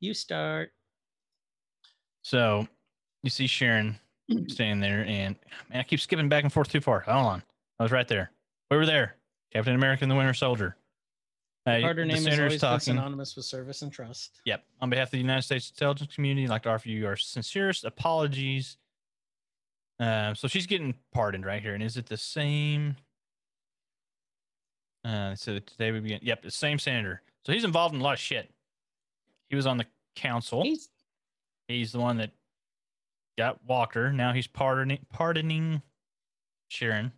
you 0.01 0.15
start. 0.15 0.73
So 2.23 2.67
you 3.23 3.31
see 3.31 3.47
Sharon 3.47 3.99
standing 4.49 4.81
there, 4.81 5.05
and 5.07 5.37
man, 5.71 5.81
I 5.81 5.83
keep 5.83 6.01
skipping 6.01 6.29
back 6.29 6.45
and 6.45 6.53
forth 6.53 6.71
too 6.71 6.81
far. 6.81 7.01
Hold 7.01 7.27
on, 7.27 7.43
I 7.79 7.83
was 7.83 7.93
right 7.93 8.09
there. 8.09 8.31
We 8.71 8.77
were 8.77 8.87
there. 8.87 9.17
Captain 9.53 9.75
America 9.75 10.05
and 10.05 10.11
the 10.11 10.17
Winter 10.17 10.35
Soldier. 10.35 10.77
Uh, 11.67 11.81
Carter 11.81 12.05
name 12.05 12.17
is 12.17 12.39
always 12.39 12.61
talking. 12.61 12.81
synonymous 12.81 13.37
with 13.37 13.45
service 13.45 13.83
and 13.83 13.93
trust. 13.93 14.41
Yep. 14.47 14.65
On 14.81 14.91
behalf 14.91 15.09
of 15.09 15.13
the 15.13 15.19
United 15.19 15.43
States 15.43 15.71
intelligence 15.71 16.13
community, 16.13 16.45
I'd 16.45 16.51
like 16.51 16.63
to 16.65 16.71
offer 16.71 16.89
you 16.89 17.07
our 17.07 17.17
sincerest 17.17 17.85
apologies. 17.85 18.79
Um, 20.01 20.35
so 20.35 20.49
she's 20.49 20.67
getting 20.67 20.95
pardoned 21.13 21.47
right 21.47 21.63
here. 21.63 21.75
And 21.75 21.83
is 21.83 21.97
it 21.97 22.07
the 22.07 22.17
same? 22.17 22.97
Uh, 25.05 25.37
so 25.37 25.61
today 25.61 25.93
we 25.93 26.01
begin. 26.01 26.19
Yep, 26.23 26.43
the 26.43 26.51
same 26.51 26.81
senator. 26.81 27.23
So 27.47 27.53
he's 27.53 27.65
involved 27.65 27.95
in 27.95 28.01
a 28.01 28.05
lot 28.05 28.15
of 28.15 28.19
shit. 28.19 28.51
He 29.49 29.55
was 29.55 29.67
on 29.67 29.77
the 29.77 29.87
council. 30.17 30.63
He's 30.65 30.89
He's 31.69 31.93
the 31.93 32.01
one 32.01 32.17
that 32.19 32.31
got 33.39 33.65
Walker. 33.67 34.13
Now 34.13 34.33
he's 34.33 34.47
pardoning 34.47 34.99
pardoning 35.13 35.83
Sharon. 36.69 37.13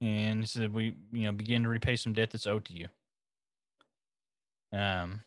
And 0.00 0.40
he 0.40 0.46
said 0.46 0.72
we 0.72 0.94
you 1.12 1.24
know 1.26 1.32
begin 1.32 1.62
to 1.62 1.68
repay 1.68 1.96
some 1.96 2.12
debt 2.12 2.30
that's 2.30 2.46
owed 2.46 2.64
to 2.66 2.72
you. 2.74 2.88
Um 4.72 5.20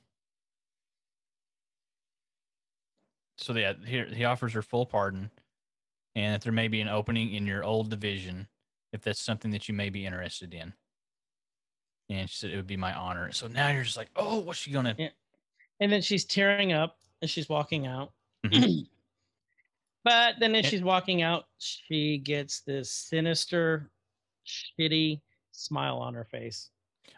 so 3.37 3.53
yeah, 3.53 3.73
here 3.85 4.05
he 4.05 4.25
offers 4.25 4.53
her 4.53 4.61
full 4.61 4.85
pardon 4.85 5.29
and 6.15 6.33
that 6.33 6.41
there 6.41 6.53
may 6.53 6.67
be 6.67 6.81
an 6.81 6.87
opening 6.87 7.33
in 7.33 7.45
your 7.45 7.63
old 7.63 7.89
division 7.89 8.47
if 8.93 9.01
that's 9.01 9.19
something 9.21 9.51
that 9.51 9.67
you 9.67 9.73
may 9.75 9.89
be 9.89 10.05
interested 10.05 10.53
in. 10.53 10.73
And 12.09 12.29
she 12.29 12.37
said 12.37 12.51
it 12.51 12.55
would 12.55 12.67
be 12.67 12.77
my 12.77 12.93
honor. 12.93 13.31
So 13.33 13.47
now 13.47 13.69
you're 13.69 13.83
just 13.83 13.97
like, 13.97 14.09
oh, 14.15 14.39
what's 14.39 14.59
she 14.59 14.71
gonna 14.71 14.95
Yeah. 14.97 15.09
and 15.79 15.91
then 15.91 16.01
she's 16.01 16.23
tearing 16.25 16.71
up 16.71 16.97
as 17.21 17.29
she's 17.29 17.49
walking 17.49 17.87
out. 17.87 18.13
Mhm. 18.45 18.87
but 20.05 20.35
then 20.39 20.55
as 20.55 20.65
eh 20.65 20.69
she's 20.69 20.83
walking 20.83 21.23
out, 21.23 21.45
she 21.57 22.19
gets 22.19 22.61
this 22.61 22.91
sinister, 22.91 23.89
shitty 24.47 25.19
smile 25.51 25.97
on 25.97 26.13
her 26.13 26.23
face 26.23 26.69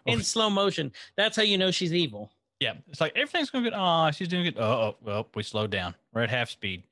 oh, 0.08 0.14
in 0.14 0.20
Oh. 0.20 0.22
slow 0.24 0.50
motion. 0.50 0.92
That's 1.18 1.36
how 1.36 1.44
you 1.44 1.58
know 1.58 1.70
she's 1.70 1.94
evil. 1.94 2.32
Yeah, 2.60 2.74
it's 2.88 3.02
like 3.02 3.12
everything's 3.16 3.52
going 3.52 3.66
good. 3.66 3.74
Oh, 3.76 4.10
she's 4.12 4.30
doing 4.30 4.46
good. 4.46 4.58
Oh, 4.58 4.64
oh, 4.64 4.96
well, 5.04 5.28
we 5.36 5.44
slowed 5.44 5.70
down. 5.70 5.94
We're 6.14 6.22
at 6.22 6.30
half 6.32 6.50
speed. 6.50 6.84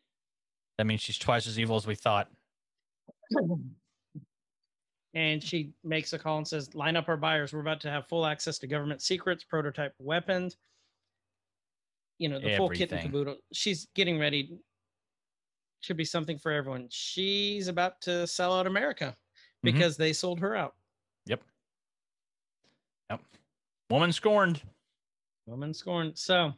That 0.78 0.86
means 0.86 1.02
she's 1.02 1.18
twice 1.18 1.48
as 1.48 1.58
evil 1.58 1.76
as 1.78 1.88
we 1.88 1.96
thought. 1.96 2.30
and 5.16 5.42
she 5.42 5.72
makes 5.84 6.14
a 6.14 6.20
call 6.20 6.38
and 6.38 6.48
says, 6.48 6.76
"Line 6.76 6.98
up 6.98 7.08
our 7.08 7.18
buyers. 7.18 7.54
We're 7.54 7.62
about 7.62 7.80
to 7.82 7.90
have 7.90 8.08
full 8.08 8.26
access 8.26 8.60
to 8.60 8.68
government 8.68 9.02
secrets, 9.02 9.44
prototype 9.44 9.96
weapons. 9.98 10.58
You 12.20 12.30
know, 12.30 12.40
the 12.40 12.58
full 12.58 12.70
kit 12.70 12.92
and 12.92 13.00
Everything. 13.00 13.12
caboodle. 13.12 13.38
She's 13.54 13.88
getting 13.96 14.20
ready. 14.20 14.60
Should 15.86 15.98
be 15.98 16.04
something 16.06 16.40
for 16.40 16.52
everyone. 16.52 16.88
She's 16.90 17.68
about 17.68 18.02
to 18.02 18.26
sell 18.26 18.58
out 18.58 18.66
America 18.66 19.16
Mhm. 19.16 19.62
because 19.62 19.98
they 19.98 20.14
sold 20.14 20.40
her 20.40 20.56
out. 20.56 20.76
Yep. 21.28 21.44
Yep. 23.12 23.22
Woman 23.92 24.12
scorned. 24.12 24.64
Woman 25.46 25.76
scorned. 25.76 26.18
So, 26.18 26.54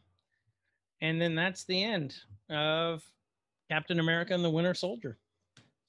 and 1.01 1.19
then 1.21 1.35
that's 1.35 1.65
the 1.65 1.83
end 1.83 2.15
of 2.49 3.03
Captain 3.69 3.99
America 3.99 4.33
and 4.33 4.45
the 4.45 4.49
Winter 4.49 4.73
Soldier. 4.73 5.17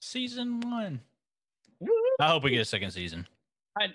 Season 0.00 0.58
one. 0.58 1.00
I 2.18 2.26
hope 2.30 2.42
we 2.42 2.50
get 2.50 2.62
a 2.62 2.64
second 2.64 2.90
season. 2.90 3.24
I, 3.80 3.86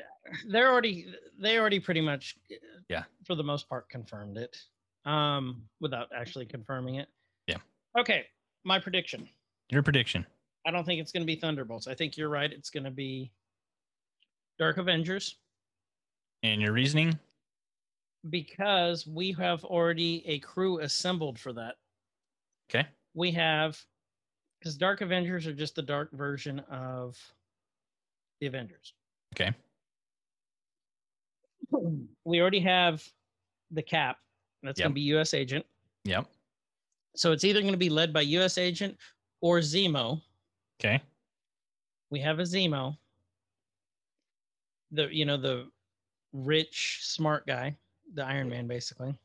they're 0.48 0.72
already 0.72 1.14
they 1.38 1.60
already 1.60 1.82
pretty 1.82 2.00
much 2.00 2.38
Yeah. 2.88 3.04
for 3.26 3.36
the 3.36 3.44
most 3.44 3.68
part 3.68 3.90
confirmed 3.90 4.38
it 4.38 4.56
um 5.04 5.68
without 5.82 6.08
actually 6.16 6.46
confirming 6.46 6.96
it 6.96 7.10
Yeah. 7.48 7.58
okay 8.00 8.30
my 8.64 8.80
prediction 8.80 9.28
Your 9.70 9.84
prediction. 9.84 10.26
i 10.66 10.72
don't 10.72 10.86
think 10.86 11.02
it's 11.02 11.12
going 11.12 11.22
to 11.24 11.28
be 11.28 11.36
thunderbolts 11.36 11.88
i 11.88 11.94
think 11.94 12.18
you're 12.18 12.30
right 12.30 12.52
it's 12.52 12.70
going 12.70 12.84
to 12.84 12.92
be 12.92 13.32
dark 14.60 14.78
avengers 14.78 15.36
And 16.44 16.62
your 16.62 16.74
reasoning? 16.74 17.18
because 18.30 19.06
we 19.06 19.34
have 19.34 19.66
already 19.66 20.24
a 20.28 20.40
crew 20.40 20.80
assembled 20.80 21.38
for 21.38 21.52
that 21.54 21.76
Okay. 22.70 22.88
we 23.14 23.32
have 23.32 23.78
because 24.60 24.78
dark 24.78 25.02
avengers 25.02 25.46
are 25.46 25.54
just 25.54 25.76
the 25.76 25.82
dark 25.82 26.10
version 26.14 26.60
of 26.72 27.18
the 28.40 28.48
avengers 28.48 28.94
Okay. 29.36 29.52
we 32.24 32.40
already 32.40 32.60
have 32.60 33.04
the 33.72 33.82
cap 33.82 34.18
that's 34.62 34.80
going 34.80 34.92
to 34.92 34.96
be 34.96 35.02
U.S. 35.02 35.34
agent 35.34 35.66
Yep. 36.06 36.28
So 37.16 37.32
it's 37.32 37.44
either 37.44 37.62
going 37.62 37.74
to 37.74 37.78
be 37.78 37.90
led 37.90 38.12
by 38.12 38.22
U.S. 38.22 38.58
agent 38.58 38.98
or 39.42 39.60
Zemo. 39.60 40.22
Okay. 40.80 41.02
We 42.10 42.20
have 42.20 42.40
a 42.40 42.44
Zemo, 42.44 42.98
the 44.92 45.14
you 45.14 45.26
know 45.26 45.38
the 45.38 45.68
rich, 46.32 47.00
smart 47.02 47.48
guy, 47.48 47.76
the 48.14 48.24
Iron 48.24 48.50
Man, 48.50 48.68
basically. 48.68 49.16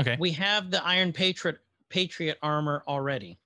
Okay. 0.00 0.16
We 0.18 0.30
have 0.32 0.70
the 0.70 0.84
Iron 0.84 1.12
Patriot 1.12 1.58
Patriot 1.88 2.38
armor 2.42 2.82
already. 2.86 3.38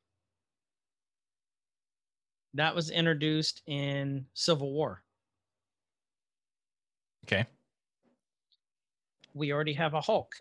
That 2.55 2.75
was 2.75 2.91
introduced 2.91 3.63
in 3.67 4.27
Civil 4.35 4.73
War. 4.73 5.03
Okay. 7.25 7.47
We 9.35 9.53
already 9.53 9.75
have 9.75 9.95
a 9.95 10.01
Hulk. 10.01 10.35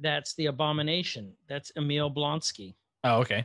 That's 0.00 0.34
the 0.34 0.46
Abomination. 0.46 1.32
That's 1.48 1.72
Emil 1.76 2.10
Blonsky. 2.10 2.74
Oh, 3.02 3.18
okay. 3.20 3.44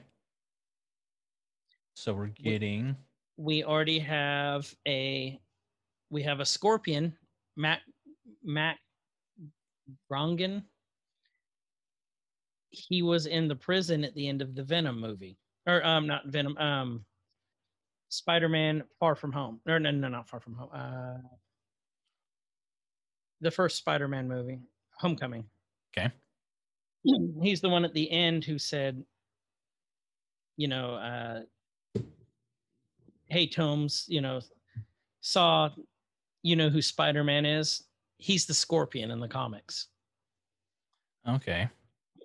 So 1.95 2.13
we're 2.13 2.27
getting 2.27 2.95
we 3.37 3.63
already 3.63 3.99
have 3.99 4.73
a 4.87 5.39
we 6.09 6.23
have 6.23 6.39
a 6.39 6.45
scorpion 6.45 7.13
matt 7.55 7.81
Mac 8.43 8.79
Gargan 10.11 10.63
he 12.69 13.01
was 13.01 13.25
in 13.25 13.47
the 13.47 13.55
prison 13.55 14.03
at 14.03 14.13
the 14.15 14.27
end 14.27 14.41
of 14.41 14.55
the 14.55 14.63
venom 14.63 14.99
movie 14.99 15.37
or 15.67 15.85
um 15.85 16.07
not 16.07 16.27
venom 16.27 16.57
um 16.57 17.05
spider-man 18.09 18.83
far 18.99 19.15
from 19.15 19.31
home 19.31 19.59
or 19.67 19.79
no 19.79 19.91
no 19.91 20.07
not 20.07 20.27
far 20.29 20.39
from 20.39 20.55
home 20.55 20.69
uh 20.73 21.17
the 23.41 23.51
first 23.51 23.77
spider-man 23.77 24.27
movie 24.27 24.59
homecoming 24.97 25.45
Okay. 25.97 26.11
he's 27.41 27.61
the 27.61 27.69
one 27.69 27.85
at 27.85 27.93
the 27.93 28.09
end 28.11 28.43
who 28.43 28.57
said 28.57 29.03
you 30.57 30.67
know 30.67 30.95
uh 30.95 31.41
hey 33.27 33.47
Toomes, 33.47 34.05
you 34.07 34.21
know, 34.21 34.39
saw 35.21 35.69
you 36.43 36.55
know 36.55 36.69
who 36.69 36.81
Spider-Man 36.81 37.45
is? 37.45 37.83
He's 38.17 38.45
the 38.45 38.53
Scorpion 38.53 39.11
in 39.11 39.19
the 39.19 39.27
comics. 39.27 39.87
okay. 41.27 41.69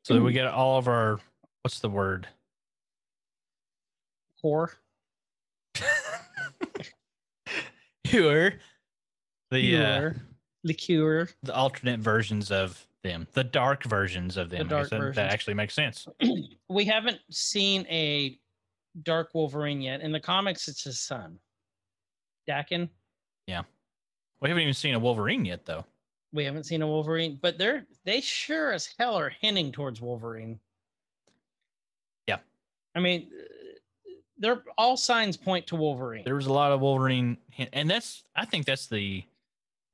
So 0.02 0.22
we 0.22 0.32
get 0.32 0.46
all 0.46 0.78
of 0.78 0.88
our 0.88 1.20
what's 1.62 1.80
the 1.80 1.90
word? 1.90 2.26
Core. 4.40 4.72
Cure. 8.04 8.54
The 9.52 9.76
uh, 9.76 9.80
Liqueur. 9.80 10.16
Liqueur. 10.62 11.28
the 11.42 11.52
alternate 11.52 11.98
versions 11.98 12.52
of 12.52 12.86
them, 13.02 13.26
the 13.32 13.44
dark 13.44 13.84
versions 13.84 14.36
of 14.36 14.50
them. 14.50 14.66
I 14.66 14.68
dark 14.68 14.90
that, 14.90 15.14
that 15.14 15.32
actually 15.32 15.54
makes 15.54 15.74
sense. 15.74 16.06
We 16.68 16.84
haven't 16.84 17.18
seen 17.32 17.84
a 17.88 18.38
Dark 19.02 19.30
Wolverine 19.34 19.80
yet. 19.80 20.02
In 20.02 20.12
the 20.12 20.20
comics, 20.20 20.68
it's 20.68 20.84
his 20.84 21.00
son. 21.00 21.36
Daken. 22.48 22.88
Yeah, 23.48 23.62
we 24.40 24.48
haven't 24.48 24.62
even 24.62 24.74
seen 24.74 24.94
a 24.94 24.98
Wolverine 24.98 25.44
yet, 25.44 25.66
though. 25.66 25.84
We 26.32 26.44
haven't 26.44 26.64
seen 26.64 26.82
a 26.82 26.86
Wolverine, 26.86 27.40
but 27.42 27.58
they're 27.58 27.86
they 28.04 28.20
sure 28.20 28.72
as 28.72 28.88
hell 28.98 29.16
are 29.16 29.30
hinting 29.30 29.72
towards 29.72 30.00
Wolverine. 30.00 30.60
Yeah. 32.28 32.38
I 32.94 33.00
mean, 33.00 33.30
they're 34.38 34.62
all 34.78 34.96
signs 34.96 35.36
point 35.36 35.66
to 35.68 35.76
Wolverine. 35.76 36.24
There 36.24 36.36
was 36.36 36.46
a 36.46 36.52
lot 36.52 36.70
of 36.70 36.80
Wolverine, 36.80 37.36
and 37.72 37.90
that's 37.90 38.22
I 38.36 38.44
think 38.44 38.64
that's 38.64 38.86
the 38.86 39.24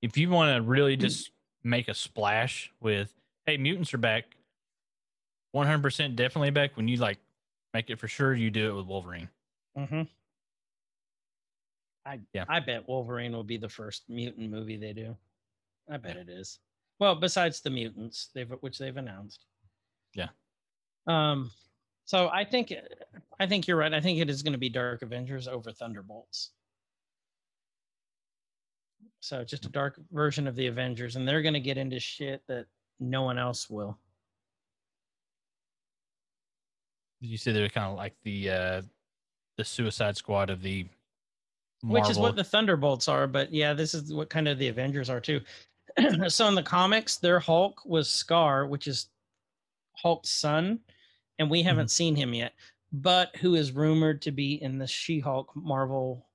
if 0.03 0.19
you 0.19 0.29
want 0.29 0.55
to 0.55 0.63
really 0.63 0.97
just 0.97 1.31
make 1.67 1.89
a 1.89 1.95
splash 1.95 2.73
with 2.81 3.13
hey 3.45 3.57
mutants 3.57 3.93
are 3.93 3.99
back, 3.99 4.25
one 5.53 5.67
hundred 5.67 5.83
percent 5.83 6.17
definitely 6.17 6.51
back. 6.51 6.77
When 6.77 6.89
you 6.89 6.97
like 6.97 7.19
make 7.75 7.91
it 7.91 7.99
for 7.99 8.09
sure, 8.09 8.35
you 8.35 8.51
do 8.51 8.71
it 8.71 8.75
with 8.75 8.87
Wolverine. 8.87 9.29
Mm-hmm. 9.77 10.03
I 12.07 12.21
Yeah. 12.33 12.45
I 12.49 12.61
bet 12.61 12.89
Wolverine 12.89 13.33
will 13.33 13.45
be 13.45 13.57
the 13.57 13.69
first 13.69 14.05
mutant 14.09 14.51
movie 14.51 14.77
they 14.77 14.93
do. 14.93 15.17
I 15.91 15.97
bet 15.97 16.17
it 16.17 16.29
is. 16.29 16.61
Well, 16.99 17.17
besides 17.17 17.61
the 17.61 17.71
mutants, 17.71 18.31
they've 18.35 18.51
which 18.61 18.79
they've 18.79 18.97
announced. 18.97 19.45
Yeah. 20.15 20.29
Um. 21.07 21.51
So 22.05 22.29
I 22.29 22.45
think 22.45 22.73
I 23.41 23.47
think 23.47 23.67
you're 23.67 23.77
right. 23.77 23.93
I 23.93 24.01
think 24.01 24.21
it 24.21 24.31
is 24.31 24.43
going 24.43 24.53
to 24.53 24.59
be 24.59 24.69
Dark 24.69 25.03
Avengers 25.03 25.49
over 25.49 25.73
Thunderbolts. 25.73 26.53
So 29.27 29.43
just 29.43 29.67
a 29.67 29.71
dark 29.71 29.99
version 30.13 30.47
of 30.47 30.55
the 30.55 30.69
Avengers, 30.69 31.17
and 31.17 31.27
they're 31.27 31.43
gonna 31.43 31.59
get 31.59 31.77
into 31.77 31.99
shit 31.99 32.43
that 32.47 32.67
no 33.01 33.23
one 33.23 33.39
else 33.39 33.69
will. 33.69 33.99
Did 37.21 37.31
you 37.31 37.37
say 37.37 37.51
they're 37.51 37.69
kind 37.69 37.91
of 37.91 37.97
like 37.97 38.15
the 38.23 38.51
uh 38.51 38.83
the 39.57 39.65
Suicide 39.65 40.17
Squad 40.17 40.49
of 40.49 40.63
the 40.63 40.87
Marvel. 41.83 42.01
which 42.01 42.09
is 42.09 42.21
what 42.21 42.37
the 42.37 42.45
Thunderbolts 42.45 43.09
are. 43.09 43.27
But 43.27 43.53
yeah, 43.53 43.75
this 43.75 43.95
is 43.95 44.15
what 44.15 44.31
kind 44.31 44.47
of 44.47 44.59
the 44.59 44.69
Avengers 44.69 45.11
are 45.11 45.21
too. 45.21 45.41
so 46.29 46.47
in 46.47 46.55
the 46.55 46.63
comics, 46.63 47.17
their 47.17 47.41
Hulk 47.41 47.85
was 47.85 48.09
Skaar, 48.09 48.69
which 48.69 48.87
is 48.87 49.09
Hulk's 49.95 50.31
son, 50.31 50.79
and 51.41 51.51
we 51.51 51.65
haven't 51.65 51.91
seen 51.91 52.15
him 52.15 52.33
yet. 52.33 52.53
But 52.93 53.35
who 53.37 53.57
is 53.57 53.73
rumored 53.73 54.23
to 54.23 54.31
be 54.31 54.63
in 54.63 54.79
the 54.79 54.87
She-Hulk 54.87 55.51
Marvel 55.57 56.29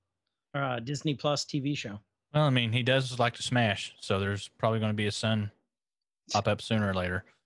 uh, 0.53 0.81
Disney 0.81 1.13
Plus 1.13 1.45
TV 1.45 1.77
show? 1.77 1.97
Well, 2.33 2.43
I 2.45 2.49
mean, 2.49 2.71
he 2.71 2.81
does 2.83 3.19
like 3.19 3.33
to 3.35 3.43
smash, 3.43 3.93
so 3.99 4.19
there's 4.19 4.47
probably 4.57 4.79
going 4.79 4.91
to 4.91 4.95
be 4.97 5.07
a 5.07 5.11
son 5.11 5.51
pop 6.31 6.47
up 6.47 6.61
sooner 6.61 6.89
or 6.89 6.93
later. 6.93 7.25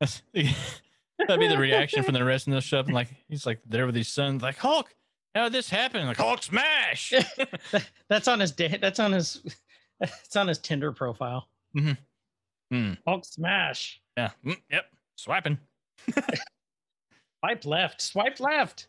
That'd 0.00 1.38
be 1.38 1.48
the 1.48 1.58
reaction 1.58 2.02
from 2.02 2.14
the 2.14 2.24
rest 2.24 2.46
of 2.48 2.54
the 2.54 2.60
show. 2.60 2.80
And 2.80 2.92
like 2.94 3.08
he's 3.28 3.44
like 3.44 3.60
there 3.66 3.86
with 3.86 3.94
his 3.94 4.08
sons, 4.08 4.42
like 4.42 4.56
Hulk. 4.56 4.94
How 5.34 5.44
did 5.44 5.52
this 5.52 5.68
happen? 5.68 6.06
Like 6.06 6.16
Hulk 6.16 6.42
smash. 6.42 7.12
That's 8.08 8.26
on 8.26 8.40
his 8.40 8.52
da- 8.52 8.78
that's 8.78 8.98
on 8.98 9.12
his 9.12 9.42
it's 10.00 10.34
on 10.36 10.48
his 10.48 10.58
Tinder 10.58 10.92
profile. 10.92 11.46
Mhm. 11.76 11.96
Hmm. 12.70 12.92
Hulk 13.06 13.24
smash. 13.24 14.00
yeah. 14.16 14.30
Mm, 14.44 14.56
yep. 14.70 14.86
Swiping. 15.16 15.58
Swipe 17.44 17.64
left. 17.66 18.00
Swipe 18.00 18.40
left. 18.40 18.88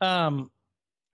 Um, 0.00 0.50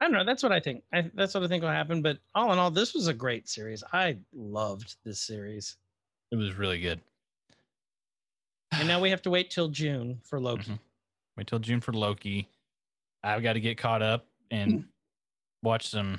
I 0.01 0.05
don't 0.05 0.13
know. 0.13 0.25
That's 0.25 0.43
what 0.43 0.53
I 0.53 0.61
think. 0.61 0.83
I, 0.93 1.11
that's 1.15 1.33
what 1.35 1.43
I 1.43 1.49
think 1.49 1.63
will 1.63 1.71
happen. 1.71 2.03
But 2.03 2.19
all 2.35 2.53
in 2.53 2.59
all, 2.59 2.71
this 2.71 2.93
was 2.95 3.07
a 3.09 3.15
great 3.15 3.49
series. 3.49 3.83
I 3.93 4.19
loved 4.35 4.97
this 5.05 5.21
series. 5.21 5.77
It 6.31 6.37
was 6.37 6.55
really 6.55 6.81
good. 6.81 7.01
And 8.73 8.87
now 8.89 9.01
we 9.01 9.09
have 9.11 9.23
to 9.23 9.31
wait 9.31 9.51
till 9.51 9.69
June 9.69 10.21
for 10.23 10.39
Loki. 10.41 10.73
Mhm. 10.73 10.79
Wait 11.37 11.47
till 11.47 11.59
June 11.59 11.81
for 11.81 11.93
Loki. 11.93 12.49
I've 13.23 13.43
got 13.43 13.55
to 13.55 13.61
get 13.61 13.79
caught 13.79 14.03
up 14.03 14.27
and 14.51 14.85
watch 15.63 15.89
some 15.89 16.19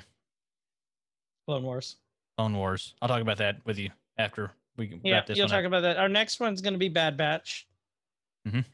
Clone 1.46 1.62
Wars. 1.62 1.96
Clone 2.36 2.56
Wars. 2.56 2.94
I'll 3.00 3.08
talk 3.08 3.22
about 3.22 3.38
that 3.38 3.56
with 3.64 3.78
you 3.78 3.90
after 4.18 4.50
we 4.76 5.00
Yeah, 5.02 5.14
wrap 5.16 5.26
this 5.26 5.38
you'll 5.38 5.48
talk 5.48 5.60
up. 5.60 5.66
about 5.66 5.80
that. 5.82 5.96
Our 5.98 6.08
next 6.08 6.40
one's 6.40 6.60
going 6.60 6.74
to 6.74 6.78
be 6.78 6.88
Bad 6.88 7.16
Batch, 7.16 7.66
Mhm. 8.46 8.64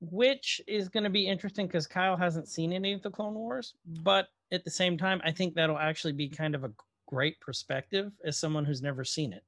Which 0.00 0.60
is 0.66 0.88
going 0.88 1.04
to 1.04 1.10
be 1.10 1.26
interesting 1.26 1.66
because 1.66 1.86
Kyle 1.86 2.16
hasn't 2.16 2.48
seen 2.48 2.72
any 2.72 2.92
of 2.92 3.02
the 3.02 3.10
Clone 3.10 3.34
Wars. 3.34 3.74
But 4.02 4.28
at 4.52 4.64
the 4.64 4.70
same 4.70 4.96
time, 4.96 5.20
I 5.24 5.30
think 5.30 5.54
that'll 5.54 5.78
actually 5.78 6.12
be 6.12 6.28
kind 6.28 6.54
of 6.54 6.64
a 6.64 6.72
great 7.06 7.40
perspective 7.40 8.12
as 8.24 8.36
someone 8.36 8.64
who's 8.64 8.82
never 8.82 9.04
seen 9.04 9.32
it. 9.32 9.44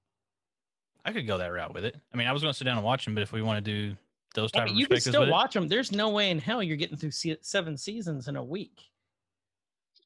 I 1.05 1.12
could 1.12 1.26
go 1.26 1.39
that 1.39 1.48
route 1.52 1.74
with 1.74 1.84
it. 1.84 1.97
I 2.12 2.16
mean, 2.16 2.28
I 2.28 2.32
was 2.32 2.42
going 2.42 2.52
to 2.52 2.56
sit 2.56 2.64
down 2.64 2.76
and 2.76 2.84
watch 2.84 3.05
them, 3.05 3.14
but 3.14 3.22
if 3.22 3.32
we 3.32 3.42
want 3.42 3.64
to 3.64 3.70
do 3.70 3.97
those 4.34 4.50
I 4.55 4.58
type 4.58 4.66
mean, 4.66 4.74
of 4.74 4.81
you 4.81 4.86
can 4.86 5.00
still 5.00 5.28
watch 5.28 5.55
them. 5.55 5.68
There's 5.68 5.92
no 5.92 6.10
way 6.10 6.31
in 6.31 6.39
hell 6.39 6.62
you're 6.62 6.76
getting 6.76 6.97
through 6.97 7.10
seven 7.10 7.76
seasons 7.76 8.28
in 8.28 8.36
a 8.36 8.44
week. 8.44 8.81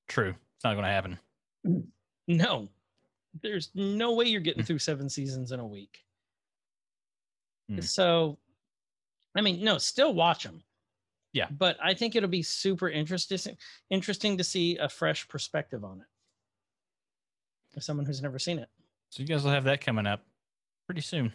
true, 0.08 0.34
it's 0.54 0.64
not 0.64 0.72
going 0.74 0.84
to 0.84 0.90
happen. 0.90 1.18
No, 2.28 2.68
there's 3.40 3.70
no 3.74 4.14
way 4.14 4.24
you're 4.24 4.40
getting 4.40 4.62
through 4.64 4.80
seven 4.80 5.08
seasons 5.08 5.52
in 5.52 5.60
a 5.60 5.66
week. 5.66 6.04
Hmm. 7.68 7.80
So, 7.80 8.38
I 9.36 9.40
mean, 9.42 9.62
no, 9.64 9.78
still 9.78 10.14
watch 10.14 10.44
them. 10.44 10.62
Yeah. 11.32 11.48
but 11.50 11.76
I 11.82 11.92
think 11.92 12.16
it'll 12.16 12.30
be 12.30 12.42
super 12.42 12.88
interesting, 12.88 13.58
interesting 13.90 14.38
to 14.38 14.44
see 14.44 14.78
a 14.78 14.88
fresh 14.88 15.28
perspective 15.28 15.84
on 15.84 16.00
it. 16.00 16.06
As 17.76 17.84
someone 17.84 18.06
who's 18.06 18.22
never 18.22 18.38
seen 18.38 18.58
it, 18.58 18.68
So 19.10 19.22
you 19.22 19.28
guys 19.28 19.44
will 19.44 19.50
have 19.50 19.64
that 19.64 19.82
coming 19.82 20.06
up 20.06 20.24
pretty 20.86 21.02
soon. 21.02 21.32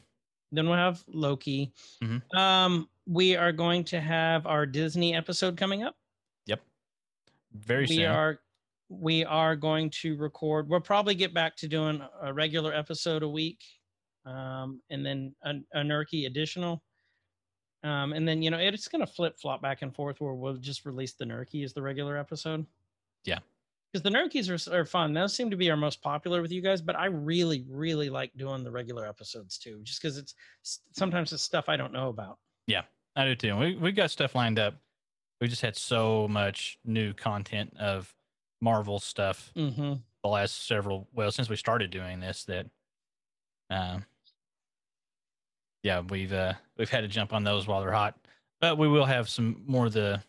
then 0.52 0.66
we'll 0.68 0.78
have 0.78 1.04
Loki. 1.08 1.72
Mhm. 2.02 2.36
Um, 2.36 2.90
we 3.06 3.36
are 3.36 3.52
going 3.52 3.84
to 3.86 4.02
have 4.02 4.48
our 4.48 4.66
Disney 4.66 5.16
episode 5.16 5.56
coming 5.56 5.84
up. 5.84 5.96
Yep, 6.48 6.62
very 7.54 7.86
we 7.88 7.98
soon. 7.98 8.06
are 8.06 8.40
we 8.90 9.24
are 9.24 9.56
going 9.56 9.90
to 9.90 10.18
record 10.18 10.68
we'll 10.68 10.82
probably 10.82 11.16
get 11.16 11.34
back 11.34 11.56
to 11.58 11.68
doing 11.68 12.02
a 12.24 12.34
regular 12.34 12.74
episode 12.74 13.24
a 13.24 13.30
week 13.30 13.62
um, 14.26 14.82
and 14.90 15.06
then 15.06 15.34
a, 15.44 15.54
a 15.74 15.82
nurky 15.82 16.26
additional 16.26 16.84
um, 17.84 18.14
and 18.14 18.27
then 18.27 18.42
you 18.42 18.50
know 18.51 18.58
it's 18.58 18.88
going 18.88 19.06
to 19.06 19.11
flip 19.11 19.40
flop 19.40 19.61
back 19.61 19.82
and 19.82 19.93
forth 19.95 20.19
where 20.22 20.34
we'll 20.34 20.56
just 20.58 20.85
release 20.85 21.14
the 21.14 21.26
nurky 21.26 21.64
as 21.64 21.74
the 21.74 21.82
regular 21.82 22.18
episode 22.18 22.66
Yeah. 23.26 23.40
because 23.92 24.03
the 24.03 24.10
nurkies 24.10 24.50
are, 24.50 24.80
are 24.80 24.85
fun 24.85 25.14
those 25.14 25.34
seem 25.35 25.50
to 25.50 25.58
be 25.58 25.69
our 25.72 25.77
most 25.77 26.01
popular 26.01 26.42
with 26.42 26.51
you 26.51 26.61
guys 26.61 26.82
but 26.82 26.95
i 26.95 27.06
really 27.06 27.66
really 27.69 28.10
like 28.10 28.32
doing 28.38 28.64
the 28.64 28.72
regular 28.72 29.08
episodes 29.08 29.58
too 29.58 29.80
just 29.84 30.01
because 30.01 30.18
it's 30.18 30.35
sometimes 30.92 31.34
it's 31.34 31.43
stuff 31.43 31.69
i 31.69 31.76
don't 31.77 31.93
know 31.93 32.10
about 32.10 32.38
Yeah, 32.68 32.84
I 33.16 33.26
do 33.26 33.35
too. 33.35 33.58
We 33.58 33.76
we 33.76 33.92
got 33.92 34.11
stuff 34.11 34.35
lined 34.35 34.60
up. 34.60 34.76
We 35.42 35.48
just 35.48 35.61
had 35.64 35.76
so 35.76 36.27
much 36.30 36.77
new 36.85 37.14
content 37.14 37.76
of 37.80 38.14
Marvel 38.61 39.00
stuff 39.00 39.51
mm-hmm. 39.58 39.93
the 40.24 40.30
last 40.30 40.68
several 40.68 41.08
well 41.14 41.32
since 41.32 41.50
we 41.50 41.56
started 41.56 41.90
doing 41.92 42.19
this 42.19 42.45
that 42.45 42.68
um 43.72 44.06
yeah 45.84 46.01
we've 46.10 46.34
uh 46.34 46.53
we've 46.77 46.90
had 46.90 47.01
to 47.01 47.08
jump 47.08 47.34
on 47.34 47.43
those 47.43 47.68
while 47.68 47.82
they're 47.82 47.92
hot 47.92 48.18
but 48.61 48.77
we 48.77 48.88
will 48.88 49.06
have 49.06 49.27
some 49.27 49.64
more 49.66 49.88
of 49.88 49.93
the 49.93 50.22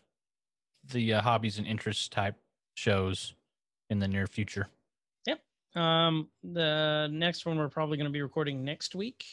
the 0.91 1.13
uh, 1.13 1.21
hobbies 1.21 1.59
and 1.59 1.67
interests 1.67 2.09
type 2.09 2.35
shows 2.75 3.35
in 3.89 3.99
the 3.99 4.07
near 4.07 4.27
future. 4.27 4.67
Yeah. 5.25 5.35
Um, 5.75 6.27
the 6.43 7.07
next 7.11 7.45
one 7.45 7.57
we're 7.57 7.69
probably 7.69 7.97
going 7.97 8.09
to 8.09 8.11
be 8.11 8.21
recording 8.21 8.65
next 8.65 8.95
week 8.95 9.23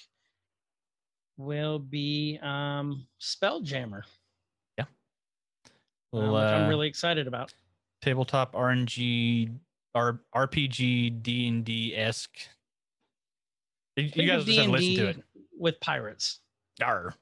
will 1.39 1.79
be 1.79 2.39
um 2.43 3.07
Spelljammer, 3.21 4.03
um, 4.79 4.87
Little, 6.13 6.35
which 6.35 6.43
I'm 6.43 6.65
uh, 6.65 6.69
really 6.69 6.89
excited 6.89 7.27
about. 7.27 7.55
tabletop 8.03 8.53
rng 8.55 9.59
R- 9.95 10.21
rpg 10.35 11.23
d&d 11.23 11.97
esque 11.97 12.39
you, 13.97 14.11
you 14.15 14.27
guys 14.27 14.45
just 14.45 14.59
have 14.59 14.67
to 14.67 14.73
listen 14.73 14.95
to 14.97 15.09
it 15.09 15.25
with 15.61 15.79
pirates 15.81 16.41
Arr. 16.83 17.15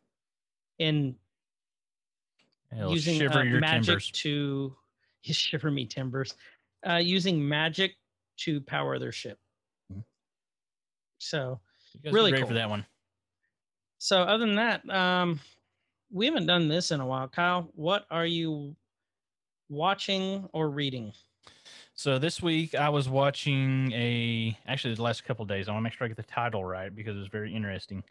In 0.79 1.17
It'll 2.77 2.93
using 2.93 3.19
shiver 3.19 3.41
uh, 3.41 3.43
your 3.43 3.61
magic 3.61 3.87
timbers 3.87 4.11
to 4.13 4.77
shiver 5.23 5.71
me 5.71 5.87
timbers, 5.87 6.35
uh, 6.89 6.97
using 6.97 7.47
magic 7.47 7.97
to 8.39 8.61
power 8.63 8.99
their 8.99 9.13
ship. 9.13 9.39
Mhm. 9.93 10.05
So, 11.19 11.61
really 12.05 12.31
be 12.31 12.35
ready 12.35 12.43
cool. 12.43 12.49
for 12.49 12.55
that 12.55 12.71
one 12.71 12.87
so 13.99 14.23
other 14.23 14.47
than 14.47 14.55
that, 14.57 14.89
um, 14.89 15.41
we 16.11 16.27
haven't 16.27 16.47
done 16.47 16.69
this 16.69 16.93
in 16.93 17.01
a 17.01 17.07
while. 17.07 17.29
Kyle, 17.29 17.69
what 17.75 18.07
are 18.11 18.25
you 18.25 18.75
watching 19.69 20.49
or 20.53 20.71
reading? 20.71 21.13
So 21.95 22.19
this 22.19 22.41
week 22.41 22.77
I 22.77 22.89
was 22.89 23.09
watching 23.09 23.93
a 23.93 24.57
actually 24.67 24.95
the 24.95 25.03
last 25.03 25.25
couple 25.25 25.43
of 25.43 25.49
days. 25.49 25.69
I 25.69 25.73
want 25.73 25.81
to 25.81 25.85
make 25.85 25.93
sure 25.95 26.05
I 26.05 26.09
get 26.09 26.17
the 26.17 26.23
title 26.23 26.65
right 26.65 26.95
because 26.95 27.17
it 27.17 27.19
was 27.19 27.29
very 27.29 27.55
interesting. 27.55 28.05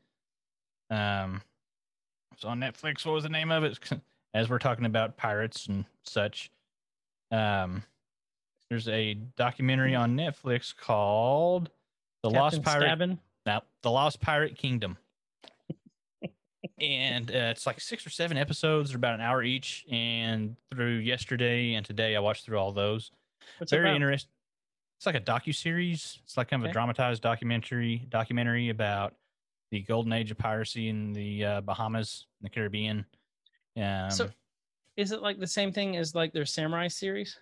Um, 0.89 1.41
it's 2.33 2.45
on 2.45 2.59
Netflix. 2.59 3.05
What 3.05 3.13
was 3.13 3.23
the 3.23 3.29
name 3.29 3.51
of 3.51 3.63
it? 3.63 3.79
As 4.33 4.49
we're 4.49 4.59
talking 4.59 4.85
about 4.85 5.17
pirates 5.17 5.65
and 5.67 5.85
such. 6.03 6.51
Um, 7.31 7.83
there's 8.69 8.87
a 8.87 9.15
documentary 9.35 9.95
on 9.95 10.15
Netflix 10.15 10.75
called 10.75 11.69
"The 12.23 12.29
Lost 12.29 12.57
Captain 12.57 12.63
Pirate." 12.63 12.85
Stabbin? 12.87 13.19
Now, 13.45 13.63
The 13.81 13.91
Lost 13.91 14.19
Pirate 14.19 14.57
Kingdom. 14.57 14.97
and 16.81 17.31
uh, 17.31 17.51
it's 17.51 17.65
like 17.65 17.79
six 17.79 18.05
or 18.05 18.09
seven 18.09 18.37
episodes. 18.37 18.89
They're 18.89 18.97
about 18.97 19.15
an 19.15 19.21
hour 19.21 19.41
each. 19.41 19.85
And 19.89 20.55
through 20.71 20.97
yesterday 20.97 21.73
and 21.73 21.85
today, 21.85 22.15
I 22.15 22.19
watched 22.19 22.45
through 22.45 22.57
all 22.59 22.71
those 22.73 23.11
What's 23.57 23.71
very 23.71 23.95
interesting. 23.95 24.29
It's 24.99 25.05
like 25.05 25.15
a 25.15 25.21
docu 25.21 25.55
series. 25.55 26.19
It's 26.23 26.37
like 26.37 26.49
kind 26.49 26.61
of 26.61 26.65
Okay. 26.65 26.71
a 26.71 26.73
dramatized 26.73 27.21
documentary 27.23 28.05
documentary 28.09 28.69
about 28.69 29.13
the 29.71 29.81
golden 29.81 30.13
age 30.13 30.31
of 30.31 30.37
piracy 30.37 30.89
in 30.89 31.13
the 31.13 31.45
uh, 31.45 31.61
Bahamas, 31.61 32.25
in 32.41 32.45
the 32.45 32.49
Caribbean. 32.49 33.05
Um, 33.75 34.09
So, 34.11 34.29
Is 34.95 35.11
it 35.11 35.21
like 35.21 35.39
the 35.39 35.47
same 35.47 35.71
thing 35.71 35.97
as 35.97 36.15
like 36.15 36.33
their 36.33 36.45
samurai 36.45 36.87
series? 36.87 37.39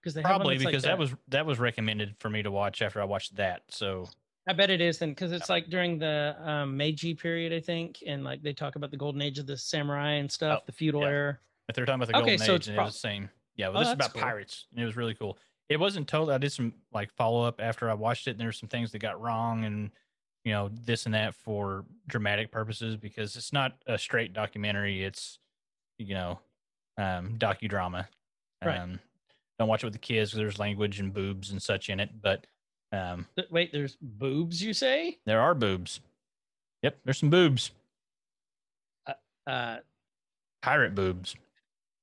Because 0.00 0.14
they 0.14 0.22
probably 0.22 0.54
that's 0.56 0.64
like 0.64 0.72
because 0.72 0.82
that 0.84 0.98
was 0.98 1.14
that 1.28 1.44
was 1.44 1.58
recommended 1.58 2.16
for 2.18 2.30
me 2.30 2.42
to 2.42 2.50
watch 2.50 2.80
after 2.80 3.00
I 3.00 3.04
watched 3.04 3.36
that. 3.36 3.62
So 3.68 4.08
I 4.46 4.54
bet 4.54 4.70
it 4.70 4.80
is 4.80 4.98
then, 4.98 5.10
because 5.10 5.32
it's 5.32 5.50
like 5.50 5.68
during 5.68 5.98
the 5.98 6.36
um, 6.40 6.76
Meiji 6.76 7.14
period, 7.14 7.52
I 7.52 7.60
think, 7.60 8.02
and 8.06 8.24
like 8.24 8.42
they 8.42 8.54
talk 8.54 8.76
about 8.76 8.90
the 8.90 8.96
golden 8.96 9.20
age 9.20 9.38
of 9.38 9.46
the 9.46 9.56
samurai 9.58 10.12
and 10.12 10.30
stuff, 10.32 10.60
Oh, 10.62 10.64
the 10.66 10.72
feudal 10.72 11.02
yeah. 11.02 11.08
era. 11.08 11.38
if 11.68 11.76
they're 11.76 11.84
talking 11.84 12.02
about 12.02 12.08
the 12.12 12.18
Okay, 12.22 12.36
golden 12.36 12.46
so 12.46 12.54
age, 12.54 12.66
and 12.68 12.74
it 12.74 12.78
prob- 12.78 12.86
was 12.86 12.94
the 12.94 13.00
same. 13.00 13.28
Yeah, 13.56 13.68
well, 13.68 13.76
Oh, 13.76 13.80
this 13.80 13.88
is 13.88 13.94
about 13.94 14.14
cool. 14.14 14.22
pirates, 14.22 14.66
and 14.72 14.80
it 14.82 14.86
was 14.86 14.96
really 14.96 15.14
cool. 15.14 15.38
It 15.68 15.78
wasn't 15.78 16.08
totally. 16.08 16.34
I 16.34 16.38
did 16.38 16.50
some 16.50 16.72
like 16.92 17.12
follow 17.12 17.44
up 17.44 17.60
after 17.60 17.90
I 17.90 17.94
watched 17.94 18.26
it, 18.26 18.30
and 18.32 18.40
there 18.40 18.48
were 18.48 18.52
some 18.52 18.68
things 18.70 18.90
that 18.92 19.00
got 19.00 19.20
wrong, 19.20 19.64
and 19.66 19.90
you 20.44 20.52
know 20.52 20.70
this 20.84 21.06
and 21.06 21.14
that 21.14 21.34
for 21.34 21.84
dramatic 22.08 22.50
purposes 22.50 22.96
because 22.96 23.36
it's 23.36 23.52
not 23.52 23.72
a 23.86 23.98
straight 23.98 24.32
documentary. 24.32 25.04
It's 25.04 25.38
you 25.98 26.14
know 26.14 26.38
um, 26.98 27.36
docudrama. 27.38 28.06
Right. 28.64 28.78
Um, 28.78 29.00
don't 29.58 29.68
watch 29.68 29.82
it 29.82 29.86
with 29.86 29.92
the 29.92 29.98
kids 29.98 30.30
because 30.30 30.38
there's 30.38 30.58
language 30.58 31.00
and 31.00 31.12
boobs 31.12 31.50
and 31.50 31.62
such 31.62 31.90
in 31.90 32.00
it. 32.00 32.10
But 32.22 32.46
um, 32.92 33.26
Wait, 33.50 33.72
there's 33.72 33.96
boobs, 34.00 34.62
you 34.62 34.72
say? 34.72 35.18
there 35.26 35.40
are 35.40 35.54
boobs. 35.54 36.00
Yep, 36.82 36.98
there's 37.04 37.18
some 37.18 37.30
boobs. 37.30 37.70
Uh, 39.46 39.76
Pirate 40.62 40.94
boobs. 40.94 41.34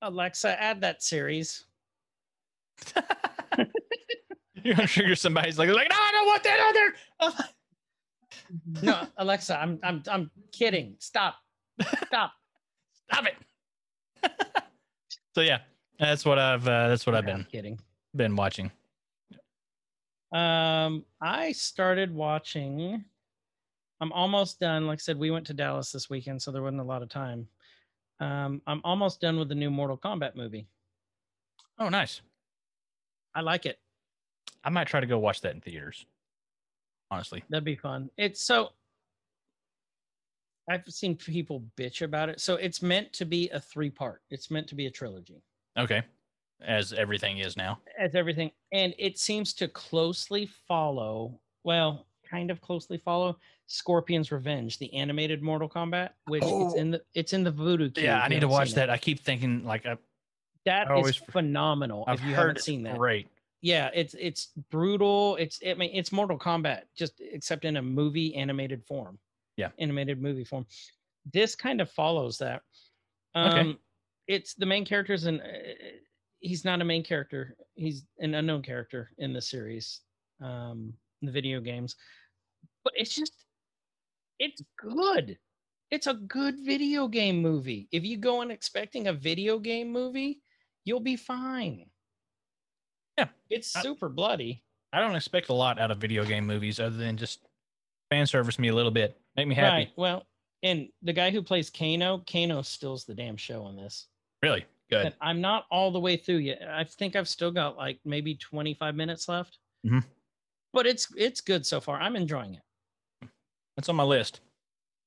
Alexa, 0.02 0.62
add 0.62 0.82
that 0.82 1.02
series. 1.02 1.66
You're 4.64 4.76
gonna 4.76 4.88
trigger 4.88 5.16
somebody's 5.16 5.58
like, 5.58 5.70
like, 5.70 5.90
no, 5.90 5.96
I 5.96 6.12
don't 6.12 6.28
want 6.28 6.44
that 6.44 6.60
other. 6.60 7.44
No, 8.82 9.08
Alexa, 9.17 9.59
I'm 9.59 9.80
I'm 9.84 10.03
I'm 10.09 10.32
kidding. 10.51 10.95
Stop. 11.00 11.35
Stop. 12.08 12.32
Stop 13.11 13.26
it. 13.26 14.32
so 15.35 15.42
yeah, 15.42 15.59
that's 16.00 16.26
what 16.26 16.40
I've 16.40 16.67
uh, 16.67 16.90
that's 16.90 17.06
what 17.06 17.16
I've 17.16 17.26
been 17.26 17.45
kidding. 17.51 17.80
been 18.16 18.35
watching. 18.35 18.72
Um, 20.32 21.06
I 21.22 21.51
started 21.53 22.14
watching. 22.14 23.03
I'm 24.00 24.11
almost 24.11 24.59
done. 24.59 24.85
Like 24.88 25.00
I 25.00 25.01
said, 25.01 25.17
we 25.17 25.32
went 25.32 25.48
to 25.48 25.53
Dallas 25.53 25.92
this 25.92 26.09
weekend, 26.09 26.42
so 26.42 26.51
there 26.51 26.61
wasn't 26.61 26.82
a 26.82 26.85
lot 26.85 27.01
of 27.01 27.09
time. 27.09 27.48
Um, 28.19 28.61
I'm 28.67 28.82
almost 28.84 29.22
done 29.22 29.40
with 29.40 29.50
the 29.50 29.56
new 29.56 29.69
Mortal 29.69 29.98
Kombat 29.98 30.35
movie. 30.35 30.67
Oh, 31.80 31.90
nice. 31.90 32.22
I 33.34 33.42
like 33.42 33.66
it. 33.66 33.80
I 34.64 34.69
might 34.69 34.88
try 34.88 35.00
to 35.00 35.06
go 35.06 35.19
watch 35.19 35.42
that 35.42 35.53
in 35.53 35.61
theaters. 35.61 36.06
Honestly, 37.10 37.44
That'd 37.50 37.64
be 37.64 37.76
fun. 37.76 38.10
It's 38.18 38.42
so. 38.42 38.69
I've 40.69 40.84
seen 40.90 41.16
people 41.16 41.64
bitch 41.77 42.02
about 42.02 42.27
it. 42.30 42.42
So 42.42 42.56
it's 42.56 42.82
meant 42.82 43.14
to 43.14 43.26
be 43.26 43.50
a 43.50 43.60
three 43.60 43.90
part. 43.90 44.22
It's 44.30 44.52
meant 44.52 44.68
to 44.68 44.76
be 44.76 44.86
a 44.88 44.92
trilogy. 44.92 45.42
okay, 45.77 46.02
as 46.61 46.92
everything 46.92 47.38
is 47.38 47.56
now. 47.56 47.80
as 47.98 48.16
everything 48.16 48.52
and 48.74 48.94
it 48.98 49.18
seems 49.19 49.53
to 49.53 49.68
closely 49.69 50.50
follow 50.68 51.40
well 51.64 52.06
kind 52.30 52.50
of 52.52 52.60
closely 52.61 52.98
follow 52.98 53.38
scorpion's 53.68 54.32
revenge 54.32 54.77
the 54.80 54.92
animated 54.94 55.42
mortal 55.44 55.69
kombat 55.69 56.10
which 56.26 56.42
it's 56.44 56.52
Oh. 56.52 56.74
in 56.76 56.90
the 56.92 57.02
it's 57.14 57.32
in 57.34 57.44
the 57.44 57.52
voodoo 57.52 57.90
Cube, 57.92 58.03
Yeah, 58.06 58.19
I 58.22 58.27
need 58.27 58.42
to 58.42 58.48
watch 58.48 58.74
that. 58.74 58.90
it. 58.90 58.92
I 58.92 58.98
keep 58.98 59.19
thinking 59.22 59.64
like 59.66 59.86
I, 59.86 59.98
That 60.66 60.90
I 60.90 60.94
is 60.95 60.98
always- 60.98 61.16
phenomenal 61.16 62.03
I've 62.08 62.19
if 62.19 62.26
you 62.26 62.34
heard 62.36 62.48
haven't 62.48 62.61
seen 62.64 62.84
that 62.84 62.98
great. 62.98 63.27
Yeah 63.68 63.90
it's 63.94 64.16
it's 64.18 64.52
brutal 64.72 65.36
it's 65.36 65.60
i 65.68 65.74
mean 65.74 65.92
it's 65.94 66.14
mortal 66.14 66.40
kombat 66.40 66.84
just 66.96 67.20
except 67.20 67.66
in 67.66 67.76
a 67.78 67.82
movie 67.82 68.34
animated 68.36 68.84
form. 68.86 69.20
Yeah. 69.58 69.70
animated 69.80 70.22
movie 70.22 70.44
form. 70.44 70.66
This 71.34 71.56
kind 71.56 71.82
of 71.82 71.92
follows 71.92 72.38
that. 72.38 72.62
Okay. 73.36 73.60
um 73.60 73.80
it's 74.28 74.54
the 74.54 74.66
main 74.66 74.86
character's 74.86 75.26
an 75.26 75.42
uh, 75.42 75.74
he's 76.40 76.64
not 76.64 76.82
a 76.82 76.86
main 76.86 77.04
character. 77.04 77.58
He's 77.76 78.06
an 78.20 78.36
unknown 78.36 78.62
character 78.62 79.12
in 79.18 79.34
the 79.34 79.42
series 79.42 80.02
um 80.42 80.94
in 81.22 81.26
the 81.26 81.32
video 81.32 81.60
games. 81.60 81.96
But 82.84 82.94
it's 82.96 83.14
just 83.14 83.34
it's 84.40 84.62
good. 84.78 85.38
It's 85.92 86.08
a 86.08 86.14
good 86.14 86.56
video 86.64 87.08
game 87.08 87.42
movie. 87.42 87.90
If 87.92 88.06
you 88.06 88.18
go 88.18 88.42
in 88.44 88.52
expecting 88.52 89.08
a 89.08 89.14
video 89.14 89.60
game 89.60 89.92
movie 89.92 90.42
you'll 90.86 91.02
be 91.02 91.18
fine 91.18 91.86
Yeah, 93.18 93.28
it's 93.50 93.76
I- 93.76 93.82
super 93.82 94.10
bloody 94.10 94.64
I 94.94 95.02
don't 95.02 95.16
expect 95.16 95.50
a 95.50 95.54
lot 95.54 95.80
out 95.80 95.92
of 95.92 95.98
video 95.98 96.24
game 96.24 96.46
movies 96.46 96.80
other 96.80 96.96
than 96.96 97.18
just 97.18 97.42
fan 98.10 98.26
service 98.26 98.58
me 98.58 98.70
a 98.70 98.74
little 98.76 98.92
bit, 98.92 99.20
make 99.36 99.48
me 99.48 99.54
happy. 99.54 99.76
Right. 99.76 99.92
Well, 99.98 100.24
and 100.64 100.88
the 101.02 101.14
guy 101.14 101.30
who 101.30 101.42
plays 101.42 101.70
Kano, 101.70 102.24
Kano 102.32 102.62
steals 102.62 103.04
the 103.04 103.14
damn 103.14 103.36
show 103.38 103.64
on 103.64 103.76
this. 103.76 104.08
Really 104.42 104.66
good. 104.90 105.08
And 105.08 105.16
I'm 105.20 105.42
not 105.42 105.66
all 105.70 105.92
the 105.92 106.00
way 106.00 106.16
through 106.16 106.38
yet. 106.38 106.62
I 106.68 106.86
think 106.86 107.16
I've 107.16 107.28
still 107.28 107.52
got 107.52 107.78
like 107.78 108.00
maybe 108.06 108.36
25 108.36 108.96
minutes 108.96 109.28
left. 109.28 109.60
Mhm. 109.86 110.04
But 110.74 110.88
it's 110.88 111.14
it's 111.18 111.42
good 111.42 111.66
so 111.66 111.82
far. 111.82 112.00
I'm 112.00 112.16
enjoying 112.16 112.56
it. 112.56 113.30
That's 113.76 113.90
on 113.90 113.96
my 113.98 114.04
list. 114.04 114.40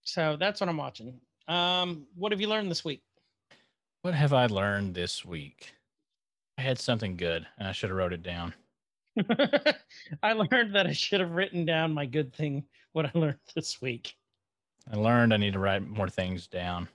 So 0.02 0.36
that's 0.36 0.60
what 0.60 0.68
I'm 0.68 0.76
watching. 0.76 1.20
Um, 1.48 2.06
what 2.14 2.32
have 2.32 2.40
you 2.40 2.48
learned 2.48 2.70
this 2.70 2.84
week? 2.84 3.02
What 4.02 4.14
have 4.14 4.32
I 4.32 4.46
learned 4.46 4.94
this 4.94 5.24
week? 5.24 5.74
I 6.60 6.62
had 6.62 6.78
something 6.78 7.16
good, 7.16 7.46
and 7.58 7.66
I 7.66 7.72
should 7.72 7.88
have 7.88 7.96
wrote 7.96 8.12
it 8.12 8.22
down. 8.22 8.52
I 10.22 10.34
learned 10.34 10.74
that 10.74 10.86
I 10.86 10.92
should 10.92 11.20
have 11.20 11.30
written 11.30 11.64
down 11.64 11.94
my 11.94 12.04
good 12.04 12.34
thing, 12.34 12.64
what 12.92 13.06
I 13.06 13.10
learned 13.18 13.38
this 13.54 13.80
week. 13.80 14.14
I 14.92 14.96
learned 14.96 15.32
I 15.32 15.38
need 15.38 15.54
to 15.54 15.58
write 15.58 15.80
more 15.80 16.10
things 16.10 16.46
down. 16.46 16.86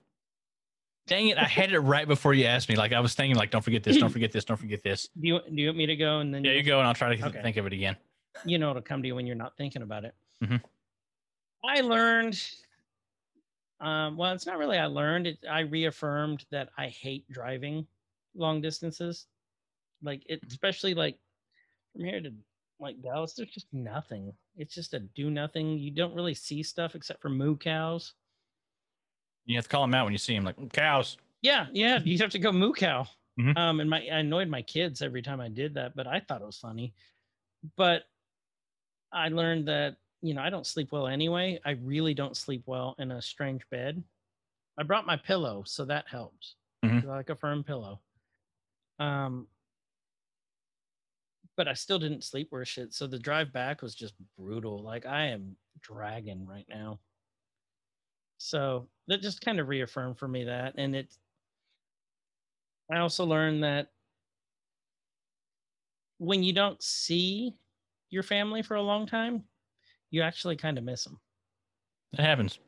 Dang 1.07 1.29
it! 1.29 1.39
I 1.39 1.45
had 1.45 1.73
it 1.73 1.79
right 1.79 2.07
before 2.07 2.35
you 2.35 2.45
asked 2.45 2.69
me. 2.69 2.75
Like 2.75 2.93
I 2.93 2.99
was 2.99 3.15
thinking, 3.15 3.35
like, 3.37 3.49
don't 3.49 3.63
forget 3.63 3.83
this, 3.83 3.97
don't 3.97 4.11
forget 4.11 4.31
this, 4.31 4.45
don't 4.45 4.57
forget 4.57 4.83
this. 4.83 5.09
Do 5.19 5.27
you 5.29 5.39
do 5.39 5.61
you 5.63 5.67
want 5.69 5.77
me 5.79 5.87
to 5.87 5.95
go 5.95 6.19
and 6.19 6.31
then 6.31 6.43
Yeah, 6.43 6.51
you 6.51 6.61
go, 6.61 6.77
and 6.77 6.87
I'll 6.87 6.93
try 6.93 7.15
to 7.15 7.25
Okay. 7.27 7.41
think 7.41 7.57
of 7.57 7.65
it 7.65 7.73
again. 7.73 7.95
you 8.45 8.59
know 8.59 8.69
it'll 8.69 8.83
come 8.83 9.01
to 9.01 9.07
you 9.07 9.15
when 9.15 9.25
you're 9.25 9.35
not 9.35 9.57
thinking 9.57 9.81
about 9.81 10.05
it. 10.05 10.13
Mhm. 10.43 10.61
I 11.67 11.81
learned, 11.81 12.39
um, 13.79 14.15
well, 14.15 14.31
it's 14.31 14.45
not 14.45 14.59
really 14.59 14.77
I 14.77 14.85
learned 14.85 15.25
it. 15.25 15.39
I 15.49 15.61
reaffirmed 15.61 16.45
that 16.51 16.69
I 16.77 16.89
hate 16.89 17.27
driving 17.31 17.87
long 18.35 18.61
distances, 18.61 19.25
like 20.05 20.23
it, 20.27 20.41
Mhm. 20.41 20.47
especially 20.47 20.93
like 20.93 21.19
from 21.93 22.05
here 22.05 22.21
to 22.21 22.33
like 22.79 23.01
Dallas. 23.01 23.33
There's 23.35 23.51
just 23.51 23.73
nothing. 23.73 24.37
It's 24.57 24.75
just 24.75 24.93
a 24.93 24.99
do 24.99 25.31
nothing. 25.31 25.79
You 25.79 25.91
don't 25.91 26.15
really 26.15 26.35
see 26.35 26.63
stuff 26.63 26.95
except 26.95 27.21
for 27.21 27.29
moo 27.29 27.57
cows. 27.57 28.15
You 29.45 29.55
have 29.57 29.65
to 29.65 29.69
call 29.69 29.83
them 29.83 29.93
out 29.93 30.05
when 30.05 30.13
you 30.13 30.17
see 30.17 30.35
them, 30.35 30.43
like 30.45 30.73
cows. 30.73 31.17
Yeah, 31.41 31.67
yeah. 31.71 31.99
You 31.99 32.17
have 32.19 32.31
to 32.31 32.39
go 32.39 32.51
moo 32.51 32.73
cow. 32.73 33.07
Mhm. 33.39 33.57
Um, 33.57 33.79
and 33.79 33.89
my 33.89 33.99
I 33.99 34.19
annoyed 34.19 34.47
my 34.47 34.61
kids 34.61 35.01
every 35.01 35.21
time 35.21 35.41
I 35.41 35.49
did 35.49 35.73
that, 35.75 35.95
but 35.95 36.07
I 36.07 36.19
thought 36.21 36.41
it 36.41 36.45
was 36.45 36.57
funny. 36.57 36.93
But 37.75 38.05
I 39.11 39.29
learned 39.29 39.67
that 39.67 39.97
you 40.21 40.33
know 40.33 40.41
I 40.41 40.49
don't 40.49 40.65
sleep 40.65 40.91
well 40.91 41.07
anyway. 41.07 41.59
I 41.65 41.71
really 41.71 42.13
don't 42.13 42.35
sleep 42.37 42.63
well 42.65 42.95
in 42.99 43.11
a 43.11 43.21
strange 43.21 43.67
bed. 43.69 44.03
I 44.77 44.83
brought 44.83 45.05
my 45.05 45.17
pillow, 45.17 45.63
so 45.63 45.85
that 45.85 46.07
helps. 46.07 46.55
'cause 46.83 47.03
I 47.05 47.07
like 47.17 47.29
a 47.31 47.35
firm 47.35 47.63
pillow. 47.63 48.01
Um, 48.99 49.47
but 51.57 51.67
I 51.67 51.73
still 51.73 51.99
didn't 51.99 52.23
sleep 52.23 52.51
worth 52.51 52.67
shit. 52.67 52.93
So 52.93 53.07
the 53.07 53.19
drive 53.19 53.53
back 53.53 53.81
was 53.81 53.95
just 53.95 54.13
brutal. 54.37 54.83
Like 54.83 55.05
I 55.05 55.27
am 55.27 55.55
dragging 55.81 56.45
right 56.45 56.65
now. 56.69 56.99
So 58.37 58.87
that 59.07 59.21
just 59.21 59.41
kind 59.41 59.59
of 59.59 59.69
reaffirmed 59.69 60.17
for 60.17 60.27
me 60.27 60.43
that. 60.45 60.73
And 60.77 60.95
it, 60.95 61.13
I 62.91 62.97
also 62.97 63.25
learned 63.25 63.63
that 63.63 63.87
when 66.17 66.43
you 66.43 66.53
don't 66.53 66.81
see 66.81 67.53
your 68.09 68.23
family 68.23 68.61
for 68.61 68.75
a 68.75 68.81
long 68.81 69.05
time, 69.05 69.43
you 70.11 70.21
actually 70.21 70.55
kind 70.55 70.77
of 70.77 70.83
miss 70.83 71.03
them. 71.03 71.19
It 72.13 72.19
happens. 72.19 72.59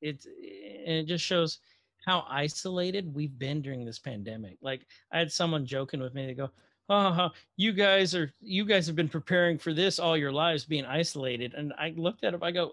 It's, 0.00 0.26
and 0.26 0.96
it 0.96 1.06
just 1.06 1.24
shows 1.24 1.58
how 2.06 2.24
isolated 2.30 3.12
we've 3.14 3.38
been 3.38 3.62
during 3.62 3.84
this 3.84 3.98
pandemic. 3.98 4.58
Like 4.62 4.86
I 5.12 5.18
had 5.18 5.32
someone 5.32 5.66
joking 5.66 6.00
with 6.00 6.14
me, 6.14 6.26
they 6.26 6.34
go, 6.34 6.50
Oh, 6.88 7.30
you 7.56 7.72
guys 7.72 8.14
are 8.14 8.32
you 8.40 8.64
guys 8.64 8.86
have 8.86 8.94
been 8.94 9.08
preparing 9.08 9.58
for 9.58 9.72
this 9.72 9.98
all 9.98 10.16
your 10.16 10.32
lives 10.32 10.64
being 10.64 10.84
isolated. 10.84 11.54
And 11.54 11.72
I 11.78 11.92
looked 11.96 12.22
at 12.24 12.34
it, 12.34 12.42
I 12.42 12.52
go, 12.52 12.72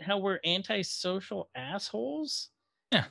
how 0.00 0.18
we're 0.18 0.38
antisocial 0.44 1.48
assholes? 1.54 2.50
Yeah. 2.92 3.04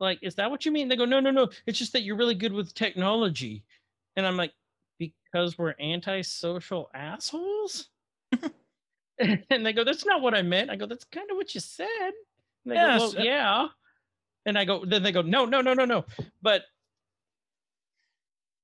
Like, 0.00 0.20
is 0.22 0.36
that 0.36 0.50
what 0.50 0.64
you 0.64 0.70
mean? 0.72 0.88
They 0.88 0.96
go, 0.96 1.04
no, 1.04 1.18
no, 1.20 1.30
no. 1.30 1.48
It's 1.66 1.78
just 1.78 1.92
that 1.92 2.02
you're 2.02 2.16
really 2.16 2.34
good 2.34 2.52
with 2.52 2.74
technology. 2.74 3.64
And 4.16 4.26
I'm 4.26 4.36
like, 4.36 4.52
because 4.98 5.58
we're 5.58 5.74
antisocial 5.80 6.90
assholes? 6.94 7.88
and 9.18 9.66
they 9.66 9.72
go, 9.72 9.84
that's 9.84 10.06
not 10.06 10.22
what 10.22 10.34
I 10.34 10.42
meant. 10.42 10.70
I 10.70 10.76
go, 10.76 10.86
that's 10.86 11.04
kind 11.04 11.30
of 11.30 11.36
what 11.36 11.54
you 11.54 11.60
said. 11.60 11.86
And 12.64 12.72
they 12.72 12.74
Yes, 12.74 13.00
go, 13.00 13.06
uh 13.06 13.12
well, 13.16 13.24
yeah. 13.24 13.68
And 14.46 14.56
I 14.56 14.64
go, 14.64 14.84
then 14.84 15.02
they 15.02 15.12
go, 15.12 15.22
no, 15.22 15.44
no, 15.44 15.60
no, 15.60 15.74
no, 15.74 15.84
no. 15.84 16.04
But 16.42 16.62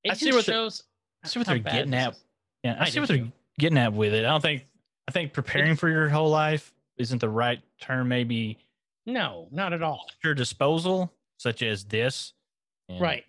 it 0.05 0.11
I 0.13 0.15
see 0.15 0.33
what 0.33 0.45
shows. 0.45 0.83
I 1.25 1.29
see 1.29 1.39
what 1.41 1.47
they're 1.49 1.59
getting 1.59 1.95
at. 1.95 2.17
Yeah, 2.63 2.77
I, 2.79 2.85
I 2.85 2.89
see 2.91 3.01
what 3.01 3.09
they're 3.09 3.19
too. 3.19 3.33
getting 3.59 3.79
at 3.79 3.93
with 3.93 4.13
it. 4.15 4.25
I 4.25 4.29
don't 4.31 4.41
think 4.41 4.67
I 5.09 5.13
think 5.13 5.33
preparing 5.33 5.77
for 5.77 5.89
your 5.89 6.09
whole 6.09 6.31
life 6.31 6.73
isn't 6.99 7.19
the 7.21 7.29
right 7.29 7.61
term. 7.81 8.09
Maybe 8.09 8.59
No, 9.07 9.49
not 9.51 9.73
at 9.73 9.83
all. 9.83 10.07
at 10.11 10.17
your 10.25 10.35
disposal, 10.35 11.13
such 11.39 11.63
as 11.63 11.85
this, 11.85 12.33
and 12.89 13.01
Right. 13.01 13.25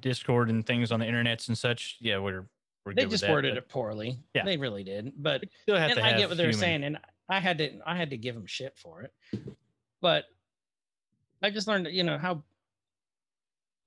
Discord 0.00 0.50
and 0.50 0.66
things 0.66 0.92
on 0.92 1.00
the 1.00 1.06
internets 1.06 1.48
and 1.48 1.56
such. 1.56 1.96
Yeah, 2.00 2.18
we're 2.18 2.46
we're 2.84 2.94
They 2.94 3.06
just 3.06 3.22
that, 3.22 3.30
worded 3.30 3.54
but 3.54 3.58
it 3.64 3.68
poorly. 3.68 4.18
Yeah. 4.34 4.44
They 4.44 4.56
really 4.56 4.84
did. 4.84 5.12
But 5.16 5.44
Still 5.62 5.76
have 5.76 5.94
to 5.94 6.04
I 6.04 6.10
have 6.10 6.18
get 6.18 6.28
what 6.28 6.38
they're 6.38 6.52
saying, 6.52 6.84
and 6.84 6.98
I 7.28 7.40
had 7.40 7.58
to 7.58 7.78
I 7.86 7.96
had 7.96 8.10
to 8.10 8.16
give 8.16 8.34
them 8.34 8.46
shit 8.46 8.76
for 8.76 9.02
it. 9.02 9.12
But 10.00 10.24
I 11.42 11.50
just 11.50 11.66
learned, 11.68 11.88
you 11.90 12.04
know, 12.04 12.18
how 12.18 12.42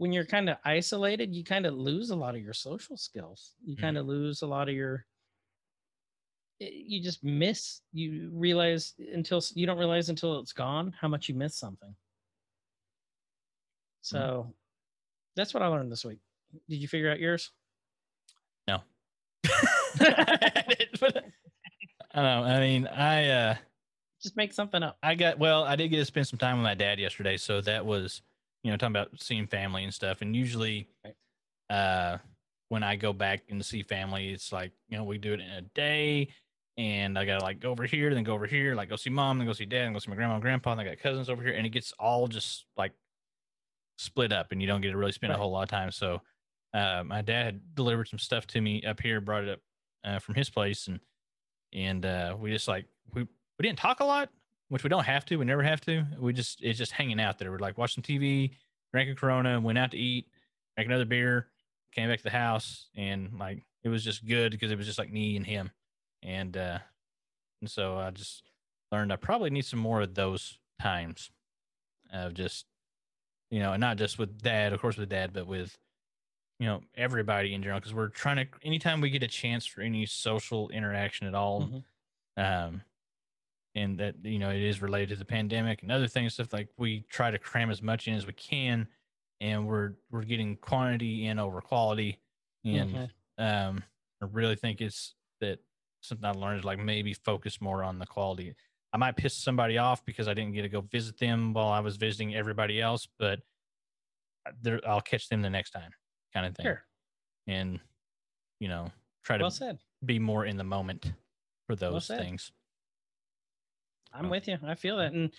when 0.01 0.11
you're 0.11 0.25
kind 0.25 0.49
of 0.49 0.57
isolated, 0.65 1.31
you 1.31 1.43
kind 1.43 1.67
of 1.67 1.75
lose 1.75 2.09
a 2.09 2.15
lot 2.15 2.33
of 2.33 2.41
your 2.41 2.55
social 2.55 2.97
skills. 2.97 3.53
You 3.63 3.75
Mhm. 3.75 3.81
kind 3.81 3.97
of 3.99 4.07
lose 4.07 4.41
a 4.41 4.47
lot 4.47 4.67
of 4.67 4.73
your 4.73 5.05
you 6.59 7.03
just 7.03 7.23
miss 7.23 7.81
you 7.91 8.31
realize 8.33 8.95
until 9.13 9.43
you 9.53 9.67
don't 9.67 9.77
realize 9.77 10.09
until 10.09 10.39
it's 10.39 10.53
gone 10.53 10.91
how 10.99 11.07
much 11.07 11.29
you 11.29 11.35
miss 11.35 11.55
something. 11.55 11.95
So 14.01 14.55
that's 15.35 15.53
what 15.53 15.61
I 15.61 15.67
learned 15.67 15.91
this 15.91 16.03
week. 16.03 16.19
Did 16.67 16.77
you 16.77 16.87
figure 16.87 17.11
out 17.11 17.19
yours? 17.19 17.51
No. 18.67 18.81
I 19.99 20.75
don't 22.15 22.23
know. 22.23 22.43
I 22.43 22.59
mean, 22.59 22.87
I 22.87 23.27
uh 23.29 23.55
Just 24.19 24.35
make 24.35 24.51
something 24.51 24.81
up. 24.81 24.97
I 25.03 25.13
got 25.13 25.37
well, 25.37 25.63
I 25.63 25.75
did 25.75 25.89
get 25.89 25.97
to 25.97 26.05
spend 26.05 26.27
some 26.27 26.39
time 26.39 26.57
with 26.57 26.63
my 26.63 26.73
dad 26.75 26.99
yesterday, 26.99 27.37
so 27.37 27.61
that 27.61 27.85
was 27.85 28.23
you 28.63 28.71
know 28.71 28.77
talking 28.77 28.95
about 28.95 29.21
seeing 29.21 29.47
family 29.47 29.83
and 29.83 29.93
stuff. 29.93 30.21
And 30.21 30.35
usually, 30.35 30.89
uh, 31.69 32.17
when 32.69 32.83
I 32.83 32.95
go 32.95 33.13
back 33.13 33.43
and 33.49 33.65
see 33.65 33.83
family, 33.83 34.29
it's 34.31 34.51
like 34.51 34.71
you 34.89 34.97
know 34.97 35.03
we 35.03 35.17
do 35.17 35.33
it 35.33 35.39
in 35.41 35.49
a 35.49 35.61
day, 35.61 36.29
and 36.77 37.17
I 37.17 37.25
gotta 37.25 37.43
like 37.43 37.59
go 37.59 37.71
over 37.71 37.85
here, 37.85 38.13
then 38.13 38.23
go 38.23 38.33
over 38.33 38.45
here, 38.47 38.75
like 38.75 38.89
go 38.89 38.95
see 38.95 39.09
mom, 39.09 39.37
then 39.37 39.47
go 39.47 39.53
see 39.53 39.65
dad, 39.65 39.85
and 39.85 39.95
go 39.95 39.99
see 39.99 40.09
my 40.09 40.15
grandma 40.15 40.35
and 40.35 40.41
grandpa, 40.41 40.71
and 40.73 40.81
I 40.81 40.85
got 40.85 40.99
cousins 40.99 41.29
over 41.29 41.43
here, 41.43 41.53
and 41.53 41.65
it 41.65 41.69
gets 41.71 41.93
all 41.93 42.27
just 42.27 42.65
like 42.77 42.93
split 43.97 44.31
up, 44.31 44.51
and 44.51 44.61
you 44.61 44.67
don't 44.67 44.81
get 44.81 44.91
to 44.91 44.97
really 44.97 45.11
spend 45.11 45.31
Right. 45.31 45.37
a 45.37 45.39
whole 45.41 45.51
lot 45.51 45.63
of 45.63 45.69
time. 45.69 45.91
So, 45.91 46.21
uh, 46.73 47.03
my 47.05 47.21
dad 47.21 47.45
had 47.45 47.75
delivered 47.75 48.07
some 48.07 48.19
stuff 48.19 48.47
to 48.47 48.61
me 48.61 48.83
up 48.83 48.99
here, 48.99 49.21
brought 49.21 49.43
it 49.43 49.49
up 49.49 49.59
uh, 50.03 50.19
from 50.19 50.35
his 50.35 50.49
place, 50.49 50.87
and 50.87 50.99
and 51.73 52.05
uh, 52.05 52.35
we 52.39 52.51
just 52.51 52.67
like 52.67 52.87
we 53.13 53.23
we 53.23 53.63
didn't 53.63 53.79
talk 53.79 53.99
a 53.99 54.05
lot, 54.05 54.29
which 54.71 54.83
we 54.83 54.89
don't 54.89 55.03
have 55.03 55.25
to. 55.25 55.35
We 55.35 55.43
never 55.43 55.63
have 55.63 55.81
to. 55.81 56.05
We 56.17 56.31
just 56.31 56.61
it's 56.63 56.77
just 56.79 56.93
hanging 56.93 57.19
out 57.19 57.37
there. 57.37 57.51
We're 57.51 57.59
like 57.59 57.77
watching 57.77 58.01
TV, 58.03 58.51
drank 58.93 59.09
a 59.09 59.15
Corona, 59.15 59.59
went 59.59 59.77
out 59.77 59.91
to 59.91 59.97
eat, 59.97 60.27
drank 60.75 60.87
another 60.87 61.03
beer, 61.05 61.47
came 61.93 62.07
back 62.07 62.19
to 62.19 62.23
the 62.23 62.29
house, 62.29 62.87
and 62.95 63.37
like 63.37 63.63
it 63.83 63.89
was 63.89 64.01
just 64.03 64.25
good 64.25 64.51
because 64.53 64.71
it 64.71 64.77
was 64.77 64.87
just 64.87 64.97
like 64.97 65.11
me 65.11 65.35
and 65.35 65.45
him, 65.45 65.71
and 66.23 66.55
uh, 66.55 66.79
and 67.59 67.69
so 67.69 67.97
I 67.97 68.11
just 68.11 68.43
learned 68.93 69.11
I 69.11 69.17
probably 69.17 69.49
need 69.49 69.65
some 69.65 69.79
more 69.79 70.01
of 70.01 70.15
those 70.15 70.57
times 70.81 71.29
of 72.13 72.33
just 72.33 72.65
you 73.49 73.59
know, 73.59 73.73
and 73.73 73.81
not 73.81 73.97
just 73.97 74.17
with 74.17 74.41
dad, 74.41 74.71
of 74.71 74.79
course 74.79 74.95
with 74.95 75.09
dad, 75.09 75.33
but 75.33 75.47
with 75.47 75.77
you 76.59 76.65
know 76.67 76.81
everybody 76.95 77.53
in 77.53 77.61
general 77.61 77.81
because 77.81 77.93
we're 77.93 78.07
trying 78.07 78.37
to 78.37 78.47
anytime 78.63 79.01
we 79.01 79.09
get 79.09 79.21
a 79.23 79.27
chance 79.27 79.65
for 79.65 79.81
any 79.81 80.05
social 80.05 80.69
interaction 80.69 81.27
at 81.27 81.33
all 81.35 81.63
Mhm. 81.63 81.83
um 82.37 82.81
and 83.75 83.97
that 83.99 84.15
you 84.23 84.39
know 84.39 84.49
it 84.49 84.61
is 84.61 84.81
related 84.81 85.09
to 85.09 85.15
the 85.15 85.25
pandemic 85.25 85.81
and 85.83 85.91
other 85.91 86.07
things 86.07 86.33
stuff 86.33 86.51
like 86.53 86.67
we 86.77 87.01
try 87.09 87.31
to 87.31 87.39
cram 87.39 87.69
as 87.71 87.81
much 87.81 88.07
in 88.07 88.13
as 88.13 88.25
we 88.27 88.33
can 88.33 88.87
and 89.39 89.65
we're 89.67 89.93
we're 90.09 90.23
getting 90.23 90.55
quantity 90.57 91.27
in 91.27 91.39
over 91.39 91.61
quality 91.61 92.19
and 92.65 92.91
Mhm. 92.91 93.09
um 93.37 93.83
i 94.21 94.25
really 94.31 94.55
think 94.55 94.81
it's 94.81 95.15
that 95.39 95.59
something 96.01 96.25
i 96.25 96.31
learned 96.31 96.59
is 96.59 96.65
like 96.65 96.79
maybe 96.79 97.13
focus 97.13 97.61
more 97.61 97.83
on 97.83 97.97
the 97.97 98.05
quality 98.05 98.53
i 98.93 98.97
might 98.97 99.15
piss 99.15 99.33
somebody 99.35 99.77
off 99.77 100.03
because 100.05 100.27
i 100.27 100.33
didn't 100.33 100.51
get 100.53 100.63
to 100.63 100.69
go 100.69 100.81
visit 100.81 101.17
them 101.17 101.53
while 101.53 101.69
i 101.69 101.79
was 101.79 101.95
visiting 101.97 102.35
everybody 102.35 102.81
else 102.81 103.07
but 103.19 103.39
there 104.61 104.81
i'll 104.87 105.01
catch 105.01 105.29
them 105.29 105.41
the 105.41 105.49
next 105.49 105.71
time 105.71 105.91
kind 106.33 106.45
of 106.45 106.55
thing 106.55 106.65
Sure. 106.65 106.83
and 107.47 107.79
you 108.59 108.67
know 108.67 108.91
try 109.23 109.37
to 109.37 109.43
Well 109.43 109.51
be 110.03 110.17
more 110.19 110.45
in 110.45 110.57
the 110.57 110.63
moment 110.63 111.13
for 111.67 111.75
those 111.75 112.05
said. 112.07 112.19
things 112.19 112.51
I'm 114.13 114.25
Oh. 114.25 114.29
with 114.29 114.47
you. 114.47 114.57
I 114.63 114.75
feel 114.75 114.97
that. 114.97 115.13
And 115.13 115.31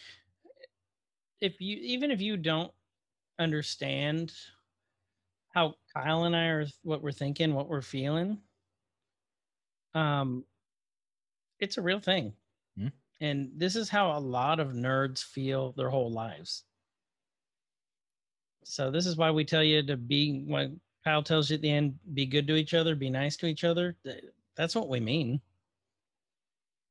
if 1.41 1.61
you, 1.61 1.77
even 1.79 2.11
if 2.11 2.21
you 2.21 2.37
don't 2.37 2.73
understand 3.39 4.33
how 5.49 5.75
Kyle 5.93 6.25
and 6.25 6.35
I 6.35 6.47
are, 6.47 6.67
what 6.83 7.03
we're 7.03 7.13
thinking, 7.13 7.55
what 7.55 7.69
we're 7.69 7.83
feeling, 7.83 8.39
um, 9.95 10.45
it's 11.59 11.77
a 11.79 11.83
real 11.83 12.01
thing. 12.01 12.33
Hmm. 12.77 12.89
And 13.21 13.53
this 13.57 13.77
is 13.77 13.89
how 13.89 14.17
a 14.17 14.19
lot 14.19 14.61
of 14.61 14.69
nerds 14.73 15.23
feel 15.23 15.73
their 15.73 15.91
whole 15.91 16.11
lives. 16.11 16.65
So 18.65 18.91
this 18.91 19.07
is 19.07 19.17
why 19.17 19.31
we 19.31 19.45
tell 19.45 19.63
you 19.63 19.83
to 19.87 19.97
be 19.97 20.45
when 20.47 20.81
Kyle 21.05 21.23
tells 21.23 21.51
you 21.51 21.57
at 21.57 21.63
the 21.63 21.71
end, 21.71 21.99
be 22.15 22.27
good 22.27 22.47
to 22.47 22.55
each 22.55 22.75
other, 22.75 22.95
be 22.95 23.11
nice 23.11 23.37
to 23.39 23.47
each 23.47 23.65
other. 23.65 23.97
That's 24.57 24.75
what 24.75 24.89
we 24.89 25.01
mean. 25.01 25.41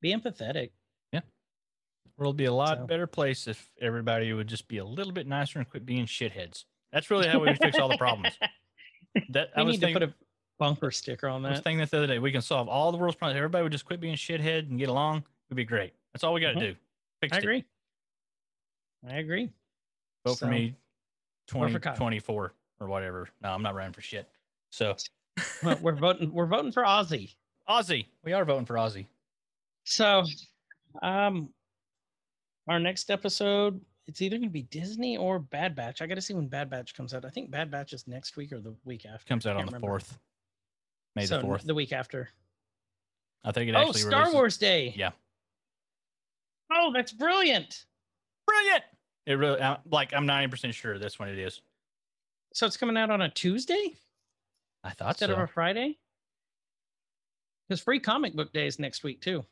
Be 0.02 0.14
empathetic. 0.14 0.72
World 2.22 2.38
be 2.38 2.46
a 2.46 2.54
lot 2.54 2.78
So- 2.78 2.86
better 2.86 3.08
place 3.08 3.48
if 3.48 3.72
everybody 3.82 4.32
would 4.32 4.48
just 4.48 4.68
be 4.68 4.78
a 4.78 4.86
little 4.86 5.12
bit 5.12 5.28
nicer 5.28 5.58
and 5.60 5.68
quit 5.70 5.86
being 5.86 6.06
shitheads. 6.06 6.66
That's 6.94 7.10
really 7.10 7.28
how 7.28 7.40
we 7.40 7.54
fix 7.62 7.80
all 7.80 7.90
the 7.90 7.98
problems. 7.98 8.38
That 9.30 9.50
I 9.56 9.62
we 9.62 9.68
was 9.72 9.82
need 9.82 9.88
to 9.88 9.94
put 9.94 10.04
a 10.04 10.14
bumper 10.60 10.92
sticker 10.92 11.28
on 11.28 11.42
that. 11.42 11.48
I 11.48 11.52
was 11.52 11.60
that. 11.60 11.64
thinking 11.64 11.80
that 11.80 11.90
the 11.90 11.98
other 11.98 12.08
day. 12.08 12.20
We 12.20 12.32
can 12.32 12.42
solve 12.42 12.68
all 12.70 12.92
the 12.92 12.98
world's 13.00 13.16
problems. 13.18 13.38
Everybody 13.38 13.64
would 13.64 13.72
just 13.72 13.86
quit 13.86 14.00
being 14.00 14.16
shithead 14.16 14.70
and 14.70 14.78
get 14.78 14.88
along. 14.90 15.24
It'd 15.50 15.58
be 15.58 15.66
great. 15.66 15.94
That's 16.14 16.24
all 16.24 16.34
we 16.34 16.42
got 16.42 16.52
to 16.52 16.58
Mhm. 16.58 16.60
do. 16.60 16.76
Fix 17.22 17.34
I 17.34 17.38
it. 17.38 17.44
agree. 17.44 17.66
I 19.10 19.16
agree. 19.18 19.50
Vote 20.26 20.38
So, 20.38 20.46
for 20.46 20.52
me, 20.52 20.76
vote 21.52 21.72
for 21.72 21.80
Kyle. 21.80 21.94
2024 21.96 22.54
or 22.80 22.88
whatever. 22.88 23.28
No, 23.42 23.50
I'm 23.50 23.64
not 23.64 23.74
running 23.74 23.94
for 23.94 24.02
shit. 24.02 24.30
So 24.70 24.96
Well, 25.64 25.78
we're 25.82 25.96
voting. 25.96 26.32
We're 26.32 26.46
voting 26.46 26.72
for 26.72 26.84
Aussie. 26.84 27.34
Aussie, 27.68 28.06
we 28.24 28.34
are 28.34 28.46
voting 28.46 28.66
for 28.66 28.76
Aussie. 28.76 29.08
So, 29.86 30.24
um, 31.02 31.52
our 32.68 32.80
next 32.80 33.10
episode, 33.12 33.80
it's 34.08 34.22
either 34.22 34.38
going 34.38 34.50
to 34.50 34.54
be 34.54 34.64
Disney 34.64 35.18
or 35.18 35.40
Bad 35.40 35.76
Batch. 35.76 36.02
I 36.02 36.08
got 36.08 36.16
to 36.16 36.22
see 36.22 36.34
when 36.34 36.48
Bad 36.48 36.70
Batch 36.70 36.94
comes 36.96 37.14
out. 37.14 37.26
I 37.26 37.30
think 37.30 37.52
Bad 37.52 37.72
Batch 37.72 37.94
is 37.94 38.08
next 38.08 38.38
week 38.38 38.52
or 38.52 38.60
the 38.60 38.76
week 38.86 39.06
after. 39.06 39.28
Comes 39.28 39.46
out 39.46 39.58
on 39.58 39.66
the 39.68 39.80
fourth, 39.80 40.18
May 41.16 41.26
so 41.26 41.38
the 41.38 41.42
fourth. 41.44 41.64
The 41.64 41.74
week 41.76 41.94
after. 41.94 42.30
I 43.44 43.52
think 43.52 43.70
it 43.70 43.76
Oh, 43.76 43.80
actually 43.80 44.02
Star 44.02 44.12
releases- 44.22 44.34
Wars 44.34 44.58
Day. 44.58 44.94
Yeah. 44.96 45.12
Oh, 46.72 46.92
that's 46.94 47.12
brilliant. 47.12 47.86
Brilliant. 48.48 48.84
It 49.26 49.34
really, 49.34 49.60
uh, 49.60 49.78
like, 49.86 50.14
I'm 50.14 50.26
90% 50.26 50.74
sure 50.74 50.98
that's 50.98 51.20
when 51.20 51.30
it 51.30 51.38
is. 51.38 51.62
So 52.54 52.66
it's 52.66 52.78
coming 52.78 52.98
out 52.98 53.10
on 53.10 53.22
a 53.22 53.30
Tuesday 53.30 53.96
I 54.84 54.92
thought 54.92 55.10
instead 55.10 55.30
so. 55.30 55.34
of 55.34 55.40
a 55.40 55.48
Friday. 55.48 55.98
Because 57.68 57.82
free 57.82 58.00
comic 58.00 58.36
book 58.36 58.52
day 58.52 58.68
is 58.68 58.80
next 58.80 59.04
week 59.04 59.22
too. 59.22 59.46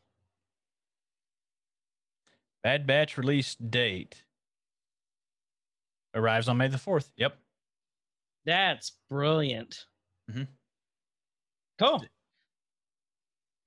Bad 2.64 2.86
Batch 2.88 3.18
release 3.18 3.56
date 3.56 4.24
arrives 6.14 6.48
on 6.50 6.58
May 6.58 6.68
the 6.68 6.78
4th. 6.78 7.12
Yep. 7.18 7.38
That's 8.46 8.92
brilliant. 9.10 9.86
Mhm. 10.30 10.48
Cool. 11.78 12.04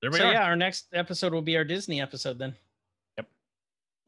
There 0.02 0.10
we 0.10 0.18
So 0.18 0.26
are. 0.28 0.32
yeah, 0.32 0.44
our 0.44 0.56
next 0.56 0.88
episode 0.92 1.32
will 1.32 1.42
be 1.42 1.56
our 1.56 1.64
Disney 1.64 2.00
episode 2.00 2.38
then. 2.38 2.56
Yep. 3.16 3.30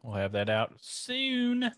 We'll 0.02 0.14
have 0.14 0.32
that 0.32 0.48
out 0.50 0.72
soon. 0.80 1.70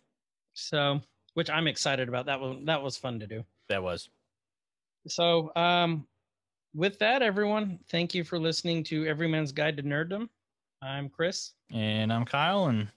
So, 0.54 1.00
which 1.34 1.50
I'm 1.50 1.66
excited 1.68 2.08
about. 2.08 2.26
That 2.26 2.40
was 2.40 2.64
that 2.64 2.82
was 2.82 2.96
fun 2.96 3.20
to 3.20 3.26
do. 3.26 3.44
That 3.68 3.82
was. 3.82 4.08
So, 5.06 5.54
um, 5.54 6.08
with 6.74 6.98
that, 6.98 7.22
everyone, 7.22 7.78
thank 7.88 8.14
you 8.14 8.24
for 8.24 8.38
listening 8.38 8.82
to 8.84 9.06
Everyman's 9.06 9.52
Guide 9.52 9.76
to 9.76 9.82
Nerddom. 9.82 10.28
I'm 10.82 11.08
Chris. 11.10 11.52
And 11.70 12.12
I'm 12.12 12.24
Kyle. 12.24 12.66
And 12.66 12.90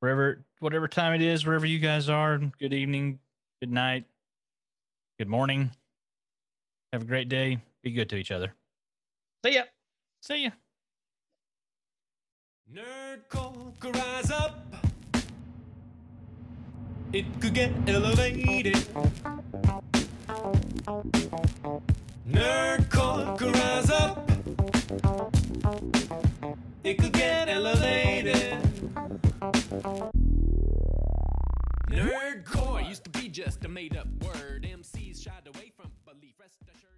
wherever, 0.00 0.44
whatever 0.58 0.88
time 0.88 1.14
it 1.14 1.22
is, 1.22 1.46
wherever 1.46 1.66
you 1.66 1.78
guys 1.78 2.08
are, 2.08 2.38
good 2.58 2.74
evening, 2.74 3.18
good 3.60 3.70
night, 3.70 4.04
good 5.18 5.28
morning. 5.28 5.70
Have 6.92 7.02
a 7.02 7.04
great 7.06 7.28
day. 7.28 7.58
Be 7.82 7.92
good 7.92 8.08
to 8.10 8.16
each 8.16 8.30
other. 8.30 8.52
See 9.44 9.54
ya. 9.54 9.62
See 10.20 10.44
ya. 10.44 10.50
Nerd 12.74 13.28
Corker, 13.28 13.90
rise 13.90 14.30
up. 14.30 14.74
It 17.12 17.24
could 17.40 17.54
get 17.54 17.72
elevated. 17.86 18.74
Nerd 22.28 22.90
Corker, 22.90 23.50
rise 23.50 23.90
up. 23.90 24.30
It 26.84 26.98
could 26.98 27.12
get 27.12 27.48
elevated. 27.48 28.79
Nerdcore 31.90 32.86
used 32.86 33.04
to 33.04 33.10
be 33.10 33.28
just 33.28 33.64
a 33.64 33.68
made 33.68 33.96
up 33.96 34.06
word. 34.22 34.66
MCs 34.70 35.22
shied 35.22 35.48
away 35.54 35.72
from 35.76 35.90
belief. 36.04 36.34
Rest 36.38 36.58
assured. 36.62 36.89